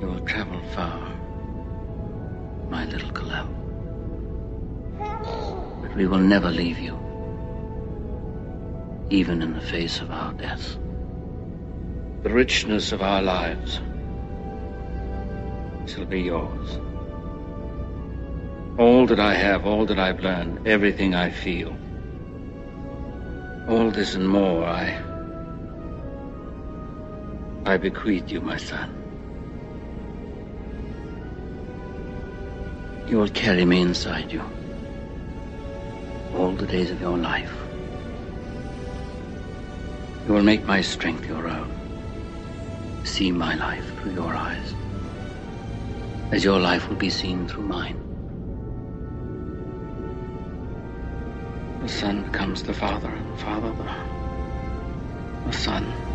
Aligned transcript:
You 0.00 0.06
will 0.06 0.20
travel 0.20 0.60
far, 0.74 1.12
my 2.70 2.86
little 2.86 3.10
Kal-El. 3.10 3.48
But 5.82 5.94
we 5.94 6.06
will 6.06 6.18
never 6.18 6.50
leave 6.50 6.78
you, 6.78 6.98
even 9.10 9.42
in 9.42 9.52
the 9.52 9.60
face 9.60 10.00
of 10.00 10.10
our 10.10 10.32
death. 10.32 10.78
The 12.22 12.30
richness 12.30 12.92
of 12.92 13.02
our 13.02 13.20
lives 13.20 13.80
shall 15.86 16.06
be 16.06 16.22
yours. 16.22 16.78
All 18.78 19.06
that 19.06 19.20
I 19.20 19.34
have, 19.34 19.66
all 19.66 19.84
that 19.84 19.98
I've 19.98 20.20
learned, 20.20 20.66
everything 20.66 21.14
I 21.14 21.28
feel. 21.28 21.76
All 23.68 23.90
this 23.90 24.14
and 24.14 24.26
more 24.26 24.64
I. 24.64 24.98
I 27.66 27.76
bequeath 27.76 28.30
you, 28.30 28.40
my 28.40 28.56
son. 28.56 28.99
You 33.10 33.18
will 33.18 33.28
carry 33.28 33.64
me 33.64 33.80
inside 33.80 34.30
you 34.30 34.40
all 36.32 36.52
the 36.52 36.64
days 36.64 36.92
of 36.92 37.00
your 37.00 37.18
life. 37.18 37.52
You 40.28 40.34
will 40.34 40.44
make 40.44 40.64
my 40.64 40.80
strength 40.80 41.26
your 41.26 41.48
own. 41.48 41.68
See 43.02 43.32
my 43.32 43.56
life 43.56 43.96
through 43.96 44.12
your 44.12 44.32
eyes, 44.32 44.74
as 46.30 46.44
your 46.44 46.60
life 46.60 46.88
will 46.88 46.98
be 46.98 47.10
seen 47.10 47.48
through 47.48 47.64
mine. 47.64 47.96
The 51.82 51.88
son 51.88 52.22
becomes 52.22 52.62
the 52.62 52.74
father, 52.74 53.08
and 53.08 53.32
the 53.32 53.38
father 53.38 53.72
the, 53.72 55.50
the 55.50 55.52
son. 55.52 56.09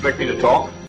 Expect 0.00 0.18
me 0.18 0.24
to 0.24 0.40
talk? 0.40 0.79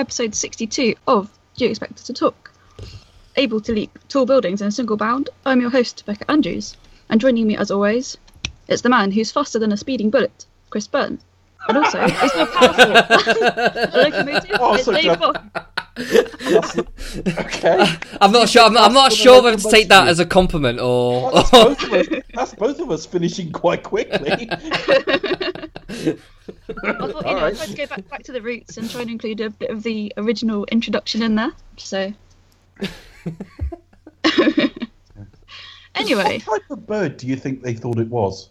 Episode 0.00 0.34
62 0.34 0.94
of 1.06 1.28
Do 1.56 1.64
You 1.64 1.70
Expect 1.70 1.92
Us 1.92 2.04
to 2.04 2.14
Talk? 2.14 2.50
Able 3.36 3.60
to 3.60 3.72
leap 3.72 3.98
tall 4.08 4.24
buildings 4.24 4.62
in 4.62 4.68
a 4.68 4.72
single 4.72 4.96
bound, 4.96 5.28
I'm 5.44 5.60
your 5.60 5.68
host, 5.68 6.04
Becca 6.06 6.30
Andrews. 6.30 6.74
And 7.10 7.20
joining 7.20 7.46
me, 7.46 7.54
as 7.58 7.70
always, 7.70 8.16
it's 8.66 8.80
the 8.80 8.88
man 8.88 9.12
who's 9.12 9.30
faster 9.30 9.58
than 9.58 9.72
a 9.72 9.76
speeding 9.76 10.08
bullet, 10.08 10.46
Chris 10.70 10.86
Byrne. 10.86 11.18
And 11.68 11.76
also, 11.76 12.00
he's 12.00 12.34
more 12.34 12.46
powerful 12.46 12.92
a 12.92 13.90
locomotive, 13.94 14.56
Oh, 14.58 14.74
it's 14.74 14.84
so 14.86 14.92
Dave 14.92 15.18
good. 15.18 15.20
Boss. 15.20 16.78
Okay. 17.38 17.96
I'm 18.22 18.32
not 18.32 18.48
sure. 18.48 18.62
I'm, 18.62 18.78
I'm 18.78 18.94
not 18.94 19.12
sure 19.12 19.42
whether 19.42 19.58
to 19.58 19.70
take 19.70 19.88
that 19.88 20.08
as 20.08 20.18
a 20.18 20.24
compliment 20.24 20.80
or. 20.80 21.30
That's 21.32 21.50
both, 21.50 21.82
of 21.82 21.92
us, 21.92 22.22
that's 22.32 22.54
both 22.54 22.80
of 22.80 22.90
us 22.90 23.04
finishing 23.04 23.52
quite 23.52 23.82
quickly. 23.82 24.48
I 26.68 26.92
thought, 26.92 27.00
you 27.00 27.12
know, 27.12 27.18
I 27.20 27.34
Alright. 27.34 27.56
tried 27.56 27.68
to 27.68 27.74
go 27.74 27.86
back, 27.86 28.08
back 28.08 28.22
to 28.24 28.32
the 28.32 28.42
roots 28.42 28.76
and 28.76 28.90
try 28.90 29.02
and 29.02 29.10
include 29.10 29.40
a 29.40 29.50
bit 29.50 29.70
of 29.70 29.82
the 29.82 30.12
original 30.16 30.64
introduction 30.66 31.22
in 31.22 31.34
there. 31.34 31.52
So. 31.76 32.12
anyway, 35.94 36.40
What 36.44 36.60
type 36.62 36.70
of 36.70 36.86
bird 36.86 37.16
do 37.16 37.26
you 37.26 37.36
think 37.36 37.62
they 37.62 37.74
thought 37.74 37.98
it 37.98 38.08
was? 38.08 38.50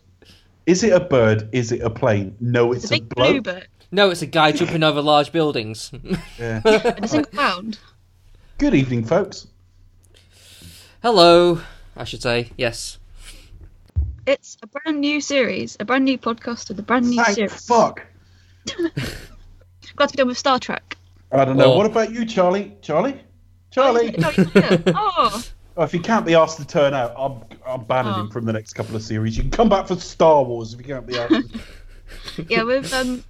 Is 0.66 0.84
it 0.84 0.94
a 0.94 1.00
bird? 1.00 1.50
Is 1.52 1.72
it 1.72 1.82
a 1.82 1.90
plane? 1.90 2.36
No, 2.40 2.72
it's, 2.74 2.84
it's 2.84 2.92
a 2.92 2.96
big 2.96 3.10
bloke. 3.10 3.30
blue 3.30 3.42
bird 3.42 3.68
no, 3.92 4.10
it's 4.12 4.22
a 4.22 4.28
guy 4.28 4.52
jumping 4.52 4.84
over 4.84 5.02
large 5.02 5.32
buildings. 5.32 5.92
Yeah. 6.38 6.62
in 6.98 7.04
a 7.04 7.08
single 7.08 7.32
bound. 7.34 7.80
Good 8.58 8.76
evening, 8.76 9.04
folks. 9.04 9.48
Hello, 11.02 11.62
I 11.96 12.04
should 12.04 12.22
say. 12.22 12.52
Yes. 12.58 13.00
It's 14.30 14.58
a 14.62 14.68
brand 14.68 15.02
new 15.02 15.22
series, 15.22 15.76
a 15.80 15.86
brand 15.86 16.06
new 16.06 16.16
podcast 16.16 16.70
with 16.70 16.78
a 16.78 16.84
brand 16.84 17.10
new 17.10 17.16
Thank 17.24 17.36
series. 17.36 17.66
fuck. 17.66 18.06
Glad 19.96 20.08
to 20.10 20.14
be 20.14 20.18
done 20.18 20.28
with 20.28 20.38
Star 20.38 20.60
Trek. 20.60 20.98
I 21.32 21.46
don't 21.46 21.58
know. 21.58 21.74
Oh. 21.74 21.78
What 21.78 21.88
about 21.88 22.12
you, 22.12 22.26
Charlie? 22.28 22.76
Charlie? 22.84 23.20
Charlie? 23.72 24.10
Oh, 24.24 24.30
he's 24.30 24.38
not 24.38 24.54
here. 24.54 24.84
Oh, 24.96 25.44
Oh, 25.78 25.84
if 25.84 25.92
he 25.92 25.98
can't 26.00 26.28
be 26.28 26.36
asked 26.36 26.58
to 26.60 26.68
turn 26.68 26.94
out, 26.94 27.14
I'm 27.18 27.42
I'm 27.66 27.86
banning 27.86 28.14
Oh. 28.14 28.20
him 28.22 28.30
from 28.30 28.46
the 28.46 28.54
next 28.54 28.74
couple 28.74 28.96
of 28.96 29.02
series. 29.02 29.36
You 29.36 29.42
can 29.44 29.52
come 29.52 29.68
back 29.70 29.88
for 29.88 29.96
Star 29.96 30.44
Wars 30.44 30.74
if 30.76 30.80
you 30.80 30.86
can't 30.86 31.08
be 31.08 31.18
asked. 31.18 31.32
to- 32.36 32.44
yeah, 32.50 32.64
we've 32.64 32.94
um. 32.94 33.24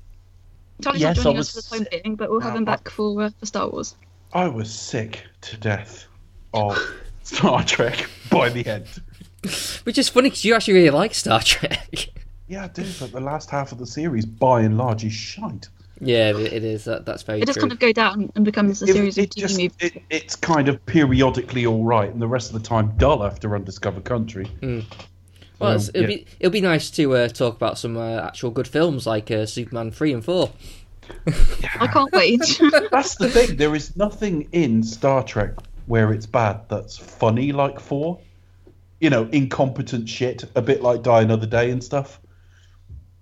Charlie's 0.84 1.02
Yes, 1.02 1.16
not 1.18 1.24
joining 1.24 1.38
was- 1.38 1.56
us 1.58 1.68
for 1.70 1.78
the 1.80 1.86
time 1.86 2.02
being, 2.04 2.16
but 2.18 2.30
we'll 2.30 2.40
have 2.42 2.56
him 2.58 2.66
back 2.66 2.90
for 2.90 3.22
uh, 3.24 3.30
for 3.40 3.46
Star 3.46 3.70
Wars. 3.70 3.96
I 4.34 4.48
was 4.50 4.74
sick 4.74 5.24
to 5.42 5.56
death 5.58 6.08
of 6.54 6.78
Star 7.24 7.64
Trek 7.64 8.10
by 8.30 8.50
the 8.50 8.66
end. 8.66 8.88
Which 9.84 9.98
is 9.98 10.10
funny 10.10 10.30
because 10.30 10.44
you 10.46 10.54
actually 10.56 10.74
really 10.76 10.90
like 10.90 11.14
Star 11.14 11.42
Trek. 11.42 12.10
Yeah, 12.48 12.66
I 12.66 12.68
do, 12.68 12.84
but 13.00 13.12
the 13.12 13.20
last 13.20 13.50
half 13.50 13.72
of 13.72 13.78
the 13.78 13.86
series, 13.86 14.26
by 14.26 14.62
and 14.62 14.78
large, 14.78 15.04
is 15.06 15.14
shite. 15.14 15.70
yeah, 16.02 16.30
it 16.30 16.52
it 16.54 16.64
is. 16.64 16.84
That, 16.86 17.06
that's 17.06 17.24
very 17.24 17.42
It 17.42 17.46
does 17.46 17.56
true. 17.56 17.62
kind 17.62 17.72
of 17.72 17.80
go 17.80 17.92
down 17.94 18.32
and 18.36 18.44
becomes 18.44 18.82
a 18.82 18.86
It- 18.86 18.94
series 18.94 19.18
it 19.18 19.24
of 19.26 19.30
TV 19.30 19.40
just- 19.42 19.58
movies. 19.58 19.72
it- 19.82 20.02
it's 20.10 20.36
kind 20.36 20.68
of 20.68 20.84
periodically 20.86 21.66
all 21.66 21.84
right, 21.84 22.12
and 22.12 22.22
the 22.22 22.28
rest 22.28 22.54
of 22.54 22.62
the 22.62 22.68
time 22.68 22.94
dull 22.98 23.24
after 23.24 23.56
Undiscovered 23.56 24.04
Country. 24.04 24.48
Well, 25.60 25.72
Um, 25.74 25.82
it'll 25.94 26.02
yeah. 26.02 26.08
be 26.08 26.26
it'll 26.40 26.52
be 26.52 26.62
nice 26.62 26.90
to 26.92 27.16
uh, 27.16 27.28
talk 27.28 27.56
about 27.56 27.78
some 27.78 27.98
uh, 27.98 28.22
actual 28.22 28.50
good 28.50 28.68
films 28.68 29.06
like 29.06 29.30
uh, 29.30 29.46
Superman 29.46 29.92
three 29.92 30.14
and 30.14 30.24
four. 30.26 30.52
I 31.80 31.88
can't 31.88 32.12
wait. 32.14 32.40
That's 32.92 33.16
the 33.16 33.30
thing. 33.30 33.58
There 33.58 33.76
is 33.76 33.96
nothing 33.96 34.48
in 34.52 34.84
Star 34.84 35.22
Trek 35.24 35.52
where 35.88 36.14
it's 36.14 36.26
bad 36.28 36.62
that's 36.70 36.98
funny 36.98 37.52
like 37.52 37.80
four. 37.80 38.20
You 39.00 39.10
know, 39.10 39.30
incompetent 39.32 40.10
shit, 40.10 40.44
a 40.56 40.62
bit 40.62 40.82
like 40.82 41.04
Die 41.04 41.22
Another 41.22 41.46
Day 41.46 41.72
and 41.72 41.84
stuff. 41.84 42.20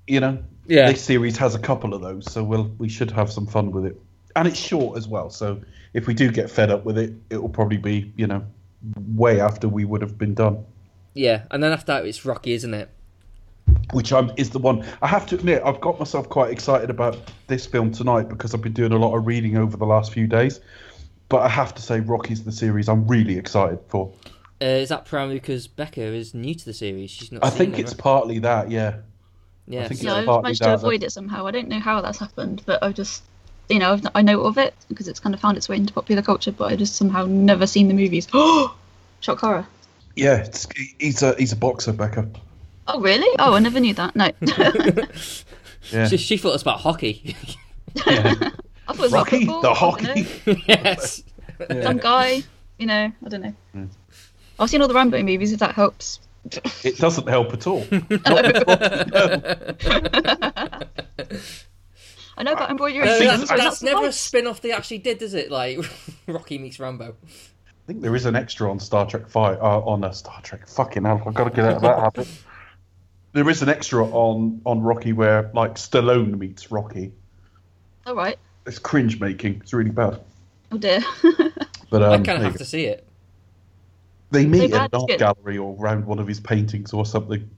You 0.08 0.20
know, 0.20 0.40
Yeah. 0.66 0.92
This 0.92 1.04
series 1.04 1.38
has 1.38 1.56
a 1.56 1.60
couple 1.60 1.94
of 1.94 2.02
those, 2.02 2.32
so 2.32 2.44
we'll 2.44 2.72
we 2.78 2.90
should 2.90 3.12
have 3.12 3.32
some 3.32 3.46
fun 3.46 3.72
with 3.72 3.86
it, 3.86 4.00
and 4.36 4.48
it's 4.48 4.60
short 4.60 4.98
as 4.98 5.08
well. 5.08 5.30
So 5.30 5.62
if 5.94 6.08
we 6.08 6.14
do 6.14 6.32
get 6.32 6.50
fed 6.50 6.72
up 6.72 6.84
with 6.86 6.98
it, 6.98 7.14
it 7.30 7.42
will 7.42 7.50
probably 7.50 7.78
be 7.78 8.12
you 8.18 8.28
know 8.28 8.44
way 9.16 9.40
after 9.40 9.68
we 9.68 9.86
would 9.86 10.02
have 10.02 10.18
been 10.18 10.34
done. 10.34 10.66
Yeah, 11.14 11.44
and 11.52 11.64
then 11.64 11.72
after 11.72 11.94
that 11.94 12.06
it's 12.06 12.26
Rocky, 12.26 12.54
isn't 12.54 12.74
it? 12.74 12.90
which 13.94 14.12
I'm, 14.12 14.32
is 14.38 14.50
the 14.50 14.60
one 14.60 14.86
I 15.02 15.08
have 15.08 15.26
to 15.28 15.36
admit 15.36 15.62
I've 15.66 15.82
got 15.82 16.00
myself 16.00 16.30
quite 16.30 16.52
excited 16.52 16.90
about 16.90 17.18
this 17.48 17.66
film 17.66 17.92
tonight 17.92 18.30
because 18.30 18.54
I've 18.54 18.62
been 18.62 18.74
doing 18.74 18.92
a 18.92 18.98
lot 18.98 19.16
of 19.16 19.26
reading 19.26 19.58
over 19.58 19.78
the 19.78 19.86
last 19.86 20.14
few 20.14 20.28
days. 20.28 20.60
But 21.30 21.40
I 21.40 21.50
have 21.50 21.76
to 21.76 21.82
say, 21.82 22.00
Rocky's 22.00 22.44
the 22.44 22.52
series 22.52 22.88
I'm 22.88 23.06
really 23.08 23.38
excited 23.38 23.80
for. 23.88 24.12
Uh, 24.62 24.66
is 24.66 24.90
that 24.90 25.06
primarily 25.06 25.36
because 25.36 25.68
Becca 25.68 26.02
is 26.02 26.34
new 26.34 26.56
to 26.56 26.66
the 26.66 26.74
series? 26.74 27.12
She's 27.12 27.32
not. 27.32 27.46
I 27.46 27.50
think 27.50 27.78
it's 27.78 27.92
right? 27.92 28.00
partly 28.00 28.40
that, 28.40 28.72
yeah. 28.72 28.98
Yeah, 29.68 29.88
think 29.88 30.02
yeah, 30.02 30.20
it's 30.20 30.30
I've 30.30 30.44
managed 30.44 30.62
that, 30.62 30.66
to 30.66 30.70
that- 30.72 30.76
avoid 30.76 31.04
it 31.04 31.12
somehow. 31.12 31.46
I 31.46 31.52
don't 31.52 31.68
know 31.68 31.80
how 31.80 32.02
that's 32.02 32.18
happened, 32.20 32.64
but 32.66 32.82
I've 32.82 32.96
just, 32.96 33.24
you 33.70 33.80
know, 33.80 33.94
I've, 33.94 34.08
I 34.16 34.22
know 34.22 34.42
of 34.42 34.58
it 34.58 34.74
because 34.88 35.08
it's 35.08 35.20
kind 35.20 35.36
of 35.36 35.42
found 35.42 35.58
its 35.58 35.68
way 35.70 35.76
into 35.76 35.94
popular 35.94 36.22
culture, 36.22 36.52
but 36.52 36.72
I 36.72 36.76
just 36.76 36.96
somehow 36.96 37.26
never 37.26 37.68
seen 37.68 37.88
the 37.88 37.94
movies. 37.94 38.28
Oh, 38.34 38.76
shock 39.20 39.40
horror. 39.40 39.68
Yeah, 40.16 40.38
it's, 40.38 40.68
he's 41.00 41.22
a 41.22 41.36
he's 41.36 41.52
a 41.52 41.56
boxer, 41.56 41.94
Becca. 41.94 42.28
Oh, 42.88 43.02
really? 43.02 43.28
Oh, 43.38 43.54
I 43.54 43.60
never 43.60 43.80
knew 43.80 43.94
that. 43.94 44.16
No. 44.16 44.32
Yeah, 45.92 46.08
she, 46.08 46.18
she 46.18 46.36
thought 46.38 46.50
it 46.50 46.54
was 46.54 46.62
about 46.64 46.82
hockey. 46.82 47.36
yeah. 48.08 48.34
I 48.90 48.94
thought 48.94 48.96
it 48.96 49.00
was 49.00 49.14
about 49.14 49.32
Rocky 49.32 49.46
football, 49.46 49.62
the 49.62 49.70
I 49.70 49.74
don't 49.74 50.04
know. 50.04 50.24
hockey. 50.24 50.64
yes. 50.68 51.24
Some 51.84 51.98
guy, 51.98 52.44
you 52.78 52.86
know, 52.88 53.12
I 53.26 53.30
don't 53.30 53.42
know. 53.42 53.54
I've 54.60 54.70
seen 54.70 54.82
all 54.82 54.88
the 54.88 54.94
Rambo 54.94 55.22
movies, 55.24 55.52
if 55.52 55.60
that 55.60 55.76
helps. 55.76 56.20
It 56.84 56.98
doesn't 56.98 57.28
help 57.28 57.54
at 57.54 57.68
all. 57.68 57.86
I 62.38 62.44
know 62.44 62.54
about 62.54 62.70
embroidery. 62.70 63.06
No, 63.06 63.18
think 63.18 63.32
that's, 63.32 63.50
that's 63.50 63.84
never 63.84 64.08
a 64.08 64.12
spin 64.12 64.48
off 64.48 64.62
they 64.62 64.72
actually 64.72 65.00
did, 65.00 65.18
does 65.18 65.34
it? 65.34 65.52
Like 65.52 65.80
Rocky 66.28 66.58
meets 66.58 66.80
Rambo. 66.80 67.16
I 67.26 67.88
think 67.88 68.02
there 68.02 68.16
is 68.16 68.26
an 68.26 68.36
extra 68.36 68.70
on 68.70 68.80
Star 68.80 69.08
Trek 69.08 69.28
Five 69.28 69.58
uh, 69.60 69.80
on 69.80 70.04
a 70.04 70.14
Star 70.14 70.40
Trek. 70.42 70.68
Fucking 70.68 71.04
hell, 71.04 71.22
I've 71.26 71.34
got 71.34 71.46
to 71.46 71.50
get 71.50 71.66
out 71.66 71.76
of 71.78 71.82
that 71.82 72.00
habit. 72.00 72.28
There 73.34 73.50
is 73.50 73.62
an 73.62 73.70
extra 73.70 74.06
on 74.06 74.62
on 74.66 74.82
Rocky 74.82 75.14
where 75.14 75.50
like 75.54 75.76
Stallone 75.76 76.38
meets 76.38 76.72
Rocky. 76.72 77.12
All 78.06 78.16
right. 78.16 78.38
It's 78.66 78.80
cringe 78.80 79.20
making. 79.20 79.62
It's 79.62 79.74
really 79.74 79.90
bad. 79.92 80.22
Oh 80.72 80.78
dear. 80.78 81.02
But 81.90 82.04
um, 82.04 82.12
I 82.12 82.18
kind 82.18 82.38
of 82.38 82.44
have 82.44 82.54
go. 82.54 82.58
to 82.58 82.66
see 82.66 82.84
it. 82.84 83.07
They 84.32 84.46
meet 84.46 84.66
in 84.66 84.74
an 84.74 84.90
art 84.94 85.08
good. 85.08 85.20
gallery 85.20 85.58
or 85.58 85.76
around 85.80 86.06
one 86.06 86.20
of 86.20 86.28
his 86.28 86.40
paintings 86.40 86.94
or 86.94 87.06
something. 87.06 87.50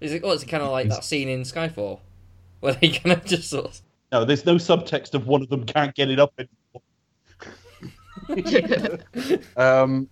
Is 0.00 0.12
it? 0.12 0.22
Oh, 0.24 0.32
is 0.32 0.42
it 0.42 0.46
kind 0.46 0.62
of 0.62 0.70
like 0.70 0.88
that 0.88 1.04
scene 1.04 1.28
in 1.28 1.42
Skyfall, 1.42 2.00
where 2.60 2.74
they 2.74 2.90
kind 2.90 3.12
of 3.16 3.24
just 3.24 3.50
sort 3.50 3.66
of. 3.66 3.80
No, 4.12 4.24
there's 4.24 4.44
no 4.44 4.56
subtext 4.56 5.14
of 5.14 5.26
one 5.26 5.42
of 5.42 5.48
them 5.48 5.64
can't 5.64 5.94
get 5.94 6.10
it 6.10 6.20
up 6.20 6.32
anymore. 6.38 6.82
um, 9.56 10.08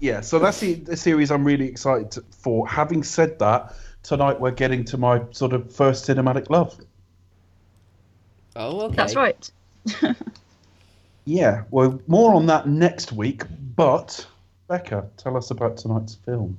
yeah, 0.00 0.20
so 0.20 0.38
that's 0.38 0.60
the, 0.60 0.74
the 0.74 0.96
series 0.96 1.30
I'm 1.30 1.44
really 1.44 1.66
excited 1.66 2.10
to- 2.12 2.24
for. 2.30 2.68
Having 2.68 3.04
said 3.04 3.38
that, 3.38 3.74
tonight 4.02 4.38
we're 4.38 4.50
getting 4.50 4.84
to 4.84 4.98
my 4.98 5.22
sort 5.30 5.52
of 5.52 5.74
first 5.74 6.06
cinematic 6.06 6.50
love. 6.50 6.78
Oh, 8.56 8.82
okay. 8.82 8.96
That's 8.96 9.16
right. 9.16 9.50
Yeah, 11.24 11.64
well, 11.70 12.00
more 12.06 12.34
on 12.34 12.46
that 12.46 12.68
next 12.68 13.12
week. 13.12 13.44
But 13.76 14.26
Becca, 14.68 15.08
tell 15.16 15.36
us 15.36 15.50
about 15.50 15.76
tonight's 15.76 16.14
film. 16.14 16.58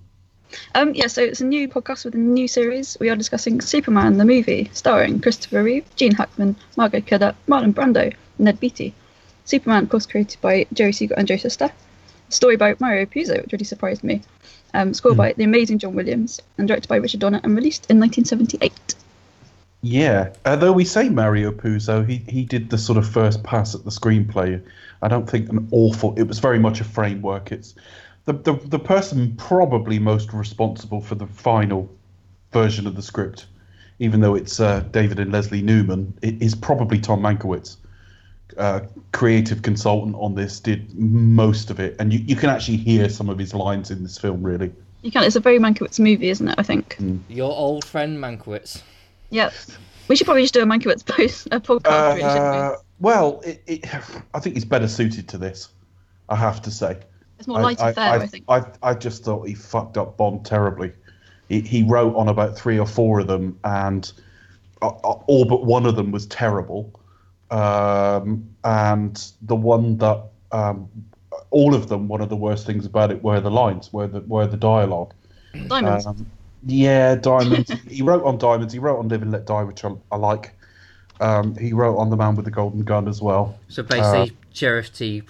Um, 0.74 0.94
yeah, 0.94 1.08
so 1.08 1.24
it's 1.24 1.42
a 1.42 1.46
new 1.46 1.68
podcast 1.68 2.06
with 2.06 2.16
a 2.16 2.20
new 2.20 2.48
series. 2.48 2.98
We 3.00 3.10
are 3.10 3.16
discussing 3.16 3.62
Superman 3.62 4.18
the 4.18 4.26
movie, 4.26 4.70
starring 4.74 5.20
Christopher 5.20 5.64
Reeve, 5.64 5.86
Gene 5.96 6.14
Hackman, 6.14 6.56
Margot 6.78 7.02
Kidder, 7.02 7.36
Marlon 7.48 7.74
Brando, 7.74 8.14
Ned 8.40 8.60
Beatty. 8.60 8.94
Superman, 9.46 9.84
of 9.84 9.90
course, 9.90 10.06
created 10.06 10.40
by 10.42 10.66
Jerry 10.74 10.94
Siegel 10.94 11.18
and 11.18 11.28
Joe 11.28 11.38
Shuster. 11.38 11.72
Story 12.30 12.58
by 12.58 12.76
Mario 12.80 13.06
Puzo, 13.06 13.42
which 13.42 13.52
really 13.52 13.66
surprised 13.66 14.04
me. 14.04 14.22
Um, 14.74 14.94
scored 14.94 15.16
by 15.16 15.34
the 15.34 15.44
amazing 15.44 15.80
John 15.80 15.94
Williams 15.94 16.42
and 16.58 16.68
directed 16.68 16.90
by 16.90 16.98
Richard 16.98 17.22
Donner 17.22 17.40
and 17.44 17.56
released 17.56 17.90
in 17.90 18.00
1978. 18.00 18.96
Yeah, 19.86 20.34
although 20.48 20.72
we 20.72 20.84
say 20.84 21.10
Mario 21.10 21.52
Puzo, 21.52 22.10
he 22.10 22.18
he 22.28 22.44
did 22.44 22.72
the 22.72 22.78
sort 22.78 22.98
of 22.98 23.08
first 23.08 23.44
pass 23.44 23.76
at 23.76 23.84
the 23.84 23.92
screenplay. 23.92 24.60
I 25.04 25.08
don't 25.08 25.30
think 25.30 25.48
an 25.50 25.68
awful. 25.70 26.16
It 26.18 26.24
was 26.24 26.40
very 26.40 26.58
much 26.58 26.82
a 26.82 26.84
framework. 26.84 27.52
It's 27.52 27.76
the 28.26 28.34
the 28.34 28.54
the 28.54 28.80
person 28.80 29.36
probably 29.36 30.00
most 30.00 30.34
responsible 30.34 31.02
for 31.02 31.14
the 31.14 31.28
final 31.28 31.88
version 32.52 32.88
of 32.88 32.96
the 32.96 33.04
script, 33.04 33.46
even 34.00 34.22
though 34.22 34.34
it's 34.34 34.60
uh, 34.60 34.80
David 34.90 35.20
and 35.20 35.32
Leslie 35.32 35.62
Newman, 35.62 36.18
it 36.24 36.42
is 36.42 36.56
probably 36.56 37.00
Tom 37.00 37.22
Mankiewicz. 37.22 37.78
Uh, 38.58 38.80
creative 39.12 39.62
consultant 39.62 40.16
on 40.18 40.34
this 40.34 40.60
did 40.60 40.98
most 40.98 41.70
of 41.70 41.80
it, 41.80 41.96
and 42.00 42.12
you, 42.12 42.20
you 42.26 42.36
can 42.36 42.50
actually 42.50 42.78
hear 42.78 43.08
some 43.08 43.30
of 43.30 43.38
his 43.38 43.54
lines 43.54 43.92
in 43.92 44.02
this 44.02 44.18
film. 44.18 44.42
Really, 44.42 44.72
You 45.04 45.12
can. 45.12 45.24
It's 45.26 45.36
a 45.36 45.40
very 45.40 45.60
Mankiewicz 45.60 46.00
movie, 46.00 46.30
isn't 46.30 46.48
it? 46.48 46.56
I 46.58 46.64
think. 46.64 46.98
Your 47.30 47.56
old 47.56 47.86
friend 47.86 48.18
Mankiewicz. 48.18 48.82
Yeah. 49.30 49.52
We 50.08 50.16
should 50.16 50.26
probably 50.26 50.44
just 50.44 50.54
do 50.54 50.62
a 50.62 50.66
Mankiewicz 50.66 51.06
post 51.06 51.48
a 51.52 51.60
podcast, 51.60 52.16
really, 52.16 52.24
Uh, 52.24 52.76
well, 53.00 53.42
it, 53.44 53.64
it, 53.66 53.86
I 54.34 54.40
think 54.40 54.56
he's 54.56 54.66
better 54.66 54.88
suited 54.88 55.28
to 55.30 55.38
this. 55.38 55.70
I 56.30 56.36
have 56.36 56.62
to 56.64 56.72
say. 56.72 56.98
It's 57.38 57.48
more 57.48 57.62
light 57.62 57.80
and 57.82 57.96
fair, 57.96 58.12
I, 58.12 58.28
think. 58.28 58.46
I, 58.48 58.64
I 58.82 58.94
just 58.94 59.24
thought 59.24 59.48
he 59.48 59.54
fucked 59.54 59.98
up 59.98 60.18
Bond 60.18 60.46
terribly. 60.46 60.92
He, 61.50 61.62
he 61.62 61.84
wrote 61.84 62.16
on 62.16 62.30
about 62.30 62.58
three 62.58 62.80
or 62.80 62.88
four 62.88 63.20
of 63.20 63.28
them, 63.28 63.60
and 63.64 64.12
uh, 64.82 64.88
uh, 64.88 65.20
all 65.28 65.46
but 65.46 65.66
one 65.66 65.86
of 65.86 65.96
them 65.96 66.12
was 66.12 66.26
terrible. 66.28 67.00
Um, 67.52 68.50
and 68.64 69.32
the 69.42 69.56
one 69.56 69.98
that, 69.98 70.24
um, 70.52 70.90
all 71.52 71.76
of 71.76 71.90
them, 71.90 72.08
one 72.08 72.22
of 72.22 72.30
the 72.30 72.36
worst 72.36 72.66
things 72.66 72.86
about 72.86 73.12
it 73.12 73.22
were 73.24 73.40
the 73.40 73.52
lines, 73.52 73.92
were 73.92 74.08
the 74.08 74.22
were 74.22 74.48
the 74.48 74.58
dialogue. 74.58 75.14
Diamonds. 75.68 76.06
Um, 76.06 76.26
yeah, 76.66 77.16
Diamonds. 77.16 77.72
he 77.90 78.02
wrote 78.02 78.24
on 78.24 78.38
Diamonds. 78.38 78.74
He 78.74 78.80
wrote 78.80 79.00
on 79.00 79.08
Live 79.08 79.22
and 79.22 79.32
Let 79.32 79.46
Die, 79.46 79.64
which 79.64 79.84
I, 79.86 79.92
I 80.12 80.18
like. 80.18 80.52
Um, 81.22 81.56
he 81.56 81.72
wrote 81.74 81.98
on 81.98 82.10
The 82.10 82.18
Man 82.18 82.36
with 82.36 82.46
the 82.46 82.52
Golden 82.52 82.84
Gun 82.84 83.08
as 83.08 83.22
well. 83.22 83.58
So 83.70 83.84
basically, 83.84 84.36
Sheriff 84.54 84.94
T, 84.94 85.24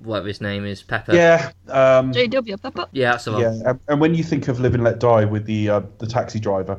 whatever 0.00 0.28
his 0.28 0.40
name 0.40 0.66
is, 0.66 0.82
Pepper. 0.82 1.12
Uh, 1.12 1.14
Yeah, 1.14 1.50
um, 1.68 2.12
J.W. 2.12 2.56
Pepper. 2.58 2.86
Yeah, 2.92 3.12
that's 3.12 3.24
the 3.24 3.32
one. 3.32 3.40
yeah. 3.42 3.54
And, 3.66 3.80
and 3.88 4.00
when 4.00 4.14
you 4.14 4.22
think 4.22 4.48
of 4.48 4.60
Live 4.60 4.74
and 4.74 4.84
Let 4.84 4.98
Die 5.00 5.24
with 5.24 5.46
the 5.46 5.70
uh, 5.70 5.80
the 5.98 6.06
taxi 6.06 6.38
driver 6.40 6.78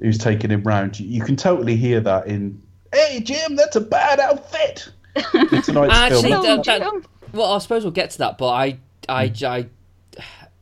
who's 0.00 0.16
taking 0.18 0.50
him 0.50 0.62
round, 0.62 0.98
you, 0.98 1.06
you 1.08 1.22
can 1.22 1.36
totally 1.36 1.76
hear 1.76 2.00
that 2.00 2.26
in. 2.26 2.62
Hey 2.94 3.20
Jim, 3.20 3.54
that's 3.56 3.76
a 3.76 3.82
bad 3.82 4.18
outfit. 4.20 4.88
In 5.34 5.62
tonight's 5.62 5.92
Actually, 5.94 6.30
film. 6.30 6.42
No, 6.44 6.56
that- 6.56 6.64
that- 6.64 6.82
Jim. 6.82 7.04
Well, 7.32 7.52
I 7.52 7.58
suppose 7.58 7.82
we'll 7.84 7.90
get 7.90 8.10
to 8.12 8.18
that, 8.18 8.38
but 8.38 8.48
I, 8.48 8.78
I, 9.08 9.32
I, 9.44 9.66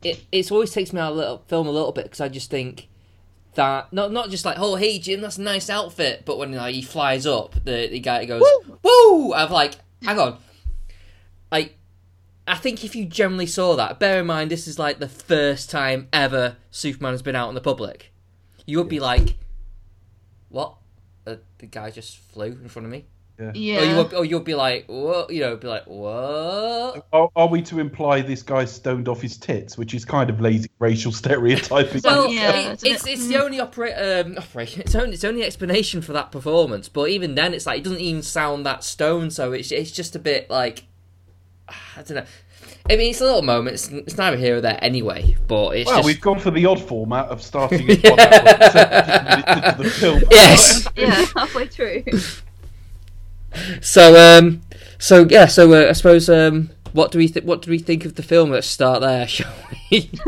it, 0.07 0.25
it's 0.31 0.51
always 0.51 0.71
takes 0.71 0.93
me 0.93 0.99
out 0.99 1.11
of 1.11 1.17
little, 1.17 1.43
film 1.47 1.67
a 1.67 1.71
little 1.71 1.91
bit 1.91 2.05
because 2.05 2.21
I 2.21 2.29
just 2.29 2.49
think 2.49 2.87
that 3.55 3.91
not 3.91 4.11
not 4.11 4.29
just 4.29 4.45
like, 4.45 4.57
oh 4.59 4.75
hey 4.75 4.99
Jim, 4.99 5.21
that's 5.21 5.37
a 5.37 5.41
nice 5.41 5.69
outfit, 5.69 6.23
but 6.25 6.37
when 6.37 6.51
like 6.51 6.75
he 6.75 6.81
flies 6.81 7.25
up, 7.25 7.53
the 7.63 7.87
the 7.87 7.99
guy 7.99 8.25
goes, 8.25 8.41
woo! 8.83 9.33
I'm 9.33 9.51
like, 9.51 9.75
hang 10.03 10.19
on, 10.19 10.37
like. 11.51 11.73
I 12.49 12.55
think 12.55 12.85
if 12.85 12.95
you 12.95 13.03
generally 13.03 13.45
saw 13.45 13.75
that, 13.75 13.99
bear 13.99 14.21
in 14.21 14.25
mind 14.25 14.51
this 14.51 14.69
is 14.69 14.79
like 14.79 14.99
the 14.99 15.09
first 15.09 15.69
time 15.69 16.07
ever 16.13 16.55
Superman 16.71 17.11
has 17.11 17.21
been 17.21 17.35
out 17.35 17.49
in 17.49 17.55
the 17.55 17.59
public, 17.59 18.13
you 18.65 18.77
would 18.77 18.87
be 18.87 19.01
like, 19.01 19.35
"What? 20.47 20.77
Uh, 21.25 21.35
the 21.57 21.65
guy 21.65 21.91
just 21.91 22.15
flew 22.15 22.45
in 22.45 22.69
front 22.69 22.85
of 22.85 22.91
me." 22.93 23.03
Yeah. 23.39 23.81
Or 23.81 23.83
you 23.85 23.95
would, 23.97 24.13
or 24.13 24.25
you'll 24.25 24.39
be 24.39 24.55
like, 24.55 24.85
"What?" 24.87 25.31
You 25.31 25.41
know, 25.41 25.55
be 25.57 25.67
like, 25.67 25.85
"What?" 25.85 27.05
Are, 27.13 27.29
are 27.35 27.47
we 27.47 27.61
to 27.63 27.79
imply 27.79 28.21
this 28.21 28.41
guy 28.41 28.65
stoned 28.65 29.07
off 29.07 29.21
his 29.21 29.37
tits, 29.37 29.77
which 29.77 29.93
is 29.93 30.05
kind 30.05 30.29
of 30.29 30.41
lazy 30.41 30.69
racial 30.79 31.11
stereotyping? 31.23 32.01
Well, 32.03 32.31
Yeah, 32.33 32.71
it's 32.71 32.83
it's 32.83 33.05
it's 33.05 33.27
the 33.27 33.37
only 33.37 33.59
opera, 33.59 34.23
um, 34.25 34.37
operation. 34.37 34.81
It's 34.81 34.95
only 34.95 35.13
it's 35.13 35.23
only 35.23 35.43
explanation 35.43 36.01
for 36.01 36.13
that 36.13 36.31
performance. 36.31 36.89
But 36.89 37.09
even 37.09 37.35
then, 37.35 37.53
it's 37.53 37.65
like 37.67 37.79
it 37.79 37.83
doesn't 37.83 37.99
even 38.01 38.23
sound 38.23 38.65
that 38.65 38.83
stoned. 38.83 39.33
So 39.33 39.51
it's 39.51 39.71
it's 39.71 39.91
just 39.91 40.15
a 40.15 40.19
bit 40.19 40.49
like 40.49 40.85
I 41.69 42.01
don't 42.03 42.15
know. 42.15 42.25
I 42.89 42.95
mean, 42.95 43.09
it's 43.09 43.19
a 43.19 43.25
little 43.25 43.41
moment. 43.41 43.73
It's, 43.73 43.89
it's 43.89 44.17
neither 44.17 44.37
here 44.37 44.57
or 44.57 44.61
there 44.61 44.79
anyway. 44.81 45.35
But 45.47 45.75
it's 45.75 45.87
Well, 45.87 45.97
just 45.97 46.05
we've 46.05 46.21
gone 46.21 46.39
for 46.39 46.51
the 46.51 46.65
odd 46.65 46.81
format 46.81 47.25
of 47.27 47.41
starting 47.41 47.81
a 47.81 47.95
podcast 47.95 48.71
17 48.71 49.25
minutes 49.25 49.67
into 49.67 49.83
the 49.83 49.89
film. 49.89 50.23
yes. 50.31 50.87
yeah, 50.95 51.25
halfway 51.35 51.67
through. 51.67 52.03
So 53.81 54.15
um, 54.37 54.61
so 54.99 55.25
yeah. 55.29 55.47
So 55.47 55.73
uh, 55.73 55.89
I 55.89 55.93
suppose 55.93 56.29
um, 56.29 56.69
what 56.93 57.11
do 57.11 57.17
we 57.17 57.27
th- 57.27 57.45
what 57.45 57.61
do 57.61 57.71
we 57.71 57.79
think 57.79 58.05
of 58.05 58.15
the 58.15 58.23
film? 58.23 58.51
Let's 58.51 58.67
start 58.67 59.01
there, 59.01 59.27
shall 59.35 59.53
we? 59.91 60.09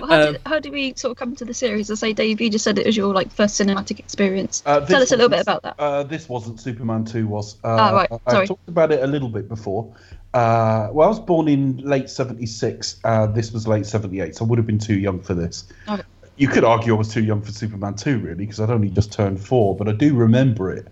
Well, 0.00 0.08
how, 0.08 0.20
Um, 0.26 0.32
did, 0.32 0.40
how 0.46 0.58
did 0.60 0.72
we 0.72 0.94
sort 0.96 1.12
of 1.12 1.16
come 1.18 1.36
to 1.36 1.44
the 1.44 1.54
series? 1.54 1.90
I 1.90 1.94
say, 1.94 2.12
Dave, 2.12 2.40
you 2.40 2.50
just 2.50 2.64
said 2.64 2.78
it 2.78 2.86
was 2.86 2.96
your 2.96 3.12
like 3.14 3.30
first 3.30 3.60
cinematic 3.60 3.98
experience. 3.98 4.62
Uh, 4.66 4.80
Tell 4.84 5.02
us 5.02 5.12
a 5.12 5.16
little 5.16 5.28
bit 5.28 5.40
about 5.40 5.62
that. 5.62 5.74
Uh, 5.78 6.02
this 6.02 6.28
wasn't 6.28 6.60
Superman 6.60 7.04
2 7.04 7.26
was. 7.28 7.56
Uh, 7.62 7.68
Ah, 7.68 7.90
right, 7.92 8.08
I, 8.26 8.30
sorry. 8.32 8.42
I 8.42 8.46
talked 8.46 8.68
about 8.68 8.90
it 8.92 9.02
a 9.02 9.06
little 9.06 9.28
bit 9.28 9.48
before. 9.48 9.94
Uh, 10.34 10.88
well, 10.92 11.06
I 11.06 11.10
was 11.10 11.20
born 11.20 11.46
in 11.48 11.76
late 11.78 12.08
76. 12.10 12.96
Uh, 13.04 13.26
this 13.26 13.52
was 13.52 13.68
late 13.68 13.86
78, 13.86 14.34
so 14.34 14.44
I 14.44 14.48
would 14.48 14.58
have 14.58 14.66
been 14.66 14.78
too 14.78 14.98
young 14.98 15.20
for 15.20 15.34
this. 15.34 15.64
Okay. 15.88 16.02
You 16.36 16.48
could 16.48 16.64
argue 16.64 16.94
I 16.94 16.98
was 16.98 17.08
too 17.12 17.22
young 17.22 17.42
for 17.42 17.52
Superman 17.52 17.94
2, 17.94 18.18
really, 18.18 18.34
because 18.46 18.58
I'd 18.58 18.70
only 18.70 18.88
just 18.88 19.12
turned 19.12 19.38
four, 19.44 19.76
but 19.76 19.88
I 19.88 19.92
do 19.92 20.14
remember 20.14 20.72
it. 20.72 20.88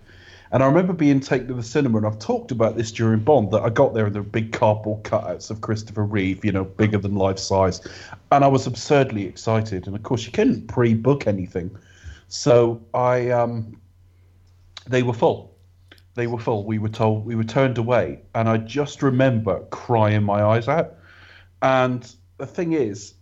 And 0.51 0.61
I 0.61 0.65
remember 0.65 0.91
being 0.91 1.21
taken 1.21 1.47
to 1.47 1.53
the 1.53 1.63
cinema, 1.63 1.99
and 1.99 2.07
I've 2.07 2.19
talked 2.19 2.51
about 2.51 2.75
this 2.75 2.91
during 2.91 3.19
Bond, 3.19 3.51
that 3.51 3.61
I 3.61 3.69
got 3.69 3.93
there 3.93 4.09
there 4.09 4.21
were 4.21 4.27
big 4.27 4.51
cardboard 4.51 5.03
cutouts 5.03 5.49
of 5.49 5.61
Christopher 5.61 6.03
Reeve, 6.03 6.43
you 6.43 6.51
know, 6.51 6.65
bigger 6.65 6.97
than 6.97 7.15
life 7.15 7.39
size. 7.39 7.81
And 8.31 8.43
I 8.43 8.47
was 8.47 8.67
absurdly 8.67 9.25
excited. 9.25 9.87
And 9.87 9.95
of 9.95 10.03
course, 10.03 10.25
you 10.25 10.31
couldn't 10.31 10.67
pre 10.67 10.93
book 10.93 11.25
anything. 11.25 11.71
So 12.27 12.81
I, 12.93 13.29
um, 13.29 13.79
they 14.87 15.03
were 15.03 15.13
full. 15.13 15.55
They 16.15 16.27
were 16.27 16.39
full. 16.39 16.65
We 16.65 16.79
were 16.79 16.89
told, 16.89 17.25
we 17.25 17.35
were 17.35 17.45
turned 17.45 17.77
away. 17.77 18.19
And 18.35 18.49
I 18.49 18.57
just 18.57 19.01
remember 19.01 19.61
crying 19.69 20.23
my 20.23 20.43
eyes 20.43 20.67
out. 20.67 20.95
And 21.61 22.13
the 22.37 22.45
thing 22.45 22.73
is, 22.73 23.13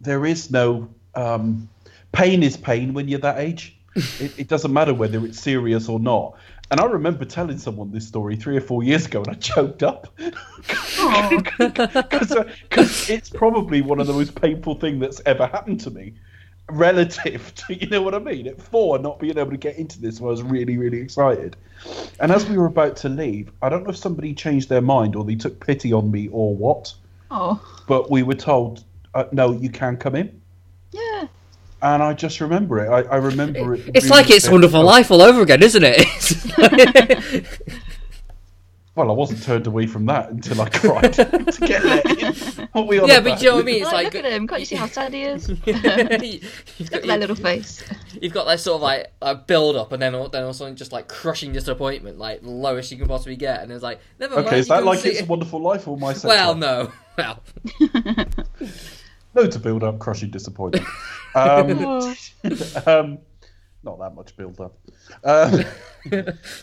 there 0.00 0.26
is 0.26 0.50
no 0.50 0.88
um, 1.14 1.68
pain 2.12 2.42
is 2.42 2.56
pain 2.56 2.92
when 2.92 3.08
you're 3.08 3.20
that 3.20 3.38
age. 3.38 3.76
it, 3.94 4.38
it 4.38 4.48
doesn't 4.48 4.72
matter 4.72 4.92
whether 4.92 5.24
it's 5.24 5.40
serious 5.40 5.88
or 5.88 5.98
not. 5.98 6.36
And 6.70 6.80
I 6.80 6.84
remember 6.84 7.24
telling 7.24 7.58
someone 7.58 7.92
this 7.92 8.08
story 8.08 8.34
three 8.34 8.56
or 8.56 8.60
four 8.60 8.82
years 8.82 9.06
ago, 9.06 9.22
and 9.22 9.28
I 9.28 9.34
choked 9.34 9.84
up 9.84 10.12
because 10.16 10.98
it's 13.10 13.30
probably 13.30 13.82
one 13.82 14.00
of 14.00 14.08
the 14.08 14.12
most 14.12 14.34
painful 14.34 14.74
thing 14.74 14.98
that's 14.98 15.20
ever 15.26 15.46
happened 15.46 15.78
to 15.80 15.90
me, 15.90 16.14
relative 16.70 17.54
to 17.54 17.74
you 17.74 17.88
know 17.88 18.02
what 18.02 18.14
I 18.14 18.18
mean. 18.18 18.48
At 18.48 18.60
four, 18.60 18.98
not 18.98 19.20
being 19.20 19.38
able 19.38 19.52
to 19.52 19.56
get 19.56 19.76
into 19.76 20.00
this, 20.00 20.20
I 20.20 20.24
was 20.24 20.42
really 20.42 20.76
really 20.76 21.00
excited. 21.00 21.56
And 22.18 22.32
as 22.32 22.48
we 22.48 22.58
were 22.58 22.66
about 22.66 22.96
to 22.96 23.08
leave, 23.08 23.52
I 23.62 23.68
don't 23.68 23.84
know 23.84 23.90
if 23.90 23.96
somebody 23.96 24.34
changed 24.34 24.68
their 24.68 24.80
mind 24.80 25.14
or 25.14 25.24
they 25.24 25.36
took 25.36 25.64
pity 25.64 25.92
on 25.92 26.10
me 26.10 26.28
or 26.32 26.56
what, 26.56 26.92
oh, 27.30 27.60
but 27.86 28.10
we 28.10 28.24
were 28.24 28.34
told, 28.34 28.82
uh, 29.14 29.26
"No, 29.30 29.52
you 29.52 29.70
can 29.70 29.96
come 29.96 30.16
in." 30.16 30.40
Yeah. 31.88 31.94
And 31.94 32.02
I 32.02 32.12
just 32.14 32.40
remember 32.40 32.78
it. 32.78 32.88
I, 32.88 33.02
I 33.14 33.16
remember 33.16 33.74
it. 33.74 33.90
It's 33.94 34.10
like 34.10 34.30
it's 34.30 34.44
clear. 34.46 34.52
Wonderful 34.52 34.82
Life 34.84 35.10
all 35.10 35.22
over 35.22 35.42
again, 35.42 35.62
isn't 35.62 35.84
it? 35.84 37.46
Well, 38.96 39.10
I 39.10 39.12
wasn't 39.12 39.42
turned 39.42 39.66
away 39.66 39.86
from 39.86 40.06
that 40.06 40.30
until 40.30 40.58
I 40.62 40.70
cried 40.70 41.12
to 41.12 41.26
get 41.66 41.84
let 41.84 42.06
in. 42.18 42.68
What 42.72 42.86
we 42.88 42.98
on 42.98 43.08
Yeah, 43.08 43.18
about? 43.18 43.24
but 43.30 43.38
do 43.38 43.44
you 43.44 43.50
know 43.50 43.56
what 43.56 43.62
I 43.62 43.66
mean? 43.66 43.82
It's 43.82 43.92
like, 43.92 43.92
like, 43.92 44.14
look 44.14 44.24
at 44.24 44.32
him. 44.32 44.48
Can't 44.48 44.60
you 44.60 44.64
see 44.64 44.74
how 44.74 44.86
sad 44.86 45.12
he 45.12 45.22
is? 45.24 45.48
you've 45.66 45.66
look 45.66 46.90
got, 46.90 47.00
at 47.02 47.06
that 47.06 47.20
little 47.20 47.36
face. 47.36 47.84
you've 48.22 48.32
got 48.32 48.46
that 48.46 48.58
sort 48.58 48.76
of 48.76 48.80
like 48.80 49.12
a 49.20 49.34
build 49.34 49.76
up, 49.76 49.92
and 49.92 50.00
then 50.00 50.14
all, 50.14 50.30
then 50.30 50.44
all 50.44 50.48
of 50.48 50.54
a 50.54 50.58
sudden 50.58 50.76
just 50.76 50.92
like 50.92 51.08
crushing 51.08 51.52
disappointment, 51.52 52.18
like 52.18 52.40
the 52.40 52.48
lowest 52.48 52.90
you 52.90 52.96
can 52.96 53.06
possibly 53.06 53.36
get, 53.36 53.62
and 53.62 53.70
it's 53.70 53.82
like 53.82 54.00
never 54.18 54.36
mind. 54.36 54.46
Okay, 54.46 54.60
is 54.60 54.68
that 54.68 54.82
like 54.82 55.00
see 55.00 55.10
It's 55.10 55.20
a 55.20 55.24
it. 55.24 55.28
Wonderful 55.28 55.60
Life 55.60 55.86
or 55.86 55.98
my 55.98 56.14
sex 56.14 56.24
Well, 56.24 56.54
no. 56.54 56.90
Well, 57.18 57.42
No 59.36 59.46
to 59.46 59.58
build 59.58 59.84
up, 59.84 59.98
crushing 59.98 60.30
disappointment. 60.30 60.86
Um, 61.34 61.70
um, 62.86 63.18
not 63.82 63.98
that 63.98 64.14
much 64.14 64.34
build 64.36 64.58
up. 64.60 64.74
Um, 65.22 65.62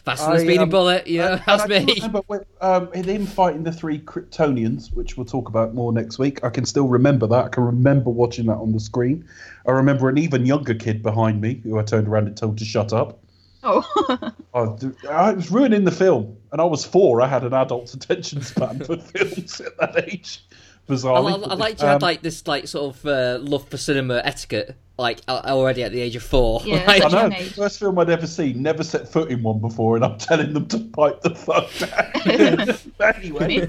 faster 0.04 0.26
than 0.26 0.32
a 0.32 0.36
I, 0.36 0.38
speeding 0.40 0.60
um, 0.62 0.70
bullet, 0.70 1.06
yeah, 1.06 1.22
know, 1.28 1.32
and- 1.34 1.42
that's 1.48 1.64
and 1.64 1.74
I 1.74 1.80
me. 1.80 1.86
can 1.86 1.96
remember 1.96 2.22
when, 2.28 2.42
um, 2.62 2.92
him 2.92 3.26
fighting 3.28 3.64
the 3.64 3.72
three 3.72 4.00
Kryptonians, 4.00 4.94
which 4.94 5.16
we'll 5.16 5.26
talk 5.26 5.48
about 5.48 5.76
more 5.76 5.94
next 5.94 6.18
week. 6.18 6.44
I 6.44 6.50
can 6.50 6.66
still 6.66 6.88
remember 6.88 7.28
that. 7.28 7.46
I 7.46 7.48
can 7.50 7.64
remember 7.64 8.10
watching 8.10 8.48
that 8.48 8.58
on 8.58 8.72
the 8.72 8.80
screen. 8.80 9.26
I 9.68 9.72
remember 9.72 10.10
an 10.10 10.18
even 10.18 10.46
younger 10.46 10.74
kid 10.74 11.04
behind 11.04 11.40
me 11.42 11.62
who 11.64 11.78
I 11.78 11.84
turned 11.84 12.08
around 12.08 12.28
and 12.28 12.36
told 12.36 12.58
to 12.58 12.66
shut 12.66 12.92
up. 12.92 13.20
Oh. 13.64 14.32
I, 14.54 15.08
I 15.10 15.34
was 15.34 15.50
ruining 15.52 15.86
the 15.86 15.92
film, 15.92 16.36
and 16.52 16.60
I 16.60 16.66
was 16.66 16.84
four. 16.84 17.22
I 17.22 17.28
had 17.28 17.44
an 17.44 17.54
adult's 17.54 17.94
attention 17.94 18.42
span 18.42 18.80
for 18.80 18.98
films 18.98 19.62
at 19.62 19.78
that 19.78 20.04
age. 20.12 20.44
I, 20.90 20.92
Bizarrely, 20.92 21.48
I, 21.48 21.52
I 21.52 21.56
like 21.56 21.82
you 21.82 21.88
had 21.88 21.96
Um, 21.96 22.00
like 22.02 22.22
this 22.22 22.46
like 22.48 22.68
sort 22.68 22.96
of 22.96 23.06
uh, 23.06 23.38
love 23.42 23.68
for 23.70 23.78
cinema 23.78 24.22
etiquette, 24.24 24.76
like 24.98 25.22
al- 25.30 25.40
already 25.42 25.82
at 25.84 25.92
the 25.94 26.02
age 26.02 26.16
of 26.18 26.24
four. 26.24 26.62
Yeah, 26.66 26.84
Like- 26.88 27.04
I 27.06 27.08
know. 27.08 27.36
age. 27.36 27.54
First 27.56 27.80
film 27.80 27.98
I'd 28.00 28.10
ever 28.10 28.28
seen. 28.28 28.62
Never 28.62 28.84
set 28.84 29.08
foot 29.08 29.32
in 29.32 29.42
one 29.44 29.60
before, 29.60 29.96
and 29.96 30.04
I'm 30.04 30.18
telling 30.18 30.52
them 30.54 30.68
to 30.68 30.80
pipe 30.80 31.22
the 31.22 31.34
fuck 31.36 31.70
down. 33.00 33.16
anyway, 33.16 33.68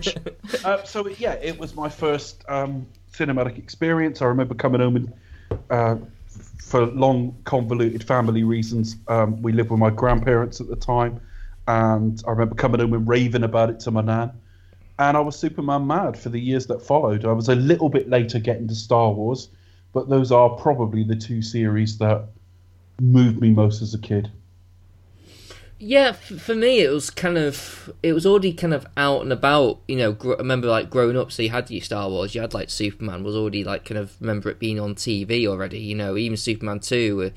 uh, 0.64 0.82
so 0.82 1.08
yeah, 1.08 1.34
it 1.34 1.58
was 1.58 1.74
my 1.76 1.88
first 1.88 2.44
um, 2.48 2.84
cinematic 3.12 3.58
experience. 3.58 4.20
I 4.20 4.26
remember 4.26 4.54
coming 4.54 4.80
home 4.80 4.96
and, 4.96 5.12
uh, 5.70 5.96
for 6.60 6.86
long 6.86 7.36
convoluted 7.44 8.02
family 8.02 8.42
reasons, 8.42 8.96
um, 9.06 9.40
we 9.40 9.52
lived 9.52 9.70
with 9.70 9.78
my 9.78 9.90
grandparents 9.90 10.60
at 10.60 10.66
the 10.66 10.74
time, 10.76 11.20
and 11.68 12.20
I 12.26 12.30
remember 12.30 12.56
coming 12.56 12.80
home 12.80 12.92
and 12.92 13.06
raving 13.06 13.44
about 13.44 13.70
it 13.70 13.78
to 13.80 13.92
my 13.92 14.00
nan. 14.00 14.32
And 14.98 15.16
I 15.16 15.20
was 15.20 15.36
Superman 15.36 15.86
mad 15.86 16.16
for 16.16 16.28
the 16.28 16.40
years 16.40 16.66
that 16.68 16.80
followed. 16.80 17.24
I 17.24 17.32
was 17.32 17.48
a 17.48 17.54
little 17.54 17.88
bit 17.88 18.08
later 18.08 18.38
getting 18.38 18.68
to 18.68 18.74
Star 18.74 19.10
Wars, 19.12 19.48
but 19.92 20.08
those 20.08 20.30
are 20.30 20.50
probably 20.50 21.02
the 21.02 21.16
two 21.16 21.42
series 21.42 21.98
that 21.98 22.26
moved 23.00 23.40
me 23.40 23.50
most 23.50 23.82
as 23.82 23.92
a 23.94 23.98
kid. 23.98 24.30
Yeah, 25.78 26.12
for 26.12 26.54
me 26.54 26.80
it 26.80 26.90
was 26.90 27.10
kind 27.10 27.36
of 27.36 27.92
it 28.02 28.12
was 28.12 28.24
already 28.24 28.52
kind 28.52 28.72
of 28.72 28.86
out 28.96 29.22
and 29.22 29.32
about. 29.32 29.80
You 29.88 29.96
know, 29.96 30.12
gr- 30.12 30.36
remember 30.36 30.68
like 30.68 30.88
growing 30.88 31.16
up, 31.16 31.32
so 31.32 31.42
you 31.42 31.50
had 31.50 31.68
your 31.70 31.82
Star 31.82 32.08
Wars, 32.08 32.34
you 32.34 32.40
had 32.40 32.54
like 32.54 32.70
Superman 32.70 33.24
was 33.24 33.34
already 33.34 33.64
like 33.64 33.84
kind 33.84 33.98
of 33.98 34.14
remember 34.20 34.48
it 34.48 34.60
being 34.60 34.78
on 34.78 34.94
TV 34.94 35.46
already. 35.46 35.80
You 35.80 35.96
know, 35.96 36.16
even 36.16 36.36
Superman 36.36 36.80
two. 36.80 37.32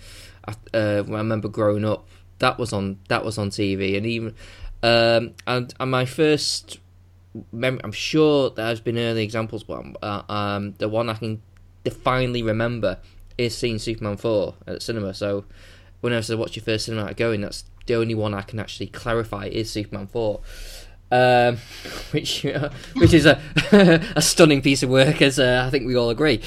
Uh, 0.48 0.52
I- 0.74 0.78
uh, 0.78 1.04
I 1.06 1.18
remember 1.18 1.50
growing 1.50 1.84
up, 1.84 2.08
that 2.40 2.58
was 2.58 2.72
on 2.72 3.00
that 3.10 3.26
was 3.26 3.38
on 3.38 3.50
TV, 3.50 3.98
and 3.98 4.06
even 4.06 4.36
um, 4.84 5.34
and, 5.48 5.74
and 5.80 5.92
my 5.92 6.06
first. 6.06 6.78
Mem- 7.52 7.82
I'm 7.84 7.92
sure 7.92 8.50
there's 8.50 8.80
been 8.80 8.98
early 8.98 9.24
examples, 9.24 9.64
but 9.64 9.84
uh, 10.02 10.24
um, 10.30 10.74
the 10.78 10.88
one 10.90 11.10
I 11.10 11.14
can 11.16 11.42
definitely 11.84 12.44
remember 12.44 12.98
is 13.38 13.56
seeing 13.56 13.80
Superman 13.80 14.18
four 14.18 14.56
at 14.66 14.76
the 14.76 14.82
cinema. 14.82 15.14
So 15.14 15.46
whenever 16.02 16.20
I 16.20 16.22
say 16.22 16.36
what's 16.36 16.56
your 16.56 16.64
first 16.64 16.90
cinematic 16.90 17.18
going, 17.18 17.42
that's 17.42 17.64
the 17.86 17.96
only 17.96 18.16
one 18.16 18.34
I 18.34 18.42
can 18.42 18.60
actually 18.60 18.88
clarify 18.88 19.46
is 19.46 19.70
Superman 19.72 20.08
four. 20.08 20.42
Um, 21.10 21.58
which 22.12 22.46
uh, 22.46 22.70
which 22.96 23.14
is 23.14 23.26
a 23.26 23.40
a 24.16 24.22
stunning 24.22 24.62
piece 24.62 24.84
of 24.84 24.90
work, 24.90 25.22
as 25.22 25.40
uh, 25.40 25.64
I 25.66 25.70
think 25.70 25.88
we 25.88 25.96
all 25.96 26.10
agree. 26.10 26.42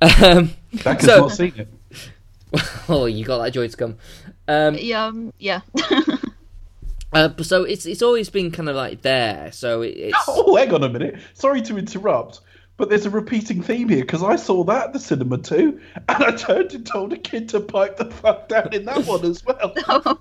Um, 0.00 0.52
That 0.84 1.02
So- 1.02 1.20
not 1.22 1.32
seen 1.32 1.52
it. 1.56 1.68
oh, 2.88 3.06
you 3.06 3.24
got 3.24 3.42
that 3.42 3.50
joy 3.52 3.68
to 3.68 3.76
come. 3.76 3.96
Um, 4.48 4.76
yeah, 4.78 5.06
um, 5.06 5.32
yeah. 5.38 5.60
Uh, 7.16 7.42
so 7.42 7.64
it's 7.64 7.86
it's 7.86 8.02
always 8.02 8.28
been 8.28 8.50
kind 8.50 8.68
of 8.68 8.76
like 8.76 9.02
there. 9.02 9.50
So 9.52 9.82
it, 9.82 9.96
it's 9.96 10.18
Oh, 10.28 10.56
hang 10.56 10.72
on 10.74 10.82
a 10.82 10.88
minute. 10.88 11.16
Sorry 11.34 11.62
to 11.62 11.78
interrupt, 11.78 12.40
but 12.76 12.90
there's 12.90 13.06
a 13.06 13.10
repeating 13.10 13.62
theme 13.62 13.88
here 13.88 14.02
because 14.02 14.22
I 14.22 14.36
saw 14.36 14.64
that 14.64 14.88
at 14.88 14.92
the 14.92 15.00
cinema 15.00 15.38
too, 15.38 15.80
and 16.08 16.24
I 16.24 16.32
turned 16.32 16.74
and 16.74 16.86
told 16.86 17.12
a 17.14 17.16
kid 17.16 17.48
to 17.50 17.60
pipe 17.60 17.96
the 17.96 18.04
fuck 18.06 18.48
down 18.48 18.74
in 18.74 18.84
that 18.84 19.06
one 19.06 19.24
as 19.24 19.42
well. 19.44 19.72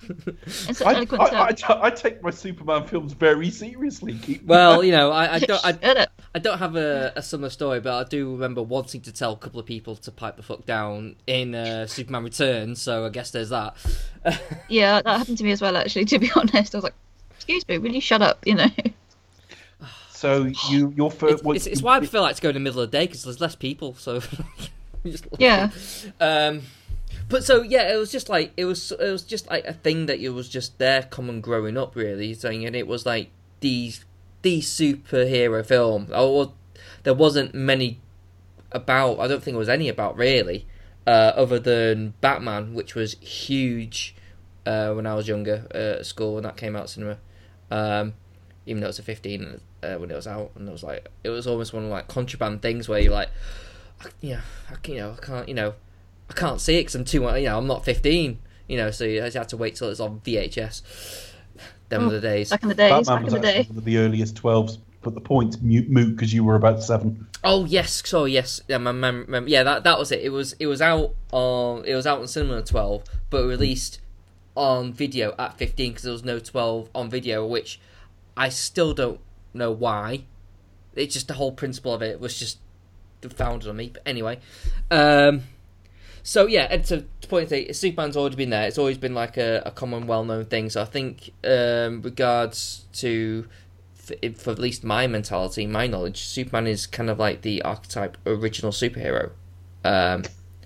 In 0.67 0.73
such 0.73 0.81
I, 0.87 1.05
I, 1.17 1.55
I. 1.67 1.85
I 1.87 1.89
take 1.89 2.23
my 2.23 2.31
Superman 2.31 2.87
films 2.87 3.13
very 3.13 3.49
seriously. 3.49 4.13
Keep 4.13 4.45
well, 4.45 4.83
you 4.83 4.91
know, 4.91 5.11
I, 5.11 5.35
I 5.35 5.39
don't 5.39 5.65
I, 5.65 5.73
Shut 5.73 5.97
up. 5.97 6.14
I 6.35 6.37
don't 6.39 6.57
have 6.57 6.75
a, 6.75 7.13
a 7.15 7.21
similar 7.21 7.49
story, 7.49 7.79
but 7.79 7.93
I 7.93 8.03
do 8.03 8.33
remember 8.33 8.61
wanting 8.61 8.99
to 9.03 9.13
tell 9.13 9.31
a 9.31 9.37
couple 9.37 9.57
of 9.57 9.65
people 9.65 9.95
to 9.95 10.11
pipe 10.11 10.35
the 10.35 10.43
fuck 10.43 10.65
down 10.65 11.15
in 11.25 11.55
uh, 11.55 11.87
Superman 11.87 12.25
Returns. 12.25 12.81
So 12.81 13.05
I 13.05 13.09
guess 13.09 13.31
there's 13.31 13.49
that. 13.49 13.75
Yeah, 14.67 15.01
that 15.01 15.17
happened 15.19 15.37
to 15.37 15.43
me 15.43 15.51
as 15.51 15.61
well. 15.61 15.77
Actually, 15.77 16.05
to 16.05 16.19
be 16.19 16.31
honest, 16.35 16.73
I 16.73 16.77
was 16.79 16.83
like, 16.83 16.95
"Excuse 17.35 17.65
me, 17.67 17.77
will 17.77 17.93
you 17.93 18.01
shut 18.01 18.21
up?" 18.21 18.45
You 18.45 18.55
know. 18.55 18.67
So 20.09 20.51
you, 20.69 20.91
your 20.95 21.11
first. 21.11 21.43
It's, 21.45 21.55
it's, 21.55 21.67
it's 21.67 21.81
why 21.83 21.97
I 21.97 21.99
prefer 21.99 22.21
like 22.21 22.35
to 22.37 22.41
go 22.41 22.49
in 22.49 22.55
the 22.55 22.59
middle 22.59 22.81
of 22.81 22.89
the 22.89 22.97
day 22.97 23.05
because 23.05 23.23
there's 23.23 23.39
less 23.39 23.55
people. 23.55 23.93
So 23.95 24.21
Yeah. 25.37 25.69
Um, 26.19 26.63
but 27.29 27.43
so 27.43 27.61
yeah, 27.61 27.93
it 27.93 27.97
was 27.97 28.11
just 28.11 28.27
like 28.27 28.51
it 28.57 28.65
was 28.65 28.91
it 28.91 29.11
was 29.11 29.21
just 29.21 29.49
like 29.49 29.65
a 29.65 29.73
thing 29.73 30.07
that 30.07 30.19
it 30.19 30.29
was 30.29 30.49
just 30.49 30.79
there, 30.79 31.03
common 31.03 31.41
growing 31.41 31.77
up, 31.77 31.95
really. 31.95 32.33
Saying 32.33 32.65
and 32.65 32.75
it 32.75 32.87
was 32.87 33.05
like 33.05 33.29
these 33.59 34.03
these 34.45 34.69
superhero 34.69 35.65
film. 35.65 36.07
Oh, 36.13 36.53
there 37.01 37.15
wasn't 37.15 37.55
many 37.55 37.99
about. 38.71 39.19
I 39.19 39.27
don't 39.27 39.43
think 39.43 39.55
there 39.55 39.59
was 39.59 39.67
any 39.67 39.89
about 39.89 40.15
really, 40.15 40.67
uh, 41.07 41.33
other 41.35 41.59
than 41.59 42.13
Batman, 42.21 42.75
which 42.75 42.93
was 42.93 43.13
huge 43.13 44.15
uh, 44.67 44.93
when 44.93 45.07
I 45.07 45.15
was 45.15 45.27
younger 45.27 45.67
uh, 45.73 45.99
at 45.99 46.05
school 46.05 46.35
when 46.35 46.43
that 46.43 46.57
came 46.57 46.75
out 46.75 46.91
cinema. 46.91 47.17
Um, 47.71 48.13
even 48.67 48.81
though 48.81 48.87
it 48.87 48.89
was 48.89 48.99
a 48.99 49.03
15 49.03 49.61
uh, 49.81 49.95
when 49.95 50.11
it 50.11 50.15
was 50.15 50.27
out, 50.27 50.51
and 50.55 50.69
it 50.69 50.71
was 50.71 50.83
like 50.83 51.09
it 51.23 51.29
was 51.29 51.47
almost 51.47 51.73
one 51.73 51.85
of 51.85 51.89
like 51.89 52.07
contraband 52.07 52.61
things 52.61 52.87
where 52.87 52.99
you're 52.99 53.11
like, 53.11 53.29
know, 54.29 54.41
I, 54.69 54.87
you 54.87 54.97
know, 54.97 55.15
I 55.17 55.25
can't, 55.25 55.49
you 55.49 55.55
know, 55.55 55.73
I 56.29 56.33
can't 56.33 56.61
see 56.61 56.77
it 56.77 56.81
because 56.81 56.95
I'm 56.95 57.05
too, 57.05 57.23
you 57.23 57.45
know, 57.45 57.57
I'm 57.57 57.67
not 57.67 57.83
15, 57.83 58.37
you 58.67 58.77
know, 58.77 58.91
so 58.91 59.05
you 59.05 59.21
had 59.21 59.49
to 59.49 59.57
wait 59.57 59.75
till 59.75 59.89
it's 59.89 59.99
on 59.99 60.19
VHS. 60.19 61.33
Them 61.89 62.03
Oh, 62.03 62.05
were 62.07 62.13
the 62.13 62.21
days. 62.21 62.49
Back 62.49 62.63
in 62.63 62.69
the 62.69 62.75
days, 62.75 62.89
Batman 63.07 63.23
back 63.23 63.27
in 63.27 63.33
the 63.33 63.47
day. 63.47 63.63
one 63.69 63.77
of 63.77 63.85
the 63.85 63.97
earliest 63.99 64.35
12s, 64.41 64.77
but 65.03 65.13
the 65.13 65.21
point's 65.21 65.61
mute 65.61 65.89
moot 65.89 66.15
because 66.15 66.33
you 66.33 66.43
were 66.43 66.55
about 66.55 66.81
seven. 66.83 67.27
Oh 67.43 67.65
yes, 67.65 68.01
so 68.05 68.25
yes, 68.25 68.59
yeah, 68.67 68.79
my 68.79 68.91
mem- 68.91 69.25
mem- 69.27 69.47
yeah, 69.47 69.61
that 69.63 69.83
that 69.83 69.99
was 69.99 70.11
it. 70.11 70.21
It 70.21 70.29
was 70.29 70.53
it 70.53 70.65
was 70.65 70.81
out 70.81 71.13
on 71.31 71.85
it 71.85 71.93
was 71.93 72.07
out 72.07 72.19
on 72.21 72.27
cinema 72.27 72.57
at 72.57 72.65
12, 72.65 73.03
but 73.29 73.45
released 73.45 73.99
on 74.55 74.91
video 74.93 75.35
at 75.37 75.57
15 75.57 75.91
because 75.91 76.03
there 76.03 76.13
was 76.13 76.23
no 76.23 76.39
12 76.39 76.89
on 76.95 77.09
video, 77.09 77.45
which 77.45 77.79
I 78.35 78.49
still 78.49 78.93
don't 78.93 79.19
know 79.53 79.71
why. 79.71 80.23
It's 80.95 81.13
just 81.13 81.27
the 81.27 81.33
whole 81.35 81.51
principle 81.51 81.93
of 81.93 82.01
it 82.01 82.19
was 82.19 82.39
just 82.39 82.57
founded 83.29 83.69
on 83.69 83.75
me. 83.75 83.89
But 83.93 84.01
anyway, 84.05 84.39
um, 84.89 85.43
so 86.25 86.47
yeah, 86.47 86.67
and 86.71 86.83
to, 86.85 87.05
to 87.21 87.27
point 87.27 87.49
to 87.49 87.71
Superman's 87.71 88.17
already 88.17 88.35
been 88.35 88.49
there. 88.49 88.67
It's 88.67 88.79
always 88.79 88.97
been 88.97 89.13
like 89.13 89.37
a, 89.37 89.61
a 89.63 89.69
common, 89.69 90.07
well-known 90.07 90.45
thing. 90.45 90.71
So 90.71 90.81
I 90.81 90.85
think, 90.85 91.31
um, 91.43 92.01
regards 92.01 92.85
to 92.93 93.47
for, 93.93 94.15
for 94.35 94.49
at 94.49 94.57
least 94.57 94.83
my 94.83 95.05
mentality, 95.05 95.67
my 95.67 95.85
knowledge, 95.85 96.23
Superman 96.23 96.65
is 96.65 96.87
kind 96.87 97.11
of 97.11 97.19
like 97.19 97.43
the 97.43 97.61
archetype 97.61 98.17
original 98.25 98.71
superhero. 98.71 99.33
Um, 99.83 100.23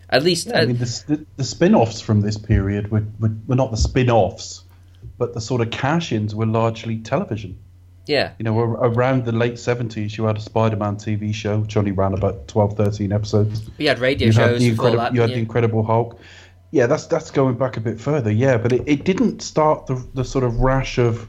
at 0.10 0.24
least, 0.24 0.48
Yeah, 0.48 0.60
I 0.60 0.63
uh, 0.63 0.68
mean, 0.68 0.78
the, 0.78 1.04
the, 1.08 1.25
the 1.36 1.44
spin 1.44 1.75
offs 1.75 2.00
from 2.00 2.22
this 2.22 2.38
period 2.38 2.89
were, 2.89 3.04
were, 3.20 3.36
were 3.46 3.56
not 3.56 3.72
the 3.72 3.78
spin 3.78 4.10
offs, 4.10 4.63
but 5.18 5.34
the 5.34 5.42
sort 5.42 5.60
of 5.60 5.72
cash 5.72 6.13
ins 6.13 6.34
were 6.34 6.46
largely 6.46 7.00
television. 7.00 7.60
Yeah, 8.10 8.32
You 8.39 8.44
know, 8.44 8.60
around 8.60 9.25
the 9.25 9.32
late 9.32 9.54
70s, 9.54 10.18
you 10.18 10.24
had 10.25 10.36
a 10.38 10.42
Spider 10.42 10.75
Man 10.75 10.96
TV 10.96 11.34
show, 11.34 11.60
which 11.60 11.78
only 11.78 11.92
ran 11.92 12.13
about 12.13 12.48
12, 12.48 12.75
13 12.75 13.12
episodes. 13.12 13.70
we 13.78 13.86
had 13.86 14.00
radio 14.00 14.25
you 14.28 14.32
shows 14.32 14.51
had 14.54 14.60
the 14.62 14.68
Incredible, 14.70 14.98
that. 15.04 15.13
you 15.13 15.22
had 15.22 15.28
didn't 15.28 15.38
the? 15.38 15.42
Incredible 15.48 15.84
Hulk. 15.84 16.20
Yeah, 16.72 16.88
that's 16.88 17.06
that's 17.08 17.32
going 17.32 17.56
back 17.58 17.78
a 17.78 17.82
bit 17.82 18.00
further. 18.00 18.32
Yeah, 18.32 18.58
but 18.58 18.72
it, 18.74 18.84
it 18.88 19.04
didn't 19.06 19.42
start 19.42 19.86
the 19.88 19.96
the 20.16 20.24
sort 20.24 20.44
of 20.44 20.60
rash 20.60 20.98
of 20.98 21.28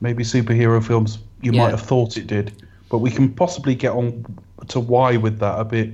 maybe 0.00 0.22
superhero 0.24 0.84
films 0.84 1.18
you 1.42 1.52
Yeah. 1.52 1.62
might 1.62 1.70
have 1.70 1.82
thought 1.82 2.16
it 2.16 2.26
did. 2.26 2.52
But 2.90 2.98
we 2.98 3.10
can 3.10 3.32
possibly 3.32 3.74
get 3.76 3.92
on 3.92 4.24
to 4.68 4.80
why 4.80 5.16
with 5.16 5.38
that 5.38 5.58
a 5.60 5.64
bit 5.64 5.90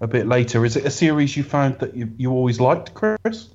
a 0.00 0.06
bit 0.08 0.26
later. 0.26 0.64
Is 0.64 0.76
it 0.76 0.84
a 0.84 0.90
series 0.90 1.36
you 1.36 1.42
found 1.44 1.78
that 1.80 1.94
you, 1.96 2.10
you 2.18 2.30
always 2.32 2.58
liked, 2.60 2.94
Chris? 2.94 3.48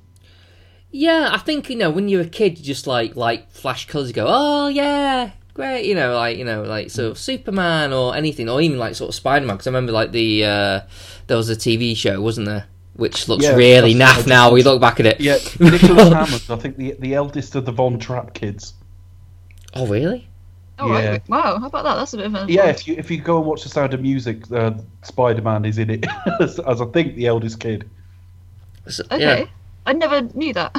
Yeah, 0.91 1.29
I 1.31 1.39
think 1.39 1.69
you 1.69 1.75
know 1.75 1.89
when 1.89 2.07
you're 2.07 2.21
a 2.21 2.29
kid, 2.29 2.57
you 2.57 2.63
just 2.63 2.87
like 2.87 3.15
like 3.15 3.51
flash 3.51 3.87
colours. 3.87 4.07
You 4.09 4.13
go, 4.13 4.25
oh 4.29 4.67
yeah, 4.67 5.31
great. 5.55 5.85
You 5.85 5.95
know, 5.95 6.13
like 6.15 6.37
you 6.37 6.45
know, 6.45 6.61
like 6.61 6.91
sort 6.91 7.09
of 7.09 7.17
Superman 7.17 7.91
or 7.93 8.15
anything, 8.15 8.47
or 8.47 8.61
even 8.61 8.77
like 8.77 8.93
sort 8.93 9.09
of 9.09 9.15
Spider 9.15 9.47
Man. 9.47 9.55
Because 9.55 9.65
I 9.65 9.71
remember 9.71 9.91
like 9.91 10.11
the 10.11 10.45
uh, 10.45 10.79
there 11.25 11.37
was 11.37 11.49
a 11.49 11.55
TV 11.55 11.97
show, 11.97 12.21
wasn't 12.21 12.45
there, 12.45 12.67
which 12.93 13.27
looks 13.27 13.43
Yeah, 13.43 13.55
really 13.55 13.93
that's- 13.95 14.23
naff 14.23 14.27
now. 14.27 14.51
We 14.51 14.61
look 14.61 14.79
back 14.79 14.99
at 14.99 15.07
it. 15.07 15.19
Yeah, 15.19 15.37
Nicholas 15.59 16.13
Hammond. 16.13 16.43
I 16.49 16.55
think 16.57 16.77
the 16.77 16.95
the 16.99 17.15
eldest 17.15 17.55
of 17.55 17.65
the 17.65 17.71
Von 17.71 17.97
Trapp 17.97 18.35
kids. 18.35 18.75
Oh 19.73 19.87
really? 19.87 20.27
Oh, 20.77 20.89
right. 20.89 21.03
Yeah. 21.05 21.17
Wow, 21.29 21.57
how 21.59 21.67
about 21.67 21.83
that? 21.85 21.95
That's 21.95 22.13
a 22.13 22.17
bit 22.17 22.25
of 22.27 22.35
a. 22.35 22.45
Yeah, 22.51 22.65
if 22.67 22.85
you 22.87 22.95
if 22.97 23.09
you 23.09 23.17
go 23.21 23.37
and 23.37 23.45
watch 23.45 23.63
The 23.63 23.69
Sound 23.69 23.93
of 23.93 24.01
Music, 24.01 24.43
uh, 24.51 24.71
Spider 25.03 25.41
Man 25.41 25.63
is 25.65 25.77
in 25.77 25.89
it 25.89 26.05
as, 26.41 26.59
as 26.59 26.81
I 26.81 26.85
think 26.87 27.15
the 27.15 27.27
eldest 27.27 27.59
kid. 27.61 27.89
So- 28.87 29.03
Okay. 29.09 29.39
yeah. 29.41 29.45
I 29.85 29.93
never 29.93 30.21
knew 30.33 30.51
that. 30.53 30.75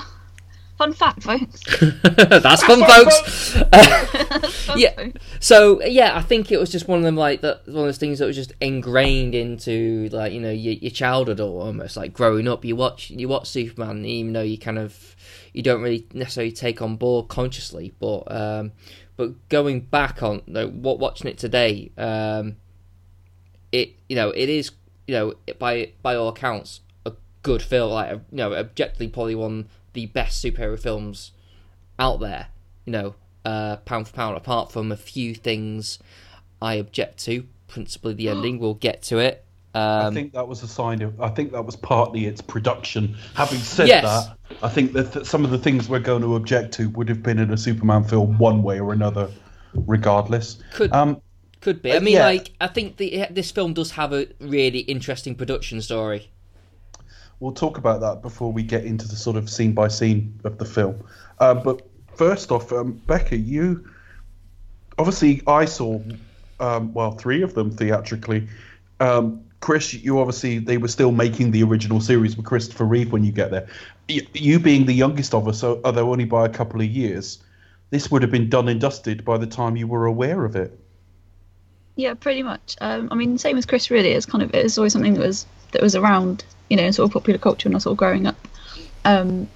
Fun 0.79 0.93
fact, 0.93 1.23
folks. 1.23 1.63
That's 2.03 2.63
fun, 2.63 2.85
folks. 2.85 3.53
Fun 4.67 4.79
Yeah. 4.79 5.09
So 5.41 5.83
yeah, 5.83 6.17
I 6.17 6.21
think 6.21 6.53
it 6.53 6.59
was 6.59 6.71
just 6.71 6.87
one 6.87 6.99
of 6.99 7.05
them 7.05 7.17
like 7.17 7.41
that 7.41 7.67
one 7.67 7.79
of 7.79 7.85
those 7.87 7.97
things 7.97 8.19
that 8.19 8.27
was 8.27 8.37
just 8.37 8.53
ingrained 8.61 9.35
into 9.35 10.11
like 10.13 10.35
you 10.35 10.41
know 10.41 10.51
your, 10.51 10.75
your 10.75 10.91
childhood 10.91 11.41
or 11.41 11.63
almost 11.63 11.97
like 11.97 12.13
growing 12.13 12.47
up. 12.47 12.63
You 12.63 12.77
watch 12.77 13.09
you 13.11 13.27
watch 13.27 13.49
Superman, 13.49 14.05
even 14.05 14.35
though 14.35 14.43
you 14.43 14.59
kind 14.59 14.79
of 14.79 15.17
you 15.55 15.63
don't 15.63 15.81
really 15.81 16.07
necessarily 16.13 16.53
take 16.53 16.83
on 16.83 16.97
board 16.97 17.29
consciously, 17.29 17.95
but 17.99 18.31
um, 18.31 18.73
but 19.17 19.49
going 19.49 19.81
back 19.81 20.23
on 20.23 20.43
no, 20.47 20.69
what 20.69 20.99
watching 20.99 21.31
it 21.31 21.39
today, 21.39 21.91
um, 21.97 22.57
it 23.73 23.95
you 24.11 24.17
know 24.17 24.29
it 24.29 24.51
is 24.51 24.73
you 25.07 25.15
know 25.15 25.35
by 25.59 25.93
by 26.03 26.15
all 26.15 26.29
accounts 26.29 26.81
a 27.07 27.13
good 27.43 27.63
film, 27.63 27.93
like 27.93 28.11
you 28.11 28.37
know 28.37 28.53
objectively 28.53 29.09
probably 29.09 29.35
one 29.35 29.61
of 29.61 29.86
the 29.97 30.07
best 30.07 30.45
superhero 30.45 30.79
films 30.79 31.33
out 31.99 32.21
there. 32.21 32.49
You 32.85 32.93
know, 32.93 33.15
uh, 33.45 33.77
pound 33.79 34.07
for 34.07 34.15
pound. 34.15 34.37
Apart 34.37 34.71
from 34.71 34.93
a 34.93 34.97
few 34.97 35.35
things 35.35 35.99
I 36.63 36.75
object 36.75 37.19
to, 37.25 37.47
principally 37.67 38.15
the 38.15 38.29
ending. 38.29 38.59
We'll 38.61 38.75
get 38.75 39.03
to 39.05 39.19
it. 39.19 39.43
Um, 39.75 40.07
I 40.07 40.11
think 40.15 40.33
that 40.33 40.49
was 40.49 40.63
a 40.63 40.69
sign 40.69 41.03
of. 41.03 41.21
I 41.21 41.29
think 41.29 41.53
that 41.53 41.65
was 41.65 41.77
partly 41.77 42.27
its 42.27 42.41
production. 42.41 43.17
Having 43.35 43.59
said 43.59 43.89
Yes. 43.89 44.05
that, 44.05 44.37
I 44.63 44.69
think 44.69 44.93
that, 44.93 45.13
that 45.13 45.27
some 45.27 45.45
of 45.45 45.51
the 45.51 45.59
things 45.59 45.89
we're 45.89 45.99
going 45.99 46.23
to 46.23 46.37
object 46.37 46.73
to 46.75 46.89
would 46.91 47.09
have 47.09 47.23
been 47.23 47.39
in 47.39 47.53
a 47.53 47.57
Superman 47.59 48.05
film 48.05 48.39
one 48.39 48.63
way 48.63 48.81
or 48.81 48.93
another, 48.93 49.29
regardless. 49.75 50.59
Could 50.73 50.93
Um, 50.93 51.21
could 51.61 51.83
be. 51.83 51.93
I 51.93 51.99
mean, 51.99 52.15
yeah. 52.15 52.27
like 52.27 52.53
I 52.61 52.69
think 52.69 52.97
the, 52.97 53.27
this 53.31 53.51
film 53.51 53.75
does 53.75 53.91
have 53.93 54.13
a 54.13 54.29
really 54.41 54.81
interesting 54.81 55.35
production 55.35 55.83
story. 55.83 56.31
We'll 57.41 57.53
talk 57.53 57.79
about 57.79 58.01
that 58.01 58.23
before 58.23 58.53
we 58.53 58.63
get 58.63 58.85
into 58.85 59.07
the 59.07 59.17
sort 59.17 59.37
of 59.37 59.49
scene 59.51 59.73
by 59.73 59.89
scene 59.89 60.39
of 60.45 60.59
the 60.59 60.65
film. 60.65 61.05
Uh, 61.39 61.55
but 61.55 61.87
first 62.15 62.51
off, 62.51 62.73
um, 62.73 62.93
Becca, 63.07 63.37
you 63.37 63.89
obviously 64.99 65.43
I 65.47 65.65
saw 65.67 66.01
um, 66.61 66.93
well 66.95 67.13
three 67.13 67.43
of 67.43 67.55
them 67.55 67.71
theatrically. 67.71 68.49
Um, 69.01 69.43
Chris, 69.61 69.95
you 69.95 70.19
obviously 70.19 70.59
they 70.59 70.79
were 70.79 70.89
still 70.89 71.13
making 71.13 71.51
the 71.51 71.63
original 71.63 72.01
series 72.01 72.37
with 72.37 72.47
Christopher 72.47 72.85
Reeve 72.85 73.13
when 73.13 73.25
you 73.25 73.33
get 73.33 73.51
there. 73.51 73.67
Y- 74.09 74.27
You 74.33 74.59
being 74.59 74.87
the 74.87 74.95
youngest 74.95 75.35
of 75.35 75.49
us, 75.49 75.65
although 75.65 76.11
only 76.13 76.25
by 76.25 76.47
a 76.47 76.49
couple 76.49 76.81
of 76.81 76.87
years, 76.87 77.43
this 77.91 78.11
would 78.11 78.23
have 78.23 78.31
been 78.31 78.49
done 78.49 78.69
and 78.69 78.81
dusted 78.81 79.25
by 79.25 79.39
the 79.39 79.47
time 79.47 79.77
you 79.77 79.87
were 79.87 80.07
aware 80.07 80.45
of 80.45 80.57
it. 80.57 80.79
Yeah, 81.97 82.15
pretty 82.15 82.43
much. 82.43 82.77
Um, 82.81 83.09
I 83.11 83.15
mean, 83.15 83.39
same 83.39 83.57
as 83.57 83.65
Chris. 83.65 83.91
Really, 83.91 84.11
it's 84.11 84.27
kind 84.27 84.43
of 84.43 84.55
it's 84.55 84.77
always 84.77 84.93
something 84.93 85.15
that 85.15 85.27
was 85.27 85.47
that 85.73 85.83
was 85.83 85.97
around, 85.97 86.45
you 86.69 86.77
know, 86.77 86.85
in 86.85 86.93
sort 86.93 87.09
of 87.09 87.13
popular 87.13 87.39
culture 87.39 87.69
when 87.69 87.75
I 87.75 87.77
was 87.77 87.85
sort 87.85 87.93
of 87.93 87.99
growing 87.99 88.27
up. 88.27 88.37
Um, 89.05 89.49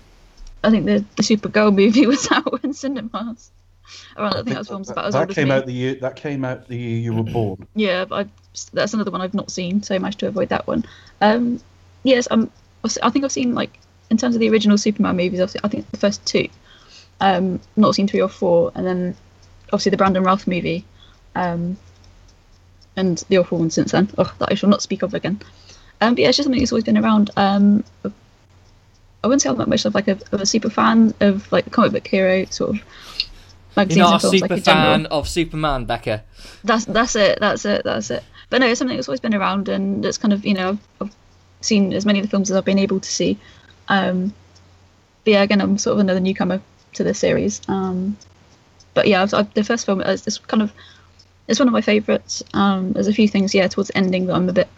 I 0.62 0.71
think 0.71 0.87
the 0.87 1.05
the 1.17 1.23
Supergirl 1.23 1.75
movie 1.75 2.07
was 2.07 2.31
out 2.31 2.62
in 2.62 2.73
cinemas. 2.73 3.50
Around, 4.17 4.35
I 4.35 4.37
think 4.37 4.49
that 4.50 4.59
was 4.59 4.69
films 4.69 4.90
about 4.90 5.07
as 5.07 5.14
that 5.14 5.31
came 5.31 5.50
out 5.50 5.67
the 5.67 5.73
year 5.73 5.95
that 5.97 6.14
came 6.14 6.45
out 6.45 6.69
the 6.69 6.76
year 6.76 6.99
you 6.99 7.14
were 7.14 7.23
born. 7.33 7.67
Yeah, 7.75 8.05
but 8.05 8.26
I, 8.26 8.31
that's 8.73 8.95
another 8.95 9.11
one 9.11 9.21
I've 9.21 9.35
not 9.35 9.50
seen, 9.50 9.83
so 9.83 9.95
I 9.95 9.99
managed 9.99 10.21
to 10.21 10.29
avoid 10.29 10.50
that 10.50 10.67
one. 10.67 10.85
Um, 11.21 11.61
yes, 12.05 12.29
um, 12.31 12.50
I 13.02 13.11
think 13.11 13.25
I've 13.25 13.33
seen 13.33 13.55
like 13.55 13.79
in 14.11 14.17
terms 14.17 14.35
of 14.35 14.40
the 14.40 14.50
original 14.50 14.79
Superman 14.79 15.17
movies. 15.17 15.40
I've 15.40 15.50
seen, 15.50 15.61
I 15.64 15.69
think 15.69 15.90
the 15.90 15.97
first 15.97 16.25
two. 16.25 16.49
Um, 17.21 17.61
not 17.76 17.95
seen 17.95 18.09
three 18.09 18.23
or 18.23 18.29
four, 18.29 18.73
and 18.75 18.87
then 18.87 19.17
obviously 19.73 19.90
the 19.90 19.97
Brandon 19.97 20.23
Routh 20.23 20.47
movie, 20.47 20.85
um, 21.35 21.76
and 22.97 23.19
the 23.29 23.38
awful 23.38 23.59
one 23.59 23.71
since 23.71 23.93
then. 23.93 24.09
Oh, 24.17 24.33
that 24.38 24.50
I 24.50 24.55
shall 24.55 24.71
not 24.71 24.83
speak 24.83 25.02
of 25.02 25.14
again. 25.14 25.40
Um, 26.01 26.15
but 26.15 26.23
yeah, 26.23 26.29
it's 26.29 26.37
just 26.37 26.47
something 26.47 26.61
that's 26.61 26.73
always 26.73 26.85
been 26.85 26.99
around. 26.99 27.31
Um, 27.37 27.85
I 29.23 29.27
wouldn't 29.27 29.43
say 29.43 29.51
I'm 29.51 29.59
that 29.59 29.69
much 29.69 29.85
of 29.85 29.95
like 29.95 30.09
a, 30.09 30.19
of 30.33 30.41
a 30.41 30.47
super 30.47 30.71
fan 30.71 31.15
of 31.21 31.51
like 31.53 31.71
comic 31.71 31.93
book 31.93 32.07
hero 32.07 32.47
sort 32.47 32.71
of 32.71 32.83
magazines 33.77 33.97
You're 33.99 34.07
not 34.07 34.17
a 34.17 34.21
films 34.21 34.41
super 34.41 34.55
like 34.55 34.65
fan 34.65 35.07
of 35.07 35.29
Superman, 35.29 35.85
Becca. 35.85 36.25
That's 36.65 36.87
that's 36.87 37.17
it. 37.17 37.39
That's 37.41 37.65
it. 37.65 37.83
That's 37.85 38.11
it. 38.11 38.25
But 38.49 38.61
no, 38.61 38.67
it's 38.67 38.79
something 38.79 38.97
that's 38.97 39.09
always 39.09 39.21
been 39.21 39.35
around, 39.35 39.69
and 39.69 40.05
it's 40.05 40.19
kind 40.19 40.33
of 40.33 40.45
you 40.45 40.55
know 40.55 40.71
I've, 40.71 40.79
I've 41.01 41.17
seen 41.61 41.93
as 41.93 42.07
many 42.07 42.19
of 42.19 42.25
the 42.25 42.31
films 42.31 42.51
as 42.51 42.57
I've 42.57 42.65
been 42.65 42.79
able 42.79 43.01
to 43.01 43.11
see. 43.11 43.39
Um, 43.89 44.33
but 45.25 45.33
yeah, 45.33 45.43
again, 45.43 45.61
I'm 45.61 45.77
sort 45.79 45.95
of 45.95 46.01
another 46.01 46.21
newcomer 46.21 46.63
to 46.95 47.05
this 47.05 47.19
series. 47.19 47.61
Um, 47.69 48.17
but 48.95 49.07
yeah, 49.07 49.23
I've, 49.23 49.35
I've, 49.35 49.53
the 49.55 49.65
first 49.65 49.87
film 49.87 50.01
is 50.01 50.23
this 50.23 50.39
kind 50.39 50.63
of 50.63 50.73
it's 51.51 51.59
one 51.59 51.69
of 51.69 51.73
my 51.73 51.81
favourites. 51.81 52.43
Um, 52.55 52.93
there's 52.93 53.09
a 53.09 53.13
few 53.13 53.29
things, 53.29 53.55
yeah, 53.55 53.69
towards 53.69 53.89
the 53.89 53.99
ending 53.99 54.27
that 54.27 54.35
I'm 54.35 54.49
a 54.49 54.53
bit 54.53 54.69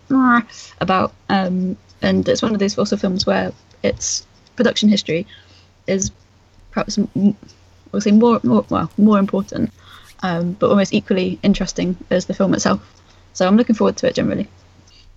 about, 0.80 1.12
um, 1.28 1.76
and 2.00 2.28
it's 2.28 2.42
one 2.42 2.54
of 2.54 2.58
those 2.58 2.78
also 2.78 2.96
films 2.96 3.26
where 3.26 3.52
its 3.82 4.26
production 4.56 4.88
history 4.88 5.26
is 5.86 6.10
perhaps 6.70 6.98
would 7.14 8.02
say 8.02 8.10
more, 8.10 8.40
more 8.42 8.64
well 8.70 8.90
more 8.96 9.18
important 9.18 9.70
um, 10.22 10.52
but 10.52 10.70
almost 10.70 10.94
equally 10.94 11.38
interesting 11.42 11.96
as 12.10 12.26
the 12.26 12.34
film 12.34 12.54
itself. 12.54 12.80
So 13.32 13.46
I'm 13.46 13.56
looking 13.56 13.74
forward 13.74 13.96
to 13.98 14.08
it 14.08 14.14
generally. 14.14 14.48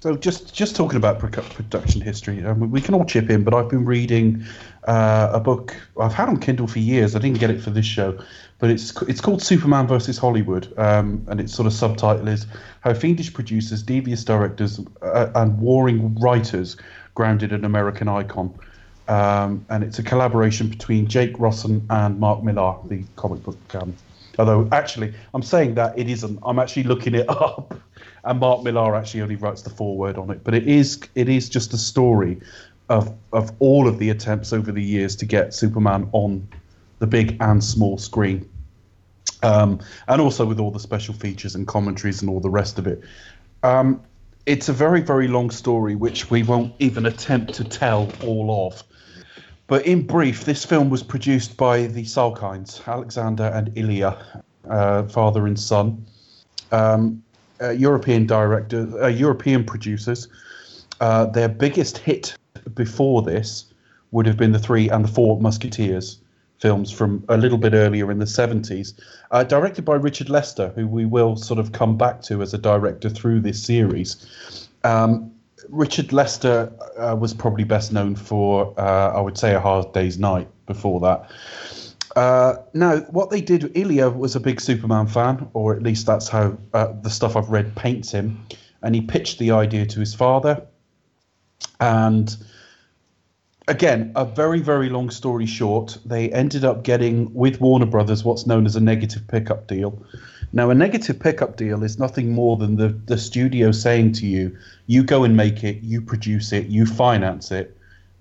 So 0.05 0.15
just 0.15 0.53
just 0.53 0.75
talking 0.75 0.97
about 0.97 1.17
production 1.17 1.99
history, 1.99 2.45
um, 2.45 2.69
we 2.69 2.79
can 2.79 2.93
all 2.93 3.05
chip 3.05 3.27
in. 3.31 3.43
But 3.43 3.55
I've 3.55 3.69
been 3.69 3.85
reading 3.85 4.45
uh, 4.83 5.31
a 5.33 5.39
book 5.39 5.75
I've 5.99 6.13
had 6.13 6.29
on 6.29 6.39
Kindle 6.39 6.67
for 6.67 6.77
years. 6.77 7.15
I 7.15 7.19
didn't 7.19 7.39
get 7.39 7.49
it 7.49 7.59
for 7.59 7.71
this 7.71 7.87
show, 7.87 8.15
but 8.59 8.69
it's 8.69 9.01
it's 9.01 9.19
called 9.19 9.41
Superman 9.41 9.87
versus 9.87 10.19
Hollywood, 10.19 10.71
um, 10.77 11.25
and 11.27 11.41
its 11.41 11.55
sort 11.55 11.65
of 11.65 11.73
subtitle 11.73 12.27
is 12.27 12.45
How 12.81 12.93
Fiendish 12.93 13.33
Producers, 13.33 13.81
Devious 13.81 14.23
Directors, 14.23 14.79
uh, 15.01 15.31
and 15.33 15.59
Warring 15.59 16.13
Writers 16.19 16.77
Grounded 17.15 17.51
an 17.51 17.65
American 17.65 18.07
Icon. 18.07 18.53
Um, 19.07 19.65
and 19.71 19.83
it's 19.83 19.97
a 19.97 20.03
collaboration 20.03 20.67
between 20.67 21.07
Jake 21.07 21.33
Rossen 21.37 21.81
and 21.89 22.19
Mark 22.19 22.43
Millar, 22.43 22.75
the 22.85 23.03
comic 23.15 23.41
book. 23.41 23.57
Um, 23.73 23.95
although 24.37 24.69
actually, 24.71 25.15
I'm 25.33 25.41
saying 25.41 25.73
that 25.75 25.97
it 25.97 26.07
isn't. 26.09 26.37
I'm 26.45 26.59
actually 26.59 26.83
looking 26.83 27.15
it 27.15 27.27
up, 27.27 27.73
and 28.25 28.39
Mark 28.39 28.63
Millar 28.63 28.95
actually 28.95 29.21
only 29.21 29.35
writes 29.35 29.61
the 29.61 29.69
foreword 29.69 30.17
on 30.17 30.29
it. 30.31 30.43
But 30.43 30.53
it 30.53 30.67
is 30.67 30.99
it 31.15 31.29
is 31.29 31.47
just 31.47 31.73
a 31.73 31.77
story 31.77 32.41
of 32.89 33.13
of 33.31 33.51
all 33.59 33.87
of 33.87 33.99
the 33.99 34.09
attempts 34.09 34.51
over 34.51 34.71
the 34.71 34.83
years 34.83 35.15
to 35.17 35.25
get 35.25 35.53
Superman 35.53 36.09
on 36.11 36.47
the 36.99 37.07
big 37.07 37.37
and 37.39 37.63
small 37.63 37.97
screen, 37.97 38.49
um, 39.43 39.79
and 40.07 40.21
also 40.21 40.45
with 40.45 40.59
all 40.59 40.71
the 40.71 40.79
special 40.79 41.13
features 41.13 41.55
and 41.55 41.67
commentaries 41.67 42.21
and 42.21 42.29
all 42.29 42.39
the 42.39 42.49
rest 42.49 42.79
of 42.79 42.87
it. 42.87 43.01
Um, 43.63 44.01
it's 44.45 44.69
a 44.69 44.73
very 44.73 45.01
very 45.01 45.27
long 45.27 45.49
story 45.49 45.95
which 45.95 46.29
we 46.29 46.43
won't 46.43 46.73
even 46.79 47.05
attempt 47.05 47.53
to 47.55 47.63
tell 47.63 48.11
all 48.23 48.67
of. 48.67 48.83
But 49.67 49.85
in 49.87 50.05
brief, 50.05 50.45
this 50.45 50.63
film 50.63 50.91
was 50.91 51.01
produced 51.01 51.57
by 51.57 51.87
the 51.87 52.03
Salkinds, 52.03 52.87
Alexander 52.87 53.45
and 53.45 53.71
Ilya, 53.75 54.15
uh, 54.69 55.03
father 55.07 55.47
and 55.47 55.59
son, 55.59 56.05
um, 56.71 57.23
uh, 57.61 57.69
European 57.69 58.25
directors, 58.25 58.93
uh, 58.95 59.07
European 59.07 59.63
producers. 59.63 60.27
Uh, 61.01 61.25
their 61.25 61.49
biggest 61.49 61.97
hit 61.97 62.35
before 62.73 63.21
this 63.21 63.65
would 64.11 64.25
have 64.25 64.37
been 64.37 64.51
the 64.51 64.59
Three 64.59 64.89
and 64.89 65.03
the 65.03 65.09
Four 65.09 65.39
Musketeers 65.41 66.19
films 66.59 66.91
from 66.91 67.23
a 67.27 67.37
little 67.37 67.57
bit 67.57 67.73
earlier 67.73 68.09
in 68.11 68.19
the 68.19 68.25
70s, 68.25 68.93
uh, 69.31 69.43
directed 69.43 69.83
by 69.83 69.95
Richard 69.95 70.29
Lester, 70.29 70.69
who 70.75 70.87
we 70.87 71.05
will 71.05 71.35
sort 71.35 71.59
of 71.59 71.73
come 71.73 71.97
back 71.97 72.21
to 72.23 72.41
as 72.41 72.53
a 72.53 72.57
director 72.57 73.09
through 73.09 73.41
this 73.41 73.61
series. 73.61 74.67
Um, 74.83 75.31
Richard 75.69 76.13
Lester 76.13 76.71
uh, 76.97 77.15
was 77.19 77.33
probably 77.33 77.63
best 77.63 77.91
known 77.91 78.15
for, 78.15 78.73
uh, 78.79 79.13
I 79.15 79.19
would 79.19 79.37
say, 79.37 79.53
A 79.53 79.59
Hard 79.59 79.91
Day's 79.93 80.17
Night 80.17 80.47
before 80.65 80.99
that. 81.01 81.29
Uh, 82.15 82.55
now, 82.73 82.99
what 83.09 83.29
they 83.29 83.41
did, 83.41 83.75
Ilya 83.75 84.09
was 84.09 84.35
a 84.35 84.39
big 84.39 84.61
Superman 84.61 85.07
fan, 85.07 85.49
or 85.53 85.75
at 85.75 85.83
least 85.83 86.05
that's 86.05 86.29
how 86.29 86.57
uh, 86.73 86.93
the 87.01 87.09
stuff 87.09 87.35
I've 87.35 87.49
read 87.49 87.75
paints 87.75 88.11
him. 88.11 88.45
And 88.81 88.95
he 88.95 89.01
pitched 89.01 89.39
the 89.39 89.51
idea 89.51 89.85
to 89.85 89.99
his 89.99 90.13
father. 90.13 90.65
And 91.79 92.35
again, 93.67 94.11
a 94.15 94.25
very, 94.25 94.61
very 94.61 94.89
long 94.89 95.09
story 95.09 95.45
short, 95.45 95.97
they 96.05 96.31
ended 96.31 96.63
up 96.63 96.83
getting 96.83 97.33
with 97.33 97.59
Warner 97.59 97.85
Brothers 97.85 98.23
what's 98.23 98.45
known 98.45 98.65
as 98.65 98.75
a 98.75 98.81
negative 98.81 99.27
pickup 99.27 99.67
deal. 99.67 100.01
Now, 100.53 100.69
a 100.69 100.75
negative 100.75 101.19
pickup 101.19 101.57
deal 101.57 101.83
is 101.83 101.99
nothing 101.99 102.31
more 102.31 102.55
than 102.55 102.77
the, 102.77 102.89
the 102.89 103.17
studio 103.17 103.71
saying 103.71 104.13
to 104.13 104.25
you, 104.25 104.55
you 104.85 105.03
go 105.03 105.23
and 105.23 105.35
make 105.35 105.63
it, 105.63 105.81
you 105.81 106.01
produce 106.01 106.53
it, 106.53 106.67
you 106.67 106.85
finance 106.85 107.51
it, 107.51 107.75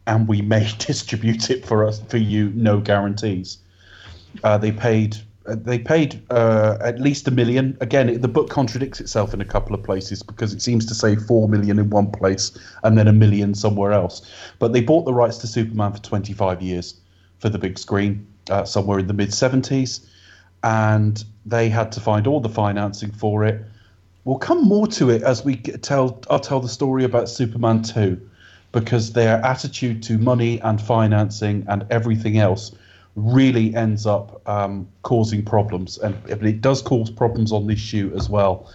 and 0.06 0.26
we 0.26 0.42
may 0.42 0.68
distribute 0.78 1.50
it 1.50 1.64
for 1.64 1.86
us 1.86 2.00
for 2.08 2.16
you, 2.16 2.50
no 2.54 2.80
guarantees. 2.80 3.58
Uh, 4.42 4.58
they 4.58 4.72
paid 4.72 5.16
uh, 5.46 5.56
they 5.58 5.78
paid 5.78 6.22
uh, 6.30 6.78
at 6.80 7.00
least 7.00 7.28
a 7.28 7.30
million. 7.30 7.76
Again, 7.80 8.20
the 8.20 8.28
book 8.28 8.48
contradicts 8.48 9.00
itself 9.00 9.34
in 9.34 9.40
a 9.40 9.44
couple 9.44 9.74
of 9.74 9.82
places 9.82 10.22
because 10.22 10.54
it 10.54 10.62
seems 10.62 10.86
to 10.86 10.94
say 10.94 11.16
four 11.16 11.48
million 11.48 11.78
in 11.78 11.90
one 11.90 12.10
place 12.10 12.56
and 12.82 12.96
then 12.96 13.08
a 13.08 13.12
million 13.12 13.54
somewhere 13.54 13.92
else. 13.92 14.22
But 14.58 14.72
they 14.72 14.80
bought 14.80 15.04
the 15.04 15.12
rights 15.12 15.36
to 15.38 15.46
Superman 15.46 15.92
for 15.92 15.98
25 16.00 16.62
years 16.62 16.94
for 17.38 17.50
the 17.50 17.58
big 17.58 17.78
screen, 17.78 18.26
uh, 18.48 18.64
somewhere 18.64 18.98
in 18.98 19.06
the 19.06 19.12
mid 19.12 19.30
70s. 19.30 20.06
and 20.62 21.22
they 21.44 21.68
had 21.68 21.92
to 21.92 22.00
find 22.00 22.26
all 22.26 22.40
the 22.40 22.48
financing 22.48 23.10
for 23.12 23.44
it. 23.44 23.62
We'll 24.24 24.38
come 24.38 24.64
more 24.64 24.86
to 24.86 25.10
it 25.10 25.22
as 25.22 25.44
we 25.44 25.56
tell. 25.56 26.22
I'll 26.30 26.40
tell 26.40 26.60
the 26.60 26.70
story 26.70 27.04
about 27.04 27.28
Superman 27.28 27.82
two, 27.82 28.18
because 28.72 29.12
their 29.12 29.44
attitude 29.44 30.02
to 30.04 30.16
money 30.16 30.58
and 30.62 30.80
financing 30.80 31.66
and 31.68 31.84
everything 31.90 32.38
else 32.38 32.72
really 33.16 33.74
ends 33.74 34.06
up 34.06 34.46
um, 34.48 34.88
causing 35.02 35.44
problems, 35.44 35.98
and 35.98 36.16
it 36.28 36.60
does 36.60 36.82
cause 36.82 37.10
problems 37.10 37.52
on 37.52 37.66
this 37.66 37.78
shoot 37.78 38.12
as 38.14 38.28
well. 38.28 38.72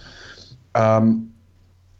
Um, 0.75 1.33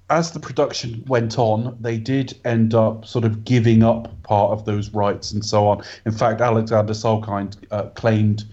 as 0.10 0.32
the 0.32 0.40
production 0.40 1.04
went 1.08 1.38
on, 1.38 1.78
they 1.80 1.98
did 1.98 2.36
end 2.44 2.74
up 2.74 3.06
sort 3.06 3.26
of 3.26 3.44
giving 3.44 3.84
up 3.84 4.22
part 4.24 4.52
of 4.52 4.66
those 4.66 4.90
rights 4.92 5.32
and 5.32 5.46
so 5.46 5.68
on. 5.68 5.84
In 6.06 6.12
fact, 6.12 6.42
Alexander 6.42 6.94
Salkind 6.94 7.58
uh, 7.72 7.84
claimed, 7.90 8.44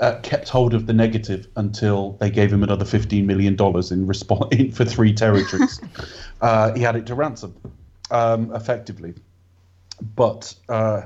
uh, 0.00 0.18
kept 0.22 0.48
hold 0.48 0.74
of 0.74 0.86
the 0.86 0.92
negative 0.92 1.48
until 1.56 2.12
they 2.20 2.30
gave 2.30 2.52
him 2.52 2.62
another 2.62 2.84
$15 2.84 3.24
million 3.24 3.56
in 3.90 4.06
response 4.06 4.54
for 4.76 4.84
three 4.84 5.14
territories. 5.14 5.80
uh, 6.42 6.74
he 6.74 6.82
had 6.82 6.94
it 6.94 7.06
to 7.06 7.14
ransom, 7.14 7.54
um, 8.10 8.54
effectively. 8.54 9.14
But 10.14 10.54
uh, 10.68 11.02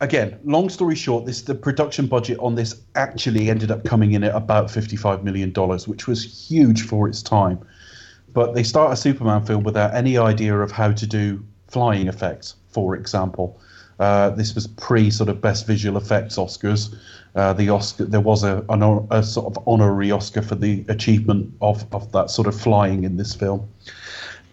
again, 0.00 0.38
long 0.44 0.68
story 0.68 0.94
short, 0.94 1.26
this 1.26 1.42
the 1.42 1.54
production 1.54 2.06
budget 2.06 2.38
on 2.38 2.54
this 2.54 2.80
actually 2.94 3.50
ended 3.50 3.70
up 3.70 3.84
coming 3.84 4.12
in 4.12 4.24
at 4.24 4.34
about 4.34 4.66
$55 4.66 5.22
million, 5.22 5.52
which 5.86 6.06
was 6.06 6.48
huge 6.48 6.82
for 6.82 7.08
its 7.08 7.22
time 7.22 7.64
but 8.36 8.52
they 8.52 8.62
start 8.62 8.92
a 8.92 8.96
Superman 8.96 9.42
film 9.46 9.64
without 9.64 9.94
any 9.94 10.18
idea 10.18 10.58
of 10.58 10.70
how 10.70 10.92
to 10.92 11.06
do 11.06 11.42
flying 11.68 12.06
effects, 12.06 12.54
for 12.68 12.94
example. 12.94 13.58
Uh, 13.98 14.28
this 14.28 14.54
was 14.54 14.66
pre 14.66 15.10
sort 15.10 15.30
of 15.30 15.40
best 15.40 15.66
visual 15.66 15.96
effects 15.96 16.36
Oscars. 16.36 16.94
Uh, 17.34 17.54
the 17.54 17.70
Oscar 17.70 18.04
there 18.04 18.20
was 18.20 18.44
a, 18.44 18.62
an, 18.68 18.82
a 19.10 19.22
sort 19.22 19.46
of 19.46 19.66
honorary 19.66 20.10
Oscar 20.10 20.42
for 20.42 20.54
the 20.54 20.84
achievement 20.88 21.50
of, 21.62 21.86
of 21.94 22.12
that 22.12 22.28
sort 22.28 22.46
of 22.46 22.60
flying 22.60 23.04
in 23.04 23.16
this 23.16 23.34
film. 23.34 23.66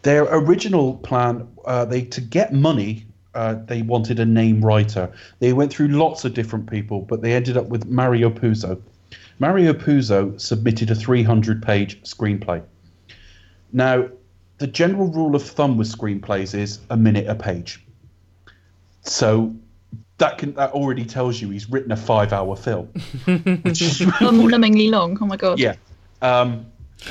Their 0.03 0.23
original 0.33 0.95
plan, 0.99 1.45
uh, 1.65 1.83
they 1.83 2.03
to 2.03 2.21
get 2.21 2.53
money, 2.53 3.05
uh, 3.35 3.55
they 3.65 3.81
wanted 3.81 4.19
a 4.19 4.25
name 4.25 4.63
writer. 4.63 5.11
They 5.39 5.53
went 5.53 5.71
through 5.73 5.89
lots 5.89 6.25
of 6.25 6.33
different 6.33 6.69
people, 6.69 7.01
but 7.01 7.21
they 7.21 7.33
ended 7.33 7.57
up 7.57 7.67
with 7.67 7.85
Mario 7.85 8.29
Puzo. 8.29 8.81
Mario 9.39 9.73
Puzo 9.73 10.39
submitted 10.39 10.91
a 10.91 10.95
300-page 10.95 12.03
screenplay. 12.03 12.63
Now, 13.71 14.07
the 14.59 14.67
general 14.67 15.07
rule 15.07 15.35
of 15.35 15.43
thumb 15.43 15.77
with 15.77 15.91
screenplays 15.91 16.53
is 16.53 16.79
a 16.89 16.97
minute 16.97 17.27
a 17.27 17.35
page. 17.35 17.83
So 19.01 19.53
that 20.19 20.37
can 20.37 20.53
that 20.53 20.71
already 20.71 21.03
tells 21.03 21.41
you 21.41 21.49
he's 21.49 21.69
written 21.69 21.91
a 21.91 21.97
five-hour 21.97 22.55
film. 22.55 22.87
Which 23.25 23.81
is 23.81 23.99
numbingly 24.21 24.89
long. 24.89 25.17
Oh 25.19 25.25
my 25.25 25.37
god. 25.37 25.59
yeah. 25.59 25.75
Um, 26.21 26.67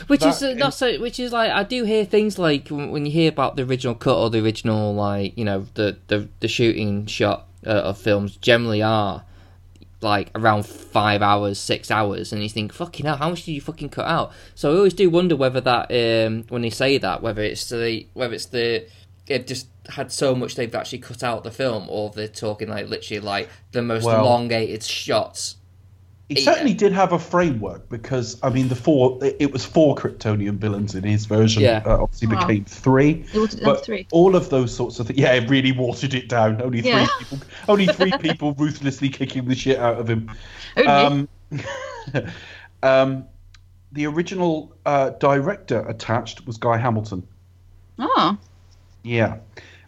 Which 0.06 0.20
That 0.20 0.28
is 0.34 0.42
uh, 0.42 0.54
not 0.54 0.74
so. 0.74 1.00
Which 1.00 1.20
is 1.20 1.32
like 1.32 1.50
I 1.50 1.62
do 1.62 1.84
hear 1.84 2.04
things 2.04 2.38
like 2.38 2.68
when 2.68 2.90
when 2.90 3.06
you 3.06 3.12
hear 3.12 3.30
about 3.30 3.56
the 3.56 3.62
original 3.62 3.94
cut 3.94 4.16
or 4.16 4.30
the 4.30 4.42
original 4.42 4.94
like 4.94 5.36
you 5.36 5.44
know 5.44 5.66
the 5.74 5.98
the, 6.08 6.28
the 6.40 6.48
shooting 6.48 7.06
shot 7.06 7.46
uh, 7.66 7.70
of 7.70 7.98
films 7.98 8.36
generally 8.36 8.82
are 8.82 9.24
like 10.02 10.30
around 10.34 10.66
five 10.66 11.22
hours, 11.22 11.58
six 11.58 11.90
hours, 11.90 12.32
and 12.32 12.42
you 12.42 12.48
think 12.48 12.72
fucking 12.72 13.06
hell, 13.06 13.16
how 13.16 13.30
much 13.30 13.44
did 13.44 13.52
you 13.52 13.60
fucking 13.60 13.88
cut 13.90 14.06
out? 14.06 14.32
So 14.54 14.72
I 14.72 14.76
always 14.76 14.94
do 14.94 15.08
wonder 15.08 15.36
whether 15.36 15.60
that 15.60 15.90
um, 15.90 16.44
when 16.48 16.62
they 16.62 16.70
say 16.70 16.98
that 16.98 17.22
whether 17.22 17.42
it's 17.42 17.68
the 17.68 18.06
whether 18.14 18.34
it's 18.34 18.46
the 18.46 18.86
they've 19.26 19.46
just 19.46 19.68
had 19.88 20.12
so 20.12 20.34
much 20.34 20.54
they've 20.54 20.74
actually 20.74 20.98
cut 20.98 21.22
out 21.22 21.44
the 21.44 21.50
film, 21.50 21.86
or 21.88 22.10
they're 22.10 22.28
talking 22.28 22.68
like 22.68 22.88
literally 22.88 23.20
like 23.20 23.48
the 23.72 23.82
most 23.82 24.04
Well- 24.04 24.20
elongated 24.20 24.82
shots. 24.82 25.56
He 26.34 26.40
Yeah. 26.40 26.52
certainly 26.52 26.74
did 26.74 26.92
have 26.92 27.12
a 27.12 27.18
framework 27.18 27.88
because 27.88 28.38
I 28.42 28.50
mean 28.50 28.68
the 28.68 28.74
four 28.74 29.18
it, 29.24 29.36
it 29.40 29.52
was 29.52 29.64
four 29.64 29.94
Kryptonian 29.94 30.58
villains 30.58 30.94
in 30.94 31.04
his 31.04 31.26
version. 31.26 31.62
Yeah. 31.62 31.82
Uh, 31.84 32.02
obviously 32.02 32.28
Wow. 32.28 32.46
became 32.46 32.64
three. 32.64 33.24
It 33.32 33.38
down 33.38 33.54
But 33.56 33.84
three. 33.84 34.06
all 34.12 34.34
of 34.36 34.50
those 34.50 34.74
sorts 34.74 34.98
of 35.00 35.06
things, 35.06 35.18
yeah, 35.18 35.32
it 35.34 35.48
really 35.50 35.72
watered 35.72 36.14
it 36.14 36.28
down. 36.28 36.60
Only 36.62 36.80
three 36.80 36.90
Yeah. 36.90 37.06
people, 37.18 37.38
only 37.68 37.86
three 37.86 38.12
people 38.20 38.54
ruthlessly 38.54 39.08
kicking 39.08 39.46
the 39.46 39.54
shit 39.54 39.78
out 39.78 39.98
of 39.98 40.08
him. 40.08 40.30
Only. 40.76 40.88
Um, 40.88 41.28
um, 42.82 43.24
the 43.92 44.06
original 44.06 44.74
uh, 44.86 45.10
director 45.10 45.80
attached 45.88 46.46
was 46.46 46.56
Guy 46.56 46.76
Hamilton. 46.78 47.26
Ah. 47.98 48.38
Yeah. 49.02 49.36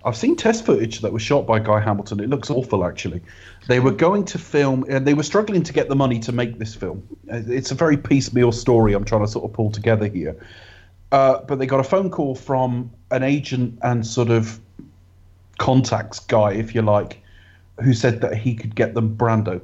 I've 0.04 0.16
seen 0.16 0.37
test 0.37 0.66
footage 0.66 1.00
that 1.00 1.12
was 1.12 1.22
shot 1.22 1.46
by 1.46 1.59
Guy 1.59 1.80
Hamilton. 1.80 2.20
It 2.20 2.28
looks 2.28 2.50
awful, 2.50 2.85
actually. 2.85 3.22
They 3.66 3.81
were 3.81 3.92
going 3.92 4.24
to 4.27 4.38
film, 4.38 4.85
and 4.88 5.07
they 5.07 5.14
were 5.14 5.22
struggling 5.22 5.62
to 5.62 5.72
get 5.72 5.88
the 5.88 5.96
money 5.96 6.18
to 6.20 6.33
make 6.33 6.59
this 6.59 6.74
film. 6.74 7.03
Uh, 7.33 7.40
It's 7.46 7.70
a 7.70 7.74
very 7.74 7.96
piecemeal 7.96 8.53
story 8.53 8.92
I'm 8.92 9.05
trying 9.05 9.22
to 9.22 9.29
sort 9.29 9.44
of 9.44 9.53
pull 9.53 9.70
together 9.70 10.07
here. 10.07 10.37
Uh, 11.12 11.40
but 11.42 11.59
they 11.59 11.66
got 11.66 11.81
a 11.81 11.85
phone 11.85 12.11
call 12.11 12.35
from 12.35 12.90
an 13.11 13.22
agent 13.22 13.79
and 13.83 14.07
sort 14.07 14.31
of 14.31 14.61
contacts 15.59 16.20
guy, 16.20 16.53
if 16.53 16.74
you 16.74 16.83
like, 16.83 17.22
who 17.81 17.94
said 17.94 18.20
that 18.20 18.37
he 18.37 18.55
could 18.55 18.74
get 18.74 18.94
them 18.94 19.16
Brando. 19.16 19.61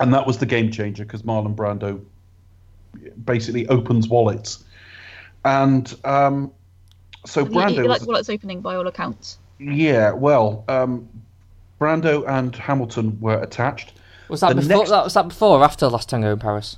And 0.00 0.12
that 0.14 0.26
was 0.26 0.38
the 0.38 0.46
game 0.46 0.70
changer 0.70 1.04
because 1.04 1.22
Marlon 1.22 1.54
Brando 1.54 2.02
basically 3.24 3.66
opens 3.68 4.08
wallets. 4.08 4.64
And 5.44 5.92
um, 6.04 6.52
so 7.24 7.44
Brando. 7.44 7.74
you 7.82 7.88
was- 7.88 8.00
like 8.00 8.08
Wallet's 8.08 8.28
opening 8.30 8.60
by 8.60 8.76
all 8.76 8.86
accounts. 8.86 9.38
yeah, 9.58 10.12
well, 10.12 10.64
um, 10.68 11.08
Brando 11.80 12.26
and 12.28 12.54
Hamilton 12.54 13.18
were 13.20 13.40
attached. 13.42 13.92
Was 14.28 14.40
that 14.40 14.48
The 14.50 14.54
before? 14.56 14.76
next- 14.78 14.90
That 14.90 15.04
was 15.04 15.14
that 15.14 15.28
before 15.28 15.58
or 15.60 15.64
after 15.64 15.88
Last 15.88 16.08
Tango 16.08 16.32
in 16.32 16.38
Paris? 16.38 16.76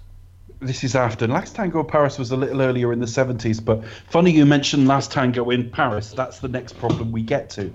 This 0.61 0.83
is 0.83 0.97
after. 0.97 1.27
Last 1.29 1.55
Tango 1.55 1.81
in 1.81 1.87
Paris 1.87 2.19
was 2.19 2.33
a 2.33 2.37
little 2.37 2.61
earlier 2.61 2.93
in 2.93 2.99
the 2.99 3.07
70s, 3.07 3.65
but 3.65 3.85
funny 4.11 4.33
you 4.33 4.45
mentioned 4.45 4.89
Last 4.89 5.13
Tango 5.13 5.51
in 5.51 5.71
Paris. 5.71 6.11
That's 6.13 6.41
the 6.41 6.49
next 6.49 6.73
problem 6.79 7.13
we 7.13 7.23
get 7.23 7.49
to. 7.51 7.73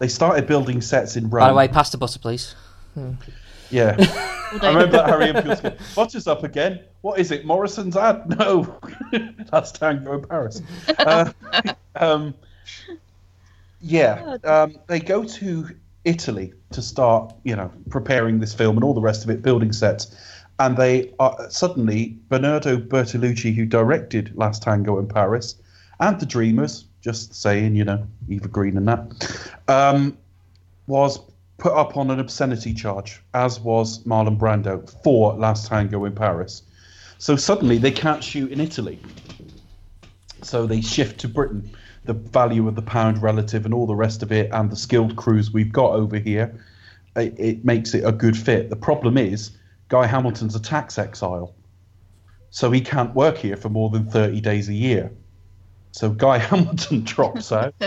They 0.00 0.08
started 0.08 0.46
building 0.46 0.80
sets 0.82 1.16
in 1.16 1.30
Rome. 1.30 1.40
By 1.44 1.48
the 1.48 1.54
way, 1.54 1.68
pass 1.68 1.90
the 1.90 1.98
butter, 1.98 2.18
please. 2.18 2.54
Yeah. 3.72 3.94
I 4.60 4.66
remember 4.66 4.88
that 4.96 5.06
Harry 5.08 5.30
and 5.30 5.44
Paul. 5.62 5.72
Butter's 5.94 6.26
up 6.26 6.42
again. 6.42 6.80
What 7.02 7.20
is 7.20 7.30
it? 7.30 7.44
Morrison's 7.46 7.96
ad? 7.96 8.28
No. 8.36 8.80
Last 9.52 9.76
Tango 9.76 10.14
in 10.14 10.22
Paris. 10.26 10.60
Uh, 10.98 11.32
um, 11.94 12.34
yeah. 13.80 14.36
Um, 14.42 14.76
they 14.88 14.98
go 14.98 15.22
to 15.22 15.68
Italy 16.04 16.52
to 16.72 16.82
start, 16.82 17.34
you 17.44 17.56
know, 17.56 17.70
preparing 17.90 18.40
this 18.40 18.54
film 18.54 18.76
and 18.76 18.84
all 18.84 18.94
the 18.94 19.00
rest 19.00 19.24
of 19.24 19.30
it, 19.30 19.42
building 19.42 19.72
sets. 19.72 20.14
And 20.58 20.76
they 20.76 21.12
are 21.18 21.50
suddenly 21.50 22.18
Bernardo 22.28 22.76
Bertolucci, 22.76 23.54
who 23.54 23.64
directed 23.64 24.36
Last 24.36 24.62
Tango 24.62 24.98
in 24.98 25.08
Paris, 25.08 25.56
and 26.00 26.20
The 26.20 26.26
Dreamers, 26.26 26.86
just 27.00 27.34
saying, 27.34 27.74
you 27.76 27.84
know, 27.84 28.06
Eva 28.28 28.48
Green 28.48 28.76
and 28.76 28.88
that, 28.88 29.52
um, 29.68 30.16
was 30.86 31.18
put 31.58 31.72
up 31.72 31.96
on 31.96 32.10
an 32.10 32.20
obscenity 32.20 32.74
charge, 32.74 33.22
as 33.34 33.60
was 33.60 34.02
Marlon 34.04 34.38
Brando 34.38 34.88
for 35.02 35.34
Last 35.34 35.66
Tango 35.66 36.04
in 36.04 36.14
Paris. 36.14 36.62
So 37.18 37.36
suddenly 37.36 37.78
they 37.78 37.90
can't 37.90 38.24
shoot 38.24 38.50
in 38.50 38.60
Italy. 38.60 38.98
So 40.42 40.66
they 40.66 40.80
shift 40.80 41.20
to 41.20 41.28
Britain. 41.28 41.70
The 42.04 42.14
value 42.14 42.66
of 42.66 42.74
the 42.74 42.82
pound 42.82 43.22
relative 43.22 43.64
and 43.64 43.74
all 43.74 43.86
the 43.86 43.94
rest 43.94 44.22
of 44.22 44.32
it, 44.32 44.50
and 44.52 44.70
the 44.70 44.76
skilled 44.76 45.16
crews 45.16 45.52
we've 45.52 45.72
got 45.72 45.92
over 45.92 46.18
here, 46.18 46.58
it, 47.16 47.34
it 47.38 47.64
makes 47.64 47.94
it 47.94 48.04
a 48.04 48.12
good 48.12 48.36
fit. 48.36 48.70
The 48.70 48.76
problem 48.76 49.18
is, 49.18 49.52
Guy 49.88 50.06
Hamilton's 50.06 50.54
a 50.54 50.60
tax 50.60 50.98
exile. 50.98 51.54
So 52.50 52.70
he 52.70 52.80
can't 52.80 53.14
work 53.14 53.36
here 53.36 53.56
for 53.56 53.68
more 53.68 53.90
than 53.90 54.10
30 54.10 54.40
days 54.40 54.68
a 54.68 54.74
year. 54.74 55.12
So 55.92 56.10
Guy 56.10 56.38
Hamilton 56.50 57.04
drops 57.04 57.52
out. 57.52 57.74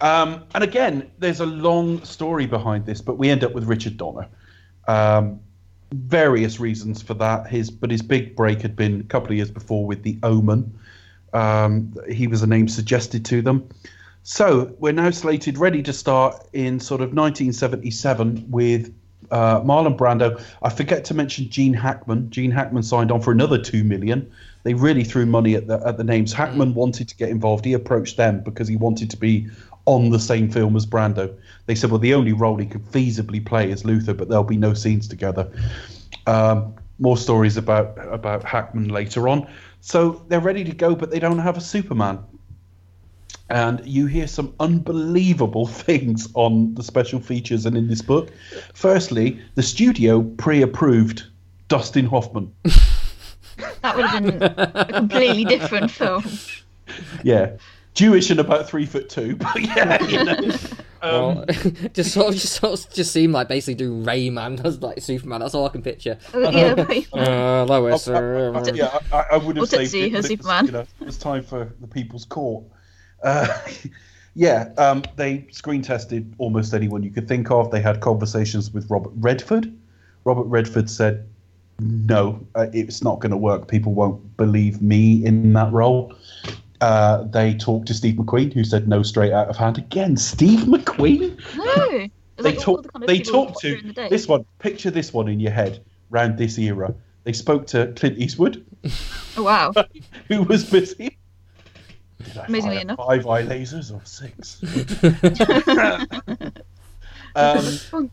Um, 0.00 0.44
and 0.54 0.62
again, 0.62 1.10
there's 1.18 1.40
a 1.40 1.46
long 1.46 2.04
story 2.04 2.44
behind 2.44 2.84
this, 2.84 3.00
but 3.00 3.16
we 3.16 3.30
end 3.30 3.42
up 3.42 3.54
with 3.54 3.64
Richard 3.64 3.96
Donner. 3.96 4.28
Um, 4.86 5.40
various 5.94 6.60
reasons 6.60 7.00
for 7.00 7.14
that. 7.14 7.46
His 7.46 7.70
but 7.70 7.90
his 7.90 8.02
big 8.02 8.36
break 8.36 8.60
had 8.60 8.76
been 8.76 9.00
a 9.00 9.04
couple 9.04 9.30
of 9.30 9.36
years 9.36 9.50
before 9.50 9.86
with 9.86 10.02
The 10.02 10.18
Omen. 10.22 10.78
Um, 11.34 11.94
he 12.08 12.26
was 12.26 12.42
a 12.42 12.46
name 12.46 12.68
suggested 12.68 13.24
to 13.26 13.42
them. 13.42 13.68
So 14.22 14.74
we're 14.78 14.92
now 14.92 15.10
slated, 15.10 15.58
ready 15.58 15.82
to 15.82 15.92
start 15.92 16.48
in 16.54 16.80
sort 16.80 17.02
of 17.02 17.12
1977 17.12 18.46
with 18.50 18.94
uh, 19.30 19.60
Marlon 19.60 19.98
Brando. 19.98 20.42
I 20.62 20.70
forget 20.70 21.04
to 21.06 21.14
mention 21.14 21.50
Gene 21.50 21.74
Hackman. 21.74 22.30
Gene 22.30 22.50
Hackman 22.50 22.84
signed 22.84 23.12
on 23.12 23.20
for 23.20 23.32
another 23.32 23.58
two 23.58 23.84
million. 23.84 24.30
They 24.62 24.72
really 24.72 25.04
threw 25.04 25.26
money 25.26 25.54
at 25.54 25.66
the 25.66 25.86
at 25.86 25.98
the 25.98 26.04
names. 26.04 26.32
Hackman 26.32 26.72
wanted 26.74 27.08
to 27.08 27.16
get 27.16 27.28
involved. 27.28 27.64
He 27.64 27.74
approached 27.74 28.16
them 28.16 28.40
because 28.40 28.66
he 28.66 28.76
wanted 28.76 29.10
to 29.10 29.16
be 29.16 29.48
on 29.86 30.10
the 30.10 30.18
same 30.18 30.50
film 30.50 30.76
as 30.76 30.86
Brando. 30.86 31.36
They 31.66 31.74
said, 31.74 31.90
well, 31.90 32.00
the 32.00 32.14
only 32.14 32.32
role 32.32 32.56
he 32.56 32.66
could 32.66 32.84
feasibly 32.86 33.44
play 33.44 33.70
is 33.70 33.84
Luther, 33.84 34.14
but 34.14 34.28
there'll 34.28 34.44
be 34.44 34.56
no 34.56 34.72
scenes 34.72 35.06
together. 35.06 35.50
Um, 36.26 36.74
more 36.98 37.16
stories 37.16 37.56
about 37.56 37.98
about 38.10 38.44
Hackman 38.44 38.88
later 38.88 39.28
on. 39.28 39.46
So 39.86 40.24
they're 40.28 40.40
ready 40.40 40.64
to 40.64 40.72
go, 40.72 40.94
but 40.94 41.10
they 41.10 41.18
don't 41.18 41.40
have 41.40 41.58
a 41.58 41.60
Superman. 41.60 42.24
And 43.50 43.86
you 43.86 44.06
hear 44.06 44.26
some 44.26 44.54
unbelievable 44.58 45.66
things 45.84 46.26
on 46.32 46.74
the 46.74 46.82
special 46.82 47.20
features 47.20 47.66
and 47.66 47.76
in 47.76 47.86
this 47.86 48.00
book. 48.00 48.30
Firstly, 48.72 49.38
the 49.56 49.62
studio 49.62 50.22
pre-approved 50.22 51.24
Dustin 51.68 52.06
Hoffman. 52.06 52.52
That 53.82 53.96
would 53.96 54.06
have 54.06 54.22
been 54.24 54.42
a 54.42 54.84
completely 54.86 55.44
different 55.44 55.90
film. 55.90 56.24
Yeah, 57.22 57.56
Jewish 57.92 58.30
and 58.30 58.40
about 58.40 58.66
three 58.66 58.86
foot 58.86 59.08
two, 59.08 59.36
but 59.54 59.60
yeah, 59.60 60.02
you 60.04 60.24
know. 60.24 60.56
Um, 61.04 61.44
just 61.92 62.12
sort 62.12 62.28
of, 62.34 62.40
just 62.40 62.54
sort 62.54 62.78
of, 62.78 62.92
just 62.92 63.12
seem 63.12 63.32
like 63.32 63.48
basically 63.48 63.74
do 63.74 64.02
Rain 64.02 64.34
Man 64.34 64.58
as 64.64 64.80
like 64.82 65.00
Superman. 65.02 65.40
That's 65.40 65.54
all 65.54 65.66
I 65.66 65.70
can 65.70 65.82
picture. 65.82 66.18
Uh, 66.34 66.50
yeah, 66.50 66.74
but- 66.74 67.06
Uh, 67.12 67.64
Lois. 67.68 68.08
I- 68.08 68.12
I- 68.14 68.16
uh, 68.16 68.72
yeah, 68.74 68.98
I, 69.12 69.24
I 69.32 69.36
would 69.36 69.56
have 69.56 69.64
Or 69.64 69.66
saved 69.66 69.92
Tootsie 69.92 70.02
it, 70.04 70.12
but 70.12 70.18
as 70.18 70.30
it 70.30 70.38
was, 70.38 70.46
Superman. 70.46 70.66
you 70.66 70.72
know, 70.72 70.86
it 71.00 71.04
was 71.06 71.18
time 71.18 71.42
for 71.42 71.72
the 71.80 71.86
People's 71.86 72.24
Court. 72.24 72.64
Uh, 73.22 73.46
yeah, 74.34 74.70
um, 74.78 75.02
they 75.16 75.46
screen 75.52 75.80
tested 75.82 76.34
almost 76.38 76.74
anyone 76.74 77.02
you 77.02 77.10
could 77.10 77.28
think 77.28 77.50
of. 77.50 77.70
They 77.70 77.80
had 77.80 78.00
conversations 78.00 78.72
with 78.72 78.88
Robert 78.90 79.12
Redford. 79.16 79.72
Robert 80.24 80.44
Redford 80.44 80.90
said, 80.90 81.26
"No, 81.80 82.44
uh, 82.54 82.66
it's 82.72 83.02
not 83.02 83.20
going 83.20 83.30
to 83.30 83.36
work. 83.36 83.68
People 83.68 83.94
won't 83.94 84.36
believe 84.36 84.82
me 84.82 85.24
in 85.24 85.52
that 85.54 85.72
role." 85.72 86.12
Uh, 86.84 87.22
they 87.22 87.54
talked 87.54 87.86
to 87.86 87.94
Steve 87.94 88.16
McQueen, 88.16 88.52
who 88.52 88.62
said 88.62 88.86
no 88.86 89.02
straight 89.02 89.32
out 89.32 89.48
of 89.48 89.56
hand. 89.56 89.78
Again, 89.78 90.18
Steve 90.18 90.66
McQueen 90.66 91.40
no. 91.56 92.08
They 92.36 92.42
like 92.42 92.58
talk, 92.58 92.82
the 92.82 92.88
kind 92.90 93.04
of 93.04 93.08
they 93.08 93.20
talked 93.20 93.60
to 93.60 93.80
the 93.80 94.08
this 94.10 94.28
one. 94.28 94.44
Picture 94.58 94.90
this 94.90 95.10
one 95.10 95.28
in 95.28 95.40
your 95.40 95.52
head 95.52 95.82
round 96.10 96.36
this 96.36 96.58
era. 96.58 96.94
They 97.22 97.32
spoke 97.32 97.66
to 97.68 97.94
Clint 97.96 98.18
Eastwood, 98.18 98.66
Oh, 99.38 99.44
wow. 99.44 99.72
who 100.28 100.42
was 100.42 100.68
busy. 100.70 101.16
Did 102.22 102.36
I 102.36 102.44
Amazingly 102.48 102.82
enough. 102.82 102.98
five 102.98 103.26
eye 103.26 103.44
lasers 103.44 103.90
or 103.90 104.02
six. 104.04 104.60
um, 107.94 108.10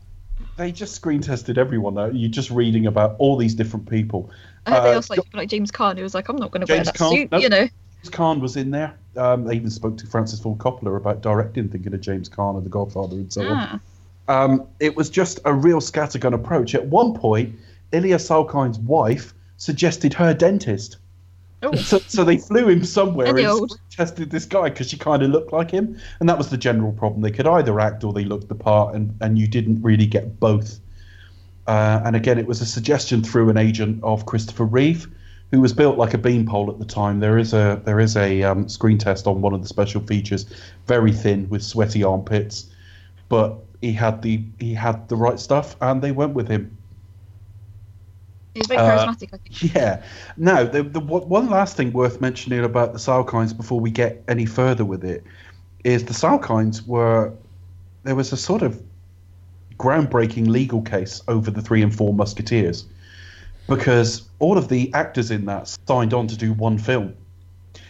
they 0.55 0.71
just 0.71 0.95
screen 0.95 1.19
tested 1.19 1.57
everyone. 1.57 1.95
Though 1.95 2.05
you're 2.05 2.31
just 2.31 2.51
reading 2.51 2.85
about 2.87 3.17
all 3.19 3.35
these 3.35 3.53
different 3.53 3.89
people. 3.89 4.31
I 4.65 4.71
heard 4.71 4.83
they 4.83 4.91
uh, 4.91 4.95
also 4.95 5.15
like, 5.15 5.33
like 5.33 5.49
James 5.49 5.71
Caan, 5.71 5.97
who 5.97 6.03
was 6.03 6.13
like, 6.13 6.29
I'm 6.29 6.37
not 6.37 6.51
going 6.51 6.65
to 6.65 6.71
wear 6.71 6.85
that 6.85 6.97
suit, 6.97 7.31
Nope. 7.33 7.41
you 7.41 7.49
know. 7.49 7.67
James 8.01 8.15
Caan 8.15 8.39
was 8.39 8.57
in 8.57 8.71
there. 8.71 8.95
Um, 9.15 9.43
they 9.45 9.55
even 9.55 9.69
spoke 9.69 9.97
to 9.97 10.07
Francis 10.07 10.39
Ford 10.39 10.57
Coppola 10.57 10.97
about 10.97 11.21
directing, 11.21 11.69
thinking 11.69 11.93
of 11.93 12.01
James 12.01 12.29
Caan 12.29 12.55
and 12.55 12.65
The 12.65 12.69
Godfather 12.69 13.15
and 13.15 13.31
so 13.31 13.41
on. 13.47 13.81
Ah. 14.27 14.43
um, 14.43 14.67
it 14.79 14.95
was 14.95 15.09
just 15.09 15.39
a 15.45 15.53
real 15.53 15.79
scattergun 15.79 16.33
approach. 16.33 16.73
At 16.73 16.85
one 16.87 17.13
point, 17.13 17.55
Ilya 17.91 18.17
Salkind's 18.17 18.79
wife 18.79 19.33
suggested 19.57 20.13
her 20.13 20.33
dentist. 20.33 20.97
Oh. 21.63 21.75
So, 21.75 21.99
so 21.99 22.23
they 22.23 22.37
flew 22.37 22.69
him 22.69 22.83
somewhere 22.83 23.35
and 23.37 23.71
tested 23.91 24.31
this 24.31 24.45
guy 24.45 24.69
because 24.69 24.89
she 24.89 24.97
kind 24.97 25.21
of 25.21 25.29
looked 25.29 25.53
like 25.53 25.69
him, 25.69 25.99
and 26.19 26.27
that 26.27 26.37
was 26.37 26.49
the 26.49 26.57
general 26.57 26.91
problem. 26.91 27.21
They 27.21 27.29
could 27.29 27.45
either 27.45 27.79
act 27.79 28.03
or 28.03 28.13
they 28.13 28.23
looked 28.25 28.47
the 28.47 28.55
part, 28.55 28.95
and, 28.95 29.15
and 29.21 29.37
you 29.37 29.47
didn't 29.47 29.83
really 29.83 30.07
get 30.07 30.39
both. 30.39 30.79
Uh, 31.67 32.01
and 32.03 32.15
again, 32.15 32.39
it 32.39 32.47
was 32.47 32.61
a 32.61 32.65
suggestion 32.65 33.23
through 33.23 33.49
an 33.49 33.57
agent 33.57 34.03
of 34.03 34.25
Christopher 34.25 34.65
Reeve, 34.65 35.07
who 35.51 35.59
was 35.59 35.73
built 35.73 35.97
like 35.97 36.13
a 36.13 36.17
beanpole 36.17 36.71
at 36.71 36.79
the 36.79 36.85
time. 36.85 37.19
There 37.19 37.37
is 37.37 37.53
a 37.53 37.81
there 37.85 37.99
is 37.99 38.15
a 38.15 38.43
um, 38.43 38.69
screen 38.69 38.97
test 38.97 39.27
on 39.27 39.41
one 39.41 39.53
of 39.53 39.61
the 39.61 39.67
special 39.67 40.01
features, 40.01 40.45
very 40.87 41.11
thin 41.11 41.49
with 41.49 41.61
sweaty 41.61 42.03
armpits, 42.03 42.69
but 43.29 43.57
he 43.81 43.91
had 43.91 44.21
the 44.21 44.43
he 44.59 44.73
had 44.73 45.09
the 45.09 45.15
right 45.15 45.39
stuff, 45.39 45.75
and 45.81 46.01
they 46.01 46.11
went 46.11 46.33
with 46.33 46.47
him. 46.47 46.77
He's 48.53 48.67
very 48.67 48.79
Uh, 48.79 49.05
charismatic, 49.05 49.29
I 49.33 49.37
think. 49.37 49.73
Yeah. 49.75 50.03
Now, 50.37 50.63
the, 50.63 50.83
the 50.83 50.99
one 50.99 51.27
one 51.27 51.49
last 51.49 51.77
thing 51.77 51.91
worth 51.91 52.21
mentioning 52.21 52.63
about 52.63 52.93
the 52.93 52.99
Salkinds 52.99 53.55
before 53.55 53.79
we 53.79 53.91
get 53.91 54.23
any 54.27 54.45
further 54.45 54.85
with 54.85 55.03
it 55.03 55.23
is 55.83 56.05
the 56.05 56.13
Salkinds 56.13 56.85
were 56.85 57.33
there 58.03 58.15
was 58.15 58.31
a 58.31 58.37
sort 58.37 58.61
of 58.61 58.81
groundbreaking 59.77 60.47
legal 60.47 60.81
case 60.81 61.21
over 61.27 61.49
the 61.51 61.61
three 61.61 61.81
and 61.81 61.93
four 61.93 62.13
Musketeers 62.13 62.85
because 63.71 64.23
all 64.39 64.57
of 64.57 64.67
the 64.67 64.93
actors 64.93 65.31
in 65.31 65.45
that 65.45 65.77
signed 65.87 66.13
on 66.13 66.27
to 66.27 66.35
do 66.35 66.51
one 66.51 66.77
film, 66.77 67.15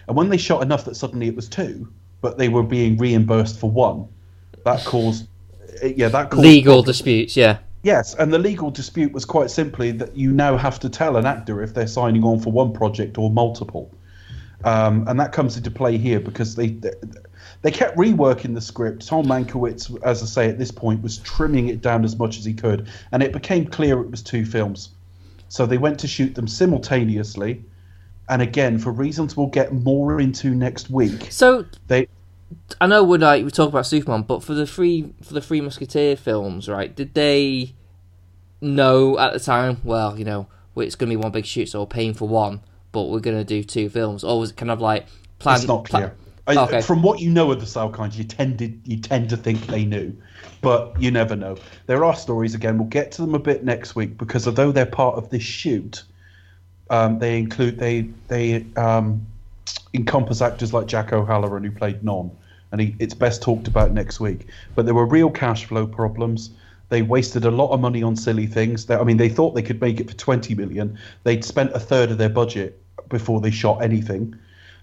and 0.07 0.15
when 0.15 0.29
they 0.29 0.37
shot 0.37 0.61
enough 0.61 0.85
that 0.85 0.95
suddenly 0.95 1.27
it 1.27 1.35
was 1.35 1.49
two, 1.49 1.91
but 2.21 2.37
they 2.37 2.49
were 2.49 2.61
being 2.61 2.97
reimbursed 2.97 3.59
for 3.59 3.69
one, 3.69 4.07
that 4.63 4.85
caused 4.85 5.27
yeah 5.83 6.07
that 6.07 6.29
caused 6.29 6.43
Legal 6.43 6.83
disputes, 6.83 7.35
yeah. 7.35 7.57
Yes, 7.83 8.13
and 8.13 8.31
the 8.31 8.37
legal 8.37 8.69
dispute 8.69 9.11
was 9.11 9.25
quite 9.25 9.49
simply 9.49 9.89
that 9.93 10.15
you 10.15 10.31
now 10.31 10.55
have 10.55 10.79
to 10.81 10.89
tell 10.89 11.17
an 11.17 11.25
actor 11.25 11.63
if 11.63 11.73
they're 11.73 11.87
signing 11.87 12.23
on 12.23 12.39
for 12.39 12.51
one 12.51 12.73
project 12.73 13.17
or 13.17 13.31
multiple, 13.31 13.91
um, 14.63 15.07
and 15.07 15.19
that 15.19 15.31
comes 15.31 15.57
into 15.57 15.71
play 15.71 15.97
here 15.97 16.19
because 16.19 16.53
they 16.55 16.77
they 17.63 17.71
kept 17.71 17.97
reworking 17.97 18.53
the 18.53 18.61
script. 18.61 19.07
Tom 19.07 19.25
Mankiewicz, 19.25 19.97
as 20.03 20.21
I 20.21 20.25
say, 20.27 20.47
at 20.47 20.59
this 20.59 20.69
point 20.69 21.01
was 21.01 21.17
trimming 21.17 21.69
it 21.69 21.81
down 21.81 22.05
as 22.05 22.19
much 22.19 22.37
as 22.37 22.45
he 22.45 22.53
could, 22.53 22.87
and 23.11 23.23
it 23.23 23.33
became 23.33 23.65
clear 23.65 23.99
it 23.99 24.11
was 24.11 24.21
two 24.21 24.45
films. 24.45 24.91
So 25.51 25.65
they 25.65 25.77
went 25.77 25.99
to 25.99 26.07
shoot 26.07 26.33
them 26.33 26.47
simultaneously, 26.47 27.61
and 28.29 28.41
again 28.41 28.79
for 28.79 28.89
reasons 28.89 29.35
we'll 29.35 29.47
get 29.47 29.73
more 29.73 30.21
into 30.21 30.55
next 30.55 30.89
week. 30.89 31.27
So 31.29 31.65
They 31.87 32.07
I 32.79 32.87
know 32.87 33.03
we're 33.03 33.19
like 33.19 33.43
we 33.43 33.51
talk 33.51 33.67
about 33.67 33.85
Superman, 33.85 34.21
but 34.21 34.41
for 34.43 34.53
the 34.53 34.65
three 34.65 35.13
for 35.21 35.33
the 35.33 35.41
three 35.41 35.59
Musketeer 35.59 36.15
films, 36.15 36.69
right? 36.69 36.95
Did 36.95 37.15
they 37.15 37.73
know 38.61 39.19
at 39.19 39.33
the 39.33 39.41
time? 39.41 39.81
Well, 39.83 40.17
you 40.17 40.23
know, 40.23 40.47
it's 40.77 40.95
going 40.95 41.09
to 41.09 41.17
be 41.17 41.21
one 41.21 41.33
big 41.33 41.45
shoot, 41.45 41.67
so 41.67 41.81
we're 41.81 41.85
paying 41.85 42.13
for 42.13 42.29
one, 42.29 42.61
but 42.93 43.09
we're 43.09 43.19
going 43.19 43.37
to 43.37 43.43
do 43.43 43.61
two 43.61 43.89
films, 43.89 44.23
or 44.23 44.39
was 44.39 44.51
it 44.51 44.57
kind 44.57 44.71
of 44.71 44.79
like 44.79 45.07
plan? 45.39 45.57
It's 45.57 45.67
not 45.67 45.83
clear. 45.83 46.15
I, 46.47 46.55
Okay. 46.55 46.81
From 46.81 47.01
what 47.03 47.19
you 47.19 47.29
know 47.29 47.51
of 47.51 47.59
the 47.59 47.65
Salkinds, 47.65 48.17
you 48.17 48.23
tended 48.23 48.81
you 48.85 48.99
tend 48.99 49.29
to 49.31 49.37
think 49.37 49.67
they 49.67 49.83
knew, 49.83 50.15
but 50.61 50.99
you 51.01 51.11
never 51.11 51.35
know. 51.35 51.57
There 51.87 52.05
are 52.05 52.15
stories 52.15 52.55
again. 52.55 52.77
We'll 52.77 52.87
get 52.87 53.11
to 53.13 53.21
them 53.21 53.35
a 53.35 53.39
bit 53.39 53.63
next 53.63 53.95
week 53.95 54.17
because 54.17 54.47
although 54.47 54.71
they're 54.71 54.85
part 54.85 55.15
of 55.15 55.29
this 55.29 55.43
shoot, 55.43 56.03
um, 56.89 57.19
they 57.19 57.37
include 57.39 57.79
they 57.79 58.09
they 58.27 58.65
um, 58.75 59.25
encompass 59.93 60.41
actors 60.41 60.73
like 60.73 60.87
Jack 60.87 61.11
O'Halloran 61.13 61.63
who 61.63 61.71
played 61.71 62.03
Non, 62.03 62.31
and 62.71 62.81
he, 62.81 62.95
it's 62.99 63.13
best 63.13 63.41
talked 63.41 63.67
about 63.67 63.91
next 63.91 64.19
week. 64.19 64.47
But 64.75 64.85
there 64.85 64.93
were 64.95 65.05
real 65.05 65.31
cash 65.31 65.65
flow 65.65 65.87
problems. 65.87 66.51
They 66.89 67.01
wasted 67.01 67.45
a 67.45 67.51
lot 67.51 67.71
of 67.71 67.79
money 67.79 68.03
on 68.03 68.15
silly 68.15 68.45
things. 68.45 68.85
They, 68.85 68.95
I 68.95 69.03
mean, 69.03 69.17
they 69.17 69.29
thought 69.29 69.55
they 69.55 69.61
could 69.61 69.79
make 69.79 70.01
it 70.01 70.09
for 70.09 70.17
20 70.17 70.55
million. 70.55 70.97
They'd 71.23 71.45
spent 71.45 71.71
a 71.71 71.79
third 71.79 72.11
of 72.11 72.17
their 72.17 72.29
budget 72.29 72.81
before 73.07 73.39
they 73.39 73.51
shot 73.51 73.81
anything. 73.81 74.35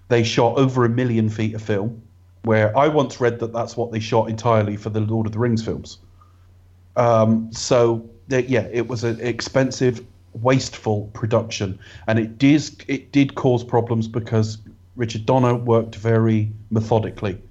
They 0.07 0.23
shot 0.23 0.57
over 0.57 0.85
a 0.85 0.89
million 0.89 1.29
feet 1.29 1.53
of 1.53 1.61
film, 1.61 2.01
where 2.43 2.75
I 2.77 2.87
once 2.87 3.19
read 3.19 3.39
that 3.39 3.53
that's 3.53 3.75
what 3.75 3.91
they 3.91 3.99
shot 3.99 4.29
entirely 4.29 4.77
for 4.77 4.89
the 4.89 5.01
Lord 5.01 5.25
of 5.25 5.33
the 5.33 5.39
Rings 5.39 5.63
films. 5.63 5.99
Um, 6.95 7.51
so 7.51 8.09
yeah, 8.29 8.67
it 8.71 8.87
was 8.87 9.03
an 9.03 9.19
expensive, 9.19 10.05
wasteful 10.33 11.09
production, 11.13 11.79
and 12.07 12.19
it 12.19 12.37
did 12.37 12.63
it 12.87 13.11
did 13.11 13.35
cause 13.35 13.63
problems 13.63 14.07
because 14.07 14.57
Richard 14.95 15.25
Donner 15.25 15.55
worked 15.55 15.95
very 15.95 16.51
methodically, 16.69 17.41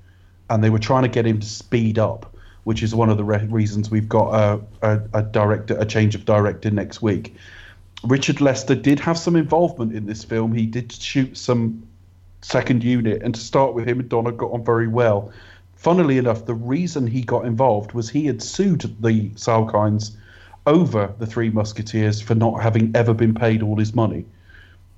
and 0.51 0.63
they 0.63 0.71
were 0.71 0.79
trying 0.79 1.03
to 1.03 1.09
get 1.09 1.27
him 1.27 1.41
to 1.41 1.47
speed 1.47 1.99
up, 1.99 2.35
which 2.65 2.83
is 2.83 2.95
one 2.95 3.11
of 3.11 3.17
the 3.17 3.25
re- 3.25 3.47
reasons 3.47 3.91
we've 3.91 4.09
got 4.09 4.35
a, 4.35 4.61
a, 4.83 5.01
a 5.15 5.23
director 5.23 5.77
a 5.79 5.87
change 5.87 6.15
of 6.15 6.25
director 6.25 6.71
next 6.71 7.03
week. 7.03 7.35
Richard 8.05 8.41
Lester 8.41 8.77
did 8.77 9.01
have 9.01 9.19
some 9.19 9.35
involvement 9.35 9.93
in 9.93 10.07
this 10.07 10.23
film. 10.23 10.53
He 10.53 10.67
did 10.67 10.93
shoot 10.93 11.37
some 11.37 11.88
second 12.43 12.85
unit, 12.85 13.23
and 13.23 13.35
to 13.35 13.41
start 13.41 13.75
with, 13.75 13.87
him 13.87 14.01
and 14.01 14.09
Donner 14.09 14.33
got 14.33 14.53
on 14.53 14.65
very 14.65 14.89
well. 14.89 15.33
Funnily 15.77 16.19
enough, 16.19 16.45
the 16.45 16.55
reason 16.55 17.07
he 17.07 17.23
got 17.23 17.45
involved 17.45 17.93
was 17.93 18.09
he 18.11 18.27
had 18.27 18.43
sued 18.43 18.81
the 19.01 19.31
Salkinds 19.31 20.13
over 20.67 21.15
the 21.19 21.27
Three 21.27 21.51
Musketeers 21.51 22.21
for 22.21 22.35
not 22.35 22.61
having 22.63 22.91
ever 22.95 23.15
been 23.15 23.35
paid 23.35 23.63
all 23.63 23.77
his 23.77 23.95
money, 23.95 24.25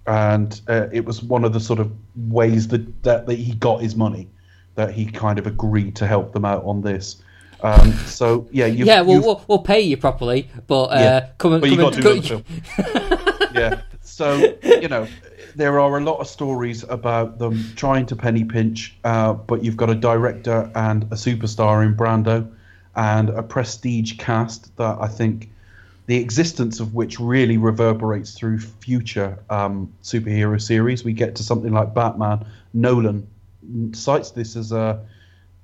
and 0.06 0.60
uh, 0.68 0.88
it 0.92 1.04
was 1.04 1.22
one 1.22 1.44
of 1.44 1.52
the 1.52 1.60
sort 1.60 1.78
of 1.80 1.92
ways 2.16 2.68
that, 2.68 3.02
that 3.02 3.26
that 3.26 3.36
he 3.38 3.54
got 3.54 3.82
his 3.82 3.94
money, 3.94 4.28
that 4.74 4.92
he 4.92 5.06
kind 5.06 5.38
of 5.38 5.46
agreed 5.46 5.96
to 5.96 6.06
help 6.06 6.32
them 6.32 6.44
out 6.44 6.64
on 6.64 6.80
this. 6.80 7.22
Um, 7.62 7.92
so 8.06 8.48
yeah, 8.50 8.66
yeah, 8.66 9.02
we'll, 9.02 9.20
we'll 9.20 9.44
we'll 9.46 9.58
pay 9.58 9.80
you 9.80 9.96
properly, 9.98 10.48
but 10.66 10.84
uh, 10.84 10.98
Yeah. 10.98 11.28
come 11.38 11.52
and 11.52 11.60
but 11.60 11.70
you 11.70 11.76
come 11.76 11.84
got 11.90 11.94
and 11.96 12.02
to 12.02 12.20
do 12.20 12.42
the 12.42 13.50
yeah. 13.54 13.82
So 14.00 14.56
you 14.64 14.88
know, 14.88 15.06
there 15.54 15.80
are 15.80 15.98
a 15.98 16.00
lot 16.00 16.18
of 16.20 16.28
stories 16.28 16.84
about 16.84 17.38
them 17.38 17.64
trying 17.76 18.06
to 18.06 18.16
penny 18.16 18.44
pinch, 18.44 18.96
uh, 19.04 19.32
but 19.32 19.64
you've 19.64 19.76
got 19.76 19.90
a 19.90 19.94
director 19.94 20.70
and 20.74 21.04
a 21.04 21.16
superstar 21.16 21.84
in 21.84 21.94
Brando, 21.94 22.50
and 22.96 23.30
a 23.30 23.42
prestige 23.42 24.18
cast 24.18 24.76
that 24.76 24.98
I 25.00 25.08
think 25.08 25.50
the 26.06 26.16
existence 26.16 26.80
of 26.80 26.94
which 26.94 27.20
really 27.20 27.56
reverberates 27.56 28.34
through 28.34 28.58
future 28.58 29.38
um, 29.48 29.92
superhero 30.02 30.60
series. 30.60 31.04
We 31.04 31.12
get 31.12 31.36
to 31.36 31.42
something 31.42 31.72
like 31.72 31.94
Batman. 31.94 32.46
Nolan 32.74 33.28
cites 33.92 34.32
this 34.32 34.56
as 34.56 34.72
a 34.72 35.04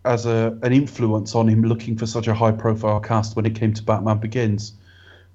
as 0.05 0.25
a 0.25 0.57
an 0.63 0.73
influence 0.73 1.35
on 1.35 1.49
him 1.49 1.63
looking 1.63 1.97
for 1.97 2.07
such 2.07 2.29
a 2.29 2.35
high 2.35 2.53
profile 2.53 3.01
cast 3.01 3.35
when 3.35 3.45
it 3.45 3.57
came 3.57 3.75
to 3.75 3.83
Batman 3.83 4.19
Begins. 4.19 4.73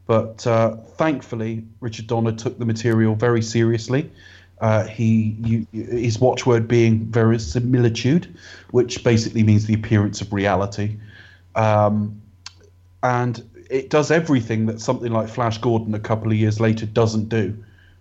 But 0.07 0.45
uh, 0.47 0.77
thankfully, 0.97 1.63
Richard 1.79 2.07
Donner 2.07 2.31
took 2.31 2.57
the 2.57 2.65
material 2.65 3.15
very 3.15 3.41
seriously. 3.41 4.11
Uh, 4.61 4.85
he 4.85 5.35
you, 5.39 5.67
his 5.73 6.19
watchword 6.19 6.67
being 6.67 6.99
verisimilitude, 7.05 8.33
which 8.69 9.03
basically 9.03 9.43
means 9.43 9.65
the 9.65 9.73
appearance 9.73 10.21
of 10.21 10.31
reality. 10.31 10.97
Um, 11.55 12.21
and 13.01 13.43
it 13.71 13.89
does 13.89 14.11
everything 14.11 14.67
that 14.67 14.79
something 14.79 15.11
like 15.11 15.29
Flash 15.29 15.57
Gordon 15.57 15.95
a 15.95 15.99
couple 15.99 16.31
of 16.31 16.37
years 16.37 16.59
later 16.59 16.85
doesn't 16.85 17.29
do. 17.29 17.57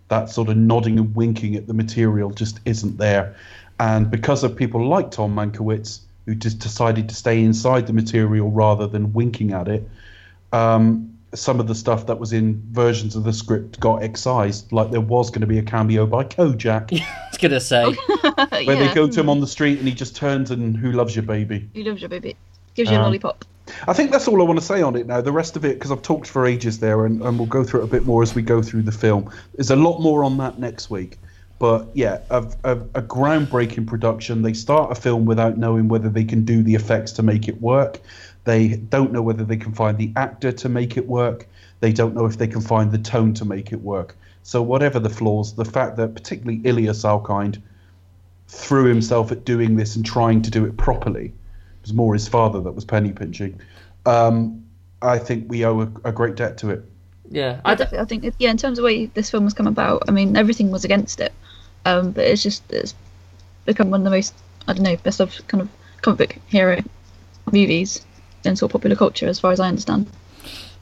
That 0.09 0.29
sort 0.29 0.49
of 0.49 0.57
nodding 0.57 0.99
and 0.99 1.15
winking 1.15 1.55
at 1.55 1.65
the 1.65 1.73
material 1.73 2.29
just 2.29 2.59
isn't 2.65 2.97
there. 2.97 3.35
And 3.79 4.11
because 4.11 4.43
of 4.43 4.55
people 4.55 4.87
like 4.87 5.09
Tom 5.09 5.35
Mankiewicz, 5.35 6.01
who 6.25 6.35
just 6.35 6.59
decided 6.59 7.09
to 7.09 7.15
stay 7.15 7.41
inside 7.43 7.87
the 7.87 7.93
material 7.93 8.51
rather 8.51 8.85
than 8.85 9.13
winking 9.13 9.53
at 9.53 9.67
it, 9.67 9.89
um, 10.51 11.10
some 11.33 11.59
of 11.59 11.67
the 11.67 11.75
stuff 11.75 12.07
that 12.07 12.19
was 12.19 12.33
in 12.33 12.61
versions 12.71 13.15
of 13.15 13.23
the 13.23 13.33
script 13.33 13.79
got 13.79 14.03
excised. 14.03 14.71
Like 14.71 14.91
there 14.91 15.01
was 15.01 15.29
going 15.29 15.41
to 15.41 15.47
be 15.47 15.59
a 15.59 15.63
cameo 15.63 16.05
by 16.05 16.23
Kojak, 16.23 16.91
I 17.01 17.27
was 17.29 17.37
gonna 17.37 17.59
say. 17.59 17.85
where 18.21 18.61
yeah. 18.61 18.75
they 18.75 18.93
go 18.93 19.07
to 19.07 19.19
him 19.19 19.29
on 19.29 19.39
the 19.39 19.47
street 19.47 19.79
and 19.79 19.87
he 19.87 19.93
just 19.93 20.15
turns 20.15 20.51
and 20.51 20.75
"Who 20.75 20.91
loves 20.91 21.15
your 21.15 21.23
baby?" 21.23 21.69
Who 21.73 21.83
loves 21.83 22.01
your 22.01 22.09
baby? 22.09 22.35
Gives 22.75 22.89
you 22.89 22.97
a 22.97 22.99
Um, 22.99 23.05
lollipop. 23.05 23.45
I 23.87 23.93
think 23.93 24.11
that's 24.11 24.27
all 24.27 24.41
I 24.41 24.45
want 24.45 24.59
to 24.59 24.65
say 24.65 24.81
on 24.81 24.95
it 24.95 25.07
now. 25.07 25.21
The 25.21 25.31
rest 25.31 25.55
of 25.55 25.63
it, 25.63 25.75
because 25.75 25.91
I've 25.91 26.01
talked 26.01 26.27
for 26.27 26.45
ages 26.45 26.79
there, 26.79 27.05
and, 27.05 27.21
and 27.21 27.37
we'll 27.37 27.47
go 27.47 27.63
through 27.63 27.81
it 27.81 27.83
a 27.85 27.87
bit 27.87 28.05
more 28.05 28.21
as 28.21 28.35
we 28.35 28.41
go 28.41 28.61
through 28.61 28.81
the 28.83 28.91
film. 28.91 29.29
There's 29.55 29.71
a 29.71 29.75
lot 29.75 29.99
more 29.99 30.23
on 30.23 30.37
that 30.37 30.59
next 30.59 30.89
week. 30.89 31.17
But 31.59 31.89
yeah, 31.93 32.21
a, 32.31 32.43
a, 32.63 32.71
a 32.71 33.01
groundbreaking 33.03 33.85
production. 33.85 34.41
They 34.41 34.53
start 34.53 34.91
a 34.91 34.95
film 34.95 35.25
without 35.25 35.59
knowing 35.59 35.89
whether 35.89 36.09
they 36.09 36.23
can 36.23 36.43
do 36.43 36.63
the 36.63 36.73
effects 36.73 37.11
to 37.13 37.23
make 37.23 37.47
it 37.47 37.61
work. 37.61 37.99
They 38.43 38.69
don't 38.69 39.11
know 39.11 39.21
whether 39.21 39.43
they 39.43 39.57
can 39.57 39.73
find 39.73 39.97
the 39.97 40.11
actor 40.15 40.51
to 40.51 40.69
make 40.69 40.97
it 40.97 41.07
work. 41.07 41.47
They 41.79 41.93
don't 41.93 42.15
know 42.15 42.25
if 42.25 42.37
they 42.37 42.47
can 42.47 42.61
find 42.61 42.91
the 42.91 42.97
tone 42.97 43.33
to 43.35 43.45
make 43.45 43.71
it 43.71 43.81
work. 43.81 44.15
So 44.43 44.61
whatever 44.61 44.99
the 44.99 45.09
flaws, 45.09 45.53
the 45.53 45.65
fact 45.65 45.97
that 45.97 46.15
particularly 46.15 46.61
Ilya 46.63 46.91
Salkind 46.91 47.61
threw 48.47 48.85
himself 48.85 49.31
at 49.31 49.45
doing 49.45 49.75
this 49.75 49.95
and 49.95 50.05
trying 50.05 50.41
to 50.41 50.51
do 50.51 50.65
it 50.65 50.77
properly, 50.77 51.25
it 51.25 51.81
was 51.83 51.93
more 51.93 52.13
his 52.13 52.27
father 52.27 52.59
that 52.61 52.71
was 52.71 52.85
penny 52.85 53.11
pinching. 53.11 53.59
Um, 54.05 54.65
I 55.01 55.19
think 55.19 55.49
we 55.49 55.65
owe 55.65 55.81
a, 55.81 55.91
a 56.05 56.11
great 56.11 56.35
debt 56.35 56.57
to 56.59 56.71
it. 56.71 56.83
Yeah, 57.29 57.61
I 57.63 57.71
I, 57.71 57.75
definitely, 57.75 57.99
I 57.99 58.05
think, 58.05 58.35
yeah, 58.39 58.51
in 58.51 58.57
terms 58.57 58.77
of 58.77 58.83
the 58.83 58.85
way 58.85 59.05
this 59.05 59.29
film 59.29 59.43
has 59.43 59.53
come 59.53 59.67
about, 59.67 60.03
I 60.07 60.11
mean, 60.11 60.35
everything 60.35 60.69
was 60.69 60.83
against 60.83 61.21
it, 61.21 61.31
um, 61.85 62.11
but 62.11 62.25
it's 62.25 62.43
just 62.43 62.63
it's 62.71 62.93
become 63.65 63.89
one 63.89 64.01
of 64.01 64.05
the 64.05 64.09
most, 64.09 64.33
I 64.67 64.73
don't 64.73 64.83
know, 64.83 64.97
best 64.97 65.19
of 65.19 65.35
kind 65.47 65.61
of 65.61 65.69
comic 66.01 66.17
book 66.17 66.35
hero 66.47 66.81
movies 67.51 68.05
in 68.45 68.55
sort 68.55 68.69
of 68.69 68.73
popular 68.73 68.95
culture, 68.95 69.27
as 69.27 69.39
far 69.39 69.51
as 69.51 69.59
I 69.59 69.67
understand. 69.67 70.07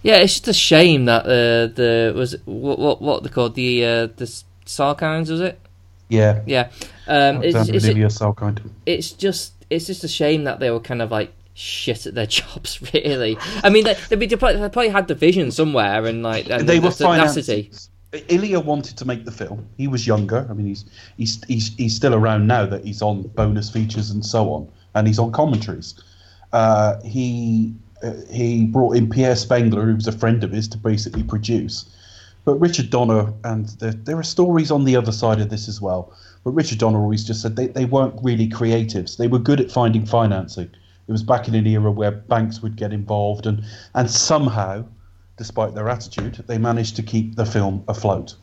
yeah. 0.04 0.18
It's 0.18 0.34
just 0.34 0.48
a 0.48 0.54
shame 0.54 1.06
that 1.06 1.26
uh, 1.26 1.74
the 1.74 2.14
was 2.16 2.36
what 2.46 2.80
what 2.80 3.02
what 3.02 3.24
they 3.24 3.30
called 3.30 3.56
the 3.56 3.86
uh, 3.86 4.08
the 4.16 4.26
Sarkines 4.66 5.30
was 5.30 5.42
it? 5.42 5.60
Yeah, 6.10 6.42
Yeah, 6.48 6.70
um, 7.08 7.44
it's, 7.44 7.56
it's, 7.70 7.86
and 7.86 7.98
Ilya 7.98 8.08
Salkind. 8.08 8.68
it's 8.88 9.12
just 9.12 9.54
it's 9.70 9.86
just 9.86 10.04
a 10.04 10.08
shame 10.08 10.46
that 10.46 10.60
they 10.60 10.72
were 10.72 10.80
kind 10.80 11.04
of 11.04 11.12
like 11.12 11.32
shit 11.54 12.08
at 12.08 12.16
their 12.16 12.26
jobs. 12.40 12.82
Really, 12.94 13.38
I 13.64 13.70
mean, 13.70 13.84
they, 13.84 13.96
they, 14.10 14.16
they, 14.16 14.36
probably, 14.36 14.60
they 14.60 14.70
probably 14.70 14.90
had 14.90 15.08
the 15.08 15.14
vision 15.16 15.52
somewhere 15.52 16.06
and 16.06 16.24
like 16.24 16.50
and 16.50 16.68
they 16.68 16.80
the 16.80 16.88
were 16.88 16.94
tenacity. 16.94 17.64
financed. 17.64 17.92
Ilya 18.30 18.60
wanted 18.62 18.98
to 18.98 19.06
make 19.06 19.24
the 19.24 19.32
film. 19.32 19.68
He 19.78 19.88
was 19.88 20.08
younger. 20.08 20.48
I 20.50 20.54
mean, 20.54 20.66
he's 20.66 20.86
he's 21.18 21.44
he's 21.44 21.76
he's 21.76 21.96
still 21.96 22.16
around 22.16 22.48
now 22.48 22.66
that 22.66 22.84
he's 22.84 23.04
on 23.04 23.22
bonus 23.36 23.70
features 23.70 24.10
and 24.10 24.26
so 24.26 24.52
on, 24.52 24.72
and 24.96 25.06
he's 25.06 25.20
on 25.20 25.32
commentaries. 25.32 25.94
Uh, 26.54 27.00
he 27.04 27.74
uh, 28.02 28.14
he 28.30 28.66
brought 28.66 28.96
in 28.96 29.10
Pierre 29.10 29.36
Spengler, 29.36 29.86
who 29.86 29.96
was 29.96 30.08
a 30.08 30.12
friend 30.12 30.44
of 30.44 30.52
his, 30.52 30.68
to 30.70 30.78
basically 30.78 31.24
produce. 31.24 31.86
But 32.46 32.56
Richard 32.56 32.90
Donner, 32.90 33.34
and 33.44 33.68
there, 33.80 33.92
there 33.92 34.18
are 34.18 34.24
stories 34.24 34.72
on 34.72 34.86
the 34.86 34.96
other 34.96 35.12
side 35.12 35.42
of 35.42 35.50
this 35.50 35.68
as 35.68 35.82
well. 35.82 36.14
But 36.44 36.52
Richard 36.52 36.80
Donner 36.80 37.00
always 37.00 37.26
just 37.26 37.42
said 37.42 37.56
they, 37.56 37.68
they 37.68 37.86
weren't 37.86 38.16
really 38.24 38.48
creatives. 38.48 39.18
They 39.18 39.28
were 39.28 39.40
good 39.40 39.60
at 39.60 39.70
finding 39.72 40.06
financing. 40.06 40.70
It 41.08 41.12
was 41.12 41.24
back 41.24 41.48
in 41.48 41.56
an 41.56 41.68
era 41.68 41.92
where 41.92 42.12
banks 42.12 42.62
would 42.62 42.76
get 42.76 42.94
involved, 42.94 43.46
and, 43.46 43.64
and 43.96 44.10
somehow, 44.10 44.86
despite 45.38 45.76
their 45.76 45.90
attitude, 45.90 46.44
they 46.48 46.58
managed 46.58 46.96
to 46.96 47.04
keep 47.04 47.36
the 47.36 47.46
film 47.46 47.84
afloat. 47.88 48.36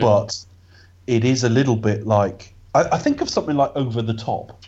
But 0.00 0.36
it 1.06 1.24
is 1.24 1.44
a 1.44 1.48
little 1.48 1.76
bit 1.76 2.06
like 2.06 2.54
I, 2.74 2.96
I 2.96 2.98
think 2.98 3.20
of 3.20 3.30
something 3.30 3.56
like 3.56 3.72
Over 3.74 4.02
the 4.02 4.14
Top, 4.14 4.64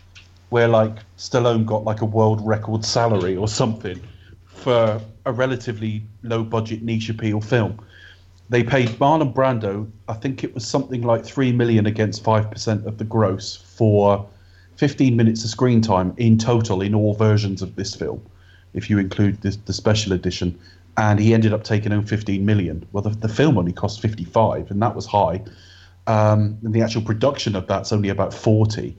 where 0.51 0.69
like 0.69 0.97
Stallone 1.17 1.67
got 1.67 1.85
like 1.85 2.01
a 2.01 2.07
world 2.07 2.47
record 2.47 2.85
salary 2.85 3.37
or 3.37 3.49
something 3.49 4.01
for 4.47 5.01
a 5.25 5.33
relatively 5.33 6.03
low 6.23 6.43
budget 6.43 6.83
niche 6.83 7.09
appeal 7.11 7.41
film. 7.41 7.79
They 8.51 8.63
paid 8.63 8.89
Marlon 8.99 9.35
Brando, 9.35 9.91
I 10.09 10.15
think 10.15 10.43
it 10.43 10.55
was 10.55 10.67
something 10.67 11.03
like 11.03 11.25
three 11.25 11.53
million 11.53 11.87
against 11.87 12.25
five 12.25 12.51
percent 12.51 12.87
of 12.87 12.99
the 12.99 13.05
gross 13.05 13.57
for 13.57 14.27
15 14.79 15.17
minutes 15.17 15.43
of 15.43 15.51
screen 15.51 15.81
time 15.81 16.15
in 16.17 16.39
total 16.39 16.81
in 16.81 16.95
all 16.95 17.13
versions 17.13 17.63
of 17.63 17.75
this 17.75 17.95
film, 17.97 18.25
if 18.75 18.89
you 18.89 18.99
include 18.99 19.43
this, 19.43 19.57
the 19.57 19.73
special 19.73 20.13
edition. 20.13 20.57
And 20.97 21.19
he 21.19 21.35
ended 21.35 21.53
up 21.53 21.65
taking 21.65 21.91
home 21.91 22.07
15 22.07 22.47
million. 22.47 22.87
Well, 22.93 23.03
the, 23.03 23.11
the 23.11 23.29
film 23.29 23.59
only 23.59 23.73
cost 23.73 24.01
55, 24.01 24.71
and 24.71 24.81
that 24.81 24.95
was 24.95 25.05
high. 25.05 25.43
Um, 26.07 26.59
and 26.63 26.73
the 26.73 26.81
actual 26.81 27.03
production 27.03 27.57
of 27.57 27.67
that's 27.67 27.93
only 27.93 28.09
about 28.09 28.33
40. 28.33 28.97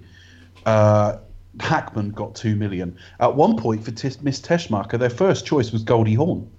Uh, 0.66 1.18
Hackman 1.60 2.12
got 2.12 2.36
2 2.36 2.56
million. 2.56 2.98
At 3.20 3.36
one 3.36 3.58
point, 3.58 3.84
for 3.84 3.92
Tis, 3.92 4.22
Miss 4.22 4.40
Teschmacher, 4.40 4.98
their 5.00 5.10
first 5.10 5.46
choice 5.46 5.72
was 5.72 5.84
Goldie 5.84 6.14
Hawn. 6.14 6.50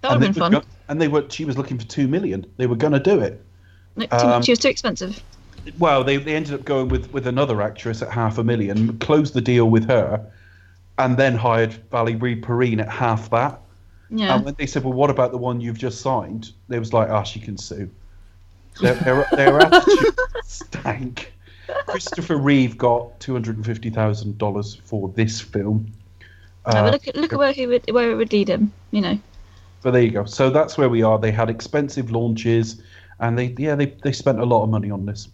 That 0.00 0.12
would 0.12 0.12
have 0.12 0.20
they 0.20 0.26
been 0.26 0.34
were 0.34 0.40
fun. 0.40 0.52
go- 0.52 0.68
and 0.88 1.00
they 1.00 1.08
were 1.08 1.26
she 1.28 1.44
was 1.44 1.58
looking 1.58 1.78
for 1.78 1.84
2 1.86 2.08
million. 2.08 2.46
They 2.56 2.66
were 2.66 2.76
going 2.76 2.94
to 2.94 2.98
do 3.00 3.20
it. 3.20 3.44
No, 3.96 4.06
too, 4.06 4.16
um, 4.16 4.42
she 4.42 4.52
was 4.52 4.58
too 4.58 4.68
expensive. 4.68 5.22
well, 5.78 6.02
they, 6.02 6.16
they 6.16 6.34
ended 6.34 6.54
up 6.54 6.64
going 6.64 6.88
with, 6.88 7.12
with 7.12 7.26
another 7.26 7.60
actress 7.60 8.00
at 8.02 8.10
half 8.10 8.38
a 8.38 8.44
million, 8.44 8.96
closed 8.98 9.34
the 9.34 9.40
deal 9.40 9.68
with 9.68 9.86
her, 9.88 10.24
and 10.98 11.16
then 11.16 11.34
hired 11.36 11.74
Valerie 11.90 12.36
Perrine 12.36 12.80
at 12.80 12.88
half 12.88 13.28
that. 13.30 13.60
Yeah. 14.08 14.34
And 14.36 14.44
when 14.44 14.54
they 14.58 14.66
said, 14.66 14.82
"Well, 14.84 14.92
what 14.92 15.10
about 15.10 15.30
the 15.30 15.38
one 15.38 15.60
you've 15.60 15.78
just 15.78 16.00
signed?" 16.00 16.50
They 16.68 16.78
was 16.78 16.92
like, 16.92 17.10
"Ah, 17.10 17.22
she 17.22 17.38
can 17.38 17.56
sue." 17.58 17.90
Their, 18.80 18.94
their, 18.94 19.26
their 19.32 19.58
attitude 19.60 20.18
stank. 20.44 21.32
Christopher 21.86 22.36
Reeve 22.36 22.76
got 22.78 23.18
two 23.20 23.32
hundred 23.32 23.56
and 23.56 23.64
fifty 23.66 23.90
thousand 23.90 24.38
dollars 24.38 24.80
for 24.84 25.08
this 25.10 25.40
film. 25.40 25.90
Uh, 26.66 26.90
look, 26.92 27.08
at- 27.08 27.16
look 27.16 27.32
at 27.32 27.38
where 27.38 27.52
he 27.52 27.66
would 27.66 27.90
where 27.92 28.10
it 28.10 28.14
would 28.14 28.32
lead 28.32 28.48
him. 28.48 28.72
You 28.90 29.00
know. 29.00 29.18
but 29.82 29.92
there 29.92 30.02
you 30.02 30.10
go. 30.10 30.24
So 30.24 30.50
that's 30.50 30.76
where 30.76 30.88
we 30.88 31.02
are. 31.02 31.18
They 31.18 31.32
had 31.32 31.48
expensive 31.50 32.10
launches, 32.10 32.82
and 33.18 33.38
they 33.38 33.54
yeah 33.58 33.74
they, 33.74 33.86
they 33.86 34.12
spent 34.12 34.38
a 34.40 34.44
lot 34.44 34.62
of 34.62 34.68
money 34.68 34.90
on 34.90 35.06
this. 35.06 35.28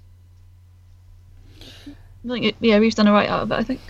I 1.59 2.29
think 2.29 2.45
it, 2.47 2.57
yeah, 2.61 2.79
we've 2.79 2.95
done 2.95 3.07
a 3.07 3.13
right 3.13 3.29
out 3.29 3.43
of 3.43 3.51
it. 3.53 3.55
I 3.55 3.63
think. 3.63 3.81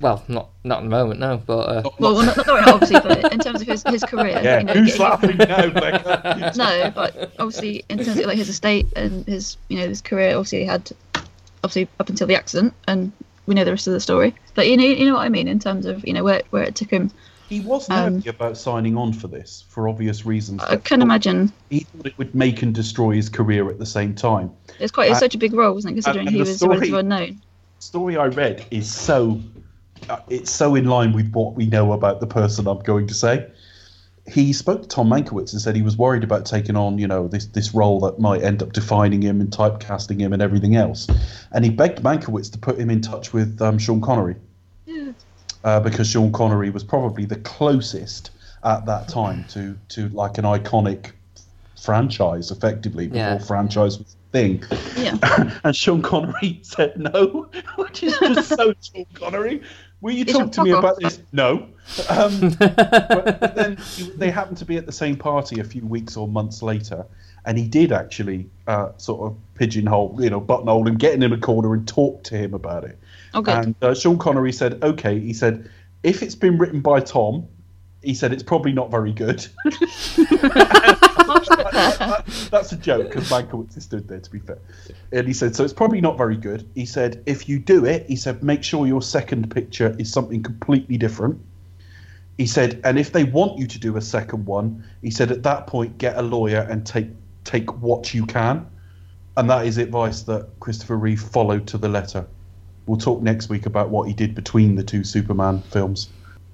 Well, 0.00 0.22
not 0.28 0.50
not 0.64 0.78
at 0.78 0.82
the 0.84 0.88
moment, 0.90 1.18
no. 1.20 1.42
But 1.44 1.58
uh, 1.58 1.82
Well, 1.98 2.14
well 2.14 2.24
not, 2.26 2.36
not 2.36 2.46
right, 2.46 2.68
obviously, 2.68 3.00
but 3.00 3.32
in 3.32 3.40
terms 3.40 3.60
of 3.60 3.66
his, 3.66 3.82
his 3.88 4.04
career. 4.04 4.40
Yeah, 4.42 4.58
you 4.60 4.64
know, 4.64 4.72
who's 4.74 4.96
getting- 4.96 5.02
laughing 5.02 5.36
now, 5.38 5.70
Becca? 5.70 6.52
No, 6.56 6.92
but 6.94 7.32
obviously 7.38 7.84
in 7.88 7.98
terms 7.98 8.16
of 8.18 8.26
like 8.26 8.36
his 8.38 8.48
estate 8.48 8.86
and 8.94 9.26
his 9.26 9.56
you 9.68 9.78
know 9.78 9.88
his 9.88 10.00
career, 10.00 10.36
obviously 10.36 10.60
he 10.60 10.66
had 10.66 10.88
obviously 11.64 11.88
up 12.00 12.08
until 12.08 12.26
the 12.26 12.36
accident, 12.36 12.74
and 12.86 13.12
we 13.46 13.54
know 13.54 13.64
the 13.64 13.70
rest 13.72 13.86
of 13.86 13.92
the 13.92 14.00
story. 14.00 14.34
But 14.54 14.68
you 14.68 14.76
know 14.76 14.84
you 14.84 15.06
know 15.06 15.14
what 15.14 15.22
I 15.24 15.28
mean 15.28 15.48
in 15.48 15.58
terms 15.58 15.86
of 15.86 16.06
you 16.06 16.12
know 16.12 16.24
where 16.24 16.42
where 16.50 16.62
it 16.62 16.74
took 16.74 16.90
him. 16.90 17.10
He 17.48 17.60
was 17.60 17.88
Um, 17.88 18.22
about 18.26 18.58
signing 18.58 18.94
on 18.98 19.14
for 19.14 19.26
this 19.26 19.64
for 19.70 19.88
obvious 19.88 20.26
reasons. 20.26 20.62
I 20.62 20.76
can 20.76 21.00
imagine 21.00 21.50
He 21.70 21.80
thought 21.80 22.06
it 22.06 22.18
would 22.18 22.34
make 22.34 22.60
and 22.60 22.74
destroy 22.74 23.12
his 23.14 23.30
career 23.30 23.70
at 23.70 23.78
the 23.78 23.86
same 23.86 24.14
time. 24.14 24.50
it's 24.78 24.92
quite 24.92 25.08
it's 25.10 25.16
Uh, 25.16 25.20
such 25.20 25.34
a 25.34 25.38
big 25.38 25.54
role, 25.54 25.72
wasn't 25.74 25.92
it? 25.92 25.94
Considering 25.94 26.26
and 26.26 26.36
he 26.36 26.42
was 26.42 26.56
story- 26.56 26.72
relatively 26.76 27.00
unknown. 27.00 27.40
story 27.78 28.16
I 28.18 28.26
read 28.26 28.66
is 28.70 28.90
so 28.90 29.40
uh, 30.10 30.18
it's 30.28 30.50
so 30.50 30.74
in 30.74 30.84
line 30.84 31.12
with 31.12 31.32
what 31.32 31.54
we 31.54 31.66
know 31.66 31.92
about 31.92 32.20
the 32.20 32.26
person 32.26 32.66
I'm 32.66 32.80
going 32.80 33.06
to 33.06 33.14
say. 33.14 33.46
He 34.30 34.52
spoke 34.52 34.82
to 34.82 34.88
Tom 34.88 35.08
Mankiewicz 35.08 35.52
and 35.52 35.60
said 35.60 35.74
he 35.74 35.82
was 35.82 35.96
worried 35.96 36.22
about 36.24 36.44
taking 36.46 36.76
on, 36.76 36.98
you 36.98 37.06
know, 37.06 37.28
this 37.28 37.46
this 37.46 37.74
role 37.74 38.00
that 38.00 38.18
might 38.18 38.42
end 38.42 38.62
up 38.62 38.72
defining 38.72 39.22
him 39.22 39.40
and 39.40 39.50
typecasting 39.50 40.20
him 40.20 40.32
and 40.32 40.42
everything 40.42 40.76
else. 40.76 41.06
And 41.52 41.64
he 41.64 41.70
begged 41.70 42.02
Mankiewicz 42.02 42.50
to 42.52 42.58
put 42.58 42.78
him 42.78 42.90
in 42.90 43.00
touch 43.00 43.32
with 43.32 43.60
um, 43.62 43.78
Sean 43.78 44.00
Connery 44.00 44.36
Yeah. 44.86 45.12
uh, 45.64 45.80
because 45.80 46.08
Sean 46.08 46.30
Connery 46.32 46.70
was 46.70 46.84
probably 46.84 47.24
the 47.24 47.36
closest 47.36 48.30
at 48.64 48.84
that 48.86 49.08
time 49.08 49.44
to 49.50 49.76
to 49.90 50.08
like 50.10 50.36
an 50.38 50.44
iconic 50.44 51.12
franchise, 51.80 52.50
effectively 52.50 53.06
before 53.06 53.18
Yeah. 53.20 53.38
franchise 53.38 53.98
was 53.98 54.14
a 54.14 54.32
thing. 54.32 54.62
Yeah. 54.96 55.16
and 55.64 55.74
Sean 55.74 56.02
Connery 56.02 56.58
said 56.62 56.98
no, 56.98 57.48
which 57.76 58.02
is 58.02 58.18
just 58.18 58.48
so 58.48 58.74
Sean 58.80 59.06
Connery. 59.14 59.62
Will 60.00 60.12
you 60.12 60.22
It's 60.22 60.32
talk 60.32 60.52
to 60.52 60.62
me 60.64 60.70
about 60.70 60.98
this? 61.00 61.20
No. 61.32 61.66
Um, 62.08 62.50
but, 62.58 63.40
but 63.40 63.54
then 63.56 63.78
they 64.16 64.30
happened 64.30 64.58
to 64.58 64.64
be 64.64 64.76
at 64.76 64.86
the 64.86 64.92
same 64.92 65.16
party 65.16 65.60
a 65.60 65.64
few 65.64 65.84
weeks 65.86 66.16
or 66.16 66.28
months 66.28 66.62
later, 66.62 67.06
and 67.44 67.58
he 67.58 67.66
did 67.66 67.92
actually 67.92 68.48
uh, 68.66 68.92
sort 68.96 69.20
of 69.22 69.36
pigeonhole, 69.54 70.16
you 70.20 70.30
know, 70.30 70.40
buttonhole 70.40 70.86
him, 70.86 70.96
get 70.96 71.14
him 71.14 71.22
in 71.22 71.32
a 71.32 71.38
corner 71.38 71.74
and 71.74 71.86
talk 71.88 72.22
to 72.24 72.36
him 72.36 72.54
about 72.54 72.84
it. 72.84 72.98
Oh, 73.34 73.42
good. 73.42 73.64
And 73.64 73.74
uh, 73.82 73.94
Sean 73.94 74.18
Connery 74.18 74.52
said, 74.52 74.82
"Okay." 74.82 75.18
He 75.18 75.32
said, 75.32 75.70
"If 76.02 76.22
it's 76.22 76.34
been 76.34 76.58
written 76.58 76.80
by 76.80 77.00
Tom." 77.00 77.46
He 78.00 78.14
said 78.14 78.32
it's 78.32 78.44
probably 78.44 78.72
not 78.72 78.92
very 78.92 79.12
good. 79.12 79.44
That's 82.50 82.72
a 82.72 82.76
joke 82.76 83.08
because 83.08 83.28
Mankiewicz 83.28 83.82
stood 83.82 84.08
there, 84.08 84.20
to 84.20 84.30
be 84.30 84.38
fair. 84.38 84.58
And 85.12 85.26
he 85.26 85.32
said, 85.32 85.56
so 85.56 85.64
it's 85.64 85.72
probably 85.72 86.00
not 86.00 86.16
very 86.16 86.36
good. 86.36 86.68
He 86.76 86.86
said, 86.86 87.22
if 87.26 87.48
you 87.48 87.58
do 87.58 87.84
it, 87.84 88.06
he 88.06 88.16
said, 88.16 88.42
make 88.42 88.62
sure 88.62 88.86
your 88.86 89.02
second 89.02 89.50
picture 89.50 89.96
is 89.98 90.12
something 90.12 90.42
completely 90.42 90.96
different. 90.96 91.40
He 92.38 92.46
said, 92.46 92.80
and 92.84 92.98
if 92.98 93.12
they 93.12 93.24
want 93.24 93.58
you 93.58 93.66
to 93.66 93.78
do 93.80 93.96
a 93.96 94.00
second 94.00 94.46
one, 94.46 94.84
he 95.02 95.10
said 95.10 95.32
at 95.32 95.42
that 95.42 95.66
point 95.66 95.98
get 95.98 96.16
a 96.16 96.22
lawyer 96.22 96.66
and 96.70 96.86
take 96.86 97.08
take 97.44 97.82
what 97.82 98.14
you 98.14 98.24
can, 98.26 98.64
and 99.36 99.50
that 99.50 99.66
is 99.66 99.76
advice 99.76 100.22
that 100.22 100.48
Christopher 100.60 100.96
Reeve 100.96 101.20
followed 101.20 101.66
to 101.66 101.78
the 101.78 101.88
letter. 101.88 102.24
We'll 102.86 102.98
talk 102.98 103.22
next 103.22 103.48
week 103.48 103.66
about 103.66 103.90
what 103.90 104.06
he 104.06 104.14
did 104.14 104.34
between 104.34 104.76
the 104.76 104.84
two 104.84 105.02
Superman 105.02 105.62
films. 105.62 106.10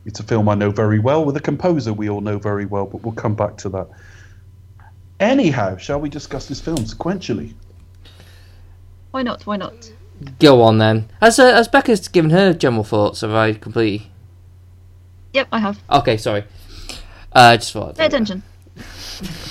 It's 0.07 0.20
a 0.20 0.22
film 0.22 0.49
I 0.49 0.55
know 0.55 0.70
very 0.70 0.99
well 0.99 1.24
with 1.24 1.37
a 1.37 1.41
composer 1.41 1.93
we 1.93 2.09
all 2.09 2.20
know 2.22 2.39
very 2.39 2.64
well, 2.64 2.87
but 2.87 3.03
we'll 3.03 3.14
come 3.14 3.35
back 3.35 3.57
to 3.59 3.68
that. 3.70 3.89
Anyhow, 5.20 5.76
shall 5.76 6.01
we 6.01 6.09
discuss 6.09 6.47
this 6.47 6.61
film 6.61 6.78
sequentially? 6.78 7.55
Why 9.11 9.22
not? 9.22 9.47
Why 9.47 9.57
not? 9.57 9.93
Go 10.39 10.62
on 10.62 10.78
then. 10.78 11.11
As 11.20 11.39
uh, 11.39 11.55
has 11.55 11.68
Becca's 11.68 12.09
given 12.09 12.30
her 12.30 12.55
general 12.55 12.85
thoughts? 12.85 13.20
Have 13.20 13.32
I 13.32 13.53
completely? 13.53 14.11
Yep, 15.35 15.49
I 15.53 15.59
have. 15.59 15.78
Okay, 15.91 16.16
sorry. 16.16 16.45
Uh, 17.32 17.57
just 17.57 17.72
thought. 17.72 17.97
Pay 17.97 18.07
attention. 18.07 18.43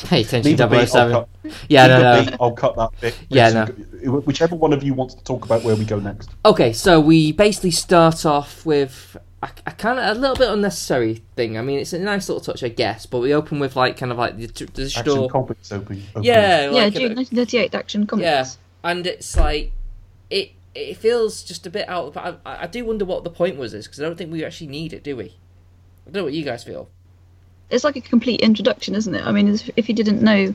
Pay 0.05 0.21
attention, 0.21 0.43
Leave 0.51 0.59
it 0.59 0.69
be, 0.71 0.77
I'll 0.77 0.85
007. 0.87 1.11
cut- 1.13 1.29
Yeah, 1.69 1.83
leave 1.87 1.89
no, 2.01 2.23
no. 2.23 2.31
be, 2.31 2.37
I'll 2.39 2.51
cut 2.53 2.75
that 2.75 2.89
bit. 3.01 3.19
Yeah, 3.29 3.49
no. 4.01 4.11
Whichever 4.21 4.55
one 4.55 4.73
of 4.73 4.83
you 4.83 4.93
wants 4.93 5.13
to 5.15 5.23
talk 5.23 5.45
about 5.45 5.63
where 5.63 5.75
we 5.75 5.85
go 5.85 5.99
next. 5.99 6.29
Okay, 6.45 6.73
so 6.73 6.99
we 6.99 7.31
basically 7.31 7.71
start 7.71 8.25
off 8.25 8.65
with 8.65 9.15
a, 9.41 9.49
a 9.65 9.71
kind 9.71 9.99
of 9.99 10.15
a 10.17 10.19
little 10.19 10.35
bit 10.35 10.49
unnecessary 10.49 11.21
thing. 11.35 11.57
I 11.57 11.61
mean, 11.61 11.79
it's 11.79 11.93
a 11.93 11.99
nice 11.99 12.27
little 12.29 12.41
touch, 12.41 12.63
I 12.63 12.69
guess, 12.69 13.05
but 13.05 13.19
we 13.19 13.33
open 13.33 13.59
with 13.59 13.75
like 13.75 13.97
kind 13.97 14.11
of 14.11 14.17
like 14.17 14.37
the, 14.37 14.47
the 14.47 14.83
Action 14.83 15.03
store. 15.03 15.29
comics 15.29 15.71
open. 15.71 16.03
open. 16.11 16.23
Yeah, 16.23 16.69
yeah, 16.71 16.89
June 16.89 17.11
a- 17.13 17.15
1938 17.15 17.75
action 17.75 18.07
comics. 18.07 18.23
yeah, 18.25 18.45
and 18.89 19.05
it's 19.07 19.35
like 19.37 19.71
it. 20.29 20.51
It 20.75 20.97
feels 20.97 21.43
just 21.43 21.67
a 21.67 21.69
bit 21.69 21.87
out. 21.87 22.13
But 22.13 22.41
I, 22.45 22.63
I 22.63 22.67
do 22.67 22.83
wonder 22.83 23.05
what 23.05 23.23
the 23.23 23.29
point 23.29 23.57
was, 23.57 23.73
is 23.75 23.85
because 23.85 23.99
I 24.01 24.03
don't 24.05 24.17
think 24.17 24.31
we 24.31 24.43
actually 24.43 24.67
need 24.67 24.91
it, 24.91 25.03
do 25.03 25.15
we? 25.15 25.35
I 26.07 26.11
don't 26.11 26.21
know 26.21 26.23
what 26.25 26.33
you 26.33 26.43
guys 26.43 26.63
feel. 26.63 26.89
It's 27.69 27.83
like 27.83 27.95
a 27.95 28.01
complete 28.01 28.41
introduction, 28.41 28.93
isn't 28.95 29.13
it? 29.15 29.25
I 29.25 29.31
mean, 29.31 29.47
if- 29.47 29.69
if 29.75 29.89
you 29.89 29.95
didn't 29.95 30.21
know, 30.21 30.53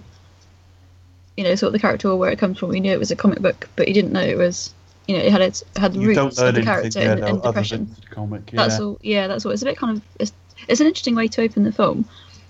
you 1.36 1.44
know, 1.44 1.54
sort 1.54 1.68
of 1.68 1.72
the 1.72 1.78
character 1.78 2.08
or 2.08 2.16
where 2.16 2.30
it 2.30 2.38
comes 2.38 2.58
from, 2.58 2.72
you 2.74 2.80
knew 2.80 2.92
it 2.92 2.98
was 2.98 3.10
a 3.10 3.16
comic 3.16 3.40
book, 3.40 3.68
but 3.76 3.88
you 3.88 3.94
didn't 3.94 4.12
know 4.12 4.20
it 4.20 4.36
was, 4.36 4.72
you 5.06 5.16
know, 5.16 5.22
it 5.22 5.30
had 5.32 5.40
its 5.40 5.64
had 5.76 5.94
the 5.94 6.00
You 6.00 6.08
roots 6.08 6.38
of 6.38 6.54
the 6.54 6.62
character 6.62 7.00
yeah, 7.00 7.12
and, 7.12 7.24
and 7.24 7.42
depression. 7.42 7.94
the 8.08 8.14
comic. 8.14 8.50
Yeah. 8.52 8.66
That's 8.68 8.80
all. 8.80 8.98
Yeah, 9.02 9.26
that's 9.26 9.46
all. 9.46 9.52
It's 9.52 9.62
a 9.62 9.64
bit 9.64 9.76
kind 9.78 9.96
of. 9.96 10.02
It's, 10.18 10.32
it's 10.68 10.80
an 10.80 10.86
interesting 10.86 11.14
way 11.14 11.28
to 11.28 11.42
open 11.42 11.62
the 11.64 11.72
film. 11.72 12.04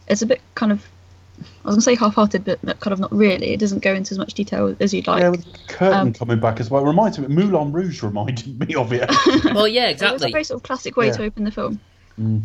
It's 0.09 0.22
a 0.22 0.26
bit 0.26 0.40
kind 0.55 0.72
of. 0.72 0.84
I 1.64 1.68
was 1.68 1.76
gonna 1.76 1.82
say 1.82 1.94
half-hearted, 1.94 2.44
but 2.44 2.61
kind 2.80 2.92
of 2.92 2.99
not 2.99 3.12
really. 3.12 3.53
It 3.53 3.61
doesn't 3.61 3.80
go 3.84 3.94
into 3.94 4.12
as 4.12 4.18
much 4.18 4.34
detail 4.34 4.74
as 4.80 4.92
you'd 4.92 5.07
like. 5.07 5.20
Yeah, 5.20 5.28
with 5.28 5.46
curtain 5.68 5.99
Um, 6.09 6.12
coming 6.12 6.40
back 6.40 6.59
as 6.59 6.68
well. 6.68 6.84
Reminds 6.84 7.16
me, 7.18 7.28
Moulin 7.28 7.70
Rouge 7.72 8.03
reminded 8.03 8.59
me 8.68 8.74
of 8.74 8.92
it. 8.92 9.09
Well, 9.55 9.68
yeah, 9.68 9.94
So 9.96 10.14
It's 10.14 10.24
a 10.24 10.30
very 10.30 10.42
sort 10.42 10.59
of 10.59 10.62
classic 10.64 10.96
way 10.96 11.07
Yeah. 11.07 11.12
to 11.12 11.22
open 11.24 11.44
the 11.44 11.53
film. 11.53 11.78
Mm. 12.20 12.42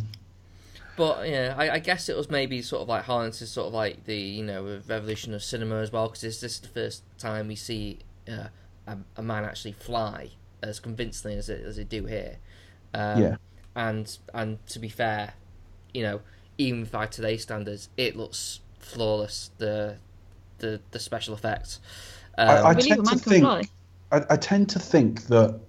But 0.95 1.27
yeah, 1.27 1.55
I, 1.57 1.71
I 1.71 1.79
guess 1.79 2.07
it 2.09 2.15
was 2.15 2.29
maybe 2.29 2.61
sort 2.61 2.81
of 2.83 2.87
like 2.89 3.03
harnesses 3.05 3.49
sort 3.51 3.67
of 3.67 3.73
like 3.73 4.03
the 4.05 4.15
you 4.15 4.43
know 4.43 4.79
revolution 4.87 5.33
of 5.33 5.43
cinema 5.43 5.77
as 5.77 5.91
well 5.91 6.07
because 6.07 6.21
this, 6.21 6.39
this 6.41 6.53
is 6.55 6.59
the 6.61 6.67
first 6.67 7.03
time 7.17 7.47
we 7.47 7.55
see 7.55 7.99
uh, 8.29 8.47
a, 8.87 8.97
a 9.17 9.23
man 9.23 9.43
actually 9.43 9.71
fly 9.73 10.29
as 10.61 10.79
convincingly 10.79 11.37
as 11.37 11.49
it 11.49 11.63
as 11.65 11.77
they 11.77 11.83
do 11.83 12.05
here. 12.05 12.37
Um, 12.93 13.21
Yeah. 13.21 13.35
And 13.75 14.17
and 14.35 14.63
to 14.67 14.79
be 14.79 14.89
fair, 14.89 15.33
you 15.95 16.03
know, 16.03 16.21
even 16.59 16.85
by 16.85 17.07
today's 17.07 17.41
standards, 17.41 17.89
it 17.97 18.15
looks 18.15 18.59
flawless. 18.77 19.49
The 19.57 19.97
the 20.59 20.79
the 20.91 20.99
special 20.99 21.33
effects. 21.33 21.79
Um, 22.37 22.47
I- 22.49 22.61
I 22.69 22.73
tend 22.95 23.05
to 23.07 23.15
think- 23.29 23.43
I, 24.11 24.21
I 24.29 24.35
tend 24.37 24.69
to 24.69 24.79
think 24.79 25.23
that 25.27 25.59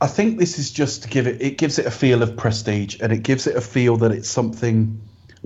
I 0.00 0.06
think 0.06 0.38
this 0.38 0.58
is 0.58 0.70
just 0.70 1.02
to 1.02 1.08
give 1.08 1.26
it 1.26 1.40
it 1.42 1.58
gives 1.58 1.78
it 1.78 1.86
a 1.86 1.90
feel 1.90 2.22
of 2.22 2.36
prestige 2.36 2.96
and 3.00 3.12
it 3.12 3.22
gives 3.22 3.46
it 3.46 3.56
a 3.56 3.60
feel 3.60 3.96
that 3.98 4.12
it's 4.12 4.28
something 4.28 4.98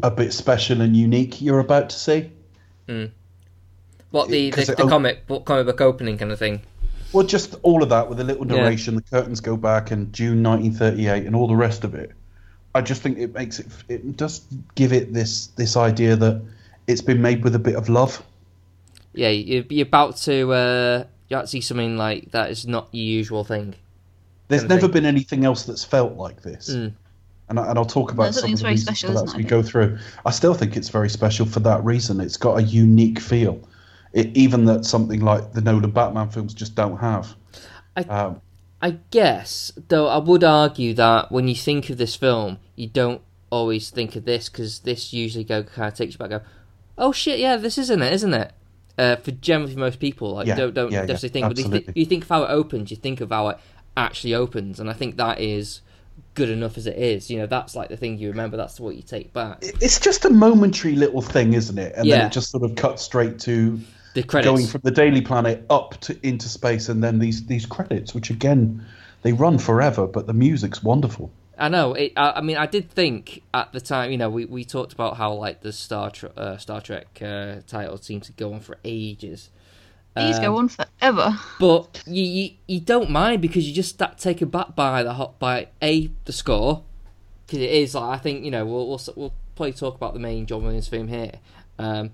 a 0.02 0.10
bit 0.10 0.32
special 0.32 0.80
and 0.80 0.96
unique 0.96 1.40
you're 1.42 1.58
about 1.60 1.90
to 1.90 1.96
see. 1.96 2.30
what 4.10 4.28
the 4.28 4.50
the, 4.50 4.64
the 4.76 4.82
op- 4.82 4.88
comic 4.88 5.26
book 5.26 5.44
comic 5.44 5.66
book 5.66 5.80
opening 5.80 6.18
kind 6.18 6.30
of 6.32 6.38
thing. 6.38 6.60
Well, 7.12 7.26
just 7.26 7.54
all 7.62 7.82
of 7.82 7.88
that 7.90 8.08
with 8.08 8.18
a 8.18 8.24
little 8.24 8.46
Yeah. 8.46 8.56
narration, 8.62 8.96
the 8.96 9.02
curtains 9.02 9.40
go 9.40 9.56
back 9.56 9.90
and 9.92 10.12
June 10.12 10.42
1938 10.42 11.26
and 11.26 11.36
all 11.36 11.46
the 11.46 11.54
rest 11.54 11.84
of 11.84 11.94
it. 11.94 12.10
I 12.74 12.80
just 12.80 13.02
think 13.02 13.18
it 13.18 13.32
makes 13.34 13.60
it 13.60 13.66
it 13.88 14.16
does 14.16 14.42
give 14.74 14.92
it 14.92 15.12
this 15.12 15.48
this 15.56 15.76
idea 15.76 16.16
that 16.16 16.42
it's 16.86 17.00
been 17.02 17.22
made 17.22 17.44
with 17.44 17.54
a 17.54 17.58
bit 17.60 17.76
of 17.76 17.88
love. 17.88 18.22
Yeah, 19.14 19.28
you- 19.28 19.64
you're 19.70 19.86
about 19.86 20.16
to 20.18 20.52
uh, 20.52 21.04
you 21.28 21.36
about 21.36 21.42
to 21.42 21.46
see 21.48 21.60
something 21.60 21.96
like 21.96 22.30
that 22.32 22.50
is 22.50 22.66
not 22.66 22.88
your 22.92 23.04
usual 23.04 23.44
thing. 23.44 23.74
There's 24.48 24.64
never 24.64 24.88
been 24.88 25.06
anything 25.06 25.44
else 25.44 25.64
that's 25.64 25.84
felt 25.84 26.14
like 26.14 26.42
this. 26.42 26.70
Mm. 26.70 26.92
And, 27.48 27.60
I, 27.60 27.68
and 27.68 27.78
I'll 27.78 27.84
talk 27.84 28.12
about 28.12 28.24
That's 28.24 28.40
some 28.40 28.44
of 28.44 28.50
something 28.50 28.56
the 28.56 28.62
very 28.62 28.72
reasons 28.72 28.98
special, 28.98 29.08
for 29.08 29.14
that 29.14 29.24
isn't 29.24 29.38
as 29.40 29.44
we 29.44 29.44
go 29.44 29.62
through. 29.62 29.98
I 30.24 30.30
still 30.30 30.54
think 30.54 30.76
it's 30.76 30.88
very 30.88 31.08
special 31.10 31.44
for 31.46 31.60
that 31.60 31.84
reason. 31.84 32.20
It's 32.20 32.36
got 32.36 32.58
a 32.58 32.62
unique 32.62 33.20
feel, 33.20 33.60
it, 34.12 34.34
even 34.36 34.64
that 34.66 34.84
something 34.84 35.20
like 35.20 35.52
the 35.52 35.60
Nolan 35.60 35.90
Batman 35.90 36.30
films 36.30 36.54
just 36.54 36.74
don't 36.74 36.96
have. 36.98 37.34
I- 37.96 38.02
Um, 38.02 38.40
I 38.82 38.98
guess, 39.10 39.72
though, 39.88 40.08
I 40.08 40.18
would 40.18 40.44
argue 40.44 40.92
that 40.94 41.32
when 41.32 41.48
you 41.48 41.54
think 41.54 41.88
of 41.88 41.96
this 41.96 42.14
film, 42.16 42.58
you 42.76 42.86
don't 42.86 43.22
always 43.48 43.88
think 43.88 44.14
of 44.14 44.26
this 44.26 44.50
because 44.50 44.80
this 44.80 45.12
usually 45.12 45.44
go 45.44 45.62
kind 45.62 45.88
of 45.88 45.94
takes 45.94 46.14
you 46.14 46.18
back. 46.18 46.30
and 46.30 46.40
Go, 46.42 46.46
oh 46.98 47.12
shit, 47.12 47.38
yeah, 47.38 47.56
this 47.56 47.78
isn't 47.78 48.02
it, 48.02 48.12
isn't 48.12 48.34
it? 48.34 48.52
Uh, 48.98 49.16
for 49.16 49.30
generally 49.30 49.74
most 49.74 50.00
people, 50.00 50.34
like 50.34 50.46
Yeah, 50.46 50.54
don't 50.56 50.74
don't 50.74 50.92
yeah, 50.92 51.00
yeah, 51.00 51.06
necessarily 51.06 51.32
think, 51.32 51.48
but 51.48 51.58
you, 51.58 51.70
th- 51.70 51.96
you 51.96 52.04
think 52.04 52.24
of 52.24 52.28
how 52.28 52.42
it 52.44 52.50
opens, 52.50 52.90
you 52.90 52.96
think 52.96 53.20
of 53.22 53.30
how 53.30 53.48
it 53.48 53.58
actually 53.96 54.34
opens, 54.34 54.80
and 54.80 54.88
I 54.90 54.92
think 54.92 55.16
that 55.16 55.40
is 55.40 55.80
good 56.34 56.50
enough 56.50 56.76
as 56.76 56.86
it 56.86 56.96
is. 56.96 57.30
You 57.30 57.38
know, 57.38 57.46
that's 57.46 57.74
like 57.76 57.88
the 57.88 57.96
thing 57.96 58.18
you 58.18 58.28
remember. 58.30 58.56
That's 58.56 58.78
what 58.80 58.96
you 58.96 59.02
take 59.02 59.32
back. 59.32 59.58
it's 59.62 60.00
just 60.00 60.24
a 60.24 60.30
momentary 60.30 60.94
little 60.96 61.22
thing, 61.22 61.54
isn't 61.54 61.78
it? 61.78 61.94
And 61.96 62.06
Yeah. 62.06 62.18
then 62.18 62.26
it 62.26 62.32
just 62.32 62.50
sort 62.50 62.62
of 62.64 62.74
cuts 62.76 63.02
straight 63.02 63.38
to 63.40 63.80
The 64.14 64.22
credits. 64.22 64.50
going 64.50 64.66
from 64.66 64.80
the 64.84 64.90
Daily 64.90 65.20
Planet 65.22 65.64
up 65.70 66.00
to 66.02 66.16
into 66.26 66.48
space, 66.48 66.88
and 66.88 67.02
then 67.02 67.18
these 67.18 67.46
these 67.46 67.66
credits, 67.66 68.14
which 68.14 68.30
again 68.30 68.84
they 69.22 69.32
run 69.32 69.58
forever, 69.58 70.06
but 70.06 70.26
the 70.26 70.34
music's 70.34 70.82
wonderful. 70.82 71.30
I 71.56 71.68
know. 71.68 71.94
It, 71.94 72.12
I, 72.16 72.32
I 72.32 72.40
mean, 72.40 72.56
I 72.56 72.66
did 72.66 72.90
think 72.90 73.42
at 73.54 73.72
the 73.72 73.80
time. 73.80 74.10
You 74.10 74.18
know, 74.18 74.28
we, 74.28 74.44
we 74.44 74.64
talked 74.64 74.92
about 74.92 75.16
how 75.16 75.32
like 75.34 75.60
the 75.60 75.72
Star 75.72 76.10
Trek 76.10 76.32
uh, 76.36 76.56
Star 76.58 76.80
Trek 76.80 77.06
uh, 77.22 77.56
title 77.66 77.96
seemed 77.96 78.24
to 78.24 78.32
go 78.32 78.52
on 78.52 78.60
for 78.60 78.76
ages. 78.84 79.50
These 80.16 80.36
Um, 80.36 80.42
go 80.42 80.56
on 80.58 80.68
forever. 80.68 81.38
But 81.58 82.02
you, 82.06 82.22
you 82.22 82.50
you 82.68 82.80
don't 82.80 83.10
mind 83.10 83.42
because 83.42 83.66
you 83.68 83.74
just 83.74 83.90
start 83.90 84.18
taken 84.18 84.48
back 84.48 84.76
by 84.76 85.02
the 85.02 85.14
hot 85.14 85.38
by 85.40 85.68
a 85.82 86.10
the 86.24 86.32
score 86.32 86.84
because 87.46 87.58
it 87.58 87.70
is 87.70 87.94
like 87.94 88.18
I 88.18 88.22
think 88.22 88.44
you 88.44 88.50
know 88.50 88.64
we'll 88.64 88.86
we'll, 88.88 89.00
we'll 89.16 89.34
probably 89.56 89.72
talk 89.72 89.96
about 89.96 90.14
the 90.14 90.20
main 90.20 90.46
John 90.46 90.62
Williams 90.62 90.88
theme 90.88 91.08
here. 91.08 91.32
Um, 91.78 92.10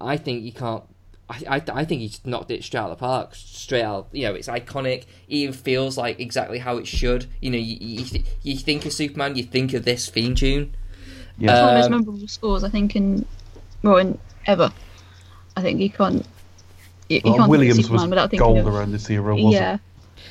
I 0.00 0.16
think 0.16 0.42
you 0.42 0.52
can't. 0.52 0.82
I, 1.28 1.56
I, 1.56 1.62
I 1.72 1.84
think 1.84 2.00
he 2.02 2.08
just 2.08 2.26
knocked 2.26 2.50
it 2.50 2.62
straight 2.62 2.80
out 2.80 2.90
of 2.90 2.98
the 2.98 3.00
park, 3.00 3.34
straight 3.34 3.82
out. 3.82 4.08
You 4.12 4.28
know, 4.28 4.34
it's 4.34 4.48
iconic. 4.48 5.02
It 5.02 5.06
even 5.28 5.54
feels 5.54 5.96
like 5.96 6.18
exactly 6.20 6.58
how 6.58 6.76
it 6.78 6.86
should. 6.86 7.26
You 7.40 7.50
know, 7.50 7.58
you 7.58 7.76
you, 7.80 8.04
th- 8.04 8.24
you 8.42 8.56
think 8.56 8.86
of 8.86 8.92
Superman, 8.92 9.36
you 9.36 9.44
think 9.44 9.72
of 9.72 9.84
this 9.84 10.08
theme 10.08 10.34
tune. 10.34 10.74
Yeah. 11.38 11.52
It's 11.52 11.60
one 11.60 11.68
of 11.68 11.68
the 11.68 11.74
most 11.74 11.84
Um, 11.86 11.90
memorable 11.92 12.28
scores 12.28 12.64
I 12.64 12.70
think 12.70 12.96
in 12.96 13.24
well 13.82 13.98
in 13.98 14.18
ever. 14.46 14.72
I 15.56 15.62
think 15.62 15.80
you 15.80 15.90
can't. 15.90 16.26
You, 17.08 17.16
you 17.16 17.20
Well, 17.24 17.32
can't 17.34 17.42
think 17.44 17.50
Williams 17.50 17.78
of 17.78 17.84
Superman 17.84 18.02
was 18.02 18.10
without 18.10 18.30
thinking 18.30 18.46
gold 18.46 18.58
of, 18.58 18.66
around 18.74 18.92
this 18.92 19.08
era, 19.10 19.34
wasn't 19.34 19.52
yeah. 19.52 19.78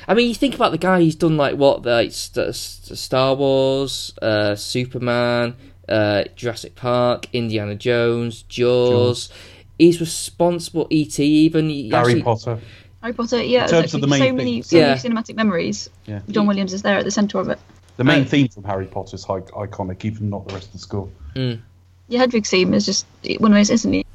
I 0.08 0.14
mean, 0.14 0.28
you 0.28 0.34
think 0.34 0.54
about 0.54 0.72
the 0.72 0.78
guy. 0.78 1.00
He's 1.00 1.16
done 1.16 1.36
like 1.36 1.56
what, 1.56 1.84
like 1.84 2.12
St- 2.12 2.54
St- 2.54 2.98
Star 2.98 3.34
Wars, 3.34 4.14
uh, 4.22 4.54
Superman, 4.54 5.56
uh, 5.88 6.24
Jurassic 6.36 6.74
Park, 6.76 7.28
Indiana 7.32 7.74
Jones, 7.74 8.42
Jaws. 8.42 9.30
He's 9.78 10.00
responsible. 10.00 10.86
ET 10.90 11.18
even 11.18 11.68
he 11.68 11.88
Harry 11.90 12.12
actually- 12.12 12.22
Potter. 12.22 12.58
Harry 13.02 13.12
Potter, 13.14 13.42
yeah, 13.42 13.64
In 13.64 13.70
there's 13.70 13.82
terms 13.82 13.94
of 13.94 14.00
the 14.00 14.06
main 14.06 14.20
so 14.20 14.32
many, 14.32 14.62
so 14.62 14.76
Yeah. 14.76 14.88
many 14.88 15.00
cinematic 15.00 15.36
memories. 15.36 15.90
Yeah. 16.06 16.20
John 16.30 16.46
Williams 16.46 16.72
is 16.72 16.82
there 16.82 16.96
at 16.98 17.04
the 17.04 17.10
centre 17.10 17.38
of 17.38 17.48
it. 17.48 17.58
The 17.98 18.04
main 18.04 18.20
Right. 18.20 18.28
theme 18.28 18.48
from 18.48 18.64
Harry 18.64 18.86
Potter 18.86 19.14
is 19.16 19.24
hi- 19.24 19.40
iconic, 19.40 20.04
even 20.04 20.28
not 20.30 20.46
the 20.48 20.54
rest 20.54 20.66
of 20.68 20.72
the 20.72 20.78
score. 20.78 21.08
Yeah, 21.34 22.20
Hedwig's 22.20 22.50
theme 22.50 22.72
is 22.74 22.86
just 22.86 23.06
one 23.38 23.50
of 23.50 23.54
the 23.54 23.58
most 23.60 23.70
instantly 23.70 24.05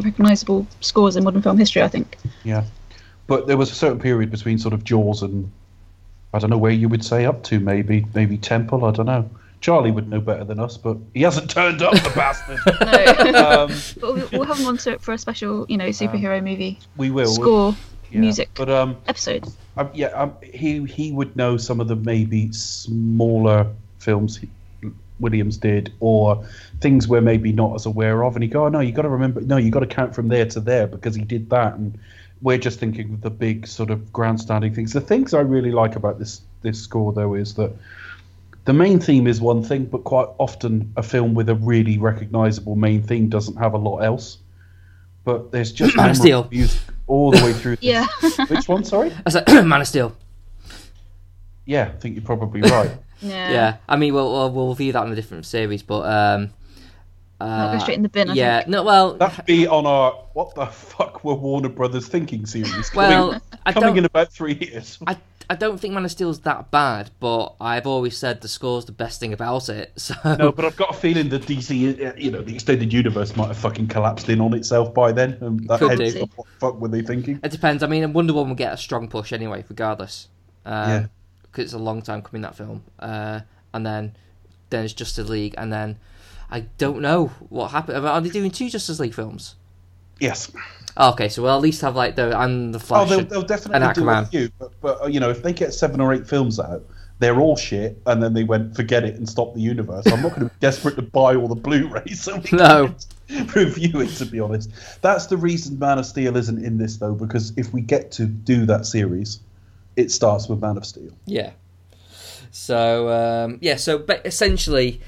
recognisable 0.00 0.66
scores 0.80 1.16
in 1.16 1.24
modern 1.24 1.42
film 1.42 1.58
history. 1.58 1.82
I 1.82 1.88
think. 1.88 2.16
Yeah, 2.44 2.64
but 3.26 3.46
there 3.46 3.56
was 3.56 3.70
a 3.70 3.74
certain 3.74 3.98
period 3.98 4.30
between 4.30 4.58
sort 4.58 4.74
of 4.74 4.84
Jaws 4.84 5.22
and 5.22 5.50
I 6.34 6.38
don't 6.38 6.50
know 6.50 6.58
where 6.58 6.72
you 6.72 6.88
would 6.88 7.04
say 7.04 7.24
up 7.24 7.42
to, 7.44 7.60
maybe 7.60 8.06
maybe 8.14 8.36
Temple. 8.38 8.84
I 8.84 8.90
don't 8.92 9.06
know. 9.06 9.28
Charlie 9.62 9.90
would 9.90 10.08
know 10.08 10.20
better 10.20 10.44
than 10.44 10.60
us, 10.60 10.76
but 10.76 10.98
he 11.14 11.22
hasn't 11.22 11.50
turned 11.50 11.80
up, 11.82 11.94
the 11.94 12.12
bastard. 12.14 12.58
No, 13.32 13.62
Um, 13.64 13.72
but 14.00 14.14
we'll, 14.14 14.28
we'll 14.32 14.44
have 14.44 14.58
him 14.58 14.66
on 14.66 14.76
to 14.76 14.92
it 14.92 15.00
for 15.00 15.14
a 15.14 15.18
special, 15.18 15.64
you 15.68 15.78
know, 15.78 15.88
superhero 15.88 16.44
movie 16.44 16.78
we 16.98 17.10
will 17.10 17.26
score 17.26 17.74
yeah. 18.12 18.20
music 18.20 18.50
But 18.54 18.68
um, 18.68 18.96
episode. 19.08 19.48
um, 19.78 19.88
yeah, 19.94 20.08
um, 20.08 20.34
he 20.42 20.84
he 20.84 21.10
would 21.10 21.34
know 21.36 21.56
some 21.56 21.80
of 21.80 21.88
the 21.88 21.96
maybe 21.96 22.52
smaller 22.52 23.66
films 23.98 24.36
he, 24.36 24.48
Williams 25.20 25.56
did, 25.56 25.92
or 26.00 26.44
things 26.80 27.08
we're 27.08 27.20
maybe 27.20 27.52
not 27.52 27.74
as 27.74 27.86
aware 27.86 28.24
of. 28.24 28.36
And 28.36 28.42
he 28.42 28.48
go, 28.48 28.66
oh 28.66 28.68
no, 28.68 28.80
you 28.80 28.92
got 28.92 29.02
to 29.02 29.08
remember, 29.08 29.40
no, 29.40 29.56
you 29.56 29.70
got 29.70 29.80
to 29.80 29.86
count 29.86 30.14
from 30.14 30.28
there 30.28 30.46
to 30.46 30.60
there 30.60 30.86
because 30.86 31.14
he 31.14 31.22
did 31.22 31.50
that, 31.50 31.74
and 31.74 31.98
we're 32.42 32.58
just 32.58 32.78
thinking 32.78 33.14
of 33.14 33.20
the 33.22 33.30
big 33.30 33.66
sort 33.66 33.90
of 33.90 34.12
grandstanding 34.12 34.74
things. 34.74 34.92
The 34.92 35.00
things 35.00 35.32
I 35.34 35.40
really 35.40 35.72
like 35.72 35.96
about 35.96 36.18
this 36.18 36.42
this 36.62 36.82
score 36.82 37.12
though 37.12 37.34
is 37.34 37.54
that 37.54 37.72
the 38.64 38.72
main 38.72 38.98
theme 38.98 39.26
is 39.26 39.40
one 39.40 39.62
thing, 39.62 39.84
but 39.84 40.04
quite 40.04 40.26
often 40.38 40.92
a 40.96 41.02
film 41.02 41.34
with 41.34 41.48
a 41.48 41.54
really 41.54 41.98
recognizable 41.98 42.74
main 42.74 43.00
theme 43.02 43.28
doesn't 43.28 43.56
have 43.56 43.74
a 43.74 43.78
lot 43.78 43.98
else. 44.00 44.38
But 45.24 45.52
there's 45.52 45.72
just 45.72 45.96
Man 45.96 46.10
of 46.10 46.18
memorable 46.18 46.48
Steel. 46.48 46.48
music 46.50 46.80
all 47.06 47.30
the 47.30 47.44
way 47.44 47.52
through. 47.52 47.76
Yeah. 47.80 48.06
Which 48.48 48.68
one? 48.68 48.84
Sorry. 48.84 49.12
I 49.12 49.22
was 49.24 49.34
like, 49.46 49.46
Man 49.46 49.80
of 49.80 49.86
Steel. 49.86 50.16
Yeah, 51.64 51.84
I 51.94 51.98
think 51.98 52.16
you're 52.16 52.24
probably 52.24 52.60
right. 52.62 52.90
Yeah. 53.20 53.50
Yeah, 53.50 53.76
I 53.88 53.96
mean, 53.96 54.14
we'll 54.14 54.30
we'll, 54.32 54.50
we'll 54.52 54.68
review 54.68 54.92
that 54.92 55.06
in 55.06 55.12
a 55.12 55.16
different 55.16 55.46
series, 55.46 55.82
but 55.82 56.00
um, 56.02 56.50
I'll 57.40 57.72
go 57.72 57.76
uh, 57.76 57.78
straight 57.80 57.96
in 57.96 58.02
the 58.02 58.08
bin. 58.08 58.30
I 58.30 58.34
yeah, 58.34 58.58
think. 58.58 58.68
no, 58.70 58.82
well, 58.82 59.14
That'd 59.14 59.44
be 59.44 59.66
on 59.66 59.86
our 59.86 60.12
what 60.32 60.54
the 60.54 60.66
fuck 60.66 61.22
were 61.24 61.34
Warner 61.34 61.68
Brothers 61.68 62.08
thinking 62.08 62.46
series. 62.46 62.94
Well, 62.94 63.28
coming, 63.32 63.40
I 63.66 63.72
coming 63.72 63.88
don't- 63.90 63.98
in 63.98 64.04
about 64.06 64.32
three 64.32 64.54
years. 64.54 64.98
I 65.06 65.16
I 65.48 65.54
don't 65.54 65.78
think 65.78 65.94
Man 65.94 66.04
of 66.04 66.10
Steel's 66.10 66.40
that 66.40 66.72
bad, 66.72 67.10
but 67.20 67.54
I've 67.60 67.86
always 67.86 68.16
said 68.16 68.40
the 68.40 68.48
score's 68.48 68.84
the 68.86 68.90
best 68.92 69.20
thing 69.20 69.32
about 69.32 69.68
it. 69.68 69.92
So 69.96 70.14
No, 70.36 70.50
but 70.50 70.64
I've 70.64 70.76
got 70.76 70.90
a 70.90 70.98
feeling 70.98 71.28
the 71.28 71.38
DC, 71.38 72.04
uh, 72.04 72.14
you 72.16 72.32
know, 72.32 72.42
the 72.42 72.52
extended 72.52 72.92
universe 72.92 73.36
might 73.36 73.46
have 73.46 73.56
fucking 73.56 73.86
collapsed 73.86 74.28
in 74.28 74.40
on 74.40 74.54
itself 74.54 74.92
by 74.92 75.12
then. 75.12 75.38
And 75.40 75.60
that 75.68 75.78
Could 75.78 76.00
hence 76.00 76.14
do. 76.14 76.18
the- 76.18 76.26
what 76.34 76.46
the 76.48 76.58
fuck 76.58 76.80
were 76.80 76.88
they 76.88 77.02
thinking? 77.02 77.38
it 77.44 77.52
depends. 77.52 77.84
I 77.84 77.86
mean, 77.86 78.12
Wonder 78.12 78.32
Woman 78.32 78.48
will 78.50 78.56
get 78.56 78.72
a 78.72 78.76
strong 78.76 79.06
push 79.06 79.32
anyway, 79.32 79.64
regardless. 79.68 80.26
Um, 80.64 80.90
Yeah. 80.90 81.06
Because 81.56 81.72
it's 81.72 81.80
a 81.80 81.82
long 81.82 82.02
time 82.02 82.20
coming 82.20 82.42
that 82.42 82.54
film, 82.54 82.84
uh, 82.98 83.40
and 83.72 83.86
then 83.86 84.14
then 84.68 84.84
it's 84.84 84.92
Justice 84.92 85.26
League, 85.30 85.54
and 85.56 85.72
then 85.72 85.96
I 86.50 86.60
don't 86.76 87.00
know 87.00 87.28
what 87.48 87.68
happened. 87.70 88.06
Are 88.06 88.20
they 88.20 88.28
doing 88.28 88.50
two 88.50 88.68
Justice 88.68 89.00
League 89.00 89.14
films? 89.14 89.54
Yes. 90.20 90.52
Oh, 90.98 91.12
okay, 91.12 91.30
so 91.30 91.42
we'll 91.42 91.54
at 91.56 91.62
least 91.62 91.80
have 91.80 91.96
like 91.96 92.14
the 92.16 92.38
and 92.38 92.74
the 92.74 92.78
Oh, 92.78 92.80
Flash. 92.80 93.08
they'll, 93.08 93.24
they'll 93.24 93.38
and 93.40 93.48
definitely 93.48 93.92
do 93.94 94.08
a 94.08 94.12
Aquaman. 94.12 94.28
few, 94.28 94.50
but, 94.58 94.72
but 94.82 95.12
you 95.12 95.18
know, 95.20 95.30
if 95.30 95.42
they 95.42 95.54
get 95.54 95.72
seven 95.72 95.98
or 96.00 96.12
eight 96.12 96.26
films 96.26 96.60
out, 96.60 96.84
they're 97.20 97.40
all 97.40 97.56
shit, 97.56 98.00
and 98.06 98.22
then 98.22 98.34
they 98.34 98.44
went 98.44 98.76
forget 98.76 99.04
it 99.04 99.14
and 99.16 99.26
stop 99.26 99.54
the 99.54 99.60
universe. 99.60 100.04
I'm 100.06 100.20
not 100.22 100.30
going 100.34 100.48
to 100.48 100.54
be 100.54 100.54
desperate 100.60 100.96
to 100.96 101.02
buy 101.02 101.36
all 101.36 101.48
the 101.48 101.54
Blu-rays 101.54 102.20
so 102.20 102.36
we 102.36 102.50
No. 102.58 102.94
can 103.28 103.46
review 103.54 104.00
it. 104.00 104.08
To 104.16 104.26
be 104.26 104.40
honest, 104.40 104.70
that's 105.00 105.24
the 105.26 105.38
reason 105.38 105.78
Man 105.78 105.98
of 105.98 106.04
Steel 106.04 106.36
isn't 106.36 106.62
in 106.62 106.76
this 106.76 106.98
though, 106.98 107.14
because 107.14 107.52
if 107.56 107.72
we 107.72 107.80
get 107.80 108.10
to 108.12 108.26
do 108.26 108.66
that 108.66 108.84
series, 108.84 109.40
it 109.96 110.10
starts 110.10 110.48
with 110.48 110.60
Man 110.60 110.76
of 110.76 110.86
Steel. 110.86 111.10
Yeah. 111.24 111.52
So 112.50 113.08
um, 113.10 113.58
yeah, 113.60 113.76
so 113.76 113.98
but 113.98 114.24
essentially, 114.26 115.00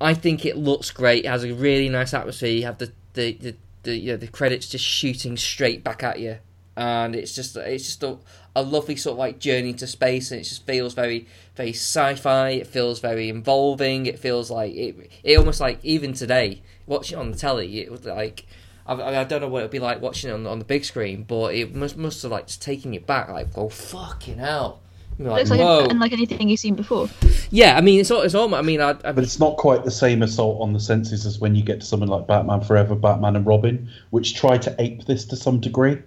I 0.00 0.14
think 0.14 0.44
it 0.44 0.56
looks 0.56 0.90
great. 0.90 1.24
It 1.24 1.28
has 1.28 1.44
a 1.44 1.54
really 1.54 1.88
nice 1.88 2.12
atmosphere. 2.12 2.50
You 2.50 2.64
have 2.64 2.78
the 2.78 2.92
the, 3.14 3.32
the, 3.32 3.56
the 3.82 3.96
you 3.96 4.12
know 4.12 4.16
the 4.16 4.28
credits 4.28 4.68
just 4.68 4.84
shooting 4.84 5.36
straight 5.36 5.82
back 5.82 6.02
at 6.02 6.20
you, 6.20 6.38
and 6.76 7.16
it's 7.16 7.34
just 7.34 7.56
it's 7.56 7.84
just 7.84 8.02
a, 8.02 8.18
a 8.54 8.62
lovely 8.62 8.96
sort 8.96 9.14
of 9.14 9.18
like 9.18 9.38
journey 9.38 9.72
to 9.74 9.86
space, 9.86 10.30
and 10.30 10.40
it 10.40 10.44
just 10.44 10.66
feels 10.66 10.92
very 10.92 11.26
very 11.54 11.70
sci-fi. 11.70 12.50
It 12.50 12.66
feels 12.66 13.00
very 13.00 13.28
involving. 13.28 14.06
It 14.06 14.18
feels 14.18 14.50
like 14.50 14.74
it 14.74 15.10
it 15.24 15.38
almost 15.38 15.60
like 15.60 15.78
even 15.82 16.12
today 16.12 16.62
watching 16.86 17.18
on 17.18 17.30
the 17.30 17.38
telly, 17.38 17.80
it 17.80 17.90
was 17.90 18.04
like. 18.04 18.46
I, 18.86 18.94
I 18.94 19.20
I 19.20 19.24
don't 19.24 19.40
know 19.40 19.48
what 19.48 19.60
it'd 19.60 19.70
be 19.70 19.78
like 19.78 20.00
watching 20.00 20.30
it 20.30 20.32
on, 20.32 20.46
on 20.46 20.58
the 20.58 20.64
big 20.64 20.84
screen, 20.84 21.24
but 21.24 21.54
it 21.54 21.74
must 21.74 21.96
must 21.96 22.22
have 22.22 22.32
like 22.32 22.46
just 22.46 22.62
taking 22.62 22.94
it 22.94 23.06
back, 23.06 23.28
like 23.28 23.48
oh 23.56 23.68
fucking 23.68 24.38
hell, 24.38 24.80
You're 25.18 25.28
It 25.28 25.30
like, 25.30 25.38
looks 25.40 25.50
like 25.50 25.60
whoa. 25.60 25.86
unlike 25.90 26.12
anything 26.12 26.48
you've 26.48 26.60
seen 26.60 26.74
before. 26.74 27.08
Yeah, 27.50 27.76
I 27.76 27.80
mean, 27.80 28.00
it's 28.00 28.10
all. 28.10 28.22
It's 28.22 28.34
all. 28.34 28.52
I 28.54 28.62
mean, 28.62 28.80
I, 28.80 28.90
I 28.90 29.12
But 29.12 29.18
it's 29.18 29.38
not 29.38 29.56
quite 29.56 29.84
the 29.84 29.90
same 29.90 30.22
assault 30.22 30.60
on 30.60 30.72
the 30.72 30.80
senses 30.80 31.24
as 31.26 31.38
when 31.38 31.54
you 31.54 31.62
get 31.62 31.80
to 31.80 31.86
something 31.86 32.08
like 32.08 32.26
Batman 32.26 32.60
Forever, 32.60 32.94
Batman 32.94 33.36
and 33.36 33.46
Robin, 33.46 33.88
which 34.10 34.34
try 34.34 34.58
to 34.58 34.74
ape 34.80 35.06
this 35.06 35.24
to 35.26 35.36
some 35.36 35.60
degree. 35.60 35.98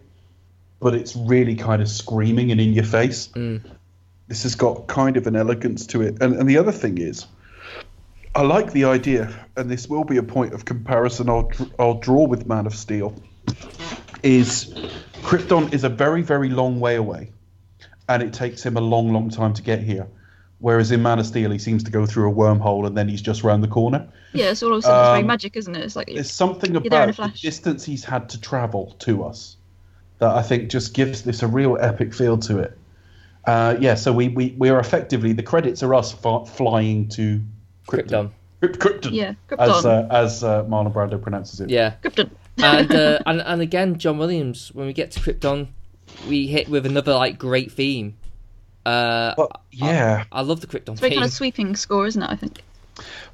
But 0.82 0.96
it's 0.96 1.16
really 1.16 1.56
kind 1.56 1.82
of 1.82 1.88
screaming 1.90 2.52
and 2.52 2.60
in 2.62 2.74
your 2.74 2.84
face. 2.86 3.28
Mm. 3.30 3.62
This 4.28 4.44
has 4.44 4.56
got 4.56 4.88
kind 4.88 5.18
of 5.18 5.28
an 5.28 5.36
elegance 5.36 5.86
to 5.88 6.02
it. 6.02 6.22
And, 6.22 6.36
and 6.36 6.48
the 6.50 6.58
other 6.58 6.72
thing 6.72 7.00
is, 7.00 7.26
I 8.36 8.44
like 8.44 8.72
the 8.72 8.86
idea, 8.86 9.48
and 9.58 9.70
this 9.70 9.88
will 9.88 10.04
be 10.04 10.18
a 10.18 10.24
point 10.24 10.54
of 10.54 10.66
comparison 10.66 11.30
I'll, 11.30 11.52
I'll 11.78 12.00
draw 12.00 12.26
with 12.28 12.46
Man 12.46 12.68
of 12.68 12.76
Steel, 12.76 13.14
is 14.24 14.74
Krypton 15.22 15.74
is 15.74 15.84
a 15.84 15.90
very, 15.90 16.22
very 16.22 16.50
long 16.50 16.80
way 16.80 16.96
away, 16.96 17.32
and 18.08 18.22
it 18.22 18.34
takes 18.34 18.66
him 18.66 18.78
a 18.78 18.82
long, 18.82 19.12
long 19.12 19.30
time 19.30 19.54
to 19.56 19.62
get 19.62 19.80
here. 19.82 20.08
Whereas 20.60 20.92
in 20.92 21.02
Man 21.02 21.20
of 21.20 21.26
Steel, 21.26 21.52
he 21.52 21.58
seems 21.58 21.84
to 21.86 21.92
go 21.92 22.06
through 22.06 22.30
a 22.30 22.34
wormhole 22.34 22.86
and 22.86 22.98
then 22.98 23.08
he's 23.08 23.22
just 23.22 23.44
round 23.44 23.64
the 23.64 23.68
corner. 23.70 24.06
Yeah, 24.34 24.52
it's 24.52 24.62
all 24.62 24.74
of 24.74 24.80
a 24.80 24.82
sudden 24.82 25.00
it's 25.00 25.10
very 25.10 25.22
Um, 25.22 25.28
magic, 25.28 25.56
isn't 25.56 25.74
it? 25.74 25.84
It's 25.84 25.96
like 25.96 26.08
There's 26.08 26.30
something 26.30 26.74
there 26.74 27.04
in 27.04 27.10
a 27.10 27.12
about 27.14 27.34
the 27.34 27.40
distance 27.40 27.86
he's 27.86 28.04
had 28.04 28.28
to 28.30 28.42
travel 28.42 28.96
to 29.00 29.24
us 29.24 29.56
that 30.18 30.36
I 30.36 30.42
think 30.42 30.70
just 30.70 30.94
gives 30.94 31.22
this 31.22 31.44
a 31.44 31.48
real 31.48 31.78
epic 31.80 32.14
feel 32.14 32.38
to 32.40 32.60
it. 32.60 32.78
Uh, 33.46 33.78
yeah, 33.80 33.96
so 33.96 34.12
we, 34.12 34.28
we, 34.28 34.54
we 34.58 34.68
are 34.70 34.80
effectively, 34.80 35.32
the 35.32 35.44
credits 35.44 35.82
are 35.82 35.96
us 35.96 36.12
flying 36.12 37.08
to 37.10 37.42
Krypton. 37.90 38.32
Krypton. 38.62 38.78
Krypton. 38.78 39.12
yeah, 39.14 39.34
As, 39.58 39.70
Krypton. 39.70 39.86
uh, 40.12 40.14
as 40.14 40.44
uh, 40.44 40.64
Marlon 40.66 40.94
Brando 40.94 41.22
pronounces 41.22 41.60
it. 41.62 41.70
Yeah, 41.70 41.94
Krypton. 42.04 42.30
and 42.58 42.94
uh, 42.94 43.20
and 43.26 43.42
and 43.42 43.62
again, 43.62 43.98
John 43.98 44.18
Williams. 44.18 44.72
When 44.74 44.86
we 44.88 44.94
get 44.94 45.12
to 45.12 45.20
Krypton, 45.20 45.68
we 46.28 46.48
hit 46.48 46.68
with 46.70 46.86
another 46.86 47.14
like 47.14 47.38
great 47.38 47.72
theme. 47.72 48.16
Uh, 48.86 49.34
But, 49.38 49.62
yeah. 49.72 50.24
I 50.32 50.42
love 50.42 50.62
the 50.62 50.68
Krypton 50.68 50.92
It's 50.94 51.00
very 51.00 51.12
theme. 51.12 51.20
kind 51.20 51.28
of 51.30 51.34
sweeping 51.34 51.76
score, 51.76 52.06
isn't 52.08 52.22
it? 52.24 52.30
I 52.30 52.36
think. 52.36 52.62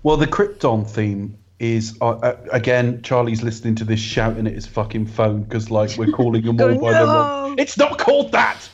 Well, 0.04 0.18
the 0.18 0.28
Krypton 0.28 0.88
theme 0.88 1.38
is 1.60 1.98
uh, 2.02 2.10
uh, 2.10 2.38
again. 2.52 3.02
Charlie's 3.02 3.42
listening 3.42 3.76
to 3.76 3.86
this 3.86 4.00
shouting 4.00 4.46
at 4.48 4.54
his 4.54 4.68
fucking 4.68 5.08
phone 5.08 5.44
because 5.44 5.72
like 5.72 5.98
we're 5.98 6.12
calling 6.12 6.44
him 6.44 6.50
all 6.62 6.68
Going, 6.68 6.80
by 6.82 6.94
the 6.94 7.06
wrong. 7.06 7.56
It's 7.58 7.78
not 7.78 7.98
called 7.98 8.32
that. 8.34 8.70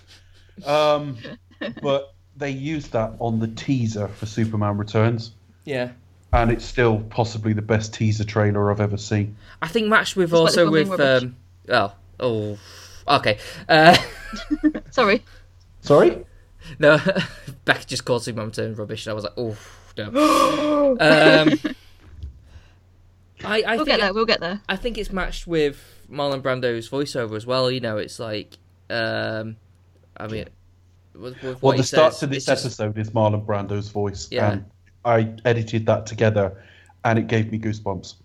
Um, 0.66 1.18
but 1.82 2.14
they 2.36 2.50
used 2.50 2.92
that 2.94 3.14
on 3.20 3.40
the 3.40 3.48
teaser 3.48 4.08
for 4.08 4.26
Superman 4.26 4.78
Returns, 4.78 5.32
yeah, 5.66 5.92
and 6.34 6.52
it's 6.52 6.66
still 6.66 7.00
possibly 7.10 7.54
the 7.54 7.62
best 7.62 7.94
teaser 7.94 8.24
trailer 8.24 8.72
I've 8.72 8.82
ever 8.82 8.98
seen. 8.98 9.36
I 9.62 9.68
think 9.68 9.88
matched 9.88 10.16
with 10.16 10.30
Despite 10.32 10.40
also 10.42 10.72
film 10.72 10.90
with 10.90 11.00
um. 11.00 11.36
Oh, 11.70 11.94
oh, 12.20 12.58
okay. 13.08 13.38
Uh, 13.70 13.98
Sorry. 14.92 15.24
Sorry. 15.82 16.26
no, 16.80 17.00
Becky 17.66 17.86
just 17.86 18.06
called 18.06 18.24
Superman 18.24 18.48
Return 18.48 18.76
rubbish, 18.76 19.06
and 19.06 19.12
I 19.12 19.14
was 19.14 19.24
like, 19.24 19.34
oh 19.38 19.58
no. 19.98 20.98
um, 21.00 21.60
I 23.44 23.64
I 23.64 23.76
We'll 23.76 23.86
think 23.86 23.88
get 23.88 24.00
there. 24.00 24.14
We'll 24.14 24.26
get 24.26 24.40
there. 24.40 24.62
I 24.70 24.76
think 24.76 24.98
it's 24.98 25.12
matched 25.12 25.48
with 25.48 25.84
Marlon 26.12 26.42
Brando's 26.42 26.90
voiceover 26.90 27.36
as 27.36 27.46
well. 27.46 27.72
You 27.72 27.80
know, 27.80 27.98
it's 27.98 28.20
like, 28.20 28.58
um, 28.90 29.58
I 30.18 30.28
mean, 30.28 30.46
with, 31.16 31.42
with 31.42 31.44
Well, 31.44 31.72
what 31.72 31.78
the 31.78 31.84
start 31.84 32.14
says, 32.14 32.20
to 32.22 32.28
this 32.28 32.38
it's 32.38 32.46
just- 32.46 32.66
episode 32.66 32.98
is 33.00 33.10
Marlon 33.12 33.46
Brando's 33.46 33.90
voice, 33.90 34.28
Yeah. 34.32 34.52
and 34.52 34.66
I 35.04 35.34
edited 35.46 35.86
that 35.88 36.06
together, 36.06 36.64
and 37.04 37.20
it 37.20 37.28
gave 37.28 37.52
me 37.52 37.60
goosebumps. 37.60 38.16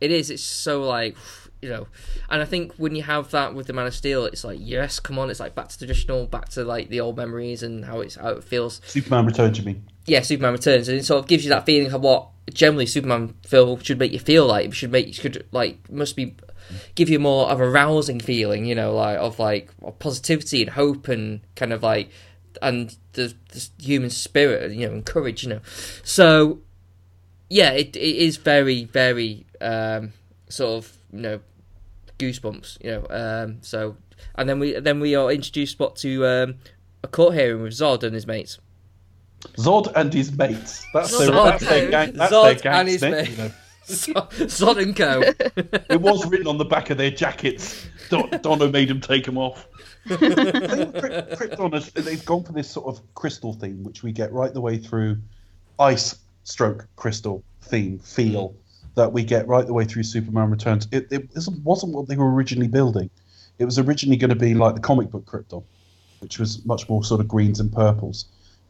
It 0.00 0.10
is. 0.10 0.30
It's 0.30 0.42
so 0.42 0.82
like, 0.82 1.16
you 1.60 1.68
know, 1.68 1.88
and 2.30 2.40
I 2.40 2.44
think 2.44 2.74
when 2.76 2.94
you 2.94 3.02
have 3.02 3.30
that 3.32 3.54
with 3.54 3.66
the 3.66 3.72
Man 3.72 3.86
of 3.86 3.94
Steel, 3.94 4.24
it's 4.24 4.44
like, 4.44 4.58
yes, 4.60 5.00
come 5.00 5.18
on, 5.18 5.30
it's 5.30 5.40
like 5.40 5.54
back 5.54 5.68
to 5.68 5.78
traditional, 5.78 6.26
back 6.26 6.48
to 6.50 6.64
like 6.64 6.88
the 6.88 7.00
old 7.00 7.16
memories 7.16 7.62
and 7.62 7.84
how 7.84 8.00
it's 8.00 8.14
how 8.14 8.30
it 8.30 8.44
feels. 8.44 8.80
Superman 8.86 9.26
Returns, 9.26 9.58
you 9.58 9.64
mean? 9.64 9.84
Yeah, 10.06 10.22
Superman 10.22 10.52
Returns, 10.52 10.88
and 10.88 10.98
it 10.98 11.04
sort 11.04 11.22
of 11.22 11.28
gives 11.28 11.44
you 11.44 11.50
that 11.50 11.66
feeling 11.66 11.92
of 11.92 12.00
what 12.00 12.28
generally 12.52 12.86
Superman 12.86 13.34
film 13.44 13.80
should 13.80 13.98
make 13.98 14.12
you 14.12 14.18
feel 14.18 14.46
like. 14.46 14.66
It 14.66 14.74
should 14.74 14.92
make 14.92 15.14
should 15.14 15.46
like 15.52 15.90
must 15.90 16.16
be 16.16 16.36
give 16.94 17.08
you 17.08 17.18
more 17.18 17.48
of 17.48 17.60
a 17.60 17.68
rousing 17.68 18.20
feeling, 18.20 18.64
you 18.64 18.74
know, 18.74 18.94
like 18.94 19.18
of 19.18 19.38
like 19.38 19.70
of 19.82 19.98
positivity 19.98 20.62
and 20.62 20.70
hope 20.70 21.08
and 21.08 21.40
kind 21.56 21.72
of 21.72 21.82
like 21.82 22.10
and 22.62 22.96
the, 23.12 23.34
the 23.50 23.68
human 23.80 24.10
spirit, 24.10 24.72
you 24.72 24.86
know, 24.86 24.94
and 24.94 25.04
courage, 25.04 25.42
you 25.42 25.50
know. 25.50 25.60
So 26.04 26.60
yeah, 27.48 27.70
it 27.70 27.96
it 27.96 28.16
is 28.16 28.36
very 28.36 28.84
very 28.84 29.46
um, 29.60 30.12
sort 30.48 30.84
of 30.84 30.98
you 31.12 31.20
know 31.20 31.40
goosebumps, 32.18 32.84
you 32.84 32.90
know. 32.90 33.06
Um, 33.10 33.58
so 33.62 33.96
and 34.34 34.48
then 34.48 34.58
we 34.58 34.78
then 34.78 35.00
we 35.00 35.14
are 35.14 35.30
introduced 35.30 35.78
what 35.78 35.96
to 35.96 36.26
um, 36.26 36.54
a 37.02 37.08
court 37.08 37.34
hearing 37.34 37.62
with 37.62 37.72
Zod 37.72 38.02
and 38.02 38.14
his 38.14 38.26
mates. 38.26 38.58
Zod 39.56 39.92
and 39.94 40.12
his 40.12 40.32
mates. 40.32 40.84
That's 40.92 41.16
their, 41.16 41.30
Zod 41.30 41.44
that's 41.44 41.68
their 41.68 41.90
gang. 41.90 42.12
That's 42.14 42.32
Zod 42.32 42.44
their 42.44 42.54
gang 42.56 42.74
and 42.80 42.88
his 42.88 43.02
mates. 43.02 43.30
you 43.30 43.36
know. 43.44 43.52
Zod 43.88 44.82
and 44.82 44.94
Co. 44.94 45.22
It 45.88 46.00
was 46.00 46.26
written 46.26 46.46
on 46.46 46.58
the 46.58 46.64
back 46.64 46.90
of 46.90 46.98
their 46.98 47.10
jackets. 47.10 47.86
Don- 48.10 48.30
Donner 48.42 48.68
made 48.68 48.88
them 48.88 49.00
take 49.00 49.24
them 49.24 49.38
off. 49.38 49.67
I 50.10 50.16
think 50.16 50.94
Kryp- 50.94 51.36
Krypton 51.36 51.74
has, 51.74 51.90
they've 51.92 52.24
gone 52.24 52.44
for 52.44 52.52
this 52.52 52.70
sort 52.70 52.86
of 52.86 53.02
crystal 53.14 53.52
theme, 53.52 53.82
which 53.84 54.02
we 54.02 54.12
get 54.12 54.32
right 54.32 54.52
the 54.52 54.60
way 54.60 54.78
through 54.78 55.18
ice 55.78 56.16
stroke 56.44 56.86
crystal 56.96 57.42
theme 57.62 57.98
feel 57.98 58.54
that 58.94 59.12
we 59.12 59.22
get 59.22 59.46
right 59.46 59.66
the 59.66 59.72
way 59.72 59.84
through 59.84 60.02
Superman 60.02 60.50
Returns. 60.50 60.88
It, 60.90 61.06
it 61.10 61.28
wasn't 61.62 61.92
what 61.92 62.08
they 62.08 62.16
were 62.16 62.32
originally 62.32 62.68
building. 62.68 63.10
It 63.58 63.64
was 63.64 63.78
originally 63.78 64.16
going 64.16 64.30
to 64.30 64.36
be 64.36 64.54
like 64.54 64.74
the 64.74 64.80
comic 64.80 65.10
book 65.10 65.24
Krypton, 65.24 65.62
which 66.20 66.38
was 66.38 66.64
much 66.64 66.88
more 66.88 67.04
sort 67.04 67.20
of 67.20 67.28
greens 67.28 67.60
and 67.60 67.72
purples. 67.72 68.26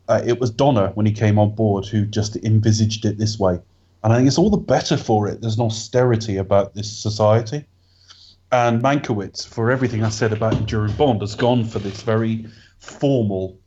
Uh, 0.08 0.22
it 0.24 0.40
was 0.40 0.50
Donner 0.50 0.88
when 0.94 1.06
he 1.06 1.12
came 1.12 1.38
on 1.38 1.54
board 1.54 1.86
who 1.86 2.04
just 2.06 2.36
envisaged 2.36 3.04
it 3.04 3.18
this 3.18 3.38
way. 3.38 3.58
And 4.02 4.12
I 4.12 4.16
think 4.16 4.28
it's 4.28 4.38
all 4.38 4.50
the 4.50 4.56
better 4.56 4.96
for 4.96 5.28
it. 5.28 5.40
There's 5.40 5.56
an 5.56 5.64
austerity 5.64 6.36
about 6.36 6.74
this 6.74 6.90
society. 6.90 7.64
And 8.50 8.82
Mankiewicz, 8.82 9.46
for 9.46 9.70
everything 9.70 10.02
I 10.02 10.08
said 10.08 10.32
about 10.32 10.54
Enduring 10.54 10.94
Bond, 10.94 11.20
has 11.20 11.34
gone 11.34 11.64
for 11.64 11.78
this 11.80 12.02
very 12.02 12.46
formal 12.78 13.58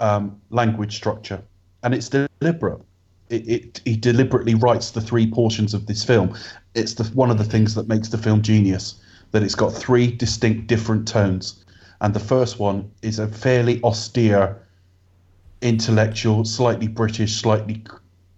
um, 0.00 0.40
language 0.50 0.96
structure. 0.96 1.42
and 1.82 1.94
it's 1.94 2.08
deliberate. 2.08 2.80
It, 3.28 3.48
it 3.48 3.80
he 3.84 3.96
deliberately 3.96 4.54
writes 4.54 4.90
the 4.90 5.00
three 5.00 5.30
portions 5.30 5.74
of 5.74 5.86
this 5.86 6.04
film. 6.04 6.36
It's 6.74 6.94
the 6.94 7.04
one 7.14 7.30
of 7.30 7.38
the 7.38 7.44
things 7.44 7.74
that 7.74 7.88
makes 7.88 8.08
the 8.08 8.18
film 8.18 8.42
genius 8.42 9.00
that 9.30 9.42
it's 9.42 9.54
got 9.54 9.72
three 9.72 10.10
distinct 10.10 10.66
different 10.66 11.06
tones, 11.06 11.64
and 12.00 12.14
the 12.14 12.20
first 12.20 12.58
one 12.58 12.90
is 13.02 13.18
a 13.18 13.28
fairly 13.28 13.82
austere, 13.82 14.56
intellectual, 15.62 16.44
slightly 16.44 16.88
British, 16.88 17.36
slightly 17.36 17.84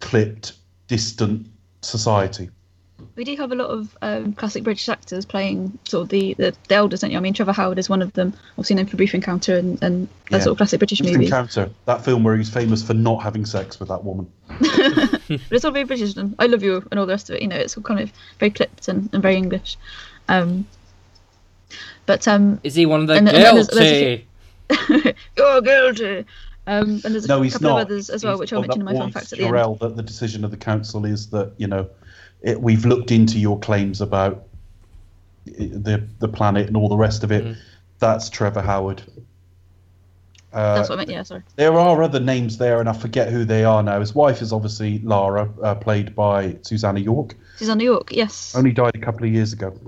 clipped, 0.01 0.53
distant 0.87 1.47
society. 1.83 2.51
We 3.19 3.25
do 3.25 3.35
have 3.37 3.51
a 3.51 3.57
lot 3.57 3.69
of 3.69 3.99
um, 4.01 4.33
classic 4.33 4.63
British 4.63 4.89
actors 4.89 5.27
playing 5.27 5.77
sort 5.83 6.05
of 6.05 6.09
the, 6.11 6.35
the, 6.35 6.55
the 6.69 6.75
elders, 6.77 7.01
don't 7.01 7.11
you? 7.11 7.17
I 7.17 7.21
mean, 7.21 7.35
Trevor 7.35 7.51
Howard 7.53 7.77
is 7.77 7.91
one 7.91 8.01
of 8.01 8.13
them. 8.13 8.33
I've 8.57 8.65
seen 8.65 8.79
him 8.79 8.87
for 8.87 8.97
Brief 8.97 9.13
Encounter 9.13 9.57
and, 9.57 9.77
and 9.83 10.07
that 10.31 10.37
Yeah. 10.39 10.45
sort 10.45 10.53
of 10.53 10.57
classic 10.59 10.79
British 10.79 11.01
Brief 11.01 11.15
movie. 11.15 11.25
Encounter, 11.27 11.69
that 11.87 12.05
film 12.05 12.23
where 12.23 12.37
he's 12.37 12.49
famous 12.49 12.81
for 12.81 12.95
not 12.95 13.21
having 13.21 13.45
sex 13.45 13.81
with 13.81 13.89
that 13.89 14.05
woman. 14.05 14.31
But 15.29 15.43
it's 15.51 15.65
all 15.65 15.73
very 15.73 15.85
British 15.85 16.17
and 16.17 16.35
I 16.39 16.47
love 16.47 16.63
you 16.63 16.77
and 16.93 16.99
all 17.01 17.07
the 17.07 17.13
rest 17.13 17.29
of 17.29 17.37
it. 17.37 17.43
You 17.43 17.49
know, 17.49 17.57
it's 17.57 17.77
all 17.77 17.83
kind 17.83 17.99
of 18.01 18.11
very 18.39 18.51
clipped 18.51 18.87
and, 18.89 19.11
and 19.13 19.21
very 19.21 19.35
English. 19.37 19.77
Um, 20.29 20.65
but 22.07 22.27
um, 22.29 22.61
Is 22.63 22.77
he 22.77 22.87
one 22.87 23.01
of 23.03 23.09
the 23.09 23.15
And- 23.15 23.29
and 23.29 23.37
then 23.37 23.55
there's- 23.57 23.69
guilty? 23.69 25.15
you're 25.37 25.61
guilty. 25.61 26.25
Um, 26.69 27.01
and 27.05 27.15
there's 27.15 27.25
a 27.25 27.29
No, 27.29 27.43
he's 27.43 27.55
couple 27.55 27.71
not. 27.71 27.81
of 27.81 27.87
others 27.89 28.11
as 28.11 28.23
well, 28.25 28.35
He's 28.35 28.41
which 28.41 28.53
I'll 28.53 28.61
mention 28.61 28.81
in 28.83 28.85
my 28.85 28.93
fun 28.95 29.11
facts 29.11 29.33
at 29.33 29.39
the 29.39 29.45
end. 29.45 29.53
Jor-El, 29.53 29.75
that 29.77 29.97
the 29.97 30.03
decision 30.03 30.45
of 30.45 30.51
the 30.51 30.57
council 30.57 31.05
is 31.07 31.27
that 31.31 31.53
you 31.57 31.67
know, 31.67 31.89
it, 32.43 32.61
we've 32.61 32.85
looked 32.85 33.11
into 33.11 33.39
your 33.39 33.59
claims 33.59 34.01
about 34.01 34.45
the 35.45 36.07
the 36.19 36.29
planet 36.29 36.67
and 36.67 36.77
all 36.77 36.89
the 36.89 36.97
rest 36.97 37.25
of 37.25 37.33
it. 37.33 37.45
Mhm. 37.45 37.57
That's 37.99 38.31
Trevor 38.31 38.63
Howard. 38.63 39.03
Uh, 40.53 40.77
That's 40.77 40.89
what 40.89 40.97
I 40.97 40.99
meant. 41.01 41.11
Yeah, 41.11 41.23
sorry. 41.25 41.43
there 41.57 41.75
are 41.79 42.03
other 42.03 42.21
names 42.21 42.57
there, 42.57 42.81
and 42.81 42.89
I 42.89 42.95
forget 42.95 43.31
who 43.31 43.45
they 43.45 43.65
are 43.65 43.83
now. 43.83 44.01
His 44.01 44.15
wife 44.15 44.41
is 44.41 44.51
obviously 44.51 44.99
Lara, 45.01 45.51
uh, 45.63 45.75
played 45.75 46.15
by 46.15 46.57
Susannah 46.63 47.01
York. 47.01 47.35
Susannah 47.57 47.85
York. 47.85 48.13
Yes. 48.13 48.55
Only 48.57 48.73
died 48.73 48.95
a 48.95 48.99
couple 48.99 49.27
of 49.27 49.33
years 49.33 49.53
ago. 49.53 49.79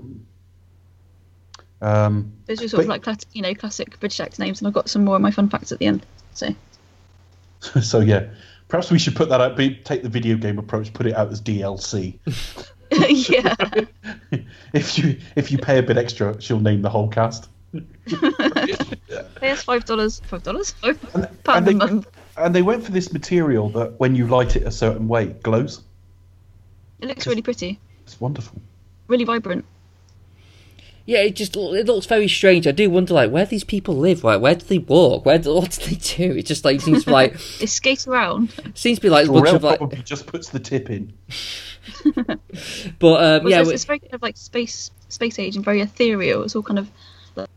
Um, 1.81 2.31
Those 2.45 2.61
are 2.61 2.67
sort 2.67 2.83
of 2.83 2.89
like 2.89 3.01
classic, 3.01 3.27
you 3.33 3.41
know, 3.41 3.55
classic 3.55 3.99
British 3.99 4.19
actor 4.19 4.41
names, 4.43 4.61
and 4.61 4.67
I've 4.67 4.73
got 4.73 4.87
some 4.87 5.03
more 5.03 5.15
of 5.15 5.21
my 5.21 5.31
fun 5.31 5.49
facts 5.49 5.71
at 5.71 5.79
the 5.79 5.87
end. 5.87 6.05
So 6.33 6.53
so 7.81 7.99
yeah, 7.99 8.27
perhaps 8.71 8.89
we 8.89 8.97
should 8.97 9.15
put 9.15 9.29
that 9.29 9.41
out. 9.41 9.55
Be, 9.57 9.75
take 9.75 10.01
the 10.01 10.09
video 10.09 10.37
game 10.37 10.57
approach, 10.57 10.93
put 10.93 11.05
it 11.05 11.13
out 11.13 11.29
as 11.31 11.41
DLC. 11.41 12.17
yeah, 12.91 13.55
if 14.73 14.97
you 14.97 15.17
if 15.37 15.49
you 15.49 15.57
pay 15.57 15.77
a 15.77 15.83
bit 15.83 15.97
extra, 15.97 16.41
she'll 16.41 16.59
name 16.59 16.81
the 16.81 16.89
whole 16.89 17.07
cast. 17.07 17.47
pay 19.35 19.51
us 19.51 19.63
five 19.63 19.85
dollars, 19.85 20.21
five 20.25 20.43
dollars, 20.43 20.75
And, 20.83 20.99
pound 21.45 21.67
and 21.67 21.67
a 21.67 21.71
they, 21.71 21.73
month. 21.93 22.07
and 22.35 22.53
they 22.53 22.61
went 22.61 22.83
for 22.83 22.91
this 22.91 23.13
material 23.13 23.69
that 23.69 23.97
when 23.97 24.13
you 24.13 24.27
light 24.27 24.57
it 24.57 24.63
a 24.63 24.71
certain 24.71 25.07
way, 25.07 25.27
it 25.27 25.41
glows. 25.41 25.83
It 26.99 27.07
looks 27.07 27.25
really 27.27 27.41
pretty, 27.41 27.79
It's 28.03 28.19
wonderful. 28.19 28.59
really 29.07 29.23
vibrant. 29.23 29.63
Yeah, 31.11 31.23
it 31.23 31.35
just 31.35 31.57
it 31.57 31.85
looks 31.87 32.05
very 32.05 32.29
strange. 32.29 32.65
I 32.67 32.71
do 32.71 32.89
wonder, 32.89 33.13
like, 33.13 33.31
where 33.31 33.45
these 33.45 33.65
people 33.65 33.97
live. 33.97 34.23
Like, 34.23 34.39
where 34.39 34.55
do 34.55 34.65
they 34.65 34.77
walk? 34.77 35.25
Where 35.25 35.37
do, 35.37 35.53
what 35.59 35.71
do 35.71 35.89
they 35.89 35.95
do? 35.97 36.37
It 36.37 36.45
just 36.45 36.63
like 36.63 36.79
seems 36.79 37.05
like 37.05 37.33
They 37.59 37.65
skate 37.65 38.07
around. 38.07 38.53
seems 38.75 38.99
to 38.99 39.01
be 39.01 39.09
like 39.09 39.27
a 39.27 39.31
bunch 39.31 39.49
of 39.49 39.61
like. 39.61 39.79
probably 39.79 40.03
just 40.03 40.25
puts 40.25 40.49
the 40.49 40.59
tip 40.59 40.89
in. 40.89 41.11
But 42.99 43.41
um, 43.41 43.47
yeah, 43.49 43.61
it's, 43.61 43.71
it's 43.71 43.85
very 43.85 43.99
kind 43.99 44.13
of 44.13 44.21
like 44.21 44.37
space, 44.37 44.91
space 45.09 45.37
age, 45.37 45.55
and 45.57 45.65
very 45.65 45.81
ethereal. 45.81 46.43
It's 46.43 46.55
all 46.55 46.63
kind 46.63 46.79
of 46.79 46.89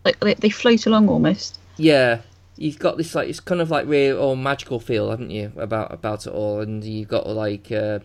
like 0.05 0.19
they, 0.21 0.35
they 0.35 0.51
float 0.51 0.87
along 0.87 1.09
almost. 1.09 1.61
yeah, 1.77 2.23
you've 2.57 2.79
got 2.79 2.97
this 2.97 3.15
like 3.15 3.29
it's 3.29 3.41
kind 3.41 3.61
of 3.61 3.71
like 3.71 3.87
real 3.87 4.19
or 4.19 4.37
magical 4.37 4.81
feel, 4.81 5.11
haven't 5.11 5.31
you, 5.31 5.53
about 5.57 5.93
about 5.93 6.27
it 6.27 6.33
all? 6.33 6.61
And 6.61 6.83
you've 6.83 7.09
got 7.09 7.29
like 7.29 7.71
uh, 7.71 8.01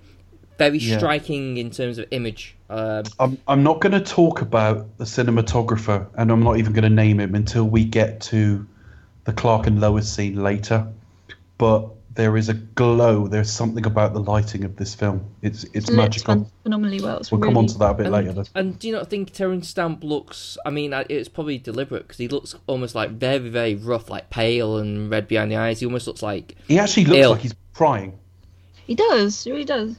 very 0.60 0.78
Yeah. 0.78 0.98
striking 0.98 1.58
in 1.58 1.72
terms 1.72 1.98
of 1.98 2.06
image. 2.12 2.56
Um, 2.70 3.04
I'm 3.20 3.38
I'm 3.48 3.64
not 3.64 3.82
going 3.82 3.94
to 3.94 4.02
talk 4.02 4.42
about 4.42 4.98
the 5.00 5.06
cinematographer, 5.06 6.06
and 6.16 6.32
I'm 6.32 6.44
not 6.44 6.58
even 6.58 6.74
going 6.74 6.84
to 6.84 6.90
name 6.90 7.20
him 7.20 7.34
until 7.34 7.64
we 7.64 7.84
get 7.86 8.22
to 8.22 8.68
the 9.24 9.34
Clark 9.34 9.66
and 9.66 9.82
Lois 9.82 10.08
scene 10.12 10.44
later. 10.44 10.86
But 11.58 11.90
there 12.16 12.36
is 12.38 12.50
a 12.50 12.54
glow. 12.54 13.28
There's 13.28 13.52
something 13.52 13.86
about 13.86 14.14
the 14.14 14.20
lighting 14.20 14.64
of 14.66 14.76
this 14.76 14.94
film. 14.94 15.24
It's 15.42 15.64
it's 15.74 15.90
magical. 15.90 16.50
phenomenally 16.64 17.02
well. 17.02 17.18
It's 17.18 17.32
We'll 17.32 17.42
really, 17.42 17.54
come 17.54 17.58
on 17.58 17.68
to 17.68 17.78
that 17.80 17.92
a 17.92 17.94
bit 17.96 18.06
and, 18.08 18.14
later. 18.16 18.34
Though. 18.34 18.44
And 18.56 18.78
do 18.78 18.88
you 18.88 18.94
not 18.94 19.10
think 19.10 19.32
Terence 19.32 19.68
Stamp 19.70 20.04
looks? 20.04 20.58
I 20.66 20.70
mean, 20.70 20.94
it's 21.10 21.30
probably 21.30 21.58
deliberate 21.58 22.04
because 22.04 22.18
he 22.18 22.28
looks 22.28 22.56
almost 22.68 22.94
like 22.94 23.12
very, 23.12 23.50
very 23.50 23.76
rough, 23.76 24.10
like 24.10 24.30
pale 24.30 24.78
and 24.78 25.10
red 25.10 25.28
behind 25.28 25.52
the 25.52 25.56
eyes. 25.56 25.80
He 25.80 25.86
almost 25.86 26.08
looks 26.08 26.22
like. 26.22 26.56
He 26.68 26.78
actually 26.78 27.06
looks 27.06 27.20
Ill. 27.20 27.32
like 27.32 27.42
he's 27.42 27.56
crying. 27.74 28.20
He 28.86 28.96
does. 28.96 29.44
He 29.44 29.52
really 29.52 29.66
does. 29.66 29.96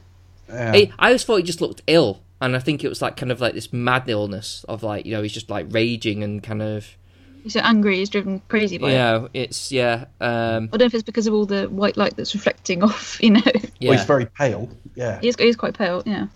Yeah. 0.53 0.72
I, 0.74 0.92
I 0.98 1.07
always 1.07 1.24
thought 1.24 1.36
he 1.36 1.42
just 1.42 1.61
looked 1.61 1.82
ill, 1.86 2.22
and 2.40 2.57
I 2.57 2.59
think 2.59 2.84
it 2.84 2.88
was 2.88 3.01
like 3.01 3.16
kind 3.16 3.32
of 3.32 3.40
like 3.40 3.55
this 3.55 3.72
mad 3.72 4.09
illness 4.09 4.64
of 4.68 4.82
like 4.82 5.07
you 5.07 5.12
know 5.12 5.22
he's 5.22 5.32
just 5.32 5.51
like 5.51 5.66
raging 5.70 6.22
and 6.22 6.42
kind 6.42 6.62
of 6.62 6.96
He's 7.42 7.55
so 7.55 7.61
angry. 7.61 7.96
He's 7.96 8.11
driven 8.11 8.40
crazy 8.48 8.76
by 8.76 8.88
you 8.90 8.94
it. 8.94 8.98
know 8.98 9.28
it's 9.32 9.72
yeah 9.72 10.05
um 10.20 10.68
I 10.72 10.76
don't 10.76 10.80
know 10.80 10.84
if 10.86 10.94
it's 10.94 11.03
because 11.03 11.26
of 11.26 11.32
all 11.32 11.46
the 11.46 11.66
white 11.68 11.96
light 11.96 12.16
that's 12.16 12.34
reflecting 12.34 12.82
off. 12.88 13.22
You 13.22 13.30
know, 13.30 13.42
yeah 13.78 13.90
Well, 13.90 13.98
he's 13.98 14.07
very 14.07 14.26
pale. 14.26 14.68
Yeah. 14.94 15.20
he's 15.20 15.36
he's 15.36 15.57
quite 15.57 15.76
pale. 15.76 16.03
Yeah. 16.05 16.26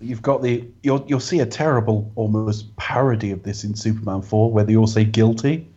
You've 0.00 0.22
got 0.22 0.42
the 0.42 0.64
you'll 0.82 1.04
you'll 1.08 1.20
see 1.20 1.40
a 1.40 1.46
terrible 1.46 2.12
almost 2.14 2.76
parody 2.76 3.30
of 3.30 3.42
this 3.42 3.64
in 3.64 3.74
Superman 3.74 4.22
4 4.22 4.52
where 4.52 4.64
they 4.64 4.76
all 4.76 4.86
say 4.86 5.04
guilty. 5.04 5.68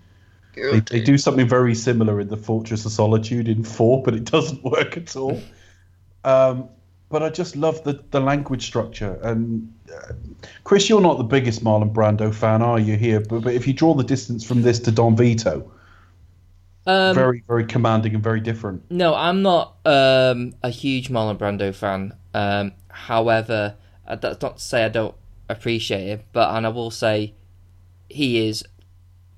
They, 0.56 0.80
they 0.80 1.02
do 1.02 1.20
something 1.20 1.48
very 1.48 1.76
similar 1.76 2.20
in 2.20 2.30
the 2.30 2.38
Fortress 2.38 2.84
of 2.84 2.92
Solitude 2.92 3.48
in 3.48 3.64
4, 3.64 4.02
but 4.02 4.16
it 4.16 4.24
doesn't 4.24 4.64
work 4.64 4.98
at 4.98 5.16
all. 5.16 5.40
Um, 6.24 6.70
but 7.10 7.24
I 7.24 7.30
just 7.30 7.56
love 7.56 7.84
the, 7.84 8.04
the 8.12 8.20
language 8.20 8.66
structure. 8.66 9.18
And 9.24 9.74
uh, 9.94 10.14
Chris, 10.64 10.90
you're 10.90 11.02
not 11.02 11.18
the 11.18 11.24
biggest 11.24 11.64
Marlon 11.64 11.94
Brando 11.94 12.34
fan, 12.34 12.62
are 12.62 12.80
you? 12.80 12.98
Here, 12.98 13.20
but, 13.20 13.44
but 13.44 13.54
if 13.54 13.68
you 13.68 13.74
draw 13.74 13.94
the 13.94 14.04
distance 14.04 14.44
from 14.44 14.62
this 14.62 14.80
to 14.80 14.92
Don 14.92 15.16
Vito, 15.16 15.72
um, 16.86 17.16
very 17.16 17.44
very 17.48 17.66
commanding 17.66 18.16
and 18.16 18.24
very 18.24 18.40
different. 18.40 18.90
No, 18.90 19.14
I'm 19.14 19.42
not 19.42 19.76
um, 19.86 20.54
a 20.64 20.70
huge 20.70 21.10
Marlon 21.10 21.38
Brando 21.38 21.74
fan. 21.74 22.14
Um, 22.34 22.74
however, 22.90 23.76
that's 24.06 24.42
not 24.42 24.58
to 24.58 24.64
say 24.64 24.86
I 24.86 24.90
don't 24.90 25.16
appreciate 25.50 26.08
him, 26.08 26.24
but 26.34 26.56
and 26.56 26.66
I 26.66 26.70
will 26.70 26.92
say 26.92 27.34
he 28.10 28.48
is 28.48 28.64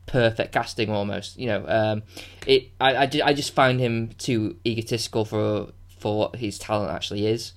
perfect 0.05 0.53
casting 0.53 0.89
almost. 0.91 1.37
You 1.37 1.47
know, 1.47 1.65
um, 1.67 2.03
it. 2.45 2.71
I, 2.79 2.95
I, 2.95 3.09
I 3.23 3.33
just 3.33 3.53
find 3.53 3.79
him 3.79 4.09
too 4.17 4.57
egotistical 4.65 5.25
for 5.25 5.71
for 5.87 6.17
what 6.17 6.35
his 6.37 6.57
talent 6.57 6.91
actually 6.91 7.25
is. 7.27 7.53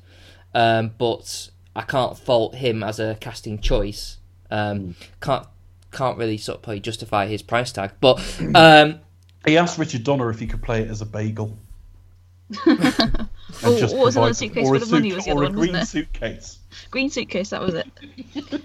Um, 0.55 0.93
but 0.99 1.51
I 1.75 1.83
can't 1.83 2.17
fault 2.19 2.55
him 2.55 2.83
as 2.83 2.99
a 3.01 3.17
casting 3.21 3.59
choice. 3.61 4.19
Um, 4.51 4.95
can't 5.21 5.47
can't 5.93 6.17
really 6.19 6.37
sort 6.39 6.57
of 6.59 6.63
probably 6.63 6.81
justify 6.81 7.27
his 7.27 7.43
price 7.43 7.73
tag, 7.73 7.93
but 8.01 8.19
um, 8.55 9.01
He 9.47 9.57
asked 9.59 9.79
Richard 9.79 10.05
Donner 10.05 10.31
if 10.31 10.39
he 10.41 10.47
could 10.47 10.63
play 10.63 10.83
it 10.83 10.89
as 10.91 11.01
a 11.01 11.07
bagel. 11.07 11.57
And 12.67 13.29
Oh, 13.65 13.79
just 13.79 13.95
what 13.95 14.07
was 14.07 14.17
another 14.17 14.33
suitcase 14.33 14.67
or 14.67 14.77
a 14.77 14.81
full 14.81 14.89
money 14.93 15.11
suit- 15.11 15.17
was 15.17 15.25
the 15.27 15.31
or 15.33 15.35
other 15.35 15.45
a 15.45 15.49
one, 15.49 15.57
wasn't 15.57 15.73
green 15.73 15.83
it? 15.83 15.87
suitcase. 15.87 16.59
Green 16.91 17.11
suitcase. 17.11 17.51
That 17.51 17.61
was 17.61 17.75
it. 17.75 17.87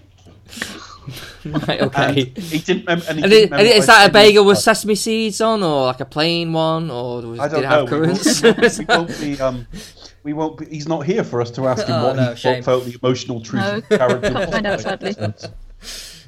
right, 1.45 1.79
And 1.81 1.81
okay. 1.81 2.13
he 2.35 2.59
didn't. 2.59 2.85
Mem- 2.85 3.01
and 3.07 3.17
he 3.17 3.23
And 3.23 3.31
didn't 3.31 3.53
it, 3.53 3.59
and 3.59 3.67
is 3.67 3.85
that 3.87 4.09
a 4.09 4.13
bagel 4.13 4.45
with 4.45 4.57
stuff. 4.59 4.77
sesame 4.77 4.95
seeds 4.95 5.41
on, 5.41 5.61
or 5.61 5.87
like 5.87 5.99
a 5.99 6.05
plain 6.05 6.53
one, 6.53 6.89
or 6.89 7.21
was, 7.21 7.39
I 7.39 7.47
did 7.49 7.55
don't 7.55 7.63
it 7.63 7.67
know. 7.67 7.69
have 7.85 7.91
We 7.91 7.99
won't, 8.07 8.21
currants? 8.45 8.79
we 8.79 8.85
won't 8.85 9.19
be. 9.19 9.39
Um, 9.41 9.67
we 10.27 10.33
won't 10.33 10.57
be. 10.57 10.65
He's 10.65 10.89
not 10.89 11.05
here 11.05 11.23
for 11.23 11.39
us 11.41 11.49
to 11.51 11.67
ask 11.69 11.87
him 11.87 11.95
Oh, 11.99 12.07
what 12.07 12.15
no, 12.17 12.29
he 12.31 12.35
shame. 12.35 12.61
felt 12.61 12.83
the 12.83 12.97
emotional 13.01 13.39
truth 13.41 13.63
No, 13.63 13.75
of 13.77 13.87
the 13.87 13.97
character. 13.97 14.21
can't 14.29 14.35
was. 14.35 14.49
find 14.49 14.67
out, 14.67 14.81
sadly. 14.81 15.15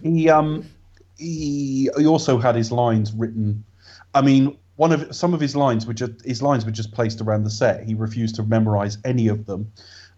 He 0.01 0.29
um 0.29 0.65
he 1.17 1.89
he 1.97 2.05
also 2.07 2.37
had 2.37 2.55
his 2.55 2.71
lines 2.71 3.11
written. 3.11 3.65
I 4.15 4.21
mean, 4.21 4.57
one 4.77 4.93
of 4.93 5.13
some 5.13 5.33
of 5.33 5.41
his 5.41 5.53
lines 5.55 5.85
were 5.85 5.93
just 5.93 6.23
his 6.23 6.41
lines 6.41 6.63
were 6.65 6.71
just 6.71 6.93
placed 6.93 7.19
around 7.19 7.43
the 7.43 7.49
set. 7.49 7.83
He 7.83 7.93
refused 7.93 8.35
to 8.35 8.43
memorize 8.43 8.97
any 9.03 9.27
of 9.27 9.45
them, 9.45 9.69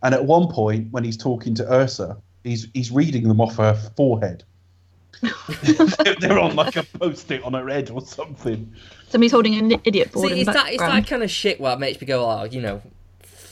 and 0.03 0.13
at 0.13 0.23
one 0.25 0.47
point 0.47 0.91
when 0.91 1.03
he's 1.03 1.17
talking 1.17 1.55
to 1.55 1.73
Ursa, 1.73 2.17
he's 2.43 2.67
he's 2.75 2.91
reading 2.91 3.27
them 3.27 3.41
off 3.41 3.55
her 3.55 3.73
forehead. 3.97 4.43
they're, 5.21 6.15
they're 6.19 6.39
on 6.39 6.55
like 6.55 6.75
a 6.75 6.83
post-it 6.83 7.43
on 7.43 7.53
her 7.53 7.67
head 7.67 7.89
or 7.89 8.01
something. 8.01 8.71
Somebody's 9.09 9.31
holding 9.31 9.55
an 9.55 9.79
idiot 9.83 10.11
board 10.11 10.27
See, 10.29 10.33
in 10.33 10.39
it's 10.47 10.53
that, 10.55 10.69
it's 10.69 10.77
that 10.81 11.05
kind 11.07 11.21
of 11.23 11.29
shit 11.29 11.59
where 11.59 11.73
it 11.73 11.79
makes 11.79 11.99
me 11.99 12.07
go, 12.07 12.23
oh, 12.29 12.43
you 12.45 12.61
know, 12.61 12.81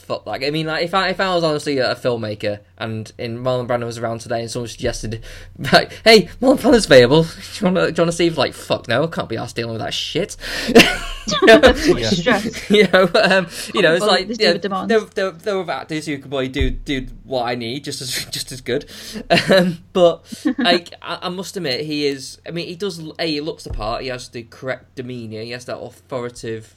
fuck 0.10 0.26
like 0.26 0.44
I 0.44 0.50
mean, 0.50 0.66
like 0.66 0.84
if 0.84 0.94
I 0.96 1.10
if 1.10 1.20
I 1.20 1.36
was 1.36 1.44
honestly 1.44 1.78
a 1.78 1.94
filmmaker 1.94 2.60
and 2.80 3.12
in 3.20 3.38
Marlon 3.38 3.68
Brando 3.68 3.86
was 3.86 4.00
around 4.00 4.22
today 4.22 4.42
and 4.42 4.50
someone 4.50 4.68
suggested, 4.68 5.24
like, 5.72 5.94
hey, 6.04 6.24
Marlon 6.42 6.58
Brando's 6.58 6.86
available. 6.86 7.24
Do 7.24 7.30
you 7.60 7.72
want 7.72 7.78
to 7.78 7.92
do 7.92 8.02
you 8.02 8.04
want 8.04 8.12
to 8.12 8.12
see? 8.12 8.28
If, 8.28 8.38
like, 8.38 8.54
fuck 8.54 8.88
no, 8.88 9.04
I 9.04 9.08
can't 9.08 9.30
be 9.30 9.38
asked 9.38 9.56
dealing 9.56 9.74
with 9.74 9.82
that 9.82 9.94
shit. 9.94 10.36
you 10.68 11.46
know, 11.46 11.74
stress. 11.74 12.70
you 12.72 12.88
know, 12.88 13.10
um, 13.14 13.48
you 13.76 13.84
know, 13.84 13.94
it's 13.94 14.06
like 14.06 14.28
yeah, 14.40 14.54
there, 14.54 15.00
there, 15.02 15.32
there 15.32 15.58
are 15.58 15.72
actors 15.72 16.08
who 16.08 16.18
can 16.18 16.30
probably 16.30 16.48
do 16.48 16.72
do 16.72 17.06
what 17.24 17.44
I 17.44 17.54
need 17.54 17.84
just 17.84 18.02
as 18.02 18.26
just 18.26 18.52
as 18.52 18.62
good. 18.62 18.90
Um, 19.30 19.84
but 19.94 20.26
like, 20.58 20.94
I, 21.04 21.20
I 21.24 21.30
must 21.30 21.56
admit, 21.56 21.86
he 21.86 22.08
is. 22.08 22.42
I 22.48 22.52
mean, 22.52 22.68
he 22.68 22.76
does. 22.76 23.00
A, 23.20 23.28
he 23.28 23.42
looks 23.42 23.64
the 23.64 23.70
part. 23.70 24.02
He 24.02 24.08
has 24.08 24.30
the 24.30 24.44
correct 24.44 24.96
demeanor. 24.96 25.42
He 25.42 25.52
has 25.52 25.66
that 25.66 25.78
authoritative 25.78 26.74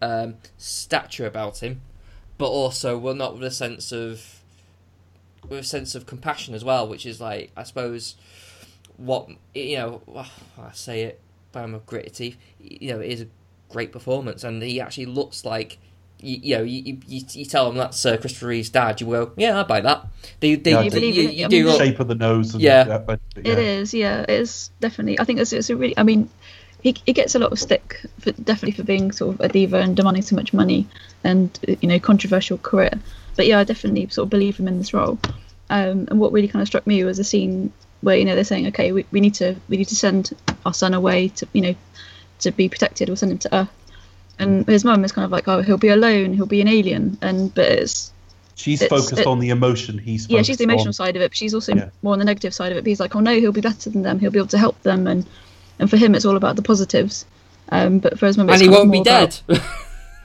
um, 0.00 0.36
stature 0.56 1.26
about 1.26 1.62
him. 1.62 1.82
But 2.40 2.48
also 2.48 2.96
well 2.98 3.14
not 3.14 3.34
with 3.34 3.44
a 3.44 3.50
sense 3.50 3.92
of 3.92 4.40
with 5.48 5.60
a 5.60 5.62
sense 5.62 5.94
of 5.94 6.06
compassion 6.06 6.54
as 6.54 6.64
well, 6.64 6.88
which 6.88 7.04
is 7.06 7.20
like 7.20 7.52
I 7.56 7.62
suppose 7.62 8.16
what 8.96 9.28
you 9.54 9.76
know 9.76 10.02
I 10.58 10.72
say 10.72 11.02
it 11.02 11.20
by 11.52 11.66
my 11.66 11.78
gritted 11.86 12.14
teeth. 12.14 12.36
You 12.58 12.94
know, 12.94 13.00
it 13.00 13.10
is 13.10 13.20
a 13.22 13.26
great 13.68 13.92
performance, 13.92 14.42
and 14.42 14.62
he 14.62 14.80
actually 14.80 15.06
looks 15.06 15.44
like. 15.44 15.78
You, 16.22 16.38
you 16.42 16.56
know, 16.58 16.62
you, 16.64 16.98
you, 17.06 17.24
you 17.30 17.46
tell 17.46 17.66
him 17.70 17.76
that's 17.78 18.04
uh, 18.04 18.18
Christopher 18.18 18.48
Reeve's 18.48 18.68
dad. 18.68 19.00
You 19.00 19.06
go, 19.06 19.32
yeah, 19.38 19.58
I 19.58 19.62
buy 19.62 19.80
that. 19.80 20.06
They, 20.40 20.54
they, 20.56 20.72
Yeah, 20.72 20.80
I 20.80 20.82
you, 20.82 20.90
do. 20.90 21.00
you, 21.00 21.06
You 21.06 21.22
you 21.30 21.48
believe 21.48 21.48
do 21.48 21.56
it. 21.60 21.64
look- 21.72 21.78
shape 21.80 21.98
of 22.00 22.08
the 22.08 22.14
nose. 22.14 22.52
And 22.52 22.62
Yeah. 22.62 22.84
that, 22.84 23.06
but, 23.06 23.20
yeah. 23.36 23.52
It 23.52 23.58
is, 23.58 23.94
yeah, 23.94 24.20
it 24.28 24.28
is 24.28 24.68
definitely. 24.80 25.18
I 25.18 25.24
think 25.24 25.40
it's, 25.40 25.54
it's 25.54 25.70
a 25.70 25.76
really. 25.76 25.96
I 25.96 26.02
mean, 26.02 26.28
he, 26.82 26.94
he 27.06 27.12
gets 27.12 27.34
a 27.34 27.38
lot 27.38 27.52
of 27.52 27.58
stick, 27.58 28.00
for, 28.20 28.32
definitely 28.32 28.72
for 28.72 28.84
being 28.84 29.12
sort 29.12 29.34
of 29.34 29.40
a 29.40 29.48
diva 29.48 29.78
and 29.78 29.96
demanding 29.96 30.22
so 30.22 30.36
much 30.36 30.52
money 30.52 30.86
and 31.24 31.58
you 31.80 31.88
know 31.88 31.98
controversial 31.98 32.58
career. 32.58 32.92
But 33.36 33.46
yeah, 33.46 33.58
I 33.60 33.64
definitely 33.64 34.08
sort 34.08 34.26
of 34.26 34.30
believe 34.30 34.56
him 34.58 34.68
in 34.68 34.78
this 34.78 34.92
role. 34.92 35.18
Um, 35.68 36.08
and 36.10 36.18
what 36.18 36.32
really 36.32 36.48
kind 36.48 36.60
of 36.62 36.66
struck 36.68 36.86
me 36.86 37.04
was 37.04 37.18
a 37.18 37.24
scene 37.24 37.72
where 38.00 38.16
you 38.16 38.24
know 38.24 38.34
they're 38.34 38.44
saying, 38.44 38.66
okay, 38.68 38.92
we, 38.92 39.04
we 39.12 39.20
need 39.20 39.34
to 39.34 39.56
we 39.68 39.76
need 39.76 39.88
to 39.88 39.96
send 39.96 40.30
our 40.66 40.74
son 40.74 40.94
away 40.94 41.28
to 41.28 41.46
you 41.52 41.60
know 41.62 41.74
to 42.40 42.50
be 42.50 42.68
protected. 42.68 43.08
We'll 43.08 43.16
send 43.16 43.32
him 43.32 43.38
to 43.38 43.54
Earth. 43.54 43.68
And 44.38 44.66
his 44.66 44.84
mum 44.84 45.04
is 45.04 45.12
kind 45.12 45.26
of 45.26 45.30
like, 45.30 45.46
oh, 45.48 45.60
he'll 45.60 45.76
be 45.76 45.88
alone, 45.90 46.32
he'll 46.32 46.46
be 46.46 46.62
an 46.62 46.68
alien, 46.68 47.18
and 47.20 47.54
but 47.54 47.66
it's 47.66 48.12
She's 48.56 48.82
It's- 48.82 48.90
focused 49.02 49.20
it- 49.22 49.26
on 49.26 49.38
the 49.38 49.48
emotion. 49.50 49.96
He's 49.96 50.28
yeah, 50.28 50.42
she's 50.42 50.58
the 50.58 50.64
emotional 50.64 50.88
on- 50.88 50.92
side 50.92 51.16
of 51.16 51.22
it, 51.22 51.30
but 51.30 51.36
she's 51.36 51.54
also 51.54 51.74
Yeah. 51.74 51.88
more 52.02 52.12
on 52.12 52.18
the 52.18 52.26
negative 52.26 52.52
side 52.52 52.72
of 52.72 52.78
it. 52.78 52.82
But 52.82 52.88
he's 52.88 53.00
like, 53.00 53.16
oh 53.16 53.20
no, 53.20 53.32
he'll 53.40 53.52
be 53.52 53.62
better 53.62 53.88
than 53.88 54.02
them. 54.02 54.18
He'll 54.18 54.30
be 54.30 54.38
able 54.38 54.48
to 54.48 54.58
help 54.58 54.82
them, 54.82 55.06
and 55.06 55.24
and 55.80 55.90
for 55.90 55.96
him, 55.96 56.14
it's 56.14 56.24
all 56.24 56.36
about 56.36 56.54
the 56.54 56.62
positives. 56.62 57.26
Um, 57.70 57.98
but 57.98 58.18
for 58.18 58.26
his 58.26 58.36
mum, 58.36 58.48
and 58.48 58.54
it's 58.54 58.62
he 58.62 58.68
kind 58.68 58.74
of 58.76 58.80
won't 58.80 58.92
be 58.92 58.98
more 58.98 59.02
about- 59.02 59.42
dead. 59.48 59.62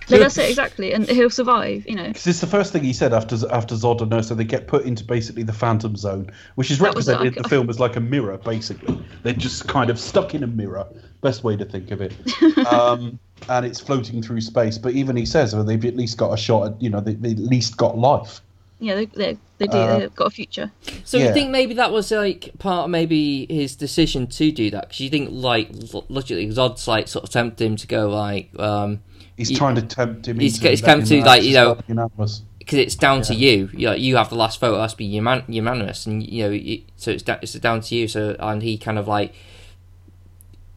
No, 0.07 0.19
that's 0.19 0.37
it 0.37 0.47
exactly, 0.51 0.93
and 0.93 1.09
he'll 1.09 1.31
survive. 1.31 1.87
You 1.87 1.95
know, 1.95 2.05
Because 2.09 2.27
it's 2.27 2.39
the 2.39 2.45
first 2.45 2.71
thing 2.71 2.83
he 2.83 2.93
said 2.93 3.11
after 3.11 3.37
after 3.51 3.73
Zod 3.73 4.01
and 4.01 4.13
Ursa. 4.13 4.35
They 4.35 4.43
get 4.43 4.67
put 4.67 4.85
into 4.85 5.03
basically 5.03 5.41
the 5.41 5.51
Phantom 5.51 5.95
Zone, 5.95 6.29
which 6.53 6.69
is 6.69 6.79
represented 6.79 7.21
like- 7.29 7.37
in 7.37 7.41
the 7.41 7.49
film 7.49 7.71
as 7.71 7.79
like 7.79 7.95
a 7.95 7.99
mirror. 7.99 8.37
Basically, 8.37 9.03
they're 9.23 9.33
just 9.33 9.67
kind 9.67 9.89
of 9.89 9.99
stuck 9.99 10.35
in 10.35 10.43
a 10.43 10.47
mirror. 10.47 10.85
Best 11.21 11.43
way 11.43 11.57
to 11.57 11.65
think 11.65 11.89
of 11.89 12.01
it. 12.01 12.13
um, 12.71 13.17
and 13.49 13.65
it's 13.65 13.79
floating 13.79 14.21
through 14.21 14.41
space. 14.41 14.77
But 14.77 14.93
even 14.93 15.15
he 15.15 15.25
says, 15.25 15.55
well, 15.55 15.63
they've 15.63 15.83
at 15.83 15.95
least 15.95 16.19
got 16.19 16.31
a 16.31 16.37
shot 16.37 16.67
at, 16.67 16.79
you 16.79 16.91
know, 16.91 16.99
they, 16.99 17.15
they 17.15 17.31
at 17.31 17.39
least 17.39 17.75
got 17.77 17.97
life. 17.97 18.41
Yeah, 18.79 18.95
they 18.95 19.05
they, 19.05 19.37
they 19.57 19.67
do. 19.67 19.77
Uh, 19.77 19.99
they've 19.99 20.15
got 20.15 20.27
a 20.27 20.29
future. 20.31 20.71
So 21.05 21.17
you 21.17 21.31
think 21.33 21.49
maybe 21.51 21.73
that 21.75 21.91
was 21.91 22.11
like 22.11 22.51
part 22.59 22.85
of 22.85 22.89
maybe 22.89 23.45
his 23.49 23.75
decision 23.75 24.27
to 24.27 24.51
do 24.51 24.69
that? 24.71 24.81
Because 24.89 24.99
you 24.99 25.09
think 25.09 25.29
like 25.31 25.69
lo- 25.93 26.05
logically, 26.09 26.51
odds 26.57 26.87
like 26.87 27.07
sort 27.07 27.23
of 27.23 27.29
tempted 27.29 27.63
him 27.65 27.75
to 27.77 27.87
go 27.87 28.09
like, 28.09 28.49
um, 28.59 29.01
He's 29.37 29.49
He- 29.49 29.55
trying 29.55 29.75
to 29.75 29.81
tempt 29.81 30.27
him. 30.27 30.39
he's- 30.39 30.55
into 30.55 30.69
he's 30.69 30.81
letting 30.81 30.99
tempted, 31.01 31.17
him 31.19 31.25
like, 31.25 31.43
you 31.43 31.53
know- 31.53 31.77
unanimous. 31.87 32.41
because 32.59 32.79
it's 32.79 32.95
down 32.95 33.21
to 33.23 33.35
you. 33.35 33.69
You, 33.73 33.87
know, 33.87 33.93
you 33.93 34.15
have 34.15 34.29
the 34.29 34.35
last 34.35 34.59
vote. 34.61 34.75
It 34.77 34.81
has 34.81 34.91
to 34.93 34.97
be 34.97 35.05
uman- 35.05 35.43
unanimous, 35.47 36.05
and 36.05 36.25
you 36.25 36.43
know, 36.43 36.51
it, 36.51 36.83
so 36.95 37.11
it's 37.11 37.21
da- 37.23 37.39
it's 37.41 37.53
down 37.53 37.81
to 37.81 37.95
you. 37.95 38.07
So 38.07 38.35
and 38.39 38.63
he 38.63 38.77
kind 38.77 38.97
of 38.97 39.07
like 39.07 39.33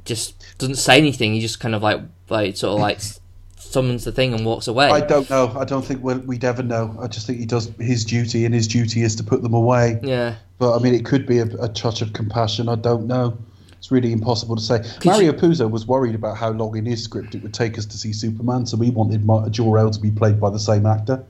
just 0.05 0.35
doesn't 0.59 0.77
say 0.77 0.99
anything. 0.99 1.35
He 1.35 1.41
just 1.41 1.61
kind 1.61 1.75
of 1.75 1.83
like 1.83 2.01
like 2.29 2.57
sort 2.57 2.75
of 2.75 2.81
like 2.81 3.01
summons 3.73 4.05
the 4.05 4.13
thing 4.13 4.35
and 4.35 4.45
walks 4.47 4.67
away. 4.69 4.89
I 4.89 5.01
don't 5.01 5.29
know. 5.31 5.55
I 5.59 5.65
don't 5.65 5.85
think 5.85 6.03
we'll, 6.03 6.19
we'd 6.21 6.45
ever 6.45 6.63
know. 6.63 6.97
I 7.01 7.07
just 7.07 7.27
think 7.27 7.39
he 7.39 7.47
does 7.47 7.71
his 7.79 8.05
duty, 8.05 8.45
and 8.45 8.55
his 8.55 8.67
duty 8.67 9.03
is 9.03 9.15
to 9.17 9.23
put 9.25 9.43
them 9.43 9.55
away. 9.55 9.99
yeah. 10.03 10.37
But 10.59 10.77
I 10.77 10.83
mean, 10.83 10.95
it 10.95 11.05
could 11.05 11.27
be 11.27 11.39
a, 11.39 11.45
a 11.63 11.69
touch 11.69 12.03
of 12.03 12.13
compassion. 12.13 12.69
I 12.69 12.75
don't 12.75 13.07
know. 13.07 13.37
It's 13.79 13.93
really 13.93 14.11
impossible 14.13 14.57
to 14.57 14.63
say. 14.63 14.83
Mario 15.05 15.31
Puzo 15.33 15.71
was 15.71 15.87
worried 15.87 16.17
about 16.17 16.37
how 16.37 16.51
long 16.51 16.77
in 16.77 16.85
his 16.85 17.03
script 17.03 17.35
it 17.37 17.43
would 17.45 17.55
take 17.55 17.79
us 17.79 17.87
to 17.87 17.97
see 17.97 18.13
Superman, 18.13 18.67
so 18.67 18.77
we 18.77 18.91
wanted 18.91 19.25
Jor-El 19.53 19.91
to 19.91 20.01
be 20.01 20.11
played 20.11 20.41
by 20.41 20.51
the 20.51 20.59
same 20.59 20.85
actor. 20.85 21.25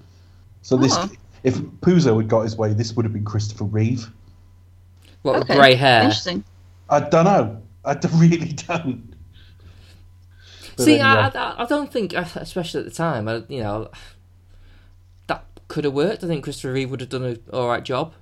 So 0.62 0.76
this, 0.78 0.94
Ah. 0.96 1.10
if 1.44 1.58
Puzo 1.82 2.16
had 2.16 2.28
got 2.28 2.42
his 2.42 2.56
way, 2.56 2.72
this 2.72 2.94
would 2.96 3.04
have 3.04 3.12
been 3.12 3.24
Christopher 3.24 3.64
Reeve. 3.64 4.10
What 5.22 5.34
with 5.34 5.42
Okay, 5.44 5.56
grey 5.56 5.74
hair? 5.74 6.02
Interesting. 6.04 6.42
I 6.88 7.00
don't 7.00 7.24
know. 7.26 7.60
I 7.84 7.98
really 8.14 8.54
don't. 8.54 9.12
See. 10.84 11.00
I, 11.00 11.28
I, 11.28 11.62
I 11.62 11.66
don't 11.66 11.92
think, 11.92 12.12
especially 12.12 12.80
at 12.80 12.86
the 12.86 12.92
time, 12.92 13.28
I, 13.28 13.42
you 13.48 13.60
know, 13.60 13.90
that 15.26 15.44
could 15.68 15.84
have 15.84 15.94
worked. 15.94 16.24
I 16.24 16.26
think 16.26 16.44
Christopher 16.44 16.72
Reeve 16.72 16.90
would 16.90 17.00
have 17.00 17.10
done 17.10 17.24
an 17.24 17.42
all 17.52 17.68
right 17.68 17.82
job. 17.82 18.14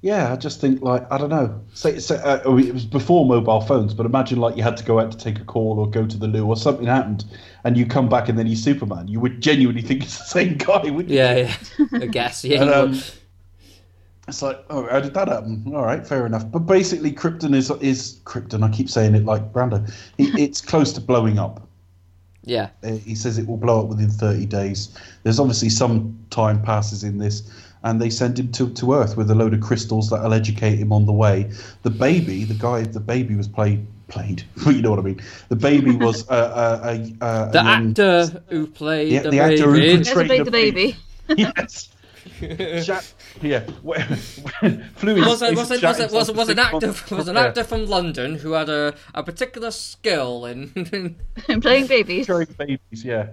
Yeah, 0.00 0.32
I 0.32 0.36
just 0.36 0.60
think 0.60 0.82
like 0.82 1.10
I 1.12 1.18
don't 1.18 1.30
know. 1.30 1.60
Say, 1.74 2.00
say 2.00 2.16
uh, 2.16 2.40
it 2.50 2.74
was 2.74 2.84
before 2.84 3.24
mobile 3.24 3.60
phones, 3.60 3.94
but 3.94 4.04
imagine 4.04 4.40
like 4.40 4.56
you 4.56 4.62
had 4.64 4.76
to 4.78 4.84
go 4.84 4.98
out 4.98 5.12
to 5.12 5.16
take 5.16 5.38
a 5.38 5.44
call 5.44 5.78
or 5.78 5.88
go 5.88 6.04
to 6.04 6.16
the 6.16 6.26
loo 6.26 6.44
or 6.44 6.56
something 6.56 6.86
happened, 6.86 7.24
and 7.62 7.76
you 7.76 7.86
come 7.86 8.08
back 8.08 8.28
and 8.28 8.36
then 8.36 8.46
he's 8.46 8.62
Superman. 8.62 9.06
You 9.06 9.20
would 9.20 9.40
genuinely 9.40 9.82
think 9.82 10.02
it's 10.02 10.18
the 10.18 10.24
same 10.24 10.56
guy, 10.56 10.90
wouldn't 10.90 11.10
you? 11.10 11.18
Yeah, 11.18 11.54
yeah. 11.78 11.86
I 11.92 12.06
guess. 12.06 12.44
Yeah. 12.44 12.62
And, 12.62 12.70
um. 12.70 13.02
It's 14.32 14.40
like, 14.42 14.64
oh, 14.70 14.86
how 14.88 14.98
did 15.00 15.12
that 15.14 15.28
happen? 15.28 15.62
All 15.74 15.84
right, 15.84 16.06
fair 16.06 16.24
enough. 16.26 16.50
But 16.50 16.60
basically, 16.60 17.12
Krypton 17.12 17.54
is 17.54 17.70
is 17.82 18.18
Krypton. 18.24 18.62
I 18.64 18.70
keep 18.70 18.88
saying 18.88 19.14
it 19.14 19.24
like 19.26 19.52
Brando. 19.52 19.86
It, 20.18 20.34
it's 20.40 20.60
close 20.60 20.92
to 20.94 21.00
blowing 21.02 21.38
up. 21.38 21.60
yeah. 22.44 22.70
Uh, 22.82 22.92
He 22.92 23.14
says 23.14 23.36
it 23.38 23.46
will 23.46 23.58
blow 23.58 23.82
up 23.82 23.88
within 23.88 24.08
30 24.10 24.46
days. 24.46 24.88
There's 25.22 25.38
obviously 25.38 25.68
some 25.68 26.18
time 26.30 26.62
passes 26.62 27.04
in 27.04 27.18
this, 27.18 27.42
and 27.84 28.00
they 28.00 28.08
send 28.10 28.38
him 28.38 28.50
to, 28.52 28.70
to 28.70 28.94
Earth 28.94 29.16
with 29.18 29.30
a 29.30 29.34
load 29.34 29.52
of 29.54 29.60
crystals 29.60 30.08
that'll 30.10 30.32
educate 30.32 30.76
him 30.76 30.92
on 30.92 31.04
the 31.06 31.12
way. 31.12 31.50
The 31.82 31.90
baby, 31.90 32.44
the 32.44 32.54
guy, 32.54 32.82
the 32.84 33.00
baby 33.00 33.34
was 33.36 33.48
played 33.48 33.86
played. 34.08 34.42
you 34.66 34.80
know 34.82 34.90
what 34.90 34.98
I 34.98 35.02
mean? 35.02 35.20
The 35.50 35.56
baby 35.56 35.94
was 36.06 36.26
uh, 36.30 36.32
uh, 36.32 36.80
a, 36.84 37.24
uh, 37.24 37.46
The 37.50 37.58
young- 37.62 37.88
actor 37.90 38.42
who 38.48 38.66
played 38.66 39.12
Yeah, 39.12 39.22
the, 39.22 39.30
the 39.30 39.40
actor 39.40 39.66
who 39.66 39.72
baby. 39.74 39.88
could- 39.88 40.04
There's 40.06 40.08
a 40.08 40.14
Train 40.14 40.28
baby, 40.28 40.38
the 40.38 40.44
the 40.44 40.50
baby. 40.50 40.96
yes. 41.36 41.88
Jack, 42.82 43.04
yeah, 43.42 43.60
fluid. 44.96 45.26
was, 45.26 45.42
a, 45.42 45.52
was, 45.52 45.70
a, 45.70 45.80
was, 45.86 46.00
a, 46.00 46.08
was, 46.12 46.30
was 46.32 46.48
an 46.48 46.58
actor 46.58 46.94
was 47.14 47.28
an 47.28 47.36
actor 47.36 47.64
from 47.64 47.86
London 47.86 48.34
who 48.36 48.52
had 48.52 48.68
a, 48.68 48.94
a 49.14 49.22
particular 49.22 49.70
skill 49.70 50.46
in 50.46 51.16
playing 51.60 51.86
babies. 51.86 52.26
Carrying 52.26 52.54
babies, 52.58 53.04
yeah. 53.04 53.28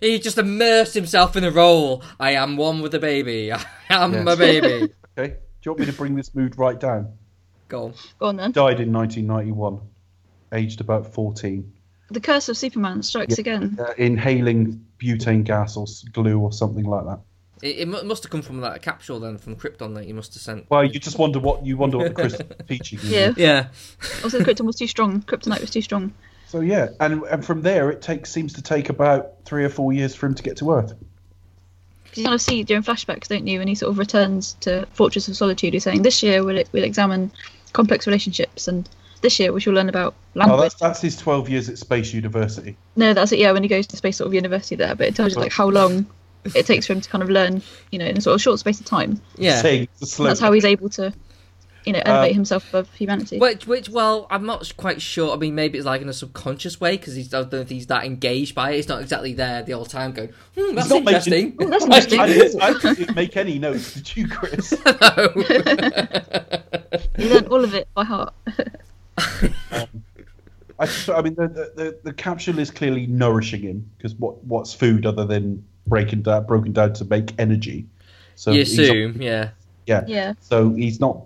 he 0.00 0.18
just 0.18 0.38
immersed 0.38 0.94
himself 0.94 1.36
in 1.36 1.42
the 1.42 1.50
role. 1.50 2.02
I 2.20 2.32
am 2.32 2.56
one 2.56 2.80
with 2.80 2.92
the 2.92 2.98
baby. 3.00 3.52
I 3.52 3.60
am 3.90 4.12
Yes. 4.12 4.28
a 4.28 4.36
baby. 4.36 4.92
Okay. 5.18 5.34
Do 5.34 5.70
you 5.70 5.72
want 5.72 5.80
me 5.80 5.86
to 5.86 5.92
bring 5.92 6.14
this 6.14 6.34
mood 6.34 6.56
right 6.58 6.78
down? 6.78 7.12
Go 7.68 7.86
on. 7.86 7.94
Go 8.20 8.26
on 8.26 8.36
then. 8.36 8.52
Died 8.52 8.78
in 8.80 8.92
1991, 8.92 9.80
aged 10.52 10.80
about 10.80 11.12
14. 11.12 11.72
The 12.10 12.20
curse 12.20 12.48
of 12.48 12.56
Superman 12.56 13.02
strikes 13.02 13.38
again. 13.38 13.76
uh, 13.80 13.92
inhaling 13.98 14.85
butane 15.00 15.44
gas 15.44 15.76
or 15.76 15.86
glue 16.12 16.38
or 16.38 16.52
something 16.52 16.84
like 16.84 17.04
that. 17.04 17.20
It, 17.62 17.78
it 17.80 17.88
must 17.88 18.22
have 18.22 18.30
come 18.30 18.42
from 18.42 18.60
that 18.60 18.82
capsule 18.82 19.18
then, 19.18 19.38
from 19.38 19.56
Krypton 19.56 19.94
that 19.94 20.06
you 20.06 20.12
must 20.14 20.34
have 20.34 20.42
sent. 20.42 20.68
Well, 20.68 20.84
you 20.84 21.00
just 21.00 21.18
wonder 21.18 21.38
what 21.38 21.64
you 21.64 21.76
wonder 21.78 21.96
what 21.96 22.08
the 22.08 22.14
crystal 22.14 22.46
is 22.46 22.66
teaching 22.68 22.98
you. 23.02 23.08
Yeah. 23.10 23.32
Yeah. 23.36 23.66
Also, 24.22 24.40
Krypton 24.40 24.66
was 24.66 24.76
too 24.76 24.86
strong. 24.86 25.22
Kryptonite 25.22 25.60
was 25.62 25.70
too 25.70 25.80
strong. 25.80 26.12
So 26.48 26.60
yeah, 26.60 26.88
and 27.00 27.22
and 27.24 27.44
from 27.44 27.62
there 27.62 27.90
it 27.90 28.02
takes 28.02 28.30
seems 28.30 28.52
to 28.54 28.62
take 28.62 28.88
about 28.90 29.44
three 29.44 29.64
or 29.64 29.68
four 29.70 29.92
years 29.92 30.14
for 30.14 30.26
him 30.26 30.34
to 30.34 30.42
get 30.42 30.58
to 30.58 30.70
Earth. 30.72 30.92
'Cause 30.92 32.18
you 32.18 32.24
kind 32.24 32.34
of 32.34 32.40
see 32.42 32.62
during 32.62 32.82
flashbacks, 32.82 33.26
don't 33.28 33.46
you? 33.46 33.60
And 33.60 33.68
he 33.68 33.74
sort 33.74 33.90
of 33.90 33.98
returns 33.98 34.54
to 34.60 34.86
Fortress 34.92 35.26
of 35.28 35.36
Solitude. 35.36 35.72
He's 35.72 35.82
saying, 35.84 36.02
"This 36.02 36.22
year 36.22 36.44
we'll 36.44 36.62
we'll 36.72 36.84
examine 36.84 37.32
complex 37.72 38.06
relationships, 38.06 38.68
and 38.68 38.88
this 39.22 39.38
year 39.40 39.52
which 39.52 39.62
we 39.62 39.70
shall 39.70 39.74
learn 39.74 39.88
about 39.88 40.14
Oh, 40.38 40.60
that's 40.60 40.74
that's 40.74 41.00
his 41.00 41.16
twelve 41.16 41.48
years 41.48 41.68
at 41.68 41.78
Space 41.78 42.12
University. 42.12 42.76
No, 42.94 43.14
that's 43.14 43.32
it. 43.32 43.38
Yeah, 43.38 43.52
when 43.52 43.62
he 43.62 43.68
goes 43.68 43.86
to 43.88 43.96
space 43.96 44.18
sort 44.18 44.26
of 44.26 44.34
university 44.34 44.76
there, 44.76 44.94
but 44.94 45.06
it 45.08 45.14
tells 45.16 45.34
you 45.34 45.40
like 45.40 45.52
how 45.52 45.68
long 45.68 46.06
it 46.54 46.66
takes 46.66 46.86
for 46.86 46.92
him 46.92 47.00
to 47.00 47.08
kind 47.08 47.22
of 47.22 47.30
learn, 47.30 47.62
you 47.90 47.98
know, 47.98 48.04
in 48.04 48.18
a 48.18 48.20
sort 48.20 48.34
of 48.34 48.42
short 48.42 48.58
space 48.58 48.78
of 48.78 48.86
time. 48.86 49.20
Yeah. 49.36 49.62
Saying 49.62 49.88
slow. 50.02 50.26
That's 50.26 50.38
how 50.40 50.52
he's 50.52 50.64
able 50.66 50.88
to, 50.90 51.12
you 51.84 51.92
know, 51.94 52.02
elevate 52.04 52.32
Um, 52.32 52.34
himself 52.36 52.68
above 52.68 52.92
humanity. 52.94 53.38
Which, 53.38 53.66
which, 53.66 53.88
well, 53.88 54.26
I'm 54.30 54.44
not 54.46 54.70
quite 54.76 55.00
sure. 55.02 55.32
I 55.32 55.36
mean, 55.38 55.54
maybe 55.54 55.78
it's 55.78 55.86
like 55.86 56.02
in 56.02 56.08
a 56.08 56.12
subconscious 56.12 56.78
way 56.80 56.98
because 56.98 57.14
he's 57.14 57.32
I 57.34 57.40
don't 57.40 57.52
know 57.52 57.60
if 57.60 57.70
he's 57.70 57.86
that 57.86 58.04
engaged 58.04 58.54
by 58.54 58.72
it. 58.72 58.76
He's 58.76 58.88
not 58.88 59.00
exactly 59.00 59.32
there 59.32 59.62
the 59.62 59.72
whole 59.72 59.86
time 59.86 60.12
going, 60.12 60.28
hmm, 60.56 60.74
that's 60.74 60.90
not 60.90 61.02
making- 61.02 61.32
interesting. 61.32 61.56
Oh, 61.60 61.68
that's 61.70 61.84
I, 61.84 61.86
interesting. 61.86 62.20
I, 62.20 62.26
didn't, 62.26 62.62
I 62.62 62.94
didn't 62.94 63.16
make 63.16 63.36
any 63.36 63.58
notes, 63.58 63.94
did 63.94 64.16
you, 64.16 64.28
Chris? 64.28 64.72
no. 64.86 65.32
you 67.18 67.28
learned 67.30 67.48
all 67.48 67.64
of 67.64 67.74
it 67.74 67.88
by 67.94 68.04
heart. 68.04 68.34
Um, 69.72 69.86
I, 70.78 70.88
I 71.08 71.22
mean, 71.22 71.34
the, 71.36 71.48
the, 71.48 71.72
the, 71.74 71.98
the 72.04 72.12
capsule 72.12 72.58
is 72.58 72.70
clearly 72.70 73.06
nourishing 73.06 73.62
him 73.62 73.90
because 73.96 74.14
what 74.16 74.42
what's 74.44 74.74
food 74.74 75.06
other 75.06 75.24
than 75.24 75.64
breaking 75.86 76.22
down 76.22 76.44
broken 76.46 76.72
down 76.72 76.92
to 76.94 77.04
make 77.06 77.32
energy? 77.38 77.86
So 78.34 78.50
you 78.50 78.58
he's- 78.58 78.72
assume, 78.78 79.20
yeah. 79.22 79.50
yeah. 79.86 80.04
yeah. 80.06 80.34
So 80.40 80.70
he's 80.74 81.00
not. 81.00 81.22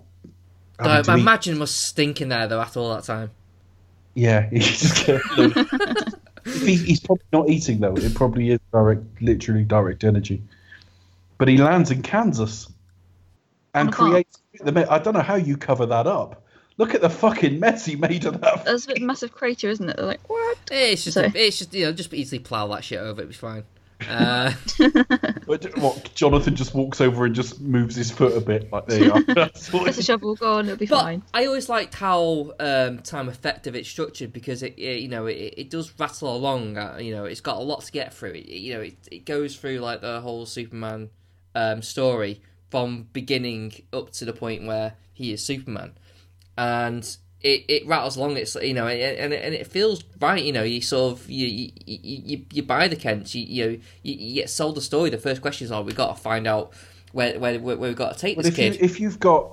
I, 0.79 0.97
I 0.97 0.99
eat- 1.01 1.07
imagine 1.09 1.57
must 1.57 1.75
stink 1.87 2.21
in 2.21 2.29
there 2.29 2.47
though 2.47 2.61
after 2.61 2.79
all 2.79 2.93
that 2.95 3.03
time. 3.03 3.31
Yeah, 4.13 4.49
he's, 4.51 5.05
he, 6.45 6.75
he's 6.75 6.99
probably 7.01 7.25
not 7.33 7.49
eating 7.49 7.79
though. 7.81 7.95
It 7.95 8.15
probably 8.15 8.51
is 8.51 8.59
direct, 8.71 9.03
literally 9.21 9.63
direct 9.63 10.03
energy. 10.03 10.41
But 11.37 11.47
he 11.49 11.57
lands 11.57 11.91
in 11.91 12.01
Kansas 12.03 12.67
and 13.73 13.89
On 13.89 13.93
a 13.93 13.97
farm. 13.97 14.11
creates 14.11 14.37
the. 14.61 14.91
I 14.91 14.99
don't 14.99 15.13
know 15.13 15.21
how 15.21 15.35
you 15.35 15.57
cover 15.57 15.85
that 15.87 16.07
up. 16.07 16.43
Look 16.77 16.95
at 16.95 17.01
the 17.01 17.09
fucking 17.09 17.59
mess 17.59 17.85
he 17.85 17.95
made 17.95 18.25
of 18.25 18.41
that. 18.41 18.65
That's 18.65 18.85
a 18.85 18.87
bit 18.89 19.01
massive 19.01 19.31
crater, 19.33 19.69
isn't 19.69 19.89
it? 19.89 19.97
They're 19.97 20.05
like, 20.05 20.27
what? 20.29 20.57
It's 20.71 21.03
just, 21.03 21.15
So- 21.15 21.29
it's 21.33 21.59
just 21.59 21.73
you 21.73 21.85
know, 21.85 21.91
just 21.93 22.13
easily 22.13 22.39
plough 22.39 22.67
that 22.67 22.83
shit 22.83 22.99
over. 22.99 23.21
It'd 23.21 23.29
be 23.29 23.35
fine. 23.35 23.63
Uh, 24.09 24.51
But 25.45 25.77
what? 25.77 26.09
Jonathan 26.15 26.55
just 26.55 26.73
walks 26.73 27.01
over 27.01 27.25
and 27.25 27.35
just 27.35 27.61
moves 27.61 27.95
his 27.95 28.09
foot 28.09 28.35
a 28.35 28.41
bit. 28.41 28.71
Like 28.71 28.87
there 28.87 29.03
you 29.03 29.11
are. 29.13 29.21
That's 29.27 29.71
what 29.71 29.95
a 29.95 30.01
shovel, 30.01 30.35
gone. 30.35 30.65
it'll 30.65 30.77
be 30.77 30.85
but 30.87 31.01
fine. 31.01 31.21
I 31.33 31.45
always 31.45 31.69
liked 31.69 31.93
how 31.95 32.53
um, 32.59 32.99
time 32.99 33.29
effective 33.29 33.75
it's 33.75 33.87
structured 33.89 34.33
because 34.33 34.63
it, 34.63 34.73
it 34.79 35.01
you 35.01 35.07
know 35.07 35.25
it, 35.27 35.53
it 35.57 35.69
does 35.69 35.93
rattle 35.99 36.35
along. 36.35 36.77
Uh, 36.77 36.97
you 36.99 37.13
know, 37.13 37.25
it's 37.25 37.41
got 37.41 37.57
a 37.57 37.61
lot 37.61 37.81
to 37.83 37.91
get 37.91 38.13
through. 38.13 38.31
It, 38.31 38.47
you 38.47 38.73
know, 38.73 38.81
it, 38.81 38.97
it 39.11 39.25
goes 39.25 39.55
through 39.55 39.79
like 39.79 40.01
the 40.01 40.19
whole 40.21 40.45
Superman 40.47 41.09
um, 41.53 41.81
story 41.81 42.41
from 42.71 43.07
beginning 43.13 43.73
up 43.93 44.11
to 44.13 44.25
the 44.25 44.33
point 44.33 44.65
where 44.65 44.93
he 45.13 45.33
is 45.33 45.43
Superman, 45.45 45.91
and 46.57 47.17
it, 47.41 47.65
it 47.67 47.87
rattles 47.87 48.17
along. 48.17 48.37
It's 48.37 48.55
you 48.55 48.73
know, 48.73 48.87
and 48.87 49.17
and 49.17 49.33
it, 49.33 49.43
and 49.43 49.53
it 49.53 49.67
feels 49.67 50.03
right. 50.19 50.43
You 50.43 50.53
know, 50.53 50.63
you 50.63 50.81
sort 50.81 51.13
of 51.13 51.29
you 51.29 51.47
you, 51.47 51.71
you, 51.85 52.21
you, 52.25 52.45
you 52.53 52.63
buy 52.63 52.87
the 52.87 52.95
Kents. 52.95 53.33
You 53.33 53.43
you, 53.43 53.65
know, 53.65 53.71
you 54.03 54.13
you 54.13 54.35
get 54.35 54.49
sold 54.49 54.75
the 54.75 54.81
story. 54.81 55.09
The 55.09 55.17
first 55.17 55.41
question 55.41 55.65
is, 55.65 55.71
oh, 55.71 55.81
we 55.81 55.93
got 55.93 56.15
to 56.15 56.21
find 56.21 56.47
out 56.47 56.73
where 57.13 57.39
where 57.39 57.59
where 57.59 57.77
we've 57.77 57.95
got 57.95 58.13
to 58.13 58.19
take 58.19 58.37
this 58.37 58.47
if 58.47 58.57
you 58.57 58.71
kid. 58.71 58.81
if 58.81 58.99
you've 58.99 59.19
got 59.19 59.51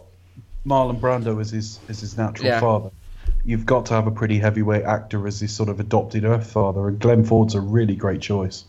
Marlon 0.67 1.01
Brando 1.01 1.41
as 1.41 1.51
his 1.51 1.81
as 1.89 2.01
his 2.01 2.17
natural 2.17 2.49
Yeah. 2.49 2.61
father, 2.61 2.91
you've 3.45 3.67
got 3.67 3.87
to 3.87 3.95
have 3.95 4.07
a 4.07 4.11
pretty 4.11 4.39
heavyweight 4.39 4.85
actor 4.85 5.27
as 5.27 5.41
his 5.41 5.55
sort 5.55 5.69
of 5.69 5.81
adopted 5.81 6.25
Earth 6.25 6.51
father, 6.51 6.89
and 6.89 6.99
Glenn 6.99 7.25
Ford's 7.25 7.55
a 7.55 7.61
really 7.61 7.97
great 7.97 8.21
choice. 8.21 8.65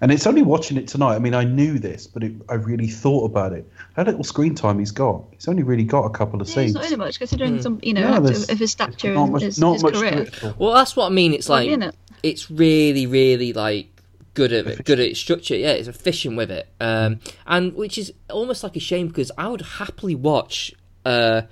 And 0.00 0.12
it's 0.12 0.26
only 0.26 0.42
watching 0.42 0.76
it 0.76 0.88
tonight. 0.88 1.14
I 1.14 1.18
mean, 1.18 1.34
I 1.34 1.44
knew 1.44 1.78
this, 1.78 2.06
but 2.06 2.22
it, 2.22 2.32
I 2.48 2.54
really 2.54 2.88
thought 2.88 3.24
about 3.24 3.52
it. 3.52 3.70
How 3.94 4.04
little 4.04 4.24
screen 4.24 4.54
time 4.54 4.78
he's 4.78 4.90
got. 4.90 5.24
He's 5.32 5.48
only 5.48 5.62
really 5.62 5.84
got 5.84 6.04
a 6.04 6.10
couple 6.10 6.40
of 6.40 6.48
Yeah, 6.48 6.62
he's 6.62 6.72
scenes. 6.72 6.74
not 6.74 6.86
in 6.86 6.92
it 6.92 6.98
much, 6.98 7.18
considering 7.18 7.62
some, 7.62 7.80
you 7.82 7.94
know, 7.94 8.00
Yeah, 8.02 8.16
of, 8.18 8.50
of 8.50 8.58
his 8.58 8.70
stature 8.72 9.14
not 9.14 9.22
and 9.24 9.32
much, 9.32 9.42
his, 9.42 9.58
not 9.58 9.72
his 9.74 9.82
much 9.82 9.94
career. 9.94 10.12
it. 10.22 10.58
Well, 10.58 10.72
that's 10.74 10.96
what 10.96 11.06
I 11.06 11.10
mean. 11.10 11.32
It's 11.32 11.48
like 11.48 11.68
it. 11.68 11.94
it's 12.22 12.50
really, 12.50 13.06
really 13.06 13.52
like 13.52 13.88
good 14.34 14.52
at 14.52 14.66
it, 14.66 14.84
good 14.84 15.00
at 15.00 15.06
its 15.06 15.18
structure. 15.20 15.56
Yeah, 15.56 15.72
it's 15.72 15.88
efficient 15.88 16.36
with 16.36 16.50
it, 16.50 16.68
um, 16.80 17.20
and 17.46 17.74
which 17.74 17.96
is 17.96 18.12
almost 18.30 18.62
like 18.62 18.76
a 18.76 18.80
shame 18.80 19.08
because 19.08 19.32
I 19.38 19.48
would 19.48 19.62
happily 19.62 20.14
watch 20.14 20.72
uh, 21.06 21.42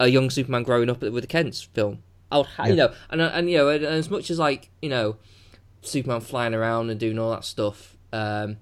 a 0.00 0.08
young 0.08 0.30
Superman 0.30 0.62
growing 0.62 0.88
up 0.88 1.02
with 1.02 1.22
the 1.22 1.26
Kents 1.26 1.60
film. 1.62 2.02
I 2.30 2.38
would, 2.38 2.46
ha- 2.46 2.64
you 2.64 2.76
know, 2.76 2.92
and 3.10 3.20
and 3.20 3.50
you 3.50 3.58
know, 3.58 3.68
and, 3.68 3.84
and 3.84 3.94
as 3.96 4.08
much 4.08 4.30
as 4.30 4.38
like 4.38 4.70
you 4.80 4.88
know, 4.88 5.16
Superman 5.82 6.20
flying 6.20 6.54
around 6.54 6.90
and 6.90 6.98
doing 6.98 7.18
all 7.18 7.30
that 7.30 7.44
stuff 7.44 7.96
um, 8.12 8.56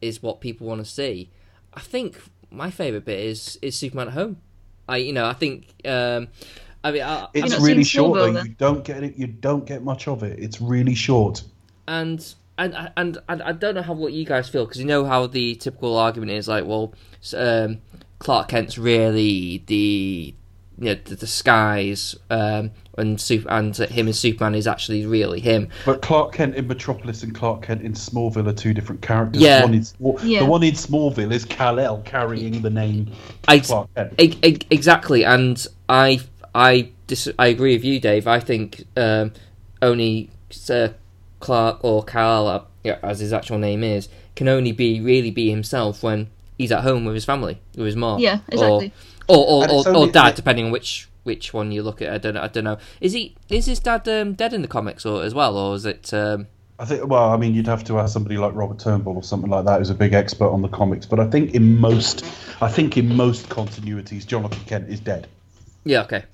is 0.00 0.22
what 0.22 0.40
people 0.40 0.66
want 0.66 0.80
to 0.80 0.90
see. 0.90 1.30
I 1.74 1.80
think 1.80 2.20
my 2.50 2.70
favorite 2.70 3.04
bit 3.04 3.20
is 3.20 3.58
is 3.62 3.76
Superman 3.76 4.08
at 4.08 4.14
home. 4.14 4.38
I 4.88 4.96
you 4.98 5.12
know 5.12 5.26
I 5.26 5.34
think 5.34 5.68
um, 5.84 6.28
I 6.82 6.90
mean 6.92 7.02
I, 7.02 7.28
It's 7.34 7.58
really 7.60 7.84
short 7.84 8.18
though. 8.18 8.32
then? 8.32 8.46
You 8.46 8.52
don't 8.52 8.84
get 8.84 9.02
it. 9.02 9.16
You 9.16 9.26
don't 9.26 9.66
get 9.66 9.82
much 9.82 10.08
of 10.08 10.22
it. 10.22 10.38
It's 10.38 10.60
really 10.60 10.94
short. 10.94 11.42
and 11.86 12.34
and 12.58 12.90
and, 12.96 13.18
and 13.28 13.42
I 13.42 13.52
don't 13.52 13.74
know 13.74 13.82
how 13.82 13.94
what 13.94 14.12
you 14.12 14.24
guys 14.24 14.48
feel 14.48 14.64
because 14.66 14.80
you 14.80 14.86
know 14.86 15.04
how 15.04 15.26
the 15.26 15.54
typical 15.54 15.96
argument 15.96 16.32
is 16.32 16.46
like, 16.48 16.66
well, 16.66 16.94
um, 17.36 17.80
Clark 18.18 18.48
Kent's 18.48 18.76
really 18.78 19.62
the 19.66 20.34
you 20.78 20.84
know 20.84 20.94
the, 20.94 21.26
skies, 21.26 22.16
um, 22.30 22.70
and 22.98 23.20
super 23.20 23.48
and 23.50 23.76
him 23.76 24.08
as 24.08 24.18
Superman 24.18 24.54
is 24.54 24.66
actually 24.66 25.06
really 25.06 25.40
him. 25.40 25.68
But 25.86 26.02
Clark 26.02 26.32
Kent 26.32 26.56
in 26.56 26.66
Metropolis 26.66 27.22
and 27.22 27.34
Clark 27.34 27.62
Kent 27.62 27.82
in 27.82 27.92
Smallville 27.92 28.48
are 28.48 28.52
two 28.52 28.74
different 28.74 29.00
characters. 29.02 29.40
Yeah. 29.42 29.60
The 29.60 29.66
one 29.66 29.74
in, 29.74 29.84
Small- 29.84 30.18
Yeah. 30.22 30.40
the 30.40 30.46
one 30.46 30.62
in 30.62 30.74
Smallville 30.74 31.32
is 31.32 31.44
Kal-El 31.44 31.98
carrying 32.02 32.60
the 32.62 32.70
name 32.70 33.10
I- 33.48 33.60
Clark 33.60 33.88
Kent. 33.94 34.14
E- 34.20 34.38
e- 34.44 34.58
exactly, 34.70 35.24
and 35.24 35.64
I 35.88 36.20
I 36.54 36.90
dis- 37.06 37.28
I 37.38 37.46
agree 37.46 37.76
with 37.76 37.84
you, 37.84 38.00
Dave. 38.00 38.26
I 38.26 38.40
think 38.40 38.84
um, 38.96 39.32
only 39.82 40.30
Sir 40.50 40.94
Clark 41.38 41.78
or 41.84 42.02
Kal, 42.04 42.48
uh, 42.48 42.62
yeah, 42.84 42.98
as 43.02 43.20
his 43.20 43.32
actual 43.32 43.58
name 43.58 43.84
is, 43.84 44.08
can 44.34 44.48
only 44.48 44.72
be 44.72 45.00
really 45.00 45.30
be 45.30 45.48
himself 45.50 46.02
when 46.02 46.28
he's 46.58 46.72
at 46.72 46.80
home 46.82 47.04
with 47.04 47.14
his 47.14 47.24
family, 47.24 47.60
with 47.76 47.86
his 47.86 47.96
mom. 47.96 48.18
Yeah, 48.20 48.40
exactly. 48.48 48.92
Or 49.28 49.36
or, 49.38 49.46
or, 49.46 49.62
And 49.62 49.72
it's 49.72 49.86
or, 49.86 49.90
or 49.92 49.96
only- 49.96 50.12
dad, 50.12 50.34
depending 50.34 50.64
on 50.66 50.70
which 50.72 51.08
which 51.22 51.52
one 51.52 51.72
you 51.72 51.82
look 51.82 52.02
at. 52.02 52.12
I 52.12 52.18
don't 52.18 52.34
know. 52.34 52.42
I 52.42 52.48
don't 52.48 52.64
know. 52.64 52.78
Is 53.00 53.12
he 53.12 53.36
is 53.48 53.66
his 53.66 53.80
dad 53.80 54.08
um, 54.08 54.34
dead 54.34 54.52
in 54.52 54.62
the 54.62 54.68
comics 54.68 55.04
or 55.04 55.22
as 55.22 55.34
well, 55.34 55.56
or 55.56 55.74
is 55.74 55.86
it? 55.86 56.12
Um, 56.12 56.46
I 56.78 56.84
think. 56.84 57.06
Well, 57.06 57.30
I 57.30 57.36
mean, 57.36 57.54
you'd 57.54 57.66
have 57.66 57.84
to 57.84 57.98
ask 57.98 58.12
somebody 58.12 58.38
like 58.38 58.54
Robert 58.54 58.78
Turnbull 58.78 59.16
or 59.16 59.22
something 59.22 59.50
like 59.50 59.64
that, 59.66 59.78
who's 59.78 59.90
a 59.90 59.94
big 59.94 60.12
expert 60.14 60.48
on 60.48 60.62
the 60.62 60.68
comics. 60.68 61.06
But 61.06 61.20
I 61.20 61.28
think 61.28 61.54
in 61.54 61.78
most, 61.78 62.24
I 62.60 62.68
think 62.68 62.96
in 62.96 63.14
most 63.14 63.48
continuities, 63.48 64.26
Jonathan 64.26 64.60
Kent 64.66 64.88
is 64.88 65.00
dead. 65.00 65.28
Yeah, 65.84 66.02
okay. 66.02 66.24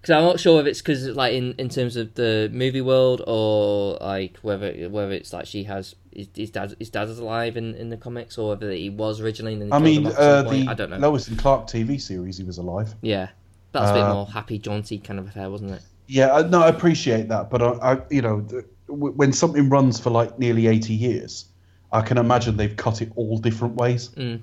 Because 0.00 0.16
I'm 0.16 0.24
not 0.24 0.40
sure 0.40 0.60
if 0.60 0.66
it's 0.66 0.80
because 0.80 1.08
like 1.08 1.34
in, 1.34 1.54
in 1.58 1.68
terms 1.68 1.96
of 1.96 2.14
the 2.14 2.48
movie 2.52 2.80
world 2.80 3.22
or 3.26 3.98
like 4.00 4.38
whether 4.38 4.88
whether 4.88 5.12
it's 5.12 5.30
like 5.34 5.44
she 5.44 5.64
has 5.64 5.94
his, 6.10 6.28
his 6.34 6.50
dad 6.50 6.74
his 6.78 6.88
dad 6.88 7.08
is 7.08 7.18
alive 7.18 7.58
in, 7.58 7.74
in 7.74 7.90
the 7.90 7.98
comics 7.98 8.38
or 8.38 8.50
whether 8.50 8.70
he 8.70 8.88
was 8.88 9.20
originally. 9.20 9.54
And 9.54 9.74
I 9.74 9.78
mean, 9.78 10.02
him 10.02 10.06
off 10.06 10.12
at 10.14 10.20
uh, 10.20 10.42
the 10.44 10.66
I 10.68 10.74
don't 10.74 10.88
know. 10.88 10.96
Lois 10.96 11.28
and 11.28 11.38
Clark 11.38 11.66
TV 11.66 12.00
series, 12.00 12.38
he 12.38 12.44
was 12.44 12.56
alive. 12.56 12.94
Yeah, 13.02 13.28
that 13.72 13.80
was 13.82 13.90
a 13.90 13.94
bit 13.94 14.02
Uh, 14.02 14.14
more 14.14 14.26
happy, 14.26 14.58
jaunty 14.58 14.98
kind 14.98 15.18
of 15.18 15.28
affair, 15.28 15.50
wasn't 15.50 15.70
it? 15.72 15.82
Yeah, 16.06 16.32
I- 16.34 16.48
no, 16.48 16.60
I 16.62 16.68
appreciate 16.68 17.28
that, 17.28 17.50
but 17.50 17.62
I, 17.62 17.92
I 17.92 17.98
you 18.10 18.22
know, 18.22 18.40
th- 18.40 18.64
when 18.88 19.32
something 19.32 19.68
runs 19.68 20.00
for 20.00 20.10
like 20.10 20.38
nearly 20.38 20.66
eighty 20.66 20.94
years, 20.94 21.46
I 21.92 22.00
can 22.02 22.18
imagine 22.18 22.56
they've 22.56 22.76
cut 22.76 23.00
it 23.02 23.12
all 23.16 23.38
different 23.38 23.76
ways. 23.76 24.08
Mm. 24.16 24.42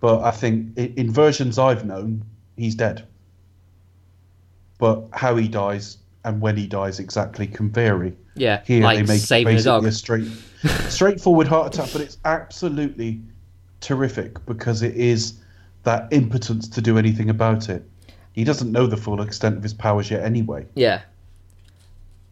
But 0.00 0.22
I 0.22 0.32
think 0.32 0.76
in, 0.76 0.94
in 0.96 1.12
versions 1.12 1.58
I've 1.58 1.84
known, 1.86 2.24
he's 2.56 2.74
dead. 2.74 3.06
But 4.78 5.04
how 5.12 5.36
he 5.36 5.46
dies 5.46 5.98
and 6.24 6.40
when 6.40 6.56
he 6.56 6.66
dies 6.66 6.98
exactly 6.98 7.46
can 7.46 7.70
vary. 7.70 8.14
Yeah, 8.34 8.62
Here 8.64 8.82
like 8.82 8.98
they 8.98 9.04
make 9.12 9.20
saving 9.20 9.54
basically 9.56 9.70
dog. 9.70 9.86
a 9.86 9.92
straight, 9.92 10.28
straightforward 10.88 11.46
heart 11.46 11.74
attack, 11.74 11.90
but 11.92 12.00
it's 12.00 12.18
absolutely 12.24 13.20
terrific 13.80 14.44
because 14.46 14.82
it 14.82 14.96
is 14.96 15.34
that 15.84 16.08
impotence 16.12 16.66
to 16.68 16.80
do 16.80 16.96
anything 16.98 17.30
about 17.30 17.68
it. 17.68 17.84
He 18.32 18.44
doesn't 18.44 18.72
know 18.72 18.86
the 18.86 18.96
full 18.96 19.20
extent 19.22 19.56
of 19.56 19.62
his 19.62 19.74
powers 19.74 20.10
yet, 20.10 20.24
anyway. 20.24 20.66
Yeah, 20.74 21.02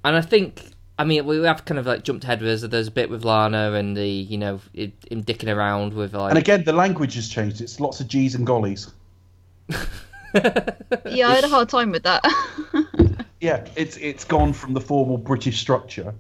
and 0.05 0.17
I 0.17 0.21
think 0.23 0.63
I 0.99 1.05
mean 1.05 1.27
we 1.27 1.43
have 1.45 1.65
kind 1.65 1.79
of 1.79 1.87
like 1.87 2.05
jumped 2.05 2.25
ahead 2.25 2.43
with 2.43 2.71
there's 2.71 2.89
a 2.89 2.91
bit 2.91 3.11
with 3.11 3.25
Lana 3.25 3.73
and 3.73 3.97
the 3.97 4.07
you 4.07 4.39
know 4.39 4.61
it, 4.75 4.93
him 5.11 5.23
dicking 5.25 5.55
around 5.55 5.95
with 5.95 6.15
like 6.15 6.31
And 6.31 6.39
again, 6.39 6.65
the 6.65 6.73
language 6.73 7.15
has 7.15 7.29
changed. 7.29 7.61
It's 7.61 7.81
lots 7.81 8.01
of 8.01 8.09
G's 8.09 8.35
and 8.35 8.47
gollies. 8.47 8.91
Yeah, 10.33 11.29
I 11.29 11.35
had 11.35 11.45
a 11.45 11.49
hard 11.49 11.69
time 11.69 11.91
with 11.91 12.05
that. 12.05 12.25
Yeah, 13.41 13.67
it's 13.75 13.97
it's 13.97 14.25
gone 14.25 14.53
from 14.53 14.75
the 14.75 14.83
formal 14.83 15.17
British 15.17 15.61
structure. 15.61 16.15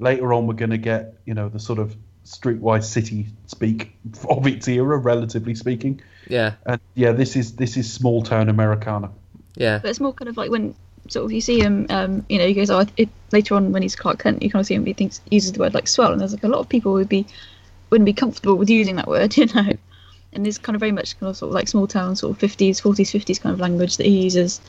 Later 0.00 0.32
on, 0.32 0.48
we're 0.48 0.54
going 0.54 0.70
to 0.70 0.76
get 0.76 1.14
you 1.24 1.32
know 1.32 1.48
the 1.48 1.60
sort 1.60 1.78
of 1.78 1.96
streetwise 2.24 2.82
city 2.82 3.28
speak 3.46 3.96
of 4.28 4.44
its 4.46 4.66
era, 4.66 4.98
relatively 4.98 5.54
speaking. 5.54 6.00
yeah 6.26 6.54
And 6.66 6.80
yeah, 6.96 7.12
this 7.12 7.36
is 7.36 7.54
this 7.54 7.76
is 7.76 7.92
small 7.92 8.22
town 8.22 8.48
Americana. 8.48 9.12
Yeah 9.56 9.78
but 9.78 9.90
it's 9.90 10.00
more 10.00 10.12
kind 10.12 10.28
of 10.28 10.36
like 10.36 10.50
when 10.50 10.74
sort 11.08 11.24
of 11.24 11.32
you 11.32 11.40
see 11.40 11.60
him, 11.60 11.86
um, 11.90 12.24
you 12.28 12.38
know, 12.38 12.46
he 12.46 12.54
goes, 12.54 12.70
oh, 12.70 12.86
it, 12.96 13.08
later 13.32 13.54
on 13.54 13.72
when 13.72 13.82
he's 13.82 13.96
Clark 13.96 14.22
Kent, 14.22 14.42
you 14.42 14.50
kind 14.50 14.60
of 14.60 14.66
see 14.66 14.74
him, 14.74 14.86
he 14.86 14.92
thinks, 14.92 15.20
uses 15.30 15.52
the 15.52 15.60
word 15.60 15.74
like 15.74 15.88
swell, 15.88 16.12
and 16.12 16.20
there's 16.20 16.32
like 16.32 16.44
a 16.44 16.48
lot 16.48 16.60
of 16.60 16.68
people 16.68 16.92
would 16.92 17.08
be, 17.08 17.26
wouldn't 17.90 18.06
be 18.06 18.12
comfortable 18.12 18.56
with 18.56 18.70
using 18.70 18.96
that 18.96 19.06
word, 19.06 19.36
you 19.36 19.46
know. 19.46 19.72
And 20.32 20.46
it's 20.46 20.58
kind 20.58 20.74
of 20.74 20.80
very 20.80 20.92
much 20.92 21.18
kind 21.20 21.30
of 21.30 21.36
sort 21.36 21.50
of 21.50 21.54
like 21.54 21.68
small 21.68 21.86
town, 21.86 22.16
sort 22.16 22.42
of 22.42 22.50
50s, 22.50 22.80
40s, 22.82 23.20
50s 23.20 23.40
kind 23.40 23.52
of 23.52 23.60
language 23.60 23.98
that 23.98 24.06
he 24.06 24.22
uses. 24.22 24.60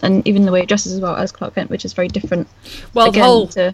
And 0.00 0.26
even 0.26 0.46
the 0.46 0.50
way 0.52 0.60
he 0.60 0.66
dresses 0.66 0.94
as 0.94 1.00
well 1.00 1.14
as 1.14 1.30
Clark 1.30 1.54
Kent, 1.54 1.70
which 1.70 1.84
is 1.84 1.92
very 1.92 2.08
different. 2.08 2.48
well 2.92 3.12
the 3.12 3.22
whole 3.22 3.46
to, 3.48 3.72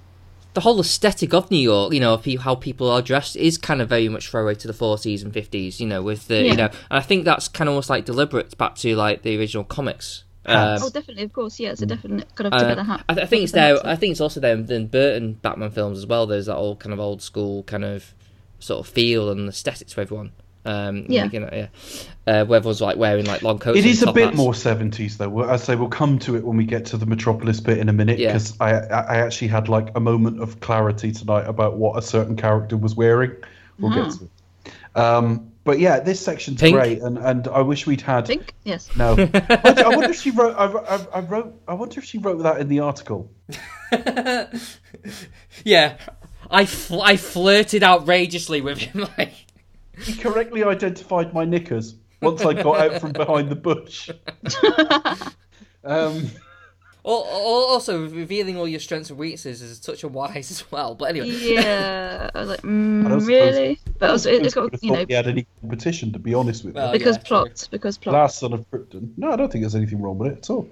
the 0.53 0.61
whole 0.61 0.81
aesthetic 0.81 1.33
of 1.33 1.51
New 1.51 1.57
York, 1.57 1.95
you 1.95 2.01
know, 2.01 2.21
how 2.41 2.55
people 2.55 2.91
are 2.91 3.01
dressed 3.01 3.37
is 3.37 3.57
kind 3.57 3.81
of 3.81 3.89
very 3.89 4.09
much 4.09 4.29
throwaway 4.29 4.57
to 4.57 4.67
the 4.67 4.75
40s 4.75 5.23
and 5.23 5.33
50s, 5.33 5.79
you 5.81 5.87
know, 5.87 6.03
with 6.03 6.27
the, 6.27 6.43
Yeah. 6.43 6.51
you 6.51 6.57
know, 6.57 6.67
and 6.67 6.99
I 6.99 7.01
think 7.01 7.25
that's 7.25 7.49
kind 7.49 7.69
of 7.69 7.73
almost 7.73 7.89
like 7.89 8.05
deliberate 8.05 8.59
back 8.59 8.75
to 8.77 8.95
like 8.97 9.23
the 9.23 9.39
original 9.39 9.65
comics. 9.65 10.25
Um, 10.49 10.79
oh, 10.83 10.91
definitely, 10.91 11.25
of 11.25 11.33
course, 11.33 11.59
yeah, 11.61 11.71
it's 11.71 11.83
a 11.83 11.87
definite 11.87 12.35
kind 12.35 12.47
of 12.49 12.53
uh, 12.55 12.59
together 12.63 12.83
hat. 12.85 13.05
I, 13.09 13.15
th- 13.15 13.25
I 13.25 13.29
think 13.29 13.43
it's 13.45 13.53
there. 13.53 13.79
I 13.87 13.97
think 13.97 14.13
it's 14.13 14.21
also 14.21 14.41
there 14.41 14.55
in 14.57 14.87
Burton 14.87 15.35
Batman 15.35 15.71
films 15.71 15.99
as 15.99 16.07
well. 16.07 16.27
There's 16.27 16.47
that 16.47 16.57
old 16.57 16.81
kind 16.81 16.93
of 16.93 17.01
old 17.01 17.23
school 17.23 17.63
kind 17.65 17.85
of 17.85 18.15
sort 18.61 18.87
of 18.87 18.93
feel 18.93 19.31
and 19.31 19.49
aesthetics 19.49 19.93
for 19.93 20.01
everyone. 20.01 20.33
Um, 20.65 21.07
Yeah. 21.09 21.23
like, 21.23 21.33
you 21.33 21.41
know, 21.41 21.49
yeah. 21.53 21.67
Uh, 22.27 22.45
where 22.45 22.57
everyone's 22.59 22.81
like 22.83 22.97
wearing 22.99 23.25
like 23.25 23.43
long 23.43 23.59
coats. 23.59 23.79
It 23.79 23.83
and 23.85 23.91
is 23.91 24.03
a 24.03 24.13
bit 24.13 24.25
hats. 24.27 24.37
more 24.37 24.53
seventies 24.55 25.17
though. 25.17 25.29
We'll- 25.29 25.49
I 25.49 25.57
say 25.57 25.77
we'll 25.77 25.89
come 25.89 26.19
to 26.21 26.37
it 26.37 26.45
when 26.45 26.57
we 26.57 26.65
get 26.65 26.85
to 26.87 26.97
the 26.97 27.07
Metropolis 27.07 27.61
bit 27.61 27.79
in 27.79 27.89
a 27.89 27.93
minute 27.93 28.19
because 28.19 28.55
I, 28.61 28.73
I 28.75 29.01
I 29.01 29.17
actually 29.19 29.49
had 29.49 29.69
like 29.69 29.91
a 29.97 30.01
moment 30.01 30.43
of 30.43 30.61
clarity 30.61 31.13
tonight 31.13 31.47
about 31.47 31.77
what 31.79 31.97
a 31.97 32.03
certain 32.03 32.37
character 32.37 32.77
was 32.77 32.95
wearing. 32.97 33.33
We'll 33.79 33.95
get 33.95 34.13
to 34.19 34.25
it. 34.25 34.73
Um, 34.99 35.53
but 35.69 35.79
yeah, 35.79 36.01
this 36.01 36.19
section's 36.19 36.59
Pink? 36.63 36.75
great, 36.75 37.03
and, 37.03 37.19
and 37.19 37.47
I 37.49 37.61
wish 37.61 37.87
we'd 37.87 38.01
had. 38.01 38.25
Pink? 38.25 38.55
Yes. 38.65 38.89
No, 38.97 39.13
I, 39.35 39.75
I 39.85 39.89
wonder 39.89 40.09
if 40.09 40.19
she 40.19 40.31
wrote. 40.31 40.57
I, 40.57 40.65
I, 40.65 41.07
I 41.17 41.21
wrote. 41.21 41.61
I 41.69 41.75
wonder 41.75 41.99
if 42.01 42.07
she 42.07 42.17
wrote 42.17 42.43
that 42.43 42.59
in 42.59 42.69
the 42.69 42.81
article. 42.81 43.31
Yeah, 45.65 45.99
I 46.51 46.65
fl- 46.65 47.03
I 47.03 47.19
flirted 47.19 47.83
outrageously 47.83 48.63
with 48.63 48.79
him. 48.79 49.07
Like, 49.19 49.33
He 50.01 50.15
correctly 50.15 50.65
identified 50.65 51.35
my 51.35 51.45
knickers 51.45 51.97
once 52.23 52.41
I 52.47 52.55
got 52.55 52.81
out 52.81 53.01
from 53.03 53.13
behind 53.13 53.51
the 53.51 53.57
bush. 53.57 54.09
um, 55.85 56.31
Al- 56.31 56.31
al- 56.31 56.31
Also, 57.11 58.07
revealing 58.09 58.57
all 58.57 58.69
your 58.69 58.81
strengths 58.81 59.09
and 59.11 59.19
weaknesses 59.19 59.63
is 59.63 59.79
such 59.79 60.03
a 60.05 60.09
wise 60.09 60.51
as 60.57 60.71
well. 60.71 60.95
But 60.95 61.07
anyway, 61.11 61.29
Yeah, 61.31 62.31
I 62.35 62.41
was 62.41 62.49
like, 62.51 62.63
mm, 62.63 63.03
suppose- 63.05 63.27
really? 63.27 63.79
But 63.99 64.11
also, 64.11 64.31
it- 64.31 64.45
it's 64.47 64.57
I 64.57 64.61
got 64.61 64.83
you 64.83 64.91
know 64.91 64.97
thought 64.99 65.09
he 65.09 65.15
had 65.15 65.27
any 65.27 65.47
competition, 65.61 66.13
to 66.13 66.19
be 66.19 66.35
honest 66.35 66.65
with 66.65 66.75
you. 66.75 66.81
Well, 66.81 66.93
because 66.93 67.17
yeah, 67.17 67.23
true. 67.23 67.29
plot, 67.45 67.69
because 67.71 67.99
plot. 67.99 68.15
Last 68.15 68.39
Son 68.39 68.53
of 68.53 68.71
Krypton. 68.71 69.11
No, 69.17 69.33
I 69.33 69.37
don't 69.37 69.51
think 69.51 69.63
there's 69.63 69.75
anything 69.75 70.01
wrong 70.03 70.19
with 70.19 70.33
it 70.33 70.39
at 70.39 70.51
all. 70.51 70.69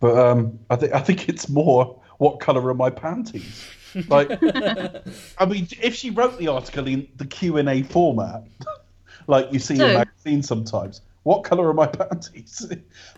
But 0.00 0.16
um, 0.18 0.58
I 0.70 0.76
think 0.76 0.94
I 0.94 1.00
think 1.00 1.28
it's 1.28 1.48
more 1.48 2.00
what 2.18 2.40
colour 2.40 2.66
are 2.68 2.74
my 2.74 2.90
panties? 2.90 3.64
Like, 4.08 4.30
I 4.40 5.46
mean, 5.46 5.66
if 5.82 5.96
she 5.96 6.10
wrote 6.10 6.38
the 6.38 6.46
article 6.46 6.86
in 6.86 7.08
the 7.16 7.24
Q 7.24 7.56
and 7.56 7.68
A 7.68 7.82
format, 7.82 8.44
like 9.26 9.52
you 9.52 9.58
see 9.58 9.74
in 9.74 9.80
magazines 9.80 10.46
sometimes, 10.46 11.00
what 11.22 11.44
colour 11.44 11.68
are 11.68 11.74
my 11.74 11.86
panties? 12.00 12.66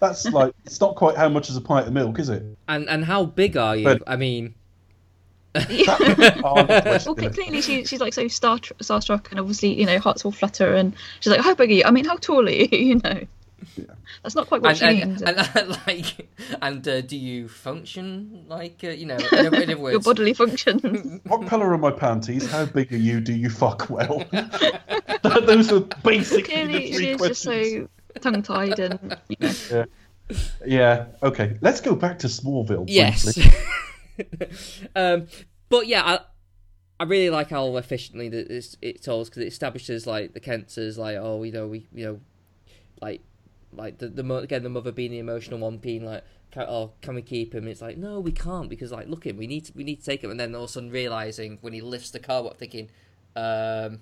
That's 0.01 0.25
like 0.33 0.55
it's 0.65 0.81
not 0.81 0.97
quite 0.97 1.17
how 1.17 1.29
much 1.29 1.49
is 1.51 1.57
a 1.57 1.61
pint 1.61 1.87
of 1.87 1.93
milk, 1.93 2.19
is 2.19 2.29
it? 2.29 2.43
and 2.69 2.89
and 2.89 3.05
how 3.05 3.25
big 3.25 3.57
are 3.57 3.77
you? 3.77 3.85
But- 3.85 4.03
I 4.07 4.17
mean, 4.17 4.55
well, 5.55 7.15
clearly 7.15 7.61
she, 7.61 7.85
she's 7.85 8.01
like 8.01 8.15
so 8.15 8.27
star 8.29 8.59
starstruck, 8.59 9.31
and 9.31 9.39
obviously 9.39 9.79
you 9.79 9.87
know 9.87 9.99
hearts 9.99 10.25
will 10.25 10.33
flutter, 10.33 10.75
and 10.75 10.95
she's 11.21 11.31
like, 11.31 11.41
"How 11.41 11.55
big 11.55 11.71
are 11.71 11.75
you?" 11.75 11.83
I 11.85 11.91
mean, 11.91 12.05
how 12.07 12.17
tall 12.17 12.47
are 12.47 12.51
you? 12.51 12.69
You 12.71 13.01
know, 13.05 13.21
that's 14.23 14.35
not 14.35 14.47
quite 14.49 14.63
what 14.63 14.71
and 14.71 14.79
she 14.79 15.01
and, 15.03 15.11
means. 15.11 15.23
and, 15.23 15.39
and, 15.55 15.69
like, 15.87 16.29
and 16.61 16.87
uh, 16.89 17.01
do 17.01 17.17
you 17.17 17.49
function 17.49 18.45
like 18.49 18.81
uh, 18.85 18.89
you 18.89 19.07
know? 19.07 19.17
In 19.33 19.47
in 19.47 19.63
other 19.63 19.79
words, 19.79 19.93
Your 19.93 20.01
bodily 20.01 20.35
functions. 20.35 21.21
What 21.27 21.47
colour 21.47 21.73
are 21.73 21.79
my 21.79 21.91
panties? 21.91 22.51
How 22.51 22.65
big 22.65 22.93
are 22.93 22.97
you? 22.97 23.21
Do 23.21 23.33
you 23.33 23.51
fuck 23.51 23.89
well? 23.89 24.25
Those 25.23 25.73
are 25.73 25.81
basically 26.03 26.43
clearly, 26.43 26.73
the 26.73 26.87
she 26.87 26.95
three 26.95 27.09
is 27.11 27.21
just 27.21 27.43
so 27.43 27.89
tongue-tied, 28.21 28.79
and 28.79 29.17
you 29.29 29.37
know, 29.41 29.85
Yeah. 30.67 31.07
Okay. 31.23 31.57
Let's 31.61 31.81
go 31.81 31.95
back 31.95 32.19
to 32.21 32.27
Smallville. 32.27 32.85
Yes. 32.89 33.39
um, 34.97 35.27
but 35.69 35.87
yeah, 35.87 36.03
I, 36.05 36.19
I 37.03 37.05
really 37.05 37.31
like 37.31 37.51
how 37.51 37.77
efficiently 37.79 38.29
that 38.29 38.49
it's, 38.49 38.77
it 38.81 39.03
tells 39.03 39.29
because 39.29 39.43
it 39.43 39.49
establishes 39.49 40.07
like 40.07 40.35
the 40.35 40.41
Kents 40.41 40.79
as 40.79 40.97
like 40.97 41.17
oh 41.17 41.43
you 41.43 41.51
know 41.51 41.67
we 41.67 41.87
you 41.93 42.05
know 42.05 42.21
like 43.01 43.23
like 43.73 43.99
the 43.99 44.09
the 44.09 44.35
again 44.37 44.63
the 44.63 44.69
mother 44.69 44.93
being 44.93 45.11
the 45.11 45.19
emotional 45.19 45.59
one 45.59 45.79
being 45.79 46.05
like 46.05 46.25
can, 46.51 46.65
oh 46.69 46.93
can 47.01 47.15
we 47.15 47.23
keep 47.23 47.55
him? 47.55 47.67
It's 47.67 47.81
like 47.81 47.97
no 47.97 48.21
we 48.21 48.33
can't 48.33 48.69
because 48.69 48.93
like 48.93 49.09
look 49.09 49.25
him 49.25 49.37
we 49.37 49.47
need 49.47 49.67
to, 49.67 49.73
we 49.75 49.85
need 49.85 50.01
to 50.01 50.05
take 50.05 50.23
him 50.23 50.31
and 50.31 50.39
then 50.39 50.55
all 50.55 50.65
of 50.65 50.71
a 50.71 50.73
sudden 50.73 50.91
realizing 50.91 51.59
when 51.61 51.73
he 51.73 51.81
lifts 51.81 52.11
the 52.11 52.19
car 52.19 52.45
up 52.47 52.59
thinking 52.59 52.91
um 53.37 54.01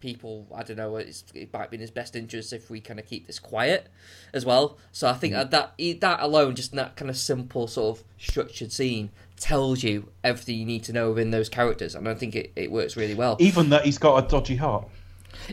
people 0.00 0.46
I 0.54 0.62
don't 0.62 0.76
know 0.76 0.96
it's, 0.96 1.24
it 1.34 1.52
might 1.52 1.70
be 1.70 1.76
in 1.76 1.80
his 1.80 1.90
best 1.90 2.14
interest 2.14 2.52
if 2.52 2.68
we 2.68 2.80
kind 2.80 3.00
of 3.00 3.06
keep 3.06 3.26
this 3.26 3.38
quiet 3.38 3.88
as 4.34 4.44
well. 4.44 4.76
So 4.92 5.08
I 5.08 5.14
think 5.14 5.32
that 5.32 5.50
that 5.50 6.00
that 6.00 6.20
alone, 6.20 6.54
just 6.54 6.72
that 6.72 6.96
kind 6.96 7.10
of 7.10 7.16
simple 7.16 7.66
sort 7.66 7.98
of 7.98 8.04
structured 8.18 8.70
scene, 8.70 9.10
tells 9.38 9.82
you 9.82 10.10
everything 10.22 10.58
you 10.58 10.66
need 10.66 10.84
to 10.84 10.92
know 10.92 11.08
within 11.08 11.30
those 11.30 11.48
characters, 11.48 11.94
and 11.94 12.06
I 12.06 12.14
think 12.14 12.36
it, 12.36 12.52
it 12.54 12.70
works 12.70 12.96
really 12.96 13.14
well. 13.14 13.36
Even 13.40 13.70
that 13.70 13.86
he's 13.86 13.98
got 13.98 14.22
a 14.22 14.28
dodgy 14.28 14.56
heart. 14.56 14.86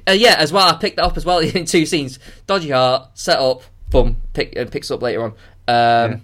Uh, 0.08 0.12
yeah, 0.12 0.36
as 0.38 0.52
well, 0.54 0.68
I 0.68 0.78
picked 0.78 0.98
that 0.98 1.06
up 1.06 1.18
as 1.18 1.26
well 1.26 1.40
in 1.40 1.66
two 1.66 1.86
scenes. 1.86 2.20
Dodgy 2.48 2.70
heart, 2.70 3.10
set 3.14 3.40
up, 3.40 3.64
boom, 3.90 4.18
pick 4.34 4.56
and 4.56 4.72
picks 4.72 4.90
up 4.92 5.02
later 5.02 5.24
on. 5.24 5.34
Um, 5.68 6.22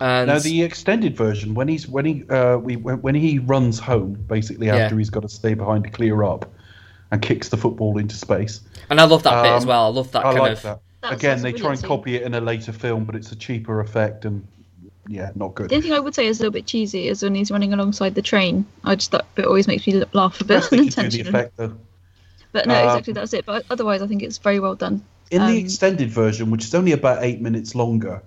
And 0.00 0.26
Now 0.28 0.38
the 0.40 0.62
extended 0.62 1.16
version, 1.16 1.54
when 1.54 1.68
he's 1.68 1.86
when 1.86 2.04
he 2.04 2.24
uh, 2.28 2.56
we 2.58 2.76
when, 2.76 3.00
when 3.02 3.14
he 3.14 3.38
runs 3.38 3.78
home, 3.78 4.14
basically 4.26 4.66
Yeah. 4.66 4.76
after 4.76 4.98
he's 4.98 5.10
got 5.10 5.22
to 5.22 5.28
stay 5.28 5.54
behind 5.54 5.84
to 5.84 5.90
clear 5.90 6.22
up, 6.24 6.50
and 7.12 7.22
kicks 7.22 7.48
the 7.48 7.56
football 7.56 7.98
into 7.98 8.16
space. 8.16 8.60
and 8.90 9.00
I 9.00 9.04
love 9.04 9.22
that 9.22 9.42
bit 9.42 9.52
as 9.52 9.62
Um, 9.62 9.68
well. 9.68 9.84
I 9.84 9.88
love 9.88 10.10
that 10.12 10.20
I 10.26 10.32
kind 10.32 10.38
like 10.38 10.52
of. 10.52 10.62
that. 10.62 10.80
That's- 11.02 11.20
Again, 11.20 11.42
they 11.42 11.52
try 11.52 11.70
and 11.70 11.78
scene. 11.78 11.86
copy 11.88 12.16
it 12.16 12.22
in 12.22 12.34
a 12.34 12.40
later 12.40 12.72
film, 12.72 13.04
but 13.04 13.14
it's 13.14 13.30
a 13.30 13.36
cheaper 13.36 13.80
effect, 13.80 14.24
and 14.24 14.44
yeah, 15.06 15.30
not 15.36 15.54
good. 15.54 15.68
The 15.70 15.76
only 15.76 15.88
thing 15.88 15.96
I 15.96 16.00
would 16.00 16.14
say 16.14 16.26
is 16.26 16.40
a 16.40 16.42
little 16.42 16.52
bit 16.52 16.66
cheesy 16.66 17.08
is 17.08 17.22
when 17.22 17.34
he's 17.36 17.50
running 17.52 17.72
alongside 17.72 18.14
the 18.16 18.22
train. 18.22 18.64
I 18.84 18.94
just 18.96 19.10
that 19.12 19.26
bit 19.36 19.44
always 19.46 19.68
makes 19.68 19.86
me 19.86 20.02
laugh 20.12 20.40
a 20.40 20.44
bit 20.44 20.56
Best 20.60 20.70
they 20.70 20.78
could 20.78 21.10
do 21.10 21.22
the 21.22 21.28
effect 21.28 21.56
though. 21.56 21.74
But 22.54 22.66
no, 22.68 22.74
Um, 22.74 22.84
exactly 22.86 23.12
that's 23.12 23.34
it. 23.34 23.44
But 23.44 23.66
otherwise, 23.68 24.00
I 24.00 24.06
think 24.06 24.22
it's 24.22 24.38
very 24.38 24.60
well 24.60 24.76
done. 24.76 25.02
In 25.32 25.42
the 25.42 25.58
Um, 25.58 25.64
extended 25.64 26.08
version, 26.08 26.50
which 26.50 26.64
is 26.64 26.74
only 26.74 26.92
about 26.92 27.22
eight 27.24 27.40
minutes 27.42 27.74
longer, 27.74 28.22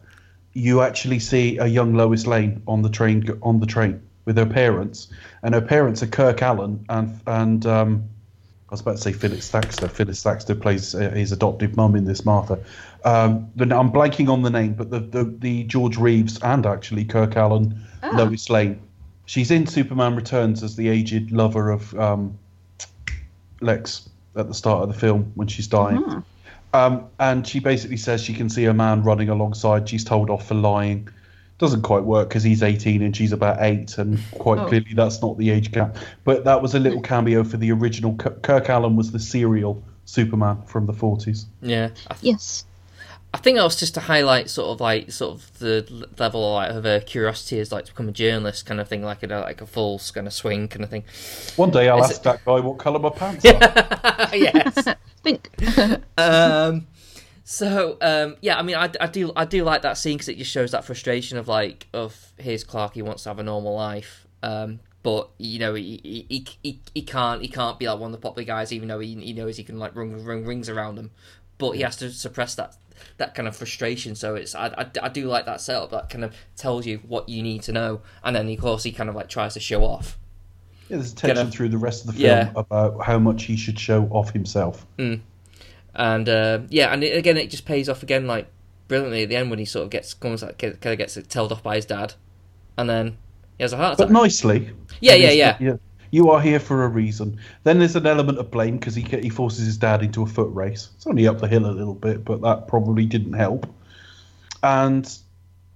you 0.53 0.81
actually 0.81 1.19
see 1.19 1.57
a 1.57 1.65
young 1.65 1.93
Lois 1.95 2.27
Lane 2.27 2.61
on 2.67 2.81
the 2.81 2.89
train 2.89 3.25
on 3.41 3.59
the 3.61 3.65
train 3.65 4.01
with 4.25 4.37
her 4.37 4.45
parents, 4.45 5.07
and 5.43 5.55
her 5.55 5.61
parents 5.61 6.03
are 6.03 6.07
Kirk 6.07 6.41
Alyn 6.41 6.79
and 6.89 7.19
and 7.25 7.65
um, 7.65 8.03
I 8.69 8.73
was 8.73 8.81
about 8.81 8.97
to 8.97 9.01
say 9.01 9.13
Phyllis 9.13 9.49
Thaxter. 9.49 9.89
Phyllis 9.89 10.21
Thaxter 10.21 10.59
plays 10.59 10.93
uh, 10.93 11.09
his 11.11 11.31
adoptive 11.31 11.77
mum 11.77 11.95
in 11.95 12.03
this 12.03 12.25
Martha. 12.25 12.59
Um, 13.05 13.47
I'm 13.57 13.91
blanking 13.91 14.27
on 14.27 14.41
the 14.41 14.49
name, 14.49 14.73
but 14.73 14.89
the, 14.89 14.99
the 14.99 15.23
the 15.23 15.63
George 15.63 15.95
Reeves 15.97 16.37
and 16.43 16.65
actually 16.65 17.05
Kirk 17.05 17.35
Alyn 17.37 17.77
Ah. 18.03 18.09
Lois 18.17 18.49
Lane. 18.49 18.77
She's 19.25 19.51
in 19.51 19.67
Superman 19.67 20.15
Returns 20.17 20.63
as 20.63 20.75
the 20.75 20.89
aged 20.89 21.31
lover 21.31 21.69
of 21.69 21.97
um, 21.97 22.37
Lex 23.61 24.09
at 24.37 24.47
the 24.47 24.53
start 24.53 24.83
of 24.83 24.87
the 24.93 24.99
film 24.99 25.31
when 25.35 25.47
she's 25.47 25.67
dying. 25.67 26.03
Ah. 26.07 26.23
Um, 26.73 27.05
and 27.19 27.47
she 27.47 27.59
basically 27.59 27.97
says 27.97 28.21
she 28.21 28.33
can 28.33 28.49
see 28.49 28.65
a 28.65 28.73
man 28.73 29.03
running 29.03 29.29
alongside. 29.29 29.87
She's 29.89 30.03
told 30.03 30.29
off 30.29 30.47
for 30.47 30.53
lying. 30.55 31.07
Doesn't 31.59 31.81
quite 31.81 32.03
work 32.03 32.29
because 32.29 32.43
he's 32.43 32.61
18 32.61 33.01
and 33.01 33.15
she's 33.15 33.31
about 33.31 33.57
eight, 33.61 33.97
and 33.97 34.19
quite 34.33 34.59
Oh. 34.59 34.67
clearly 34.67 34.93
that's 34.93 35.21
not 35.21 35.37
the 35.39 35.49
age 35.49 35.71
gap. 35.71 35.95
But 36.23 36.43
that 36.43 36.61
was 36.61 36.75
a 36.75 36.79
little 36.79 37.01
cameo 37.01 37.43
for 37.43 37.57
the 37.57 37.71
original. 37.71 38.13
Kirk 38.15 38.65
Alyn 38.67 38.95
was 38.95 39.11
the 39.11 39.19
serial 39.19 39.81
Superman 40.05 40.61
from 40.67 40.85
the 40.85 40.93
40s. 40.93 41.45
Yeah, 41.61 41.87
th- 41.87 42.19
Yes. 42.21 42.65
I 43.33 43.39
think 43.39 43.57
that 43.57 43.63
was 43.63 43.75
just 43.75 43.93
to 43.95 43.99
highlight 43.99 44.49
sort 44.49 44.69
of 44.69 44.79
like 44.79 45.11
sort 45.11 45.35
of 45.35 45.59
the 45.59 45.85
l- 45.91 46.05
level 46.17 46.53
like, 46.53 46.71
of 46.71 46.85
her 46.85 47.01
curiosity 47.01 47.59
is 47.59 47.71
like 47.71 47.85
to 47.85 47.91
become 47.91 48.07
a 48.07 48.13
journalist 48.13 48.65
kind 48.65 48.79
of 48.79 48.87
thing, 48.87 49.03
like 49.03 49.21
a 49.21 49.27
like 49.27 49.61
a 49.61 49.67
full 49.67 50.01
kind 50.13 50.27
of 50.27 50.33
swing 50.33 50.67
kind 50.67 50.83
of 50.83 50.89
thing. 50.89 51.03
One 51.55 51.69
day 51.69 51.89
I'll 51.89 52.03
Is 52.03 52.11
ask 52.11 52.23
that 52.23 52.43
guy 52.45 52.59
what 52.59 52.77
colour 52.77 52.99
my 52.99 53.09
pants 53.09 53.45
are. 53.45 54.29
yes. 54.35 54.95
think. 55.23 55.49
um, 56.17 56.87
so 57.43 57.97
um, 58.01 58.37
yeah, 58.41 58.57
I 58.57 58.61
mean, 58.61 58.75
I, 58.75 58.89
I 58.99 59.07
do 59.07 59.31
I 59.35 59.45
do 59.45 59.63
like 59.63 59.81
that 59.81 59.97
scene 59.97 60.17
because 60.17 60.29
it 60.29 60.37
just 60.37 60.51
shows 60.51 60.71
that 60.71 60.85
frustration 60.85 61.37
of 61.37 61.47
like 61.47 61.87
of 61.93 62.33
here's 62.37 62.63
Clark, 62.63 62.93
he 62.93 63.01
wants 63.01 63.23
to 63.23 63.29
have 63.29 63.39
a 63.39 63.43
normal 63.43 63.75
life, 63.75 64.25
um, 64.43 64.79
but 65.03 65.29
you 65.37 65.59
know 65.59 65.73
he, 65.73 65.99
he, 66.03 66.25
he, 66.29 66.47
he, 66.63 66.81
he 66.93 67.01
can't 67.01 67.41
he 67.41 67.47
can't 67.47 67.79
be 67.79 67.87
like 67.87 67.99
one 67.99 68.13
of 68.13 68.19
the 68.19 68.25
popular 68.25 68.45
guys, 68.45 68.71
even 68.73 68.87
though 68.87 68.99
he, 68.99 69.15
he 69.15 69.33
knows 69.33 69.57
he 69.57 69.63
can 69.63 69.79
like 69.79 69.95
run, 69.95 70.23
run 70.23 70.43
rings 70.43 70.69
around 70.69 70.97
him, 70.97 71.11
but 71.57 71.71
he 71.71 71.81
has 71.81 71.95
to 71.97 72.11
suppress 72.11 72.55
that 72.55 72.75
that 73.17 73.35
kind 73.35 73.47
of 73.47 73.55
frustration. 73.55 74.15
So 74.15 74.35
it's 74.35 74.55
I, 74.55 74.67
I, 74.67 74.85
I 75.03 75.09
do 75.09 75.27
like 75.27 75.45
that 75.45 75.61
setup 75.61 75.91
that 75.91 76.09
kind 76.09 76.23
of 76.23 76.35
tells 76.55 76.85
you 76.85 76.99
what 77.07 77.27
you 77.29 77.41
need 77.43 77.63
to 77.63 77.71
know, 77.71 78.01
and 78.23 78.35
then 78.35 78.47
of 78.49 78.59
course 78.59 78.83
he 78.83 78.91
kind 78.91 79.09
of 79.09 79.15
like 79.15 79.29
tries 79.29 79.53
to 79.55 79.59
show 79.59 79.83
off. 79.83 80.17
Yeah, 80.89 80.97
there's 80.97 81.13
tension 81.13 81.35
Gonna- 81.37 81.51
through 81.51 81.69
the 81.69 81.77
rest 81.77 82.01
of 82.05 82.07
the 82.07 82.13
film 82.21 82.25
Yeah. 82.25 82.51
about 82.55 83.03
how 83.03 83.19
much 83.19 83.43
he 83.43 83.57
should 83.57 83.77
show 83.79 84.05
off 84.11 84.31
himself. 84.31 84.85
and 85.95 86.29
uh, 86.29 86.59
yeah, 86.69 86.93
and 86.93 87.03
it, 87.03 87.17
again, 87.17 87.37
it 87.37 87.49
just 87.49 87.65
pays 87.65 87.89
off 87.89 88.03
again 88.03 88.27
like 88.27 88.47
brilliantly 88.87 89.23
at 89.23 89.29
the 89.29 89.35
end 89.35 89.49
when 89.49 89.59
he 89.59 89.65
sort 89.65 89.83
of 89.83 89.89
gets 89.89 90.13
comes 90.13 90.41
like 90.43 90.57
kind 90.59 90.73
of 90.85 90.97
gets 90.97 91.17
it 91.17 91.29
told 91.29 91.51
off 91.51 91.63
by 91.63 91.75
his 91.75 91.85
dad, 91.85 92.13
and 92.77 92.89
then 92.89 93.17
he 93.57 93.63
has 93.63 93.73
a 93.73 93.77
heart 93.77 93.97
But 93.97 94.11
nicely. 94.11 94.71
Yeah, 95.01 95.13
And 95.13 95.21
yeah, 95.23 95.57
yeah. 95.59 95.73
You 96.11 96.29
are 96.31 96.39
here 96.41 96.59
for 96.59 96.83
a 96.83 96.87
reason. 96.87 97.39
Then 97.63 97.79
there's 97.79 97.95
an 97.95 98.05
element 98.07 98.37
of 98.39 98.49
blame 98.51 98.77
because 98.77 98.95
he 98.95 99.01
he 99.03 99.29
forces 99.29 99.65
his 99.65 99.77
dad 99.77 100.01
into 100.03 100.23
a 100.23 100.25
foot 100.25 100.49
race. 100.53 100.89
It's 100.95 101.07
only 101.07 101.27
up 101.27 101.39
the 101.39 101.47
hill 101.47 101.65
a 101.65 101.71
little 101.71 101.95
bit, 101.95 102.23
but 102.25 102.41
that 102.41 102.67
probably 102.67 103.05
didn't 103.05 103.33
help. 103.33 103.67
And 104.63 105.09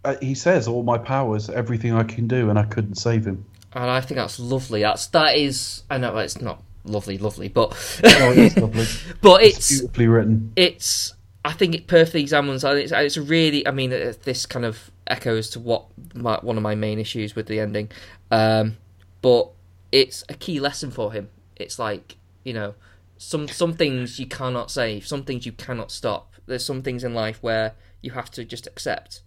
uh, 0.06 0.16
he 0.22 0.34
says, 0.36 0.68
"All 0.68 0.84
my 0.84 0.98
powers, 0.98 1.50
everything 1.50 1.94
I 1.94 2.04
can 2.04 2.28
do," 2.28 2.50
and 2.50 2.58
I 2.58 2.64
couldn't 2.64 2.96
save 2.96 3.26
him. 3.26 3.46
and 3.74 3.90
I 3.90 4.02
think 4.02 4.18
that's 4.18 4.40
lovely. 4.40 4.82
That's 4.82 5.08
that 5.08 5.36
is 5.38 5.84
I 5.90 5.98
know 5.98 6.18
it's 6.18 6.42
not 6.42 6.64
lovely, 6.84 7.18
lovely, 7.18 7.48
but 7.48 7.72
Oh, 8.04 8.34
it's 8.36 8.58
lovely. 8.58 8.86
but 9.22 9.44
It's 9.44 9.58
it's 9.58 9.80
beautifully 9.82 10.08
written. 10.08 10.54
it's 10.56 11.14
I 11.44 11.54
think 11.54 11.76
it 11.76 11.88
perfectly 11.88 12.22
examines. 12.22 12.64
It's, 12.64 12.92
it's 12.92 13.18
really. 13.18 13.68
I 13.68 13.72
mean, 13.72 13.92
uh, 13.94 14.14
this 14.24 14.46
kind 14.46 14.66
of 14.66 14.92
echoes 15.08 15.50
to 15.52 15.60
what 15.60 15.86
my, 16.14 16.38
one 16.42 16.56
of 16.58 16.64
my 16.64 16.76
main 16.76 17.00
issues 17.00 17.36
with 17.36 17.48
the 17.48 17.60
ending, 17.60 17.90
um, 18.32 18.78
but 19.22 19.50
it's 19.92 20.24
a 20.30 20.34
key 20.34 20.60
lesson 20.60 20.92
for 20.92 21.12
him. 21.12 21.30
It's 21.56 21.78
like 21.80 22.18
you 22.44 22.54
know, 22.54 22.76
some 23.18 23.48
some 23.48 23.74
things 23.74 24.20
you 24.20 24.26
cannot 24.26 24.72
save, 24.72 25.06
some 25.06 25.24
things 25.24 25.46
you 25.46 25.52
cannot 25.52 25.92
stop. 25.92 26.34
There's 26.46 26.66
some 26.66 26.82
things 26.82 27.04
in 27.04 27.14
life 27.14 27.38
where 27.42 27.74
you 28.02 28.12
have 28.12 28.32
to 28.32 28.44
just 28.44 28.68
accept, 28.68 29.22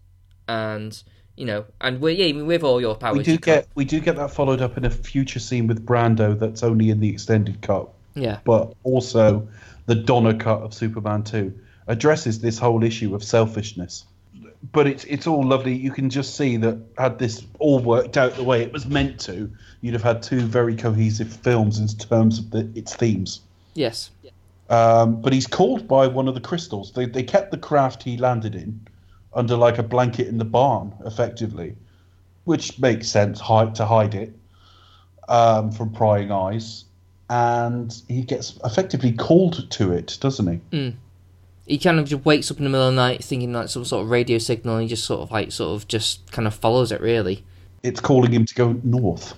and 0.49 1.01
you 1.37 1.47
know, 1.47 1.67
and 1.81 2.01
we 2.01 2.13
yeah, 2.13 2.43
with 2.43 2.63
all 2.63 2.81
your 2.81 2.97
powers, 2.97 3.19
We 3.19 3.25
do 3.25 3.33
you 3.33 3.39
get 3.39 3.69
we 3.75 3.85
do 3.85 4.01
get 4.01 4.17
that 4.17 4.31
followed 4.31 4.61
up 4.61 4.77
in 4.77 4.85
a 4.85 4.91
future 4.91 5.39
scene 5.39 5.67
with 5.67 5.85
Brando 5.85 6.39
that's 6.39 6.63
only 6.63 6.91
in 6.91 7.01
the 7.01 7.09
extended 7.09 7.61
cut. 7.63 7.89
yeah, 8.15 8.41
but 8.45 8.75
also 8.83 9.49
the 9.87 9.95
Donner 9.95 10.35
cut 10.35 10.63
of 10.63 10.73
Superman 10.75 11.23
2 11.25 11.53
addresses 11.87 12.41
this 12.41 12.59
whole 12.59 12.83
issue 12.83 13.15
of 13.15 13.23
selfishness. 13.23 14.07
But 14.73 14.87
it's 14.87 15.05
it's 15.05 15.27
all 15.27 15.45
lovely. 15.45 15.75
You 15.75 15.91
can 15.91 16.09
just 16.09 16.37
see 16.37 16.57
that 16.59 16.79
had 16.97 17.19
this 17.19 17.45
all 17.59 17.81
worked 17.81 18.17
out 18.17 18.35
the 18.35 18.45
way 18.45 18.63
it 18.63 18.73
was 18.73 18.87
meant 18.87 19.21
to, 19.21 19.51
you'd 19.83 19.93
have 19.93 20.03
had 20.03 20.23
two 20.23 20.41
very 20.41 20.75
cohesive 20.75 21.31
films 21.33 21.79
in 21.79 21.89
terms 21.89 22.39
of 22.39 22.51
the, 22.51 22.71
its 22.75 22.95
themes. 22.95 23.41
yes, 23.75 24.11
Um, 24.71 25.21
but 25.21 25.33
he's 25.35 25.47
called 25.47 25.87
by 25.87 26.07
one 26.07 26.29
of 26.29 26.35
the 26.35 26.41
crystals. 26.41 26.93
They, 26.93 27.05
they 27.05 27.23
kept 27.23 27.51
the 27.51 27.59
craft 27.59 28.03
he 28.03 28.17
landed 28.17 28.55
in, 28.55 28.81
under 29.35 29.57
like 29.57 29.77
a 29.79 29.83
blanket 29.83 30.29
in 30.29 30.39
the 30.39 30.47
barn, 30.47 30.95
effectively, 31.05 31.77
which 32.45 32.79
makes 32.79 33.09
sense 33.09 33.41
hide, 33.41 33.75
to 33.75 33.85
hide 33.85 34.15
it 34.15 34.33
um, 35.29 35.73
from 35.73 35.93
prying 35.93 36.31
eyes. 36.33 36.87
And 37.29 37.95
he 38.09 38.23
gets 38.23 38.59
effectively 38.65 39.13
called 39.13 39.71
to 39.73 39.93
it, 39.93 40.17
doesn't 40.21 40.47
he? 40.71 40.95
He 41.67 41.79
kind 41.79 41.99
of 41.99 42.07
just 42.09 42.25
wakes 42.25 42.51
up 42.51 42.59
in 42.59 42.65
the 42.65 42.71
middle 42.71 42.89
of 42.89 42.95
the 42.95 43.01
night 43.01 43.25
thinking 43.25 43.53
like 43.53 43.69
some 43.69 43.85
sort 43.85 44.05
of 44.05 44.11
radio 44.11 44.37
signal 44.39 44.75
and 44.75 44.83
he 44.83 44.89
just 44.89 45.05
sort 45.05 45.21
of 45.23 45.31
like 45.31 45.51
sort 45.51 45.75
of 45.75 45.89
just 45.89 46.31
kind 46.31 46.47
of 46.47 46.55
follows 46.55 46.93
it 46.93 47.01
really. 47.01 47.43
It's 47.83 48.01
calling 48.01 48.33
him 48.33 48.45
to 48.45 48.55
go 48.55 48.79
north. 48.83 49.35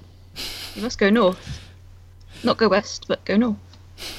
You 0.75 0.83
must 0.83 0.99
go 0.99 1.09
north. 1.09 1.61
Not 2.43 2.57
go 2.59 2.69
west, 2.69 3.07
but 3.09 3.25
go 3.25 3.37
north. 3.37 3.57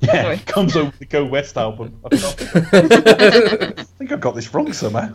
Yeah, 0.00 0.22
Sorry. 0.22 0.38
comes 0.38 0.74
over 0.74 0.92
the 0.98 1.04
Go 1.04 1.24
West 1.24 1.56
album. 1.56 1.96
I 2.10 2.16
I 3.78 3.82
think 3.84 4.10
I've 4.10 4.20
got 4.20 4.34
this 4.34 4.52
wrong 4.52 4.72
somehow. 4.72 5.14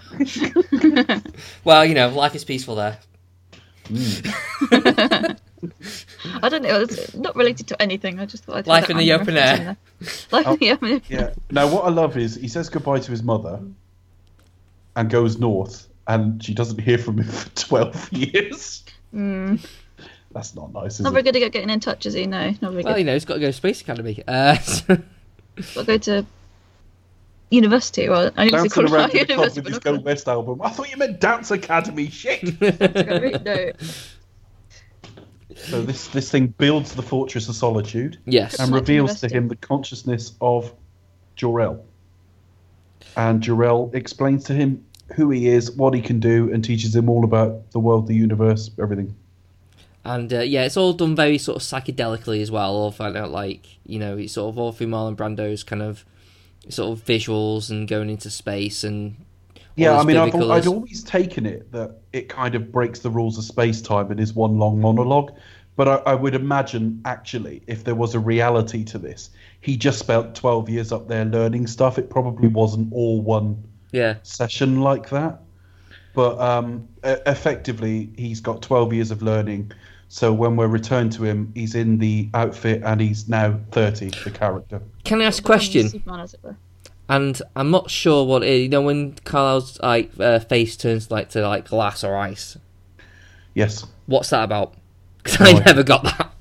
Well, 1.65 1.83
you 1.83 1.93
know, 1.93 2.07
life 2.07 2.35
is 2.35 2.45
peaceful 2.45 2.75
there. 2.75 2.97
Hmm. 3.89 5.31
I 6.43 6.49
don't 6.49 6.63
know. 6.63 6.81
It's 6.81 7.13
not 7.15 7.35
related 7.35 7.67
to 7.67 7.81
anything. 7.81 8.19
I 8.19 8.25
just 8.25 8.43
thought 8.45 8.57
I'd 8.57 8.65
throw 8.65 8.73
Life 8.73 8.87
that 8.87 8.91
in 8.91 8.97
the 8.97 9.11
open 9.13 9.37
air. 9.37 9.55
in 9.55 9.63
there. 9.65 9.77
Life 10.31 10.47
in 10.47 10.57
the 10.57 10.71
open 10.71 10.91
air. 10.91 11.01
Yeah. 11.09 11.29
Now, 11.51 11.67
what 11.67 11.85
I 11.85 11.89
love 11.89 12.17
is 12.17 12.35
he 12.35 12.47
says 12.47 12.69
goodbye 12.69 12.99
to 12.99 13.11
his 13.11 13.23
mother 13.23 13.59
and 14.95 15.09
goes 15.09 15.37
north, 15.37 15.87
and 16.07 16.43
she 16.43 16.53
doesn't 16.53 16.79
hear 16.79 16.97
from 16.97 17.17
him 17.19 17.25
for 17.31 17.49
12 17.55 18.13
years. 18.13 18.83
Mm. 19.13 19.65
That's 20.31 20.55
not 20.55 20.73
nice, 20.73 20.95
is 20.95 21.01
Not 21.01 21.13
very 21.13 21.27
it? 21.27 21.31
good 21.33 21.43
at 21.43 21.51
getting 21.51 21.69
in 21.69 21.79
touch, 21.79 22.05
is 22.05 22.13
he? 22.13 22.27
No, 22.27 22.49
not 22.49 22.59
very 22.61 22.83
Well, 22.83 22.93
good. 22.93 22.97
you 22.99 23.03
know, 23.05 23.13
he's 23.13 23.25
got 23.25 23.35
to 23.35 23.39
go 23.39 23.47
to 23.47 23.53
Space 23.53 23.81
Academy. 23.81 24.23
Uh, 24.27 24.55
Got 24.55 24.97
to 25.73 25.83
go 25.85 25.97
to 25.97 26.25
university. 27.49 28.07
Well, 28.09 28.29
I 28.37 28.45
need 28.45 28.51
to 28.51 28.69
call 28.69 28.93
around 28.93 29.15
it 29.15 29.27
to 29.27 29.35
the 29.35 29.35
top 29.35 29.55
university, 29.55 29.61
with 29.61 29.73
his 29.73 29.85
not 29.85 29.95
Go. 29.95 29.99
West 30.01 30.27
album. 30.27 30.61
I 30.61 30.69
thought 30.69 30.91
you 30.91 30.97
meant 30.97 31.19
Dance 31.19 31.49
Academy. 31.49 32.09
Shit. 32.09 32.61
no. 32.61 33.71
So 35.57 35.81
this 35.81 36.07
this 36.09 36.31
thing 36.31 36.47
builds 36.47 36.93
the 36.93 37.01
Fortress 37.01 37.49
of 37.49 37.55
Solitude 37.55 38.19
yes. 38.25 38.59
and 38.59 38.73
reveals 38.73 39.19
to 39.21 39.27
him 39.27 39.47
the 39.47 39.55
consciousness 39.55 40.33
of 40.39 40.73
Jor-El. 41.35 41.83
And 43.15 43.41
Jor-El 43.41 43.91
explains 43.93 44.43
to 44.45 44.53
him 44.53 44.83
who 45.15 45.29
he 45.29 45.47
is, 45.47 45.71
what 45.71 45.93
he 45.93 46.01
can 46.01 46.19
do, 46.19 46.51
and 46.53 46.63
teaches 46.63 46.95
him 46.95 47.09
all 47.09 47.23
about 47.23 47.71
the 47.71 47.79
world, 47.79 48.07
the 48.07 48.15
universe, 48.15 48.69
everything. 48.79 49.15
And 50.03 50.31
uh, 50.31 50.39
yeah, 50.39 50.63
it's 50.63 50.77
all 50.77 50.93
done 50.93 51.15
very 51.15 51.37
sort 51.37 51.57
of 51.57 51.63
psychedelically 51.63 52.41
as 52.41 52.49
well. 52.49 52.73
All 52.75 52.91
find 52.91 53.17
out 53.17 53.31
like 53.31 53.67
you 53.85 53.99
know, 53.99 54.17
it's 54.17 54.33
sort 54.33 54.49
of 54.49 54.57
all 54.57 54.71
through 54.71 54.87
Marlon 54.87 55.15
Brando's 55.15 55.63
kind 55.63 55.81
of 55.81 56.05
sort 56.69 56.97
of 56.97 57.05
visuals 57.05 57.69
and 57.69 57.87
going 57.87 58.09
into 58.09 58.29
space 58.29 58.83
and 58.83 59.15
all 59.17 59.26
Yeah, 59.77 59.99
I 59.99 60.03
mean, 60.03 60.17
I've, 60.17 60.31
vivid 60.31 60.41
al- 60.41 60.51
I'd 60.53 60.67
always 60.67 61.03
taken 61.03 61.45
it 61.45 61.71
that 61.71 61.97
it 62.11 62.29
kind 62.29 62.55
of 62.55 62.71
breaks 62.71 62.99
the 62.99 63.11
rules 63.11 63.37
of 63.37 63.43
space 63.43 63.79
time 63.79 64.09
and 64.09 64.19
is 64.19 64.33
one 64.33 64.57
long 64.57 64.81
monologue. 64.81 65.31
But 65.75 65.87
I, 65.87 65.95
I 66.11 66.15
would 66.15 66.33
imagine, 66.33 66.99
actually, 67.05 67.61
if 67.67 67.83
there 67.83 67.93
was 67.93 68.15
a 68.15 68.19
reality 68.19 68.83
to 68.85 68.97
this, 68.97 69.29
he 69.61 69.77
just 69.77 69.99
spent 69.99 70.33
12 70.35 70.67
years 70.67 70.91
up 70.91 71.07
there 71.07 71.25
learning 71.25 71.67
stuff. 71.67 71.99
It 71.99 72.09
probably 72.09 72.47
wasn't 72.47 72.91
all 72.91 73.21
one 73.21 73.63
yeah, 73.91 74.15
session 74.23 74.81
like 74.81 75.09
that. 75.11 75.41
But 76.15 76.39
um, 76.39 76.87
e- 77.05 77.21
effectively, 77.27 78.09
he's 78.17 78.41
got 78.41 78.63
12 78.63 78.93
years 78.93 79.11
of 79.11 79.21
learning. 79.21 79.71
So 80.09 80.33
when 80.33 80.55
we're 80.55 80.67
returned 80.67 81.11
to 81.13 81.23
him, 81.23 81.51
he's 81.53 81.75
in 81.75 81.99
the 81.99 82.29
outfit 82.33 82.81
and 82.83 82.99
he's 82.99 83.29
now 83.29 83.59
30, 83.71 84.09
the 84.23 84.31
character. 84.31 84.81
can 85.03 85.21
I 85.21 85.25
ask 85.25 85.43
a 85.43 85.45
question? 85.45 86.03
Superman, 87.09 87.29
as 87.31 87.41
it 87.41 87.43
were. 87.43 87.49
And 87.49 87.51
I'm 87.55 87.71
not 87.71 87.89
sure 87.89 88.25
what 88.25 88.43
it 88.43 88.49
is. 88.49 88.61
You 88.63 88.69
know, 88.69 88.81
when 88.81 89.13
Kal-El's 89.25 89.79
like 89.81 90.11
uh, 90.19 90.39
face 90.39 90.75
turns 90.77 91.09
like 91.11 91.29
to 91.29 91.47
like 91.47 91.67
glass 91.69 92.03
or 92.03 92.15
ice, 92.15 92.57
Yes. 93.53 93.85
what's 94.05 94.29
that 94.31 94.43
about? 94.43 94.73
Because 95.23 95.39
No 95.41 95.45
I 95.45 95.49
idea. 95.49 95.63
never 95.65 95.83
got 95.83 96.03
that. 96.03 96.31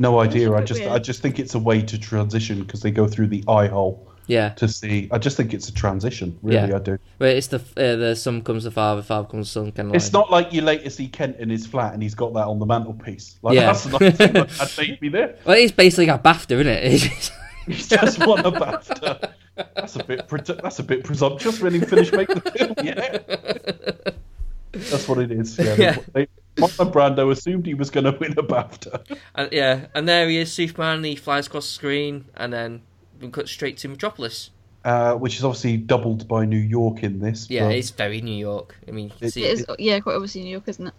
No 0.00 0.18
idea. 0.18 0.52
I 0.52 0.62
just, 0.64 0.80
weird. 0.80 0.92
I 0.92 0.98
just 0.98 1.22
think 1.22 1.38
it's 1.38 1.54
a 1.54 1.58
way 1.60 1.80
to 1.82 1.96
transition 1.98 2.60
because 2.64 2.80
they 2.82 2.90
go 2.90 3.06
through 3.06 3.28
the 3.28 3.44
eye 3.46 3.68
hole. 3.68 4.08
Yeah, 4.26 4.48
to 4.54 4.66
see. 4.66 5.06
I 5.12 5.18
just 5.18 5.36
think 5.36 5.52
it's 5.54 5.68
a 5.68 5.72
transition. 5.74 6.36
Really, 6.42 6.70
Yeah. 6.70 6.76
I 6.76 6.78
do. 6.80 6.98
but 7.18 7.28
it's 7.36 7.46
the 7.48 7.58
uh, 7.76 7.94
the 7.96 8.16
son 8.16 8.42
comes 8.42 8.64
the 8.64 8.70
father, 8.72 9.02
father 9.02 9.28
comes 9.28 9.46
the 9.48 9.52
son, 9.52 9.70
kind 9.72 9.90
of. 9.90 9.94
It's 9.94 10.06
like, 10.06 10.12
not 10.14 10.30
like 10.32 10.52
you 10.52 10.62
later 10.62 10.88
see 10.90 11.06
Kent 11.08 11.36
in 11.38 11.50
his 11.50 11.66
flat 11.66 11.92
and 11.92 12.02
he's 12.02 12.14
got 12.14 12.32
that 12.32 12.46
on 12.46 12.58
the 12.58 12.64
mantelpiece. 12.66 13.36
Like 13.42 13.54
Yeah. 13.54 13.66
that's 13.66 13.86
not 13.86 14.00
that 14.00 14.74
made 14.78 15.00
me 15.02 15.10
there. 15.10 15.36
Well, 15.44 15.56
it's 15.58 15.72
basically 15.72 16.08
a 16.08 16.18
BAFTA, 16.18 16.52
isn't 16.52 16.66
it? 16.66 16.84
It's- 16.94 17.30
He's 17.66 17.86
just 17.88 18.18
won 18.26 18.40
a 18.46 18.50
BAFTA. 18.50 19.32
That's 19.56 19.96
a 19.96 20.04
bit. 20.04 20.26
Pre- 20.28 20.40
that's 20.40 20.78
a 20.78 20.82
bit 20.82 21.04
presumptuous 21.04 21.60
when 21.60 21.74
he 21.74 21.80
finished 21.80 22.12
making 22.12 22.36
the 22.40 22.50
film. 22.50 22.74
Yeah, 22.84 24.80
that's 24.90 25.06
what 25.08 25.18
it 25.18 25.30
is. 25.30 25.56
Yeah. 25.58 25.74
Yeah. 25.78 25.96
They, 26.12 26.26
Marlon 26.56 26.92
Brando 26.92 27.30
assumed 27.30 27.64
he 27.66 27.74
was 27.74 27.90
going 27.90 28.04
to 28.04 28.12
win 28.18 28.32
a 28.32 28.42
BAFTA. 28.42 29.18
and, 29.34 29.52
yeah, 29.52 29.86
and 29.94 30.08
there 30.08 30.28
he 30.28 30.38
is, 30.38 30.52
Superman. 30.52 31.02
He 31.04 31.16
flies 31.16 31.46
across 31.46 31.66
the 31.66 31.72
screen, 31.72 32.24
and 32.36 32.52
then 32.52 32.82
we 33.20 33.28
cut 33.28 33.48
straight 33.48 33.76
to 33.78 33.88
Metropolis. 33.88 34.50
Uh, 34.84 35.14
which 35.14 35.36
is 35.38 35.44
obviously 35.44 35.76
doubled 35.78 36.28
by 36.28 36.44
New 36.44 36.58
York 36.58 37.02
in 37.02 37.18
this. 37.18 37.48
Yeah, 37.48 37.68
it's 37.70 37.90
very 37.90 38.20
New 38.20 38.36
York. 38.36 38.76
I 38.86 38.90
mean, 38.90 39.06
you 39.06 39.10
can 39.18 39.26
It- 39.28 39.32
see 39.32 39.44
It 39.44 39.60
is, 39.60 39.66
yeah, 39.78 39.98
quite 40.00 40.14
obviously 40.14 40.42
New 40.42 40.50
York, 40.50 40.64
isn't 40.68 40.88
it? 40.88 40.94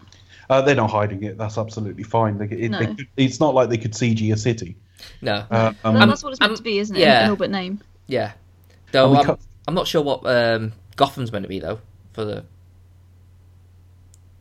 uh, 0.50 0.62
they're 0.62 0.76
not 0.76 0.90
hiding 0.90 1.24
it. 1.24 1.38
That's 1.38 1.58
absolutely 1.58 2.04
fine. 2.04 2.38
They, 2.38 2.46
it, 2.46 2.72
No. 2.72 2.80
they 2.80 2.88
could, 2.88 3.08
it's 3.18 3.40
not 3.40 3.54
like 3.54 3.70
they 3.70 3.78
could 3.78 3.92
CG 3.94 4.32
a 4.34 4.38
city. 4.38 4.76
No, 5.22 5.46
Uh, 5.52 5.74
um, 5.84 5.94
Well, 5.96 6.08
that's 6.08 6.24
what 6.24 6.32
it's 6.32 6.40
meant 6.40 6.52
um, 6.52 6.58
to 6.58 6.64
be, 6.64 6.80
isn't 6.80 6.96
it? 6.96 7.00
yeah. 7.02 7.26
An 7.26 7.30
orbit 7.32 7.52
name. 7.52 7.82
yeah. 8.08 8.32
Though 8.92 9.16
I'm, 9.16 9.26
cut- 9.26 9.40
I'm 9.68 9.74
not 9.74 9.88
sure 9.88 10.02
what 10.02 10.26
um, 10.26 10.72
Gotham's 10.96 11.32
meant 11.32 11.44
to 11.44 11.50
be 11.50 11.60
though. 11.60 11.80
For 12.14 12.24
the 12.26 12.44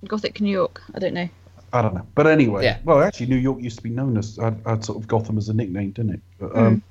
Gothic 0.07 0.41
New 0.41 0.51
York. 0.51 0.83
I 0.95 0.99
don't 0.99 1.15
know. 1.15 1.29
I 1.73 1.83
don't 1.83 1.95
know. 1.95 2.07
But 2.15 2.27
anyway, 2.27 2.65
Yeah. 2.65 2.79
well, 2.85 3.01
actually, 3.03 3.27
New 3.27 3.37
York 3.37 3.61
used 3.61 3.77
to 3.79 3.83
be 3.83 3.91
known 3.91 4.17
as, 4.17 4.37
had, 4.37 4.61
had 4.65 4.85
sort 4.85 4.99
of 4.99 5.09
Gotham 5.09 5.39
as 5.39 5.49
a 5.49 5.55
nickname, 5.55 5.91
didn't 5.91 6.15
it? 6.15 6.21
But, 6.39 6.57
um, 6.57 6.83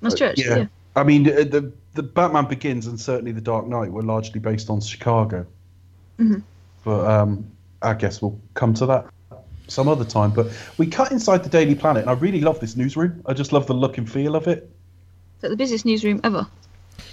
That's 0.00 0.14
true, 0.14 0.28
actually. 0.28 0.44
yeah. 0.44 0.56
Yeah. 0.58 0.66
I 0.94 1.02
mean, 1.02 1.26
uh, 1.28 1.42
the, 1.44 1.72
the 1.94 2.02
Batman 2.04 2.44
Begins 2.46 2.86
and 2.86 3.00
certainly 3.00 3.32
The 3.32 3.40
Dark 3.40 3.66
Knight 3.66 3.90
were 3.90 4.02
largely 4.02 4.38
based 4.38 4.70
on 4.70 4.80
Chicago. 4.80 5.46
Mhm. 6.20 6.42
But 6.84 7.10
um, 7.10 7.46
I 7.82 7.94
guess 7.94 8.22
we'll 8.22 8.38
come 8.52 8.74
to 8.74 8.86
that 8.86 9.06
some 9.66 9.88
other 9.88 10.04
time. 10.04 10.30
But 10.30 10.48
we 10.78 10.86
cut 10.86 11.10
inside 11.10 11.42
the 11.42 11.48
Daily 11.48 11.74
Planet, 11.74 12.02
and 12.02 12.10
I 12.10 12.12
really 12.12 12.40
love 12.42 12.60
this 12.60 12.76
newsroom. 12.76 13.22
I 13.26 13.32
just 13.32 13.52
love 13.52 13.66
the 13.66 13.74
look 13.74 13.98
and 13.98 14.08
feel 14.08 14.36
of 14.36 14.46
it. 14.46 14.70
It's 15.36 15.42
like 15.42 15.50
the 15.50 15.56
busiest 15.56 15.84
newsroom 15.86 16.20
ever. 16.22 16.46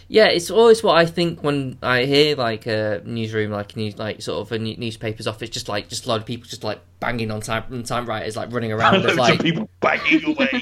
Yeah, 0.07 0.25
it's 0.27 0.49
always 0.51 0.83
what 0.83 0.97
I 0.97 1.05
think 1.05 1.43
when 1.43 1.77
I 1.81 2.03
hear 2.05 2.35
like 2.35 2.65
a 2.67 3.01
newsroom, 3.05 3.51
like 3.51 3.75
news, 3.75 3.97
like 3.97 4.21
sort 4.21 4.41
of 4.41 4.51
a 4.51 4.59
new- 4.59 4.77
newspaper's 4.77 5.27
office, 5.27 5.49
just 5.49 5.69
like 5.69 5.87
just 5.89 6.05
a 6.05 6.09
lot 6.09 6.19
of 6.19 6.25
people 6.25 6.47
just 6.47 6.63
like 6.63 6.79
banging 6.99 7.31
on 7.31 7.41
time 7.41 7.63
on 7.71 7.83
typewriters, 7.83 8.35
like 8.35 8.51
running 8.51 8.71
around, 8.71 9.03
with, 9.03 9.15
like 9.15 9.39
of 9.39 9.45
people 9.45 9.69
banging 9.79 10.25
away. 10.35 10.61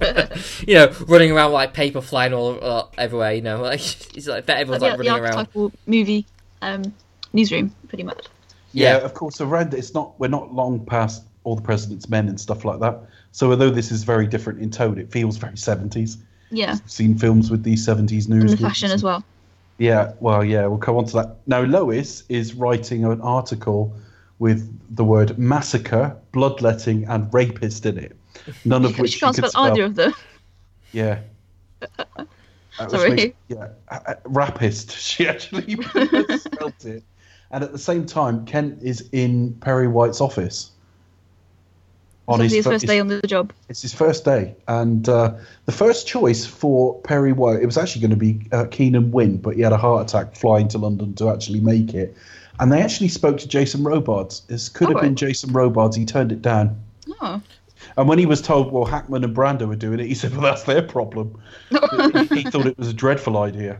you 0.66 0.74
know, 0.74 0.92
running 1.06 1.32
around 1.32 1.52
like 1.52 1.72
paper 1.74 2.00
flying 2.00 2.32
all 2.34 2.58
uh, 2.62 2.86
everywhere. 2.98 3.32
You 3.32 3.42
know, 3.42 3.62
like 3.62 3.80
it's 4.16 4.26
like 4.26 4.46
that 4.46 4.58
everyone's 4.58 4.82
Like 4.82 4.92
like 4.92 4.98
the, 4.98 5.04
the 5.04 5.10
running 5.10 5.24
around. 5.24 5.34
archetypal 5.36 5.72
movie 5.86 6.26
um, 6.62 6.94
newsroom, 7.32 7.74
pretty 7.88 8.04
much. 8.04 8.26
Yeah, 8.72 8.98
Yeah. 8.98 9.04
of 9.04 9.14
course. 9.14 9.40
Around 9.40 9.74
it's 9.74 9.94
not. 9.94 10.18
We're 10.18 10.28
not 10.28 10.52
long 10.54 10.84
past 10.84 11.24
all 11.44 11.56
the 11.56 11.62
President's 11.62 12.08
Men 12.08 12.28
and 12.28 12.40
stuff 12.40 12.64
like 12.64 12.80
that. 12.80 13.00
So 13.32 13.50
although 13.50 13.70
this 13.70 13.92
is 13.92 14.02
very 14.02 14.26
different 14.26 14.60
in 14.60 14.70
tone, 14.70 14.98
it 14.98 15.10
feels 15.12 15.36
very 15.36 15.56
seventies. 15.56 16.18
Yeah. 16.50 16.76
Seen 16.86 17.18
films 17.18 17.50
with 17.50 17.62
these 17.62 17.84
seventies 17.84 18.28
news. 18.28 18.50
And 18.50 18.52
the 18.52 18.56
fashion 18.68 18.90
as 18.90 19.02
well. 19.02 19.24
Yeah, 19.78 20.12
well, 20.20 20.44
yeah, 20.44 20.66
we'll 20.66 20.78
come 20.78 20.96
on 20.96 21.04
to 21.06 21.12
that. 21.14 21.36
Now, 21.46 21.60
Lois 21.62 22.24
is 22.28 22.54
writing 22.54 23.04
an 23.04 23.20
article 23.20 23.94
with 24.38 24.72
the 24.94 25.04
word 25.04 25.38
massacre, 25.38 26.16
bloodletting, 26.32 27.04
and 27.04 27.32
rapist 27.32 27.84
in 27.84 27.98
it. 27.98 28.16
None 28.64 28.84
of 28.84 28.98
which 28.98 29.12
she 29.12 29.20
can't 29.20 29.34
could 29.34 29.48
spell 29.48 29.64
either 29.64 29.84
of 29.84 29.94
them. 29.94 30.14
Yeah. 30.92 31.20
Sorry. 32.88 33.34
Yeah, 33.48 33.68
rapist. 34.24 34.90
She 34.96 35.26
actually 35.26 35.76
spelt 36.38 36.84
it. 36.84 37.02
And 37.50 37.62
at 37.64 37.72
the 37.72 37.78
same 37.78 38.06
time, 38.06 38.44
Kent 38.44 38.82
is 38.82 39.08
in 39.12 39.54
Perry 39.60 39.88
White's 39.88 40.20
office. 40.20 40.70
On 42.28 42.40
his, 42.40 42.54
fir- 42.64 42.72
first 42.72 42.86
day 42.86 42.98
on 42.98 43.06
the 43.06 43.20
job. 43.22 43.52
it's 43.68 43.82
his 43.82 43.94
first 43.94 44.24
day, 44.24 44.56
and 44.66 45.08
uh, 45.08 45.34
the 45.66 45.72
first 45.72 46.08
choice 46.08 46.44
for 46.44 47.00
Perry 47.02 47.32
White, 47.32 47.60
it 47.62 47.66
was 47.66 47.78
actually 47.78 48.00
going 48.00 48.10
to 48.10 48.16
be 48.16 48.40
uh, 48.50 48.64
Keenan 48.66 49.12
Wynn, 49.12 49.36
but 49.36 49.54
he 49.54 49.62
had 49.62 49.72
a 49.72 49.76
heart 49.76 50.08
attack 50.10 50.34
flying 50.34 50.66
to 50.68 50.78
London 50.78 51.14
to 51.14 51.30
actually 51.30 51.60
make 51.60 51.94
it. 51.94 52.16
And 52.58 52.72
they 52.72 52.80
actually 52.82 53.08
spoke 53.08 53.38
to 53.38 53.46
Jason 53.48 53.84
Robards. 53.84 54.40
This 54.48 54.68
could 54.68 54.88
have 54.88 54.96
Oh, 54.96 55.00
been 55.02 55.10
right. 55.10 55.18
Jason 55.18 55.52
Robards. 55.52 55.94
He 55.94 56.04
turned 56.06 56.32
it 56.32 56.42
down. 56.42 56.80
Oh. 57.20 57.40
And 57.98 58.08
when 58.08 58.18
he 58.18 58.26
was 58.26 58.40
told, 58.42 58.72
well, 58.72 58.86
Hackman 58.86 59.22
and 59.22 59.36
Brando 59.36 59.68
were 59.68 59.76
doing 59.76 60.00
it, 60.00 60.06
he 60.06 60.14
said, 60.14 60.32
well, 60.32 60.40
that's 60.40 60.62
their 60.64 60.82
problem. 60.82 61.40
he, 61.70 61.76
he 62.36 62.42
thought 62.44 62.66
it 62.66 62.78
was 62.78 62.88
a 62.88 62.94
dreadful 62.94 63.36
idea. 63.36 63.78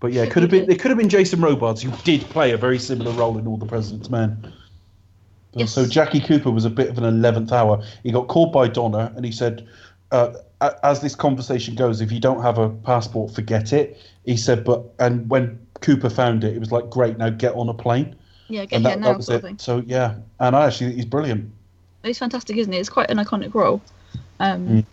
But 0.00 0.12
yeah, 0.12 0.24
it 0.24 0.30
could 0.32 0.42
have 0.42 0.50
been. 0.50 0.70
It 0.70 0.78
could 0.80 0.90
have 0.90 0.98
been 0.98 1.08
Jason 1.08 1.40
Robards, 1.40 1.80
who 1.80 1.90
did 2.04 2.20
play 2.22 2.50
a 2.50 2.58
very 2.58 2.78
similar 2.78 3.12
role 3.12 3.38
in 3.38 3.46
All 3.46 3.56
the 3.56 3.64
President's 3.64 4.10
Men. 4.10 4.52
Yes. 5.56 5.72
So 5.72 5.86
Jackie 5.86 6.20
Cooper 6.20 6.50
was 6.50 6.64
a 6.64 6.70
bit 6.70 6.88
of 6.88 6.98
an 6.98 7.04
eleventh 7.04 7.52
hour. 7.52 7.82
He 8.02 8.12
got 8.12 8.28
called 8.28 8.52
by 8.52 8.68
Donner, 8.68 9.12
and 9.16 9.24
he 9.24 9.32
said, 9.32 9.66
uh, 10.12 10.34
as 10.82 11.00
this 11.00 11.14
conversation 11.14 11.74
goes, 11.74 12.00
if 12.00 12.12
you 12.12 12.20
don't 12.20 12.42
have 12.42 12.58
a 12.58 12.70
passport, 12.70 13.34
forget 13.34 13.72
it. 13.72 14.00
He 14.24 14.36
said, 14.36 14.64
but 14.64 14.84
and 14.98 15.28
when 15.28 15.58
Cooper 15.80 16.10
found 16.10 16.44
it, 16.44 16.54
it 16.54 16.60
was 16.60 16.72
like, 16.72 16.90
great, 16.90 17.18
now 17.18 17.30
get 17.30 17.54
on 17.54 17.68
a 17.68 17.74
plane. 17.74 18.16
Yeah, 18.48 18.64
get 18.64 18.76
And 18.76 18.86
that, 18.86 19.00
now 19.00 19.08
that 19.08 19.16
was 19.16 19.28
it. 19.28 19.42
thing. 19.42 19.58
So 19.58 19.82
yeah, 19.86 20.16
and 20.38 20.54
I 20.54 20.66
actually 20.66 20.88
think 20.88 20.96
he's 20.96 21.04
brilliant. 21.06 21.50
He's 22.04 22.18
fantastic, 22.18 22.56
isn't 22.56 22.72
he? 22.72 22.78
It's 22.78 22.88
quite 22.88 23.10
an 23.10 23.18
iconic 23.18 23.54
role. 23.54 23.80
Um, 24.38 24.68
Mm. 24.68 24.84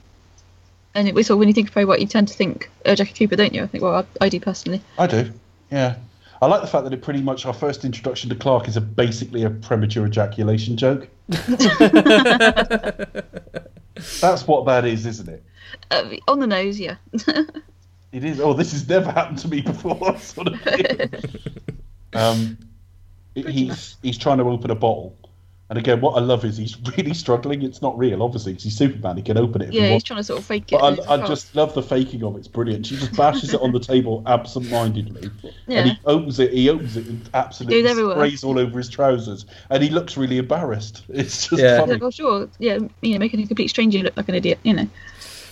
And 0.96 1.08
it, 1.08 1.26
so 1.26 1.36
when 1.36 1.48
you 1.48 1.54
think 1.54 1.76
of 1.76 1.88
White, 1.88 2.00
you 2.00 2.08
tend 2.08 2.28
to 2.28 2.34
think 2.34 2.70
uh, 2.86 2.94
Jackie 2.96 3.14
Cooper, 3.26 3.36
don't 3.36 3.54
you? 3.54 3.64
I 3.64 3.68
think, 3.68 3.84
well, 3.84 4.06
I, 4.22 4.26
I 4.26 4.30
do 4.30 4.40
personally. 4.40 4.82
I 4.98 5.08
do. 5.08 5.32
Yeah. 5.72 5.96
I 6.44 6.48
like 6.48 6.62
the 6.62 6.68
fact 6.68 6.84
that 6.84 6.92
it 6.92 7.02
pretty 7.02 7.22
much 7.22 7.46
our 7.46 7.54
first 7.54 7.86
introduction 7.86 8.30
to 8.30 8.36
Clark 8.36 8.68
is 8.68 8.76
a 8.76 8.82
basically 8.82 9.44
a 9.44 9.50
premature 9.50 10.06
ejaculation 10.06 10.76
joke. 10.76 11.08
That's 11.30 11.48
what 14.46 14.66
that 14.66 14.84
is, 14.84 15.06
isn't 15.06 15.30
it? 15.30 15.42
Uh, 15.90 16.04
on 16.28 16.40
the 16.40 16.48
nose, 16.48 16.78
yeah. 16.80 16.96
It 18.12 18.24
is. 18.24 18.40
Oh, 18.40 18.54
this 18.54 18.74
has 18.74 18.88
never 18.88 19.12
happened 19.12 19.40
to 19.40 19.48
me 19.48 19.62
before. 19.62 20.16
Sort 20.20 20.50
of 20.50 20.62
thing. 20.62 21.10
um, 22.14 22.60
he's 23.34 23.96
he's 24.04 24.20
trying 24.20 24.38
to 24.38 24.44
open 24.44 24.70
a 24.70 24.76
bottle, 24.76 25.18
and 25.70 25.80
again, 25.80 26.02
what 26.02 26.12
I 26.12 26.20
love 26.20 26.46
is 26.46 26.58
he's 26.58 26.78
really 26.98 27.14
struggling. 27.14 27.64
It's 27.64 27.82
not 27.82 27.98
real, 27.98 28.22
obviously, 28.22 28.52
because 28.54 28.66
he's 28.66 28.78
Superman. 28.78 29.18
He 29.18 29.24
can 29.24 29.38
open 29.38 29.62
it. 29.62 29.70
If 29.70 29.72
he 29.72 29.78
yeah, 29.78 29.84
he's 29.86 29.92
wants. 29.92 30.04
trying 30.06 30.20
to 30.20 30.24
sort 30.24 30.40
of 30.40 30.46
fake 30.46 30.72
it. 30.72 30.80
But 30.80 31.00
I, 31.10 31.14
I 31.24 31.28
just 31.28 31.56
love 31.56 31.74
the 31.74 31.82
faking 31.82 32.24
of 32.24 32.36
it. 32.36 32.40
It's 32.40 32.48
brilliant. 32.48 32.86
She 32.86 32.98
just 32.98 33.16
bashes 33.16 33.54
it 33.54 33.62
on 33.62 33.72
the 33.72 33.80
table 33.80 34.22
absent-mindedly, 34.28 35.30
Yeah. 35.68 35.80
and 35.80 35.90
he 35.92 35.98
opens 36.06 36.40
it. 36.40 36.54
He 36.54 36.70
opens 36.70 36.98
it 36.98 37.08
and 37.08 37.30
absolutely 37.34 37.82
Goes 37.84 38.12
sprays 38.16 38.44
all 38.44 38.60
over 38.60 38.78
his 38.78 38.90
trousers, 38.90 39.46
and 39.70 39.82
he 39.82 39.90
looks 39.90 40.18
really 40.18 40.38
embarrassed. 40.38 41.04
It's 41.10 41.48
just 41.48 41.62
Yeah. 41.62 41.80
funny. 41.80 41.92
Yeah, 41.94 41.98
oh, 41.98 42.02
well, 42.02 42.12
sure. 42.12 42.50
Yeah, 42.60 42.80
you 43.02 43.14
know, 43.14 43.20
making 43.20 43.42
a 43.42 43.48
complete 43.48 43.70
stranger 43.70 44.00
look 44.00 44.18
like 44.18 44.30
an 44.30 44.36
idiot, 44.36 44.60
you 44.64 44.74
know. 44.74 44.88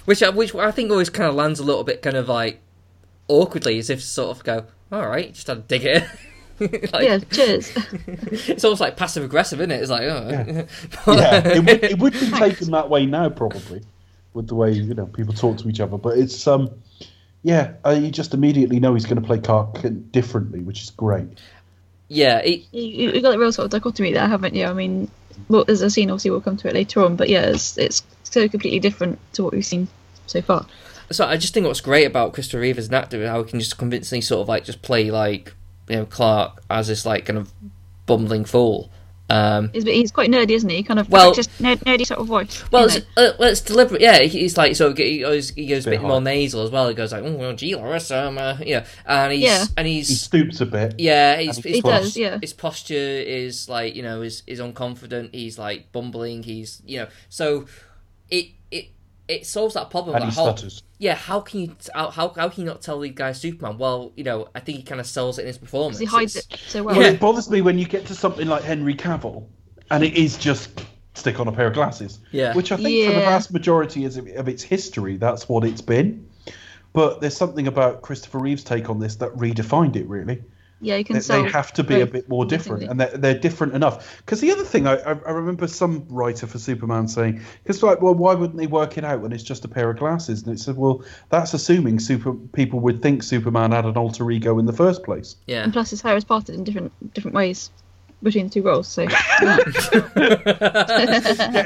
which 0.06 0.22
I, 0.22 0.30
which 0.30 0.54
I 0.56 0.72
think 0.72 0.92
always 0.92 1.10
kind 1.10 1.30
of 1.30 1.36
lands 1.36 1.60
a 1.60 1.64
little 1.64 1.84
bit 1.84 2.02
kind 2.02 2.18
of 2.18 2.28
like 2.28 2.60
awkwardly, 3.28 3.78
as 3.80 3.90
if 3.90 4.00
to 4.00 4.06
sort 4.06 4.38
of 4.38 4.44
go, 4.44 4.66
all 4.92 5.08
right, 5.08 5.34
just 5.34 5.48
had 5.48 5.68
to 5.68 5.80
dig 5.80 5.86
it. 5.86 6.04
like, 6.94 7.04
yeah, 7.04 7.20
cheers. 7.32 7.72
It's 8.48 8.64
almost 8.64 8.82
like 8.82 8.96
passive 8.98 9.24
aggressive, 9.24 9.60
isn't 9.62 9.72
it? 9.72 9.82
It's 9.82 9.90
like, 9.90 10.04
oh. 10.04 10.28
yeah, 10.30 11.48
it 11.48 11.66
would, 11.66 11.84
it 11.84 12.00
would 12.00 12.14
be 12.14 12.30
taken 12.32 12.72
that 12.72 12.90
way 12.90 13.06
now, 13.06 13.30
probably, 13.30 13.82
with 14.34 14.48
the 14.48 14.56
way 14.56 14.72
you 14.72 14.94
know 14.94 15.06
people 15.08 15.34
talk 15.34 15.58
to 15.58 15.70
each 15.70 15.80
other. 15.80 15.98
But 15.98 16.18
it's 16.18 16.46
um, 16.48 16.70
yeah, 17.44 17.74
uh, 17.86 17.92
you 17.92 18.12
just 18.12 18.34
immediately 18.34 18.80
know 18.80 18.94
he's 18.94 19.06
going 19.06 19.22
to 19.22 19.26
play 19.28 19.40
Clark 19.40 19.80
differently, 20.12 20.60
which 20.62 20.84
is 20.84 20.90
great. 20.92 21.28
yeah, 22.08 22.38
it, 22.40 22.62
you, 22.72 22.84
you- 22.84 23.12
you've 23.14 23.24
got 23.24 23.32
the 23.32 23.40
real 23.40 23.52
sort 23.52 23.66
of 23.66 23.72
dichotomy 23.72 24.14
there, 24.14 24.28
haven't 24.28 24.54
you? 24.56 24.66
I 24.66 24.74
mean, 24.74 25.10
well, 25.50 25.64
there's 25.66 25.82
a 25.82 25.90
scene, 25.90 26.10
obviously, 26.12 26.32
we'll 26.32 26.42
come 26.42 26.58
to 26.58 26.68
it 26.68 26.74
later 26.76 27.04
on, 27.04 27.16
but 27.16 27.30
yeah, 27.30 27.44
it's, 27.46 27.78
it's 27.78 28.04
so 28.24 28.48
completely 28.48 28.80
different 28.80 29.18
to 29.34 29.44
what 29.44 29.54
we've 29.54 29.66
seen 29.66 29.88
so 30.28 30.42
far. 30.42 30.66
so 31.10 31.26
I 31.26 31.36
just 31.38 31.54
think 31.54 31.66
what's 31.66 31.82
great 31.82 32.06
about 32.06 32.34
Christopher 32.34 32.60
Reeve 32.62 32.78
as 32.78 32.88
an 32.90 32.94
actor 32.94 33.22
is 33.24 33.28
how 33.30 33.44
he 33.44 33.50
can 33.50 33.60
just 33.60 33.78
convincingly 33.78 34.22
sort 34.22 34.42
of 34.42 34.48
like 34.50 34.64
just 34.66 34.82
play 34.82 35.10
like 35.10 35.54
you 35.92 35.98
know 35.98 36.06
Clark 36.06 36.64
as 36.70 36.88
this 36.88 37.06
like 37.06 37.26
kind 37.26 37.38
of 37.38 37.52
bumbling 38.06 38.46
fool. 38.46 38.90
Um, 39.30 39.70
He's, 39.72 39.86
he's 39.86 40.12
quite 40.12 40.30
nerdy, 40.30 40.52
isn't 40.52 40.70
he? 40.70 40.76
He 40.78 40.84
Kind 40.84 41.00
of 41.00 41.10
Well- 41.10 41.34
just 41.34 41.50
nerd, 41.60 41.78
nerdy 41.86 42.06
sort 42.06 42.20
of 42.20 42.28
voice. 42.28 42.66
well, 42.70 42.90
you 42.92 42.98
it's, 42.98 43.06
uh, 43.16 43.32
well, 43.40 43.50
it's 43.50 43.62
deliberate. 43.62 44.02
Yeah, 44.02 44.20
he's 44.24 44.58
like 44.58 44.76
so 44.76 44.94
he 44.94 45.20
goes 45.20 45.52
he 45.52 45.68
goes 45.68 45.88
a 45.88 45.90
Bit 45.90 46.02
bit 46.02 46.08
more 46.08 46.20
nasal 46.20 46.64
as 46.64 46.70
well. 46.72 46.90
He 46.90 46.96
goes 46.96 47.14
like, 47.14 47.24
oh 47.24 47.36
well, 47.36 47.54
gee, 47.54 47.74
Larissa, 47.76 48.28
um, 48.28 48.38
uh, 48.38 48.58
yeah, 48.60 48.86
and 49.06 49.32
he's 49.32 49.42
Yeah. 49.44 49.66
and 49.78 49.88
He 49.88 49.94
he's 50.00 50.20
stoops 50.22 50.60
a 50.60 50.66
bit. 50.66 50.96
yeah, 50.98 51.38
his, 51.38 51.56
And 51.58 51.66
his, 51.66 51.76
he 51.76 51.82
does, 51.82 52.18
yeah. 52.18 52.40
his 52.42 52.52
posture 52.52 52.94
is 52.96 53.70
like 53.70 53.96
you 53.96 54.04
know 54.04 54.22
is 54.22 54.44
is 54.48 54.60
unconfident. 54.60 55.34
He's 55.34 55.58
like 55.58 55.94
bumbling. 55.94 56.44
He's 56.44 56.82
you 56.86 57.00
know 57.00 57.08
so 57.30 57.68
it 58.30 58.48
it 58.70 58.90
it 59.30 59.46
solves 59.46 59.76
that 59.76 59.90
problem. 59.90 60.16
And 60.18 60.26
like, 60.26 60.34
he 60.34 60.40
how- 60.42 60.54
stutters. 60.56 60.84
Yeah, 61.02 61.16
how 61.16 61.40
can 61.42 61.60
you 61.62 61.76
how 61.96 62.12
how 62.12 62.30
how 62.30 62.48
can 62.48 62.62
you 62.62 62.68
not 62.70 62.82
tell 62.84 63.00
the 63.00 63.10
guy 63.10 63.32
Superman? 63.32 63.80
Well, 63.80 64.12
you 64.16 64.24
know, 64.24 64.48
I 64.54 64.60
think 64.60 64.78
he 64.78 64.84
kind 64.84 65.02
of 65.02 65.08
sells 65.08 65.40
it 65.40 65.42
in 65.42 65.48
his 65.48 65.58
performance. 65.58 65.98
he 65.98 66.06
hides 66.06 66.36
It's- 66.36 66.60
it 66.62 66.70
so 66.70 66.84
well. 66.84 66.96
Well, 66.96 67.04
Yeah. 67.04 67.12
it 67.14 67.20
bothers 67.20 67.50
me 67.50 67.62
when 67.62 67.80
you 67.80 67.86
get 67.86 68.06
to 68.06 68.14
something 68.16 68.48
like 68.48 68.62
Henry 68.64 68.94
Cavill, 68.94 69.46
and 69.90 70.04
it 70.04 70.14
is 70.14 70.38
just 70.38 70.70
stick 71.16 71.40
on 71.40 71.48
a 71.48 71.52
pair 71.52 71.66
of 71.68 71.74
glasses. 71.74 72.20
Yeah. 72.32 72.54
Which 72.54 72.72
I 72.72 72.78
think 72.78 73.08
for 73.10 73.16
the 73.16 73.22
vast 73.22 73.52
majority 73.52 74.06
is- 74.06 74.18
of 74.18 74.48
its 74.48 74.62
history, 74.62 75.18
that's 75.18 75.50
what 75.50 75.64
it's 75.64 75.82
been. 75.82 76.24
But 76.94 77.20
there's 77.20 77.36
something 77.36 77.66
about 77.68 78.04
Christopher 78.04 78.38
Reeve's 78.38 78.64
take 78.64 78.88
on 78.88 79.00
this 79.00 79.16
that 79.16 79.34
redefined 79.36 79.96
it, 79.96 80.08
really. 80.08 80.44
Yeah, 80.82 80.98
you 80.98 81.06
can 81.06 81.20
They, 81.20 81.22
they 81.22 81.50
have 81.50 81.72
to 81.74 81.84
be 81.84 82.02
a 82.02 82.08
bit 82.08 82.28
more 82.28 82.46
different, 82.46 82.84
and 82.84 83.00
they're, 83.00 83.16
they're 83.18 83.40
different 83.40 83.74
enough. 83.74 84.18
Because 84.18 84.42
the 84.42 84.52
other 84.52 84.64
thing, 84.64 84.88
I, 84.88 84.96
I 84.96 85.12
I 85.12 85.32
remember 85.32 85.68
some 85.68 86.06
writer 86.10 86.48
for 86.48 86.58
Superman 86.58 87.08
saying, 87.08 87.42
because 87.64 87.84
like, 87.84 88.02
well, 88.02 88.16
why 88.16 88.34
wouldn't 88.34 88.58
they 88.58 88.68
work 88.68 88.98
it 88.98 89.04
out 89.04 89.22
when 89.22 89.32
it's 89.32 89.44
just 89.44 89.64
a 89.64 89.68
pair 89.68 89.90
of 89.90 89.98
glasses? 89.98 90.44
And 90.44 90.54
it 90.54 90.60
said, 90.60 90.78
well, 90.78 91.04
that's 91.30 91.54
assuming 91.54 92.00
super 92.00 92.34
people 92.34 92.80
would 92.80 93.02
think 93.02 93.24
Superman 93.24 93.72
had 93.72 93.86
an 93.86 93.96
alter 93.96 94.30
ego 94.32 94.58
in 94.60 94.66
the 94.66 94.74
first 94.74 95.04
place. 95.04 95.36
yeah. 95.48 95.64
And 95.64 95.72
plus, 95.72 95.92
his 95.92 96.02
hair 96.02 96.18
is 96.18 96.24
parted 96.24 96.56
in 96.56 96.64
different 96.64 97.14
different 97.14 97.36
ways 97.36 97.70
between 98.24 98.48
the 98.48 98.54
two 98.54 98.62
roles. 98.62 98.88
So 98.88 99.06
Get 99.08 99.20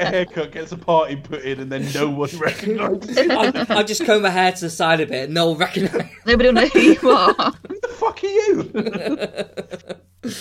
a 0.00 0.06
haircut, 0.06 0.52
gets 0.52 0.72
a 0.72 0.76
party 0.76 1.16
put 1.16 1.42
in, 1.42 1.60
and 1.60 1.70
then 1.70 1.86
no 1.94 2.10
one 2.10 2.30
recognises. 2.38 3.18
I, 3.18 3.66
I 3.68 3.82
just 3.82 4.04
comb 4.04 4.22
my 4.22 4.30
hair 4.30 4.52
to 4.52 4.60
the 4.60 4.70
side 4.70 5.00
a 5.00 5.06
bit, 5.06 5.24
and 5.24 5.34
no 5.34 5.50
one 5.50 5.58
recognise. 5.58 6.08
nobody 6.24 6.48
will 6.48 6.54
know 6.54 6.68
who 6.68 6.80
you 6.80 7.10
are. 7.10 7.34
Who 7.68 7.80
the 7.80 7.88
fuck 7.88 8.22
are 8.22 8.26
you? 8.26 10.30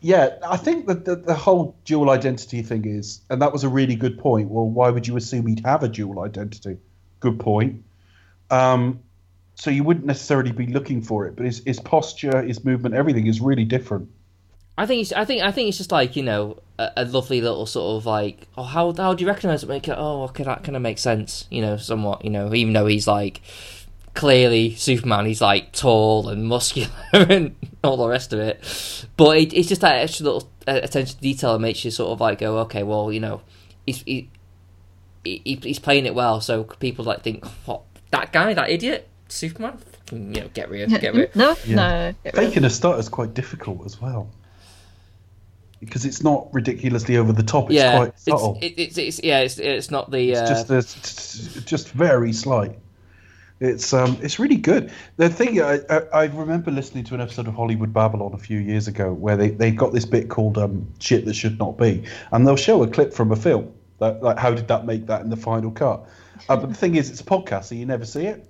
yeah, 0.00 0.38
I 0.46 0.56
think 0.56 0.86
that 0.86 1.04
the, 1.04 1.16
the 1.16 1.34
whole 1.34 1.76
dual 1.84 2.10
identity 2.10 2.62
thing 2.62 2.86
is, 2.86 3.20
and 3.30 3.42
that 3.42 3.52
was 3.52 3.64
a 3.64 3.68
really 3.68 3.96
good 3.96 4.18
point. 4.18 4.50
Well, 4.50 4.68
why 4.68 4.90
would 4.90 5.06
you 5.06 5.16
assume 5.16 5.46
he'd 5.46 5.64
have 5.64 5.82
a 5.82 5.88
dual 5.88 6.20
identity? 6.20 6.78
Good 7.20 7.40
point. 7.40 7.84
Um, 8.50 9.00
so 9.54 9.70
you 9.70 9.82
wouldn't 9.82 10.06
necessarily 10.06 10.52
be 10.52 10.66
looking 10.66 11.02
for 11.02 11.26
it, 11.26 11.34
but 11.34 11.44
his, 11.44 11.62
his 11.64 11.80
posture, 11.80 12.42
his 12.42 12.64
movement, 12.64 12.94
everything 12.94 13.26
is 13.26 13.40
really 13.40 13.64
different. 13.64 14.08
I 14.78 14.86
think 14.86 15.02
it's, 15.02 15.12
I 15.12 15.24
think 15.24 15.42
I 15.42 15.50
think 15.50 15.68
it's 15.68 15.76
just 15.78 15.90
like 15.92 16.14
you 16.16 16.22
know 16.22 16.58
a, 16.78 16.90
a 16.98 17.04
lovely 17.04 17.40
little 17.40 17.66
sort 17.66 17.96
of 18.00 18.06
like 18.06 18.46
oh 18.56 18.62
how 18.62 18.92
how 18.92 19.12
do 19.12 19.22
you 19.24 19.28
recognise 19.28 19.62
it? 19.64 19.68
Make 19.68 19.88
it 19.88 19.96
oh 19.98 20.22
okay 20.24 20.44
that 20.44 20.62
kind 20.62 20.76
of 20.76 20.82
makes 20.82 21.02
sense 21.02 21.46
you 21.50 21.60
know 21.60 21.76
somewhat 21.76 22.24
you 22.24 22.30
know 22.30 22.54
even 22.54 22.72
though 22.72 22.86
he's 22.86 23.06
like 23.08 23.40
clearly 24.14 24.74
Superman 24.76 25.26
he's 25.26 25.40
like 25.40 25.72
tall 25.72 26.28
and 26.28 26.44
muscular 26.44 26.88
and 27.12 27.54
all 27.84 27.96
the 27.96 28.08
rest 28.08 28.32
of 28.32 28.38
it, 28.40 29.04
but 29.16 29.36
it, 29.36 29.52
it's 29.52 29.68
just 29.68 29.80
that 29.80 29.96
extra 29.96 30.24
little 30.24 30.48
uh, 30.66 30.80
attention 30.82 31.16
to 31.16 31.20
detail 31.22 31.52
that 31.54 31.58
makes 31.60 31.84
you 31.84 31.90
sort 31.90 32.10
of 32.10 32.20
like 32.20 32.38
go 32.38 32.58
okay 32.58 32.82
well 32.84 33.12
you 33.12 33.20
know 33.20 33.40
he's 33.86 34.02
he, 34.02 34.28
he, 35.24 35.58
he's 35.62 35.78
playing 35.78 36.06
it 36.06 36.14
well 36.14 36.40
so 36.40 36.64
people 36.64 37.04
like 37.04 37.22
think 37.22 37.44
what 37.66 37.82
that 38.12 38.32
guy 38.32 38.54
that 38.54 38.70
idiot 38.70 39.08
Superman 39.28 39.78
you 40.12 40.18
know 40.18 40.48
get 40.54 40.70
rid 40.70 40.92
of, 40.92 41.00
get 41.00 41.14
rid 41.14 41.28
of. 41.30 41.36
no, 41.36 41.56
Yeah. 41.66 41.76
no. 41.76 42.14
get 42.24 42.34
rid 42.34 42.44
of 42.44 42.48
Faking 42.50 42.64
a 42.64 42.70
start 42.70 42.98
is 42.98 43.08
quite 43.08 43.34
difficult 43.34 43.84
as 43.84 44.00
well. 44.00 44.30
Because 45.80 46.04
it's 46.04 46.22
not 46.22 46.52
ridiculously 46.52 47.16
over 47.16 47.32
the 47.32 47.42
top, 47.42 47.66
it's 47.66 47.74
yeah 47.74 47.96
quite 47.96 48.08
it's, 48.08 48.24
subtle. 48.24 48.58
it, 48.60 48.74
it's 48.76 48.98
it's 48.98 49.22
yeah 49.22 49.40
it's 49.40 49.58
it's 49.58 49.90
not 49.90 50.10
the 50.10 50.34
uh, 50.34 50.40
It's 50.40 50.50
just 50.50 50.70
it's 50.70 51.56
it's 51.56 51.64
just 51.64 51.90
very 51.90 52.32
slight. 52.32 52.78
It's 53.60 53.92
um 53.92 54.18
it's 54.20 54.38
really 54.38 54.56
good. 54.56 54.92
The 55.16 55.28
thing 55.28 55.60
I, 55.60 55.80
I 55.88 55.98
I 56.12 56.24
remember 56.26 56.70
listening 56.70 57.04
to 57.04 57.14
an 57.14 57.20
episode 57.20 57.48
of 57.48 57.54
Hollywood 57.54 57.92
Babylon 57.92 58.32
a 58.34 58.38
few 58.38 58.58
years 58.58 58.88
ago 58.88 59.12
where 59.12 59.36
they 59.36 59.50
they 59.50 59.70
got 59.70 59.92
this 59.92 60.04
bit 60.04 60.28
called 60.28 60.58
um 60.58 60.88
shit 60.98 61.24
that 61.26 61.34
should 61.34 61.58
not 61.58 61.78
be, 61.78 62.04
and 62.32 62.46
they'll 62.46 62.56
show 62.56 62.82
a 62.82 62.88
clip 62.88 63.12
from 63.12 63.30
a 63.30 63.36
film 63.36 63.72
that 63.98 64.22
like 64.22 64.38
how 64.38 64.52
did 64.52 64.68
that 64.68 64.86
make 64.86 65.06
that 65.06 65.22
in 65.22 65.30
the 65.30 65.36
final 65.36 65.70
cut. 65.70 66.08
Uh, 66.48 66.56
but 66.56 66.68
the 66.68 66.74
thing 66.74 66.94
is, 66.94 67.10
it's 67.10 67.20
a 67.20 67.24
podcast, 67.24 67.64
so 67.64 67.74
you 67.74 67.84
never 67.84 68.04
see 68.04 68.26
it. 68.26 68.47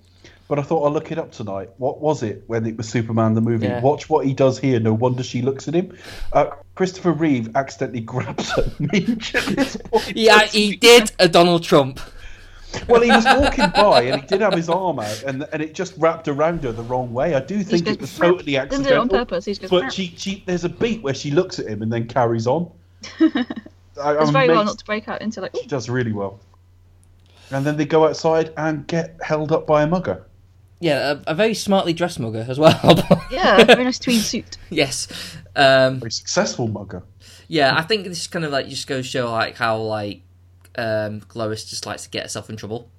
But 0.48 0.58
I 0.58 0.62
thought 0.62 0.82
I'll 0.84 0.92
look 0.92 1.12
it 1.12 1.18
up 1.18 1.30
tonight. 1.30 1.68
What 1.76 2.00
was 2.00 2.22
it 2.22 2.42
when 2.46 2.64
it 2.64 2.76
was 2.78 2.88
Superman 2.88 3.34
the 3.34 3.42
movie? 3.42 3.66
Yeah. 3.66 3.82
Watch 3.82 4.08
what 4.08 4.24
he 4.24 4.32
does 4.32 4.58
here. 4.58 4.80
No 4.80 4.94
wonder 4.94 5.22
she 5.22 5.42
looks 5.42 5.68
at 5.68 5.74
him. 5.74 5.96
Uh, 6.32 6.46
Christopher 6.74 7.12
Reeve 7.12 7.54
accidentally 7.54 8.00
grabs 8.12 8.50
a 8.56 8.72
minge 8.78 9.34
at 9.34 9.44
this 9.44 9.76
point. 9.76 10.16
Yeah, 10.16 10.44
he 10.46 10.76
did 10.76 11.12
a 11.18 11.28
Donald 11.28 11.64
Trump. 11.64 12.00
Well, 12.88 13.02
he 13.02 13.10
was 13.10 13.24
walking 13.26 13.70
by 13.74 14.02
and 14.02 14.22
he 14.22 14.26
did 14.26 14.40
have 14.40 14.54
his 14.54 14.70
arm 14.70 14.98
out, 14.98 15.22
and 15.24 15.46
and 15.52 15.62
it 15.62 15.74
just 15.74 15.94
wrapped 15.98 16.28
around 16.28 16.64
her 16.64 16.72
the 16.72 16.82
wrong 16.82 17.12
way. 17.12 17.34
I 17.34 17.40
do 17.40 17.62
think 17.62 17.86
it 17.86 18.00
was 18.00 18.16
totally 18.16 18.52
Doesn't 18.54 18.68
do 18.84 18.90
it 18.90 18.92
accidental. 18.92 19.00
on 19.02 19.08
purpose. 19.08 19.44
He 19.44 19.54
just. 19.54 19.70
But 19.70 19.82
"Meow." 19.84 19.88
she, 19.90 20.14
she, 20.16 20.42
there's 20.46 20.64
a 20.64 20.68
beat 20.68 21.02
where 21.02 21.14
she 21.14 21.30
looks 21.30 21.58
at 21.58 21.66
him 21.66 21.82
and 21.82 21.92
then 21.92 22.06
carries 22.08 22.46
on. 22.46 22.70
I, 23.20 24.14
It's 24.14 24.28
I'm 24.28 24.32
very 24.32 24.48
well 24.48 24.64
not 24.64 24.78
to 24.78 24.84
break 24.84 25.08
out 25.08 25.20
into 25.20 25.40
like. 25.42 25.54
"Ooh." 25.54 25.60
She 25.60 25.66
does 25.66 25.88
really 25.90 26.12
well. 26.12 26.40
And 27.50 27.64
then 27.64 27.76
they 27.78 27.86
go 27.86 28.06
outside 28.06 28.52
and 28.58 28.86
get 28.86 29.16
held 29.22 29.52
up 29.52 29.66
by 29.66 29.82
a 29.82 29.86
mugger. 29.86 30.24
Yeah, 30.80 31.12
a, 31.26 31.32
a 31.32 31.34
very 31.34 31.54
smartly 31.54 31.92
dressed 31.92 32.20
mugger 32.20 32.46
as 32.48 32.58
well. 32.58 32.78
Yeah, 33.30 33.62
very 33.64 33.84
nice 33.84 33.98
tweed 33.98 34.22
suit. 34.22 34.56
yes. 34.70 35.06
Um, 35.54 36.00
Very 36.00 36.10
successful 36.10 36.66
mugger. 36.66 37.02
yeah, 37.46 37.76
I 37.76 37.82
think 37.82 38.04
this 38.06 38.20
is 38.22 38.26
kind 38.26 38.44
of 38.44 38.52
like 38.52 38.68
just 38.68 38.86
goes 38.86 39.04
show 39.06 39.30
like 39.30 39.56
how 39.56 39.76
like 39.78 40.22
um, 40.76 41.20
Lois 41.34 41.64
just 41.64 41.84
likes 41.84 42.04
to 42.04 42.10
get 42.10 42.22
herself 42.22 42.48
in 42.48 42.56
trouble. 42.56 42.90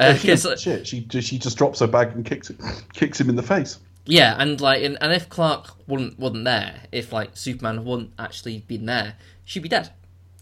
Uh, 0.00 0.14
She 0.14 0.28
'cause, 0.28 0.44
doesn't 0.44 0.60
shit. 0.60 0.86
She 0.86 1.00
just- 1.00 1.28
she 1.28 1.38
just 1.38 1.58
drops 1.58 1.80
her 1.80 1.86
bag 1.86 2.12
and 2.14 2.24
kicks 2.24 2.48
it, 2.50 2.56
kicks 2.94 3.20
him 3.20 3.28
in 3.28 3.36
the 3.36 3.42
face. 3.42 3.78
yeah, 4.06 4.36
and 4.38 4.60
like, 4.60 4.82
and, 4.82 4.96
and 5.02 5.12
if 5.12 5.28
Clark 5.28 5.74
wasn't 5.86 6.18
wasn't 6.18 6.44
there, 6.44 6.80
if 6.92 7.12
like 7.12 7.36
Superman 7.36 7.84
wouldn't 7.84 8.12
actually 8.18 8.60
been 8.60 8.86
there, 8.86 9.16
she'd 9.44 9.62
be 9.62 9.68
dead. 9.68 9.90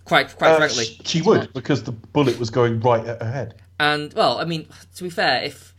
Quite 0.04 0.36
quite 0.36 0.50
Uh, 0.52 0.56
frankly. 0.58 0.84
sh- 0.84 1.00
she 1.04 1.22
would 1.22 1.52
because 1.52 1.82
the 1.82 1.92
bullet 1.92 2.38
was 2.38 2.50
going 2.50 2.78
right 2.80 3.04
at 3.06 3.20
her 3.22 3.30
head. 3.32 3.54
And 3.80 4.12
well, 4.14 4.38
I 4.38 4.44
mean, 4.44 4.68
to 4.96 5.02
be 5.02 5.10
fair, 5.10 5.42
if 5.42 5.69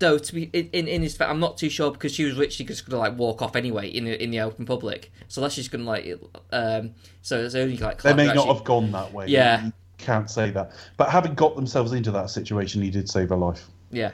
though 0.00 0.18
to 0.18 0.34
be 0.34 0.44
in 0.52 0.68
in, 0.72 0.88
in 0.88 1.02
his, 1.02 1.16
fa- 1.16 1.28
I'm 1.28 1.40
not 1.40 1.58
too 1.58 1.68
sure 1.68 1.90
because 1.90 2.14
she 2.14 2.24
was 2.24 2.36
literally 2.36 2.66
just 2.66 2.88
gonna 2.88 3.00
like 3.00 3.16
walk 3.18 3.42
off 3.42 3.56
anyway 3.56 3.88
in 3.88 4.04
the, 4.04 4.22
in 4.22 4.30
the 4.30 4.40
open 4.40 4.64
public. 4.66 5.10
So 5.28 5.40
that's 5.40 5.54
just 5.56 5.70
gonna 5.70 5.84
like, 5.84 6.18
um, 6.52 6.94
so 7.22 7.42
it's 7.44 7.54
only 7.54 7.76
like 7.78 8.02
They 8.02 8.14
may 8.14 8.22
who 8.26 8.34
not 8.34 8.38
actually- 8.42 8.54
have 8.54 8.64
gone 8.64 8.92
that 8.92 9.12
way. 9.12 9.26
Yeah. 9.26 9.64
You 9.66 9.72
can't 9.98 10.30
say 10.30 10.50
that. 10.52 10.72
But 10.96 11.08
having 11.10 11.34
got 11.34 11.56
themselves 11.56 11.92
into 11.92 12.10
that 12.12 12.30
situation, 12.30 12.80
he 12.82 12.90
did 12.90 13.08
save 13.08 13.30
her 13.30 13.36
life. 13.36 13.68
yeah. 13.90 14.12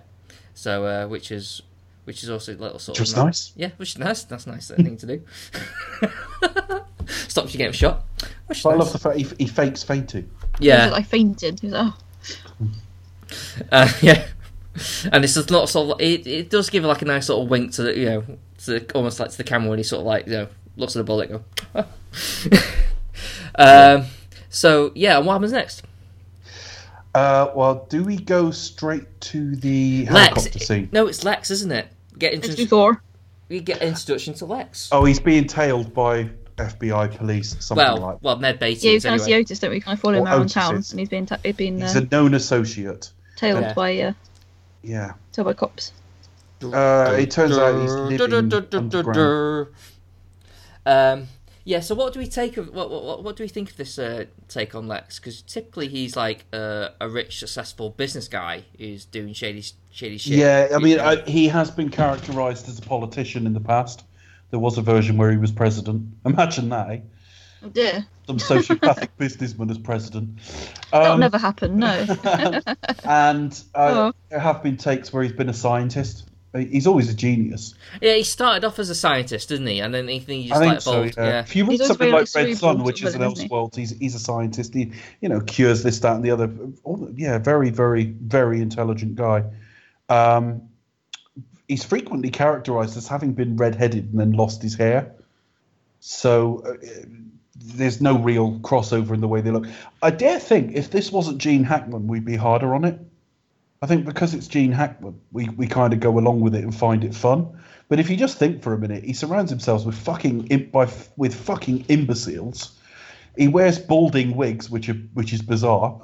So 0.54 0.86
uh, 0.86 1.06
which 1.08 1.30
is 1.32 1.62
which 2.04 2.22
is 2.22 2.30
also 2.30 2.54
a 2.54 2.56
little 2.56 2.78
sort 2.78 2.98
Which 2.98 3.08
of 3.10 3.16
was 3.16 3.24
nice. 3.24 3.52
Yeah, 3.56 3.70
which 3.76 3.90
is 3.90 3.98
nice. 3.98 4.22
That's 4.24 4.46
nice 4.46 4.68
thing 4.70 4.96
to 4.98 5.06
do. 5.06 5.22
Stops 7.06 7.52
you 7.52 7.58
getting 7.58 7.72
shot. 7.72 8.04
Which 8.46 8.58
is 8.58 8.64
But 8.64 8.70
I 8.70 8.72
nice. 8.76 8.84
love 8.84 8.92
the 8.92 8.98
fact 8.98 9.16
he, 9.16 9.26
he 9.38 9.46
fakes 9.46 9.82
fainting. 9.82 10.30
yeah. 10.60 10.90
I 10.94 11.02
fainted. 11.02 11.60
He 11.60 11.68
was 11.68 11.74
oh. 11.76 12.68
Uh, 13.72 13.88
yeah, 14.02 14.26
and 15.12 15.24
it's 15.24 15.34
just 15.34 15.50
not 15.50 15.68
sort 15.68 15.90
of 15.94 16.00
it. 16.00 16.26
It 16.26 16.50
does 16.50 16.70
give 16.70 16.84
like 16.84 17.02
a 17.02 17.04
nice 17.04 17.26
sort 17.26 17.42
of 17.44 17.50
wink 17.50 17.72
to 17.72 17.82
the 17.84 17.98
you 17.98 18.04
know 18.06 18.24
to 18.64 18.78
the, 18.80 18.92
almost 18.94 19.20
like 19.20 19.30
to 19.30 19.36
the 19.36 19.44
camera 19.44 19.70
when 19.70 19.78
he 19.78 19.82
sort 19.82 20.00
of 20.00 20.06
like 20.06 20.26
you 20.26 20.32
know 20.32 20.48
looks 20.76 20.96
at 20.96 21.00
the 21.00 21.04
bullet. 21.04 21.30
and 21.30 21.44
Go. 21.74 21.84
um. 23.56 24.06
So 24.50 24.92
yeah, 24.94 25.16
and 25.18 25.26
what 25.26 25.34
happens 25.34 25.52
next? 25.52 25.82
Uh, 27.14 27.50
well, 27.54 27.86
do 27.88 28.02
we 28.02 28.16
go 28.16 28.50
straight 28.50 29.20
to 29.20 29.54
the 29.56 30.06
Lex. 30.06 30.30
helicopter 30.34 30.58
scene? 30.58 30.88
No, 30.92 31.06
it's 31.06 31.22
Lex, 31.24 31.50
isn't 31.52 31.70
it? 31.70 31.86
Get 32.18 32.34
It's 32.34 32.48
into 32.48 32.62
before. 32.62 33.02
we 33.48 33.60
get 33.60 33.82
introduction 33.82 34.34
to 34.34 34.46
Lex. 34.46 34.88
Oh, 34.90 35.04
he's 35.04 35.20
being 35.20 35.46
tailed 35.46 35.94
by 35.94 36.28
FBI 36.56 37.16
police, 37.16 37.56
something 37.64 37.84
well, 37.84 37.96
like 37.98 38.18
well, 38.22 38.36
Ned 38.38 38.58
Beatty. 38.58 38.86
Yeah, 38.88 38.92
he's 38.94 39.04
kind 39.04 39.14
of 39.16 39.20
anyway. 39.26 39.38
see 39.38 39.42
Otis, 39.42 39.58
don't 39.60 39.70
we? 39.70 39.80
Kind 39.80 39.96
of 39.96 40.00
follow 40.00 40.14
him 40.14 40.22
Or 40.24 40.26
around 40.26 40.40
Otis 40.42 40.52
town, 40.54 40.76
is. 40.76 40.90
and 40.92 40.98
he's 41.00 41.08
been 41.08 41.26
ta- 41.26 41.38
he's 41.44 41.54
been 41.56 41.80
He's 41.80 41.96
uh, 41.96 42.00
a 42.00 42.04
known 42.06 42.34
associate. 42.34 43.10
tailed 43.36 43.60
Yeah. 43.62 43.74
by 43.74 43.98
uh, 44.00 44.12
Yeah. 44.84 45.14
tailed 45.32 45.46
by 45.46 45.54
cops. 45.54 45.92
Uh, 46.62 47.16
it 47.18 47.30
turns 47.30 47.58
out 47.58 47.80
he's 47.80 48.20
living 48.20 48.52
underground. 48.72 49.68
Um, 50.86 51.26
yeah. 51.64 51.80
So, 51.80 51.94
what 51.94 52.12
do 52.12 52.18
we 52.20 52.26
take 52.26 52.56
of 52.56 52.72
what 52.72 52.90
what, 52.90 53.24
what 53.24 53.36
do 53.36 53.44
we 53.44 53.48
think 53.48 53.70
of 53.70 53.76
this 53.76 53.98
uh, 53.98 54.26
take 54.48 54.74
on 54.74 54.86
Lex? 54.86 55.18
Because 55.18 55.42
typically 55.42 55.88
he's 55.88 56.16
like 56.16 56.44
uh, 56.52 56.90
a 57.00 57.08
rich, 57.08 57.38
successful 57.38 57.90
business 57.90 58.28
guy 58.28 58.64
who's 58.78 59.04
doing 59.04 59.32
shady 59.32 59.64
shady 59.90 60.18
shit. 60.18 60.38
Yeah, 60.38 60.68
I 60.74 60.78
mean, 60.78 61.00
I, 61.00 61.16
he 61.22 61.48
has 61.48 61.70
been 61.70 61.88
characterised 61.88 62.68
as 62.68 62.78
a 62.78 62.82
politician 62.82 63.46
in 63.46 63.52
the 63.52 63.60
past. 63.60 64.04
There 64.50 64.60
was 64.60 64.78
a 64.78 64.82
version 64.82 65.16
where 65.16 65.30
he 65.30 65.36
was 65.36 65.50
president. 65.50 66.06
Imagine 66.24 66.68
that, 66.68 66.90
eh? 66.90 67.00
Oh 67.64 67.68
dear, 67.70 68.06
Some 68.26 68.36
sociopathic 68.38 69.08
businessman 69.18 69.70
as 69.70 69.78
president. 69.78 70.38
that'll 70.92 71.12
Um, 71.12 71.20
never 71.20 71.38
happen. 71.38 71.78
No. 71.78 71.88
and 73.04 73.62
uh, 73.74 74.10
Oh. 74.10 74.12
there 74.28 74.38
have 74.38 74.62
been 74.62 74.76
takes 74.76 75.12
where 75.12 75.22
he's 75.22 75.32
been 75.32 75.48
a 75.48 75.54
scientist. 75.54 76.28
He's 76.56 76.86
always 76.86 77.10
a 77.10 77.14
genius. 77.14 77.74
yeah. 78.00 78.14
He 78.14 78.22
started 78.22 78.64
off 78.64 78.78
as 78.78 78.88
a 78.88 78.94
scientist, 78.94 79.48
didn't 79.48 79.66
he? 79.66 79.80
And 79.80 79.92
then 79.92 80.06
he, 80.06 80.18
he 80.18 80.48
just 80.48 80.54
I 80.54 80.60
think 80.60 80.72
like 80.74 80.80
so. 80.82 81.02
Yeah. 81.02 81.10
yeah. 81.16 81.40
If 81.40 81.56
you 81.56 81.64
read 81.64 81.80
something 81.80 82.12
like 82.12 82.12
like, 82.12 82.20
Red 82.20 82.56
cerebral 82.56 82.56
Sun, 82.76 82.82
which 82.84 83.02
is 83.02 83.08
of 83.14 83.20
an 83.20 83.28
villain, 83.34 83.36
he? 83.40 83.48
Elseworld, 83.48 83.74
he's 83.74 83.90
he's 83.98 84.14
a 84.14 84.20
scientist. 84.20 84.72
He 84.72 84.92
you 85.20 85.28
know 85.28 85.40
cures 85.40 85.82
this, 85.82 85.98
that, 86.00 86.14
and 86.14 86.24
the 86.24 86.30
other. 86.30 86.48
Yeah, 87.16 87.38
very, 87.38 87.70
very, 87.70 88.04
very 88.04 88.60
intelligent 88.60 89.16
guy. 89.16 89.42
Um, 90.08 90.62
he's 91.66 91.82
frequently 91.82 92.30
characterized 92.30 92.96
as 92.96 93.08
having 93.08 93.32
been 93.32 93.56
red-headed 93.56 94.10
and 94.12 94.20
then 94.20 94.30
lost 94.32 94.62
his 94.62 94.76
hair. 94.76 95.12
So 95.98 96.62
uh, 96.64 96.74
there's 97.66 98.00
no 98.00 98.18
real 98.18 98.58
crossover 98.60 99.12
in 99.14 99.20
the 99.20 99.28
way 99.28 99.40
they 99.40 99.50
look. 99.50 99.66
I 100.02 100.10
dare 100.10 100.38
think 100.38 100.72
if 100.76 100.90
this 100.90 101.10
wasn't 101.10 101.38
Gene 101.38 101.64
Hackman, 101.64 102.06
we'd 102.06 102.24
be 102.24 102.36
harder 102.36 102.74
on 102.74 102.84
it. 102.84 102.98
I 103.82 103.86
think 103.86 104.04
because 104.04 104.34
it's 104.34 104.46
Gene 104.46 104.72
Hackman, 104.72 105.20
we, 105.32 105.48
we 105.50 105.66
kind 105.66 105.92
of 105.92 106.00
go 106.00 106.18
along 106.18 106.40
with 106.40 106.54
it 106.54 106.62
and 106.64 106.74
find 106.74 107.04
it 107.04 107.14
fun. 107.14 107.60
But 107.88 108.00
if 108.00 108.08
you 108.08 108.16
just 108.16 108.38
think 108.38 108.62
for 108.62 108.72
a 108.72 108.78
minute, 108.78 109.04
he 109.04 109.12
surrounds 109.12 109.50
himself 109.50 109.84
with 109.84 109.94
fucking 109.94 110.68
by 110.72 110.84
f- 110.84 111.10
with 111.16 111.34
fucking 111.34 111.84
imbeciles. 111.88 112.78
He 113.36 113.48
wears 113.48 113.78
balding 113.78 114.36
wigs, 114.36 114.70
which 114.70 114.88
are 114.88 114.94
which 115.12 115.32
is 115.34 115.42
bizarre. 115.42 116.00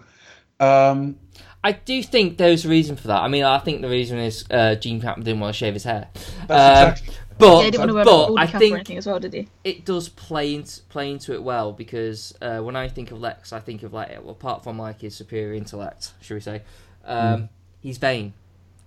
Um, 0.58 1.18
I 1.64 1.72
do 1.72 2.02
think 2.02 2.36
there's 2.36 2.64
a 2.66 2.68
reason 2.68 2.96
for 2.96 3.08
that. 3.08 3.22
I 3.22 3.28
mean, 3.28 3.44
I 3.44 3.58
think 3.58 3.80
the 3.80 3.88
reason 3.88 4.18
is 4.18 4.44
uh, 4.50 4.74
Gene 4.74 5.00
Hackman 5.00 5.24
didn't 5.24 5.40
want 5.40 5.54
to 5.54 5.58
shave 5.58 5.72
his 5.74 5.84
hair. 5.84 6.08
That's 6.48 6.82
Um, 6.82 6.88
exactly- 6.92 7.14
But 7.40 7.58
yeah, 7.58 7.64
he 7.64 7.70
didn't 7.70 7.80
want 7.80 7.90
to 7.90 7.94
wear 7.94 8.04
but 8.04 8.32
like, 8.32 8.48
a 8.48 8.52
I 8.54 8.56
or 8.56 8.60
think 8.60 8.74
anything 8.76 8.98
as 8.98 9.06
well, 9.06 9.18
did 9.20 9.32
he? 9.34 9.48
it 9.64 9.84
does 9.84 10.08
play 10.08 10.54
into, 10.54 10.82
play 10.82 11.10
into 11.10 11.32
it 11.34 11.42
well 11.42 11.72
because 11.72 12.34
uh, 12.42 12.60
when 12.60 12.76
I 12.76 12.88
think 12.88 13.10
of 13.10 13.20
Lex, 13.20 13.52
I 13.52 13.60
think 13.60 13.82
of 13.82 13.92
like 13.92 14.10
well, 14.22 14.30
apart 14.30 14.62
from 14.64 14.78
like 14.78 15.00
his 15.00 15.14
superior 15.16 15.54
intellect, 15.54 16.12
should 16.20 16.34
we 16.34 16.40
say, 16.40 16.62
um, 17.04 17.48
he's 17.80 17.98
vain. 17.98 18.34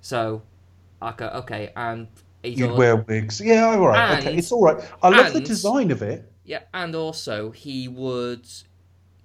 So, 0.02 0.42
okay, 1.02 1.26
okay, 1.26 1.72
and 1.76 2.08
he's 2.44 2.60
you'd 2.60 2.72
all- 2.72 2.78
wear 2.78 2.96
wigs. 2.98 3.42
Yeah, 3.42 3.66
all 3.66 3.88
right. 3.88 4.20
okay, 4.20 4.36
it's 4.38 4.52
all 4.52 4.64
right. 4.64 4.84
I 5.02 5.10
love 5.10 5.34
the 5.34 5.42
design 5.42 5.92
of 5.92 6.02
it. 6.02 6.30
yeah, 6.46 6.64
and 6.74 6.96
also 6.96 7.52
he 7.52 7.88
would 7.88 8.46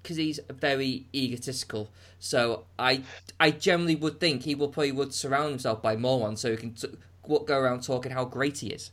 because 0.01 0.17
he's 0.17 0.39
very 0.49 1.05
egotistical. 1.13 1.89
So 2.19 2.65
I 2.77 3.03
I 3.39 3.51
generally 3.51 3.95
would 3.95 4.19
think 4.19 4.43
he 4.43 4.55
will 4.55 4.69
probably 4.69 4.91
would 4.93 5.13
surround 5.13 5.49
himself 5.51 5.81
by 5.81 5.95
more 5.95 6.19
ones 6.19 6.41
so 6.41 6.51
he 6.51 6.57
can 6.57 6.73
t- 6.73 6.87
go 7.27 7.57
around 7.57 7.83
talking 7.83 8.11
how 8.11 8.25
great 8.25 8.59
he 8.59 8.67
is. 8.67 8.91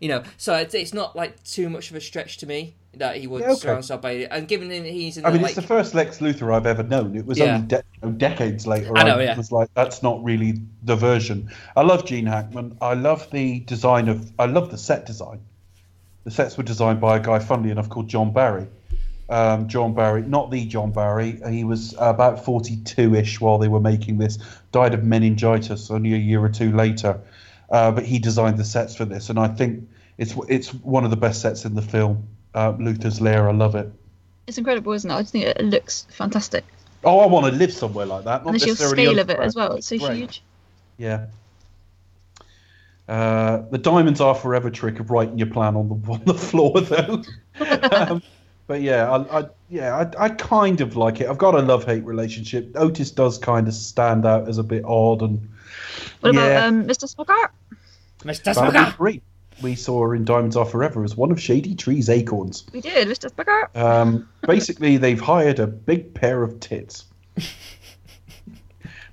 You 0.00 0.08
know, 0.08 0.22
so 0.36 0.54
it's, 0.56 0.74
it's 0.74 0.92
not 0.94 1.16
like 1.16 1.42
too 1.44 1.68
much 1.70 1.90
of 1.90 1.96
a 1.96 2.00
stretch 2.00 2.38
to 2.38 2.46
me 2.46 2.74
that 2.94 3.16
he 3.16 3.26
would 3.26 3.42
Yeah, 3.42 3.50
okay. 3.50 3.60
surround 3.60 3.76
himself 3.78 4.00
by. 4.02 4.12
And 4.30 4.48
given 4.48 4.68
that 4.68 4.84
he's 4.86 5.18
in 5.18 5.24
I 5.26 5.30
the, 5.30 5.34
mean, 5.34 5.42
like, 5.42 5.50
it's 5.50 5.60
the 5.60 5.66
first 5.66 5.94
Lex 5.94 6.18
Luthor 6.18 6.54
I've 6.54 6.66
ever 6.66 6.82
known. 6.82 7.14
It 7.16 7.26
was 7.26 7.38
Yeah. 7.38 7.56
only 7.56 7.66
de- 7.66 7.82
you 8.02 8.08
know, 8.08 8.14
decades 8.14 8.66
later. 8.66 8.96
I 8.96 9.02
know, 9.04 9.18
yeah. 9.18 9.36
was 9.36 9.52
like, 9.52 9.68
that's 9.74 10.02
not 10.02 10.22
really 10.24 10.60
the 10.82 10.96
version. 10.96 11.50
I 11.76 11.82
love 11.82 12.06
Gene 12.06 12.26
Hackman. 12.26 12.78
I 12.80 12.94
love 12.94 13.30
the 13.30 13.60
design 13.60 14.08
of. 14.08 14.30
I 14.38 14.46
love 14.46 14.70
the 14.70 14.78
set 14.78 15.04
design. 15.06 15.40
The 16.24 16.30
sets 16.30 16.56
were 16.56 16.64
designed 16.64 17.00
by 17.00 17.16
a 17.16 17.20
guy, 17.20 17.38
funnily 17.38 17.70
enough, 17.70 17.88
called 17.88 18.08
John 18.08 18.32
Barry. 18.32 18.66
Um, 19.28 19.68
John 19.68 19.92
Barry, 19.92 20.22
not 20.22 20.50
the 20.50 20.64
John 20.66 20.92
Barry. 20.92 21.40
He 21.50 21.64
was 21.64 21.94
about 21.98 22.44
42-ish 22.44 23.40
while 23.40 23.58
they 23.58 23.68
were 23.68 23.80
making 23.80 24.18
this. 24.18 24.38
Died 24.72 24.94
of 24.94 25.04
meningitis 25.04 25.90
only 25.90 26.14
a 26.14 26.16
year 26.16 26.42
or 26.42 26.48
two 26.48 26.72
later. 26.74 27.20
Uh, 27.70 27.90
but 27.90 28.04
he 28.04 28.18
designed 28.18 28.58
the 28.58 28.64
sets 28.64 28.94
for 28.94 29.04
this, 29.04 29.28
and 29.30 29.38
I 29.38 29.48
think 29.48 29.88
it's 30.18 30.34
it's 30.48 30.72
one 30.72 31.04
of 31.04 31.10
the 31.10 31.16
best 31.16 31.40
sets 31.40 31.64
in 31.64 31.74
the 31.74 31.82
film. 31.82 32.26
Uh, 32.54 32.74
Luther's 32.78 33.20
Lair. 33.20 33.48
I 33.48 33.52
love 33.52 33.74
it. 33.74 33.90
It's 34.46 34.56
incredible, 34.58 34.92
isn't 34.92 35.10
it? 35.10 35.14
I 35.14 35.20
just 35.22 35.32
think 35.32 35.44
it 35.44 35.60
looks 35.64 36.06
fantastic. 36.10 36.64
Oh, 37.04 37.18
I 37.20 37.26
want 37.26 37.46
to 37.46 37.52
live 37.52 37.72
somewhere 37.72 38.06
like 38.06 38.24
that. 38.24 38.44
Not 38.44 38.54
and 38.54 38.60
the 38.60 38.74
scale 38.74 39.18
of 39.18 39.30
it 39.30 39.38
as 39.40 39.54
well. 39.56 39.74
It's 39.74 39.88
so 39.88 39.98
Great. 39.98 40.16
huge. 40.16 40.42
Yeah. 40.96 41.26
Uh, 43.08 43.62
the 43.70 43.78
diamonds 43.78 44.20
are 44.20 44.34
forever 44.34 44.68
trick 44.70 44.98
of 44.98 45.10
writing 45.10 45.38
your 45.38 45.46
plan 45.48 45.76
on 45.76 45.88
the 45.88 45.94
on 46.12 46.24
the 46.24 46.34
floor 46.34 46.80
though. 46.80 47.22
um, 47.92 48.22
but 48.66 48.80
yeah, 48.80 49.10
I, 49.10 49.40
I 49.40 49.44
yeah 49.68 49.96
I, 50.18 50.24
I 50.24 50.28
kind 50.30 50.80
of 50.80 50.96
like 50.96 51.20
it. 51.20 51.28
I've 51.28 51.38
got 51.38 51.54
a 51.54 51.60
love 51.62 51.84
hate 51.84 52.04
relationship. 52.04 52.72
Otis 52.74 53.12
does 53.12 53.38
kind 53.38 53.68
of 53.68 53.74
stand 53.74 54.26
out 54.26 54.48
as 54.48 54.58
a 54.58 54.64
bit 54.64 54.84
odd 54.84 55.22
and 55.22 55.48
What 56.20 56.34
Yeah. 56.34 56.46
about 56.46 56.68
um, 56.68 56.86
Miss 56.86 56.98
Teschmacher? 56.98 57.50
Mr. 58.26 58.54
Valerie 58.54 58.70
Smoker. 58.70 58.96
Green. 58.96 59.22
We 59.62 59.74
saw 59.74 60.02
her 60.02 60.14
in 60.14 60.24
Diamonds 60.24 60.56
Are 60.56 60.66
Forever 60.66 61.02
as 61.02 61.16
one 61.16 61.30
of 61.30 61.40
Shady 61.40 61.74
Tree's 61.74 62.10
acorns. 62.10 62.66
We 62.72 62.82
did, 62.82 63.08
Miss 63.08 63.18
Teschmacher. 63.18 63.74
Um, 63.74 64.28
basically, 64.46 64.98
they've 64.98 65.20
hired 65.20 65.58
a 65.60 65.66
big 65.66 66.12
pair 66.12 66.42
of 66.42 66.60
tits. 66.60 67.06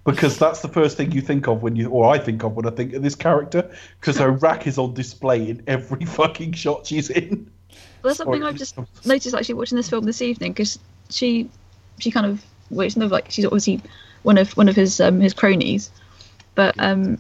Because 0.06 0.38
that's 0.38 0.62
the 0.62 0.68
first 0.68 0.98
thing 0.98 1.14
you 1.14 1.22
think 1.22 1.48
of 1.48 1.64
when 1.64 1.78
you, 1.78 1.90
or 1.90 2.10
I 2.14 2.20
think 2.20 2.44
of 2.44 2.56
when 2.56 2.66
I 2.68 2.72
think 2.72 2.92
of 2.94 3.02
this 3.02 3.16
character, 3.16 3.72
because 4.02 4.18
her 4.18 4.32
rack 4.32 4.68
is 4.68 4.78
on 4.78 4.94
display 4.94 5.50
in 5.50 5.64
every 5.66 6.06
fucking 6.06 6.52
shot 6.54 6.86
she's 6.88 7.10
in. 7.10 7.50
Well, 8.02 8.10
that's 8.10 8.18
something 8.18 8.44
Or- 8.44 8.48
I've 8.48 8.58
just 8.58 8.78
noticed 9.06 9.34
actually 9.34 9.56
watching 9.56 9.78
this 9.78 9.90
film 9.90 10.04
this 10.04 10.22
evening 10.22 10.52
because 10.52 10.78
she, 11.10 11.50
she 12.00 12.12
kind 12.12 12.26
of, 12.26 12.44
well, 12.70 12.86
it's 12.86 12.98
not 12.98 13.12
like 13.12 13.32
she's 13.32 13.46
obviously 13.46 13.80
one 14.24 14.38
of 14.38 14.52
one 14.58 14.68
of 14.68 14.76
his 14.76 15.00
um, 15.00 15.22
his 15.22 15.34
cronies, 15.34 15.90
but 16.56 16.76
um, 16.80 17.18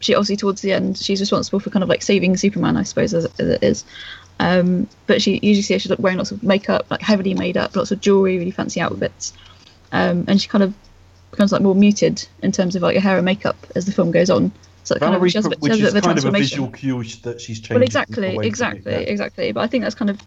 she 0.00 0.14
obviously 0.14 0.36
towards 0.36 0.62
the 0.62 0.72
end 0.72 0.98
she's 0.98 1.20
responsible 1.20 1.60
for 1.60 1.70
kind 1.70 1.82
of 1.82 1.88
like 1.88 2.02
saving 2.02 2.36
Superman, 2.36 2.76
I 2.76 2.82
suppose, 2.82 3.14
as, 3.14 3.26
as 3.38 3.48
it 3.48 3.62
is. 3.62 3.84
Um, 4.38 4.88
but 5.06 5.20
she 5.20 5.38
usually 5.42 5.62
see 5.62 5.74
her, 5.74 5.80
she's 5.80 5.90
like 5.90 5.98
wearing 5.98 6.18
lots 6.18 6.30
of 6.32 6.42
makeup, 6.42 6.90
like 6.90 7.02
heavily 7.02 7.34
made 7.34 7.56
up, 7.56 7.76
lots 7.76 7.92
of 7.92 8.00
jewelry, 8.00 8.38
really 8.38 8.50
fancy 8.50 8.80
outfits, 8.80 9.34
um, 9.92 10.24
and 10.28 10.40
she 10.40 10.48
kind 10.48 10.64
of 10.64 10.74
becomes 11.30 11.52
like 11.52 11.62
more 11.62 11.74
muted 11.74 12.26
in 12.42 12.50
terms 12.50 12.74
of 12.74 12.82
like 12.82 12.94
her 12.96 13.00
hair 13.00 13.16
and 13.16 13.24
makeup 13.24 13.56
as 13.76 13.84
the 13.84 13.92
film 13.92 14.10
goes 14.10 14.30
on. 14.30 14.50
So 14.82 14.94
it 14.94 15.00
kind 15.00 15.14
of, 15.14 15.18
Valerie, 15.18 15.30
she 15.30 15.38
has 15.38 15.46
a 15.46 15.50
bit, 15.50 15.58
she 15.58 15.62
which 15.62 15.78
has 15.78 15.88
is 15.88 15.94
a 15.94 16.00
kind 16.00 16.18
of 16.18 16.24
a 16.24 16.30
visual 16.30 16.70
cue 16.70 17.04
that 17.22 17.40
she's 17.40 17.60
changing. 17.60 17.74
Well, 17.74 17.76
away 17.76 17.84
exactly, 17.86 18.46
exactly, 18.46 18.92
yeah. 18.92 18.98
exactly. 18.98 19.52
But 19.52 19.60
I 19.60 19.66
think 19.66 19.84
that's 19.84 19.94
kind 19.94 20.10
of 20.10 20.18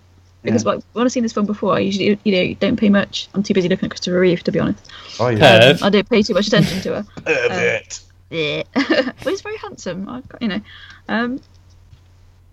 because 0.44 0.64
Yeah. 0.64 0.72
like 0.74 0.84
when 0.94 1.06
I've 1.06 1.12
seen 1.12 1.24
this 1.24 1.34
film 1.34 1.46
before, 1.46 1.74
I 1.74 1.80
usually 1.80 2.20
you 2.24 2.32
know 2.32 2.54
don't 2.60 2.78
pay 2.78 2.90
much. 2.90 3.30
I'm 3.34 3.44
too 3.44 3.54
busy 3.54 3.68
looking 3.68 3.86
at 3.86 3.92
Christopher 3.92 4.20
Reeve 4.20 4.44
to 4.44 4.52
be 4.52 4.60
honest. 4.60 4.92
Oh, 5.20 5.30
yeah. 5.30 5.74
Perv. 5.74 5.82
I 5.82 5.90
don't 5.90 6.10
pay 6.10 6.22
too 6.22 6.34
much 6.34 6.48
attention 6.48 6.82
to 6.82 6.96
her. 6.96 7.06
Pervert. 7.26 8.00
But 8.74 9.30
he's 9.30 9.42
very 9.42 9.58
handsome. 9.58 10.10
I, 10.10 10.22
you 10.42 10.48
know, 10.50 10.62
um, 11.08 11.40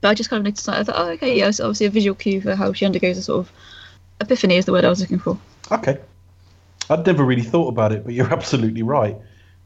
but 0.01 0.09
I 0.09 0.15
just 0.15 0.31
kind 0.31 0.40
of 0.40 0.44
noticed 0.44 0.66
that. 0.66 0.77
I 0.78 0.85
thought, 0.85 0.94
oh, 0.98 1.09
okay, 1.12 1.36
yeah, 1.39 1.48
it's 1.48 1.61
obviously 1.61 1.86
a 1.86 1.90
visual 1.90 2.15
cue 2.15 2.40
for 2.40 2.55
how 2.55 2.73
she 2.73 2.86
undergoes 2.86 3.19
a 3.19 3.23
sort 3.23 3.47
of 3.47 3.52
epiphany 4.20 4.57
is 4.57 4.66
the 4.66 4.73
word 4.73 4.85
I 4.85 4.89
was 4.89 5.01
looking 5.01 5.19
for. 5.19 5.39
Okay. 5.73 5.98
I'd 6.89 7.07
never 7.07 7.24
really 7.24 7.43
thought 7.43 7.69
about 7.69 7.93
it, 7.93 8.05
but 8.05 8.15
you're 8.15 8.32
absolutely 8.32 8.82
right. 8.82 9.16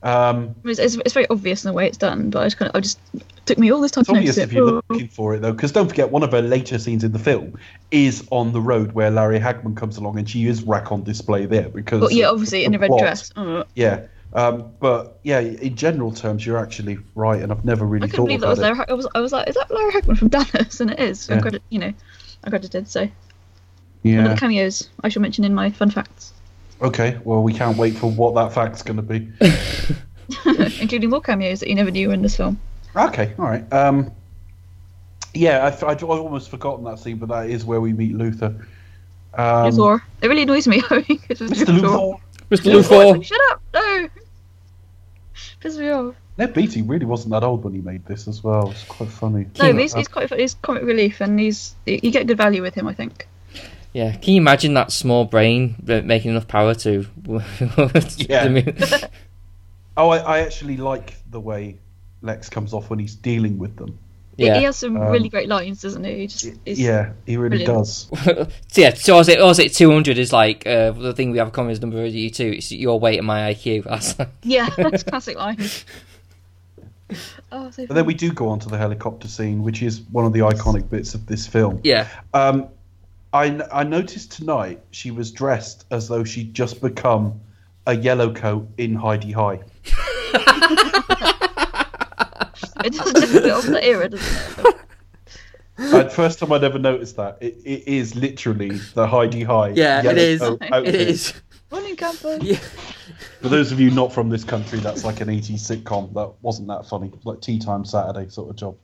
Um, 0.03 0.55
It's, 0.65 0.78
it's, 0.78 0.97
it's 0.97 1.15
very 1.15 1.27
obvious 1.31 1.65
in 1.65 1.70
the 1.70 1.73
way 1.73 1.86
it's 1.86 1.97
done, 1.97 2.31
but 2.31 2.41
I 2.43 2.45
just 2.47 2.59
kind 2.59 2.70
of 2.70 2.77
I 2.77 2.81
just 2.81 2.99
took 3.47 3.59
me 3.59 3.73
all 3.73 3.81
this 3.81 3.91
time 3.91 4.03
it's 4.03 4.11
to 4.11 4.16
obvious 4.16 4.36
notice 4.36 4.53
if 4.53 4.57
it. 4.57 4.61
Oh. 4.61 4.66
you're 4.66 4.82
looking 4.91 5.09
for 5.09 5.35
it, 5.35 5.41
though, 5.41 5.53
because 5.53 5.73
don't 5.73 5.89
forget, 5.89 6.11
one 6.11 6.23
of 6.23 6.32
her 6.32 6.43
later 6.43 6.78
scenes 6.78 7.05
in 7.05 7.12
the 7.12 7.19
film 7.19 7.59
is 7.91 8.27
on 8.31 8.53
the 8.53 8.61
road 8.61 8.93
where 8.93 9.11
Larry 9.11 9.41
Hagman 9.41 9.77
comes 9.77 9.97
along, 9.97 10.19
and 10.19 10.28
she 10.28 10.47
is 10.47 10.62
rack 10.62 10.93
on 10.93 11.03
display 11.05 11.47
there 11.47 11.70
because. 11.70 12.01
But 12.01 12.12
yeah, 12.12 12.27
obviously 12.27 12.65
in 12.65 12.74
a 12.74 12.78
red 12.78 12.89
plot. 12.89 13.01
dress. 13.01 13.32
Oh, 13.36 13.65
Yeah. 13.74 14.07
Um, 14.35 14.73
but 14.81 15.20
yeah, 15.23 15.39
in 15.39 15.77
general 15.77 16.11
terms, 16.12 16.44
you're 16.44 16.59
actually 16.59 16.98
right, 17.15 17.40
and 17.40 17.52
I've 17.52 17.65
never 17.65 17.86
really 17.86 18.06
I 18.06 18.09
couldn't 18.09 18.16
thought 18.16 18.27
believe 18.27 18.40
that 18.40 18.48
was 18.48 18.59
it. 18.59 18.62
Larry. 18.62 18.85
I 18.89 18.93
was 18.93 19.06
I 19.15 19.20
was 19.20 19.32
like, 19.32 19.48
is 19.48 19.55
that 19.55 19.70
Larry 19.70 19.93
Hagman 19.93 20.19
from 20.19 20.28
Dallas? 20.28 20.81
And 20.81 20.90
it 20.90 20.98
is. 20.98 21.28
Yeah. 21.28 21.39
Uncredit, 21.39 21.61
you 21.70 21.78
know, 21.78 21.93
uncredited. 22.44 22.89
So 22.89 23.09
one 24.02 24.27
of 24.27 24.31
the 24.32 24.36
cameos 24.36 24.90
I 25.02 25.09
shall 25.09 25.23
mention 25.23 25.44
in 25.44 25.55
my 25.55 25.70
fun 25.70 25.90
facts, 25.90 26.32
Okay. 26.82 27.19
Well, 27.24 27.43
we 27.43 27.55
can't 27.55 27.78
wait 27.78 27.97
for 27.97 28.11
what 28.11 28.35
that 28.35 28.52
fact's 28.52 28.82
going 28.82 28.97
to 28.97 29.02
be. 29.02 29.31
including 30.81 31.11
more 31.11 31.20
cameos 31.20 31.61
that 31.61 31.69
you 31.69 31.74
never 31.74 31.90
knew 31.90 32.11
in 32.11 32.23
this 32.23 32.36
film. 32.36 32.61
Okay, 32.97 33.35
all 33.39 33.47
right. 33.47 33.70
Um, 33.73 34.12
yeah, 35.32 35.66
I, 35.82 35.86
I'd 35.90 36.02
almost 36.02 36.51
forgotten 36.51 36.85
that 36.85 36.98
scene, 36.98 37.16
but 37.16 37.28
that 37.28 37.51
is 37.51 37.65
where 37.65 37.81
we 37.81 37.93
meet 37.93 38.15
Luther. 38.15 38.66
Um, 39.35 39.70
Luthor. 39.73 40.02
It 40.23 40.28
really 40.28 40.43
annoys 40.43 40.69
me. 40.69 40.82
because 40.90 41.40
it's 41.40 41.61
Mr. 41.61 41.78
Luthor. 41.78 42.20
Mr. 42.51 42.73
Luthor. 42.73 43.15
Luthor. 43.15 43.24
Shut 43.24 43.40
up! 43.51 43.62
No. 43.73 44.09
Pisses 45.65 45.78
me 45.78 45.89
off. 45.91 46.15
Ned 46.36 46.53
Beatty 46.53 46.82
really 46.82 47.07
wasn't 47.07 47.31
that 47.31 47.43
old 47.43 47.65
when 47.65 47.73
he 47.73 47.81
made 47.81 48.05
this 48.07 48.28
as 48.28 48.43
well. 48.45 48.70
It's 48.70 48.85
quite 48.85 49.09
funny. 49.09 49.47
No, 49.59 49.73
he's, 49.73 49.95
he's 49.95 50.09
quite 50.09 50.32
he's 50.32 50.55
comic 50.55 50.82
relief, 50.82 51.20
and 51.20 51.39
he's 51.39 51.74
you 51.86 52.11
get 52.11 52.27
good 52.27 52.36
value 52.36 52.61
with 52.61 52.74
him. 52.74 52.86
I 52.86 52.93
think. 52.95 53.27
Yeah, 53.93 54.16
can 54.16 54.35
you 54.35 54.41
imagine 54.41 54.74
that 54.74 54.91
small 54.91 55.24
brain 55.24 55.77
making 55.86 56.32
enough 56.32 56.49
power 56.49 56.74
to? 56.74 57.07
Yeah. 58.16 59.07
Oh, 59.97 60.09
I, 60.09 60.19
I 60.19 60.39
actually 60.41 60.77
like 60.77 61.15
the 61.31 61.39
way 61.39 61.78
Lex 62.20 62.49
comes 62.49 62.73
off 62.74 62.91
when 62.91 62.99
he's 62.99 63.15
dealing 63.15 63.59
with 63.59 63.77
them. 63.77 63.97
He- 64.36 64.47
yeah. 64.47 64.59
He 64.59 64.65
has 64.65 64.77
some 64.77 64.97
Um, 64.97 65.09
really 65.12 65.28
great 65.28 65.48
lines, 65.48 65.81
doesn't 65.82 66.02
he? 66.05 66.15
he 66.20 66.27
just, 66.27 66.47
Yeah, 66.66 67.12
he 67.27 67.36
really 67.36 67.65
brilliant. 67.65 67.86
does. 67.86 68.09
so 68.69 68.81
yeah, 68.81 68.94
so 68.94 69.15
was 69.16 69.28
it? 69.28 69.39
Was 69.40 69.59
it 69.59 69.73
two 69.74 69.90
hundred? 69.93 70.19
Is 70.19 70.32
like 70.32 70.66
uh, 70.66 70.90
the 70.93 71.12
thing 71.12 71.31
we 71.31 71.39
have 71.39 71.48
a 71.48 71.51
common 71.52 71.70
as 71.73 71.81
number 71.81 72.05
of 72.05 72.15
you 72.15 72.31
two. 72.31 72.52
It's 72.56 72.73
your 72.73 72.98
weight 72.98 73.19
and 73.19 73.27
my 73.27 73.52
IQ. 73.55 73.85
That's 73.85 74.15
Yeah, 74.43 74.69
that's 74.77 75.02
classic 75.02 75.36
line. 75.39 75.59
Oh, 77.52 77.70
so 77.70 77.86
But 77.86 77.94
then 77.94 78.06
we 78.06 78.15
do 78.15 78.32
go 78.32 78.48
on 78.48 78.59
to 78.61 78.69
the 78.69 78.78
helicopter 78.78 79.28
scene, 79.28 79.62
which 79.62 79.82
is 79.82 80.01
one 80.11 80.24
of 80.24 80.32
the 80.32 80.40
iconic 80.40 80.89
bits 80.89 81.15
of 81.15 81.27
this 81.27 81.47
film. 81.47 81.81
yeah. 81.85 82.09
Um, 82.32 82.69
I, 83.32 83.61
I 83.70 83.85
noticed 83.85 84.32
tonight 84.32 84.81
she 84.90 85.11
was 85.11 85.31
dressed 85.31 85.85
as 85.90 86.09
though 86.09 86.24
she'd 86.24 86.55
just 86.55 86.81
become 86.81 87.40
a 87.86 87.94
yellow 87.94 88.32
coat 88.32 88.66
in 88.78 88.94
Hi-de-Hi. 88.94 89.61
it 92.93 92.93
does 92.93 93.12
look 93.15 93.31
a 93.31 93.43
bit 93.43 93.52
of 93.52 93.66
the 93.66 93.85
era, 93.85 94.09
doesn't 94.09 94.77
it? 95.78 96.12
First 96.12 96.39
time 96.39 96.52
I'd 96.52 96.62
ever 96.62 96.78
noticed 96.78 97.16
that. 97.16 97.39
It, 97.40 97.56
it 97.65 97.89
is 97.89 98.15
literally 98.15 98.70
the 98.94 99.06
Hi-de-Hi. 99.06 99.70
Yeah, 99.70 99.98
it 99.98 100.05
yellow 100.05 100.16
is. 100.19 100.40
coat 100.40 100.62
It 100.62 100.73
outfit. 100.73 100.94
It 100.94 101.09
is. 101.09 101.35
Morning, 101.70 101.97
campus. 101.97 102.43
Yeah. 102.43 102.59
For 103.40 103.48
those 103.48 103.73
of 103.73 103.81
you 103.81 103.90
not 103.90 104.12
from 104.12 104.31
this 104.31 104.44
country, 104.44 104.78
that's 104.78 105.05
like 105.05 105.20
an 105.20 105.28
80s 105.28 105.61
sitcom. 105.61 106.15
That 106.15 106.32
wasn't 106.43 106.69
that 106.69 106.86
funny. 106.86 107.12
Like 107.24 107.40
Tea 107.40 107.59
Time 107.59 107.85
Saturday 107.85 108.28
sort 108.31 108.48
of 108.51 108.56
job. 108.56 108.77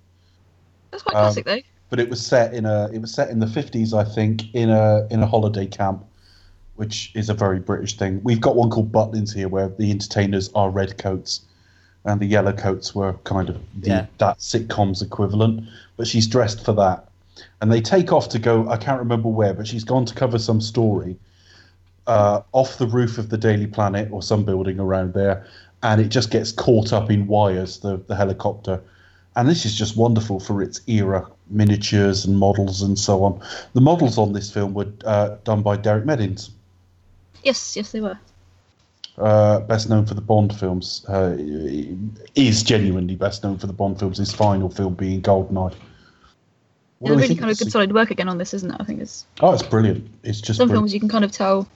That's 0.91 1.03
quite 1.03 1.17
Um, 1.17 1.23
classic, 1.25 1.47
though. 1.47 1.61
But 1.89 2.01
it 2.01 2.11
was 2.11 2.25
set 2.25 2.53
in 2.53 2.67
a. 2.67 2.91
It 2.93 3.01
was 3.01 3.13
set 3.15 3.31
in 3.31 3.39
the 3.39 3.47
50s, 3.47 3.95
I 3.95 4.05
think, 4.05 4.53
in 4.55 4.69
a 4.71 5.07
in 5.11 5.23
a 5.23 5.27
holiday 5.27 5.67
camp, 5.67 6.05
which 6.77 7.13
is 7.15 7.31
a 7.31 7.35
very 7.35 7.59
British 7.59 7.97
thing. 7.97 8.21
We've 8.23 8.41
got 8.41 8.55
one 8.57 8.69
called 8.71 8.93
Butlins 8.93 9.35
here, 9.35 9.49
where 9.49 9.69
the 9.69 9.91
entertainers 9.91 10.51
are 10.55 10.69
red 10.71 10.99
coats, 10.99 11.41
and 12.05 12.21
the 12.21 12.27
yellow 12.27 12.53
coats 12.53 12.95
were 12.95 13.13
kind 13.25 13.49
of 13.49 13.57
the, 13.81 13.89
Yeah. 13.89 14.07
that 14.19 14.39
sitcom's 14.41 15.03
equivalent. 15.03 15.69
But 15.97 16.07
she's 16.07 16.27
dressed 16.27 16.65
for 16.65 16.73
that, 16.73 17.09
and 17.61 17.71
they 17.71 17.81
take 17.81 18.13
off 18.13 18.29
to 18.31 18.39
go. 18.39 18.69
I 18.71 18.77
can't 18.77 18.99
remember 18.99 19.29
where, 19.29 19.53
but 19.55 19.67
she's 19.67 19.85
gone 19.85 20.05
to 20.07 20.15
cover 20.15 20.39
some 20.39 20.61
story 20.61 21.17
uh, 22.07 22.41
off 22.53 22.79
the 22.79 22.87
roof 22.87 23.19
of 23.19 23.29
the 23.29 23.37
Daily 23.37 23.67
Planet 23.67 24.09
or 24.11 24.23
some 24.23 24.45
building 24.45 24.81
around 24.81 25.13
there, 25.15 25.47
and 25.83 26.01
it 26.01 26.09
just 26.09 26.31
gets 26.31 26.53
caught 26.53 26.93
up 26.93 27.11
in 27.11 27.27
wires. 27.27 27.79
The 27.81 27.99
the 28.07 28.17
helicopter, 28.17 28.81
and 29.37 29.49
this 29.49 29.67
is 29.67 29.75
just 29.75 29.97
wonderful 29.97 30.41
for 30.41 30.63
its 30.63 30.81
era 30.87 31.27
miniatures 31.51 32.25
and 32.25 32.39
models 32.39 32.81
and 32.81 32.99
so 32.99 33.25
on. 33.25 33.41
The 33.75 33.81
models 33.81 34.17
on 34.17 34.33
this 34.33 34.51
film 34.51 34.73
were 34.73 34.87
uh, 35.05 35.37
done 35.45 35.63
by 35.63 35.77
Derek 35.77 36.07
Meddings, 36.07 36.51
Yes, 37.43 37.77
yes, 37.77 37.91
they 37.93 38.01
were. 38.01 38.19
Uh, 39.21 39.61
best 39.61 39.89
known 39.89 40.07
for 40.07 40.15
the 40.15 40.21
Bond 40.21 40.55
films. 40.59 41.05
Uh, 41.09 41.37
is 42.35 42.63
genuinely 42.63 43.17
best 43.17 43.43
known 43.45 43.59
for 43.59 43.67
the 43.67 43.73
Bond 43.73 43.99
films. 43.99 44.19
His 44.19 44.33
final 44.33 44.69
film 44.71 44.95
being 44.95 45.23
Goldeneye. 45.23 45.75
What 46.99 47.13
It's 47.13 47.21
really 47.23 47.35
kind 47.37 47.51
of 47.51 47.59
good 47.59 47.73
solid 47.73 47.93
work 47.95 48.11
again 48.11 48.29
on 48.29 48.39
this, 48.39 48.53
isn't 48.53 48.71
it? 48.71 48.77
I 48.79 48.85
think 48.85 49.01
it's 49.01 49.25
Oh, 49.41 49.53
it's 49.55 49.63
brilliant. 49.63 50.07
It's 50.23 50.41
just 50.41 50.59
some 50.59 50.69
brilliant. 50.69 50.83
films 50.83 50.95
you 50.95 51.01
can 51.01 51.09
kind 51.09 51.25
of 51.25 51.33
tell 51.33 51.67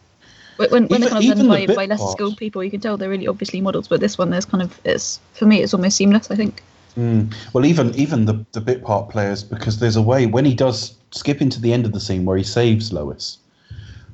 when 0.57 0.71
when, 0.71 0.85
Even- 0.85 1.01
they're 1.01 1.11
kind 1.11 1.31
of 1.31 1.39
done 1.39 1.49
by, 1.49 1.67
by 1.67 1.87
less 1.87 2.13
skilled 2.13 2.37
people, 2.37 2.63
you 2.63 2.71
can 2.71 2.81
tell 2.81 2.97
they're 2.97 3.09
really 3.09 3.27
obviously 3.27 3.61
models. 3.61 3.89
But 3.89 4.01
this 4.01 4.19
one, 4.19 4.31
there's 4.31 4.45
kind 4.45 4.63
of 4.63 4.79
it's 4.85 5.19
for 5.33 5.47
me, 5.47 5.63
it's 5.63 5.75
almost 5.75 5.97
seamless. 5.97 6.31
I 6.31 6.37
think. 6.37 6.63
Mm. 6.97 7.35
Well, 7.53 7.65
even 7.65 7.95
even 7.95 8.27
the 8.27 8.45
the 8.53 8.61
bit 8.61 8.85
part 8.85 9.09
players, 9.09 9.43
because 9.43 9.79
there's 9.81 9.97
a 9.97 10.03
way 10.03 10.27
when 10.27 10.45
he 10.45 10.55
does 10.55 10.95
skip 11.11 11.41
into 11.41 11.61
the 11.61 11.73
end 11.73 11.87
of 11.87 11.93
the 11.93 12.01
scene 12.01 12.25
where 12.25 12.37
he 12.37 12.45
saves 12.45 12.93
Lois. 12.93 13.39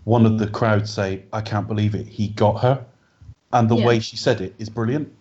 One 0.05 0.25
of 0.25 0.39
the 0.39 0.47
crowd 0.47 0.89
say, 0.89 1.23
"I 1.33 1.43
can't 1.43 1.69
believe 1.69 1.95
it, 1.95 2.07
he 2.07 2.29
got 2.29 2.61
her," 2.63 2.83
and 3.53 3.69
the 3.69 3.77
Yeah. 3.77 3.87
way 3.87 4.01
she 4.01 4.17
said 4.17 4.41
it 4.41 4.55
is 4.59 4.69
brilliant. 4.69 5.13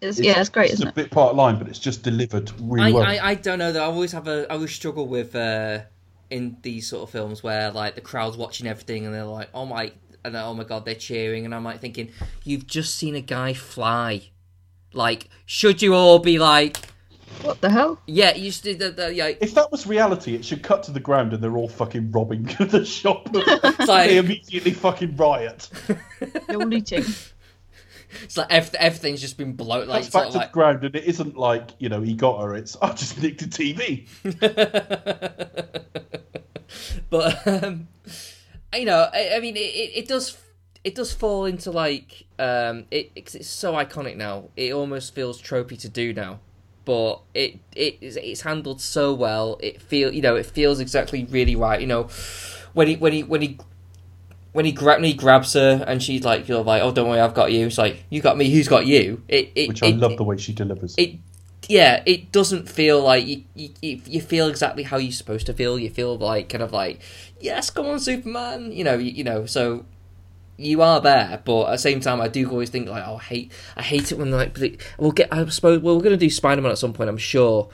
It's, 0.00 0.20
yeah, 0.20 0.40
it's 0.40 0.50
great, 0.50 0.66
It's 0.66 0.74
isn't 0.74 0.88
a 0.88 0.90
it? 0.90 0.94
bit 0.94 1.10
part 1.10 1.34
line, 1.34 1.58
but 1.58 1.68
it's 1.68 1.78
just 1.78 2.02
delivered 2.02 2.50
I, 2.50 2.54
really 2.60 2.92
well. 2.92 3.02
I, 3.04 3.18
I 3.18 3.34
don't 3.34 3.58
know 3.58 3.72
though. 3.72 3.82
I 3.82 3.86
always 3.86 4.12
have 4.12 4.28
a 4.28 4.46
I 4.50 4.54
always 4.54 4.72
struggle 4.74 5.06
with 5.06 5.34
uh, 5.34 5.80
in 6.30 6.56
these 6.62 6.86
sort 6.88 7.02
of 7.04 7.10
films 7.10 7.42
where 7.42 7.70
like 7.70 7.94
the 7.94 8.00
crowd's 8.02 8.36
watching 8.36 8.66
everything 8.66 9.06
and 9.06 9.14
they're 9.14 9.24
like, 9.24 9.48
oh 9.54 9.64
my, 9.64 9.92
and 10.24 10.34
then, 10.34 10.44
oh 10.44 10.54
my 10.54 10.64
god, 10.64 10.84
they're 10.84 10.94
cheering, 10.94 11.44
and 11.46 11.54
I'm 11.54 11.64
like 11.64 11.80
thinking, 11.80 12.10
you've 12.44 12.66
just 12.66 12.94
seen 12.94 13.14
a 13.14 13.20
guy 13.22 13.54
fly. 13.54 14.30
Like, 14.92 15.28
should 15.46 15.82
you 15.82 15.94
all 15.94 16.18
be 16.18 16.38
like, 16.38 16.76
What 17.42 17.60
the 17.60 17.70
hell? 17.70 18.00
yeah, 18.06 18.34
you 18.34 18.50
should 18.50 18.62
did 18.64 18.78
the, 18.78 18.90
the 18.90 19.14
yeah, 19.14 19.32
if 19.40 19.54
that 19.54 19.70
was 19.70 19.86
reality, 19.86 20.34
it 20.34 20.44
should 20.44 20.62
cut 20.62 20.82
to 20.84 20.90
the 20.92 21.00
ground 21.00 21.32
and 21.32 21.42
they're 21.42 21.56
all 21.56 21.68
fucking 21.68 22.10
robbing 22.10 22.42
the 22.58 22.84
shop. 22.84 23.28
like- 23.34 23.86
they 24.08 24.16
immediately 24.18 24.72
fucking 24.72 25.16
riot. 25.16 25.68
They're 26.48 26.56
all 26.56 26.66
looting. 26.66 27.04
it's 28.22 28.36
like 28.36 28.50
ev- 28.50 28.74
everything's 28.78 29.20
just 29.20 29.36
been 29.36 29.52
blown. 29.52 29.86
Like, 29.88 30.02
Cuts 30.02 30.10
back 30.14 30.30
to 30.30 30.38
like 30.38 30.48
the 30.48 30.52
ground, 30.52 30.84
and 30.84 30.96
it 30.96 31.04
isn't 31.04 31.36
like 31.36 31.70
you 31.78 31.88
know 31.88 32.00
he 32.00 32.14
got 32.14 32.40
her. 32.42 32.54
It's 32.54 32.76
I 32.80 32.92
just 32.92 33.20
nicked 33.20 33.42
a 33.42 33.46
TV. 33.46 34.06
but 37.10 37.46
um, 37.46 37.88
you 38.74 38.84
know, 38.84 39.08
I, 39.12 39.32
I 39.36 39.40
mean, 39.40 39.56
it, 39.56 39.60
it, 39.60 39.90
it 39.98 40.08
does 40.08 40.36
it 40.84 40.94
does 40.94 41.12
fall 41.12 41.44
into 41.46 41.70
like 41.70 42.26
um, 42.38 42.86
it 42.90 43.12
it's, 43.14 43.34
it's 43.34 43.48
so 43.48 43.74
iconic 43.74 44.16
now. 44.16 44.48
It 44.56 44.72
almost 44.72 45.14
feels 45.14 45.40
tropey 45.40 45.78
to 45.80 45.88
do 45.88 46.12
now, 46.12 46.40
but 46.86 47.20
it 47.34 47.58
it 47.74 47.98
it's 48.00 48.40
handled 48.40 48.80
so 48.80 49.12
well. 49.12 49.58
It 49.62 49.82
feel 49.82 50.14
you 50.14 50.22
know 50.22 50.36
it 50.36 50.46
feels 50.46 50.80
exactly 50.80 51.26
really 51.26 51.54
right. 51.54 51.78
You 51.78 51.86
know, 51.86 52.04
when 52.72 52.88
he 52.88 52.96
when 52.96 53.12
he 53.12 53.22
when 53.22 53.42
he. 53.42 53.58
When 54.52 54.64
he, 54.64 54.72
gra- 54.72 54.94
when 54.94 55.04
he 55.04 55.12
grabs 55.12 55.52
her 55.52 55.84
and 55.86 56.02
she's 56.02 56.24
like, 56.24 56.48
you're 56.48 56.62
like, 56.64 56.80
oh, 56.82 56.90
don't 56.90 57.10
worry, 57.10 57.20
I've 57.20 57.34
got 57.34 57.52
you. 57.52 57.66
It's 57.66 57.76
like, 57.76 58.04
you 58.08 58.22
got 58.22 58.38
me, 58.38 58.50
who's 58.50 58.68
got 58.68 58.86
you? 58.86 59.20
It, 59.28 59.50
it, 59.54 59.68
Which 59.68 59.82
I 59.82 59.88
it, 59.88 59.98
love 59.98 60.16
the 60.16 60.24
way 60.24 60.38
she 60.38 60.54
delivers. 60.54 60.94
it 60.96 61.16
yeah 61.68 62.02
it 62.06 62.32
doesn't 62.32 62.66
feel 62.68 63.02
like 63.02 63.26
you, 63.26 63.42
you 63.54 64.00
you 64.06 64.20
feel 64.20 64.48
exactly 64.48 64.84
how 64.84 64.96
you're 64.96 65.12
supposed 65.12 65.44
to 65.46 65.52
feel 65.52 65.78
you 65.78 65.90
feel 65.90 66.16
like 66.16 66.48
kind 66.48 66.62
of 66.62 66.72
like 66.72 67.00
yes 67.40 67.68
come 67.70 67.84
on 67.86 67.98
superman 68.00 68.72
you 68.72 68.84
know 68.84 68.94
you, 68.96 69.10
you 69.10 69.24
know 69.24 69.44
so 69.46 69.84
you 70.58 70.80
are 70.82 71.00
there 71.00 71.40
but 71.44 71.66
at 71.66 71.72
the 71.72 71.78
same 71.78 72.00
time 72.00 72.20
i 72.20 72.28
do 72.28 72.48
always 72.50 72.70
think 72.70 72.88
like 72.88 73.04
oh 73.06 73.16
i 73.16 73.22
hate 73.22 73.52
i 73.76 73.82
hate 73.82 74.10
it 74.10 74.18
when 74.18 74.30
like 74.30 74.56
we'll 74.98 75.10
get 75.12 75.28
i 75.32 75.44
suppose 75.48 75.80
well, 75.80 75.94
we're 75.96 76.02
going 76.02 76.12
to 76.18 76.24
do 76.26 76.30
spider-man 76.30 76.70
at 76.72 76.78
some 76.78 76.92
point 76.92 77.10
i'm 77.10 77.18
sure 77.18 77.68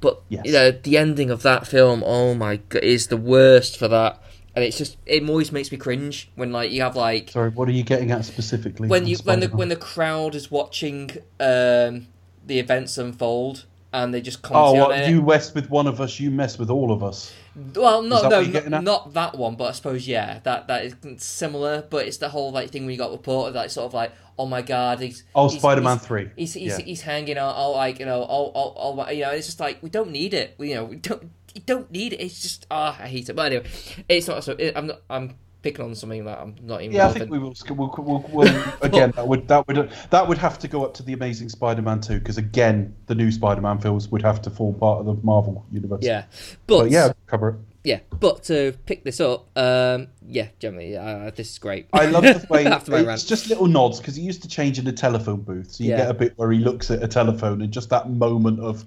but 0.00 0.20
Yes. 0.28 0.42
you 0.44 0.52
know 0.52 0.70
the 0.70 0.98
ending 0.98 1.30
of 1.30 1.42
that 1.42 1.66
film 1.66 2.02
oh 2.04 2.34
my 2.34 2.56
god 2.56 2.82
is 2.82 3.06
the 3.06 3.16
worst 3.16 3.78
for 3.78 3.88
that 3.88 4.22
and 4.54 4.64
it's 4.64 4.76
just 4.78 4.96
it 5.06 5.26
always 5.28 5.52
makes 5.52 5.70
me 5.70 5.78
cringe 5.78 6.30
when 6.34 6.50
like 6.52 6.70
you 6.70 6.82
have 6.82 6.96
like 6.96 7.30
Sorry, 7.30 7.50
what 7.50 7.68
are 7.68 7.72
you 7.72 7.82
getting 7.84 8.10
at 8.10 8.24
specifically? 8.24 8.88
when 8.88 9.06
you 9.06 9.16
when 9.24 9.40
the 9.40 9.46
Spider-Man? 9.46 9.58
when 9.58 9.68
the 9.68 9.76
crowd 9.76 10.34
is 10.34 10.50
watching 10.50 11.10
um, 11.40 12.06
the 12.46 12.58
events 12.58 12.96
unfold 12.98 13.66
and 13.92 14.12
they 14.14 14.20
just 14.22 14.40
Oh, 14.50 14.72
well, 14.72 14.90
it. 14.92 15.08
you 15.10 15.20
mess 15.22 15.54
with 15.54 15.68
one 15.70 15.86
of 15.86 16.00
us, 16.00 16.18
you 16.18 16.30
mess 16.30 16.58
with 16.58 16.70
all 16.70 16.90
of 16.90 17.02
us. 17.02 17.32
Well, 17.74 18.02
no, 18.02 18.22
no, 18.22 18.28
what 18.28 18.44
you're 18.44 18.52
getting 18.52 18.70
not, 18.70 18.84
not 18.84 19.14
that 19.14 19.36
one, 19.36 19.56
but 19.56 19.64
I 19.64 19.72
suppose 19.72 20.06
yeah, 20.06 20.40
that 20.44 20.68
that 20.68 20.84
is 20.84 20.94
similar. 21.22 21.82
But 21.88 22.06
it's 22.06 22.18
the 22.18 22.28
whole 22.28 22.52
like 22.52 22.70
thing 22.70 22.82
when 22.84 22.92
you 22.92 22.98
got 22.98 23.10
reported, 23.12 23.54
like 23.54 23.70
sort 23.70 23.86
of 23.86 23.94
like, 23.94 24.12
oh 24.38 24.46
my 24.46 24.62
god, 24.62 25.00
he's 25.00 25.24
Oh, 25.34 25.48
Spider-Man 25.48 25.98
3. 25.98 26.30
He's 26.36 26.52
he's, 26.54 26.78
Yeah. 26.78 26.84
he's 26.84 27.00
hanging 27.00 27.38
out, 27.38 27.54
all 27.54 27.74
like 27.74 27.98
you 27.98 28.06
know, 28.06 28.22
all, 28.22 28.52
all, 28.54 28.96
all 28.96 29.12
you 29.12 29.22
know. 29.22 29.30
It's 29.30 29.46
just 29.46 29.60
like 29.60 29.82
we 29.82 29.88
don't 29.88 30.10
need 30.10 30.34
it. 30.34 30.54
We, 30.58 30.70
you 30.70 30.74
know, 30.74 30.84
we 30.84 30.96
don't. 30.96 31.30
you 31.54 31.62
don't 31.64 31.90
need 31.90 32.12
it. 32.12 32.20
It's 32.20 32.42
just 32.42 32.66
ah, 32.70 32.96
I 33.00 33.06
hate 33.08 33.28
it. 33.30 33.34
But 33.34 33.52
anyway, 33.52 33.66
it's 34.08 34.28
not 34.28 34.44
so. 34.44 34.52
It, 34.52 34.76
I'm 34.76 34.88
not. 34.88 35.00
I'm 35.08 35.36
picking 35.66 35.84
on 35.84 35.94
something 35.94 36.24
that 36.24 36.38
I'm 36.38 36.54
not 36.62 36.82
even. 36.82 36.94
Yeah, 36.96 37.08
I 37.08 37.12
think 37.12 37.30
we 37.30 37.38
will. 37.38 37.54
We'll, 37.70 37.94
we'll, 37.98 38.24
we'll, 38.30 38.64
again, 38.82 39.12
that 39.16 39.26
would 39.26 39.48
that 39.48 39.66
would 39.66 39.90
that 40.10 40.28
would 40.28 40.38
have 40.38 40.58
to 40.60 40.68
go 40.68 40.84
up 40.84 40.94
to 40.94 41.02
the 41.02 41.12
Amazing 41.12 41.48
Spider-Man 41.48 42.00
two 42.00 42.18
because 42.18 42.38
again, 42.38 42.94
the 43.06 43.14
new 43.14 43.30
Spider-Man 43.30 43.78
films 43.78 44.08
would 44.08 44.22
have 44.22 44.40
to 44.42 44.50
form 44.50 44.74
part 44.76 45.00
of 45.00 45.06
the 45.06 45.14
Marvel 45.22 45.64
universe. 45.72 46.00
Yeah, 46.02 46.24
but, 46.66 46.82
but 46.84 46.90
yeah, 46.90 47.12
cover 47.26 47.48
it. 47.50 47.54
yeah. 47.84 48.00
But 48.20 48.44
to 48.44 48.72
pick 48.86 49.04
this 49.04 49.20
up, 49.20 49.48
um, 49.58 50.08
yeah, 50.26 50.48
generally, 50.58 50.96
uh, 50.96 51.30
this 51.34 51.50
is 51.50 51.58
great. 51.58 51.88
I 51.92 52.06
love 52.06 52.22
the 52.22 52.46
way 52.50 52.64
it's 52.66 52.88
rant. 52.88 53.26
just 53.26 53.48
little 53.48 53.66
nods 53.66 53.98
because 53.98 54.16
he 54.16 54.22
used 54.22 54.42
to 54.42 54.48
change 54.48 54.78
in 54.78 54.86
a 54.86 54.92
telephone 54.92 55.40
booth, 55.40 55.72
so 55.72 55.84
you 55.84 55.90
Yeah. 55.90 55.96
get 55.98 56.10
a 56.10 56.14
bit 56.14 56.32
where 56.36 56.50
he 56.52 56.58
looks 56.58 56.90
at 56.90 57.02
a 57.02 57.08
telephone 57.08 57.60
and 57.62 57.72
just 57.72 57.90
that 57.90 58.08
moment 58.10 58.60
of, 58.60 58.84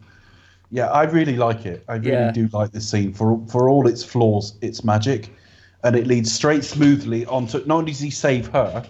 yeah, 0.71 0.87
I 0.89 1.03
really 1.03 1.35
like 1.35 1.65
it. 1.65 1.83
I 1.87 1.95
really 1.95 2.11
Yeah. 2.11 2.31
do 2.31 2.47
like 2.53 2.71
this 2.71 2.87
scene 2.89 3.11
for 3.13 3.41
for 3.47 3.69
all 3.69 3.87
its 3.87 4.03
flaws, 4.03 4.53
it's 4.61 4.83
magic, 4.83 5.29
and 5.83 5.95
it 5.95 6.07
leads 6.07 6.31
straight 6.31 6.63
smoothly 6.63 7.25
onto. 7.25 7.59
Not 7.65 7.77
only 7.79 7.91
does 7.91 7.99
he 8.01 8.09
save 8.11 8.47
her, 8.47 8.85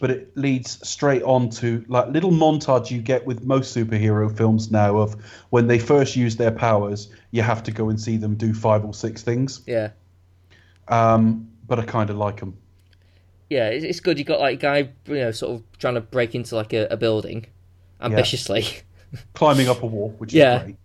but 0.00 0.10
it 0.10 0.34
leads 0.36 0.86
straight 0.88 1.22
on 1.24 1.50
to 1.50 1.84
like 1.88 2.08
little 2.08 2.30
montage 2.30 2.90
you 2.90 3.02
get 3.02 3.26
with 3.26 3.44
most 3.44 3.76
superhero 3.76 4.34
films 4.34 4.70
now 4.70 4.96
of 4.96 5.14
when 5.50 5.66
they 5.66 5.78
first 5.78 6.16
use 6.16 6.36
their 6.36 6.50
powers, 6.52 7.10
you 7.32 7.42
have 7.42 7.62
to 7.64 7.70
go 7.70 7.90
and 7.90 8.00
see 8.00 8.16
them 8.16 8.34
do 8.34 8.54
five 8.54 8.84
or 8.84 8.94
six 8.94 9.22
things. 9.22 9.60
Yeah, 9.66 9.90
Um, 10.88 11.48
but 11.66 11.78
I 11.78 11.84
kind 11.84 12.10
of 12.10 12.16
like 12.16 12.40
them. 12.40 12.56
yeah, 13.48 13.68
it's, 13.68 14.00
good. 14.00 14.18
You 14.18 14.24
got 14.24 14.40
like 14.40 14.54
a 14.54 14.62
guy, 14.62 14.78
you 15.06 15.14
know, 15.20 15.30
sort 15.32 15.56
of 15.56 15.78
trying 15.78 15.94
to 15.94 16.00
break 16.00 16.34
into 16.34 16.54
like 16.54 16.72
a, 16.72 16.86
a 16.90 16.96
building 16.96 17.46
ambitiously, 18.00 18.64
climbing 19.34 19.68
up 19.68 19.82
a 19.82 19.86
wall, 19.86 20.14
which 20.18 20.32
Yeah. 20.32 20.62
great. 20.62 20.76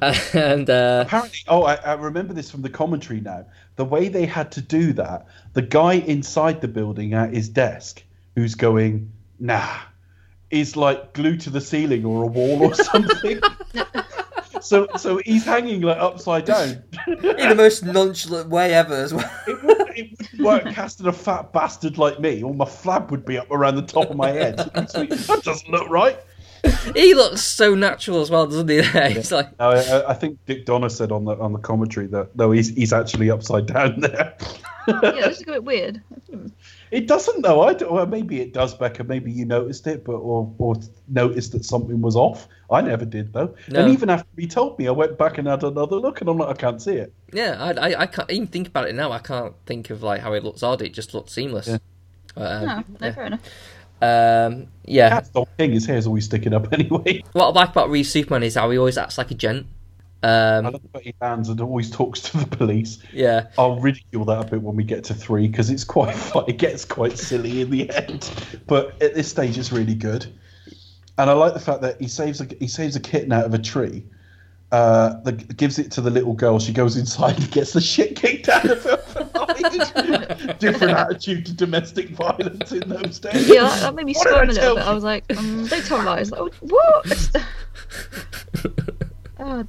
and 0.34 0.70
uh, 0.70 1.04
Apparently, 1.06 1.38
oh, 1.48 1.64
I, 1.64 1.74
I 1.76 1.92
remember 1.94 2.34
this 2.34 2.50
from 2.50 2.62
the 2.62 2.70
commentary 2.70 3.20
now. 3.20 3.46
The 3.78 3.84
way 3.84 4.08
they 4.08 4.26
had 4.26 4.50
to 4.52 4.60
do 4.60 4.92
that, 4.94 5.26
the 5.52 5.62
guy 5.62 5.94
inside 5.94 6.60
the 6.60 6.66
building 6.66 7.14
at 7.14 7.32
his 7.32 7.48
desk, 7.48 8.02
who's 8.34 8.56
going, 8.56 9.12
nah, 9.38 9.78
is 10.50 10.76
like 10.76 11.12
glued 11.12 11.40
to 11.42 11.50
the 11.50 11.60
ceiling 11.60 12.04
or 12.04 12.24
a 12.24 12.26
wall 12.26 12.60
or 12.60 12.74
something. 12.74 13.38
so, 14.60 14.88
so 14.96 15.18
he's 15.18 15.44
hanging 15.44 15.82
like 15.82 15.98
upside 15.98 16.46
down. 16.46 16.82
in 17.06 17.20
the 17.50 17.54
most 17.56 17.84
nonchalant 17.84 18.48
way 18.48 18.74
ever 18.74 18.94
as 18.94 19.14
well. 19.14 19.30
It 19.46 19.62
wouldn't, 19.62 19.96
it 19.96 20.10
wouldn't 20.18 20.40
work 20.42 20.74
casting 20.74 21.06
a 21.06 21.12
fat 21.12 21.52
bastard 21.52 21.98
like 21.98 22.18
me, 22.18 22.42
or 22.42 22.52
my 22.52 22.64
flab 22.64 23.12
would 23.12 23.24
be 23.24 23.38
up 23.38 23.48
around 23.52 23.76
the 23.76 23.82
top 23.82 24.10
of 24.10 24.16
my 24.16 24.30
head. 24.30 24.58
So 24.88 25.04
that 25.04 25.42
doesn't 25.44 25.70
look 25.70 25.88
right. 25.88 26.18
He 26.94 27.14
looks 27.14 27.40
so 27.42 27.74
natural 27.74 28.20
as 28.20 28.30
well, 28.30 28.46
doesn't 28.46 28.68
he? 28.68 28.82
He's 29.12 29.32
like, 29.32 29.48
I, 29.60 30.02
I 30.08 30.14
think 30.14 30.38
Dick 30.46 30.64
Donner 30.66 30.88
said 30.88 31.12
on 31.12 31.24
the 31.24 31.36
on 31.38 31.52
the 31.52 31.58
commentary 31.58 32.06
that 32.08 32.34
no, 32.36 32.50
he's 32.50 32.68
he's 32.74 32.92
actually 32.92 33.30
upside 33.30 33.66
down 33.66 34.00
there. 34.00 34.36
yeah, 34.88 35.00
this 35.12 35.36
is 35.36 35.42
a 35.42 35.46
bit 35.52 35.64
weird. 35.64 36.02
It 36.90 37.06
doesn't 37.06 37.42
though. 37.42 37.62
I 37.62 37.74
don't, 37.74 37.92
well, 37.92 38.06
maybe 38.06 38.40
it 38.40 38.54
does, 38.54 38.74
Becca. 38.74 39.04
Maybe 39.04 39.30
you 39.30 39.44
noticed 39.44 39.86
it, 39.86 40.04
but 40.04 40.14
or 40.14 40.52
or 40.58 40.76
noticed 41.08 41.52
that 41.52 41.64
something 41.64 42.00
was 42.00 42.16
off. 42.16 42.48
I 42.70 42.80
never 42.80 43.04
did 43.04 43.32
though. 43.32 43.54
No. 43.68 43.80
And 43.80 43.92
even 43.92 44.08
after 44.08 44.28
he 44.36 44.46
told 44.46 44.78
me, 44.78 44.88
I 44.88 44.92
went 44.92 45.18
back 45.18 45.36
and 45.38 45.46
had 45.46 45.62
another 45.64 45.96
look, 45.96 46.20
and 46.22 46.30
I'm 46.30 46.38
like, 46.38 46.48
I 46.48 46.54
can't 46.58 46.80
see 46.80 46.94
it. 46.94 47.12
yeah, 47.32 47.56
I, 47.62 47.90
I, 47.90 48.00
I 48.02 48.06
can't 48.06 48.30
even 48.30 48.46
think 48.46 48.68
about 48.68 48.88
it 48.88 48.94
now. 48.94 49.12
I 49.12 49.18
can't 49.18 49.54
think 49.66 49.90
of 49.90 50.02
like 50.02 50.22
how 50.22 50.32
it 50.32 50.42
looks 50.42 50.62
odd. 50.62 50.80
It 50.80 50.94
just 50.94 51.12
looks 51.14 51.32
seamless. 51.32 51.68
Yeah. 51.68 51.78
But, 52.34 52.52
um, 52.52 52.62
No, 52.64 52.74
no, 53.00 53.06
yeah. 53.06 53.12
fair 53.12 53.24
enough. 53.26 53.40
Um, 54.00 54.68
yeah. 54.84 55.08
Cat's 55.08 55.28
Dog 55.30 55.48
King, 55.58 55.72
his 55.72 55.86
hair's 55.86 56.06
always 56.06 56.24
sticking 56.26 56.52
up 56.54 56.72
anyway. 56.72 57.22
What 57.32 57.46
I 57.46 57.60
like 57.60 57.70
about 57.70 57.90
Reeve 57.90 58.06
Superman 58.06 58.42
is 58.42 58.54
how 58.54 58.70
he 58.70 58.78
always 58.78 58.98
acts 58.98 59.18
like 59.18 59.30
a 59.30 59.34
gent. 59.34 59.66
I 60.22 60.28
Um, 60.58 60.64
love 60.72 60.82
that 60.92 61.02
he 61.02 61.14
hands 61.22 61.48
and 61.48 61.60
always 61.60 61.90
talks 61.90 62.20
to 62.22 62.38
the 62.38 62.46
police. 62.56 62.98
yeah, 63.12 63.46
I'll 63.56 63.80
ridicule 63.80 64.24
that 64.26 64.46
a 64.46 64.50
bit 64.50 64.62
when 64.62 64.74
we 64.76 64.82
get 64.84 65.04
to 65.04 65.14
three 65.14 65.46
because 65.46 65.70
it's 65.70 65.84
quite 65.84 66.14
fun. 66.16 66.44
It 66.48 66.58
gets 66.58 66.84
quite 66.84 67.18
silly 67.18 67.60
in 67.60 67.70
the 67.70 67.88
end, 67.90 68.30
but 68.66 69.00
at 69.02 69.14
this 69.14 69.28
stage, 69.28 69.56
it's 69.58 69.70
really 69.72 69.94
good. 69.94 70.26
And 71.18 71.28
I 71.30 71.32
like 71.34 71.54
the 71.54 71.60
fact 71.60 71.82
that 71.82 72.00
he 72.00 72.08
saves 72.08 72.40
a 72.40 72.46
he 72.58 72.68
saves 72.68 72.96
a 72.96 73.00
kitten 73.00 73.32
out 73.32 73.44
of 73.44 73.54
a 73.54 73.58
tree. 73.58 74.04
Uh, 74.70 75.18
the, 75.22 75.32
gives 75.32 75.78
it 75.78 75.90
to 75.92 76.02
the 76.02 76.10
little 76.10 76.34
girl. 76.34 76.58
She 76.58 76.74
goes 76.74 76.96
inside 76.96 77.38
and 77.38 77.50
gets 77.50 77.72
the 77.72 77.80
shit 77.80 78.16
kicked 78.16 78.48
out 78.50 78.70
of 78.70 78.82
her. 78.84 78.98
Different 80.58 80.92
attitude 80.92 81.46
to 81.46 81.52
domestic 81.54 82.10
violence 82.10 82.72
in 82.72 82.88
those 82.88 83.18
days. 83.18 83.48
Yeah, 83.48 83.62
that, 83.62 83.80
that 83.80 83.94
made 83.94 84.06
me 84.06 84.12
What 84.12 84.28
squirm 84.28 84.50
a 84.50 84.52
little 84.52 84.74
bit. 84.76 84.84
you? 84.84 84.90
I 84.90 84.94
was 84.94 85.04
like, 85.04 85.24
um, 85.36 85.66
don't 85.66 85.84
tell 85.84 86.02
lies. 86.04 86.30
Like, 86.30 86.52
what? 86.60 87.30
oh, 89.38 89.64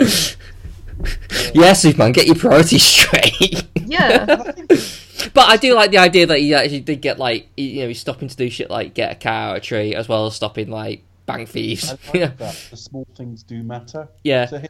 yeah, 1.54 1.74
Superman, 1.74 2.12
get 2.12 2.28
your 2.28 2.36
priorities 2.36 2.84
straight. 2.84 3.64
yeah. 3.76 4.26
but 4.26 5.50
I 5.50 5.58
do 5.58 5.76
like 5.76 5.92
the 5.92 5.98
idea 5.98 6.26
that 6.26 6.40
he 6.40 6.54
actually 6.54 6.82
did 6.82 7.02
get 7.02 7.18
like, 7.18 7.48
you 7.56 7.82
know, 7.82 7.88
he's 7.88 8.00
stopping 8.00 8.28
to 8.28 8.36
do 8.36 8.50
shit 8.50 8.70
like 8.70 8.94
get 8.94 9.12
a 9.12 9.16
car 9.16 9.50
out 9.50 9.52
of 9.52 9.58
a 9.58 9.66
tree, 9.66 9.96
as 9.96 10.10
well 10.10 10.26
as 10.26 10.36
stopping 10.36 10.70
like 10.70 11.04
bank 11.26 11.50
thieves. 11.50 11.90
I 11.90 11.92
like 11.92 12.14
yeah, 12.14 12.28
that. 12.38 12.68
The 12.70 12.78
small 12.78 13.08
things 13.16 13.44
do 13.44 13.64
matter. 13.64 14.10
yeah, 14.24 14.46
to 14.48 14.60
him. 14.60 14.70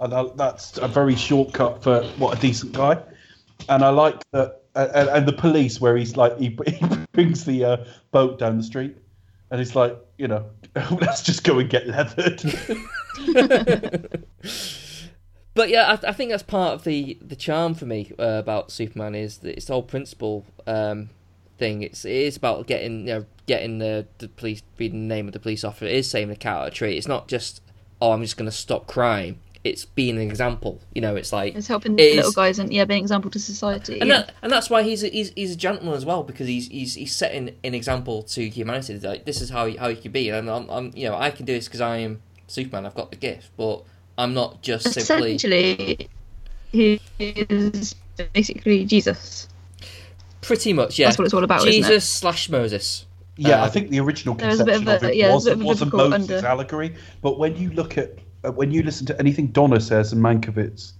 And 0.00 0.38
that's 0.38 0.78
a 0.78 0.88
very 0.88 1.14
shortcut 1.14 1.82
for 1.82 2.02
what 2.16 2.38
a 2.38 2.40
decent 2.40 2.72
guy. 2.72 3.02
And 3.68 3.84
I 3.84 3.90
like 3.90 4.22
that, 4.32 4.62
and, 4.74 5.08
and 5.10 5.28
the 5.28 5.32
police 5.32 5.80
where 5.80 5.96
he's 5.96 6.16
like 6.16 6.38
he, 6.38 6.56
he 6.66 6.86
brings 7.12 7.44
the 7.44 7.64
uh, 7.64 7.84
boat 8.10 8.38
down 8.38 8.56
the 8.56 8.62
street, 8.62 8.96
and 9.50 9.58
he's 9.58 9.76
like, 9.76 9.98
you 10.16 10.28
know, 10.28 10.46
let's 11.00 11.22
just 11.22 11.44
go 11.44 11.58
and 11.58 11.68
get 11.68 11.86
leathered. 11.86 12.42
But 15.54 15.68
yeah, 15.68 15.98
I, 16.02 16.08
I 16.08 16.12
think 16.12 16.30
that's 16.30 16.42
part 16.42 16.74
of 16.74 16.84
the 16.84 17.18
the 17.20 17.36
charm 17.36 17.74
for 17.74 17.86
me 17.86 18.12
uh, 18.18 18.38
about 18.38 18.70
Superman 18.70 19.14
is 19.14 19.38
that 19.38 19.56
it's 19.56 19.66
the 19.66 19.72
whole 19.72 19.82
principle 19.82 20.46
um, 20.66 21.10
thing. 21.58 21.82
It's 21.82 22.04
it 22.04 22.12
is 22.12 22.36
about 22.36 22.66
getting 22.66 23.00
you 23.08 23.14
know 23.14 23.26
getting 23.46 23.78
the 23.78 24.06
the 24.18 24.28
police 24.28 24.62
reading 24.78 25.08
the 25.08 25.14
name 25.14 25.26
of 25.26 25.32
the 25.32 25.40
police 25.40 25.64
officer. 25.64 25.86
It 25.86 25.94
is 25.94 26.08
saving 26.08 26.30
the 26.30 26.36
cat 26.36 26.56
out 26.56 26.62
of 26.62 26.68
a 26.68 26.70
tree. 26.70 26.96
It's 26.96 27.08
not 27.08 27.28
just 27.28 27.62
oh 28.00 28.12
I'm 28.12 28.22
just 28.22 28.36
going 28.36 28.50
to 28.50 28.56
stop 28.56 28.86
crime. 28.86 29.40
It's 29.62 29.84
being 29.84 30.16
an 30.16 30.22
example. 30.22 30.80
You 30.94 31.02
know, 31.02 31.16
it's 31.16 31.32
like 31.34 31.54
It's 31.54 31.66
helping 31.68 31.98
It 31.98 32.16
little 32.16 32.30
is- 32.30 32.34
guys 32.34 32.58
and 32.58 32.72
yeah, 32.72 32.84
being 32.86 33.00
an 33.00 33.04
example 33.04 33.30
to 33.32 33.38
society. 33.38 34.00
and 34.00 34.08
yeah. 34.08 34.22
that, 34.22 34.34
and 34.42 34.50
that's 34.50 34.70
why 34.70 34.82
he's 34.82 35.02
a, 35.04 35.08
he's 35.08 35.32
he's 35.36 35.52
a 35.52 35.56
gentleman 35.56 35.94
as 35.94 36.04
well 36.06 36.22
because 36.22 36.46
he's 36.48 36.68
he's 36.68 36.94
he's 36.94 37.14
setting 37.14 37.54
an 37.62 37.74
example 37.74 38.22
to 38.22 38.48
humanity. 38.48 38.98
Like 39.00 39.26
this 39.26 39.42
is 39.42 39.50
how 39.50 39.66
you, 39.66 39.78
how 39.78 39.88
you 39.88 39.96
can 39.96 40.12
be, 40.12 40.30
and 40.30 40.48
I'm, 40.50 40.68
I'm 40.70 40.92
you 40.94 41.08
know 41.08 41.14
I 41.16 41.30
can 41.30 41.44
do 41.44 41.52
this 41.52 41.66
because 41.66 41.82
I 41.82 41.98
am 41.98 42.22
Superman. 42.46 42.86
I've 42.86 42.94
got 42.94 43.10
the 43.10 43.18
gift, 43.18 43.50
but 43.58 43.82
I'm 44.16 44.32
not 44.32 44.62
just 44.62 44.84
simply 44.94 45.34
Essentially, 45.34 46.08
he 46.72 47.00
is 47.18 47.94
basically 48.32 48.84
Jesus. 48.86 49.46
pretty 50.40 50.72
much 50.72 50.98
yeah. 50.98 51.06
That's 51.08 51.18
what 51.18 51.26
it's 51.26 51.34
all 51.34 51.44
about, 51.44 51.58
isn't 51.66 51.68
it? 51.70 51.76
Jesus 51.76 52.04
slash 52.08 52.48
Moses. 52.48 53.04
yeah, 53.36 53.60
Uh, 53.62 53.66
I 53.66 53.68
think 53.68 53.90
the 53.90 54.00
original 54.00 54.34
There 54.36 54.48
was 54.48 54.60
a 54.60 54.64
conception 54.64 54.84
bit 54.86 54.96
of 54.96 55.02
of 55.02 55.10
it 55.10 55.16
yeah, 55.16 55.34
was, 55.34 55.44
there's 55.44 55.54
a 55.54 55.58
bit 55.58 55.62
of 55.64 55.66
a 55.66 55.68
was 55.68 55.82
a 55.82 55.96
Moses 56.18 56.30
under- 56.38 56.46
allegory. 56.48 56.94
But 57.20 57.38
when 57.38 57.56
you 57.56 57.70
look 57.70 57.98
at 57.98 58.14
when 58.42 58.70
you 58.72 58.82
listen 58.82 59.06
to 59.06 59.18
anything 59.18 59.48
Donner 59.48 59.80
says 59.80 60.12
and 60.12 60.22
Mankiewicz, 60.22 60.92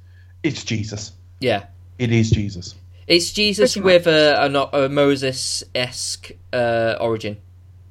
it's 0.43 0.65
Jesus. 0.65 1.13
Yeah, 1.41 1.65
It 1.99 2.13
is 2.13 2.31
Jesus. 2.31 2.75
it's 3.07 3.31
Jesus 3.33 3.73
Pretty 3.75 3.85
with 3.85 4.07
a, 4.07 4.45
a, 4.73 4.85
a 4.85 4.89
Moses 4.89 5.65
esque 5.75 6.33
uh, 6.53 6.97
origin. 7.01 7.37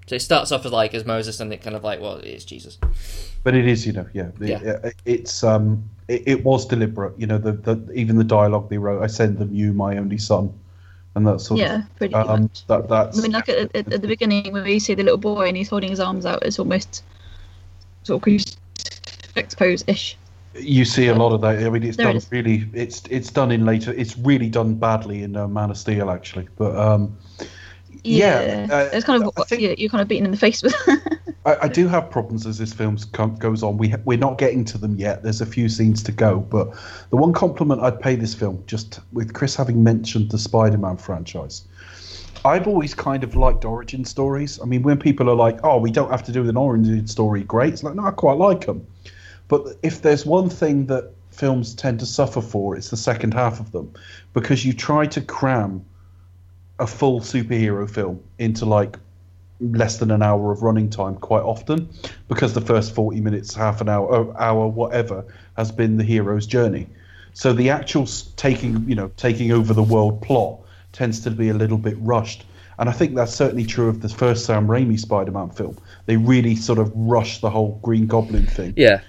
So 0.07 0.15
it 0.15 0.21
starts 0.21 0.51
off 0.51 0.65
as 0.65 0.71
like 0.71 0.93
as 0.95 1.05
Moses, 1.05 1.39
and 1.39 1.51
it 1.53 1.61
kind 1.61 1.75
of 1.75 1.83
like 1.83 1.99
well, 2.01 2.15
it's 2.15 2.43
Jesus. 2.45 2.77
But 3.43 3.53
it 3.55 3.67
is, 3.67 3.85
you 3.85 3.93
know, 3.93 4.07
yeah. 4.13 4.29
the- 4.37 4.47
Yeah. 4.47 4.79
uh, 4.83 4.89
It's 5.05 5.43
um, 5.43 5.87
it, 6.07 6.23
it 6.27 6.43
was 6.43 6.65
deliberate. 6.65 7.13
You 7.19 7.27
know, 7.27 7.37
the, 7.37 7.51
the 7.53 7.91
even 7.93 8.17
the 8.17 8.23
dialogue 8.23 8.69
they 8.69 8.77
wrote. 8.79 9.03
I 9.03 9.07
send 9.07 9.37
them 9.37 9.53
you, 9.53 9.71
my 9.73 9.97
only 9.97 10.17
son, 10.17 10.51
and 11.15 11.25
that 11.27 11.41
sort 11.41 11.59
Yeah, 11.59 11.83
of. 11.83 11.95
pretty 11.97 12.15
Um, 12.15 12.41
much. 12.43 12.65
that 12.67 12.89
that's. 12.89 13.19
I 13.19 13.21
mean, 13.21 13.31
like 13.31 13.49
at, 13.49 13.75
at, 13.75 13.93
at 13.93 14.01
the 14.01 14.07
beginning 14.07 14.51
when 14.51 14.63
we 14.63 14.79
see 14.79 14.95
the 14.95 15.03
little 15.03 15.17
boy 15.19 15.47
and 15.47 15.55
he's 15.55 15.69
holding 15.69 15.89
his 15.91 15.99
arms 15.99 16.25
out, 16.25 16.41
it's 16.43 16.57
almost 16.59 17.03
sort 18.03 18.17
of 18.17 18.23
crucifix 19.47 19.55
pose 19.55 19.83
ish. 19.87 20.17
you 20.55 20.85
see 20.85 21.07
a 21.07 21.15
lot 21.15 21.31
of 21.33 21.41
that. 21.41 21.63
I 21.63 21.69
mean, 21.69 21.83
it's 21.83 21.97
There 21.97 22.11
done 22.11 22.21
really. 22.31 22.67
It's 22.73 23.03
it's 23.09 23.31
done 23.31 23.51
in 23.51 23.65
later. 23.65 23.93
It's 23.93 24.17
really 24.17 24.49
done 24.49 24.75
badly 24.75 25.23
in 25.23 25.35
uh, 25.35 25.47
Man 25.47 25.69
of 25.69 25.77
Steel, 25.77 26.09
actually. 26.09 26.47
But 26.57 26.75
um, 26.75 27.17
Yeah, 28.03 28.67
uh, 28.71 28.89
it's 28.93 29.05
kind 29.05 29.23
of 29.23 29.47
think- 29.47 29.61
yeah, 29.61 29.75
you're 29.77 29.89
kind 29.89 30.01
of 30.01 30.07
beaten 30.07 30.25
in 30.25 30.31
the 30.31 30.37
face 30.37 30.63
with. 30.63 30.75
I, 31.45 31.55
I 31.63 31.67
do 31.69 31.87
have 31.87 32.09
problems 32.09 32.45
as 32.45 32.57
this 32.57 32.73
film 32.73 32.97
goes 33.39 33.63
on. 33.63 33.77
We 33.77 33.89
ha- 33.89 33.97
we're 34.03 34.17
not 34.17 34.37
getting 34.37 34.65
to 34.65 34.77
them 34.77 34.97
yet. 34.97 35.23
There's 35.23 35.39
a 35.41 35.45
few 35.45 35.69
scenes 35.69 36.03
to 36.03 36.11
go, 36.11 36.39
but 36.39 36.67
the 37.11 37.15
one 37.17 37.31
compliment 37.31 37.81
I'd 37.81 37.99
pay 37.99 38.15
this 38.15 38.35
film, 38.35 38.61
just 38.67 38.99
with 39.13 39.33
Chris 39.33 39.55
having 39.55 39.81
mentioned 39.83 40.31
the 40.31 40.37
Spider-Man 40.37 40.97
franchise, 40.97 41.65
I've 42.43 42.67
always 42.67 42.93
kind 42.93 43.23
of 43.23 43.35
liked 43.35 43.63
origin 43.65 44.03
stories. 44.03 44.59
I 44.61 44.65
mean, 44.65 44.83
when 44.83 44.97
people 44.99 45.29
are 45.29 45.35
like, 45.35 45.59
"Oh, 45.63 45.77
we 45.77 45.91
don't 45.91 46.11
have 46.11 46.23
to 46.23 46.31
do 46.31 46.47
an 46.47 46.57
origin 46.57 47.07
story," 47.07 47.43
great. 47.43 47.73
It's 47.73 47.83
like, 47.83 47.95
no, 47.95 48.05
I 48.05 48.11
quite 48.11 48.37
like 48.37 48.65
them. 48.65 48.85
But 49.49 49.75
if 49.83 50.01
there's 50.01 50.25
one 50.25 50.49
thing 50.49 50.85
that 50.85 51.11
films 51.31 51.75
tend 51.75 51.99
to 51.99 52.05
suffer 52.05 52.41
for, 52.41 52.77
it's 52.77 52.89
the 52.89 52.97
second 52.97 53.33
half 53.33 53.59
of 53.59 53.73
them, 53.73 53.93
because 54.33 54.65
you 54.65 54.71
try 54.71 55.05
to 55.07 55.21
cram 55.21 55.85
a 56.79 56.87
full 56.87 57.19
superhero 57.19 57.89
film 57.89 58.23
into 58.37 58.65
like 58.65 58.97
less 59.59 59.97
than 59.97 60.11
an 60.11 60.23
hour 60.23 60.53
of 60.53 60.63
running 60.63 60.89
time 60.89 61.15
quite 61.15 61.41
often 61.41 61.89
because 62.29 62.53
the 62.53 62.61
first 62.61 62.95
40 62.95 63.19
minutes 63.19 63.53
half 63.53 63.81
an 63.81 63.89
hour 63.89 64.09
oh, 64.15 64.33
hour 64.39 64.65
whatever 64.69 65.25
has 65.57 65.69
been 65.69 65.97
the 65.97 66.03
hero's 66.05 66.47
journey 66.47 66.87
So 67.33 67.53
the 67.53 67.69
actual 67.69 68.05
taking, 68.35 68.87
you 68.89 68.95
know, 68.95 69.11
taking 69.17 69.51
over 69.51 69.73
the 69.73 69.83
world 69.83 70.21
plot 70.21 70.59
tends 70.91 71.21
to 71.21 71.31
be 71.31 71.49
a 71.49 71.53
little 71.53 71.77
bit 71.77 71.95
rushed. 71.99 72.45
And 72.77 72.89
I 72.89 72.91
think 72.91 73.15
that's 73.15 73.33
certainly 73.33 73.65
true 73.65 73.89
of 73.89 74.01
the 74.01 74.09
first 74.09 74.45
Sam 74.45 74.67
Raimi 74.67 74.99
Spider-Man 74.99 75.51
film. 75.51 75.77
They 76.05 76.17
really 76.17 76.55
sort 76.55 76.79
of 76.79 76.91
rushed 76.95 77.41
the 77.41 77.49
whole 77.49 77.79
Green 77.81 78.07
Goblin 78.07 78.45
thing 78.45 78.73
Yeah. 78.75 79.01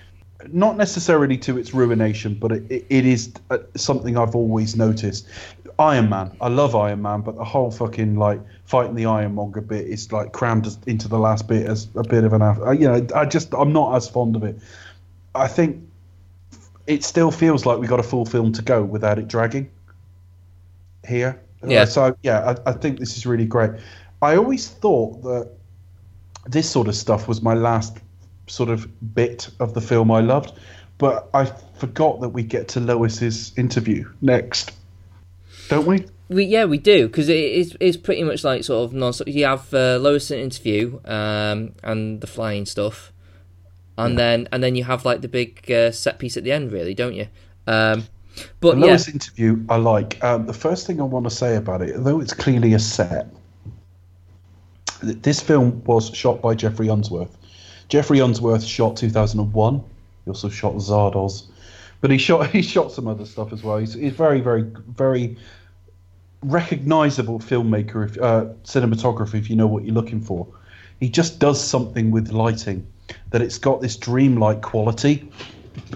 Not 0.48 0.76
necessarily 0.76 1.36
to 1.38 1.58
its 1.58 1.74
ruination, 1.74 2.34
but 2.34 2.52
it, 2.52 2.86
it, 2.88 3.06
is 3.06 3.32
uh, 3.50 3.58
something 3.76 4.16
I've 4.16 4.34
always 4.34 4.76
noticed. 4.76 5.26
Iron 5.78 6.08
Man, 6.10 6.36
I 6.40 6.48
love 6.48 6.74
Iron 6.76 7.02
Man, 7.02 7.22
but 7.22 7.36
the 7.36 7.44
whole 7.44 7.70
fucking 7.70 8.16
like 8.16 8.40
fighting 8.64 8.94
the 8.94 9.06
Ironmonger 9.06 9.62
bit 9.62 9.86
is 9.86 10.12
like 10.12 10.32
crammed 10.32 10.68
into 10.86 11.08
the 11.08 11.18
last 11.18 11.48
bit 11.48 11.66
as 11.66 11.88
a 11.94 12.02
bit 12.02 12.24
of 12.24 12.32
an, 12.32 12.42
aff- 12.42 12.60
uh, 12.60 12.70
you 12.72 12.86
know, 12.86 13.06
I 13.14 13.24
just 13.24 13.54
I'm 13.54 13.72
not 13.72 13.94
as 13.96 14.08
fond 14.08 14.36
of 14.36 14.44
it. 14.44 14.58
I 15.34 15.46
think 15.48 15.82
it 16.86 17.02
still 17.04 17.30
feels 17.30 17.64
like 17.64 17.78
we 17.78 17.86
got 17.86 18.00
a 18.00 18.02
full 18.02 18.26
film 18.26 18.52
to 18.52 18.62
go 18.62 18.82
without 18.82 19.18
it 19.18 19.28
dragging. 19.28 19.70
Here, 21.08 21.40
Uh, 21.62 21.68
Yeah. 21.68 21.84
so 21.86 22.14
yeah, 22.22 22.54
I, 22.66 22.70
I 22.70 22.72
think 22.72 22.98
this 22.98 23.16
is 23.16 23.26
really 23.26 23.46
great. 23.46 23.70
I 24.20 24.36
always 24.36 24.68
thought 24.68 25.22
that 25.22 25.50
this 26.46 26.68
sort 26.68 26.88
of 26.88 26.94
stuff 26.94 27.26
was 27.28 27.40
my 27.42 27.54
last 27.54 27.98
sort 28.50 28.68
of 28.68 29.14
bit 29.14 29.48
of 29.60 29.74
the 29.74 29.80
film 29.80 30.10
I 30.10 30.20
loved, 30.20 30.52
but 30.98 31.28
I 31.32 31.46
forgot 31.78 32.20
that 32.20 32.30
we 32.30 32.42
get 32.42 32.68
to 32.68 32.80
Lois's 32.80 33.56
interview 33.56 34.10
next, 34.20 34.72
don't 35.68 35.86
we? 35.86 36.06
We 36.28 36.44
yeah 36.44 36.64
we 36.64 36.78
do 36.78 37.08
because 37.08 37.28
it 37.28 37.38
is 37.38 37.76
it's 37.80 37.96
pretty 37.96 38.22
much 38.22 38.44
like 38.44 38.64
sort 38.64 38.84
of 38.84 38.94
non 38.94 39.12
You 39.26 39.46
have 39.46 39.72
uh, 39.74 39.98
Lois 39.98 40.30
interview 40.30 41.00
um, 41.04 41.72
and 41.82 42.20
the 42.20 42.26
flying 42.26 42.66
stuff, 42.66 43.12
and 43.98 44.18
then 44.18 44.48
and 44.52 44.62
then 44.62 44.76
you 44.76 44.84
have 44.84 45.04
like 45.04 45.22
the 45.22 45.28
big 45.28 45.70
uh, 45.70 45.90
set 45.90 46.18
piece 46.18 46.36
at 46.36 46.44
the 46.44 46.52
end, 46.52 46.72
really, 46.72 46.94
don't 46.94 47.14
you? 47.14 47.26
Um, 47.66 48.04
but 48.60 48.74
The 48.76 48.80
yeah, 48.80 48.86
Lois 48.86 49.08
interview 49.08 49.64
I 49.68 49.76
like. 49.76 50.22
Um, 50.22 50.46
the 50.46 50.54
first 50.54 50.86
thing 50.86 51.00
I 51.00 51.04
want 51.04 51.24
to 51.24 51.30
say 51.30 51.56
about 51.56 51.82
it, 51.82 51.94
though 51.98 52.20
it's 52.20 52.32
clearly 52.32 52.74
a 52.74 52.78
set, 52.78 53.26
this 55.02 55.40
film 55.40 55.82
was 55.84 56.14
shot 56.14 56.40
by 56.40 56.54
Geoffrey 56.54 56.88
Unsworth. 56.88 57.36
Geoffrey 57.90 58.20
Unsworth 58.20 58.62
shot 58.62 58.96
2001. 58.96 59.74
He 60.24 60.30
also 60.30 60.48
shot 60.48 60.74
Zardoz, 60.74 61.44
but 62.00 62.10
he 62.10 62.18
shot 62.18 62.46
he 62.50 62.62
shot 62.62 62.92
some 62.92 63.06
other 63.06 63.26
stuff 63.26 63.52
as 63.52 63.62
well. 63.62 63.78
He's, 63.78 63.94
he's 63.94 64.12
very 64.12 64.40
very 64.40 64.62
very 64.62 65.36
recognizable 66.42 67.38
filmmaker, 67.38 68.08
if, 68.08 68.16
uh, 68.18 68.46
cinematographer, 68.64 69.34
if 69.34 69.50
you 69.50 69.56
know 69.56 69.66
what 69.66 69.84
you're 69.84 69.94
looking 69.94 70.20
for. 70.20 70.46
He 71.00 71.08
just 71.08 71.38
does 71.38 71.62
something 71.62 72.10
with 72.10 72.30
lighting 72.30 72.86
that 73.30 73.42
it's 73.42 73.58
got 73.58 73.80
this 73.80 73.96
dreamlike 73.96 74.62
quality. 74.62 75.30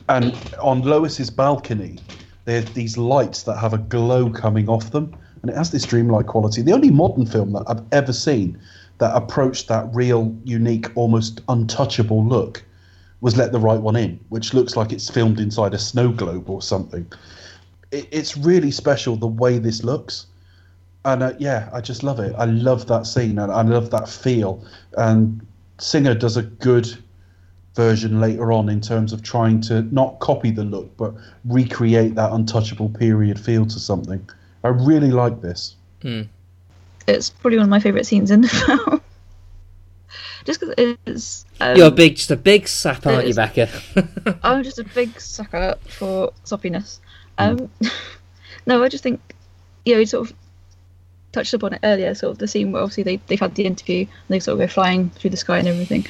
And 0.08 0.36
on 0.60 0.82
Lois's 0.82 1.30
balcony, 1.30 1.98
there's 2.44 2.70
these 2.72 2.98
lights 2.98 3.44
that 3.44 3.56
have 3.56 3.72
a 3.72 3.78
glow 3.78 4.30
coming 4.30 4.68
off 4.68 4.90
them, 4.90 5.16
and 5.42 5.50
it 5.50 5.56
has 5.56 5.70
this 5.70 5.86
dreamlike 5.86 6.26
quality. 6.26 6.60
The 6.62 6.72
only 6.72 6.90
modern 6.90 7.26
film 7.26 7.52
that 7.52 7.64
I've 7.66 7.82
ever 7.92 8.12
seen 8.12 8.60
that 8.98 9.14
approached 9.16 9.68
that 9.68 9.88
real, 9.92 10.36
unique, 10.44 10.86
almost 10.96 11.40
untouchable 11.48 12.24
look 12.24 12.62
was 13.20 13.36
Let 13.36 13.52
the 13.52 13.58
Right 13.58 13.80
One 13.80 13.96
In, 13.96 14.20
which 14.28 14.54
looks 14.54 14.76
like 14.76 14.92
it's 14.92 15.08
filmed 15.08 15.40
inside 15.40 15.74
a 15.74 15.78
snow 15.78 16.10
globe 16.10 16.48
or 16.48 16.62
something. 16.62 17.06
It, 17.90 18.08
it's 18.10 18.36
really 18.36 18.70
special 18.70 19.16
the 19.16 19.26
way 19.26 19.58
this 19.58 19.82
looks. 19.82 20.26
And 21.04 21.22
uh, 21.22 21.32
yeah, 21.38 21.68
I 21.72 21.80
just 21.80 22.02
love 22.02 22.20
it. 22.20 22.34
I 22.38 22.44
love 22.44 22.86
that 22.88 23.06
scene 23.06 23.38
and 23.38 23.50
I 23.50 23.62
love 23.62 23.90
that 23.90 24.08
feel. 24.08 24.64
And 24.96 25.44
Singer 25.78 26.14
does 26.14 26.36
a 26.36 26.42
good 26.42 26.96
version 27.74 28.20
later 28.20 28.52
on 28.52 28.68
in 28.68 28.80
terms 28.80 29.12
of 29.12 29.22
trying 29.22 29.60
to 29.62 29.82
not 29.94 30.18
copy 30.20 30.50
the 30.50 30.64
look, 30.64 30.96
but 30.96 31.14
recreate 31.44 32.14
that 32.14 32.32
untouchable 32.32 32.88
period 32.88 33.38
feel 33.38 33.66
to 33.66 33.78
something. 33.78 34.28
I 34.62 34.68
really 34.68 35.10
like 35.10 35.40
this. 35.40 35.76
It's 37.06 37.30
probably 37.30 37.58
one 37.58 37.64
of 37.64 37.70
my 37.70 37.80
favourite 37.80 38.06
scenes 38.06 38.30
in 38.30 38.42
the 38.42 38.48
film. 38.88 39.00
Just 40.44 40.60
because 40.60 40.74
it's. 41.06 41.46
Um, 41.60 41.76
you're 41.76 41.88
a 41.88 41.90
big 41.90 42.16
just 42.16 42.30
a 42.30 42.36
big 42.36 42.68
sap, 42.68 43.06
aren't 43.06 43.26
you, 43.26 43.34
Becca? 43.34 43.68
I'm 44.42 44.62
just 44.62 44.78
a 44.78 44.84
big 44.84 45.18
sucker 45.20 45.76
for 45.88 46.32
soppiness. 46.44 46.98
Um, 47.38 47.70
no, 48.66 48.82
I 48.82 48.88
just 48.88 49.02
think, 49.02 49.20
you 49.84 49.94
know, 49.94 49.98
we 49.98 50.06
sort 50.06 50.28
of 50.30 50.36
touched 51.32 51.54
upon 51.54 51.74
it 51.74 51.80
earlier, 51.82 52.14
sort 52.14 52.32
of 52.32 52.38
the 52.38 52.48
scene 52.48 52.72
where 52.72 52.82
obviously 52.82 53.02
they, 53.02 53.16
they've 53.26 53.40
had 53.40 53.54
the 53.54 53.64
interview 53.64 54.00
and 54.00 54.08
they 54.28 54.38
sort 54.38 54.54
of 54.54 54.68
go 54.68 54.72
flying 54.72 55.10
through 55.10 55.30
the 55.30 55.36
sky 55.36 55.58
and 55.58 55.68
everything. 55.68 56.06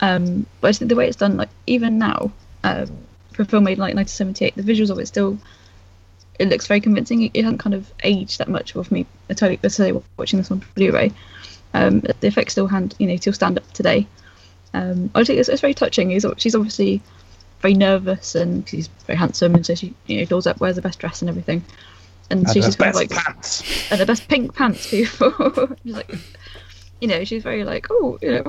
Um, 0.00 0.46
but 0.60 0.68
I 0.68 0.70
just 0.70 0.80
think 0.80 0.88
the 0.88 0.96
way 0.96 1.08
it's 1.08 1.16
done, 1.16 1.36
like, 1.36 1.50
even 1.66 1.98
now, 1.98 2.32
um, 2.64 2.90
for 3.32 3.42
a 3.42 3.44
film 3.44 3.64
made 3.64 3.78
in 3.78 3.80
like 3.80 3.94
1978, 3.94 4.56
the 4.56 4.62
visuals 4.62 4.90
of 4.90 4.98
it 4.98 5.06
still, 5.06 5.38
it 6.38 6.48
looks 6.48 6.66
very 6.66 6.80
convincing. 6.80 7.22
It, 7.22 7.32
it 7.34 7.44
hasn't 7.44 7.60
kind 7.60 7.74
of 7.74 7.92
aged 8.02 8.38
that 8.38 8.48
much 8.48 8.74
with 8.74 8.90
me, 8.92 9.06
I 9.30 9.34
tell 9.34 9.50
you, 9.50 9.58
let's 9.62 9.78
watching 10.16 10.38
this 10.38 10.50
on 10.50 10.62
Blu-ray. 10.74 11.12
Um, 11.74 12.00
the 12.00 12.26
effects 12.26 12.52
still 12.52 12.66
hand, 12.66 12.94
you 12.98 13.06
know, 13.06 13.16
still 13.16 13.32
stand 13.32 13.58
up 13.58 13.70
today. 13.72 14.06
Um, 14.74 15.10
I 15.14 15.24
think 15.24 15.38
it's, 15.38 15.48
it's 15.48 15.60
very 15.60 15.74
touching. 15.74 16.10
He's, 16.10 16.24
she's 16.38 16.54
obviously 16.54 17.02
very 17.60 17.74
nervous 17.74 18.34
and 18.34 18.68
she's 18.68 18.88
very 19.06 19.16
handsome 19.18 19.54
and 19.54 19.64
so 19.64 19.74
she 19.74 19.94
you 20.06 20.18
know 20.18 20.24
doors 20.26 20.46
up 20.46 20.60
wears 20.60 20.76
the 20.76 20.82
best 20.82 20.98
dress 20.98 21.22
and 21.22 21.28
everything 21.28 21.64
and, 22.30 22.40
And 22.40 22.48
she's 22.48 22.64
the 22.64 22.68
just 22.68 22.78
kind 22.78 22.90
of 22.90 22.96
like 22.96 23.10
pants. 23.10 23.90
and 23.90 24.00
the 24.00 24.06
best 24.06 24.28
pink 24.28 24.54
pants 24.54 24.90
too 24.90 25.04
she's 25.82 25.94
like 25.94 26.10
you 27.00 27.08
know 27.08 27.24
she's 27.24 27.42
very 27.42 27.64
like 27.64 27.86
oh 27.90 28.18
you 28.20 28.30
know 28.32 28.42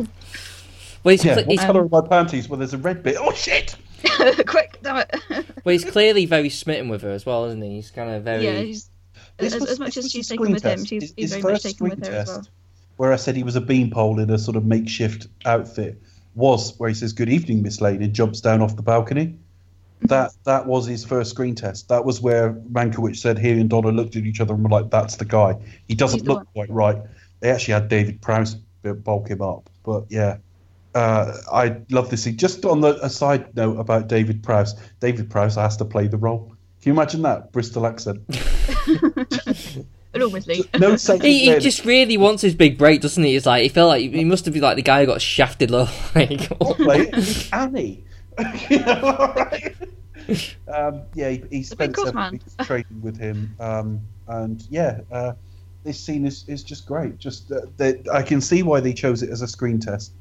well, 1.04 1.12
he's, 1.14 1.24
Yeah, 1.24 1.36
cle- 1.36 1.44
what 1.46 1.52
he's, 1.52 1.60
colour 1.62 1.86
are 1.86 1.90
my 1.90 2.06
panties? 2.06 2.50
Well, 2.50 2.60
there's 2.60 2.74
a 2.74 2.78
red 2.78 3.02
bit. 3.02 3.16
Oh 3.18 3.32
shit! 3.32 3.76
quick 4.48 4.80
damn 4.84 4.98
it 4.98 5.16
well, 5.30 5.74
he's 5.74 5.86
clearly 5.86 6.26
very 6.26 6.50
smitten 6.50 6.90
with 6.90 7.02
her 7.02 7.12
as 7.12 7.26
well, 7.26 7.46
isn't 7.46 7.62
he? 7.62 7.76
He's 7.76 7.92
kind 7.92 8.10
of 8.12 8.24
very. 8.24 8.44
yeah 8.44 8.60
he's, 8.60 8.90
This 9.38 9.54
as, 9.54 9.62
was- 9.62 9.70
as 9.72 9.80
much 9.80 9.98
as 9.98 10.12
she's 10.12 10.28
taken 10.28 10.44
screen 10.46 10.54
with 10.54 10.64
him 10.64 10.86
she's 10.86 11.14
he's 11.16 11.32
very 11.36 11.54
much 11.54 11.64
taken 11.64 11.90
with 11.90 12.00
screen 12.00 12.12
her 12.14 12.20
as 12.20 12.28
test, 12.28 12.38
well 12.38 12.48
Where 12.98 13.14
I 13.14 13.16
said 13.16 13.36
he 13.36 13.44
was 13.44 13.56
a 13.56 13.62
beanpole 13.62 14.20
in 14.20 14.30
a 14.30 14.38
sort 14.38 14.56
of 14.58 14.66
makeshift 14.66 15.28
outfit 15.46 16.02
was 16.36 16.78
where 16.78 16.88
he 16.88 16.94
says 16.94 17.14
"Good 17.14 17.30
evening, 17.30 17.64
Miss 17.64 17.82
Lane" 17.82 18.02
and 18.04 18.14
jumps 18.14 18.42
down 18.42 18.62
off 18.62 18.76
the 18.76 18.84
balcony. 18.84 19.26
Mm-hmm. 19.28 20.08
That 20.08 20.32
that 20.44 20.68
was 20.68 20.86
his 20.86 21.04
first 21.04 21.32
screen 21.32 21.56
test. 21.56 21.90
That 21.90 22.06
was 22.06 22.22
where 22.22 22.54
Mankiewicz 22.72 23.18
said 23.18 23.40
he 23.40 23.52
and 23.52 23.68
Donner 23.70 23.92
looked 23.92 24.16
at 24.16 24.24
each 24.24 24.40
other 24.40 24.54
and 24.54 24.64
were 24.64 24.70
like, 24.70 24.92
"That's 24.92 25.16
the 25.16 25.26
guy." 25.26 25.56
He 25.88 25.96
doesn't 25.96 26.26
the 26.26 26.30
look 26.30 26.38
one. 26.54 26.68
quite 26.68 26.70
right. 26.70 27.02
They 27.40 27.50
actually 27.50 27.74
had 27.74 27.88
David 27.90 28.22
Prowse 28.22 28.56
bulk 28.84 29.30
him 29.30 29.42
up, 29.42 29.70
but 29.84 30.06
yeah. 30.10 30.38
Uh, 30.98 31.38
I 31.54 31.76
love 31.92 32.10
this 32.10 32.24
scene. 32.24 32.38
Just 32.38 32.66
on 32.66 32.82
the 32.82 32.98
a 33.06 33.10
side 33.10 33.56
note 33.56 33.78
about 33.78 34.08
David 34.08 34.42
Prowse, 34.42 34.74
David 35.00 35.30
Prowse 35.30 35.54
has 35.54 35.78
to 35.78 35.86
play 35.86 36.08
the 36.08 36.18
role. 36.18 36.56
Can 36.82 36.90
you 36.90 36.94
imagine 36.94 37.22
that 37.22 37.52
Bristol 37.52 37.86
accent? 37.86 38.24
enormously 40.16 40.68
No. 40.80 40.96
He, 41.22 41.52
he 41.52 41.60
just 41.60 41.86
really 41.86 42.18
wants 42.18 42.42
his 42.42 42.56
big 42.56 42.80
break, 42.80 43.02
doesn't 43.02 43.24
he? 43.24 43.36
It's 43.36 43.46
like 43.46 43.62
he 43.62 43.70
felt 43.70 43.90
like 43.90 44.12
he 44.12 44.26
must 44.26 44.46
have 44.46 44.56
been 44.56 44.64
like 44.64 44.76
the 44.76 44.82
guy 44.82 45.02
who 45.02 45.06
got 45.06 45.22
shafted. 45.22 45.70
Like, 45.72 45.88
play 46.16 47.02
it. 47.02 47.10
It's 47.14 47.54
Annie. 47.54 48.04
You 48.70 48.80
know, 48.80 49.34
right? 49.36 49.76
um, 50.68 51.02
yeah, 51.14 51.30
he, 51.30 51.44
he 51.52 51.64
spent 51.64 51.96
big 51.96 51.98
seven 51.98 52.16
man. 52.16 52.32
weeks 52.32 52.56
training 52.64 53.02
with 53.02 53.18
him, 53.18 53.56
um, 53.60 54.02
and 54.28 54.64
yeah, 54.70 55.02
uh, 55.12 55.34
this 55.84 56.00
scene 56.00 56.26
is, 56.26 56.44
is 56.48 56.64
just 56.64 56.86
great. 56.86 57.18
Just 57.18 57.52
uh, 57.52 57.62
they, 57.78 58.02
I 58.12 58.22
can 58.22 58.42
see 58.42 58.64
why 58.64 58.80
they 58.80 58.94
chose 58.94 59.22
it 59.24 59.30
as 59.30 59.42
a 59.42 59.48
screen 59.48 59.80
test 59.80 60.12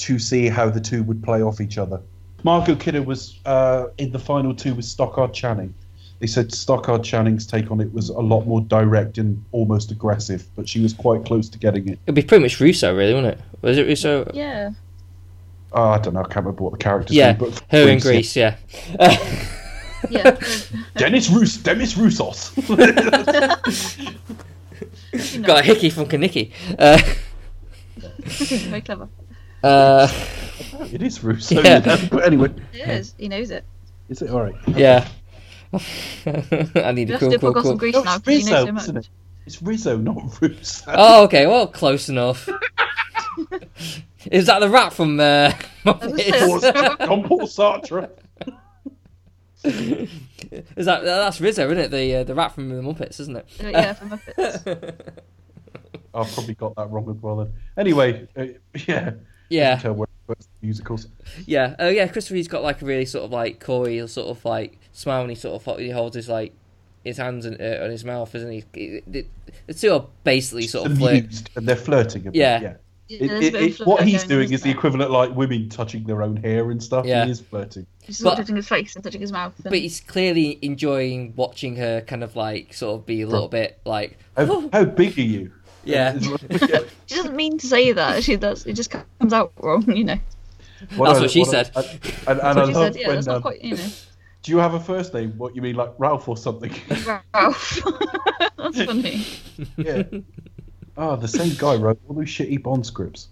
to 0.00 0.18
see 0.18 0.48
how 0.48 0.68
the 0.70 0.80
two 0.80 1.02
would 1.04 1.22
play 1.22 1.42
off 1.42 1.60
each 1.60 1.78
other. 1.78 2.00
Margot 2.42 2.76
Kidder 2.76 3.02
was 3.02 3.38
uh, 3.44 3.86
in 3.98 4.12
the 4.12 4.18
final 4.18 4.54
two 4.54 4.74
with 4.74 4.84
Stockard 4.84 5.32
Channing. 5.34 5.74
They 6.20 6.26
said 6.26 6.52
Stockard 6.52 7.02
Channing's 7.02 7.46
take 7.46 7.70
on 7.70 7.80
it 7.80 7.92
was 7.92 8.10
a 8.10 8.18
lot 8.20 8.46
more 8.46 8.60
direct 8.62 9.18
and 9.18 9.42
almost 9.52 9.90
aggressive, 9.90 10.46
but 10.54 10.68
she 10.68 10.80
was 10.80 10.92
quite 10.92 11.24
close 11.24 11.48
to 11.50 11.58
getting 11.58 11.88
it. 11.88 11.98
it'd 12.06 12.14
be 12.14 12.22
pretty 12.22 12.42
much 12.42 12.60
Russo, 12.60 12.94
really, 12.94 13.14
wouldn't 13.14 13.38
it? 13.38 13.44
Was 13.62 13.78
it 13.78 13.86
Russo? 13.86 14.30
yeah 14.34 14.70
Oh, 15.72 15.90
I 15.90 15.98
don't 15.98 16.14
know. 16.14 16.20
I 16.20 16.24
can't 16.24 16.44
remember 16.46 16.64
what 16.64 16.72
the 16.72 16.78
character's 16.78 17.14
Yeah, 17.16 17.32
name, 17.32 17.38
but 17.38 17.62
her 17.70 17.88
in 17.88 18.00
Grease, 18.00 18.34
yeah. 18.34 18.56
yeah 20.10 20.36
Dennis 20.96 21.30
Rus 21.30 21.56
Demis 21.58 21.94
Roussos. 21.94 22.50
got 25.46 25.60
a 25.60 25.62
hickey 25.62 25.90
from 25.90 26.06
Kenickie. 26.06 26.50
Uh, 26.78 26.98
very 28.68 28.80
clever 28.80 29.08
uh, 29.62 30.08
it 30.92 31.02
is 31.02 31.22
Russo. 31.22 31.60
Yeah. 31.60 31.78
you 31.80 31.86
know, 31.86 32.08
But 32.10 32.24
anyway, 32.24 32.50
it 32.72 32.88
is 32.88 33.14
he 33.18 33.28
knows 33.28 33.50
it 33.50 33.64
is 34.08 34.22
it 34.22 34.30
all 34.30 34.42
right? 34.42 34.54
yeah. 34.68 35.06
I 35.72 36.92
need 36.92 37.08
you 37.08 37.14
a 37.14 37.18
have 37.18 37.20
cool, 37.20 37.30
to 37.30 37.38
do 37.38 37.38
cool, 37.38 37.54
podcast 37.54 37.62
cool. 37.62 37.70
on 37.72 37.76
Grease 37.78 37.94
No, 37.94 38.02
now 38.02 38.14
it's 38.16 38.24
because 38.24 38.46
you 38.48 38.50
know 38.50 38.56
Rizzo, 38.56 38.76
so 38.76 38.82
isn't 38.82 38.96
it? 38.96 39.08
It's 39.46 39.62
Rizzo, 39.62 39.96
not 39.98 40.40
Russo. 40.42 40.84
Oh, 40.88 41.24
okay. 41.24 41.46
Well, 41.46 41.66
close 41.68 42.08
enough. 42.08 42.48
Is 44.30 44.46
that 44.46 44.58
the 44.58 44.68
rat 44.68 44.92
from 44.92 45.18
uh, 45.18 45.50
Muppets? 45.84 46.98
John 47.06 47.22
Paul 47.22 47.40
Sartre. 47.42 48.10
Is 49.64 50.86
that 50.86 51.04
that's 51.04 51.40
Rizzo, 51.40 51.66
isn't 51.66 51.78
it? 51.78 51.90
The 51.90 52.16
uh, 52.16 52.24
the 52.24 52.34
rat 52.34 52.52
from 52.52 52.68
the 52.68 52.82
Muppets, 52.82 53.20
isn't 53.20 53.36
it? 53.36 53.46
Uh, 53.62 53.68
yeah 53.68 53.92
from 53.92 54.10
Muppets 54.10 54.66
I've 56.12 56.32
probably 56.34 56.54
got 56.54 56.74
that 56.76 56.90
wrong 56.90 57.08
as 57.08 57.22
well. 57.22 57.36
Then 57.36 57.52
anyway, 57.76 58.26
uh, 58.36 58.46
yeah. 58.86 59.12
Yeah. 59.50 59.76
Tell 59.76 59.92
where- 59.94 60.06
but 60.26 60.38
musicals. 60.62 61.08
Yeah, 61.44 61.74
oh 61.80 61.88
yeah, 61.88 62.06
Christopher 62.06 62.36
he's 62.36 62.46
got 62.48 62.62
like 62.62 62.80
a 62.82 62.84
really 62.84 63.04
sort 63.04 63.24
of 63.24 63.32
like 63.32 63.58
coy 63.58 64.06
sort 64.06 64.28
of 64.28 64.44
like 64.44 64.78
smile 64.92 65.22
when 65.22 65.30
he 65.30 65.34
sort 65.34 65.66
of 65.66 65.78
he 65.80 65.90
holds 65.90 66.14
his 66.14 66.28
like 66.28 66.52
his 67.04 67.16
hands 67.16 67.46
in, 67.46 67.54
uh, 67.60 67.80
on 67.82 67.90
his 67.90 68.04
mouth, 68.04 68.32
isn't 68.34 68.50
he? 68.50 68.64
It- 68.74 69.04
it- 69.12 69.26
The 69.66 69.74
two 69.74 69.92
are 69.92 70.06
basically 70.22 70.66
sort 70.68 70.88
of 70.90 70.98
flirt. 70.98 71.18
Amused, 71.18 71.50
and 71.56 71.66
they're 71.66 71.74
flirting. 71.76 72.22
A 72.28 72.30
bit, 72.30 72.34
Yeah. 72.36 72.60
yeah. 72.60 72.74
Yeah, 73.08 73.18
It- 73.24 73.42
it- 73.42 73.54
it- 73.80 73.86
what 73.86 74.06
he's 74.06 74.22
doing 74.22 74.52
isn't 74.52 74.62
the 74.62 74.70
equivalent 74.70 75.10
like 75.10 75.34
women 75.34 75.68
touching 75.68 76.04
their 76.04 76.22
own 76.22 76.36
hair 76.36 76.70
and 76.70 76.80
stuff. 76.80 77.04
Yeah. 77.06 77.24
He 77.24 77.32
is 77.32 77.40
flirting. 77.40 77.84
He's 78.02 78.20
But- 78.20 78.30
not 78.30 78.36
touching 78.36 78.54
his 78.54 78.68
face 78.68 78.94
and 78.94 79.02
touching 79.02 79.20
his 79.20 79.32
mouth. 79.32 79.52
and- 79.56 79.64
But 79.64 79.80
he's 79.80 79.98
clearly 80.00 80.60
enjoying 80.62 81.32
watching 81.34 81.74
her 81.74 82.02
kind 82.02 82.22
of 82.22 82.36
like 82.36 82.72
sort 82.72 83.00
of 83.00 83.06
be 83.06 83.22
a 83.22 83.26
little 83.26 83.48
bit 83.48 83.80
like 83.84 84.16
How, 84.36 84.68
how 84.72 84.84
big 84.84 85.18
are 85.18 85.22
you? 85.22 85.50
Yeah. 85.84 86.18
Yeah. 86.18 86.80
She 87.06 87.14
doesn't 87.16 87.34
mean 87.36 87.58
to 87.58 87.66
say 87.66 87.92
that. 87.92 88.22
She 88.22 88.36
does. 88.36 88.66
It 88.66 88.74
just 88.74 88.90
comes 88.90 89.32
out 89.32 89.52
wrong, 89.60 89.90
you 89.96 90.04
know. 90.04 90.18
What 90.96 91.06
That's 91.08 91.18
I- 91.18 91.22
what 91.22 91.30
she 91.30 91.40
I- 91.42 91.44
said. 91.44 91.70
And, 91.74 91.86
and, 91.86 92.40
and 92.40 92.40
That's 92.40 92.56
I 92.58 92.64
she 92.66 92.72
love 92.72 92.92
said. 92.92 92.96
Yeah, 93.00 93.06
when, 93.08 93.16
that's 93.16 93.26
not 93.26 93.36
um, 93.36 93.42
quite, 93.42 93.62
you 93.64 93.76
know. 93.76 93.88
do 94.42 94.52
you 94.52 94.58
have 94.58 94.74
a 94.74 94.80
first 94.80 95.12
name? 95.14 95.32
What 95.36 95.56
you 95.56 95.62
mean, 95.62 95.74
like 95.76 95.90
Ralph 95.98 96.28
or 96.28 96.36
something? 96.36 96.72
Ralph. 97.34 97.80
that's 98.56 98.82
funny. 98.84 99.26
yeah. 99.76 100.02
Oh, 100.96 101.16
the 101.16 101.28
same 101.28 101.54
guy 101.58 101.76
wrote 101.76 102.00
all 102.08 102.14
those 102.14 102.26
shitty 102.28 102.62
Bond 102.62 102.84
scripts. 102.86 103.28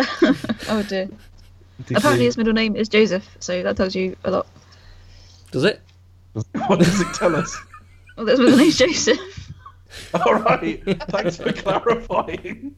Oh 0.00 0.84
dear. 0.88 1.08
Did 1.86 1.96
Apparently, 1.98 2.24
you- 2.24 2.28
his 2.28 2.36
middle 2.36 2.52
name 2.52 2.74
is 2.76 2.88
Joseph, 2.88 3.28
so 3.40 3.62
that 3.62 3.76
tells 3.76 3.94
you 3.94 4.16
a 4.24 4.30
lot. 4.30 4.46
does 5.50 5.64
it? 5.64 5.80
what 6.66 6.78
does 6.78 7.00
it 7.00 7.12
tell 7.14 7.34
us? 7.36 7.56
Well, 8.16 8.26
his 8.26 8.38
middle 8.40 8.56
name's 8.58 8.76
Joseph. 8.78 9.18
All 10.14 10.34
right. 10.34 10.82
Thanks 11.10 11.36
for 11.36 11.52
clarifying. 11.52 12.74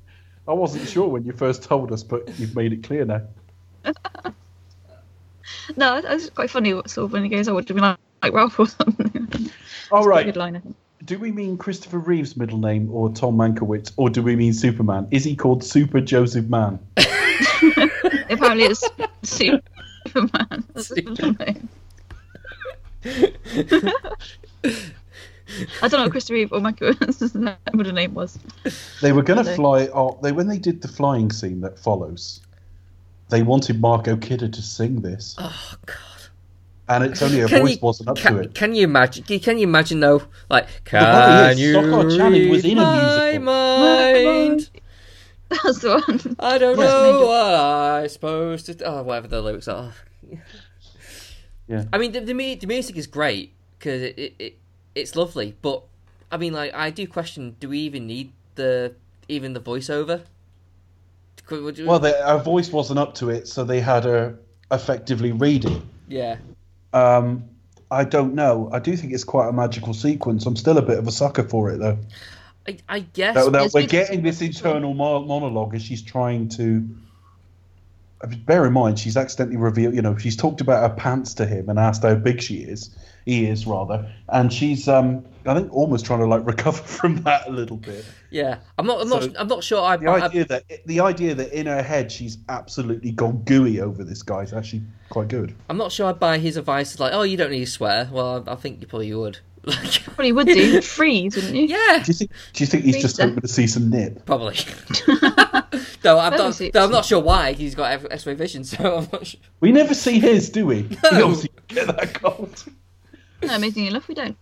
I 0.49 0.53
wasn't 0.53 0.89
sure 0.89 1.09
when 1.09 1.25
you 1.25 1.33
first 1.33 1.63
told 1.63 1.93
us, 1.93 2.03
but 2.03 2.29
you've 2.39 2.57
made 2.57 2.73
it 2.73 2.83
clear 2.83 3.05
now. 3.05 3.23
No, 5.77 6.01
that's 6.01 6.31
quite 6.31 6.51
funny. 6.51 6.75
What 6.75 6.91
sort 6.91 7.07
of 7.07 7.13
when 7.13 7.23
he 7.25 7.29
goes, 7.29 7.49
"I 7.49 7.53
would 7.53 7.69
have 7.69 7.75
been 7.75 7.83
like, 7.83 7.99
like 8.23 8.33
Ralph 8.33 8.59
or 8.59 8.67
something." 8.67 9.51
All 9.91 10.03
Quite 10.03 10.05
a 10.05 10.09
right. 10.09 10.27
good 10.27 10.37
line, 10.37 10.57
I 10.57 10.61
think. 10.61 10.77
Do 11.05 11.19
we 11.19 11.33
mean 11.33 11.57
Christopher 11.57 11.99
Reeve's 11.99 12.37
middle 12.37 12.59
name 12.59 12.91
or 12.93 13.11
Tom 13.11 13.37
Mankiewicz, 13.37 13.93
or 13.97 14.11
do 14.11 14.23
we 14.23 14.37
mean 14.37 14.53
Superman? 14.53 15.09
Is 15.11 15.25
he 15.25 15.35
called 15.35 15.65
Super 15.65 16.01
Joseph 16.01 16.47
Man? 16.47 16.79
Apparently, 18.29 18.65
it's 18.65 18.85
Superman. 19.23 20.65
That's 20.75 20.89
his 20.89 21.05
middle 21.05 21.35
name. 21.35 21.69
I 25.83 25.89
don't 25.89 25.99
know 25.99 26.05
what 26.05 26.13
Christopher 26.13 26.35
Reeve 26.35 26.53
or 26.53 26.61
Michael's 26.61 27.35
middle 27.35 27.93
name 27.93 28.15
was. 28.15 28.39
They 29.03 29.13
were 29.13 29.23
going 29.23 29.45
to 29.45 29.55
fly. 29.55 29.89
Oh, 29.95 30.19
they 30.23 30.33
when 30.33 30.47
they 30.49 30.59
did 30.59 30.83
the 30.83 30.89
flying 30.89 31.31
scene 31.31 31.61
that 31.63 31.79
follows, 31.79 32.41
they 33.29 33.43
wanted 33.43 33.81
Margot 33.81 34.17
Kidder 34.17 34.49
to 34.49 34.63
sing 34.63 35.01
this, 35.01 35.35
Oh 35.39 35.75
god. 35.87 35.97
and 36.89 37.05
it's 37.05 37.23
only 37.23 37.39
her 37.41 37.49
Can 37.49 37.61
voice 37.63 37.73
you- 37.75 37.79
wasn't 37.83 38.09
up 38.11 38.17
Can, 38.17 38.35
to 38.35 38.41
it. 38.41 38.55
can 38.55 38.75
you 38.75 38.85
imagine? 38.85 39.25
Can 39.25 39.59
you 39.59 39.65
imagine 39.65 40.01
though? 40.01 40.23
Like, 40.49 40.69
can 40.85 41.51
is, 41.53 41.61
you 41.61 41.73
Stockard 41.75 42.17
Channing 42.17 42.51
was 42.51 42.65
read 42.65 42.73
in 42.73 42.79
a 42.79 42.83
my 42.83 43.39
musical. 43.39 43.45
mind? 43.45 44.71
That's 45.65 45.81
the 45.81 45.89
one. 46.07 46.37
I 46.39 46.59
don't 46.59 46.79
Yes, 46.79 46.89
know 46.89 47.07
Angel. 47.07 47.27
what 47.29 47.55
I'm 47.55 48.09
supposed 48.09 48.67
to. 48.67 48.85
Oh, 48.85 49.03
whatever 49.03 49.27
the 49.27 49.41
lyrics 49.43 49.67
are. 49.67 49.93
Yeah. 51.67 51.85
I 51.93 51.99
mean, 51.99 52.13
the 52.13 52.21
the, 52.21 52.33
the 52.55 52.67
music 52.67 52.97
is 52.97 53.07
great 53.09 53.53
because 53.79 54.03
it, 54.03 54.19
it, 54.19 54.35
it 54.39 54.59
it's 54.95 55.17
lovely, 55.17 55.57
but 55.63 55.83
I 56.33 56.37
mean, 56.37 56.53
like, 56.53 56.75
I 56.75 56.91
do 56.91 57.07
question: 57.07 57.57
Do 57.61 57.69
we 57.69 57.79
even 57.81 58.07
need 58.07 58.33
the 58.55 58.95
even 59.29 59.53
the 59.53 59.61
voiceover? 59.61 60.23
You- 61.51 61.87
Well, 61.87 61.99
they, 61.99 62.13
her 62.13 62.39
voice 62.39 62.71
wasn't 62.71 63.01
up 63.01 63.15
to 63.17 63.31
it, 63.31 63.49
so 63.49 63.65
they 63.65 63.81
had 63.81 64.05
her 64.05 64.39
effectively 64.71 65.33
read 65.33 65.65
it. 65.65 65.83
yeah, 66.09 66.37
Um, 66.93 67.45
I 67.91 68.05
don't 68.05 68.35
know. 68.35 68.71
I 68.73 68.79
do 68.79 68.97
think 68.97 69.13
it's 69.13 69.25
quite 69.25 69.49
a 69.49 69.53
magical 69.53 69.93
sequence. 69.93 70.47
I'm 70.47 70.55
still 70.55 70.79
a 70.79 70.83
bit 70.83 70.97
of 70.99 71.09
a 71.09 71.11
sucker 71.11 71.43
for 71.43 71.71
it, 71.71 71.79
though. 71.79 71.99
I, 72.69 72.77
I 72.89 73.01
guess. 73.01 73.35
That, 73.35 73.51
that 73.51 73.73
we're 73.75 73.87
getting 73.89 74.23
this 74.23 74.41
internal 74.43 74.95
mo- 74.95 75.25
monologue 75.25 75.75
as 75.75 75.83
she's 75.83 76.03
trying 76.03 76.49
to. 76.51 76.87
Bear 78.45 78.67
in 78.67 78.73
mind, 78.75 78.99
she's 78.99 79.17
accidentally 79.17 79.57
revealed. 79.57 79.95
You 79.95 80.03
know, 80.03 80.17
she's 80.19 80.37
talked 80.37 80.61
about 80.61 80.89
her 80.89 80.95
pants 80.95 81.35
to 81.35 81.47
him 81.47 81.69
and 81.69 81.79
asked 81.79 82.03
how 82.03 82.15
big 82.15 82.41
she 82.43 82.59
is. 82.59 82.95
He 83.31 83.47
is 83.47 83.65
rather, 83.67 84.11
and 84.29 84.53
she's, 84.53 84.89
um, 84.89 85.25
I 85.47 85.55
think, 85.55 85.73
almost 85.73 86.05
trying 86.05 86.19
to 86.19 86.27
like 86.27 86.45
recover 86.55 86.83
from 86.83 87.23
that 87.23 87.47
a 87.47 87.51
little 87.53 87.77
bit. 87.77 88.05
Yeah, 88.31 88.59
I'm 88.77 88.87
not. 88.87 89.01
I'm 89.03 89.09
So, 89.09 89.19
not. 89.21 89.31
I'm 89.39 89.47
not 89.47 89.63
sure. 89.63 89.81
I, 89.83 89.97
The 89.97 90.09
I, 90.09 90.25
idea 90.27 90.45
that 90.47 90.65
the 90.87 90.99
idea 91.01 91.35
that 91.37 91.53
in 91.53 91.67
her 91.67 91.83
head 91.83 92.11
she's 92.11 92.39
absolutely 92.49 93.13
gone 93.13 93.43
gooey 93.45 93.81
over 93.81 94.03
this 94.03 94.23
guy 94.23 94.41
is 94.43 94.53
actually 94.53 94.83
quite 95.11 95.29
good. 95.29 95.55
I'm 95.69 95.77
not 95.77 95.93
sure 95.93 96.07
I'd 96.09 96.19
buy 96.19 96.39
his 96.39 96.57
advice. 96.57 96.99
Like, 96.99 97.13
oh, 97.15 97.23
you 97.23 97.37
don't 97.37 97.53
need 97.53 97.65
to 97.67 97.71
swear. 97.71 98.09
Well, 98.11 98.43
I, 98.49 98.53
I 98.53 98.57
think 98.57 98.81
you 98.81 98.89
probably 98.89 99.15
would. 99.15 99.39
Like, 99.63 100.03
Probably 100.05 100.33
would 100.33 100.47
do. 100.47 100.55
You'd 100.59 100.85
freeze, 100.85 101.37
wouldn't 101.37 101.55
you? 101.55 101.65
yeah, 101.67 102.03
Do 102.03 102.05
you 102.11 102.15
think? 102.15 102.31
Do 102.55 102.65
you 102.65 102.67
think 102.67 102.83
he's 102.85 102.97
just 103.03 103.17
Freezer. 103.17 103.29
hoping 103.29 103.43
to 103.43 103.49
see 103.49 103.67
some 103.67 103.91
nip? 103.91 104.25
probably. 104.25 104.57
no, 105.09 106.19
I'm 106.19 106.31
That 106.31 106.39
not. 106.39 106.47
was 106.47 106.61
it. 106.63 106.73
Though 106.73 106.85
I'm 106.85 106.91
not 106.91 107.05
sure 107.05 107.21
why 107.21 107.53
he's 107.53 107.75
got 107.75 107.93
X- 107.93 108.07
X-ray 108.11 108.35
vision. 108.35 108.65
So 108.65 108.97
I'm 108.99 109.09
not 109.13 109.27
sure. 109.27 109.41
We 109.61 109.71
never 109.71 109.93
see 109.93 110.19
his, 110.19 110.49
do 110.49 110.65
we? 110.65 110.83
He 110.85 110.97
No. 111.13 111.25
obviously 111.27 111.51
get 111.69 111.87
that 111.89 112.15
cold. 112.15 112.65
No, 113.43 113.55
amazing 113.57 113.87
enough, 113.87 114.09
we 114.09 114.15
don't. 114.15 114.37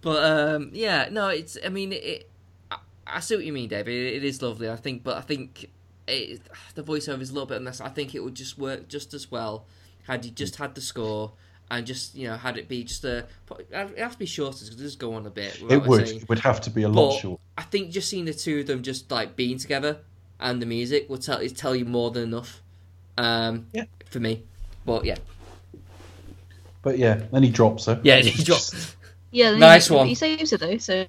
But 0.00 0.24
um, 0.24 0.70
yeah, 0.72 1.08
no, 1.10 1.28
it's. 1.28 1.58
I 1.64 1.68
mean, 1.68 1.92
it. 1.92 2.30
I, 2.70 2.78
I 3.06 3.20
see 3.20 3.36
what 3.36 3.44
you 3.44 3.52
mean, 3.52 3.68
David. 3.68 3.94
It, 3.94 4.14
it 4.16 4.24
is 4.24 4.40
lovely. 4.40 4.68
I 4.70 4.76
think, 4.76 5.02
but 5.04 5.16
I 5.16 5.20
think 5.20 5.68
it, 6.08 6.40
the 6.74 6.82
voiceover 6.82 7.20
is 7.20 7.30
a 7.30 7.32
little 7.34 7.46
bit 7.46 7.56
on 7.56 7.64
this. 7.64 7.80
I 7.80 7.88
think 7.88 8.14
it 8.14 8.20
would 8.24 8.34
just 8.34 8.58
work 8.58 8.88
just 8.88 9.12
as 9.14 9.30
well 9.30 9.66
had 10.06 10.24
you 10.24 10.30
just 10.30 10.56
had 10.56 10.74
the 10.74 10.80
score 10.82 11.32
and 11.70 11.86
just 11.86 12.14
you 12.14 12.28
know 12.28 12.36
had 12.36 12.56
it 12.58 12.68
be 12.68 12.84
just 12.84 13.04
a. 13.04 13.26
It 13.70 13.98
has 13.98 14.12
to 14.12 14.18
be 14.18 14.26
shorter 14.26 14.58
because 14.64 14.68
it 14.78 14.82
does 14.82 14.96
go 14.96 15.14
on 15.14 15.26
a 15.26 15.30
bit. 15.30 15.60
It 15.68 15.82
would. 15.84 16.06
saying- 16.08 16.20
It 16.22 16.28
would 16.28 16.38
have 16.40 16.60
to 16.62 16.70
be 16.70 16.82
a 16.82 16.88
lot 16.88 17.10
But 17.12 17.20
short. 17.20 17.40
I 17.58 17.62
think 17.62 17.90
just 17.90 18.08
seeing 18.08 18.24
the 18.24 18.34
two 18.34 18.60
of 18.60 18.66
them 18.66 18.82
just 18.82 19.10
like 19.10 19.36
being 19.36 19.58
together 19.58 19.98
and 20.40 20.60
the 20.62 20.66
music 20.66 21.08
will 21.10 21.18
tell 21.18 21.46
tell 21.48 21.74
you 21.76 21.84
more 21.84 22.10
than 22.10 22.22
enough. 22.24 22.62
Um, 23.18 23.66
Yeah. 23.72 23.84
For 24.10 24.20
me, 24.20 24.42
but 24.84 25.04
yeah, 25.04 25.16
But 26.84 26.98
yeah, 26.98 27.22
then 27.32 27.42
he 27.42 27.50
drops 27.50 27.86
her. 27.86 27.98
yeah. 28.04 28.20
He 28.20 28.44
drops. 28.44 28.94
Yeah, 29.30 29.50
then 29.50 29.60
Nice 29.60 29.88
he, 29.88 29.94
one. 29.94 30.06
He 30.06 30.14
saves 30.14 30.52
her 30.52 30.58
though, 30.58 30.78
so 30.78 31.06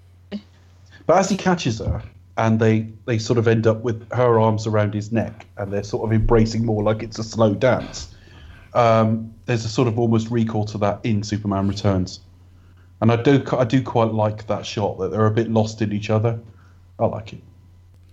But 1.06 1.18
as 1.18 1.30
he 1.30 1.38
catches 1.38 1.78
her, 1.80 2.02
and 2.38 2.60
they 2.60 2.88
they 3.06 3.20
sort 3.20 3.38
of 3.38 3.48
end 3.48 3.68
up 3.68 3.82
with 3.82 4.12
her 4.12 4.40
arms 4.40 4.66
around 4.66 4.94
his 4.94 5.12
neck, 5.12 5.46
and 5.58 5.72
they're 5.72 5.84
sort 5.84 6.10
of 6.10 6.14
embracing 6.14 6.66
more 6.66 6.82
like 6.82 7.04
it's 7.04 7.20
a 7.20 7.24
slow 7.24 7.54
dance. 7.54 8.16
Um, 8.74 9.34
there's 9.46 9.64
a 9.64 9.70
sort 9.70 9.88
of 9.88 10.00
almost 10.00 10.32
recall 10.32 10.66
to 10.66 10.78
that 10.80 11.02
in 11.04 11.24
Superman 11.24 11.68
Returns, 11.68 12.22
and 13.02 13.12
I 13.12 13.18
do 13.22 13.44
I 13.52 13.66
do 13.66 13.84
quite 13.84 14.12
like 14.12 14.48
that 14.48 14.66
shot 14.66 14.98
that 15.00 15.12
they're 15.12 15.28
a 15.28 15.32
bit 15.32 15.52
lost 15.52 15.82
in 15.82 15.92
each 15.92 16.10
other. 16.10 16.40
I 16.98 17.06
like 17.06 17.34
it. 17.34 17.42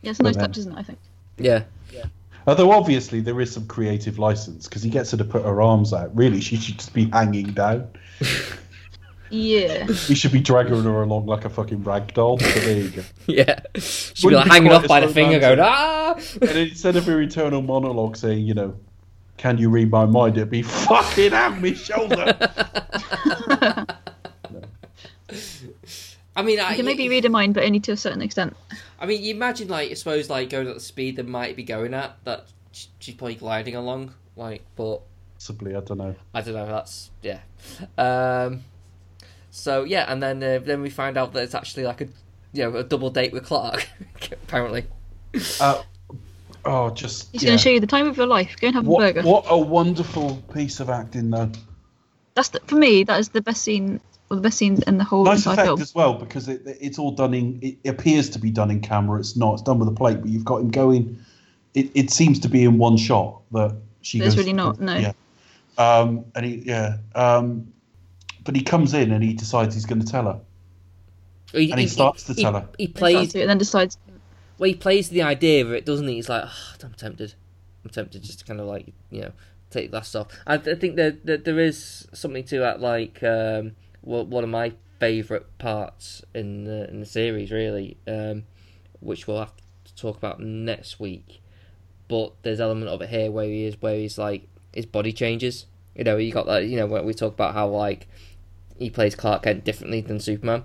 yeah, 0.03 0.11
it's 0.11 0.21
a 0.21 0.25
nice 0.25 0.35
But 0.35 0.49
touch, 0.49 0.59
isn't 0.59 0.73
it? 0.73 0.79
I 0.79 0.83
think. 0.83 0.99
Yeah. 1.39 1.63
Yeah. 1.93 2.05
Although 2.47 2.73
obviously 2.73 3.21
there 3.21 3.41
is 3.41 3.53
some 3.53 3.67
creative 3.67 4.19
license 4.19 4.67
because 4.69 4.83
he 4.83 4.91
gets 4.91 5.11
her 5.13 5.17
to 5.17 5.25
put 5.25 5.45
her 5.45 5.63
arms 5.63 5.93
out. 5.93 6.15
Really, 6.17 6.41
she 6.41 6.57
should 6.57 6.79
just 6.79 6.93
be 6.93 7.09
hanging 7.11 7.53
down. 7.53 7.89
Yeah. 9.31 9.87
He 9.87 10.15
should 10.15 10.33
be 10.33 10.41
dragging 10.41 10.83
her 10.83 11.03
along 11.03 11.27
like 11.27 11.45
a 11.47 11.51
fucking 11.51 11.85
rag 11.85 12.13
doll. 12.15 12.37
But 12.37 12.55
there 12.55 12.79
you 12.79 12.91
go. 12.91 13.03
Yeah. 13.27 13.61
She'd 13.77 14.21
be 14.21 14.27
Wouldn't 14.27 14.41
like 14.41 14.45
be 14.45 14.51
hanging 14.51 14.69
quite 14.69 14.83
off 14.83 14.89
by 14.89 15.01
the 15.01 15.09
finger, 15.09 15.39
going 15.39 15.59
romantic. 15.59 16.39
ah. 16.43 16.47
And 16.49 16.59
instead 16.59 16.97
of 16.97 17.07
her 17.07 17.21
eternal 17.23 17.63
monologue 17.63 18.17
saying, 18.17 18.45
you 18.47 18.55
know, 18.55 18.77
can 19.39 19.57
you 19.59 19.71
read 19.71 19.91
my 19.91 20.05
mind? 20.05 20.37
It'd 20.37 20.51
be 20.51 20.63
fucking 20.63 21.31
have 21.31 21.63
me 21.63 21.75
shoulder. 21.75 22.37
I 26.35 26.43
mean, 26.43 26.61
I 26.61 26.75
can 26.75 26.87
maybe 26.87 27.09
read 27.09 27.25
a 27.25 27.29
mind, 27.29 27.55
but 27.55 27.65
only 27.65 27.81
to 27.81 27.93
a 27.93 27.97
certain 27.97 28.23
extent. 28.23 28.57
I 28.99 29.07
mean, 29.07 29.23
you 29.23 29.35
imagine 29.35 29.69
like 29.69 29.91
I 29.91 29.95
suppose 29.95 30.31
like 30.31 30.51
going 30.51 30.67
at 30.69 30.75
the 30.75 30.81
speed 30.81 31.17
they 31.17 31.23
might 31.23 31.57
be 31.57 31.63
going 31.63 31.95
at 31.95 32.17
that 32.25 32.47
she's 32.73 33.15
probably 33.15 33.35
gliding 33.35 33.77
along. 33.77 34.15
Like, 34.37 34.63
but 34.77 35.03
Possibly, 35.35 35.75
I 35.75 35.81
don't 35.81 35.99
know. 35.99 36.15
I 36.33 36.41
don't 36.41 36.55
know. 36.55 36.67
That's 36.67 37.11
yeah. 37.21 37.41
Um. 37.99 38.63
So 39.51 39.83
yeah, 39.83 40.05
and 40.07 40.23
then 40.23 40.43
uh, 40.43 40.61
then 40.63 40.83
we 40.83 40.89
find 40.89 41.19
out 41.19 41.33
that 41.33 41.43
it's 41.43 41.55
actually 41.55 41.83
like 41.83 42.01
a 42.01 42.07
you 42.53 42.63
know 42.63 42.77
a 42.77 42.85
double 42.85 43.11
date 43.11 43.33
with 43.33 43.45
Clark. 43.45 43.89
apparently. 44.45 44.85
Uh, 45.61 45.83
oh, 46.65 46.91
just 46.91 47.33
He's 47.33 47.43
yeah. 47.43 47.49
going 47.49 47.59
to 47.59 47.63
show 47.63 47.71
you 47.71 47.81
the 47.81 47.89
time 47.89 48.07
of 48.07 48.17
your 48.17 48.27
life. 48.27 48.55
Go 48.61 48.69
and 48.69 48.77
have 48.77 48.87
a 48.87 48.97
burger. 48.97 49.23
what 49.23 49.45
a 49.49 49.59
wonderful 49.59 50.37
piece 50.55 50.79
of 50.79 50.89
acting, 50.89 51.31
though. 51.31 51.51
That's 52.35 52.51
the, 52.51 52.61
for 52.61 52.77
me. 52.77 53.03
That 53.03 53.19
is 53.19 53.31
the 53.31 53.43
best 53.43 53.63
scene, 53.63 54.01
or 54.33 54.37
the 54.37 54.41
best 54.43 54.59
scene 54.59 54.79
in 54.87 54.99
the 54.99 55.05
whole 55.05 55.25
Nice 55.25 55.47
effect 55.47 55.63
film. 55.67 55.81
as 55.81 55.95
well 55.95 56.15
because 56.15 56.49
it, 56.49 56.63
it's 56.67 56.99
all 56.99 57.13
done 57.13 57.35
in. 57.35 57.59
It 57.63 57.89
appears 57.89 58.31
to 58.31 58.39
be 58.39 58.51
done 58.51 58.71
in 58.71 58.81
camera. 58.81 59.21
It's 59.21 59.37
not. 59.37 59.53
It's 59.55 59.63
done 59.63 59.79
with 59.79 59.89
a 59.89 59.93
plate, 59.93 60.21
but 60.23 60.31
you've 60.31 60.45
got 60.45 60.63
him 60.63 60.71
going. 60.71 61.19
It, 61.75 61.91
it 61.95 62.11
seems 62.11 62.39
to 62.41 62.49
be 62.49 62.65
in 62.65 62.79
one 62.79 62.97
shot 62.97 63.43
that 63.53 63.77
she. 64.01 64.19
But 64.19 64.27
it's 64.27 64.35
goes- 64.35 64.45
really 64.45 64.55
not, 64.55 64.81
no. 64.81 64.97
Yeah. 64.97 65.13
Um, 65.79 66.25
and 66.35 66.45
he, 66.47 66.55
yeah. 66.67 66.97
Um, 67.15 67.73
but 68.45 68.57
he 68.57 68.63
comes 68.63 68.93
in 68.95 69.13
and 69.13 69.23
he 69.23 69.35
decides 69.35 69.75
he's 69.75 69.87
going 69.87 70.01
to 70.01 70.07
tell 70.07 70.25
her. 70.25 70.41
He, 71.53 71.71
And 71.71 71.79
he 71.81 71.87
starts 71.87 72.25
to 72.25 72.35
tell 72.35 72.55
her. 72.55 72.67
He 72.79 72.87
Starts 72.87 72.99
plays. 72.99 73.33
to, 73.35 73.41
and 73.43 73.51
then 73.51 73.59
decides. 73.59 73.99
Well, 74.59 74.69
he 74.69 74.75
plays 74.75 75.09
the 75.11 75.23
idea 75.23 75.65
of 75.65 75.73
it, 75.73 75.85
doesn't 75.85 76.09
he? 76.09 76.15
He's 76.15 76.29
like, 76.29 76.45
oh, 76.47 76.75
I'm 76.83 76.95
tempted. 76.95 77.35
I'm 77.85 77.91
tempted 77.91 78.23
just 78.23 78.39
to 78.41 78.45
kind 78.45 78.61
of 78.61 78.67
like 78.67 78.93
you 79.11 79.23
know 79.23 79.33
take 79.71 79.91
the 79.91 79.97
last 79.97 80.15
off. 80.15 80.29
I, 80.47 80.55
I 80.55 80.75
think 80.75 80.97
that 80.97 81.25
there, 81.27 81.37
there 81.39 81.59
is 81.59 82.07
something 82.13 82.45
to 82.45 82.59
that, 82.61 82.81
like 82.81 83.23
um, 83.23 83.73
one 84.03 84.45
of 84.45 84.51
my 84.51 84.73
favourite 85.01 85.59
parts 85.59 86.23
in 86.35 86.65
the 86.65 86.89
in 86.89 87.01
the 87.01 87.07
series, 87.07 87.51
really, 87.51 87.97
um, 88.07 88.45
which 89.01 89.27
we'll 89.27 89.39
have 89.39 89.53
to 89.85 89.95
talk 89.95 90.17
about 90.17 90.41
next 90.41 91.01
week. 91.01 91.41
But 92.09 92.33
there's 92.43 92.61
element 92.61 92.89
of 92.91 93.01
it 93.03 93.09
here 93.09 93.31
where 93.31 93.47
he 93.47 93.65
is, 93.65 93.81
where 93.81 93.97
he's 93.97 94.19
like 94.19 94.49
his 94.73 94.87
body 94.87 95.13
changes. 95.13 95.67
You 95.95 96.05
know, 96.05 96.17
you 96.17 96.33
got 96.33 96.47
that. 96.47 96.67
You 96.67 96.77
know, 96.77 96.87
when 96.87 97.05
we 97.05 97.15
talk 97.15 97.33
about 97.33 97.55
how 97.55 97.69
like 97.69 98.07
he 98.79 98.91
plays 98.91 99.15
Clark 99.15 99.45
Kent 99.45 99.65
differently 99.65 100.01
than 100.01 100.21
Superman. 100.21 100.65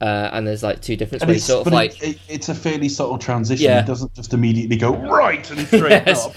Uh, 0.00 0.30
and 0.32 0.46
there's 0.46 0.62
like 0.62 0.80
two 0.80 0.94
different 0.94 1.26
ways, 1.26 1.42
sort 1.44 1.66
of 1.66 1.72
like 1.72 2.00
it, 2.00 2.20
it's 2.28 2.48
a 2.48 2.54
fairly 2.54 2.88
subtle 2.88 3.18
transition. 3.18 3.64
Yeah. 3.64 3.80
It 3.80 3.86
doesn't 3.86 4.14
just 4.14 4.32
immediately 4.32 4.76
go 4.76 4.94
right 4.94 5.50
and 5.50 5.58
straight 5.66 6.04
Yes. 6.06 6.24
up. 6.26 6.34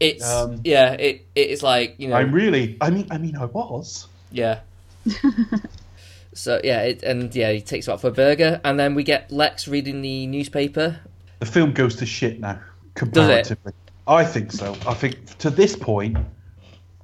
it's 0.00 0.28
Um, 0.28 0.60
yeah, 0.64 0.92
it 0.94 1.26
it's 1.36 1.62
like 1.62 1.94
you 1.98 2.08
know 2.08 2.16
I'm 2.16 2.32
really, 2.32 2.76
I 2.80 2.90
mean, 2.90 3.06
I 3.12 3.18
mean, 3.18 3.36
I 3.36 3.44
was. 3.44 4.08
Yeah. 4.32 4.60
so 6.32 6.60
yeah, 6.62 6.82
it, 6.82 7.02
and 7.02 7.34
yeah, 7.34 7.52
he 7.52 7.60
takes 7.60 7.88
him 7.88 7.94
out 7.94 8.00
for 8.00 8.08
a 8.08 8.12
burger, 8.12 8.60
and 8.64 8.78
then 8.78 8.94
we 8.94 9.02
get 9.02 9.30
Lex 9.30 9.68
reading 9.68 10.02
the 10.02 10.26
newspaper. 10.26 11.00
The 11.40 11.46
film 11.46 11.72
goes 11.72 11.96
to 11.96 12.06
shit 12.06 12.40
now, 12.40 12.60
comparatively. 12.94 13.72
I 14.06 14.24
think 14.24 14.52
so. 14.52 14.76
I 14.86 14.94
think 14.94 15.38
to 15.38 15.50
this 15.50 15.76
point, 15.76 16.18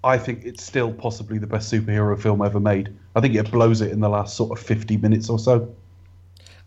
I 0.02 0.18
think 0.18 0.44
it's 0.44 0.62
still 0.62 0.92
possibly 0.92 1.38
the 1.38 1.46
best 1.46 1.72
superhero 1.72 2.20
film 2.20 2.42
ever 2.42 2.60
made. 2.60 2.94
I 3.14 3.20
think 3.20 3.34
it 3.34 3.50
blows 3.50 3.80
it 3.80 3.92
in 3.92 4.00
the 4.00 4.08
last 4.08 4.36
sort 4.36 4.56
of 4.56 4.64
50 4.64 4.96
minutes 4.98 5.28
or 5.28 5.38
so. 5.38 5.74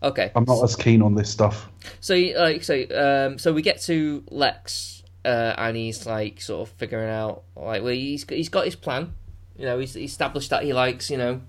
Okay, 0.02 0.32
I'm 0.34 0.44
not 0.44 0.62
as 0.62 0.76
keen 0.76 1.02
on 1.02 1.14
this 1.14 1.28
stuff. 1.28 1.68
so 2.00 2.14
like 2.14 2.64
so 2.64 2.84
um 2.94 3.38
so 3.38 3.52
we 3.52 3.60
get 3.60 3.80
to 3.82 4.24
Lex, 4.30 5.02
uh, 5.24 5.54
and 5.58 5.76
he's 5.76 6.06
like 6.06 6.40
sort 6.40 6.68
of 6.68 6.74
figuring 6.76 7.10
out 7.10 7.42
like 7.54 7.82
well 7.82 7.92
he's 7.92 8.24
he's 8.28 8.48
got 8.48 8.64
his 8.64 8.76
plan, 8.76 9.12
you 9.60 9.66
know 9.66 9.78
he's, 9.78 9.94
he's 9.94 10.10
established 10.10 10.48
that 10.50 10.64
he 10.64 10.72
likes 10.72 11.10
you 11.10 11.18
know, 11.18 11.40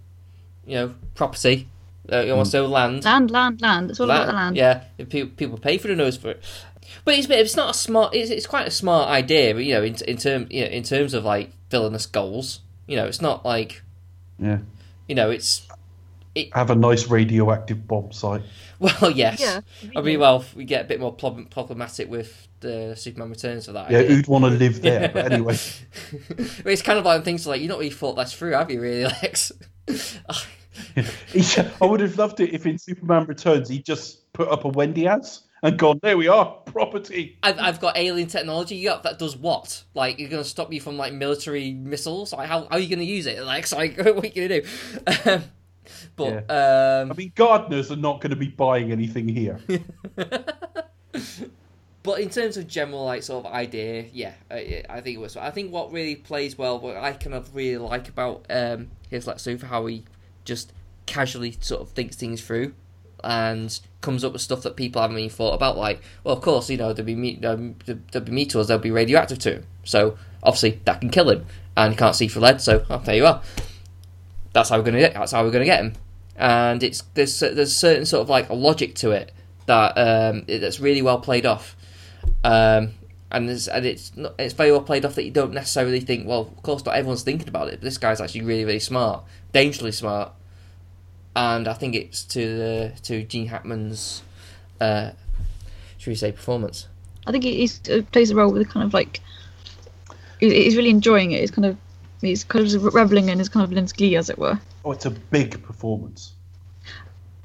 you 0.65 0.75
know 0.75 0.95
property, 1.15 1.69
uh, 2.09 2.23
he 2.23 2.31
wants 2.31 2.51
to 2.51 2.59
own 2.59 2.71
land. 2.71 3.05
Land, 3.05 3.31
land, 3.31 3.61
land. 3.61 3.89
It's 3.89 3.99
all 3.99 4.05
about 4.11 4.27
the 4.27 4.33
land. 4.33 4.57
Yeah, 4.57 4.83
if 4.97 5.09
people 5.09 5.31
people 5.35 5.57
pay 5.57 5.77
for 5.77 5.87
the 5.87 5.95
nose 5.95 6.17
for 6.17 6.31
it. 6.31 6.43
But 7.05 7.15
it's 7.15 7.29
it's 7.29 7.55
not 7.55 7.71
a 7.71 7.73
smart. 7.73 8.13
It's, 8.13 8.29
it's 8.29 8.45
quite 8.45 8.67
a 8.67 8.71
smart 8.71 9.09
idea. 9.09 9.53
But 9.53 9.63
you 9.63 9.73
know, 9.73 9.83
in 9.83 9.95
in 10.05 10.17
term 10.17 10.47
you 10.49 10.61
know, 10.65 10.67
in 10.71 10.83
terms 10.83 11.13
of 11.13 11.23
like 11.23 11.51
villainous 11.69 12.05
goals, 12.05 12.59
you 12.85 12.97
know, 12.97 13.05
it's 13.05 13.21
not 13.21 13.45
like 13.45 13.81
Yeah. 14.37 14.59
you 15.07 15.15
know, 15.15 15.29
it's 15.29 15.67
Have 16.53 16.69
a 16.69 16.75
nice 16.75 17.07
radioactive 17.07 17.87
bomb 17.87 18.11
site. 18.11 18.41
Well, 18.81 19.11
yes. 19.15 19.39
Yeah. 19.39 19.61
I 19.95 20.01
mean, 20.01 20.19
well, 20.19 20.43
we 20.55 20.65
get 20.65 20.85
a 20.85 20.87
bit 20.87 20.99
more 20.99 21.13
prob- 21.13 21.49
problematic 21.49 22.09
with 22.09 22.47
the 22.59 22.95
Superman 22.95 23.29
Returns 23.29 23.67
for 23.67 23.73
that. 23.73 23.89
Yeah, 23.91 23.99
idea. 23.99 24.15
who'd 24.15 24.27
want 24.27 24.43
to 24.45 24.49
live 24.65 24.81
there? 24.81 25.09
But 25.09 25.31
anyway, 25.31 25.57
but 26.29 26.65
it's 26.65 26.81
kind 26.81 26.99
of 26.99 27.05
like 27.05 27.23
things 27.23 27.45
like 27.47 27.61
you 27.61 27.67
not 27.67 27.77
really 27.77 27.91
thought 27.91 28.15
that's 28.15 28.33
through, 28.33 28.51
have 28.51 28.71
you? 28.71 28.81
Really, 28.81 29.03
Lex? 29.05 29.51
He- 31.31 31.61
I 31.81 31.85
would 31.85 31.99
have 31.99 32.17
loved 32.17 32.39
it 32.39 32.53
if 32.53 32.65
in 32.65 32.77
Superman 32.77 33.25
Returns 33.25 33.69
he 33.69 33.79
just 33.81 34.31
put 34.33 34.47
up 34.49 34.65
a 34.65 34.69
Wendy 34.69 35.05
house 35.05 35.43
and 35.63 35.77
gone, 35.77 35.99
there 36.01 36.17
we 36.17 36.27
are, 36.27 36.45
property. 36.65 37.37
I've, 37.43 37.59
I've 37.59 37.79
got 37.79 37.95
alien 37.97 38.27
technology. 38.27 38.77
Yeah, 38.77 38.99
that 39.03 39.19
does 39.19 39.35
what? 39.37 39.83
Like, 39.93 40.17
you're 40.17 40.29
gonna 40.29 40.43
stop 40.43 40.69
me 40.69 40.79
from 40.79 40.97
like 40.97 41.13
military 41.13 41.73
missiles? 41.73 42.33
Like, 42.33 42.47
how, 42.47 42.61
how 42.61 42.67
are 42.71 42.79
you 42.79 42.89
gonna 42.89 43.03
use 43.03 43.27
it? 43.27 43.43
Like, 43.43 43.67
so, 43.67 43.77
like 43.77 43.97
what 43.97 44.23
are 44.23 44.27
you 44.27 44.47
gonna 44.47 44.61
do? 44.61 44.67
Um, 45.29 45.43
but 46.47 47.01
um, 47.03 47.11
I 47.11 47.15
mean, 47.15 47.31
gardeners 47.35 47.91
are 47.91 47.95
not 47.97 48.21
going 48.21 48.31
to 48.31 48.35
be 48.35 48.47
buying 48.47 48.91
anything 48.91 49.27
here. 49.27 49.59
But 52.03 52.19
in 52.19 52.29
terms 52.29 52.57
of 52.57 52.67
general 52.67 53.05
like 53.05 53.21
sort 53.21 53.45
of 53.45 53.53
idea, 53.53 54.05
yeah, 54.11 54.33
I, 54.49 54.83
I 54.89 55.01
think 55.01 55.17
it 55.17 55.19
was. 55.19 55.37
I 55.37 55.51
think 55.51 55.71
what 55.71 55.91
really 55.91 56.15
plays 56.15 56.57
well, 56.57 56.79
what 56.79 56.97
I 56.97 57.13
kind 57.13 57.35
of 57.35 57.55
really 57.55 57.77
like 57.77 58.09
about 58.09 58.45
um, 58.49 58.89
his 59.09 59.27
Lex 59.27 59.43
Luthor, 59.43 59.63
how 59.63 59.85
he 59.85 60.05
just 60.43 60.73
casually 61.05 61.57
sort 61.61 61.81
of 61.81 61.89
thinks 61.89 62.15
things 62.15 62.41
through 62.41 62.73
and 63.23 63.79
comes 64.01 64.23
up 64.23 64.33
with 64.33 64.41
stuff 64.41 64.63
that 64.63 64.75
people 64.75 64.99
haven't 64.99 65.19
even 65.19 65.29
thought 65.29 65.53
about. 65.53 65.77
Like, 65.77 66.01
well, 66.23 66.35
of 66.35 66.41
course, 66.41 66.71
you 66.71 66.77
know 66.77 66.91
there'll 66.91 67.05
be 67.05 67.15
me- 67.15 67.39
um, 67.43 67.75
there'll 67.85 68.25
be 68.25 68.31
meteors, 68.31 68.67
they'll 68.67 68.79
be 68.79 68.89
radioactive 68.89 69.37
to 69.39 69.53
him, 69.57 69.67
so 69.83 70.17
obviously 70.41 70.81
that 70.85 71.01
can 71.01 71.11
kill 71.11 71.29
him, 71.29 71.45
and 71.77 71.93
he 71.93 71.97
can't 71.97 72.15
see 72.15 72.27
for 72.27 72.39
lead. 72.39 72.61
So 72.61 72.83
oh, 72.89 72.97
there 73.05 73.15
you 73.15 73.27
are. 73.27 73.43
That's 74.53 74.69
how 74.69 74.77
we're 74.77 74.85
gonna 74.85 74.99
get. 74.99 75.13
That's 75.13 75.33
how 75.33 75.43
we're 75.43 75.51
gonna 75.51 75.65
get 75.65 75.81
him. 75.81 75.93
And 76.37 76.81
it's 76.83 77.01
there's 77.13 77.39
there's 77.39 77.75
certain 77.75 78.05
sort 78.05 78.21
of 78.21 78.29
like 78.29 78.49
logic 78.49 78.95
to 78.95 79.11
it 79.11 79.31
that 79.67 79.97
um, 79.97 80.43
it- 80.47 80.59
that's 80.59 80.79
really 80.79 81.01
well 81.01 81.19
played 81.19 81.45
off 81.45 81.75
um, 82.43 82.91
and 83.31 83.49
and 83.49 83.85
it's 83.85 84.15
not, 84.17 84.33
it's 84.39 84.53
very 84.53 84.71
well 84.71 84.81
played 84.81 85.05
off 85.05 85.15
that 85.15 85.23
you 85.23 85.31
don't 85.31 85.53
necessarily 85.53 85.99
think. 85.99 86.27
Well, 86.27 86.41
of 86.55 86.63
course, 86.63 86.83
not 86.85 86.95
everyone's 86.95 87.23
thinking 87.23 87.47
about 87.47 87.67
it. 87.69 87.75
But 87.75 87.81
this 87.81 87.97
guy's 87.97 88.19
actually 88.19 88.41
really, 88.41 88.65
really 88.65 88.79
smart, 88.79 89.23
dangerously 89.53 89.91
smart, 89.93 90.33
and 91.35 91.67
I 91.67 91.73
think 91.73 91.95
it's 91.95 92.23
to 92.25 92.57
the 92.57 92.93
to 93.03 93.23
Gene 93.23 93.47
Hackman's, 93.47 94.23
uh, 94.79 95.11
should 95.97 96.11
we 96.11 96.15
say, 96.15 96.31
performance. 96.31 96.87
I 97.25 97.31
think 97.31 97.43
he 97.43 97.55
he's, 97.57 97.79
uh, 97.89 98.01
plays 98.11 98.31
a 98.31 98.35
role 98.35 98.51
with 98.51 98.63
a 98.63 98.65
kind 98.65 98.85
of 98.85 98.93
like 98.93 99.21
he's 100.39 100.75
really 100.75 100.89
enjoying 100.89 101.31
it. 101.31 101.39
He's 101.39 101.51
kind 101.51 101.65
of 101.65 101.77
he's 102.21 102.43
kind 102.43 102.65
of 102.73 102.93
reveling 102.93 103.29
in 103.29 103.39
his 103.39 103.49
kind 103.49 103.63
of 103.63 103.93
glee, 103.93 104.15
as 104.15 104.29
it 104.29 104.37
were. 104.37 104.59
Oh, 104.85 104.91
it's 104.91 105.05
a 105.05 105.11
big 105.11 105.61
performance. 105.63 106.33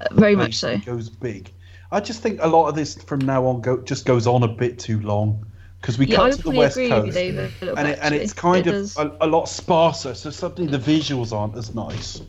Uh, 0.01 0.07
very 0.13 0.37
much 0.37 0.55
so. 0.55 0.71
It 0.71 0.85
goes 0.85 1.09
big. 1.09 1.51
I 1.91 2.01
just 2.01 2.23
think 2.23 2.41
a 2.43 2.49
lot 2.49 2.69
of 2.69 2.75
this 2.75 3.03
from 3.03 3.21
now 3.21 3.47
on 3.47 3.61
go 3.61 3.79
just 3.79 4.05
goes 4.05 4.27
on 4.27 4.43
a 4.43 4.49
bit 4.49 4.79
too 4.79 5.01
long 5.01 5.47
because 5.81 5.99
we 5.99 6.07
Yeah, 6.07 6.17
cut 6.17 6.33
to 6.33 6.43
the 6.43 6.51
west 6.51 6.77
agree 6.77 6.91
with 6.91 6.99
you, 6.99 7.05
coast 7.05 7.15
David. 7.15 7.53
And, 7.61 7.77
bit, 7.77 7.87
it, 7.87 7.99
and 8.03 8.15
it's 8.15 8.33
kind 8.33 8.67
It 8.67 8.75
of 8.75 8.97
a, 8.97 9.27
a 9.27 9.27
lot 9.27 9.49
sparser. 9.49 10.15
So 10.15 10.31
suddenly 10.31 10.71
the 10.71 10.79
visuals 10.79 11.33
aren't 11.33 11.57
as 11.57 11.75
nice, 11.75 12.21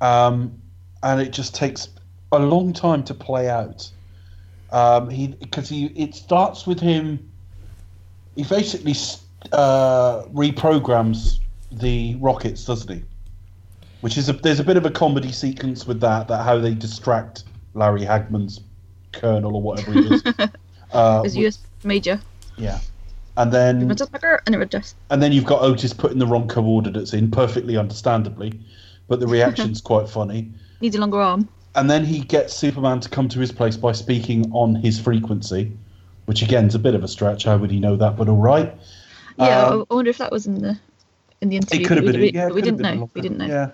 um, 0.00 0.60
and 1.02 1.20
it 1.20 1.30
just 1.30 1.54
takes 1.54 1.88
a 2.32 2.38
long 2.38 2.72
time 2.72 3.04
to 3.04 3.14
play 3.14 3.48
out. 3.48 3.90
Um, 4.70 5.08
he 5.08 5.28
because 5.28 5.68
he 5.68 5.86
it 5.86 6.14
starts 6.14 6.66
with 6.66 6.80
him. 6.80 7.30
He 8.34 8.42
basically 8.42 8.94
uh, 9.52 10.24
reprograms 10.24 11.38
the 11.78 12.16
rockets, 12.16 12.64
doesn't 12.64 12.94
he? 12.94 13.02
Which 14.00 14.18
is 14.18 14.28
a 14.28 14.32
there's 14.34 14.60
a 14.60 14.64
bit 14.64 14.76
of 14.76 14.84
a 14.86 14.90
comedy 14.90 15.32
sequence 15.32 15.86
with 15.86 16.00
that 16.00 16.28
that 16.28 16.42
how 16.44 16.58
they 16.58 16.74
distract 16.74 17.44
Larry 17.74 18.02
Hagman's 18.02 18.60
colonel 19.12 19.56
or 19.56 19.62
whatever 19.62 19.92
he 19.92 20.00
is. 20.14 20.22
uh, 20.92 21.22
His 21.22 21.36
US 21.38 21.58
major. 21.84 22.20
yeah, 22.56 22.80
and 23.36 23.52
then 23.52 23.88
Just 23.96 24.12
like 24.12 24.22
her, 24.22 24.42
and 24.46 24.54
it 24.54 24.58
would 24.58 24.74
and 25.10 25.22
then 25.22 25.32
you've 25.32 25.46
got 25.46 25.62
Otis 25.62 25.92
putting 25.92 26.18
the 26.18 26.26
wrong 26.26 26.48
coordinates 26.48 27.12
in, 27.14 27.30
perfectly 27.30 27.76
understandably, 27.76 28.60
but 29.08 29.20
the 29.20 29.26
reaction's 29.26 29.80
quite 29.90 30.08
funny. 30.08 30.50
needs 30.80 30.96
a 30.96 31.00
longer 31.00 31.20
arm. 31.20 31.48
And 31.76 31.90
then 31.90 32.04
he 32.04 32.20
gets 32.20 32.54
Superman 32.54 33.00
to 33.00 33.08
come 33.08 33.28
to 33.30 33.40
his 33.40 33.50
place 33.50 33.76
by 33.76 33.92
speaking 33.92 34.50
on 34.52 34.76
his 34.76 35.00
frequency, 35.00 35.72
which 36.26 36.42
again 36.42 36.66
is 36.66 36.74
a 36.74 36.78
bit 36.78 36.94
of 36.94 37.02
a 37.02 37.08
stretch. 37.08 37.44
How 37.44 37.56
would 37.56 37.70
he 37.70 37.80
know 37.80 37.96
that? 37.96 38.16
But 38.16 38.28
all 38.28 38.36
right. 38.36 38.72
Yeah, 39.38 39.66
Um, 39.66 39.86
I 39.90 39.94
wonder 39.94 40.10
if 40.10 40.18
that 40.18 40.30
was 40.30 40.46
in 40.46 40.60
the 40.60 40.78
in 41.44 41.50
the 41.50 41.56
interview. 41.56 41.84
It 41.84 41.88
could 41.88 41.96
have 41.98 42.06
been. 42.06 42.20
we, 42.20 42.32
yeah, 42.32 42.48
it 42.48 42.54
we 42.54 42.62
didn't 42.62 42.82
been 42.82 42.98
know. 42.98 43.10
We 43.14 43.20
didn't 43.20 43.38
know. 43.38 43.46
Yeah. 43.46 43.70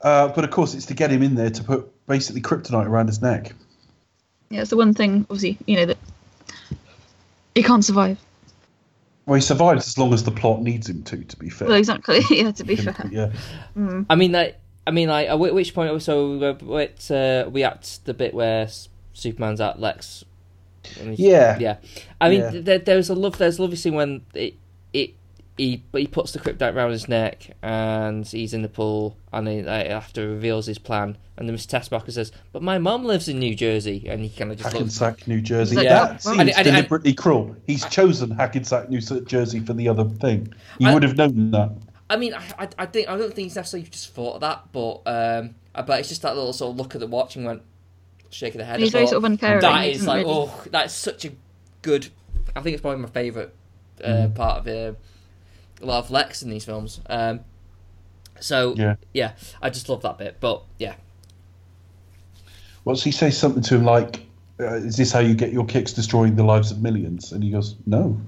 Uh, 0.00 0.28
but 0.28 0.44
of 0.44 0.50
course, 0.50 0.74
it's 0.74 0.86
to 0.86 0.94
get 0.94 1.10
him 1.10 1.22
in 1.22 1.34
there 1.34 1.50
to 1.50 1.64
put 1.64 2.06
basically 2.06 2.42
kryptonite 2.42 2.86
around 2.86 3.08
his 3.08 3.22
neck. 3.22 3.52
Yeah, 4.50 4.60
it's 4.60 4.70
the 4.70 4.76
one 4.76 4.94
thing, 4.94 5.26
obviously, 5.30 5.58
you 5.66 5.76
know 5.76 5.86
that 5.86 5.98
he 7.54 7.62
can't 7.62 7.84
survive. 7.84 8.18
Well, 9.26 9.36
he 9.36 9.40
survives 9.40 9.88
as 9.88 9.96
long 9.96 10.12
as 10.12 10.24
the 10.24 10.30
plot 10.30 10.60
needs 10.60 10.88
him 10.88 11.02
to. 11.04 11.24
To 11.24 11.36
be 11.38 11.48
fair. 11.48 11.68
Well, 11.68 11.78
exactly. 11.78 12.20
yeah, 12.30 12.52
to 12.52 12.64
be 12.64 12.76
fair. 12.76 13.08
Yeah. 13.10 13.32
I 14.10 14.14
mean, 14.14 14.32
like, 14.32 14.60
I 14.86 14.90
mean, 14.90 15.08
like, 15.08 15.28
at 15.28 15.38
which 15.38 15.74
point? 15.74 16.02
So, 16.02 16.42
uh, 16.42 16.58
wait, 16.62 17.10
uh, 17.10 17.48
we 17.50 17.64
at 17.64 17.98
the 18.04 18.12
bit 18.12 18.34
where 18.34 18.68
Superman's 19.14 19.60
at 19.60 19.80
Lex. 19.80 20.24
Yeah. 21.02 21.58
yeah. 21.58 21.76
I 22.20 22.28
mean, 22.28 22.40
Yeah. 22.40 22.60
There, 22.60 22.78
there's 22.78 23.08
a 23.08 23.14
love. 23.14 23.38
There's 23.38 23.58
a 23.58 23.62
lovely 23.62 23.76
scene 23.76 23.94
when 23.94 24.26
it, 24.34 24.54
it, 24.92 25.14
he, 25.56 25.82
but 25.92 26.00
he 26.00 26.06
puts 26.06 26.32
the 26.32 26.38
kryptonite 26.40 26.74
around 26.74 26.90
his 26.90 27.08
neck, 27.08 27.50
and 27.62 28.26
he's 28.26 28.52
in 28.54 28.62
the 28.62 28.68
pool, 28.68 29.16
and 29.32 29.46
he, 29.46 29.62
like, 29.62 29.86
after 29.86 30.28
reveals 30.28 30.66
his 30.66 30.78
plan, 30.78 31.16
and 31.36 31.48
then 31.48 31.56
Mr. 31.56 31.68
Teschmacher 31.78 32.10
says, 32.12 32.32
"But 32.52 32.62
my 32.62 32.78
mum 32.78 33.04
lives 33.04 33.28
in 33.28 33.38
New 33.38 33.54
Jersey," 33.54 34.06
and 34.08 34.22
he 34.22 34.28
kind 34.30 34.50
of 34.50 34.58
just 34.58 34.74
looks. 34.74 34.98
Hackensack, 34.98 35.28
New 35.28 35.40
Jersey. 35.40 35.76
Yeah. 35.76 35.82
That 36.06 36.22
seems 36.22 36.38
And- 36.38 36.48
and- 36.50 36.58
and- 36.58 36.66
deliberately 36.66 37.14
cruel. 37.14 37.54
He's 37.66 37.84
chosen 37.86 38.30
Hackensack, 38.32 38.90
New 38.90 39.00
Jersey 39.00 39.60
for 39.60 39.74
the 39.74 39.88
other 39.88 40.04
thing. 40.04 40.52
He 40.78 40.86
I- 40.86 40.94
would 40.94 41.02
have 41.04 41.16
known 41.16 41.50
that. 41.52 41.70
I 42.10 42.16
mean, 42.16 42.34
I, 42.34 42.42
I, 42.58 42.68
I 42.78 42.86
think 42.86 43.08
I 43.08 43.16
don't 43.16 43.28
think 43.34 43.46
he's 43.46 43.56
necessarily 43.56 43.88
just 43.88 44.12
thought 44.12 44.34
of 44.34 44.40
that, 44.42 44.64
but 44.72 45.02
um, 45.06 45.54
I 45.74 45.82
bet 45.82 46.00
it's 46.00 46.08
just 46.08 46.22
that 46.22 46.34
little 46.36 46.52
sort 46.52 46.72
of 46.72 46.76
look 46.76 46.94
at 46.94 47.00
the 47.00 47.06
watch 47.06 47.36
and 47.36 47.44
went 47.46 47.62
shaking 48.30 48.58
the 48.58 48.64
head. 48.64 48.78
He's 48.80 48.90
very 48.90 49.04
thought, 49.04 49.10
sort 49.10 49.24
of 49.24 49.30
uncaring. 49.30 49.60
That 49.60 49.84
He 49.84 49.90
is 49.92 49.98
doesn't 49.98 50.08
like, 50.08 50.26
really- 50.26 50.36
oh, 50.36 50.62
that's 50.70 50.92
such 50.92 51.24
a 51.24 51.30
good. 51.82 52.08
I 52.54 52.60
think 52.60 52.74
it's 52.74 52.82
probably 52.82 53.00
my 53.02 53.08
favourite 53.08 53.50
uh, 54.02 54.08
Mm. 54.08 54.34
part 54.34 54.58
of 54.58 54.66
uh, 54.68 54.98
a 55.84 55.86
lot 55.86 56.04
of 56.04 56.10
Lex 56.10 56.42
in 56.42 56.50
these 56.50 56.64
films. 56.64 57.00
Um, 57.08 57.40
so 58.40 58.74
Yeah. 58.76 58.96
yeah, 59.12 59.32
I 59.62 59.70
just 59.70 59.88
love 59.88 60.02
that 60.02 60.18
bit. 60.18 60.38
But 60.40 60.62
yeah, 60.78 60.94
What's 62.84 63.02
he 63.02 63.12
says 63.12 63.36
Something 63.38 63.62
to 63.62 63.76
him 63.76 63.84
like, 63.84 64.26
uh, 64.60 64.74
is 64.74 64.96
this 64.96 65.10
how 65.12 65.20
you 65.20 65.34
get 65.34 65.52
your 65.52 65.64
kicks 65.64 65.92
destroying 65.92 66.36
the 66.36 66.44
lives 66.44 66.70
of 66.70 66.82
millions? 66.82 67.32
And 67.32 67.42
he 67.42 67.50
goes, 67.50 67.76
no, 67.86 68.20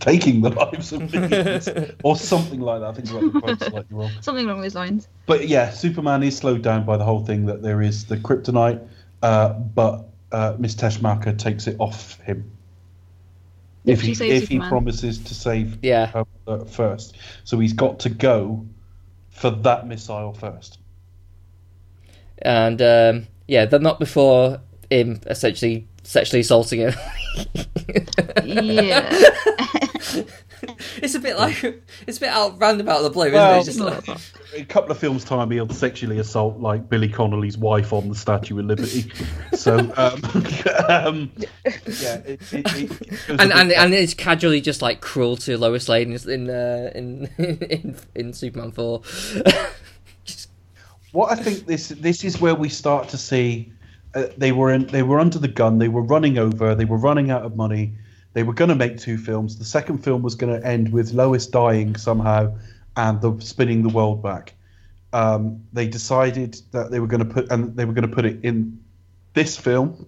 taking 0.00 0.42
the 0.42 0.50
lives 0.64 0.92
of 0.92 1.10
millions, 1.12 1.68
or 2.04 2.16
something 2.16 2.60
like 2.60 2.80
that. 2.80 2.88
I 2.88 2.92
think 2.92 3.10
I 3.10 3.20
the 3.20 3.40
quote 3.40 3.58
slightly 3.60 3.86
wrong. 3.96 4.10
Something 4.20 4.44
along 4.44 4.60
those 4.60 4.74
lines. 4.74 5.08
But 5.26 5.48
yeah, 5.48 5.70
Superman 5.70 6.22
is 6.22 6.36
slowed 6.36 6.62
down 6.62 6.84
by 6.84 6.96
the 6.96 7.04
whole 7.04 7.24
thing 7.24 7.46
that 7.46 7.62
there 7.62 7.80
is 7.80 8.04
the 8.04 8.16
kryptonite, 8.18 8.86
uh, 9.22 9.54
but 9.54 10.08
uh, 10.30 10.56
Miss 10.58 10.74
Teschmacher 10.74 11.36
takes 11.38 11.66
it 11.66 11.76
off 11.78 12.20
him. 12.20 12.50
If 13.84 14.00
She 14.00 14.08
he 14.08 14.14
saves 14.14 14.42
if 14.42 14.48
he 14.48 14.58
promises 14.58 15.18
to 15.18 15.34
save 15.34 15.78
Yeah. 15.82 16.24
her 16.46 16.64
first, 16.64 17.16
so 17.44 17.58
he's 17.58 17.72
got 17.74 17.98
to 18.00 18.08
go 18.08 18.66
for 19.30 19.50
that 19.50 19.86
missile 19.86 20.32
first. 20.32 20.78
and 22.38 22.80
um, 22.82 23.26
yeah, 23.46 23.64
they're 23.66 23.80
not 23.80 23.98
before 23.98 24.60
him 24.90 25.20
essentially 25.26 25.86
sexually 26.02 26.40
assaulting 26.40 26.80
him. 26.80 26.94
Yeah. 28.44 29.10
it's 31.02 31.14
a 31.14 31.20
bit 31.20 31.36
like 31.38 31.62
it's 32.06 32.18
a 32.18 32.20
bit 32.20 32.28
out 32.30 32.60
roundabout 32.60 33.02
the 33.02 33.10
blue, 33.10 33.24
isn't 33.26 33.34
Well, 33.34 33.60
it? 33.60 33.64
Just 33.64 33.80
like- 33.80 34.08
a 34.56 34.64
couple 34.64 34.92
of 34.92 34.98
films 34.98 35.24
time 35.24 35.50
he'll 35.50 35.68
sexually 35.68 36.18
assault 36.18 36.60
like 36.60 36.88
Billy 36.88 37.08
Connolly's 37.08 37.58
wife 37.58 37.92
on 37.92 38.08
the 38.08 38.14
Statue 38.14 38.58
of 38.60 38.66
Liberty. 38.66 39.10
so 39.52 39.78
um, 39.96 40.22
um, 40.88 41.32
yeah, 41.36 42.16
it, 42.24 42.40
it, 42.52 42.72
it 42.72 42.90
and 43.28 43.38
bit- 43.38 43.52
and 43.52 43.72
and 43.72 43.94
it's 43.94 44.14
casually 44.14 44.60
just 44.60 44.80
like 44.82 45.00
cruel 45.00 45.36
to 45.38 45.58
Lois 45.58 45.88
Lane 45.88 46.12
in 46.12 46.30
in 46.30 46.50
uh, 46.50 46.90
in, 46.94 47.26
in 47.38 47.96
in 48.14 48.32
Superman 48.32 48.70
four. 48.72 49.02
Just- 50.24 50.48
what 51.12 51.30
I 51.32 51.36
think 51.36 51.66
this 51.66 51.88
this 51.88 52.24
is 52.24 52.40
where 52.40 52.54
we 52.54 52.68
start 52.68 53.08
to 53.10 53.18
see 53.18 53.72
uh, 54.14 54.26
they 54.36 54.52
were 54.52 54.72
in, 54.72 54.86
they 54.86 55.02
were 55.02 55.18
under 55.18 55.38
the 55.38 55.48
gun, 55.48 55.78
they 55.78 55.88
were 55.88 56.02
running 56.02 56.38
over, 56.38 56.74
they 56.74 56.84
were 56.84 56.96
running 56.98 57.30
out 57.30 57.42
of 57.42 57.56
money. 57.56 57.94
They 58.34 58.42
were 58.42 58.52
going 58.52 58.68
to 58.68 58.74
make 58.74 58.98
two 58.98 59.16
films. 59.16 59.58
The 59.58 59.64
second 59.64 59.98
film 59.98 60.22
was 60.22 60.34
going 60.34 60.60
to 60.60 60.66
end 60.66 60.92
with 60.92 61.12
Lois 61.12 61.46
dying 61.46 61.96
somehow, 61.96 62.54
and 62.96 63.20
the 63.20 63.36
spinning 63.40 63.82
the 63.82 63.88
world 63.88 64.22
back. 64.22 64.54
Um, 65.12 65.62
they 65.72 65.86
decided 65.86 66.60
that 66.72 66.90
they 66.90 67.00
were 67.00 67.06
going 67.06 67.26
to 67.26 67.32
put 67.32 67.50
and 67.50 67.76
they 67.76 67.84
were 67.84 67.92
going 67.92 68.08
to 68.08 68.14
put 68.14 68.24
it 68.24 68.44
in 68.44 68.80
this 69.32 69.56
film. 69.56 70.06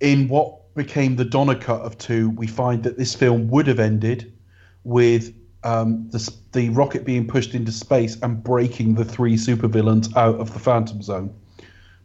In 0.00 0.28
what 0.28 0.74
became 0.74 1.16
the 1.16 1.24
Donner 1.24 1.54
cut 1.54 1.82
of 1.82 1.98
two, 1.98 2.30
we 2.30 2.46
find 2.46 2.82
that 2.84 2.96
this 2.96 3.14
film 3.14 3.48
would 3.48 3.66
have 3.66 3.78
ended 3.78 4.32
with 4.84 5.34
um, 5.64 6.08
the, 6.08 6.34
the 6.52 6.70
rocket 6.70 7.04
being 7.04 7.28
pushed 7.28 7.54
into 7.54 7.70
space 7.70 8.16
and 8.22 8.42
breaking 8.42 8.94
the 8.94 9.04
three 9.04 9.36
supervillains 9.36 10.14
out 10.16 10.40
of 10.40 10.52
the 10.54 10.58
Phantom 10.58 11.02
Zone 11.02 11.34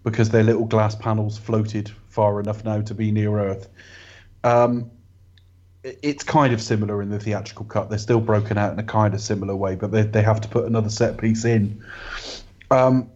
because 0.04 0.30
their 0.30 0.44
little 0.44 0.66
glass 0.66 0.96
panels 0.96 1.38
floated 1.38 1.90
far 2.10 2.40
enough 2.40 2.64
now 2.66 2.82
to 2.82 2.94
be 2.94 3.12
near 3.12 3.40
Earth. 3.40 3.70
Um, 4.44 4.92
it's 5.84 6.24
kind 6.24 6.54
of 6.54 6.62
similar 6.62 7.02
in 7.02 7.10
the 7.10 7.20
theatrical 7.20 7.66
cut. 7.66 7.90
They're 7.90 8.00
still 8.00 8.20
broken 8.20 8.58
out 8.58 8.74
in 8.74 8.80
a 8.80 8.84
kind 8.84 9.14
of 9.14 9.22
similar 9.22 9.56
way, 9.56 9.76
but 9.76 9.92
they, 9.92 10.04
they 10.04 10.22
have 10.22 10.42
to 10.42 10.48
put 10.48 10.66
another 10.66 10.90
set 10.90 11.18
piece 11.18 11.46
in. 11.46 11.84
Um, 12.70 13.10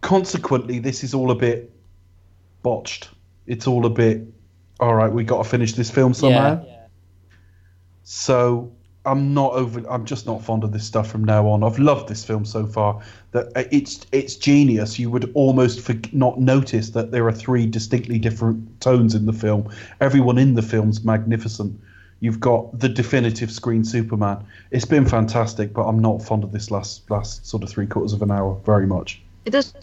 consequently, 0.00 0.78
this 0.80 1.04
is 1.04 1.14
all 1.14 1.30
a 1.30 1.34
bit 1.34 1.70
botched. 2.62 3.10
It's 3.46 3.66
all 3.66 3.86
a 3.86 3.90
bit, 3.90 4.22
all 4.80 4.94
right, 4.94 5.12
we 5.12 5.24
got 5.24 5.42
to 5.42 5.48
finish 5.48 5.74
this 5.74 5.90
film 5.90 6.14
somehow. 6.14 6.64
So 8.02 8.72
I'm 9.06 9.34
not 9.34 9.52
over. 9.52 9.82
I'm 9.88 10.04
just 10.06 10.26
not 10.26 10.42
fond 10.42 10.64
of 10.64 10.72
this 10.72 10.84
stuff 10.84 11.10
from 11.10 11.24
now 11.24 11.46
on. 11.48 11.62
I've 11.62 11.78
loved 11.78 12.08
this 12.08 12.24
film 12.24 12.44
so 12.44 12.66
far. 12.66 13.02
That 13.32 13.48
uh, 13.54 13.64
it's 13.70 14.06
it's 14.12 14.36
genius. 14.36 14.98
You 14.98 15.10
would 15.10 15.30
almost 15.34 15.80
for, 15.80 15.94
not 16.12 16.40
notice 16.40 16.90
that 16.90 17.10
there 17.10 17.26
are 17.26 17.32
three 17.32 17.66
distinctly 17.66 18.18
different 18.18 18.80
tones 18.80 19.14
in 19.14 19.26
the 19.26 19.32
film. 19.32 19.70
Everyone 20.00 20.38
in 20.38 20.54
the 20.54 20.62
film's 20.62 21.04
magnificent. 21.04 21.78
You've 22.20 22.40
got 22.40 22.78
the 22.78 22.88
definitive 22.88 23.50
screen 23.50 23.84
Superman. 23.84 24.42
It's 24.70 24.86
been 24.86 25.04
fantastic, 25.04 25.74
but 25.74 25.82
I'm 25.82 25.98
not 25.98 26.22
fond 26.22 26.42
of 26.42 26.52
this 26.52 26.70
last 26.70 27.10
last 27.10 27.46
sort 27.46 27.62
of 27.62 27.68
three 27.68 27.86
quarters 27.86 28.14
of 28.14 28.22
an 28.22 28.30
hour 28.30 28.58
very 28.64 28.86
much. 28.86 29.20
It 29.44 29.50
does 29.50 29.74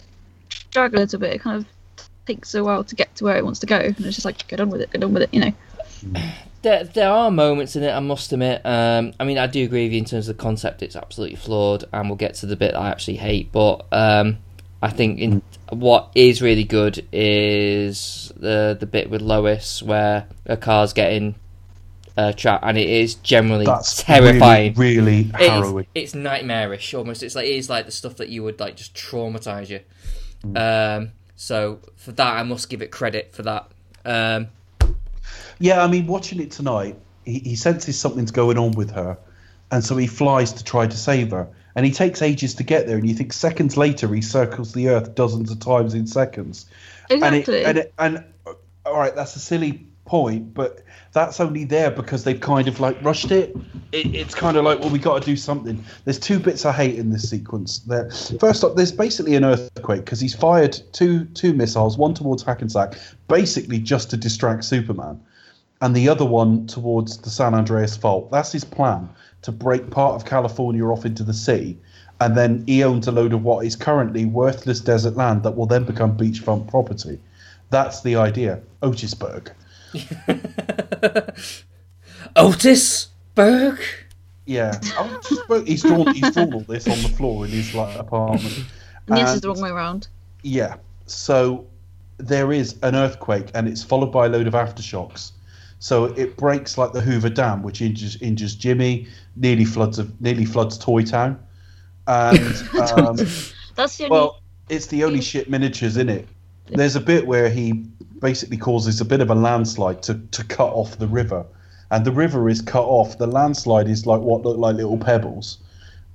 drag 0.72 0.94
a 0.94 0.98
little 0.98 1.20
bit. 1.20 1.32
It 1.34 1.40
kind 1.40 1.58
of 1.58 1.66
takes 2.26 2.54
a 2.56 2.64
while 2.64 2.82
to 2.82 2.94
get 2.96 3.14
to 3.16 3.24
where 3.24 3.36
it 3.36 3.44
wants 3.44 3.60
to 3.60 3.66
go, 3.66 3.76
and 3.76 4.00
it's 4.00 4.16
just 4.16 4.24
like 4.24 4.44
get 4.48 4.60
on 4.60 4.70
with 4.70 4.80
it, 4.80 4.90
get 4.90 5.04
on 5.04 5.12
with 5.12 5.22
it, 5.22 5.32
you 5.32 5.40
know. 5.40 5.52
There, 6.62 6.84
there 6.84 7.10
are 7.10 7.30
moments 7.30 7.74
in 7.76 7.82
it, 7.82 7.90
I 7.90 7.98
must 8.00 8.32
admit. 8.32 8.62
Um, 8.64 9.12
I 9.18 9.24
mean, 9.24 9.36
I 9.38 9.46
do 9.48 9.64
agree 9.64 9.84
with 9.84 9.92
you 9.92 9.98
in 9.98 10.04
terms 10.04 10.28
of 10.28 10.36
the 10.36 10.42
concept; 10.42 10.82
it's 10.82 10.94
absolutely 10.96 11.36
flawed, 11.36 11.84
and 11.92 12.08
we'll 12.08 12.16
get 12.16 12.34
to 12.36 12.46
the 12.46 12.56
bit 12.56 12.74
I 12.74 12.88
actually 12.90 13.16
hate. 13.16 13.50
But 13.50 13.84
um, 13.90 14.38
I 14.80 14.90
think 14.90 15.18
in 15.18 15.42
what 15.70 16.10
is 16.14 16.40
really 16.40 16.64
good 16.64 17.06
is 17.12 18.32
the 18.36 18.76
the 18.78 18.86
bit 18.86 19.10
with 19.10 19.22
Lois 19.22 19.82
where 19.82 20.26
her 20.46 20.56
car's 20.56 20.92
getting 20.92 21.34
uh, 22.16 22.32
trapped, 22.32 22.64
and 22.64 22.78
it 22.78 22.88
is 22.88 23.14
generally 23.16 23.64
That's 23.64 24.02
terrifying. 24.02 24.74
Really, 24.74 24.98
really 24.98 25.20
It 25.34 25.40
is- 25.40 25.48
harrowing. 25.48 25.86
it's 25.94 26.14
nightmarish 26.14 26.94
almost. 26.94 27.22
It's 27.22 27.34
like 27.34 27.46
it 27.46 27.56
is 27.56 27.68
like 27.70 27.86
the 27.86 27.92
stuff 27.92 28.16
that 28.16 28.28
you 28.28 28.42
would 28.44 28.60
like 28.60 28.76
just 28.76 28.94
traumatize 28.94 29.68
you. 29.68 29.80
Mm. 30.44 30.98
Um, 30.98 31.12
so 31.34 31.80
for 31.96 32.12
that, 32.12 32.36
I 32.36 32.42
must 32.44 32.68
give 32.68 32.82
it 32.82 32.90
credit 32.92 33.34
for 33.34 33.42
that. 33.42 33.68
Um, 34.04 34.48
Yeah, 35.62 35.84
I 35.84 35.86
mean, 35.86 36.08
watching 36.08 36.40
it 36.40 36.50
tonight, 36.50 36.96
he, 37.24 37.38
he 37.38 37.56
senses 37.56 37.98
something's 37.98 38.32
going 38.32 38.58
on 38.58 38.72
with 38.72 38.90
her, 38.90 39.16
and 39.70 39.84
so 39.84 39.96
he 39.96 40.08
flies 40.08 40.52
to 40.54 40.64
try 40.64 40.88
to 40.88 40.96
save 40.96 41.30
her. 41.30 41.48
And 41.76 41.86
he 41.86 41.92
takes 41.92 42.20
ages 42.20 42.54
to 42.56 42.64
get 42.64 42.88
there, 42.88 42.96
and 42.96 43.08
you 43.08 43.14
think 43.14 43.32
seconds 43.32 43.76
later 43.76 44.12
he 44.12 44.20
circles 44.20 44.72
the 44.72 44.88
Earth 44.88 45.14
dozens 45.14 45.52
of 45.52 45.60
times 45.60 45.94
in 45.94 46.08
seconds. 46.08 46.66
Exactly. 47.08 47.64
And 47.64 47.78
it, 47.78 47.94
and 47.98 48.16
it, 48.16 48.24
and 48.48 48.56
all 48.84 48.98
right, 48.98 49.14
that's 49.14 49.36
a 49.36 49.38
silly 49.38 49.86
point, 50.04 50.52
but 50.52 50.82
that's 51.12 51.38
only 51.38 51.64
there 51.64 51.92
because 51.92 52.24
they've 52.24 52.40
kind 52.40 52.66
of 52.66 52.80
like 52.80 53.00
rushed 53.02 53.30
it. 53.30 53.56
it 53.92 54.14
it's 54.14 54.34
kind 54.34 54.56
of 54.56 54.64
like, 54.64 54.80
well, 54.80 54.90
we 54.90 54.98
got 54.98 55.22
to 55.22 55.24
do 55.24 55.36
something. 55.36 55.82
There's 56.04 56.18
two 56.18 56.40
bits 56.40 56.66
I 56.66 56.72
hate 56.72 56.98
in 56.98 57.10
this 57.10 57.30
sequence. 57.30 57.78
There, 57.78 58.10
first 58.40 58.64
up, 58.64 58.74
there's 58.74 58.92
basically 58.92 59.36
an 59.36 59.44
earthquake 59.44 60.04
because 60.04 60.20
he's 60.20 60.34
fired 60.34 60.78
two 60.92 61.24
two 61.26 61.52
missiles, 61.54 61.96
one 61.96 62.14
towards 62.14 62.42
Hackensack, 62.42 62.94
basically 63.28 63.78
just 63.78 64.10
to 64.10 64.16
distract 64.16 64.64
Superman, 64.64 65.20
and 65.82 65.94
the 65.94 66.08
other 66.08 66.24
one 66.24 66.66
towards 66.66 67.18
the 67.18 67.28
San 67.30 67.52
Andreas 67.54 67.96
Fault. 67.96 68.30
That's 68.30 68.52
his 68.52 68.64
plan 68.64 69.08
to 69.42 69.52
break 69.52 69.90
part 69.90 70.14
of 70.14 70.24
California 70.24 70.84
off 70.86 71.04
into 71.04 71.22
the 71.24 71.34
sea. 71.34 71.76
And 72.20 72.36
then 72.36 72.62
he 72.66 72.84
owns 72.84 73.08
a 73.08 73.12
load 73.12 73.32
of 73.32 73.42
what 73.42 73.66
is 73.66 73.74
currently 73.74 74.24
worthless 74.24 74.78
desert 74.80 75.16
land 75.16 75.42
that 75.42 75.56
will 75.56 75.66
then 75.66 75.84
become 75.84 76.16
beachfront 76.16 76.68
property. 76.68 77.18
That's 77.70 78.00
the 78.02 78.14
idea. 78.16 78.60
Otisburg. 78.82 79.48
Otisburg. 82.36 83.80
Yeah, 84.46 84.72
Otisburg. 84.98 85.66
He's 85.66 85.82
drawn. 85.82 86.14
He's 86.14 86.32
drawn 86.32 86.52
all 86.54 86.60
this 86.60 86.86
on 86.88 87.00
the 87.02 87.08
floor 87.08 87.44
in 87.44 87.50
his 87.50 87.74
like 87.74 87.96
apartment. 87.98 88.44
and 89.08 89.18
yes, 89.18 89.28
And- 89.28 89.28
it's 89.30 89.40
the 89.40 89.48
wrong 89.48 89.60
way 89.60 89.70
around. 89.70 90.08
Yeah. 90.42 90.76
So 91.06 91.66
there 92.18 92.52
is 92.52 92.76
an 92.82 92.94
earthquake, 92.94 93.50
and 93.54 93.68
it's 93.68 93.82
followed 93.82 94.12
by 94.12 94.26
a 94.26 94.28
load 94.28 94.46
of 94.46 94.54
aftershocks. 94.54 95.32
So 95.82 96.04
it 96.04 96.36
breaks 96.36 96.78
like 96.78 96.92
the 96.92 97.00
Hoover 97.00 97.28
Dam, 97.28 97.64
which 97.64 97.82
injures 97.82 98.14
injures 98.22 98.54
Jimmy, 98.54 99.08
nearly 99.34 99.64
floods 99.64 99.98
of 99.98 100.20
nearly 100.20 100.44
floods 100.44 100.78
Toy 100.78 101.02
Town, 101.02 101.40
and 102.06 102.38
um, 102.92 103.16
That's 103.74 103.96
the 103.96 104.04
only. 104.04 104.08
well, 104.08 104.40
it's 104.68 104.86
the 104.86 105.02
only 105.02 105.20
shit 105.20 105.50
miniatures 105.50 105.96
in 105.96 106.08
it. 106.08 106.28
There's 106.68 106.94
a 106.94 107.00
bit 107.00 107.26
where 107.26 107.50
he 107.50 107.72
basically 108.20 108.58
causes 108.58 109.00
a 109.00 109.04
bit 109.04 109.20
of 109.20 109.28
a 109.28 109.34
landslide 109.34 110.04
to, 110.04 110.14
to 110.30 110.44
cut 110.44 110.72
off 110.72 110.98
the 110.98 111.08
river. 111.08 111.44
And 111.90 112.04
the 112.04 112.12
river 112.12 112.48
is 112.48 112.62
cut 112.62 112.84
off. 112.84 113.18
The 113.18 113.26
landslide 113.26 113.88
is 113.88 114.06
like 114.06 114.20
what 114.20 114.42
look 114.42 114.58
like 114.58 114.76
little 114.76 114.98
pebbles. 114.98 115.58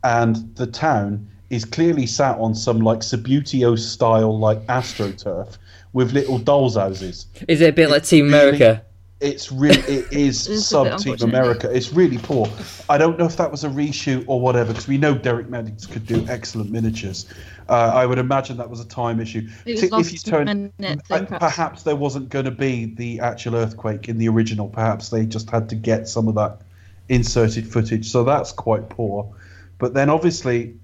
And 0.05 0.55
the 0.55 0.67
town 0.67 1.27
is 1.49 1.65
clearly 1.65 2.07
sat 2.07 2.39
on 2.39 2.55
some 2.55 2.79
like 2.79 2.99
Subbuteo 2.99 3.77
style 3.77 4.39
like 4.39 4.65
astroturf 4.67 5.57
with 5.91 6.13
little 6.13 6.37
dolls 6.37 6.77
houses. 6.77 7.25
Is 7.49 7.59
it 7.59 7.69
a 7.69 7.73
bit 7.73 7.89
like 7.89 8.05
Team 8.05 8.27
America? 8.27 8.85
It's 9.19 9.51
really 9.51 9.81
it 9.81 10.11
is 10.11 10.47
It's 10.47 10.65
sub 10.65 10.97
Team. 10.99 11.17
America. 11.21 11.69
It's 11.71 11.91
really 11.91 12.17
poor. 12.17 12.47
I 12.89 12.97
don't 12.97 13.17
know 13.17 13.25
if 13.25 13.37
that 13.37 13.51
was 13.51 13.63
a 13.63 13.69
reshoot 13.69 14.25
or 14.27 14.39
whatever 14.39 14.73
because 14.73 14.87
we 14.87 14.97
know 14.97 15.15
Derek 15.15 15.49
Meddings 15.49 15.87
could 15.87 16.05
do 16.05 16.25
excellent 16.29 16.71
miniatures. 16.71 17.31
Uh, 17.69 17.91
I 17.93 18.05
would 18.05 18.19
imagine 18.19 18.57
that 18.57 18.69
was 18.69 18.79
a 18.79 18.87
time 18.87 19.19
issue. 19.19 19.47
T- 19.65 19.89
if 19.91 20.13
you 20.13 20.19
turn, 20.19 20.71
uh, 20.81 20.95
perhaps 21.39 21.83
there 21.83 21.95
wasn't 21.95 22.29
going 22.29 22.45
to 22.45 22.51
be 22.51 22.85
the 22.85 23.19
actual 23.19 23.55
earthquake 23.55 24.07
in 24.07 24.17
the 24.17 24.29
original. 24.29 24.69
Perhaps 24.69 25.09
they 25.09 25.25
just 25.25 25.49
had 25.49 25.67
to 25.69 25.75
get 25.75 26.07
some 26.07 26.27
of 26.27 26.35
that 26.35 26.61
inserted 27.09 27.67
footage. 27.67 28.09
So 28.09 28.23
that's 28.23 28.51
quite 28.51 28.89
poor. 28.89 29.33
But 29.79 29.93
then 29.93 30.09
obviously 30.09 30.75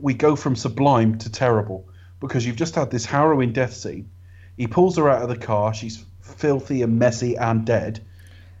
we 0.00 0.14
go 0.14 0.34
from 0.34 0.56
sublime 0.56 1.18
to 1.18 1.30
terrible 1.30 1.86
because 2.20 2.46
you've 2.46 2.56
just 2.56 2.74
had 2.74 2.90
this 2.90 3.04
harrowing 3.04 3.52
death 3.52 3.74
scene. 3.74 4.10
He 4.56 4.66
pulls 4.66 4.96
her 4.96 5.08
out 5.08 5.22
of 5.22 5.28
the 5.28 5.36
car. 5.36 5.74
She's 5.74 6.04
filthy 6.34 6.82
and 6.82 6.98
messy 6.98 7.36
and 7.36 7.64
dead. 7.64 8.04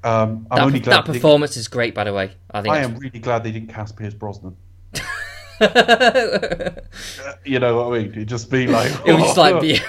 Um, 0.04 0.46
I'm 0.50 0.56
That, 0.58 0.64
only 0.66 0.80
glad 0.80 0.96
that 0.98 1.06
they- 1.12 1.18
performance 1.18 1.56
is 1.56 1.68
great, 1.68 1.94
by 1.94 2.04
the 2.04 2.12
way. 2.12 2.32
I 2.50 2.62
think. 2.62 2.74
I 2.74 2.78
am 2.78 2.96
really 2.96 3.18
glad 3.18 3.42
they 3.44 3.50
didn't 3.52 3.72
cast 3.72 3.96
Pierce 3.96 4.14
Brosnan. 4.14 4.56
You 7.44 7.58
know 7.60 7.76
what 7.76 7.96
I 7.96 7.98
mean? 8.02 8.10
It'd 8.12 8.28
just 8.28 8.50
be 8.50 8.66
like 8.66 8.92
it 9.06 9.12
would 9.12 9.20
just 9.22 9.36
like 9.36 9.60
be. 9.60 9.80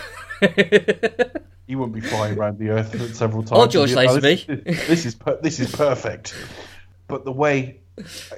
He 1.67 1.75
wouldn't 1.75 1.93
be 1.95 1.99
flying 1.99 2.37
around 2.37 2.59
the 2.59 2.69
earth 2.69 3.13
several 3.13 3.43
times. 3.43 3.59
Or 3.59 3.67
George 3.67 3.89
be 3.89 3.95
like, 3.95 4.09
Lazenby. 4.09 4.63
This, 4.63 4.87
this 4.87 5.05
is 5.05 5.15
per- 5.15 5.37
this 5.41 5.59
is 5.59 5.69
perfect. 5.75 6.33
But 7.09 7.25
the 7.25 7.33
way 7.33 7.79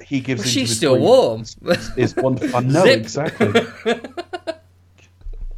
he 0.04 0.18
gives 0.18 0.40
Well, 0.40 0.48
into 0.48 0.58
she's 0.58 0.76
still 0.76 0.98
warm. 0.98 1.42
is, 1.42 1.56
is 1.96 2.16
wonderful. 2.16 2.56
I 2.56 2.60
know 2.62 2.82
exactly. 2.86 3.52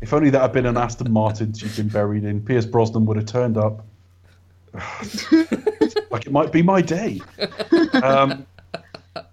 If 0.02 0.12
only 0.12 0.30
that 0.30 0.42
had 0.42 0.52
been 0.52 0.66
an 0.66 0.76
Aston 0.76 1.10
Martin 1.12 1.52
she'd 1.54 1.74
been 1.76 1.88
buried 1.88 2.24
in, 2.24 2.40
Pierce 2.42 2.66
Brosnan 2.66 3.06
would 3.06 3.16
have 3.16 3.26
turned 3.26 3.56
up. 3.56 3.86
like 6.10 6.26
it 6.26 6.32
might 6.32 6.50
be 6.52 6.62
my 6.62 6.82
day. 6.82 7.20
Um, 7.92 8.46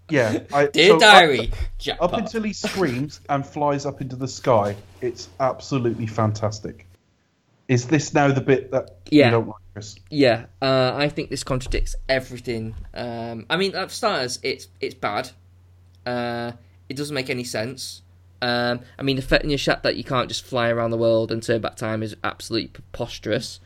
yeah, 0.09 0.39
I, 0.53 0.67
Dear 0.67 0.89
so 0.91 0.99
diary, 0.99 1.39
Up, 1.51 1.57
jackpot. 1.77 2.19
until 2.19 2.43
he 2.43 2.53
screams 2.53 3.21
and 3.29 3.45
flies 3.45 3.85
up 3.85 4.01
into 4.01 4.15
the 4.15 4.27
sky, 4.27 4.75
it's 5.01 5.29
absolutely 5.39 6.07
fantastic. 6.07 6.85
Is 7.67 7.87
this 7.87 8.13
now 8.13 8.31
the 8.31 8.41
bit 8.41 8.71
that 8.71 8.97
Yeah. 9.09 9.25
you 9.25 9.31
don't 9.31 9.47
like, 9.47 9.55
Chris? 9.73 9.95
Yeah, 10.09 10.45
uh, 10.61 10.93
I 10.95 11.07
think 11.09 11.29
this 11.29 11.43
contradicts 11.43 11.95
everything. 12.09 12.75
Um, 12.93 13.45
I 13.49 13.57
mean, 13.57 13.71
for 13.73 13.87
starters, 13.89 14.39
it's 14.43 14.67
it's 14.81 14.95
bad. 14.95 15.29
Uh, 16.05 16.51
it 16.89 16.97
doesn't 16.97 17.13
make 17.13 17.29
any 17.29 17.43
sense. 17.43 18.01
Um, 18.41 18.81
I 18.97 19.03
mean, 19.03 19.17
affecting 19.17 19.49
your 19.49 19.59
shot 19.59 19.83
that 19.83 19.95
you 19.95 20.03
can't 20.03 20.27
just 20.27 20.45
fly 20.45 20.69
around 20.69 20.91
the 20.91 20.97
world 20.97 21.31
and 21.31 21.43
turn 21.43 21.61
back 21.61 21.75
time 21.75 22.03
is 22.03 22.15
absolutely 22.23 22.69
preposterous. 22.69 23.59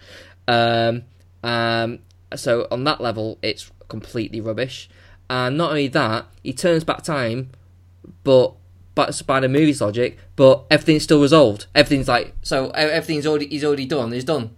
Um, 0.48 1.04
um, 1.44 2.00
so 2.36 2.68
on 2.72 2.84
that 2.86 3.02
level, 3.02 3.38
it's 3.42 3.72
completely 3.88 4.42
rubbish. 4.42 4.90
And 5.30 5.58
not 5.58 5.70
only 5.70 5.88
that, 5.90 6.26
he 6.42 6.54
turns 6.54 6.84
back 6.84 7.04
time, 7.04 7.52
but 8.24 8.54
but 8.96 9.22
by 9.26 9.40
the 9.40 9.50
movie's 9.50 9.82
logic, 9.82 10.20
but 10.36 10.66
everything's 10.70 11.04
still 11.04 11.22
resolved. 11.22 11.66
Everything's 11.74 12.08
like 12.08 12.36
so. 12.42 12.70
Everything's 12.72 13.26
already 13.26 13.48
he's 13.48 13.64
already 13.64 13.86
done. 13.86 14.12
He's 14.12 14.24
done. 14.24 14.56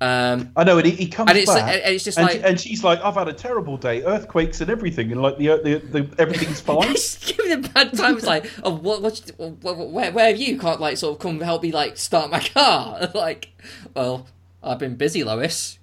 Um, 0.00 0.52
I 0.54 0.62
know, 0.62 0.78
and 0.78 0.86
he, 0.86 0.92
he 0.92 1.06
comes 1.08 1.28
And 1.28 1.36
it's- 1.38 1.52
back, 1.56 1.80
and 1.84 1.94
it's 1.94 2.04
just 2.04 2.18
and, 2.18 2.28
like- 2.28 2.40
and 2.44 2.60
she's 2.60 2.84
like, 2.84 3.00
"I've 3.02 3.14
had 3.14 3.26
a 3.26 3.32
terrible 3.32 3.76
day, 3.76 4.04
earthquakes 4.04 4.60
and 4.60 4.70
everything, 4.70 5.10
and 5.10 5.20
like 5.20 5.38
the 5.38 5.48
the, 5.48 5.78
the 6.00 6.22
everything's 6.22 6.60
fine." 6.70 6.82
Just 6.92 7.26
give 7.26 7.44
me 7.44 7.52
a 7.52 7.58
bad 7.58 7.92
time. 7.94 8.16
It's 8.16 8.24
like, 8.26 8.48
oh, 8.62 8.74
what, 8.76 9.02
what, 9.02 9.20
what, 9.38 9.76
where, 9.90 10.12
where 10.12 10.28
have 10.28 10.36
you? 10.36 10.56
Can't 10.58 10.80
like 10.80 10.98
sort 10.98 11.14
of 11.16 11.20
come 11.20 11.40
help 11.40 11.64
me 11.64 11.72
like 11.72 11.96
start 11.96 12.30
my 12.30 12.38
car? 12.40 13.10
like, 13.14 13.48
well, 13.94 14.28
I've 14.62 14.78
been 14.78 14.94
busy, 14.94 15.24
Lois. 15.24 15.78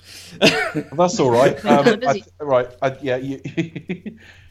That's 0.40 1.20
all 1.20 1.30
right. 1.30 1.62
Um, 1.64 2.00
I, 2.06 2.22
right, 2.40 2.68
I, 2.80 2.96
yeah, 3.02 3.16
you, 3.16 3.40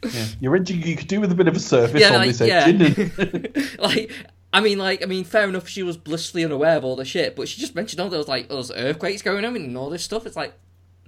yeah, 0.03 0.25
your 0.39 0.55
engine 0.55 0.81
you 0.81 0.95
could 0.95 1.07
do 1.07 1.19
with 1.19 1.31
a 1.31 1.35
bit 1.35 1.47
of 1.47 1.55
a 1.55 1.59
service 1.59 1.99
Yeah, 2.01 2.09
on 2.09 2.13
like, 2.27 2.29
this 2.35 2.41
engine. 2.41 3.09
and- 3.17 3.79
like, 3.79 4.11
I 4.57 4.61
mean, 4.61 4.79
like, 4.79 5.03
I 5.03 5.05
mean, 5.05 5.23
fair 5.23 5.47
enough. 5.47 5.67
She 5.67 5.83
was 5.83 5.97
blissfully 5.97 6.43
unaware 6.43 6.77
of 6.77 6.83
all 6.83 6.95
the 6.95 7.05
shit, 7.05 7.35
but 7.35 7.47
she 7.47 7.61
just 7.61 7.75
mentioned 7.75 7.99
all 7.99 8.09
those 8.09 8.27
like 8.27 8.49
those 8.49 8.71
earthquakes 8.71 9.21
going 9.21 9.45
on 9.45 9.55
and 9.55 9.77
all 9.77 9.91
this 9.91 10.03
stuff. 10.03 10.25
It's 10.25 10.35
like, 10.35 10.53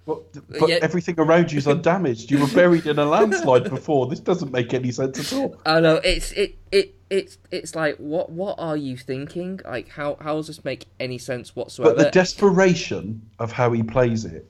but 0.05 0.21
but 0.49 0.69
Yeah. 0.69 0.77
everything 0.83 1.15
around 1.19 1.51
you's 1.51 1.67
undamaged. 1.67 2.29
You 2.29 2.39
were 2.41 2.47
buried 2.47 2.85
in 2.85 2.99
a 2.99 3.05
landslide 3.15 3.69
before. 3.69 4.05
This 4.07 4.19
doesn't 4.19 4.51
make 4.51 4.73
any 4.75 4.91
sense 4.91 5.19
at 5.19 5.37
all. 5.37 5.59
I 5.65 5.79
know. 5.79 5.95
It's 5.95 6.31
it 6.33 6.59
it 6.71 6.93
it's 7.09 7.39
it's 7.49 7.73
like, 7.73 7.97
what 7.97 8.31
what 8.31 8.59
are 8.59 8.77
you 8.77 8.95
thinking? 8.95 9.59
Like, 9.65 9.89
how 9.89 10.17
how 10.21 10.35
does 10.35 10.45
this 10.45 10.63
make 10.63 10.85
any 10.99 11.17
sense 11.17 11.55
whatsoever? 11.55 11.95
But 11.95 12.03
the 12.03 12.11
desperation 12.11 13.21
of 13.39 13.51
how 13.51 13.71
he 13.71 13.81
plays 13.81 14.25
it 14.25 14.47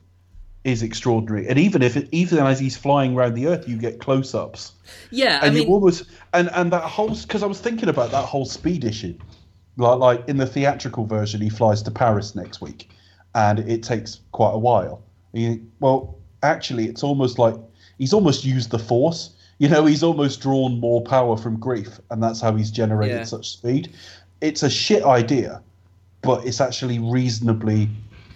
is 0.63 0.83
extraordinary. 0.83 1.47
And 1.47 1.57
even 1.57 1.81
if 1.81 1.95
it, 1.95 2.09
even 2.11 2.39
as 2.39 2.59
he's 2.59 2.75
flying 2.75 3.15
around 3.15 3.33
the 3.35 3.47
earth, 3.47 3.67
you 3.67 3.77
get 3.77 3.99
close-ups. 3.99 4.73
yeah, 5.11 5.39
I 5.41 5.47
and 5.47 5.55
mean, 5.55 5.67
you 5.67 5.73
almost 5.73 6.03
and 6.33 6.49
and 6.53 6.71
that 6.73 6.83
whole 6.83 7.15
because 7.15 7.43
I 7.43 7.47
was 7.47 7.59
thinking 7.59 7.89
about 7.89 8.11
that 8.11 8.25
whole 8.25 8.45
speed 8.45 8.83
issue, 8.83 9.17
like 9.77 9.99
like 9.99 10.27
in 10.27 10.37
the 10.37 10.45
theatrical 10.45 11.05
version, 11.05 11.39
he 11.41 11.49
flies 11.49 11.81
to 11.83 11.91
Paris 11.91 12.35
next 12.35 12.61
week, 12.61 12.89
and 13.35 13.59
it 13.59 13.83
takes 13.83 14.19
quite 14.31 14.53
a 14.53 14.57
while. 14.57 15.01
He, 15.33 15.61
well, 15.79 16.17
actually, 16.43 16.87
it's 16.87 17.03
almost 17.03 17.39
like 17.39 17.55
he's 17.97 18.13
almost 18.13 18.43
used 18.43 18.71
the 18.71 18.79
force. 18.79 19.31
You 19.59 19.67
know, 19.69 19.85
he's 19.85 20.03
almost 20.03 20.41
drawn 20.41 20.79
more 20.79 21.01
power 21.03 21.35
from 21.37 21.59
grief, 21.59 21.99
and 22.11 22.21
that's 22.23 22.41
how 22.41 22.55
he's 22.55 22.71
generated 22.71 23.17
Yeah. 23.17 23.23
such 23.25 23.49
speed. 23.51 23.91
It's 24.41 24.63
a 24.63 24.69
shit 24.69 25.03
idea, 25.03 25.61
but 26.21 26.45
it's 26.45 26.61
actually 26.61 26.99
reasonably. 26.99 27.89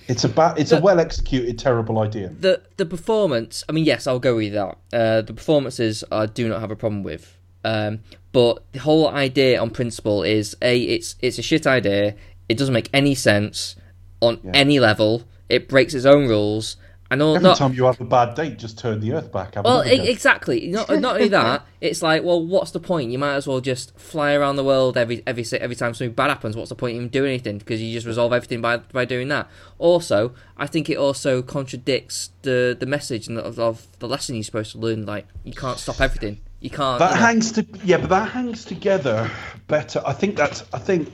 It's 0.07 0.23
a 0.23 0.29
ba- 0.29 0.55
It's 0.57 0.71
a 0.71 0.81
well 0.81 0.99
executed 0.99 1.57
terrible 1.59 1.99
idea. 1.99 2.29
the 2.39 2.61
the 2.77 2.85
performance. 2.85 3.63
I 3.69 3.71
mean, 3.71 3.85
yes, 3.85 4.07
I'll 4.07 4.19
go 4.19 4.35
with 4.35 4.53
that. 4.53 4.77
Uh, 4.91 5.21
the 5.21 5.33
performances 5.33 6.03
I 6.11 6.25
do 6.25 6.47
not 6.49 6.59
have 6.61 6.71
a 6.71 6.75
problem 6.75 7.03
with. 7.03 7.37
Um, 7.65 7.99
but 8.33 8.63
the 8.73 8.79
whole 8.79 9.07
idea 9.07 9.59
on 9.61 9.69
principle 9.69 10.23
is 10.23 10.55
a 10.61 10.77
it's 10.81 11.15
it's 11.21 11.37
a 11.37 11.41
shit 11.41 11.65
idea. 11.65 12.15
It 12.49 12.57
doesn't 12.57 12.73
make 12.73 12.89
any 12.93 13.15
sense 13.15 13.75
on 14.21 14.39
Yeah. 14.43 14.51
any 14.53 14.79
level. 14.79 15.23
It 15.49 15.69
breaks 15.69 15.93
its 15.93 16.05
own 16.05 16.27
rules. 16.27 16.75
And 17.11 17.21
all, 17.21 17.35
Every 17.35 17.47
not, 17.49 17.57
time 17.57 17.73
you 17.73 17.83
have 17.85 18.01
a 18.01 18.05
bad 18.05 18.33
date, 18.33 18.57
just 18.57 18.79
turn 18.79 18.99
the 18.99 19.13
earth 19.13 19.31
back. 19.31 19.53
have 19.53 19.65
well, 19.65 19.85
e- 19.85 20.09
exactly. 20.09 20.67
Not 20.69 20.89
not 20.99 21.15
only 21.15 21.27
that, 21.27 21.63
it's 21.81 22.01
like, 22.01 22.23
well, 22.23 22.43
what's 22.43 22.71
the 22.71 22.79
point? 22.79 23.11
You 23.11 23.19
might 23.19 23.35
as 23.35 23.45
well 23.45 23.59
just 23.61 23.95
fly 23.99 24.33
around 24.33 24.55
the 24.55 24.63
world 24.63 24.97
every 24.97 25.21
every 25.27 25.45
every 25.59 25.75
time 25.75 25.93
something 25.93 26.13
bad 26.13 26.29
happens. 26.29 26.55
What's 26.55 26.69
the 26.69 26.75
point 26.75 26.97
in 26.97 27.09
doing 27.09 27.29
anything? 27.31 27.59
Because 27.59 27.81
you 27.81 27.93
just 27.93 28.07
resolve 28.07 28.33
everything 28.33 28.61
by 28.61 28.77
by 28.77 29.05
doing 29.05 29.27
that. 29.27 29.47
Also, 29.77 30.33
I 30.57 30.65
think 30.65 30.89
it 30.89 30.97
also 30.97 31.43
contradicts 31.43 32.31
the 32.41 32.75
the 32.79 32.85
message 32.87 33.27
of, 33.29 33.59
of 33.59 33.87
the 33.99 34.07
lesson 34.07 34.33
you're 34.35 34.43
supposed 34.43 34.71
to 34.71 34.79
learn. 34.79 35.05
Like, 35.05 35.27
you 35.43 35.53
can't 35.53 35.77
stop 35.77 36.01
everything. 36.01 36.39
You 36.61 36.69
can't. 36.71 36.97
That 36.99 37.11
you 37.11 37.15
know- 37.19 37.25
hangs 37.27 37.51
to 37.51 37.65
yeah, 37.83 37.97
but 37.97 38.09
that 38.09 38.29
hangs 38.29 38.65
together 38.65 39.29
better. 39.67 40.01
I 40.05 40.13
think 40.13 40.35
that's 40.35 40.63
I 40.73 40.79
think 40.79 41.11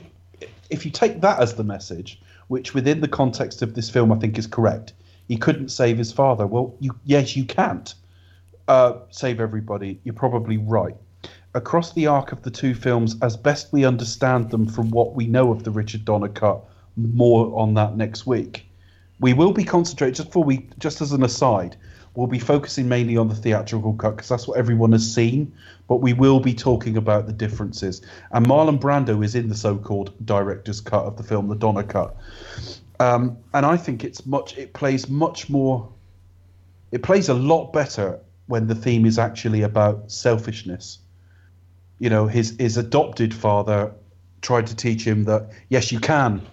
if 0.70 0.84
you 0.86 0.90
take 0.92 1.20
that 1.20 1.40
as 1.40 1.54
the 1.56 1.64
message, 1.64 2.20
which 2.48 2.72
within 2.72 3.00
the 3.00 3.08
context 3.08 3.60
of 3.60 3.74
this 3.74 3.90
film 3.90 4.12
I 4.12 4.16
think 4.16 4.38
is 4.38 4.46
correct, 4.46 4.92
he 5.30 5.36
couldn't 5.36 5.68
save 5.68 5.96
his 5.96 6.12
father. 6.12 6.44
Well, 6.44 6.74
you 6.80 6.90
yes 7.04 7.36
you 7.36 7.44
can't 7.44 7.94
uh, 8.66 8.94
save 9.10 9.38
everybody. 9.38 10.00
You're 10.02 10.12
probably 10.12 10.58
right. 10.58 10.96
Across 11.54 11.92
the 11.92 12.08
arc 12.08 12.32
of 12.32 12.42
the 12.42 12.50
two 12.50 12.74
films, 12.74 13.14
as 13.22 13.36
best 13.36 13.72
we 13.72 13.84
understand 13.84 14.50
them 14.50 14.66
from 14.66 14.90
what 14.90 15.14
we 15.14 15.28
know 15.28 15.52
of 15.52 15.62
the 15.62 15.70
Richard 15.70 16.04
Donner 16.04 16.30
cut, 16.30 16.64
more 16.96 17.56
on 17.56 17.74
that 17.74 17.96
next 17.96 18.26
week. 18.26 18.66
We 19.20 19.32
will 19.32 19.52
be 19.52 19.62
concentrating 19.62 20.14
just 20.14 20.32
for 20.32 20.42
we 20.42 20.68
just 20.80 21.00
as 21.00 21.12
an 21.12 21.22
aside, 21.22 21.76
we'll 22.16 22.26
be 22.26 22.40
focusing 22.40 22.88
mainly 22.88 23.16
on 23.16 23.28
the 23.28 23.36
theatrical 23.36 23.94
cut 23.94 24.16
because 24.16 24.28
that's 24.28 24.48
what 24.48 24.58
everyone 24.58 24.90
has 24.90 25.14
seen. 25.14 25.52
But 25.86 25.98
we 25.98 26.12
will 26.12 26.40
be 26.40 26.54
talking 26.54 26.96
about 26.96 27.28
the 27.28 27.32
differences. 27.32 28.02
And 28.32 28.44
Marlon 28.46 28.80
Brando 28.80 29.24
is 29.24 29.36
in 29.36 29.48
the 29.48 29.54
so-called 29.54 30.12
director's 30.26 30.80
cut 30.80 31.04
of 31.04 31.16
the 31.16 31.22
film, 31.22 31.46
the 31.46 31.54
Donner 31.54 31.84
cut. 31.84 32.16
Um, 33.00 33.38
and 33.54 33.64
I 33.64 33.78
think 33.78 34.04
it's 34.04 34.26
much. 34.26 34.56
It 34.56 34.74
plays 34.74 35.08
much 35.08 35.48
more. 35.48 35.90
It 36.92 37.02
plays 37.02 37.28
a 37.28 37.34
lot 37.34 37.72
better 37.72 38.20
when 38.46 38.66
the 38.66 38.74
theme 38.74 39.06
is 39.06 39.18
actually 39.18 39.62
about 39.62 40.12
selfishness. 40.12 40.98
You 41.98 42.10
know, 42.10 42.26
his 42.26 42.54
his 42.58 42.76
adopted 42.76 43.34
father 43.34 43.92
tried 44.42 44.66
to 44.66 44.76
teach 44.76 45.02
him 45.04 45.24
that 45.24 45.50
yes, 45.70 45.90
you 45.90 45.98
can, 45.98 46.46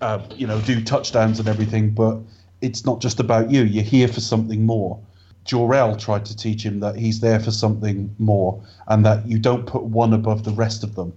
uh, 0.00 0.20
you 0.36 0.46
know, 0.46 0.60
do 0.62 0.82
touchdowns 0.82 1.38
and 1.38 1.48
everything, 1.48 1.90
but 1.90 2.18
it's 2.62 2.86
not 2.86 3.02
just 3.02 3.20
about 3.20 3.50
you. 3.50 3.62
You're 3.62 3.84
here 3.84 4.08
for 4.08 4.20
something 4.20 4.64
more. 4.64 4.98
Jor-El 5.44 5.96
tried 5.96 6.24
to 6.26 6.36
teach 6.36 6.62
him 6.62 6.80
that 6.80 6.96
he's 6.96 7.20
there 7.20 7.40
for 7.40 7.50
something 7.50 8.14
more, 8.18 8.62
and 8.88 9.04
that 9.04 9.26
you 9.26 9.38
don't 9.38 9.66
put 9.66 9.82
one 9.82 10.14
above 10.14 10.44
the 10.44 10.52
rest 10.52 10.82
of 10.82 10.94
them. 10.94 11.12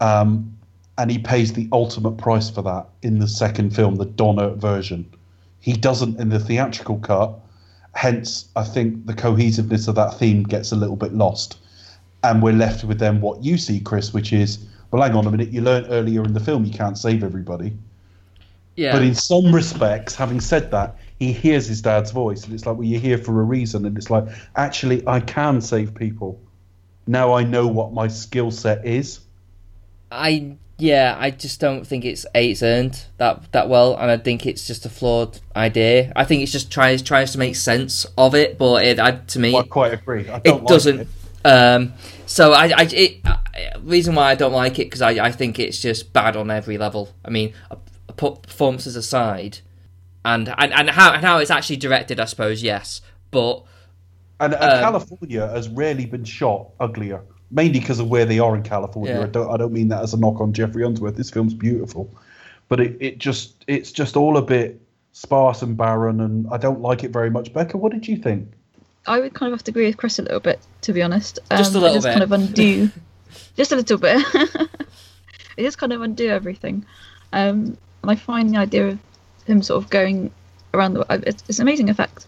Um, 0.00 0.56
and 0.98 1.10
he 1.10 1.18
pays 1.18 1.52
the 1.52 1.68
ultimate 1.72 2.18
price 2.18 2.50
for 2.50 2.62
that 2.62 2.86
in 3.02 3.18
the 3.18 3.28
second 3.28 3.74
film, 3.74 3.96
the 3.96 4.04
Donner 4.04 4.50
version. 4.50 5.10
He 5.60 5.72
doesn't 5.72 6.20
in 6.20 6.28
the 6.28 6.38
theatrical 6.38 6.98
cut. 6.98 7.38
Hence, 7.94 8.48
I 8.56 8.64
think 8.64 9.06
the 9.06 9.14
cohesiveness 9.14 9.88
of 9.88 9.94
that 9.94 10.18
theme 10.18 10.42
gets 10.42 10.72
a 10.72 10.76
little 10.76 10.96
bit 10.96 11.14
lost. 11.14 11.58
And 12.24 12.42
we're 12.42 12.52
left 12.52 12.84
with 12.84 12.98
then 12.98 13.20
what 13.20 13.42
you 13.42 13.58
see, 13.58 13.80
Chris, 13.80 14.12
which 14.12 14.32
is, 14.32 14.64
well, 14.90 15.02
hang 15.02 15.16
on 15.16 15.26
a 15.26 15.30
minute, 15.30 15.50
you 15.50 15.60
learned 15.60 15.86
earlier 15.90 16.22
in 16.22 16.34
the 16.34 16.40
film 16.40 16.64
you 16.64 16.72
can't 16.72 16.98
save 16.98 17.24
everybody. 17.24 17.72
yeah. 18.76 18.92
But 18.92 19.02
in 19.02 19.14
some 19.14 19.54
respects, 19.54 20.14
having 20.14 20.40
said 20.40 20.70
that, 20.70 20.96
he 21.18 21.32
hears 21.32 21.66
his 21.66 21.82
dad's 21.82 22.10
voice, 22.10 22.44
and 22.44 22.52
it's 22.52 22.66
like, 22.66 22.76
well, 22.76 22.86
you're 22.86 23.00
here 23.00 23.18
for 23.18 23.40
a 23.40 23.44
reason. 23.44 23.86
And 23.86 23.96
it's 23.96 24.10
like, 24.10 24.24
actually, 24.56 25.06
I 25.06 25.20
can 25.20 25.60
save 25.60 25.94
people. 25.94 26.40
Now 27.06 27.32
I 27.34 27.44
know 27.44 27.66
what 27.66 27.92
my 27.92 28.08
skill 28.08 28.50
set 28.50 28.84
is. 28.86 29.20
I 30.10 30.56
yeah, 30.82 31.16
I 31.16 31.30
just 31.30 31.60
don't 31.60 31.86
think 31.86 32.04
it's 32.04 32.26
it's 32.34 32.60
earned 32.60 33.04
that 33.18 33.52
that 33.52 33.68
well, 33.68 33.94
and 33.94 34.10
I 34.10 34.16
think 34.16 34.46
it's 34.46 34.66
just 34.66 34.84
a 34.84 34.88
flawed 34.88 35.38
idea. 35.54 36.12
I 36.16 36.24
think 36.24 36.42
it's 36.42 36.50
just 36.50 36.72
tries 36.72 37.02
tries 37.02 37.30
to 37.32 37.38
make 37.38 37.54
sense 37.54 38.04
of 38.18 38.34
it, 38.34 38.58
but 38.58 38.84
it 38.84 38.98
I, 38.98 39.12
to 39.12 39.38
me 39.38 39.56
I 39.56 39.62
quite 39.62 39.94
agree. 39.94 40.28
I 40.28 40.40
don't 40.40 40.46
it 40.46 40.62
like 40.62 40.66
doesn't. 40.66 41.00
it. 41.00 41.08
Um, 41.44 41.92
so 42.26 42.52
I, 42.52 42.66
I 42.76 42.82
it, 42.92 43.20
uh, 43.24 43.36
reason 43.82 44.16
why 44.16 44.30
I 44.32 44.34
don't 44.34 44.52
like 44.52 44.80
it 44.80 44.86
because 44.86 45.02
I, 45.02 45.10
I 45.10 45.30
think 45.30 45.60
it's 45.60 45.80
just 45.80 46.12
bad 46.12 46.36
on 46.36 46.50
every 46.50 46.78
level. 46.78 47.10
I 47.24 47.30
mean, 47.30 47.54
put 48.16 48.42
performances 48.42 48.96
aside, 48.96 49.58
and 50.24 50.48
and, 50.58 50.72
and 50.72 50.90
how 50.90 51.12
and 51.12 51.24
how 51.24 51.38
it's 51.38 51.50
actually 51.50 51.76
directed, 51.76 52.18
I 52.18 52.24
suppose 52.24 52.60
yes, 52.62 53.00
but 53.30 53.62
And, 54.40 54.54
and 54.54 54.72
Um, 54.72 54.80
California 54.80 55.46
has 55.46 55.68
rarely 55.68 56.06
been 56.06 56.24
shot 56.24 56.70
uglier, 56.80 57.22
mainly 57.52 57.78
because 57.78 58.00
of 58.00 58.08
where 58.08 58.24
they 58.24 58.38
are 58.38 58.56
in 58.56 58.62
California. 58.62 59.14
Yeah. 59.14 59.22
I 59.22 59.26
don't. 59.26 59.50
I 59.52 59.56
don't 59.56 59.72
mean 59.72 59.88
that 59.88 60.02
as 60.02 60.14
a 60.14 60.18
knock 60.18 60.40
on 60.40 60.52
Geoffrey 60.52 60.84
Unsworth. 60.84 61.16
This 61.16 61.30
film's 61.30 61.54
beautiful, 61.54 62.12
but 62.68 62.80
it, 62.80 62.96
it 63.00 63.18
just 63.18 63.64
it's 63.66 63.92
just 63.92 64.16
all 64.16 64.36
a 64.36 64.42
bit 64.42 64.80
sparse 65.12 65.62
and 65.62 65.76
barren, 65.76 66.20
and 66.20 66.46
I 66.50 66.56
don't 66.56 66.80
like 66.80 67.04
it 67.04 67.10
very 67.10 67.30
much. 67.30 67.52
Becca, 67.52 67.76
what 67.76 67.92
did 67.92 68.08
you 68.08 68.16
think? 68.16 68.48
I 69.06 69.20
would 69.20 69.34
kind 69.34 69.52
of 69.52 69.58
have 69.58 69.64
to 69.64 69.70
agree 69.70 69.86
with 69.86 69.96
Chris 69.96 70.18
a 70.18 70.22
little 70.22 70.40
bit, 70.40 70.60
to 70.82 70.92
be 70.92 71.02
honest. 71.02 71.38
Um, 71.50 71.58
Just 71.58 71.74
a 71.74 71.78
little 71.78 71.90
it 71.90 71.94
does 71.94 72.04
bit. 72.04 72.12
kind 72.12 72.22
of 72.22 72.32
undo, 72.32 72.90
just 73.56 73.72
a 73.72 73.76
little 73.76 73.98
bit. 73.98 74.24
it 75.56 75.62
does 75.62 75.76
kind 75.76 75.92
of 75.92 76.02
undo 76.02 76.28
everything. 76.28 76.86
Um, 77.32 77.76
and 78.02 78.10
I 78.10 78.14
find 78.14 78.50
the 78.50 78.58
idea 78.58 78.88
of 78.88 78.98
him 79.44 79.62
sort 79.62 79.82
of 79.82 79.90
going 79.90 80.32
around 80.74 80.94
the 80.94 81.04
it's, 81.26 81.42
it's 81.48 81.58
an 81.58 81.62
amazing 81.62 81.90
effect, 81.90 82.26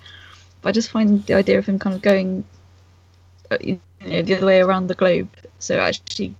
but 0.62 0.70
I 0.70 0.72
just 0.72 0.90
find 0.90 1.24
the 1.26 1.34
idea 1.34 1.58
of 1.58 1.66
him 1.66 1.78
kind 1.78 1.94
of 1.94 2.02
going, 2.02 2.44
you 3.60 3.80
know, 4.04 4.22
the 4.22 4.36
other 4.36 4.46
way 4.46 4.60
around 4.60 4.86
the 4.88 4.94
globe. 4.94 5.28
So 5.58 5.78
actually, 5.78 6.34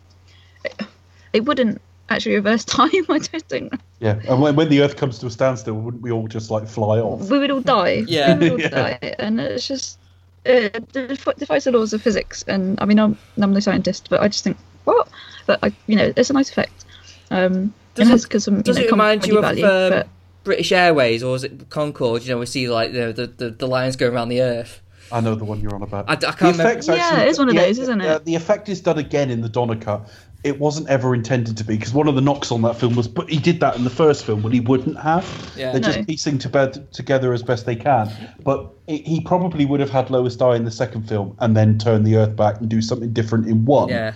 it 1.33 1.45
wouldn't 1.45 1.81
actually 2.09 2.35
reverse 2.35 2.65
time. 2.79 2.91
I 3.09 3.19
don't 3.19 3.43
think 3.49 3.73
Yeah, 4.01 4.21
and 4.29 4.41
when, 4.41 4.57
when 4.57 4.69
the 4.69 4.83
Earth 4.83 4.97
comes 4.97 5.19
to 5.21 5.27
a 5.27 5.31
standstill, 5.31 5.75
wouldn't 5.75 6.03
we 6.03 6.11
all 6.11 6.29
just 6.29 6.51
like 6.51 6.67
fly 6.69 6.99
off? 6.99 7.29
we 7.31 7.39
would 7.39 7.51
all 7.51 7.61
die. 7.61 8.05
Yeah. 8.07 8.37
we 8.37 8.51
would 8.51 8.53
all 8.53 8.61
Yeah. 8.61 8.69
die, 8.99 9.15
and 9.19 9.41
it's 9.41 9.67
just 9.67 9.99
it 10.45 10.93
defies 10.93 11.65
the 11.65 11.73
laws 11.73 11.93
of 11.95 12.03
physics. 12.03 12.45
And 12.47 12.79
I 12.81 12.85
mean, 12.85 12.99
I'm 12.99 13.17
I'm 13.39 13.53
no 13.53 13.61
scientist, 13.61 14.09
but 14.11 14.21
I 14.21 14.29
just 14.29 14.45
think 14.45 14.57
what? 14.85 15.09
But 15.47 15.59
I, 15.63 15.73
you 15.87 15.97
know, 15.97 16.13
it's 16.17 16.31
a 16.31 16.35
nice 16.35 16.51
effect. 16.51 16.85
Um, 17.31 17.73
Does 17.95 18.09
it 18.09 18.11
it- 18.11 18.13
has 18.13 18.23
because 18.25 18.45
some 18.45 18.61
Does 18.63 18.77
you 18.77 18.83
know, 18.85 18.89
it 18.89 18.93
remind 18.93 19.27
you 19.27 19.39
of 19.39 19.45
comedy 19.45 19.65
um, 19.65 19.91
but 19.91 20.09
British 20.45 20.73
Airways 20.73 21.23
or 21.23 21.35
is 21.37 21.45
it 21.45 21.71
Concorde? 21.71 22.23
You 22.25 22.31
know, 22.35 22.39
we 22.39 22.47
see 22.47 22.69
like 22.69 22.93
the 22.93 23.13
the, 23.13 23.27
the, 23.27 23.51
the 23.51 23.67
lines 23.67 23.97
going 23.97 24.13
around 24.15 24.29
the 24.29 24.43
Earth. 24.43 24.83
I 25.13 25.21
know 25.21 25.35
the 25.35 25.45
one 25.45 25.61
you're 25.61 25.75
on 25.75 25.83
about. 25.83 26.09
I- 26.09 26.13
I 26.13 26.17
can't 26.17 26.39
the 26.39 26.45
remember- 26.47 26.63
effect's 26.65 26.89
Yeah, 26.89 26.95
actually- 26.95 27.23
it's 27.29 27.39
one 27.39 27.49
of 27.49 27.55
the- 27.55 27.61
those, 27.61 27.79
isn't 27.79 28.01
it? 28.01 28.07
uh, 28.09 28.19
the 28.25 28.35
effect 28.35 28.69
is 28.69 28.81
done 28.81 28.99
again 28.99 29.31
in 29.31 29.41
the 29.43 29.49
Donner 29.49 29.77
cut. 29.77 30.09
It 30.43 30.61
wasn't 30.61 30.89
ever 30.89 31.15
intended 31.15 31.57
to 31.57 31.65
be 31.65 31.77
because 31.77 31.95
one 31.95 32.07
of 32.07 32.15
the 32.15 32.21
knocks 32.21 32.53
on 32.53 32.61
that 32.63 32.77
film 32.77 32.95
was, 32.97 33.09
but 33.09 33.31
he 33.31 33.39
did 33.39 33.61
that 33.61 33.77
in 33.77 33.85
the 33.85 33.91
first 33.91 34.25
film 34.27 34.43
when 34.43 34.53
he 34.53 34.61
wouldn't 34.61 34.99
have. 35.01 35.25
Yeah. 35.57 35.73
They're 35.73 35.81
No. 35.81 35.89
just 35.93 36.07
piecing 36.07 36.39
to 36.39 36.49
bed, 36.51 36.93
together 36.93 37.33
as 37.33 37.43
best 37.43 37.65
they 37.65 37.77
can. 37.77 38.11
But 38.45 38.69
it, 38.87 39.07
he 39.07 39.21
probably 39.23 39.65
would 39.65 39.81
have 39.81 39.89
had 39.91 40.11
Lois 40.11 40.37
die 40.37 40.57
in 40.57 40.65
the 40.67 40.71
second 40.71 41.09
film 41.09 41.35
and 41.39 41.57
then 41.57 41.79
turn 41.79 42.03
the 42.05 42.17
Earth 42.17 42.37
back 42.37 42.61
and 42.61 42.69
do 42.69 42.83
something 42.83 43.11
different 43.13 43.47
in 43.47 43.65
one. 43.65 43.89
Yeah. 43.89 44.13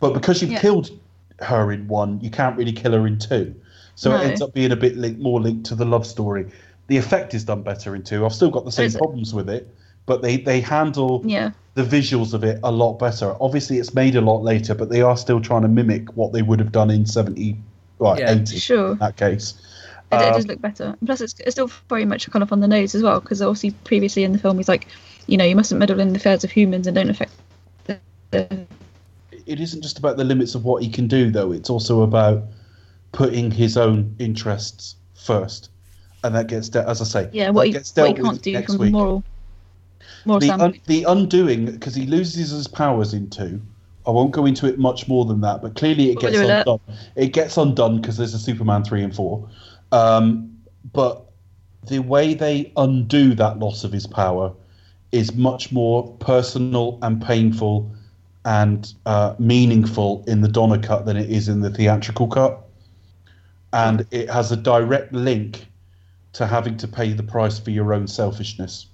But 0.00 0.14
because 0.14 0.40
you've 0.40 0.52
Yeah. 0.52 0.60
killed 0.60 0.90
her 1.40 1.72
in 1.72 1.88
one, 1.88 2.20
you 2.22 2.30
can't 2.30 2.56
really 2.56 2.72
kill 2.72 2.92
her 2.92 3.04
in 3.06 3.18
two. 3.18 3.52
So 3.96 4.10
No. 4.10 4.16
it 4.20 4.26
ends 4.26 4.40
up 4.42 4.54
being 4.54 4.70
a 4.70 4.76
bit 4.76 4.96
link, 4.96 5.18
more 5.18 5.40
linked 5.40 5.66
to 5.66 5.74
the 5.74 5.84
love 5.84 6.06
story. 6.06 6.46
The 6.86 6.96
effect 6.96 7.34
is 7.34 7.42
done 7.44 7.62
better 7.62 7.96
in 7.96 8.02
two. 8.02 8.24
I've 8.24 8.32
still 8.34 8.50
got 8.50 8.64
the 8.64 8.70
same 8.72 8.86
Is 8.86 8.94
it? 8.94 8.98
problems 8.98 9.34
with 9.34 9.48
it, 9.50 9.68
but 10.06 10.22
they, 10.22 10.36
they 10.36 10.60
handle 10.60 11.22
yeah, 11.24 11.50
the 11.74 11.82
visuals 11.82 12.34
of 12.34 12.44
it 12.44 12.58
a 12.62 12.70
lot 12.72 12.98
better. 12.98 13.34
Obviously, 13.40 13.78
it's 13.78 13.94
made 13.94 14.16
a 14.16 14.20
lot 14.20 14.42
later, 14.42 14.74
but 14.74 14.88
they 14.90 15.00
are 15.02 15.16
still 15.16 15.40
trying 15.40 15.62
to 15.62 15.68
mimic 15.68 16.08
what 16.16 16.32
they 16.32 16.42
would 16.42 16.58
have 16.58 16.72
done 16.72 16.90
in 16.90 17.06
70, 17.06 17.56
right, 17.98 18.18
Yeah. 18.18 18.32
80 18.32 18.58
Sure. 18.58 18.92
in 18.92 18.98
that 18.98 19.16
case. 19.16 19.54
it, 20.10 20.16
it 20.16 20.22
Um, 20.28 20.32
does 20.34 20.46
look 20.46 20.60
better. 20.60 20.96
Plus, 21.06 21.20
it's, 21.20 21.34
it's 21.40 21.52
still 21.52 21.70
very 21.88 22.04
much 22.04 22.30
kind 22.30 22.42
of 22.42 22.52
on 22.52 22.60
the 22.60 22.68
nose 22.68 22.94
as 22.94 23.02
well, 23.02 23.20
because 23.20 23.40
obviously 23.40 23.70
previously 23.84 24.24
in 24.24 24.32
the 24.32 24.38
film 24.38 24.56
he's 24.58 24.68
like, 24.68 24.86
you 25.26 25.36
know, 25.36 25.44
you 25.44 25.54
mustn't 25.56 25.78
meddle 25.78 26.00
in 26.00 26.10
the 26.12 26.16
affairs 26.16 26.42
of 26.44 26.50
humans 26.50 26.86
and 26.86 26.94
don't 26.96 27.08
affect. 27.08 27.32
The, 27.84 27.98
the, 28.32 28.66
it 29.46 29.60
isn't 29.60 29.82
just 29.82 29.98
about 29.98 30.16
the 30.16 30.24
limits 30.24 30.54
of 30.54 30.64
what 30.64 30.82
he 30.82 30.90
can 30.90 31.06
do, 31.06 31.30
though. 31.30 31.52
It's 31.52 31.70
also 31.70 32.02
about 32.02 32.44
putting 33.12 33.50
his 33.50 33.76
own 33.76 34.14
interests 34.18 34.96
first. 35.14 35.70
And 36.24 36.34
that 36.34 36.46
gets, 36.48 36.68
de- 36.68 36.86
as 36.88 37.00
I 37.00 37.04
say, 37.04 37.30
yeah, 37.32 37.50
what 37.50 37.66
he, 37.66 37.72
gets 37.72 37.94
what 37.96 38.08
he 38.08 38.14
can't 38.14 38.28
with 38.34 38.42
do 38.42 38.52
next 38.52 38.72
from 38.72 38.80
week. 38.80 38.88
the 38.92 38.98
moral, 38.98 39.24
moral 40.24 40.40
the, 40.40 40.50
un- 40.52 40.80
the 40.86 41.04
undoing 41.04 41.66
because 41.66 41.94
he 41.94 42.06
loses 42.06 42.50
his 42.50 42.68
powers 42.68 43.14
in 43.14 43.30
two. 43.30 43.60
I 44.06 44.10
won't 44.10 44.32
go 44.32 44.46
into 44.46 44.66
it 44.66 44.78
much 44.78 45.06
more 45.06 45.24
than 45.24 45.40
that, 45.42 45.62
but 45.62 45.76
clearly 45.76 46.10
it 46.10 46.18
gets 46.18 46.36
undone. 46.36 46.80
It 47.14 47.32
gets 47.32 47.56
undone 47.56 48.00
because 48.00 48.16
there's 48.16 48.34
a 48.34 48.38
Superman 48.38 48.82
three 48.82 49.02
and 49.02 49.14
four. 49.14 49.48
Um, 49.92 50.58
but 50.92 51.24
the 51.86 52.00
way 52.00 52.34
they 52.34 52.72
undo 52.76 53.34
that 53.34 53.58
loss 53.58 53.84
of 53.84 53.92
his 53.92 54.06
power 54.06 54.52
is 55.12 55.34
much 55.34 55.70
more 55.70 56.10
personal 56.18 56.98
and 57.02 57.22
painful 57.22 57.94
and 58.44 58.92
uh, 59.06 59.34
meaningful 59.38 60.24
in 60.26 60.40
the 60.40 60.48
Donner 60.48 60.78
cut 60.78 61.06
than 61.06 61.16
it 61.16 61.30
is 61.30 61.48
in 61.48 61.60
the 61.60 61.70
theatrical 61.70 62.26
cut, 62.26 62.60
and 63.72 64.04
it 64.10 64.28
has 64.30 64.50
a 64.50 64.56
direct 64.56 65.12
link 65.12 65.66
to 66.32 66.46
having 66.46 66.76
to 66.78 66.88
pay 66.88 67.12
the 67.12 67.22
price 67.22 67.58
for 67.58 67.70
your 67.70 67.92
own 67.94 68.08
selfishness. 68.08 68.86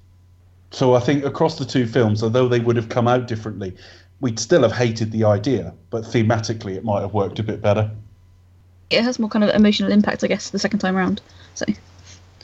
So 0.70 0.94
I 0.94 1.00
think 1.00 1.24
across 1.24 1.58
the 1.58 1.64
two 1.64 1.86
films, 1.86 2.22
although 2.22 2.48
they 2.48 2.60
would 2.60 2.76
have 2.76 2.88
come 2.88 3.08
out 3.08 3.26
differently, 3.26 3.74
we'd 4.20 4.38
still 4.38 4.62
have 4.62 4.72
hated 4.72 5.12
the 5.12 5.24
idea, 5.24 5.74
but 5.90 6.04
thematically 6.04 6.76
it 6.76 6.84
might 6.84 7.00
have 7.00 7.14
worked 7.14 7.38
a 7.38 7.42
bit 7.42 7.62
better. 7.62 7.90
it 8.90 9.02
has 9.02 9.18
more 9.18 9.28
kind 9.28 9.44
of 9.44 9.50
emotional 9.54 9.92
impact, 9.92 10.24
I 10.24 10.26
guess, 10.26 10.50
the 10.50 10.58
second 10.58 10.80
time 10.80 10.96
around. 10.96 11.20
So, 11.54 11.66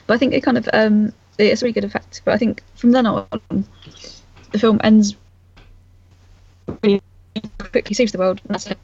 but 0.07 0.15
I 0.15 0.19
think 0.19 0.35
it 0.35 0.43
kind 0.43 0.59
of 0.59 0.69
um, 0.73 1.13
it's 1.39 1.63
a 1.63 1.65
really 1.65 1.73
good 1.73 1.85
effect. 1.85 2.23
But 2.25 2.35
I 2.35 2.39
think 2.39 2.63
from 2.77 2.93
then 2.93 3.07
on, 3.07 3.27
the 4.53 4.59
film 4.59 4.81
ends 4.85 5.17
really 6.83 7.01
quickly, 7.59 7.95
saves 7.95 8.13
the 8.13 8.19
world, 8.19 8.41
and 8.45 8.55
that's 8.55 8.67
it. 8.67 8.79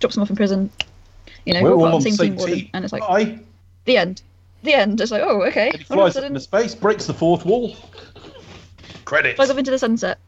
Drops 0.00 0.14
them 0.14 0.22
off 0.22 0.30
in 0.30 0.36
prison. 0.36 0.70
You 1.46 1.54
know, 1.54 1.62
We're 1.62 1.74
all 1.74 1.86
all 1.86 1.94
on 1.94 2.02
the 2.02 2.10
same 2.10 2.36
same 2.36 2.36
team, 2.36 2.70
and 2.74 2.84
it's 2.84 2.92
like 2.92 3.02
Aye. 3.02 3.38
the 3.84 3.96
end. 3.96 4.22
The 4.62 4.74
end. 4.74 5.00
It's 5.00 5.10
like, 5.10 5.22
oh, 5.22 5.42
okay. 5.44 5.70
And 5.70 5.82
he 5.82 5.94
All 5.94 6.00
of 6.00 6.08
a 6.08 6.12
flies 6.12 6.24
into 6.24 6.40
space, 6.40 6.74
breaks 6.74 7.06
the 7.06 7.14
fourth 7.14 7.44
wall. 7.44 7.76
Credits. 9.04 9.36
flies 9.36 9.50
up 9.50 9.58
into 9.58 9.70
the 9.70 9.78
sunset. 9.78 10.18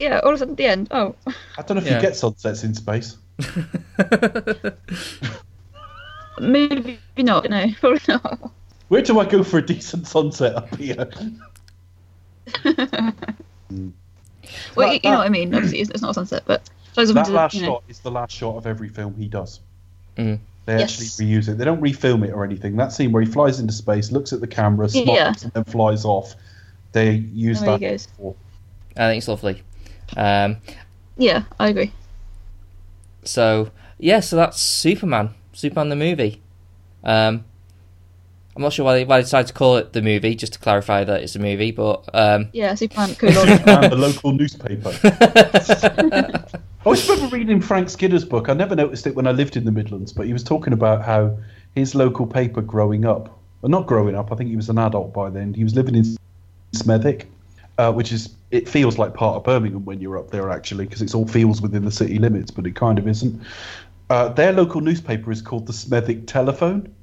Yeah, 0.00 0.20
all 0.24 0.30
of 0.30 0.34
a 0.36 0.38
sudden, 0.38 0.52
at 0.52 0.56
the 0.58 0.66
end. 0.66 0.88
Oh, 0.90 1.14
I 1.26 1.62
don't 1.62 1.76
know 1.76 1.82
if 1.82 1.86
Yeah. 1.86 1.96
you 1.96 2.00
get 2.02 2.16
sunsets 2.16 2.64
in 2.64 2.74
space. 2.74 3.16
maybe 6.40 6.98
not. 7.18 7.48
No, 7.48 7.66
probably 7.80 8.00
not. 8.08 8.50
Where 8.88 9.02
do 9.02 9.18
I 9.20 9.24
go 9.24 9.42
for 9.42 9.58
a 9.58 9.62
decent 9.66 10.06
sunset 10.06 10.54
up 10.56 10.74
here? 10.76 11.08
Well, 14.76 14.88
That- 14.88 14.94
you, 14.94 15.00
you 15.04 15.10
know 15.10 15.18
what 15.18 15.26
I 15.26 15.30
mean. 15.30 15.54
Obviously, 15.54 15.80
it's, 15.80 15.90
it's 15.90 16.02
not 16.02 16.10
a 16.10 16.14
sunset, 16.14 16.42
but 16.46 16.68
flies 16.92 17.08
up 17.10 17.14
that 17.14 17.20
into 17.20 17.30
the, 17.32 17.36
last 17.36 17.54
you 17.54 17.62
know, 17.62 17.66
shot 17.68 17.82
is 17.88 18.00
the 18.00 18.10
last 18.10 18.32
shot 18.36 18.56
of 18.56 18.66
every 18.66 18.88
film 18.88 19.14
he 19.16 19.26
does. 19.26 19.60
Mm. 20.18 20.38
They 20.66 20.78
Yes. 20.78 21.00
actually 21.00 21.26
reuse 21.26 21.48
it. 21.48 21.56
They 21.58 21.64
don't 21.64 21.80
refilm 21.80 22.24
it 22.26 22.32
or 22.32 22.44
anything. 22.44 22.76
That 22.76 22.92
scene 22.92 23.10
where 23.10 23.22
he 23.22 23.30
flies 23.30 23.58
into 23.58 23.72
space, 23.72 24.12
looks 24.12 24.32
at 24.34 24.40
the 24.40 24.46
camera, 24.46 24.88
smiles, 24.88 25.08
Yeah. 25.08 25.32
and 25.42 25.52
then 25.54 25.64
flies 25.64 26.04
off. 26.04 26.34
They 26.94 27.10
use 27.14 27.60
There 27.60 27.76
he 27.76 27.84
that. 27.84 27.90
goes. 27.90 28.08
I 28.96 29.08
think 29.08 29.18
it's 29.18 29.26
lovely. 29.28 29.62
Um, 30.16 30.58
Yeah, 31.18 31.42
I 31.58 31.68
agree. 31.68 31.92
so 33.24 33.70
yeah, 33.98 34.20
so 34.20 34.36
that's 34.36 34.60
Superman, 34.60 35.30
Superman 35.52 35.88
the 35.88 35.96
movie. 35.96 36.40
Um, 37.02 37.44
I'm 38.56 38.62
not 38.62 38.72
sure 38.72 38.84
why 38.84 38.94
they, 38.98 39.04
why 39.04 39.16
they 39.18 39.22
decided 39.22 39.48
to 39.48 39.52
call 39.54 39.76
it 39.78 39.92
the 39.92 40.02
movie, 40.02 40.36
just 40.36 40.52
to 40.52 40.58
clarify 40.60 41.02
that 41.02 41.22
it's 41.22 41.34
a 41.34 41.40
movie, 41.40 41.72
but 41.72 42.04
um, 42.14 42.48
Yeah, 42.52 42.74
Superman 42.76 43.14
colon. 43.18 43.48
and 43.48 43.92
the 43.92 43.96
local 43.96 44.32
newspaper. 44.32 44.92
I 45.02 46.44
always 46.84 47.08
remember 47.08 47.34
reading 47.36 47.60
Frank 47.60 47.88
Skinner's 47.90 48.24
book. 48.24 48.48
I 48.48 48.54
never 48.54 48.76
noticed 48.76 49.06
it 49.08 49.16
when 49.16 49.26
I 49.26 49.32
lived 49.32 49.56
in 49.56 49.64
the 49.64 49.72
Midlands, 49.72 50.12
but 50.12 50.26
he 50.26 50.32
was 50.32 50.44
talking 50.44 50.72
about 50.72 51.02
how 51.02 51.36
his 51.74 51.94
local 51.96 52.26
paper 52.26 52.60
growing 52.62 53.04
up, 53.04 53.36
well, 53.62 53.70
not 53.70 53.86
growing 53.88 54.14
up, 54.14 54.30
I 54.30 54.36
think 54.36 54.50
he 54.50 54.56
was 54.56 54.68
an 54.68 54.78
adult 54.78 55.12
by 55.12 55.30
then. 55.30 55.54
He 55.54 55.64
was 55.64 55.74
living 55.74 55.96
in 55.96 56.04
Smethwick, 56.74 57.26
uh, 57.78 57.92
which 57.92 58.12
is, 58.12 58.34
it 58.50 58.68
feels 58.68 58.98
like 58.98 59.14
part 59.14 59.36
of 59.36 59.44
Birmingham 59.44 59.84
when 59.84 60.00
you're 60.00 60.18
up 60.18 60.30
there, 60.30 60.50
actually, 60.50 60.84
because 60.84 61.02
it's 61.02 61.14
all 61.14 61.26
feels 61.26 61.60
within 61.60 61.84
the 61.84 61.90
city 61.90 62.18
limits, 62.18 62.50
but 62.50 62.66
it 62.66 62.74
kind 62.76 62.98
of 62.98 63.08
isn't. 63.08 63.42
Uh, 64.10 64.28
their 64.28 64.52
local 64.52 64.80
newspaper 64.80 65.32
is 65.32 65.40
called 65.40 65.66
the 65.66 65.72
Smethwick 65.72 66.26
Telephone. 66.26 66.94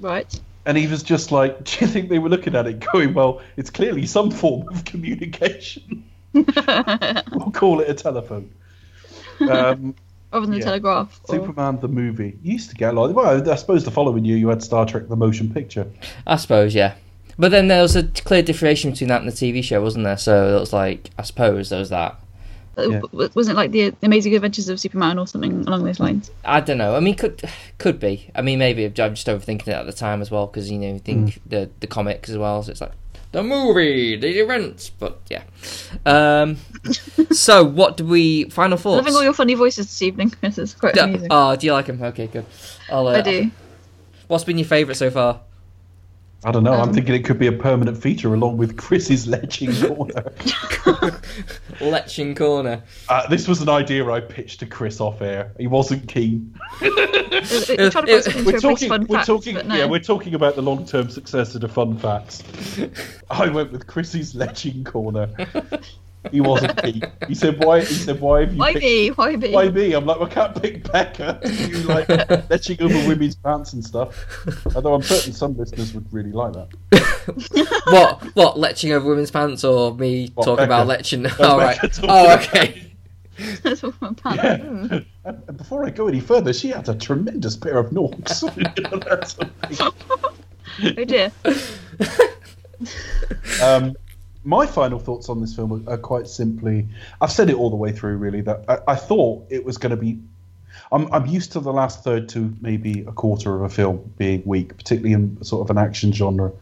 right. 0.00 0.40
And 0.66 0.76
he 0.76 0.86
was 0.86 1.02
just 1.02 1.32
like, 1.32 1.64
Do 1.64 1.84
you 1.84 1.86
think 1.86 2.10
they 2.10 2.18
were 2.18 2.28
looking 2.28 2.54
at 2.54 2.66
it 2.66 2.84
going, 2.92 3.14
Well, 3.14 3.40
it's 3.56 3.70
clearly 3.70 4.06
some 4.06 4.30
form 4.30 4.68
of 4.68 4.84
communication? 4.84 6.04
we'll 6.32 7.50
call 7.52 7.80
it 7.80 7.88
a 7.88 7.94
telephone. 7.94 8.50
Um, 9.40 9.94
Rather 10.32 10.46
than 10.46 10.54
the 10.54 10.64
Telegraph. 10.64 11.20
Or... 11.28 11.34
Superman 11.34 11.80
the 11.80 11.88
movie 11.88 12.38
you 12.42 12.52
used 12.52 12.70
to 12.70 12.76
get 12.76 12.94
like 12.94 13.14
well, 13.16 13.50
I 13.50 13.54
suppose 13.56 13.84
the 13.84 13.90
following 13.90 14.24
year 14.24 14.36
you 14.36 14.48
had 14.48 14.62
Star 14.62 14.86
Trek 14.86 15.08
the 15.08 15.16
motion 15.16 15.52
picture. 15.52 15.86
I 16.26 16.36
suppose 16.36 16.72
yeah. 16.74 16.94
But 17.38 17.50
then 17.50 17.68
there 17.68 17.82
was 17.82 17.96
a 17.96 18.04
clear 18.04 18.42
differentiation 18.42 18.90
between 18.90 19.08
that 19.08 19.22
and 19.22 19.30
the 19.30 19.34
TV 19.34 19.62
show, 19.64 19.82
wasn't 19.82 20.04
there? 20.04 20.16
So 20.18 20.56
it 20.56 20.60
was 20.60 20.72
like, 20.72 21.10
I 21.18 21.22
suppose 21.22 21.68
there 21.70 21.78
was 21.78 21.90
that. 21.90 22.20
Yeah. 22.78 23.00
Uh, 23.12 23.28
Wasn't 23.34 23.54
it 23.54 23.56
like 23.56 23.72
the 23.72 23.92
Amazing 24.02 24.34
Adventures 24.34 24.68
of 24.70 24.80
Superman 24.80 25.18
or 25.18 25.26
something 25.26 25.66
along 25.66 25.84
those 25.84 26.00
lines? 26.00 26.30
I 26.44 26.60
don't 26.60 26.78
know. 26.78 26.96
I 26.96 27.00
mean, 27.00 27.14
could 27.14 27.42
could 27.78 28.00
be. 28.00 28.30
I 28.34 28.40
mean, 28.40 28.58
maybe 28.58 28.86
I'm 28.86 28.92
just 29.14 29.26
overthinking 29.26 29.68
it 29.68 29.74
at 29.74 29.84
the 29.86 29.92
time 29.92 30.22
as 30.22 30.30
well 30.30 30.46
because 30.46 30.70
you 30.70 30.78
know 30.78 30.92
you 30.94 30.98
think 30.98 31.40
the 31.44 31.68
the 31.80 31.86
comics 31.86 32.30
as 32.30 32.38
well. 32.38 32.62
So 32.62 32.70
it's 32.70 32.80
like 32.80 32.92
the 33.32 33.42
movie, 33.42 34.16
the 34.16 34.28
events. 34.40 34.88
But 34.88 35.20
yeah. 35.28 35.42
Um. 36.06 36.56
so 37.32 37.64
what 37.64 37.98
do 37.98 38.04
we 38.06 38.44
final 38.44 38.78
thoughts? 38.78 38.98
Loving 39.04 39.14
all 39.14 39.24
your 39.24 39.34
funny 39.34 39.54
voices 39.54 39.86
this 39.86 40.00
evening. 40.00 40.32
This 40.40 40.56
is 40.56 40.72
quite 40.72 40.96
Yeah. 40.96 41.04
amusing. 41.04 41.28
Oh, 41.30 41.56
do 41.56 41.66
you 41.66 41.72
like 41.74 41.86
him? 41.86 42.02
Okay, 42.02 42.28
good. 42.28 42.46
I'll, 42.90 43.08
uh, 43.08 43.18
I 43.18 43.20
do. 43.20 43.50
What's 44.28 44.44
been 44.44 44.56
your 44.58 44.66
favourite 44.66 44.96
so 44.96 45.10
far? 45.10 45.40
I 46.42 46.50
don't 46.52 46.62
know. 46.64 46.72
I'm 46.72 46.88
Um, 46.88 46.94
thinking 46.94 47.14
it 47.14 47.24
could 47.24 47.38
be 47.38 47.48
a 47.48 47.52
permanent 47.52 48.00
feature 48.02 48.32
along 48.32 48.56
with 48.56 48.76
Chris's 48.78 49.26
leching 49.26 49.72
corner. 49.86 50.22
Leching 51.80 52.34
corner. 52.36 52.82
uh, 53.08 53.26
this 53.28 53.46
was 53.46 53.60
an 53.60 53.68
idea 53.68 54.08
I 54.10 54.20
pitched 54.20 54.60
to 54.60 54.66
Chris 54.66 55.00
off 55.00 55.20
air. 55.20 55.52
He 55.58 55.66
wasn't 55.66 56.08
keen. 56.08 56.54
You're 56.80 56.90
trying 56.96 57.10
to 57.10 57.90
find 57.90 58.22
something 58.24 58.44
to 58.44 58.44
We're 58.52 58.58
talking. 58.60 58.90
We're 58.90 59.16
facts, 59.18 59.26
talking. 59.26 59.54
no. 59.66 59.74
Yeah, 59.74 59.84
we're 59.86 60.00
talking 60.00 60.34
about 60.34 60.56
the 60.56 60.62
long-term 60.62 61.10
success 61.10 61.54
of 61.54 61.60
the 61.60 61.68
fun 61.68 61.98
facts. 61.98 62.42
I 63.30 63.48
went 63.48 63.72
with 63.72 63.86
Chris's 63.86 64.34
leching 64.34 64.84
corner. 64.84 65.28
He 66.30 66.40
wasn't 66.42 66.76
keen. 66.82 67.02
He 67.28 67.34
said, 67.34 67.64
"Why?" 67.64 67.80
He 67.80 67.94
said, 67.94 68.20
"Why 68.20 68.40
have 68.40 68.52
you?" 68.52 68.58
Why 68.58 68.72
picked- 68.74 68.84
me? 68.84 69.08
Why 69.08 69.36
me? 69.36 69.52
Why 69.52 69.68
me? 69.70 69.92
I'm 69.94 70.04
like, 70.04 70.20
well, 70.20 70.28
I 70.28 70.32
can't 70.32 70.62
pick 70.62 70.90
Becca 70.92 71.40
to 71.42 71.48
do 71.68 71.78
like 71.88 72.06
leching 72.50 72.80
over 72.82 73.08
women's 73.08 73.36
pants 73.36 73.72
and 73.72 73.82
stuff. 73.82 74.22
Although 74.76 74.94
I'm 74.94 75.02
certain 75.02 75.32
some 75.32 75.56
listeners 75.56 75.94
would 75.94 76.12
really 76.12 76.32
like 76.32 76.52
that. 76.52 76.68
what? 77.86 78.22
What? 78.36 78.56
Leching 78.56 78.92
over 78.92 79.08
women's 79.08 79.30
pants 79.30 79.64
or 79.64 79.94
me 79.94 80.30
What, 80.34 80.44
talking 80.44 80.64
about 80.66 80.86
Becca? 80.86 81.02
leching? 81.02 81.26
Oh, 81.38 81.54
Oh, 81.54 81.58
right. 81.58 81.80
Becca 81.80 81.88
talking 81.94 82.10
Oh, 82.10 82.34
okay. 82.34 82.86
That's 83.62 83.82
what 83.82 83.94
my 84.02 84.12
pants. 84.12 84.42
Yeah. 84.42 85.00
And 85.24 85.42
and 85.48 85.56
before 85.56 85.86
I 85.86 85.90
go 85.90 86.06
any 86.06 86.20
further, 86.20 86.52
she 86.52 86.68
had 86.68 86.86
a 86.90 86.94
tremendous 86.94 87.56
pair 87.56 87.78
of 87.78 87.90
norks. 87.92 88.42
You 88.56 88.82
know, 88.90 88.98
that's 88.98 89.36
something. 89.36 89.94
Oh 90.98 91.04
dear. 91.04 91.32
um, 93.62 93.94
my 94.44 94.66
final 94.66 94.98
thoughts 94.98 95.28
on 95.28 95.40
this 95.40 95.54
film 95.54 95.86
are, 95.88 95.98
quite 95.98 96.26
simply 96.26 96.86
I've 97.20 97.32
said 97.32 97.50
it 97.50 97.56
all 97.56 97.70
the 97.70 97.76
way 97.76 97.92
through, 97.92 98.16
really, 98.16 98.40
that 98.42 98.64
I, 98.68 98.78
I 98.88 98.94
thought 98.94 99.46
it 99.50 99.64
was 99.64 99.76
going 99.78 99.90
to 99.90 99.96
be. 99.96 100.18
I'm, 100.92 101.12
I'm 101.12 101.26
used 101.26 101.52
to 101.52 101.60
the 101.60 101.72
last 101.72 102.02
third 102.02 102.28
to 102.30 102.54
maybe 102.60 103.00
a 103.06 103.12
quarter 103.12 103.54
of 103.54 103.62
a 103.62 103.68
film 103.68 104.12
being 104.18 104.42
weak, 104.44 104.76
particularly 104.76 105.12
in 105.12 105.42
sort 105.44 105.68
of 105.68 105.70
an 105.70 105.78
action 105.78 106.12
genre. 106.12 106.52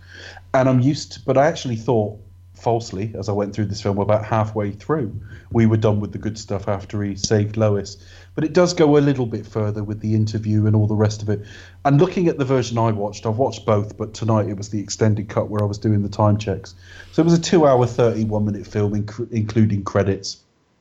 And 0.54 0.68
I'm 0.68 0.80
used 0.80 1.12
to, 1.12 1.20
but 1.24 1.38
I 1.38 1.46
actually 1.46 1.76
thought 1.76 2.18
falsely 2.54 3.14
as 3.16 3.28
I 3.28 3.32
went 3.32 3.54
through 3.54 3.66
this 3.66 3.80
film 3.80 3.98
about 3.98 4.24
halfway 4.24 4.72
through 4.72 5.14
we 5.50 5.66
were 5.66 5.76
done 5.76 6.00
with 6.00 6.12
the 6.12 6.18
good 6.18 6.38
stuff 6.38 6.68
after 6.68 7.02
he 7.02 7.16
saved 7.16 7.56
Lois. 7.56 7.96
But 8.34 8.44
it 8.44 8.52
does 8.52 8.74
go 8.74 8.96
a 8.96 9.00
little 9.00 9.26
bit 9.26 9.46
further 9.46 9.82
with 9.82 10.00
the 10.00 10.14
interview 10.14 10.66
and 10.66 10.76
all 10.76 10.86
the 10.86 10.94
rest 10.94 11.22
of 11.22 11.28
it. 11.28 11.44
And 11.84 12.00
looking 12.00 12.28
at 12.28 12.38
the 12.38 12.44
version 12.44 12.78
I 12.78 12.92
watched, 12.92 13.26
I've 13.26 13.38
watched 13.38 13.66
both, 13.66 13.96
but 13.96 14.14
tonight 14.14 14.48
it 14.48 14.56
was 14.56 14.68
the 14.68 14.80
extended 14.80 15.28
cut 15.28 15.48
where 15.48 15.62
I 15.62 15.66
was 15.66 15.78
doing 15.78 16.02
the 16.02 16.08
time 16.08 16.38
checks. 16.38 16.74
So 17.12 17.22
it 17.22 17.24
was 17.24 17.34
a 17.34 17.40
two-hour, 17.40 17.86
thirty-one-minute 17.86 18.66
film, 18.66 19.02
inc- 19.02 19.32
including 19.32 19.82
credits, 19.84 20.38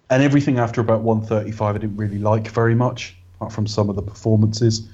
and 0.10 0.22
everything 0.22 0.60
after 0.60 0.82
about 0.82 1.02
one 1.02 1.22
thirty-five 1.22 1.76
I 1.76 1.80
didn't 1.80 1.98
really 1.98 2.20
like 2.20 2.48
very 2.50 2.76
much, 2.76 3.18
apart 3.36 3.54
from 3.54 3.68
some 3.68 3.90
of 3.90 3.96
the 3.96 4.04
performances. 4.04 4.88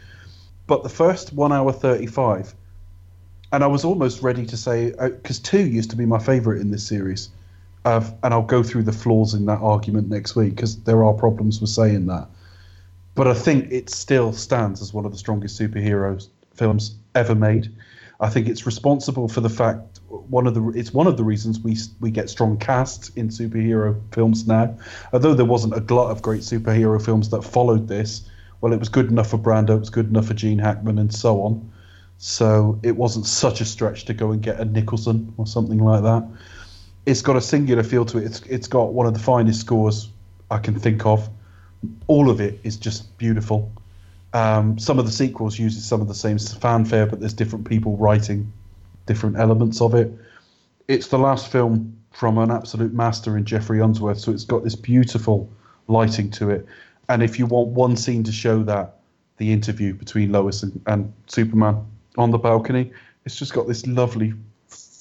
But 0.67 0.83
the 0.83 0.89
first 0.89 1.33
one 1.33 1.51
hour 1.51 1.73
thirty-five, 1.73 2.53
and 3.51 3.63
I 3.63 3.67
was 3.67 3.83
almost 3.83 4.21
ready 4.21 4.45
to 4.45 4.55
say 4.55 4.93
uh, 4.93 5.09
because 5.09 5.39
two 5.39 5.65
used 5.67 5.89
to 5.89 5.97
be 5.97 6.05
my 6.05 6.19
favourite 6.19 6.61
in 6.61 6.71
this 6.71 6.87
series. 6.87 7.29
Uh, 7.85 8.09
and 8.23 8.33
I'll 8.33 8.41
go 8.41 8.63
through 8.63 8.83
the 8.83 8.93
flaws 8.93 9.33
in 9.33 9.45
that 9.47 9.59
argument 9.59 10.09
next 10.09 10.35
week 10.35 10.55
because 10.55 10.81
there 10.83 11.03
are 11.03 11.13
problems 11.13 11.59
with 11.59 11.69
saying 11.69 12.05
that. 12.07 12.29
But 13.15 13.27
I 13.27 13.33
think 13.33 13.71
it 13.71 13.89
still 13.89 14.31
stands 14.33 14.81
as 14.81 14.93
one 14.93 15.05
of 15.05 15.11
the 15.11 15.17
strongest 15.17 15.59
superhero 15.59 16.25
films 16.55 16.95
ever 17.13 17.35
made. 17.35 17.71
I 18.19 18.29
think 18.29 18.47
it's 18.47 18.65
responsible 18.65 19.27
for 19.27 19.41
the 19.41 19.49
fact 19.49 19.99
one 20.07 20.47
of 20.47 20.53
the 20.53 20.69
it's 20.69 20.93
one 20.93 21.07
of 21.07 21.17
the 21.17 21.23
reasons 21.23 21.59
we 21.59 21.75
we 21.99 22.11
get 22.11 22.29
strong 22.29 22.57
casts 22.57 23.09
in 23.09 23.29
superhero 23.29 23.99
films 24.13 24.47
now. 24.47 24.77
Although 25.11 25.33
there 25.33 25.45
wasn't 25.45 25.75
a 25.75 25.81
glut 25.81 26.11
of 26.11 26.21
great 26.21 26.41
superhero 26.41 27.03
films 27.03 27.29
that 27.29 27.43
followed 27.43 27.87
this, 27.87 28.29
well, 28.61 28.71
it 28.71 28.79
was 28.79 28.89
good 28.89 29.09
enough 29.09 29.29
for 29.31 29.37
Brando, 29.37 29.71
it 29.71 29.79
was 29.79 29.89
good 29.89 30.07
enough 30.07 30.27
for 30.27 30.33
Gene 30.33 30.59
Hackman, 30.59 30.99
and 30.99 31.13
so 31.13 31.41
on. 31.41 31.71
So 32.17 32.79
it 32.83 32.95
wasn't 32.95 33.25
such 33.25 33.59
a 33.59 33.65
stretch 33.65 34.05
to 34.05 34.13
go 34.13 34.31
and 34.31 34.41
get 34.41 34.59
a 34.59 34.65
Nicholson 34.65 35.33
or 35.37 35.45
something 35.45 35.79
like 35.79 36.03
that. 36.03 36.25
It's 37.05 37.21
got 37.21 37.35
a 37.35 37.41
singular 37.41 37.83
feel 37.83 38.05
to 38.05 38.17
it. 38.17 38.25
It's 38.25 38.41
it's 38.41 38.67
got 38.67 38.93
one 38.93 39.07
of 39.07 39.13
the 39.13 39.19
finest 39.19 39.61
scores 39.61 40.09
I 40.49 40.59
can 40.59 40.79
think 40.79 41.05
of. 41.05 41.29
All 42.07 42.29
of 42.29 42.39
it 42.39 42.59
is 42.63 42.77
just 42.77 43.17
beautiful. 43.17 43.71
Um, 44.33 44.79
some 44.79 44.99
of 44.99 45.05
the 45.05 45.11
sequels 45.11 45.59
uses 45.59 45.85
some 45.85 46.01
of 46.01 46.07
the 46.07 46.15
same 46.15 46.39
fanfare, 46.39 47.05
but 47.05 47.19
there's 47.19 47.33
different 47.33 47.67
people 47.67 47.97
writing 47.97 48.51
different 49.05 49.37
elements 49.37 49.81
of 49.81 49.93
it. 49.93 50.11
It's 50.87 51.07
the 51.07 51.19
last 51.19 51.51
film 51.51 51.97
from 52.11 52.37
an 52.37 52.51
absolute 52.51 52.93
master 52.93 53.37
in 53.37 53.45
Geoffrey 53.45 53.79
Unsworth, 53.79 54.19
so 54.19 54.31
it's 54.31 54.45
got 54.45 54.63
this 54.63 54.75
beautiful 54.75 55.49
lighting 55.87 56.31
to 56.31 56.49
it. 56.49 56.65
And 57.09 57.21
if 57.21 57.37
you 57.37 57.45
want 57.45 57.69
one 57.69 57.97
scene 57.97 58.23
to 58.23 58.31
show 58.31 58.63
that, 58.63 58.95
the 59.37 59.51
interview 59.51 59.93
between 59.93 60.31
Lois 60.31 60.63
and, 60.63 60.79
and 60.85 61.11
Superman 61.27 61.85
on 62.17 62.31
the 62.31 62.37
balcony, 62.37 62.91
it's 63.25 63.35
just 63.35 63.53
got 63.53 63.67
this 63.67 63.85
lovely 63.87 64.33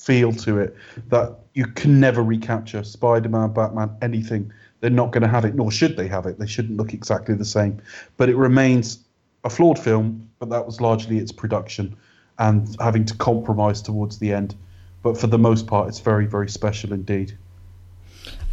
feel 0.02 0.32
to 0.32 0.58
it 0.58 0.76
that 1.08 1.38
you 1.54 1.66
can 1.66 2.00
never 2.00 2.22
recapture. 2.22 2.82
Spider 2.82 3.28
Man, 3.28 3.52
Batman, 3.52 3.90
anything. 4.02 4.52
They're 4.80 4.90
not 4.90 5.12
going 5.12 5.22
to 5.22 5.28
have 5.28 5.44
it, 5.44 5.54
nor 5.54 5.70
should 5.70 5.96
they 5.96 6.08
have 6.08 6.26
it. 6.26 6.38
They 6.38 6.46
shouldn't 6.46 6.76
look 6.76 6.92
exactly 6.92 7.36
the 7.36 7.44
same. 7.44 7.80
But 8.16 8.28
it 8.28 8.36
remains 8.36 8.98
a 9.44 9.50
flawed 9.50 9.78
film, 9.78 10.28
but 10.40 10.50
that 10.50 10.66
was 10.66 10.80
largely 10.80 11.18
its 11.18 11.30
production 11.30 11.96
and 12.38 12.74
having 12.80 13.04
to 13.04 13.14
compromise 13.16 13.80
towards 13.80 14.18
the 14.18 14.32
end. 14.32 14.56
But 15.02 15.16
for 15.16 15.28
the 15.28 15.38
most 15.38 15.66
part, 15.66 15.88
it's 15.88 16.00
very, 16.00 16.26
very 16.26 16.48
special 16.48 16.92
indeed. 16.92 17.36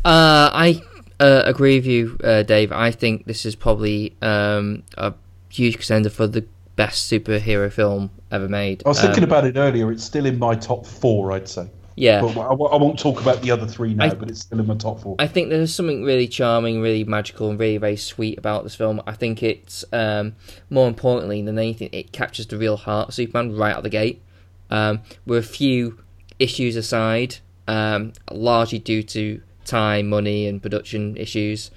Uh, 0.05 0.49
I 0.53 0.81
uh, 1.19 1.43
agree 1.45 1.77
with 1.77 1.85
you, 1.85 2.17
uh, 2.23 2.43
Dave. 2.43 2.71
I 2.71 2.91
think 2.91 3.25
this 3.25 3.45
is 3.45 3.55
probably 3.55 4.15
um, 4.21 4.83
a 4.97 5.13
huge 5.49 5.77
contender 5.77 6.09
for 6.09 6.27
the 6.27 6.45
best 6.79 7.11
superhero 7.11 7.69
film 7.71 8.09
ever 8.31 8.47
made. 8.47 8.81
I 8.85 8.89
was 8.89 9.01
thinking 9.01 9.23
Um, 9.25 9.29
about 9.29 9.43
it 9.45 9.57
earlier. 9.57 9.91
It's 9.91 10.03
still 10.11 10.25
in 10.25 10.39
my 10.39 10.55
top 10.55 10.85
four, 10.85 11.33
I'd 11.33 11.49
say. 11.49 11.67
yeah. 11.97 12.21
But 12.21 12.37
I, 12.37 12.45
I 12.75 12.77
won't 12.83 12.97
talk 12.97 13.19
about 13.19 13.41
the 13.41 13.51
other 13.51 13.67
three 13.67 13.93
now, 13.93 14.05
I- 14.05 14.13
but 14.21 14.29
it's 14.29 14.39
still 14.47 14.59
in 14.61 14.65
my 14.67 14.75
top 14.75 15.01
four. 15.01 15.17
I 15.19 15.27
think 15.27 15.49
there's 15.49 15.73
something 15.75 16.05
really 16.05 16.27
charming, 16.29 16.81
really 16.81 17.03
magical, 17.03 17.49
and 17.49 17.59
really 17.59 17.77
very 17.77 17.97
sweet 17.97 18.37
about 18.37 18.63
this 18.63 18.75
film. 18.75 19.01
I 19.05 19.11
think 19.21 19.43
it's 19.43 19.83
um, 19.91 20.35
more 20.69 20.87
importantly 20.87 21.41
than 21.41 21.57
anything, 21.59 21.89
it 21.91 22.13
captures 22.13 22.47
the 22.47 22.57
real 22.57 22.77
heart 22.77 23.09
of 23.09 23.13
Superman 23.15 23.57
right 23.57 23.75
out 23.75 23.83
the 23.83 23.89
gate. 23.89 24.21
Um, 24.69 25.01
with 25.25 25.39
a 25.43 25.47
few 25.47 25.99
issues 26.37 26.77
aside, 26.77 27.31
um, 27.67 28.13
largely 28.31 28.79
due 28.79 29.03
to 29.03 29.41
time, 29.65 30.07
money, 30.07 30.47
and 30.47 30.61
production 30.61 31.17
issues, 31.17 31.71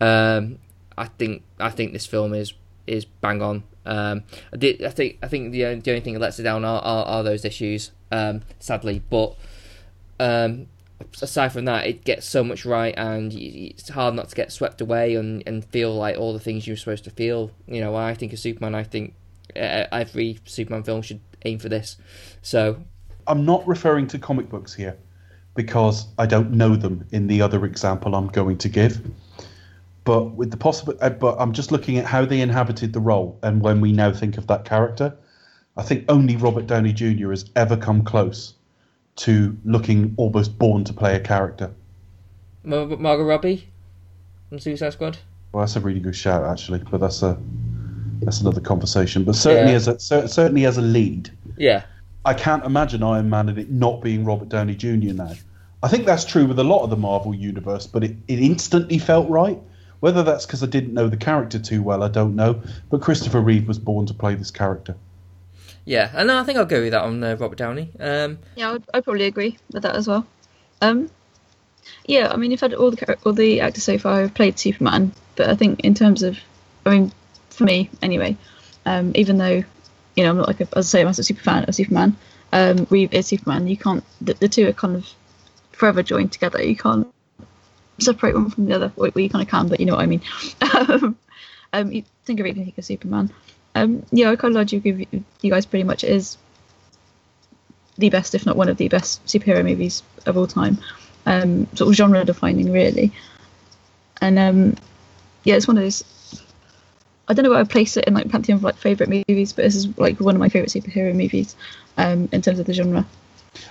um, 0.00 0.58
I 0.96 1.06
think 1.18 1.42
I 1.58 1.70
think 1.70 1.92
this 1.92 2.06
film 2.06 2.32
is 2.32 2.52
is 2.86 3.04
bang 3.04 3.42
on. 3.42 3.64
Um, 3.86 4.24
I 4.52 4.56
did. 4.56 4.84
I 4.84 4.90
think. 4.90 5.18
I 5.22 5.28
think 5.28 5.52
the 5.52 5.62
the 5.76 5.90
only 5.90 6.00
thing 6.00 6.14
that 6.14 6.20
lets 6.20 6.38
it 6.38 6.42
down 6.42 6.64
are, 6.64 6.80
are, 6.80 7.04
are 7.04 7.22
those 7.22 7.44
issues. 7.44 7.92
Um, 8.12 8.42
sadly, 8.58 9.02
but 9.10 9.36
um, 10.20 10.66
aside 11.20 11.52
from 11.52 11.64
that, 11.66 11.86
it 11.86 12.04
gets 12.04 12.26
so 12.26 12.44
much 12.44 12.64
right, 12.64 12.94
and 12.96 13.32
it's 13.32 13.88
hard 13.88 14.14
not 14.14 14.28
to 14.30 14.34
get 14.34 14.52
swept 14.52 14.80
away 14.80 15.14
and, 15.14 15.42
and 15.46 15.64
feel 15.64 15.94
like 15.94 16.16
all 16.16 16.32
the 16.32 16.40
things 16.40 16.66
you're 16.66 16.76
supposed 16.76 17.04
to 17.04 17.10
feel. 17.10 17.50
You 17.66 17.80
know, 17.80 17.94
I 17.94 18.14
think 18.14 18.32
of 18.32 18.38
Superman, 18.38 18.74
I 18.74 18.84
think 18.84 19.14
every 19.54 20.38
Superman 20.44 20.82
film 20.82 21.02
should 21.02 21.20
aim 21.44 21.58
for 21.58 21.68
this. 21.68 21.96
So, 22.42 22.82
I'm 23.26 23.44
not 23.44 23.66
referring 23.66 24.06
to 24.08 24.18
comic 24.18 24.48
books 24.48 24.74
here 24.74 24.96
because 25.54 26.06
I 26.18 26.26
don't 26.26 26.52
know 26.52 26.76
them 26.76 27.06
in 27.12 27.26
the 27.26 27.40
other 27.42 27.64
example 27.64 28.14
I'm 28.14 28.28
going 28.28 28.58
to 28.58 28.68
give. 28.68 29.00
But 30.06 30.36
with 30.36 30.52
the 30.52 30.56
possible, 30.56 30.94
uh, 31.00 31.10
but 31.10 31.34
I'm 31.40 31.52
just 31.52 31.72
looking 31.72 31.98
at 31.98 32.04
how 32.06 32.24
they 32.24 32.40
inhabited 32.40 32.92
the 32.92 33.00
role, 33.00 33.36
and 33.42 33.60
when 33.60 33.80
we 33.80 33.90
now 33.90 34.12
think 34.12 34.38
of 34.38 34.46
that 34.46 34.64
character, 34.64 35.12
I 35.76 35.82
think 35.82 36.04
only 36.08 36.36
Robert 36.36 36.68
Downey 36.68 36.92
Jr. 36.92 37.30
has 37.30 37.50
ever 37.56 37.76
come 37.76 38.04
close 38.04 38.54
to 39.16 39.56
looking 39.64 40.14
almost 40.16 40.58
born 40.60 40.84
to 40.84 40.92
play 40.92 41.16
a 41.16 41.20
character. 41.20 41.72
Mar- 42.62 42.86
Margot 42.86 43.24
Robbie 43.24 43.68
from 44.48 44.60
Suicide 44.60 44.92
Squad. 44.92 45.18
Well, 45.50 45.62
that's 45.64 45.74
a 45.74 45.80
really 45.80 45.98
good 45.98 46.14
shout, 46.14 46.44
actually, 46.44 46.82
but 46.88 47.00
that's 47.00 47.22
a 47.24 47.36
that's 48.22 48.40
another 48.40 48.60
conversation. 48.60 49.24
But 49.24 49.34
certainly 49.34 49.72
Yeah. 49.72 49.76
as 49.76 49.88
a 49.88 49.98
cer- 49.98 50.28
certainly 50.28 50.66
as 50.66 50.78
a 50.78 50.82
lead, 50.82 51.30
Yeah, 51.56 51.82
I 52.24 52.32
can't 52.34 52.64
imagine 52.64 53.02
Iron 53.02 53.28
Man 53.28 53.48
and 53.48 53.58
it 53.58 53.72
not 53.72 54.02
being 54.02 54.24
Robert 54.24 54.50
Downey 54.50 54.76
Jr. 54.76 55.14
now. 55.14 55.32
I 55.82 55.88
think 55.88 56.06
that's 56.06 56.24
true 56.24 56.46
with 56.46 56.60
a 56.60 56.64
lot 56.64 56.84
of 56.84 56.90
the 56.90 56.96
Marvel 56.96 57.34
universe, 57.34 57.88
but 57.88 58.04
it, 58.04 58.14
it 58.28 58.38
instantly 58.38 58.98
felt 58.98 59.28
right. 59.28 59.60
Whether 60.00 60.22
that's 60.22 60.46
because 60.46 60.62
I 60.62 60.66
didn't 60.66 60.94
know 60.94 61.08
the 61.08 61.16
character 61.16 61.58
too 61.58 61.82
well, 61.82 62.02
I 62.02 62.08
don't 62.08 62.36
know. 62.36 62.62
But 62.90 63.00
Christopher 63.00 63.40
Reeve 63.40 63.66
was 63.66 63.78
born 63.78 64.06
to 64.06 64.14
play 64.14 64.34
this 64.34 64.50
character. 64.50 64.94
yeah, 65.84 66.10
and 66.14 66.30
I 66.30 66.42
think 66.44 66.58
I'll 66.58 66.66
go 66.66 66.82
with 66.82 66.92
that 66.92 67.02
on 67.02 67.22
uh, 67.22 67.36
Robert 67.36 67.58
Downey. 67.58 67.90
Um, 67.98 68.38
Yeah, 68.56 68.72
I'd, 68.72 68.84
I'd 68.92 69.04
probably 69.04 69.24
agree 69.26 69.56
with 69.72 69.82
that 69.82 69.96
as 69.96 70.06
well. 70.06 70.26
Um, 70.82 71.10
yeah, 72.04 72.30
I 72.30 72.36
mean, 72.36 72.50
you've 72.50 72.60
had 72.60 72.74
all 72.74 72.90
the 72.90 73.16
all 73.24 73.32
the 73.32 73.60
actors 73.60 73.84
so 73.84 73.96
far 73.98 74.20
who've 74.20 74.34
played 74.34 74.58
Superman, 74.58 75.12
but 75.36 75.48
I 75.48 75.54
think 75.54 75.80
in 75.80 75.94
terms 75.94 76.22
of, 76.22 76.38
I 76.84 76.90
mean, 76.90 77.12
for 77.50 77.64
me 77.64 77.88
anyway, 78.02 78.36
um, 78.84 79.12
even 79.14 79.38
though, 79.38 79.64
you 80.14 80.24
know, 80.24 80.30
I'm 80.30 80.36
not 80.36 80.48
like 80.48 80.60
a, 80.60 80.68
as 80.76 80.86
I 80.86 80.98
say, 80.98 81.00
I'm 81.00 81.06
not 81.06 81.18
a 81.18 81.24
super 81.24 81.42
fan 81.42 81.64
of 81.64 81.74
Superman. 81.74 82.16
Um, 82.52 82.86
Reeve 82.90 83.12
is 83.14 83.26
Superman. 83.26 83.66
You 83.66 83.76
can't. 83.76 84.04
The, 84.20 84.34
the 84.34 84.48
two 84.48 84.68
are 84.68 84.72
kind 84.72 84.96
of 84.96 85.08
forever 85.72 86.02
joined 86.02 86.32
together. 86.32 86.62
You 86.62 86.76
can't 86.76 87.06
separate 87.98 88.34
one 88.34 88.50
from 88.50 88.66
the 88.66 88.74
other. 88.74 88.92
Well, 88.96 89.10
you 89.14 89.30
kind 89.30 89.42
of 89.42 89.48
can, 89.48 89.68
but 89.68 89.80
you 89.80 89.86
know 89.86 89.94
what 89.94 90.02
I 90.02 90.06
mean. 90.06 90.22
um, 90.88 91.16
um, 91.72 91.92
you 91.92 92.04
think 92.24 92.40
of 92.40 92.46
it, 92.46 92.56
you 92.56 92.64
think 92.64 92.78
of 92.78 92.84
Superman. 92.84 93.30
Um, 93.74 94.04
yeah, 94.10 94.30
I 94.30 94.36
kind 94.36 94.54
of 94.54 94.60
like 94.60 94.72
you 94.72 94.80
give 94.80 95.00
you, 95.00 95.50
guys 95.50 95.66
pretty 95.66 95.84
much 95.84 96.02
is 96.02 96.38
the 97.98 98.08
best, 98.10 98.34
if 98.34 98.46
not 98.46 98.56
one 98.56 98.68
of 98.68 98.78
the 98.78 98.88
best 98.88 99.24
superhero 99.26 99.64
movies 99.64 100.02
of 100.24 100.36
all 100.36 100.46
time. 100.46 100.78
Um, 101.26 101.66
sort 101.74 101.88
of 101.88 101.94
genre 101.94 102.24
defining, 102.24 102.72
really. 102.72 103.12
And 104.20 104.38
um, 104.38 104.76
yeah, 105.44 105.56
it's 105.56 105.68
one 105.68 105.76
of 105.76 105.82
those. 105.82 106.04
I 107.28 107.34
don't 107.34 107.44
know 107.44 107.50
where 107.50 107.60
I 107.60 107.64
place 107.64 107.96
it 107.96 108.04
in 108.04 108.14
like 108.14 108.30
pantheon 108.30 108.58
of 108.58 108.64
like 108.64 108.76
favorite 108.76 109.08
movies, 109.08 109.52
but 109.52 109.62
this 109.62 109.74
is 109.74 109.98
like 109.98 110.20
one 110.20 110.34
of 110.36 110.40
my 110.40 110.48
favorite 110.48 110.70
superhero 110.70 111.14
movies 111.14 111.56
um, 111.98 112.28
in 112.32 112.40
terms 112.40 112.58
of 112.58 112.66
the 112.66 112.72
genre. 112.72 113.04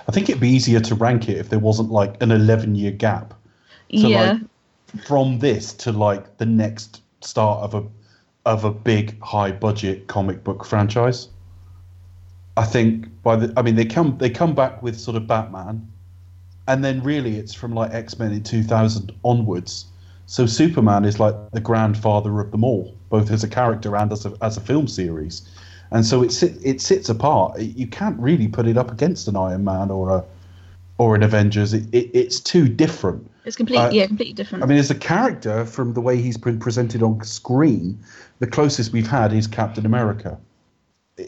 I 0.08 0.12
think 0.12 0.28
it'd 0.28 0.40
be 0.40 0.50
easier 0.50 0.80
to 0.80 0.94
rank 0.94 1.28
it 1.28 1.38
if 1.38 1.48
there 1.48 1.58
wasn't 1.58 1.90
like 1.90 2.22
an 2.22 2.30
11 2.30 2.74
year 2.74 2.90
gap. 2.90 3.34
So, 3.92 4.08
yeah, 4.08 4.32
like, 4.32 5.04
from 5.04 5.38
this 5.38 5.72
to 5.74 5.92
like 5.92 6.38
the 6.38 6.46
next 6.46 7.02
start 7.20 7.62
of 7.62 7.74
a 7.74 7.86
of 8.46 8.64
a 8.64 8.70
big 8.70 9.20
high 9.20 9.50
budget 9.50 10.06
comic 10.06 10.44
book 10.44 10.64
franchise. 10.64 11.28
I 12.56 12.64
think 12.64 13.08
by 13.22 13.36
the 13.36 13.52
I 13.56 13.62
mean 13.62 13.74
they 13.74 13.84
come 13.84 14.16
they 14.18 14.30
come 14.30 14.54
back 14.54 14.82
with 14.82 14.98
sort 14.98 15.16
of 15.16 15.26
Batman 15.26 15.86
and 16.68 16.84
then 16.84 17.02
really 17.02 17.36
it's 17.36 17.54
from 17.54 17.74
like 17.74 17.92
X-Men 17.92 18.32
in 18.32 18.42
2000 18.42 19.12
onwards. 19.24 19.86
So 20.26 20.46
Superman 20.46 21.04
is 21.04 21.20
like 21.20 21.34
the 21.52 21.60
grandfather 21.60 22.40
of 22.40 22.50
them 22.50 22.64
all, 22.64 22.94
both 23.10 23.30
as 23.30 23.44
a 23.44 23.48
character 23.48 23.96
and 23.96 24.10
as 24.10 24.26
a 24.26 24.32
as 24.42 24.56
a 24.56 24.60
film 24.60 24.88
series. 24.88 25.48
And 25.92 26.04
so 26.04 26.22
it 26.22 26.32
sit, 26.32 26.56
it 26.64 26.80
sits 26.80 27.08
apart. 27.08 27.60
You 27.60 27.86
can't 27.86 28.18
really 28.18 28.48
put 28.48 28.66
it 28.66 28.76
up 28.76 28.90
against 28.90 29.28
an 29.28 29.36
Iron 29.36 29.64
Man 29.64 29.90
or 29.90 30.10
a 30.10 30.24
or 30.98 31.14
an 31.14 31.22
Avengers. 31.22 31.74
It, 31.74 31.84
it 31.92 32.10
it's 32.12 32.40
too 32.40 32.68
different. 32.68 33.30
it's 33.44 33.56
completely 33.56 33.86
uh, 33.86 33.90
yeah 33.90 34.06
completely 34.06 34.34
different. 34.34 34.64
I 34.64 34.66
mean, 34.66 34.78
as 34.78 34.90
a 34.90 34.94
character, 34.94 35.64
from 35.64 35.94
the 35.94 36.00
way 36.00 36.16
he's 36.20 36.36
been 36.36 36.58
presented 36.58 37.02
on 37.02 37.22
screen, 37.24 37.98
the 38.38 38.46
closest 38.46 38.92
we've 38.92 39.06
had 39.06 39.32
is 39.32 39.46
Captain 39.46 39.86
America, 39.86 40.38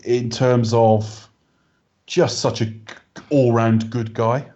in 0.05 0.31
terms 0.31 0.73
of 0.75 1.29
just 2.07 2.41
such 2.41 2.61
a 2.63 2.73
all-round 3.31 3.91
good 3.91 4.15
guy. 4.15 4.47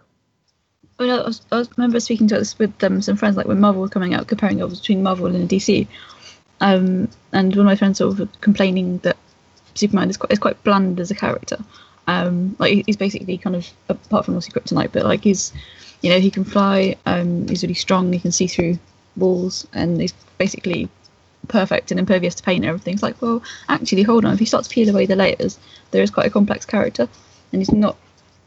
I, 0.99 1.03
mean, 1.03 1.11
I, 1.11 1.23
was, 1.23 1.41
I 1.51 1.65
remember 1.77 1.99
speaking 1.99 2.27
to 2.29 2.35
this 2.35 2.57
with 2.57 2.83
um, 2.83 3.01
some 3.01 3.17
friends, 3.17 3.35
like 3.35 3.47
when 3.47 3.59
Marvel 3.59 3.81
was 3.81 3.91
coming 3.91 4.13
out, 4.13 4.27
comparing 4.27 4.59
it 4.59 4.69
between 4.69 5.03
Marvel 5.03 5.27
and 5.27 5.49
DC. 5.49 5.87
Um, 6.61 7.09
and 7.33 7.49
one 7.55 7.59
of 7.59 7.65
my 7.65 7.75
friends 7.75 7.97
sort 7.97 8.19
of 8.19 8.41
complaining 8.41 8.99
that 8.99 9.17
Superman 9.75 10.09
is 10.09 10.17
quite 10.17 10.31
is 10.31 10.39
quite 10.39 10.63
bland 10.63 10.99
as 10.99 11.11
a 11.11 11.15
character. 11.15 11.57
Um, 12.07 12.55
like 12.59 12.85
he's 12.85 12.97
basically 12.97 13.37
kind 13.37 13.55
of 13.55 13.69
apart 13.89 14.25
from 14.25 14.35
obviously 14.35 14.59
kryptonite, 14.59 14.91
but 14.91 15.05
like 15.05 15.23
he's, 15.23 15.53
you 16.01 16.09
know, 16.09 16.19
he 16.19 16.31
can 16.31 16.43
fly. 16.43 16.95
Um, 17.05 17.47
he's 17.47 17.63
really 17.63 17.73
strong. 17.73 18.11
He 18.11 18.19
can 18.19 18.31
see 18.31 18.47
through 18.47 18.77
walls, 19.15 19.67
and 19.73 19.99
he's 20.01 20.13
basically 20.37 20.89
perfect 21.47 21.91
and 21.91 21.99
impervious 21.99 22.35
to 22.35 22.43
pain 22.43 22.57
and 22.57 22.65
everything. 22.65 22.93
It's 22.95 23.03
like, 23.03 23.21
well, 23.21 23.41
actually, 23.69 24.03
hold 24.03 24.25
on. 24.25 24.33
If 24.33 24.39
you 24.39 24.45
start 24.45 24.65
to 24.65 24.69
peel 24.69 24.89
away 24.89 25.05
the 25.05 25.15
layers, 25.15 25.59
there 25.91 26.03
is 26.03 26.11
quite 26.11 26.27
a 26.27 26.31
complex 26.31 26.65
character, 26.65 27.07
and 27.51 27.61
he's 27.61 27.71
not, 27.71 27.97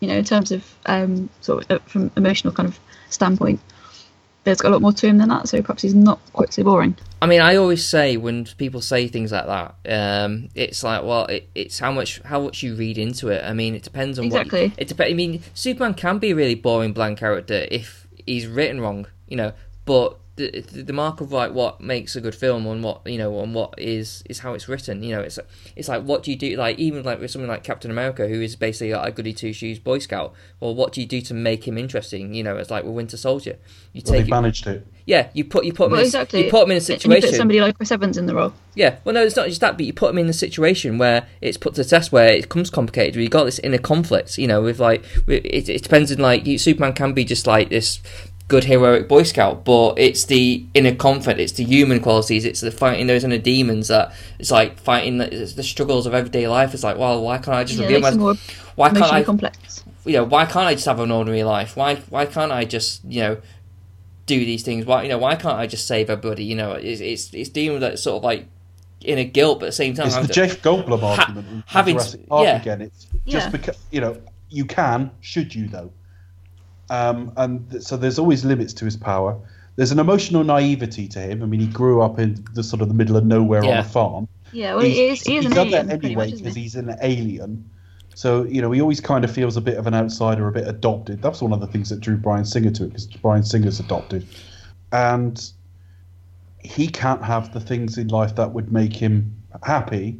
you 0.00 0.08
know, 0.08 0.16
in 0.16 0.24
terms 0.24 0.52
of 0.52 0.74
um, 0.86 1.28
sort 1.40 1.64
of 1.64 1.70
uh, 1.70 1.78
from 1.86 2.10
emotional 2.16 2.52
kind 2.52 2.68
of 2.68 2.78
standpoint, 3.10 3.60
there's 4.46 4.60
got 4.60 4.68
a 4.68 4.72
lot 4.72 4.80
more 4.80 4.92
to 4.92 5.06
him 5.08 5.18
than 5.18 5.28
that. 5.28 5.48
So 5.48 5.60
perhaps 5.60 5.82
he's 5.82 5.94
not 5.94 6.20
quite 6.32 6.52
so 6.52 6.62
boring. 6.62 6.96
I 7.20 7.26
mean, 7.26 7.40
I 7.40 7.56
always 7.56 7.84
say 7.84 8.16
when 8.16 8.44
people 8.56 8.80
say 8.80 9.08
things 9.08 9.32
like 9.32 9.46
that, 9.46 9.74
um, 9.88 10.48
it's 10.54 10.84
like, 10.84 11.02
well, 11.02 11.26
it, 11.26 11.48
it's 11.54 11.80
how 11.80 11.90
much 11.90 12.20
how 12.22 12.40
much 12.40 12.62
you 12.62 12.76
read 12.76 12.96
into 12.96 13.28
it. 13.28 13.44
I 13.44 13.52
mean, 13.52 13.74
it 13.74 13.82
depends 13.82 14.18
on 14.20 14.26
Exactly. 14.26 14.68
what 14.68 14.78
it 14.78 14.88
depends. 14.88 15.10
I 15.10 15.14
mean, 15.14 15.42
Superman 15.54 15.94
can 15.94 16.18
be 16.18 16.30
a 16.30 16.34
really 16.36 16.54
boring, 16.54 16.92
bland 16.92 17.18
character 17.18 17.66
if 17.70 18.06
he's 18.24 18.46
written 18.46 18.80
wrong, 18.80 19.06
you 19.26 19.36
know. 19.36 19.52
But 19.84 20.16
the 20.36 20.60
the 20.60 20.92
mark 20.92 21.20
of 21.20 21.32
like 21.32 21.52
what 21.52 21.80
makes 21.80 22.14
a 22.14 22.20
good 22.20 22.34
film 22.34 22.66
and 22.66 22.84
what 22.84 23.00
you 23.06 23.18
know 23.18 23.40
and 23.40 23.54
what 23.54 23.74
is 23.78 24.22
is 24.28 24.40
how 24.40 24.54
it's 24.54 24.68
written. 24.68 25.02
You 25.02 25.16
know, 25.16 25.20
it's 25.22 25.38
it's 25.74 25.88
like 25.88 26.02
what 26.02 26.22
do 26.22 26.30
you 26.30 26.36
do? 26.36 26.56
Like 26.56 26.78
even 26.78 27.02
like 27.02 27.20
with 27.20 27.30
something 27.30 27.48
like 27.48 27.64
Captain 27.64 27.90
America, 27.90 28.28
who 28.28 28.40
is 28.40 28.54
basically 28.56 28.92
like 28.92 29.08
a 29.08 29.12
goody 29.12 29.32
two 29.32 29.52
shoes 29.52 29.78
Boy 29.78 29.98
Scout. 29.98 30.34
Well, 30.60 30.74
what 30.74 30.92
do 30.92 31.00
you 31.00 31.06
do 31.06 31.20
to 31.22 31.34
make 31.34 31.66
him 31.66 31.76
interesting? 31.78 32.34
You 32.34 32.42
know, 32.44 32.56
it's 32.56 32.70
like 32.70 32.84
with 32.84 32.94
Winter 32.94 33.16
Soldier. 33.16 33.56
You 33.92 34.02
Well, 34.04 34.14
take 34.14 34.26
it, 34.26 34.30
managed 34.30 34.66
it. 34.66 34.86
yeah, 35.06 35.28
you 35.32 35.44
put 35.44 35.64
you 35.64 35.72
put 35.72 35.86
him 35.86 35.92
Well, 35.92 36.00
in 36.00 36.04
a, 36.04 36.06
exactly. 36.06 36.44
you 36.44 36.50
put 36.50 36.64
him 36.64 36.70
in 36.70 36.76
a 36.76 36.80
And 36.80 36.88
you 36.88 36.94
situation. 36.96 37.28
put 37.30 37.36
somebody 37.36 37.60
like 37.60 37.76
Chris 37.76 37.90
Evans 37.90 38.16
in 38.18 38.26
the 38.26 38.34
role. 38.34 38.52
Yeah, 38.74 38.96
well, 39.04 39.14
no, 39.14 39.22
it's 39.22 39.36
not 39.36 39.48
just 39.48 39.62
that, 39.62 39.78
but 39.78 39.86
you 39.86 39.94
put 39.94 40.10
him 40.10 40.18
in 40.18 40.28
a 40.28 40.34
situation 40.34 40.98
where 40.98 41.26
it's 41.40 41.56
put 41.56 41.74
to 41.76 41.82
the 41.82 41.88
test, 41.88 42.12
where 42.12 42.30
it 42.30 42.42
becomes 42.42 42.68
complicated. 42.68 43.14
Where 43.16 43.22
you 43.22 43.30
got 43.30 43.44
this 43.44 43.58
inner 43.60 43.78
conflict, 43.78 44.36
you 44.36 44.46
know, 44.46 44.60
with 44.60 44.78
like 44.80 45.02
it, 45.26 45.68
it 45.70 45.82
depends 45.82 46.12
on 46.12 46.18
like 46.18 46.46
you, 46.46 46.58
Superman 46.58 46.92
can 46.92 47.14
be 47.14 47.24
just 47.24 47.46
like 47.46 47.70
this 47.70 48.00
good 48.48 48.64
heroic 48.64 49.08
Boy 49.08 49.24
Scout, 49.24 49.64
but 49.64 49.98
it's 49.98 50.24
the 50.26 50.64
inner 50.74 50.94
conflict, 50.94 51.40
it's 51.40 51.52
the 51.52 51.64
human 51.64 52.00
qualities, 52.00 52.44
it's 52.44 52.60
the 52.60 52.70
fighting 52.70 53.06
those 53.08 53.24
inner 53.24 53.38
demons 53.38 53.88
that 53.88 54.14
it's 54.38 54.50
like 54.52 54.78
fighting 54.78 55.18
the, 55.18 55.42
it's 55.42 55.54
the 55.54 55.62
struggles 55.64 56.06
of 56.06 56.14
everyday 56.14 56.46
life. 56.46 56.72
It's 56.72 56.84
like, 56.84 56.96
well, 56.96 57.20
why 57.22 57.38
can't 57.38 57.56
I 57.56 57.64
just 57.64 57.78
Yeah, 57.80 57.86
reveal 57.86 58.00
makes 58.02 58.14
it 58.16 58.18
my, 58.20 58.34
why 58.76 58.90
can't 58.90 59.12
I 59.12 59.22
complex. 59.24 59.84
you 60.04 60.12
know, 60.12 60.24
why 60.24 60.44
can't 60.44 60.66
I 60.66 60.74
just 60.74 60.86
have 60.86 61.00
an 61.00 61.10
ordinary 61.10 61.42
life? 61.42 61.76
Why 61.76 61.96
why 62.10 62.26
can't 62.26 62.52
I 62.52 62.64
just 62.64 63.04
you 63.04 63.20
know 63.22 63.38
do 64.26 64.38
these 64.38 64.62
things? 64.62 64.86
Why 64.86 65.02
you 65.02 65.08
know 65.08 65.18
why 65.18 65.34
can't 65.34 65.56
I 65.58 65.66
just 65.66 65.86
save 65.88 66.08
everybody? 66.10 66.44
You 66.44 66.54
know, 66.56 66.72
it's 66.72 67.00
it's, 67.00 67.34
it's 67.34 67.48
dealing 67.48 67.80
with 67.80 67.82
that 67.90 67.98
sort 67.98 68.18
of 68.18 68.24
like 68.24 68.46
inner 69.00 69.24
guilt, 69.24 69.58
but 69.60 69.66
at 69.66 69.68
the 69.70 69.72
same 69.72 69.94
time, 69.94 70.06
It's 70.06 70.14
the 70.14 70.20
having 70.20 70.34
to- 70.34 70.54
Jeff 70.54 70.62
Goldblum 70.62 71.02
argument 71.02 71.64
having 71.66 71.96
to- 71.96 72.00
Jurassic 72.02 72.28
Park 72.28 72.44
yeah. 72.44 72.60
again. 72.60 72.80
It's 72.82 73.06
Yeah. 73.24 73.32
just 73.40 73.50
because 73.52 73.78
you 73.90 74.00
know 74.00 74.20
you 74.50 74.64
can, 74.66 75.10
should 75.20 75.52
you 75.54 75.66
though? 75.66 75.90
Um, 76.90 77.32
and 77.36 77.70
th- 77.70 77.82
so 77.82 77.96
there's 77.96 78.18
always 78.18 78.44
limits 78.44 78.72
to 78.74 78.84
his 78.84 78.96
power. 78.96 79.38
There's 79.76 79.92
an 79.92 79.98
emotional 79.98 80.44
naivety 80.44 81.08
to 81.08 81.18
him. 81.18 81.42
I 81.42 81.46
mean, 81.46 81.60
he 81.60 81.66
grew 81.66 82.00
up 82.00 82.18
in 82.18 82.44
the 82.54 82.62
sort 82.62 82.80
of 82.80 82.88
the 82.88 82.94
middle 82.94 83.16
of 83.16 83.26
nowhere 83.26 83.62
on 83.62 83.78
a 83.78 83.84
farm. 83.84 84.28
Yeah, 84.52 84.74
well, 84.74 84.84
he 84.84 85.08
is, 85.08 85.22
he 85.22 85.36
is 85.36 85.44
he's 85.44 85.52
an 85.52 85.56
done 85.56 85.66
alien, 85.68 85.86
that 85.88 86.04
anyway 86.04 86.30
because 86.30 86.54
he? 86.54 86.62
he's 86.62 86.76
an 86.76 86.96
alien. 87.02 87.68
So 88.14 88.44
you 88.44 88.62
know, 88.62 88.70
he 88.72 88.80
always 88.80 89.00
kind 89.00 89.24
of 89.24 89.30
feels 89.30 89.56
a 89.58 89.60
bit 89.60 89.76
of 89.76 89.86
an 89.86 89.94
outsider, 89.94 90.48
a 90.48 90.52
bit 90.52 90.66
adopted. 90.66 91.20
That's 91.20 91.42
one 91.42 91.52
of 91.52 91.60
the 91.60 91.66
things 91.66 91.90
that 91.90 92.00
drew 92.00 92.16
Bryan 92.16 92.46
Singer 92.46 92.70
to 92.70 92.84
it 92.84 92.88
because 92.88 93.06
Bryan 93.06 93.42
Singer's 93.42 93.78
adopted, 93.78 94.26
and 94.92 95.50
he 96.60 96.88
can't 96.88 97.22
have 97.22 97.52
the 97.52 97.60
things 97.60 97.98
in 97.98 98.08
life 98.08 98.34
that 98.36 98.52
would 98.52 98.72
make 98.72 98.94
him 98.94 99.36
happy, 99.62 100.18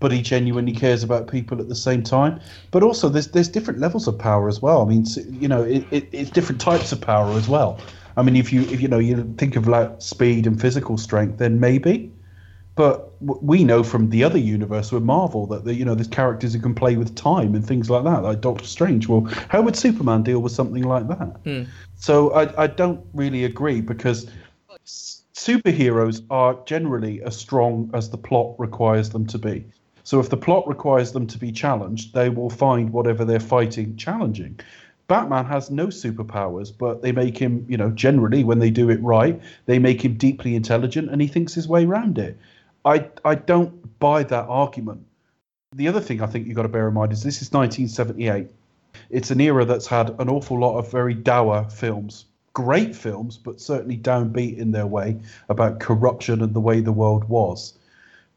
but 0.00 0.12
he 0.12 0.22
genuinely 0.22 0.72
cares 0.72 1.02
about 1.02 1.26
people 1.26 1.60
at 1.60 1.68
the 1.68 1.74
same 1.74 2.02
time. 2.02 2.40
But 2.70 2.82
also, 2.82 3.08
there's 3.08 3.28
there's 3.28 3.48
different 3.48 3.80
levels 3.80 4.06
of 4.06 4.18
power 4.18 4.48
as 4.48 4.62
well. 4.62 4.82
I 4.82 4.84
mean, 4.88 5.04
you 5.30 5.48
know, 5.48 5.62
it, 5.62 5.86
it, 5.90 6.08
it's 6.12 6.30
different 6.30 6.60
types 6.60 6.92
of 6.92 7.00
power 7.00 7.30
as 7.32 7.48
well. 7.48 7.80
I 8.16 8.22
mean, 8.22 8.36
if 8.36 8.52
you 8.52 8.62
if 8.62 8.80
you 8.80 8.88
know 8.88 8.98
you 8.98 9.34
think 9.38 9.56
of 9.56 9.68
like 9.68 9.90
speed 10.00 10.46
and 10.46 10.60
physical 10.60 10.98
strength, 10.98 11.38
then 11.38 11.60
maybe. 11.60 12.12
But 12.74 13.10
we 13.20 13.64
know 13.64 13.82
from 13.82 14.10
the 14.10 14.22
other 14.22 14.38
universe 14.38 14.92
with 14.92 15.02
Marvel 15.02 15.48
that 15.48 15.64
the, 15.64 15.74
you 15.74 15.84
know 15.84 15.96
there's 15.96 16.06
characters 16.06 16.54
who 16.54 16.60
can 16.60 16.76
play 16.76 16.96
with 16.96 17.16
time 17.16 17.56
and 17.56 17.66
things 17.66 17.90
like 17.90 18.04
that, 18.04 18.22
like 18.22 18.40
Doctor 18.40 18.66
Strange. 18.66 19.08
Well, 19.08 19.24
how 19.48 19.62
would 19.62 19.74
Superman 19.74 20.22
deal 20.22 20.38
with 20.38 20.52
something 20.52 20.84
like 20.84 21.08
that? 21.08 21.40
Hmm. 21.44 21.62
So 21.96 22.32
I, 22.34 22.62
I 22.62 22.66
don't 22.68 23.04
really 23.14 23.44
agree 23.44 23.80
because 23.80 24.30
superheroes 25.34 26.24
are 26.30 26.56
generally 26.66 27.22
as 27.22 27.36
strong 27.36 27.90
as 27.94 28.10
the 28.10 28.18
plot 28.18 28.54
requires 28.58 29.10
them 29.10 29.26
to 29.26 29.38
be. 29.38 29.64
So 30.08 30.20
if 30.20 30.30
the 30.30 30.38
plot 30.38 30.66
requires 30.66 31.12
them 31.12 31.26
to 31.26 31.36
be 31.36 31.52
challenged, 31.52 32.14
they 32.14 32.30
will 32.30 32.48
find 32.48 32.94
whatever 32.94 33.26
they're 33.26 33.38
fighting 33.38 33.94
challenging. 33.96 34.58
Batman 35.06 35.44
has 35.44 35.70
no 35.70 35.88
superpowers, 35.88 36.72
but 36.72 37.02
they 37.02 37.12
make 37.12 37.36
him, 37.36 37.66
you 37.68 37.76
know, 37.76 37.90
generally 37.90 38.42
when 38.42 38.58
they 38.58 38.70
do 38.70 38.88
it 38.88 39.02
right, 39.02 39.38
they 39.66 39.78
make 39.78 40.02
him 40.02 40.14
deeply 40.14 40.56
intelligent 40.56 41.10
and 41.10 41.20
he 41.20 41.28
thinks 41.28 41.52
his 41.52 41.68
way 41.68 41.84
around 41.84 42.16
it. 42.16 42.38
I 42.86 43.10
I 43.22 43.34
don't 43.34 43.98
buy 43.98 44.22
that 44.22 44.46
argument. 44.48 45.04
The 45.74 45.88
other 45.88 46.00
thing 46.00 46.22
I 46.22 46.26
think 46.26 46.46
you've 46.46 46.56
got 46.56 46.62
to 46.62 46.70
bear 46.70 46.88
in 46.88 46.94
mind 46.94 47.12
is 47.12 47.22
this 47.22 47.42
is 47.42 47.52
1978. 47.52 48.48
It's 49.10 49.30
an 49.30 49.42
era 49.42 49.66
that's 49.66 49.86
had 49.86 50.18
an 50.18 50.30
awful 50.30 50.58
lot 50.58 50.78
of 50.78 50.90
very 50.90 51.12
dour 51.12 51.68
films, 51.68 52.24
great 52.54 52.96
films, 52.96 53.36
but 53.36 53.60
certainly 53.60 53.98
downbeat 53.98 54.56
in 54.56 54.70
their 54.70 54.86
way 54.86 55.20
about 55.50 55.80
corruption 55.80 56.40
and 56.40 56.54
the 56.54 56.60
way 56.60 56.80
the 56.80 56.92
world 56.92 57.24
was. 57.28 57.74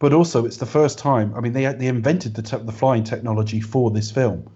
But 0.02 0.14
also, 0.14 0.46
it's 0.46 0.58
the 0.58 0.66
first 0.66 0.98
time. 0.98 1.32
I 1.36 1.42
mean, 1.42 1.54
they 1.54 1.72
they 1.74 1.86
invented 1.86 2.34
the 2.34 2.42
te- 2.42 2.58
the 2.58 2.72
flying 2.72 3.04
technology 3.04 3.62
for 3.62 3.92
this 3.92 4.10
film. 4.10 4.50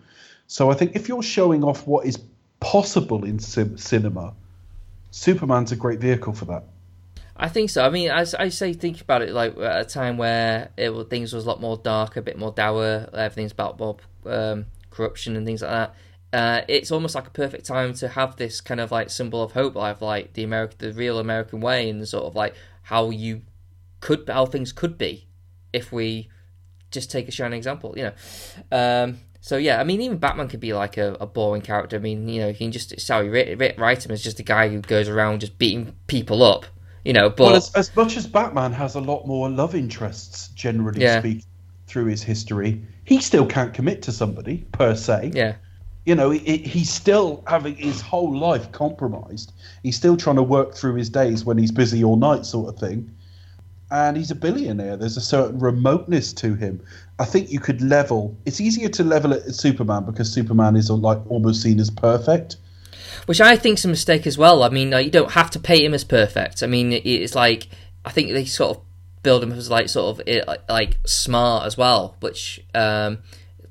So 0.47 0.72
I 0.72 0.73
think 0.73 0.95
if 0.95 1.07
you're 1.07 1.22
showing 1.22 1.63
off 1.63 1.85
what 1.85 2.07
is 2.07 2.17
possible 2.59 3.23
in 3.23 3.38
cin- 3.38 3.77
cinema, 3.77 4.34
Superman's 5.11 5.72
a 5.72 5.76
great 5.76 5.99
vehicle 5.99 6.34
for 6.34 6.45
that. 6.45 6.63
I 7.38 7.47
think 7.47 7.69
so. 7.69 7.85
I 7.85 7.91
mean, 7.91 8.09
as 8.09 8.34
I 8.34 8.49
say, 8.49 8.73
think 8.73 9.01
about 9.01 9.22
it 9.22 9.34
like 9.34 9.55
at 9.57 9.81
a 9.81 9.85
time 9.85 10.17
where 10.17 10.72
it 10.77 10.89
things 11.11 11.31
was 11.31 11.45
a 11.45 11.47
lot 11.47 11.61
more 11.61 11.77
dark, 11.77 12.17
a 12.17 12.23
bit 12.23 12.39
more 12.39 12.51
dour. 12.51 13.07
Everything's 13.13 13.51
about 13.51 13.77
Bob 13.77 14.01
um, 14.26 14.65
corruption 14.89 15.35
and 15.35 15.45
things 15.45 15.61
like 15.61 15.69
that. 15.69 15.95
Uh, 16.34 16.65
it's 16.67 16.91
almost 16.91 17.13
like 17.13 17.27
a 17.27 17.31
perfect 17.31 17.67
time 17.67 17.93
to 17.93 18.07
have 18.07 18.35
this 18.38 18.61
kind 18.61 18.80
of 18.80 18.91
like 18.91 19.11
symbol 19.11 19.43
of 19.43 19.51
hope, 19.51 19.76
like 19.76 20.34
the 20.34 20.43
American, 20.43 20.77
the 20.80 20.91
real 20.91 21.19
American 21.19 21.59
way, 21.59 21.88
and 21.88 22.07
sort 22.07 22.26
of 22.26 22.34
like 22.34 22.55
how 22.81 23.11
you 23.11 23.43
could, 23.99 24.27
how 24.27 24.47
things 24.47 24.72
could 24.72 24.97
be 24.97 25.27
if 25.76 25.91
we 25.91 26.30
just 26.91 27.11
take 27.11 27.27
a 27.27 27.31
shining 27.31 27.57
example, 27.57 27.93
you 27.97 28.03
know. 28.03 28.14
Um, 28.72 29.19
so 29.41 29.57
yeah, 29.57 29.80
I 29.80 29.84
mean, 29.84 30.02
even 30.02 30.18
Batman 30.18 30.47
could 30.47 30.60
be 30.60 30.73
like 30.73 30.97
a, 30.97 31.15
a 31.19 31.27
boring 31.27 31.61
character. 31.61 31.97
I 31.97 31.99
mean, 31.99 32.27
you 32.27 32.41
know, 32.41 32.47
you 32.47 32.56
can 32.56 32.72
just 32.72 33.07
how 33.07 33.19
you 33.19 33.31
write, 33.31 33.77
write, 33.77 34.06
him 34.06 34.11
as 34.11 34.23
just 34.23 34.39
a 34.39 34.43
guy 34.43 34.69
who 34.69 34.80
goes 34.81 35.07
around 35.07 35.41
just 35.41 35.57
beating 35.60 35.93
people 36.07 36.41
up, 36.41 36.65
you 37.03 37.14
know. 37.14 37.30
But 37.30 37.43
well, 37.43 37.56
as, 37.56 37.72
as 37.76 37.95
much 37.95 38.18
as 38.18 38.26
Batman 38.26 38.72
has 38.72 38.95
a 38.95 39.02
lot 39.02 39.27
more 39.27 39.49
love 39.49 39.76
interests, 39.76 40.47
generally 40.49 41.02
Yeah. 41.02 41.19
speaking, 41.19 41.45
through 41.88 42.06
his 42.06 42.23
history, 42.23 42.81
he 43.03 43.22
still 43.22 43.45
can't 43.45 43.73
commit 43.73 44.02
to 44.02 44.11
somebody 44.11 44.65
per 44.72 44.95
se. 44.95 45.31
yeah, 45.34 45.56
You 46.06 46.15
know, 46.15 46.31
he, 46.31 46.57
he's 46.57 46.89
still 46.89 47.43
having 47.47 47.76
his 47.76 48.02
whole 48.02 48.35
life 48.35 48.72
compromised. 48.72 49.53
He's 49.84 49.95
still 49.95 50.18
trying 50.18 50.38
to 50.38 50.43
work 50.43 50.73
through 50.76 50.95
his 50.95 51.10
days 51.10 51.45
when 51.45 51.57
he's 51.57 51.72
busy 51.72 52.03
all 52.03 52.18
night, 52.18 52.45
sort 52.45 52.69
of 52.73 52.80
thing. 52.80 53.14
And 53.91 54.17
he's 54.17 54.31
a 54.31 54.35
billionaire. 54.35 54.97
There's 54.97 55.15
a 55.17 55.21
certain 55.21 55.59
remoteness 55.59 56.33
to 56.33 56.55
him. 56.55 56.81
I 57.19 57.25
think 57.25 57.51
you 57.51 57.59
could 57.59 57.81
level. 57.81 58.35
It's 58.45 58.59
easier 58.59 58.89
to 58.89 59.03
level 59.03 59.31
it 59.33 59.45
at 59.45 59.53
Superman 59.55 60.05
because 60.05 60.31
Superman 60.31 60.75
is 60.75 60.89
like 60.89 61.19
almost 61.29 61.61
seen 61.61 61.79
as 61.79 61.89
perfect. 61.91 62.57
which 63.27 63.39
I 63.39 63.55
think's 63.55 63.85
a 63.85 63.87
mistake 63.87 64.25
as 64.27 64.37
well. 64.37 64.63
I 64.63 64.69
mean, 64.69 64.91
you 64.91 65.11
don't 65.11 65.31
have 65.31 65.51
to 65.51 65.59
paint 65.59 65.83
him 65.83 65.93
as 65.93 66.03
perfect. 66.03 66.63
I 66.63 66.67
mean, 66.67 66.91
it's 66.93 67.35
like 67.35 67.67
I 68.03 68.09
think 68.11 68.31
they 68.31 68.45
sort 68.45 68.77
of 68.77 68.83
build 69.23 69.43
him 69.43 69.51
as 69.51 69.69
like 69.69 69.87
sort 69.89 70.19
of 70.19 70.27
eh, 70.27 70.41
like- 70.47 70.67
like 70.69 70.97
smart 71.05 71.65
as 71.65 71.77
well, 71.77 72.15
which 72.21 72.59
um, 72.73 73.19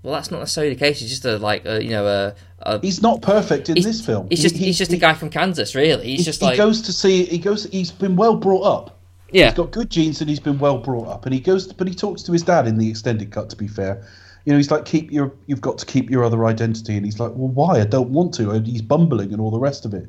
well, 0.03 0.15
that's 0.15 0.31
not 0.31 0.39
necessarily 0.39 0.75
the 0.75 0.79
case. 0.79 1.01
He's 1.01 1.11
just 1.11 1.25
a 1.25 1.39
like 1.39 1.67
a, 1.67 1.83
you 1.83 1.91
know 1.91 2.07
a, 2.07 2.35
a 2.61 2.79
He's 2.81 3.03
not 3.03 3.21
perfect 3.21 3.69
in 3.69 3.75
this 3.75 4.05
film. 4.05 4.29
He's 4.31 4.41
just 4.43 4.57
he- 4.57 4.67
he's 4.67 4.79
just 4.79 4.91
he- 4.93 4.97
a 4.97 5.01
guy 5.01 5.15
from 5.15 5.29
Kansas, 5.31 5.75
really. 5.75 6.07
He's 6.07 6.21
he- 6.21 6.25
just 6.25 6.41
he 6.41 6.57
goes 6.57 6.83
to 6.83 6.93
see. 6.93 7.25
He 7.25 7.39
goes. 7.39 7.65
He's 7.65 7.91
been 7.91 8.15
well 8.17 8.37
brought 8.37 8.63
up. 8.63 8.94
Yeah. 9.35 9.47
He's 9.47 9.55
got 9.55 9.73
good 9.73 9.91
genes 9.91 10.21
and 10.21 10.31
he's 10.31 10.39
been 10.39 10.61
well 10.61 10.79
brought 10.79 11.09
up. 11.09 11.27
And 11.27 11.35
he 11.35 11.41
goes, 11.41 11.73
but 11.73 11.89
he 11.89 11.95
talks 11.95 12.23
to 12.23 12.33
his 12.33 12.45
dad 12.45 12.69
in 12.69 12.79
the 12.79 12.89
extended 12.89 13.33
cut. 13.33 13.51
To 13.51 13.57
be 13.57 13.67
fair, 13.67 14.07
you 14.45 14.53
know, 14.53 14.57
he's 14.57 14.71
like, 14.71 14.85
keep 14.85 15.11
your, 15.11 15.35
you've 15.47 15.61
got 15.61 15.77
to 15.79 15.87
keep 15.87 16.09
your 16.09 16.23
other 16.23 16.47
identity. 16.47 16.97
And 16.97 17.05
he's 17.05 17.19
like, 17.19 17.33
well, 17.35 17.49
why? 17.49 17.81
I 17.81 17.85
don't 17.85 18.11
want 18.11 18.33
to. 18.35 18.53
And 18.53 18.65
he's 18.65 18.81
bumbling 18.81 19.33
and 19.33 19.41
all 19.41 19.51
the 19.51 19.59
rest 19.59 19.85
of 19.85 19.93
it. 19.93 20.09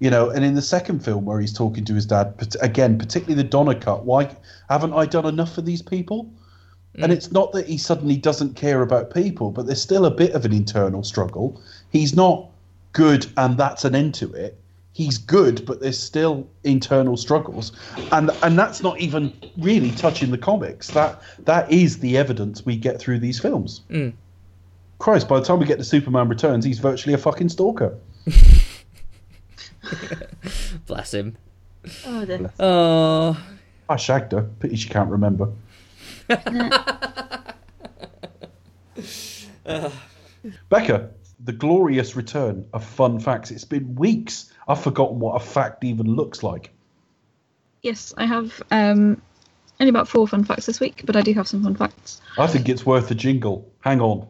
You 0.00 0.10
know, 0.10 0.28
and 0.28 0.44
in 0.44 0.56
the 0.56 0.62
second 0.62 1.04
film 1.04 1.24
where 1.24 1.38
he's 1.38 1.52
talking 1.52 1.84
to 1.84 1.94
his 1.94 2.04
dad, 2.04 2.34
again, 2.60 2.98
particularly 2.98 3.40
the 3.40 3.48
Donner 3.48 3.78
cut, 3.78 4.04
why 4.04 4.36
haven't 4.68 4.92
I 4.92 5.06
done 5.06 5.24
enough 5.24 5.54
for 5.54 5.62
these 5.62 5.80
people? 5.80 6.32
And 6.96 7.12
mm. 7.12 7.14
it's 7.14 7.30
not 7.30 7.52
that 7.52 7.68
he 7.68 7.78
suddenly 7.78 8.16
doesn't 8.16 8.56
care 8.56 8.82
about 8.82 9.14
people, 9.14 9.52
but 9.52 9.66
there's 9.66 9.80
still 9.80 10.04
a 10.04 10.10
bit 10.10 10.32
of 10.32 10.44
an 10.44 10.52
internal 10.52 11.04
struggle. 11.04 11.62
He's 11.90 12.16
not 12.16 12.50
good 12.92 13.26
and 13.36 13.56
that's 13.56 13.84
an 13.84 13.94
end 13.94 14.14
to 14.14 14.32
it. 14.32 14.58
He's 14.94 15.18
good, 15.18 15.66
but 15.66 15.80
there's 15.80 15.98
still 15.98 16.48
internal 16.62 17.16
struggles. 17.16 17.72
And 18.12 18.30
and 18.42 18.56
that's 18.58 18.82
not 18.82 19.00
even 19.00 19.32
really 19.58 19.90
touching 19.90 20.30
the 20.30 20.38
comics. 20.38 20.88
That 20.88 21.20
that 21.40 21.70
is 21.70 21.98
the 21.98 22.16
evidence 22.16 22.64
we 22.64 22.76
get 22.76 22.98
through 23.00 23.18
these 23.18 23.38
films. 23.40 23.82
Mm. 23.90 24.14
Christ, 24.98 25.28
by 25.28 25.40
the 25.40 25.44
time 25.44 25.58
we 25.58 25.66
get 25.66 25.78
to 25.78 25.84
Superman 25.84 26.28
Returns, 26.28 26.64
he's 26.64 26.78
virtually 26.78 27.12
a 27.12 27.18
fucking 27.18 27.48
stalker. 27.48 27.98
Bless 30.86 31.12
him. 31.12 31.36
Oh, 32.06 32.24
dear. 32.24 32.50
Oh, 32.58 33.36
I 33.88 33.96
shagged 33.96 34.32
her. 34.32 34.42
Pity 34.60 34.76
she 34.76 34.88
can't 34.88 35.10
remember. 35.10 35.50
Becca, 40.68 41.10
the 41.44 41.52
glorious 41.52 42.16
return 42.16 42.66
of 42.72 42.84
fun 42.84 43.20
facts. 43.20 43.50
It's 43.50 43.64
been 43.64 43.94
weeks. 43.94 44.50
I've 44.66 44.82
forgotten 44.82 45.18
what 45.18 45.40
a 45.40 45.44
fact 45.44 45.84
even 45.84 46.06
looks 46.06 46.42
like. 46.42 46.70
Yes, 47.82 48.14
I 48.16 48.24
have 48.24 48.62
um, 48.70 49.20
only 49.78 49.90
about 49.90 50.08
four 50.08 50.26
fun 50.26 50.44
facts 50.44 50.66
this 50.66 50.80
week, 50.80 51.02
but 51.04 51.16
I 51.16 51.20
do 51.20 51.34
have 51.34 51.46
some 51.46 51.62
fun 51.62 51.74
facts. 51.74 52.22
I 52.38 52.46
think 52.46 52.68
it's 52.68 52.86
worth 52.86 53.10
a 53.10 53.14
jingle. 53.14 53.70
Hang 53.80 54.00
on. 54.00 54.26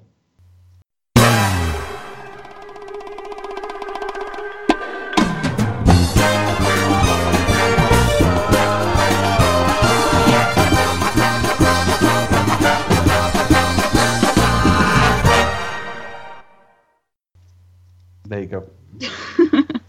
There 18.35 18.43
you 18.43 18.48
go. 18.48 19.65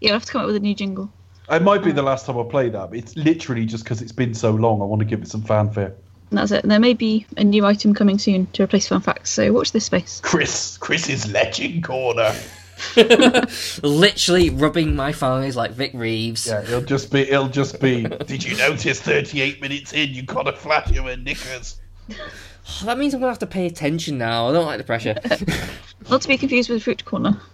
Yeah, 0.00 0.10
I'll 0.10 0.16
have 0.16 0.26
to 0.26 0.32
come 0.32 0.42
up 0.42 0.48
with 0.48 0.56
a 0.56 0.60
new 0.60 0.74
jingle. 0.74 1.10
It 1.50 1.62
might 1.62 1.82
be 1.82 1.90
the 1.90 2.02
last 2.02 2.26
time 2.26 2.38
I 2.38 2.42
play 2.42 2.68
that, 2.68 2.90
but 2.90 2.98
it's 2.98 3.16
literally 3.16 3.64
just 3.64 3.84
because 3.84 4.02
it's 4.02 4.12
been 4.12 4.34
so 4.34 4.50
long. 4.50 4.82
I 4.82 4.84
want 4.84 5.00
to 5.00 5.06
give 5.06 5.22
it 5.22 5.28
some 5.28 5.40
fanfare. 5.40 5.94
And 6.28 6.38
that's 6.38 6.52
it. 6.52 6.62
And 6.62 6.70
there 6.70 6.78
may 6.78 6.92
be 6.92 7.26
a 7.38 7.44
new 7.44 7.64
item 7.64 7.94
coming 7.94 8.18
soon 8.18 8.46
to 8.48 8.64
replace 8.64 8.86
fun 8.88 9.00
facts, 9.00 9.30
so 9.30 9.50
watch 9.50 9.72
this 9.72 9.86
space. 9.86 10.20
Chris, 10.22 10.76
Chris's 10.76 11.32
legend 11.32 11.84
corner. 11.84 12.34
literally 13.82 14.50
rubbing 14.50 14.94
my 14.94 15.12
thighs 15.12 15.56
like 15.56 15.70
Vic 15.70 15.92
Reeves. 15.94 16.46
Yeah, 16.46 16.60
it'll 16.62 16.82
just 16.82 17.10
be. 17.10 17.20
It'll 17.22 17.48
just 17.48 17.80
be. 17.80 18.02
Did 18.02 18.44
you 18.44 18.58
notice? 18.58 19.00
Thirty-eight 19.00 19.62
minutes 19.62 19.94
in, 19.94 20.10
you 20.10 20.22
got 20.22 20.48
a 20.48 20.52
flash 20.52 20.94
of 20.98 21.04
her 21.06 21.16
knickers. 21.16 21.80
Oh, 22.66 22.82
that 22.86 22.98
means 22.98 23.14
I'm 23.14 23.20
gonna 23.20 23.32
have 23.32 23.38
to 23.40 23.46
pay 23.46 23.66
attention 23.66 24.18
now. 24.18 24.48
I 24.48 24.52
don't 24.52 24.66
like 24.66 24.78
the 24.78 24.84
pressure. 24.84 25.16
Not 26.10 26.22
to 26.22 26.28
be 26.28 26.36
confused 26.38 26.70
with 26.70 26.82
Fruit 26.82 27.04
Corner. 27.04 27.40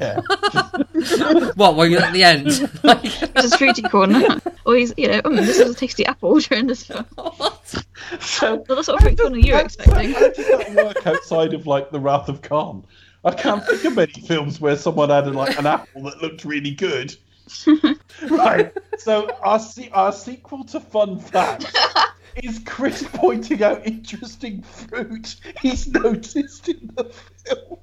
Yeah. 0.00 0.20
what? 1.56 1.74
Were 1.76 1.86
you're 1.86 2.00
at 2.02 2.12
the 2.12 2.22
end? 2.22 2.46
like, 2.84 3.02
This 3.02 3.46
is 3.46 3.54
Fruity 3.56 3.82
Corner. 3.82 4.40
or 4.64 4.76
he's, 4.76 4.94
you 4.96 5.08
know, 5.08 5.20
mm, 5.22 5.36
this 5.44 5.58
is 5.58 5.70
a 5.70 5.74
tasty 5.74 6.06
apple 6.06 6.38
during 6.38 6.68
this 6.68 6.84
film. 6.84 7.04
what? 7.16 7.82
So 8.20 8.64
Well, 8.68 8.76
that's 8.76 8.86
what 8.88 9.02
Fruit 9.02 9.18
Corner 9.18 9.38
you 9.38 9.54
were 9.54 9.60
expecting. 9.60 10.12
How 10.12 10.28
does 10.28 10.36
that 10.46 10.74
work 10.74 11.04
outside 11.06 11.52
of 11.52 11.66
like 11.66 11.90
the 11.90 11.98
Wrath 11.98 12.28
of 12.28 12.42
Khan? 12.42 12.84
I 13.24 13.32
can't 13.32 13.64
think 13.66 13.84
of 13.84 13.96
many 13.96 14.12
films 14.12 14.60
where 14.60 14.76
someone 14.76 15.10
had 15.10 15.26
like 15.34 15.58
an 15.58 15.66
apple 15.66 16.04
that 16.04 16.22
looked 16.22 16.44
really 16.44 16.70
good. 16.70 17.14
right. 18.30 18.72
So 18.98 19.30
our 19.42 19.58
se- 19.58 19.90
our 19.92 20.12
sequel 20.12 20.64
to 20.64 20.80
Fun 20.80 21.18
Fact 21.18 21.76
is 22.42 22.60
Chris 22.64 23.06
pointing 23.12 23.62
out 23.62 23.86
interesting 23.86 24.62
fruit 24.62 25.36
he's 25.60 25.88
noticed 25.88 26.68
in 26.68 26.90
the 26.96 27.04
film. 27.44 27.78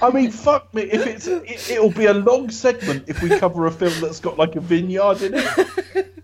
I 0.00 0.10
mean, 0.10 0.30
fuck 0.30 0.72
me. 0.74 0.82
If 0.82 1.06
it's, 1.06 1.26
it, 1.26 1.70
it'll 1.70 1.90
be 1.90 2.06
a 2.06 2.14
long 2.14 2.50
segment 2.50 3.04
if 3.06 3.22
we 3.22 3.28
cover 3.38 3.66
a 3.66 3.70
film 3.70 3.92
that's 4.00 4.18
got 4.20 4.38
like 4.38 4.56
a 4.56 4.60
vineyard 4.60 5.22
in 5.22 5.34
it. 5.34 6.14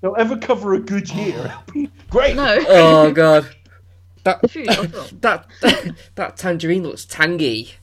They'll 0.00 0.16
ever 0.16 0.36
cover 0.36 0.74
a 0.74 0.80
good 0.80 1.08
year. 1.10 1.54
Great. 2.10 2.34
No, 2.34 2.58
Oh 2.68 3.12
god. 3.12 3.48
That 4.24 4.42
the 4.42 4.48
food 4.48 4.68
or 4.68 4.88
film. 4.88 5.18
that 5.20 5.46
that, 5.60 5.94
that 6.16 6.36
tangerine 6.36 6.82
looks 6.82 7.04
tangy. 7.04 7.74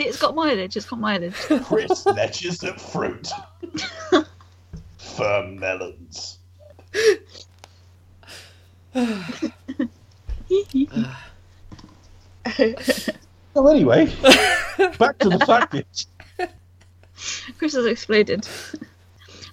See, 0.00 0.06
it's 0.06 0.18
got 0.18 0.34
mileage. 0.34 0.78
It's 0.78 0.86
got 0.86 0.98
mileage. 0.98 1.34
Chris 1.34 2.06
ledgers 2.06 2.64
at 2.64 2.80
fruit. 2.80 3.28
Firm 4.96 5.60
melons. 5.60 6.38
so 6.94 7.12
anyway, 13.66 14.06
back 14.98 15.18
to 15.18 15.28
the 15.28 15.38
package. 15.46 16.06
Chris 17.58 17.74
has 17.74 17.84
exploded. 17.84 18.48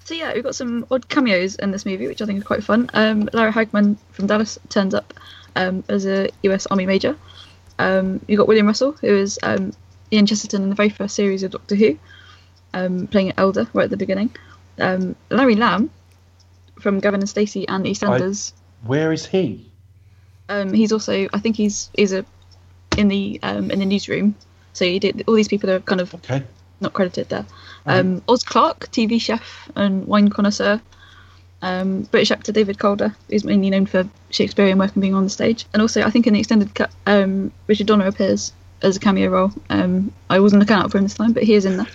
So 0.05 0.13
yeah, 0.13 0.33
we've 0.33 0.45
got 0.45 0.55
some 0.55 0.87
odd 0.89 1.09
cameos 1.09 1.57
in 1.57 1.71
this 1.71 1.85
movie, 1.85 2.07
which 2.07 2.21
I 2.21 2.25
think 2.25 2.37
is 2.37 2.45
quite 2.45 2.63
fun. 2.63 2.89
Um, 2.93 3.27
Larry 3.33 3.51
Hagman 3.51 3.97
from 4.13 4.27
Dallas 4.27 4.57
turns 4.69 4.93
up 4.93 5.13
um, 5.57 5.83
as 5.89 6.05
a 6.05 6.29
U.S. 6.43 6.67
Army 6.67 6.85
major. 6.85 7.17
Um, 7.79 8.21
you've 8.29 8.37
got 8.37 8.47
William 8.47 8.67
Russell, 8.67 8.93
who 8.93 9.07
is 9.07 9.37
um, 9.43 9.73
Ian 10.11 10.25
Chesterton 10.25 10.63
in 10.63 10.69
the 10.69 10.75
very 10.75 10.89
first 10.89 11.15
series 11.15 11.43
of 11.43 11.51
Doctor 11.51 11.75
Who, 11.75 11.97
um, 12.73 13.07
playing 13.07 13.33
Elder 13.37 13.67
right 13.73 13.85
at 13.85 13.89
the 13.89 13.97
beginning. 13.97 14.35
Um, 14.79 15.15
Larry 15.29 15.55
Lamb 15.55 15.89
from 16.79 16.99
Gavin 16.99 17.19
and 17.21 17.29
Stacey 17.29 17.67
and 17.67 17.85
EastEnders. 17.85 18.53
Where 18.85 19.11
is 19.11 19.25
he? 19.25 19.71
Um, 20.49 20.71
he's 20.73 20.91
also, 20.91 21.27
I 21.33 21.39
think 21.39 21.55
he's 21.55 21.89
he's 21.95 22.13
a 22.13 22.23
in 22.97 23.07
the 23.07 23.39
um, 23.43 23.69
in 23.71 23.79
the 23.79 23.85
newsroom. 23.85 24.35
So 24.73 24.85
he 24.85 24.99
did 24.99 25.23
all 25.27 25.33
these 25.33 25.47
people 25.47 25.69
are 25.69 25.79
kind 25.79 25.99
of 25.99 26.13
Okay. 26.15 26.43
not 26.79 26.93
credited 26.93 27.29
there. 27.29 27.45
Um, 27.85 28.21
Oz 28.27 28.43
Clarke, 28.43 28.91
TV 28.91 29.19
chef 29.19 29.69
and 29.75 30.05
wine 30.05 30.29
connoisseur. 30.29 30.81
Um, 31.63 32.03
British 32.03 32.29
actor 32.29 32.51
David 32.51 32.77
Calder, 32.77 33.15
who's 33.29 33.43
mainly 33.43 33.71
known 33.71 33.87
for 33.87 34.07
Shakespearean 34.29 34.77
work 34.77 34.93
and 34.93 35.01
being 35.01 35.15
on 35.15 35.23
the 35.23 35.29
stage. 35.29 35.65
And 35.73 35.81
also, 35.81 36.03
I 36.03 36.11
think 36.11 36.27
in 36.27 36.33
the 36.33 36.39
extended 36.39 36.75
cut, 36.75 36.91
um, 37.07 37.51
Richard 37.65 37.87
Donner 37.87 38.05
appears 38.05 38.53
as 38.81 38.97
a 38.97 38.99
cameo 38.99 39.29
role. 39.29 39.51
Um, 39.69 40.11
I 40.29 40.39
wasn't 40.39 40.61
looking 40.61 40.75
out 40.75 40.91
for 40.91 40.97
him 40.97 41.03
this 41.03 41.15
time, 41.15 41.33
but 41.33 41.43
he 41.43 41.53
is 41.53 41.65
in 41.65 41.77
there. 41.77 41.87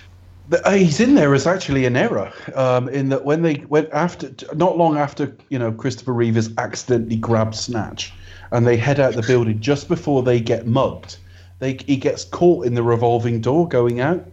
The, 0.49 0.67
uh, 0.67 0.71
he's 0.71 0.99
in 0.99 1.15
there 1.15 1.33
as 1.33 1.47
actually 1.47 1.85
an 1.85 1.95
error. 1.95 2.31
Um, 2.55 2.89
in 2.89 3.09
that 3.09 3.23
when 3.23 3.41
they 3.41 3.63
went 3.69 3.89
after, 3.91 4.33
not 4.55 4.77
long 4.77 4.97
after, 4.97 5.35
you 5.49 5.57
know, 5.57 5.71
Christopher 5.71 6.13
Reeves 6.13 6.49
accidentally 6.57 7.15
grabbed 7.15 7.55
Snatch, 7.55 8.13
and 8.51 8.67
they 8.67 8.77
head 8.77 8.99
out 8.99 9.13
the 9.13 9.21
building 9.21 9.59
just 9.59 9.87
before 9.87 10.21
they 10.23 10.39
get 10.39 10.67
mugged. 10.67 11.17
They 11.59 11.79
he 11.85 11.95
gets 11.95 12.25
caught 12.25 12.65
in 12.65 12.73
the 12.73 12.83
revolving 12.83 13.39
door 13.39 13.67
going 13.67 14.01
out, 14.01 14.27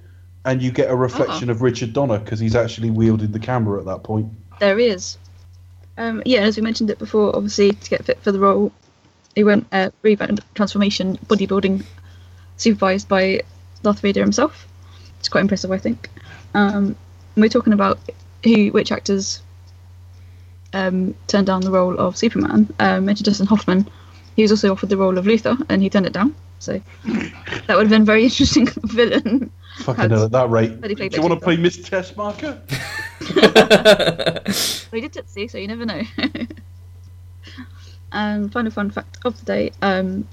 and 0.45 0.61
you 0.61 0.73
get 0.73 0.91
a 0.91 0.97
reflection 0.97 1.49
of 1.49 1.63
Richard 1.63 1.93
Donner 1.93 2.19
because 2.19 2.41
he's 2.41 2.57
actually 2.57 2.91
wielding 2.91 3.31
the 3.31 3.39
camera 3.39 3.79
at 3.79 3.87
that 3.87 4.03
point. 4.03 4.33
There 4.59 4.77
he 4.79 4.87
is. 4.87 5.17
Um, 5.97 6.23
yeah, 6.25 6.41
as 6.41 6.57
we 6.57 6.63
mentioned 6.63 6.91
it 6.91 6.99
before, 6.99 7.35
obviously 7.37 7.73
to 7.73 7.91
get 7.91 8.05
fit 8.05 8.19
for 8.23 8.33
the 8.33 8.41
role, 8.41 8.73
he 9.35 9.45
went 9.45 9.67
uh, 9.71 9.91
revamp 10.03 10.41
transformation 10.55 11.19
bodybuilding, 11.27 11.85
supervised 12.61 13.09
by 13.09 13.43
Darth 13.83 14.01
Vader 14.01 14.21
himself. 14.21 14.67
It's 15.19 15.29
quite 15.29 15.43
impressive, 15.43 15.71
I 15.73 15.79
think. 15.79 16.09
Um, 16.55 16.97
we're 17.37 17.49
talking 17.49 17.73
about 17.73 17.99
who, 18.45 18.69
which 18.69 18.93
actors 18.93 19.43
um, 20.73 21.15
turned 21.27 21.47
down 21.47 21.63
the 21.63 21.71
role 21.71 21.99
of 21.99 22.17
Superman, 22.17 22.73
um, 22.79 23.07
Major 23.07 23.25
Dustin 23.25 23.47
Hoffman, 23.47 23.89
he 24.37 24.43
was 24.43 24.51
also 24.53 24.73
offered 24.73 24.89
the 24.89 24.97
role 24.97 25.19
of 25.19 25.27
Luthor, 25.27 25.61
and 25.69 25.83
he 25.83 25.91
turned 25.91 26.07
it 26.07 26.13
down. 26.13 26.35
So 26.61 26.81
that 27.05 27.77
would 27.77 27.83
have 27.83 27.91
been 27.91 28.03
a 28.03 28.07
very 28.07 28.25
interesting 28.31 28.69
villain. 28.85 29.51
Fucking 29.79 30.11
hell, 30.11 30.25
at 30.25 30.33
that 30.33 30.51
rate. 30.51 30.81
Do 30.81 30.89
you 30.89 31.23
want 31.23 31.35
to 31.35 31.41
play 31.41 31.57
Miss 31.57 31.77
Teschmacher? 31.79 32.61
Well, 34.91 35.01
he 35.01 35.07
did 35.07 35.13
Tootsie, 35.13 35.47
so 35.47 35.59
you 35.59 35.69
never 35.69 35.85
know. 35.85 36.03
and 38.11 38.53
final 38.53 38.73
fun 38.73 38.91
fact 38.91 39.19
of 39.25 39.39
the 39.39 39.45
day: 39.47 39.73
um, 39.83 40.27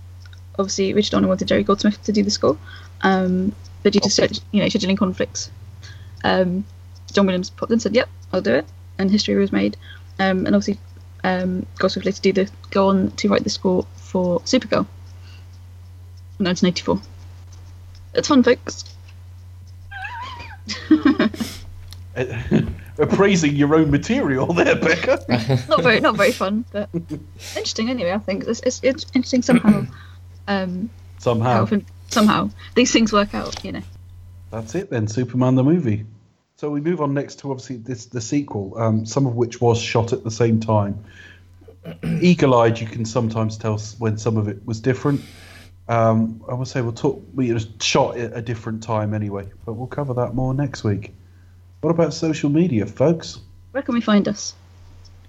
obviously, 0.58 0.94
Richard 0.94 1.12
Donner 1.12 1.28
wanted 1.28 1.48
Jerry 1.48 1.64
Goldsmith 1.64 2.02
to 2.04 2.12
do 2.12 2.24
the 2.24 2.32
score, 2.32 2.58
um, 3.02 3.54
but 3.84 3.94
due 3.94 4.00
to 4.00 4.10
sched- 4.10 4.42
you 4.52 4.62
know 4.62 4.68
scheduling 4.68 4.98
conflicts, 4.98 5.50
um, 6.24 6.66
John 7.14 7.26
Williams 7.26 7.50
popped 7.50 7.72
in 7.72 7.76
and 7.76 7.82
said, 7.82 7.96
"Yep, 7.96 8.10
I'll 8.34 8.42
do 8.42 8.54
it," 8.54 8.66
and 8.98 9.10
history 9.12 9.36
was 9.36 9.52
made. 9.52 9.78
Um, 10.20 10.46
and 10.46 10.56
obviously, 10.56 10.80
um, 11.24 11.66
Goldsmith 11.78 12.06
later 12.06 12.22
do 12.22 12.34
the 12.34 12.52
go 12.72 12.90
on 12.90 13.12
to 13.12 13.30
write 13.30 13.44
the 13.44 13.50
score 13.50 13.86
for 13.96 14.40
Supergirl, 14.42 14.88
1984. 16.38 17.02
It's 18.14 18.28
fun, 18.28 18.44
folks. 18.44 18.84
Appraising 22.98 23.56
your 23.56 23.76
own 23.76 23.92
material 23.92 24.48
there, 24.48 24.76
Becca. 24.76 25.24
not 25.70 25.84
very 25.84 26.00
not 26.00 26.18
very 26.18 26.32
fun, 26.32 26.66
but 26.72 26.90
interesting 27.56 27.92
anyway. 27.92 28.12
I 28.14 28.18
think 28.18 28.46
it's, 28.48 28.60
it's, 28.62 28.80
it's 28.84 29.06
interesting 29.14 29.44
somehow. 29.44 29.86
Um, 30.48 30.90
Somehow. 31.18 31.64
often, 31.64 31.86
somehow 32.10 32.50
these 32.76 32.92
things 32.92 33.12
work 33.12 33.34
out, 33.34 33.64
you 33.64 33.72
know. 33.74 33.82
That's 34.52 34.76
it 34.76 34.90
then, 34.90 35.08
Superman 35.08 35.56
the 35.56 35.64
movie. 35.64 36.06
So 36.56 36.72
we 36.72 36.82
move 36.82 37.02
on 37.02 37.14
next 37.14 37.40
to 37.40 37.52
obviously 37.52 37.78
this 37.78 38.06
the 38.06 38.22
sequel, 38.22 38.78
um, 38.78 39.06
some 39.06 39.28
of 39.28 39.36
which 39.36 39.62
was 39.62 39.80
shot 39.80 40.14
at 40.14 40.24
the 40.24 40.32
same 40.32 40.60
time. 40.60 41.04
Eagle-eyed, 42.04 42.80
you 42.80 42.88
can 42.88 43.06
sometimes 43.06 43.58
tell 43.58 43.78
when 44.00 44.18
some 44.18 44.38
of 44.38 44.48
it 44.48 44.66
was 44.66 44.80
different. 44.80 45.22
Um, 45.88 46.44
I 46.50 46.54
would 46.54 46.68
say 46.68 46.82
we'll 46.82 46.94
talk. 46.94 47.24
We 47.34 47.54
was 47.54 47.68
shot 47.80 48.18
at 48.18 48.36
a 48.36 48.42
different 48.42 48.84
time 48.84 49.14
anyway, 49.14 49.52
but 49.66 49.74
we'll 49.74 49.88
cover 49.88 50.16
that 50.16 50.34
more 50.34 50.54
next 50.54 50.84
week. 50.84 51.14
What 51.82 51.92
about 51.92 52.14
social 52.14 52.50
media, 52.50 52.86
folks? 52.86 53.40
Where 53.72 53.84
can 53.84 53.94
we 53.94 54.02
find 54.02 54.28
us? 54.28 54.56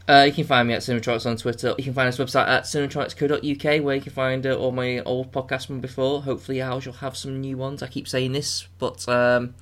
Uh, 0.08 0.22
you 0.26 0.32
can 0.32 0.44
find 0.44 0.66
me 0.66 0.72
at 0.74 0.80
Cinematronics 0.80 1.26
on 1.26 1.36
Twitter. 1.36 1.74
You 1.76 1.84
can 1.84 1.92
find 1.92 2.08
us 2.08 2.16
website 2.16 2.48
at 2.48 2.64
cinematronics.co.uk 2.64 3.84
where 3.84 3.94
you 3.96 4.00
can 4.00 4.12
find 4.12 4.46
uh, 4.46 4.54
all 4.56 4.72
my 4.72 5.00
old 5.00 5.32
podcasts 5.32 5.66
from 5.66 5.80
before. 5.80 6.22
Hopefully, 6.22 6.62
I 6.62 6.78
shall 6.78 6.94
have 6.94 7.16
some 7.16 7.40
new 7.40 7.58
ones. 7.58 7.82
I 7.82 7.88
keep 7.88 8.08
saying 8.08 8.32
this, 8.32 8.66
but 8.78 9.06
um, 9.08 9.54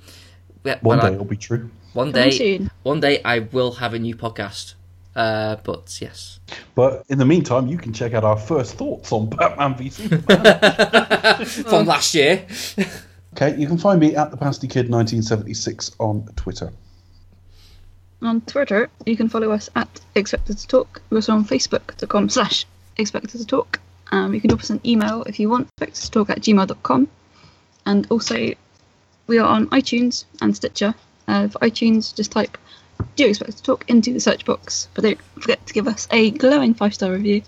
yeah, 0.63 0.77
One 0.81 0.97
when 0.97 1.05
I- 1.05 1.09
day 1.09 1.15
it'll 1.15 1.25
be 1.25 1.35
true. 1.37 1.69
one 1.93 2.11
day, 2.13 2.31
soon. 2.31 2.71
one 2.83 3.01
day, 3.01 3.21
I 3.23 3.39
will 3.39 3.73
have 3.73 3.93
a 3.93 3.99
new 3.99 4.15
podcast. 4.15 4.75
Uh, 5.15 5.55
but 5.63 5.97
yes, 5.99 6.39
But 6.75 7.03
in 7.09 7.17
the 7.17 7.25
meantime, 7.25 7.65
you 7.67 7.77
can 7.79 7.91
check 7.91 8.13
out 8.13 8.23
our 8.23 8.37
first 8.37 8.75
thoughts 8.75 9.11
on 9.11 9.29
Batman 9.29 9.75
v 9.75 9.89
Superman. 9.89 11.45
from 11.45 11.87
last 11.87 12.13
year. 12.13 12.45
okay, 13.33 13.59
you 13.59 13.65
can 13.65 13.79
find 13.79 13.99
me 13.99 14.15
at 14.15 14.29
the 14.29 14.37
Pasty 14.37 14.67
Kid 14.67 14.91
1976 14.91 15.91
on 15.99 16.23
Twitter. 16.35 16.71
On 18.21 18.41
Twitter, 18.41 18.89
you 19.05 19.15
can 19.15 19.29
follow 19.29 19.51
us 19.51 19.69
at 19.75 20.01
Expected 20.15 20.57
to 20.57 20.67
Talk. 20.67 21.01
We're 21.09 21.19
also 21.19 21.33
on 21.33 21.45
Facebook.com 21.45 22.29
slash 22.29 22.65
Expected 22.97 23.39
to 23.39 23.45
Talk. 23.45 23.79
Um, 24.11 24.33
you 24.33 24.41
can 24.41 24.49
drop 24.49 24.61
us 24.61 24.69
an 24.69 24.81
email 24.85 25.23
if 25.23 25.39
you 25.39 25.49
want, 25.49 25.67
expected 25.77 26.01
to 26.03 26.11
talk 26.11 26.29
at 26.31 26.41
gmail.com. 26.41 27.07
And 27.85 28.07
also, 28.09 28.53
we 29.27 29.37
are 29.37 29.47
on 29.47 29.67
iTunes 29.67 30.25
and 30.41 30.55
Stitcher. 30.55 30.95
Uh, 31.27 31.47
for 31.49 31.59
iTunes, 31.59 32.15
just 32.15 32.31
type 32.31 32.57
Do 33.15 33.23
you 33.23 33.29
expect 33.29 33.57
to 33.57 33.63
talk 33.63 33.85
into 33.89 34.13
the 34.13 34.19
search 34.19 34.45
box? 34.45 34.87
But 34.93 35.03
don't 35.03 35.21
forget 35.39 35.65
to 35.67 35.73
give 35.73 35.87
us 35.87 36.07
a 36.09 36.31
glowing 36.31 36.73
five 36.73 36.93
star 36.93 37.11
review. 37.11 37.43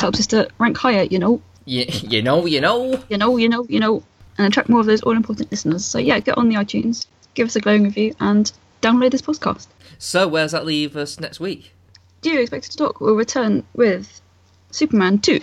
Helps 0.00 0.20
us 0.20 0.26
to 0.28 0.48
rank 0.58 0.76
higher, 0.76 1.04
you 1.04 1.18
know, 1.18 1.40
you, 1.64 1.86
you 1.88 2.20
know, 2.20 2.44
you 2.44 2.60
know. 2.60 3.02
you 3.08 3.16
know, 3.16 3.36
you 3.36 3.48
know, 3.48 3.64
you 3.68 3.80
know, 3.80 4.02
and 4.36 4.46
attract 4.48 4.68
more 4.68 4.80
of 4.80 4.86
those 4.86 5.02
all 5.02 5.12
important 5.12 5.50
listeners. 5.50 5.84
So 5.84 5.98
yeah, 5.98 6.18
get 6.20 6.36
on 6.36 6.48
the 6.48 6.56
iTunes, 6.56 7.06
give 7.34 7.46
us 7.46 7.56
a 7.56 7.60
glowing 7.60 7.84
review, 7.84 8.14
and 8.20 8.52
download 8.82 9.12
this 9.12 9.22
podcast. 9.22 9.66
So, 10.04 10.28
where 10.28 10.44
does 10.44 10.52
that 10.52 10.66
leave 10.66 10.98
us 10.98 11.18
next 11.18 11.40
week? 11.40 11.72
Do 12.20 12.28
you 12.28 12.40
expect 12.42 12.70
to 12.70 12.76
talk? 12.76 13.00
We'll 13.00 13.16
return 13.16 13.66
with 13.72 14.20
Superman 14.70 15.18
2. 15.18 15.40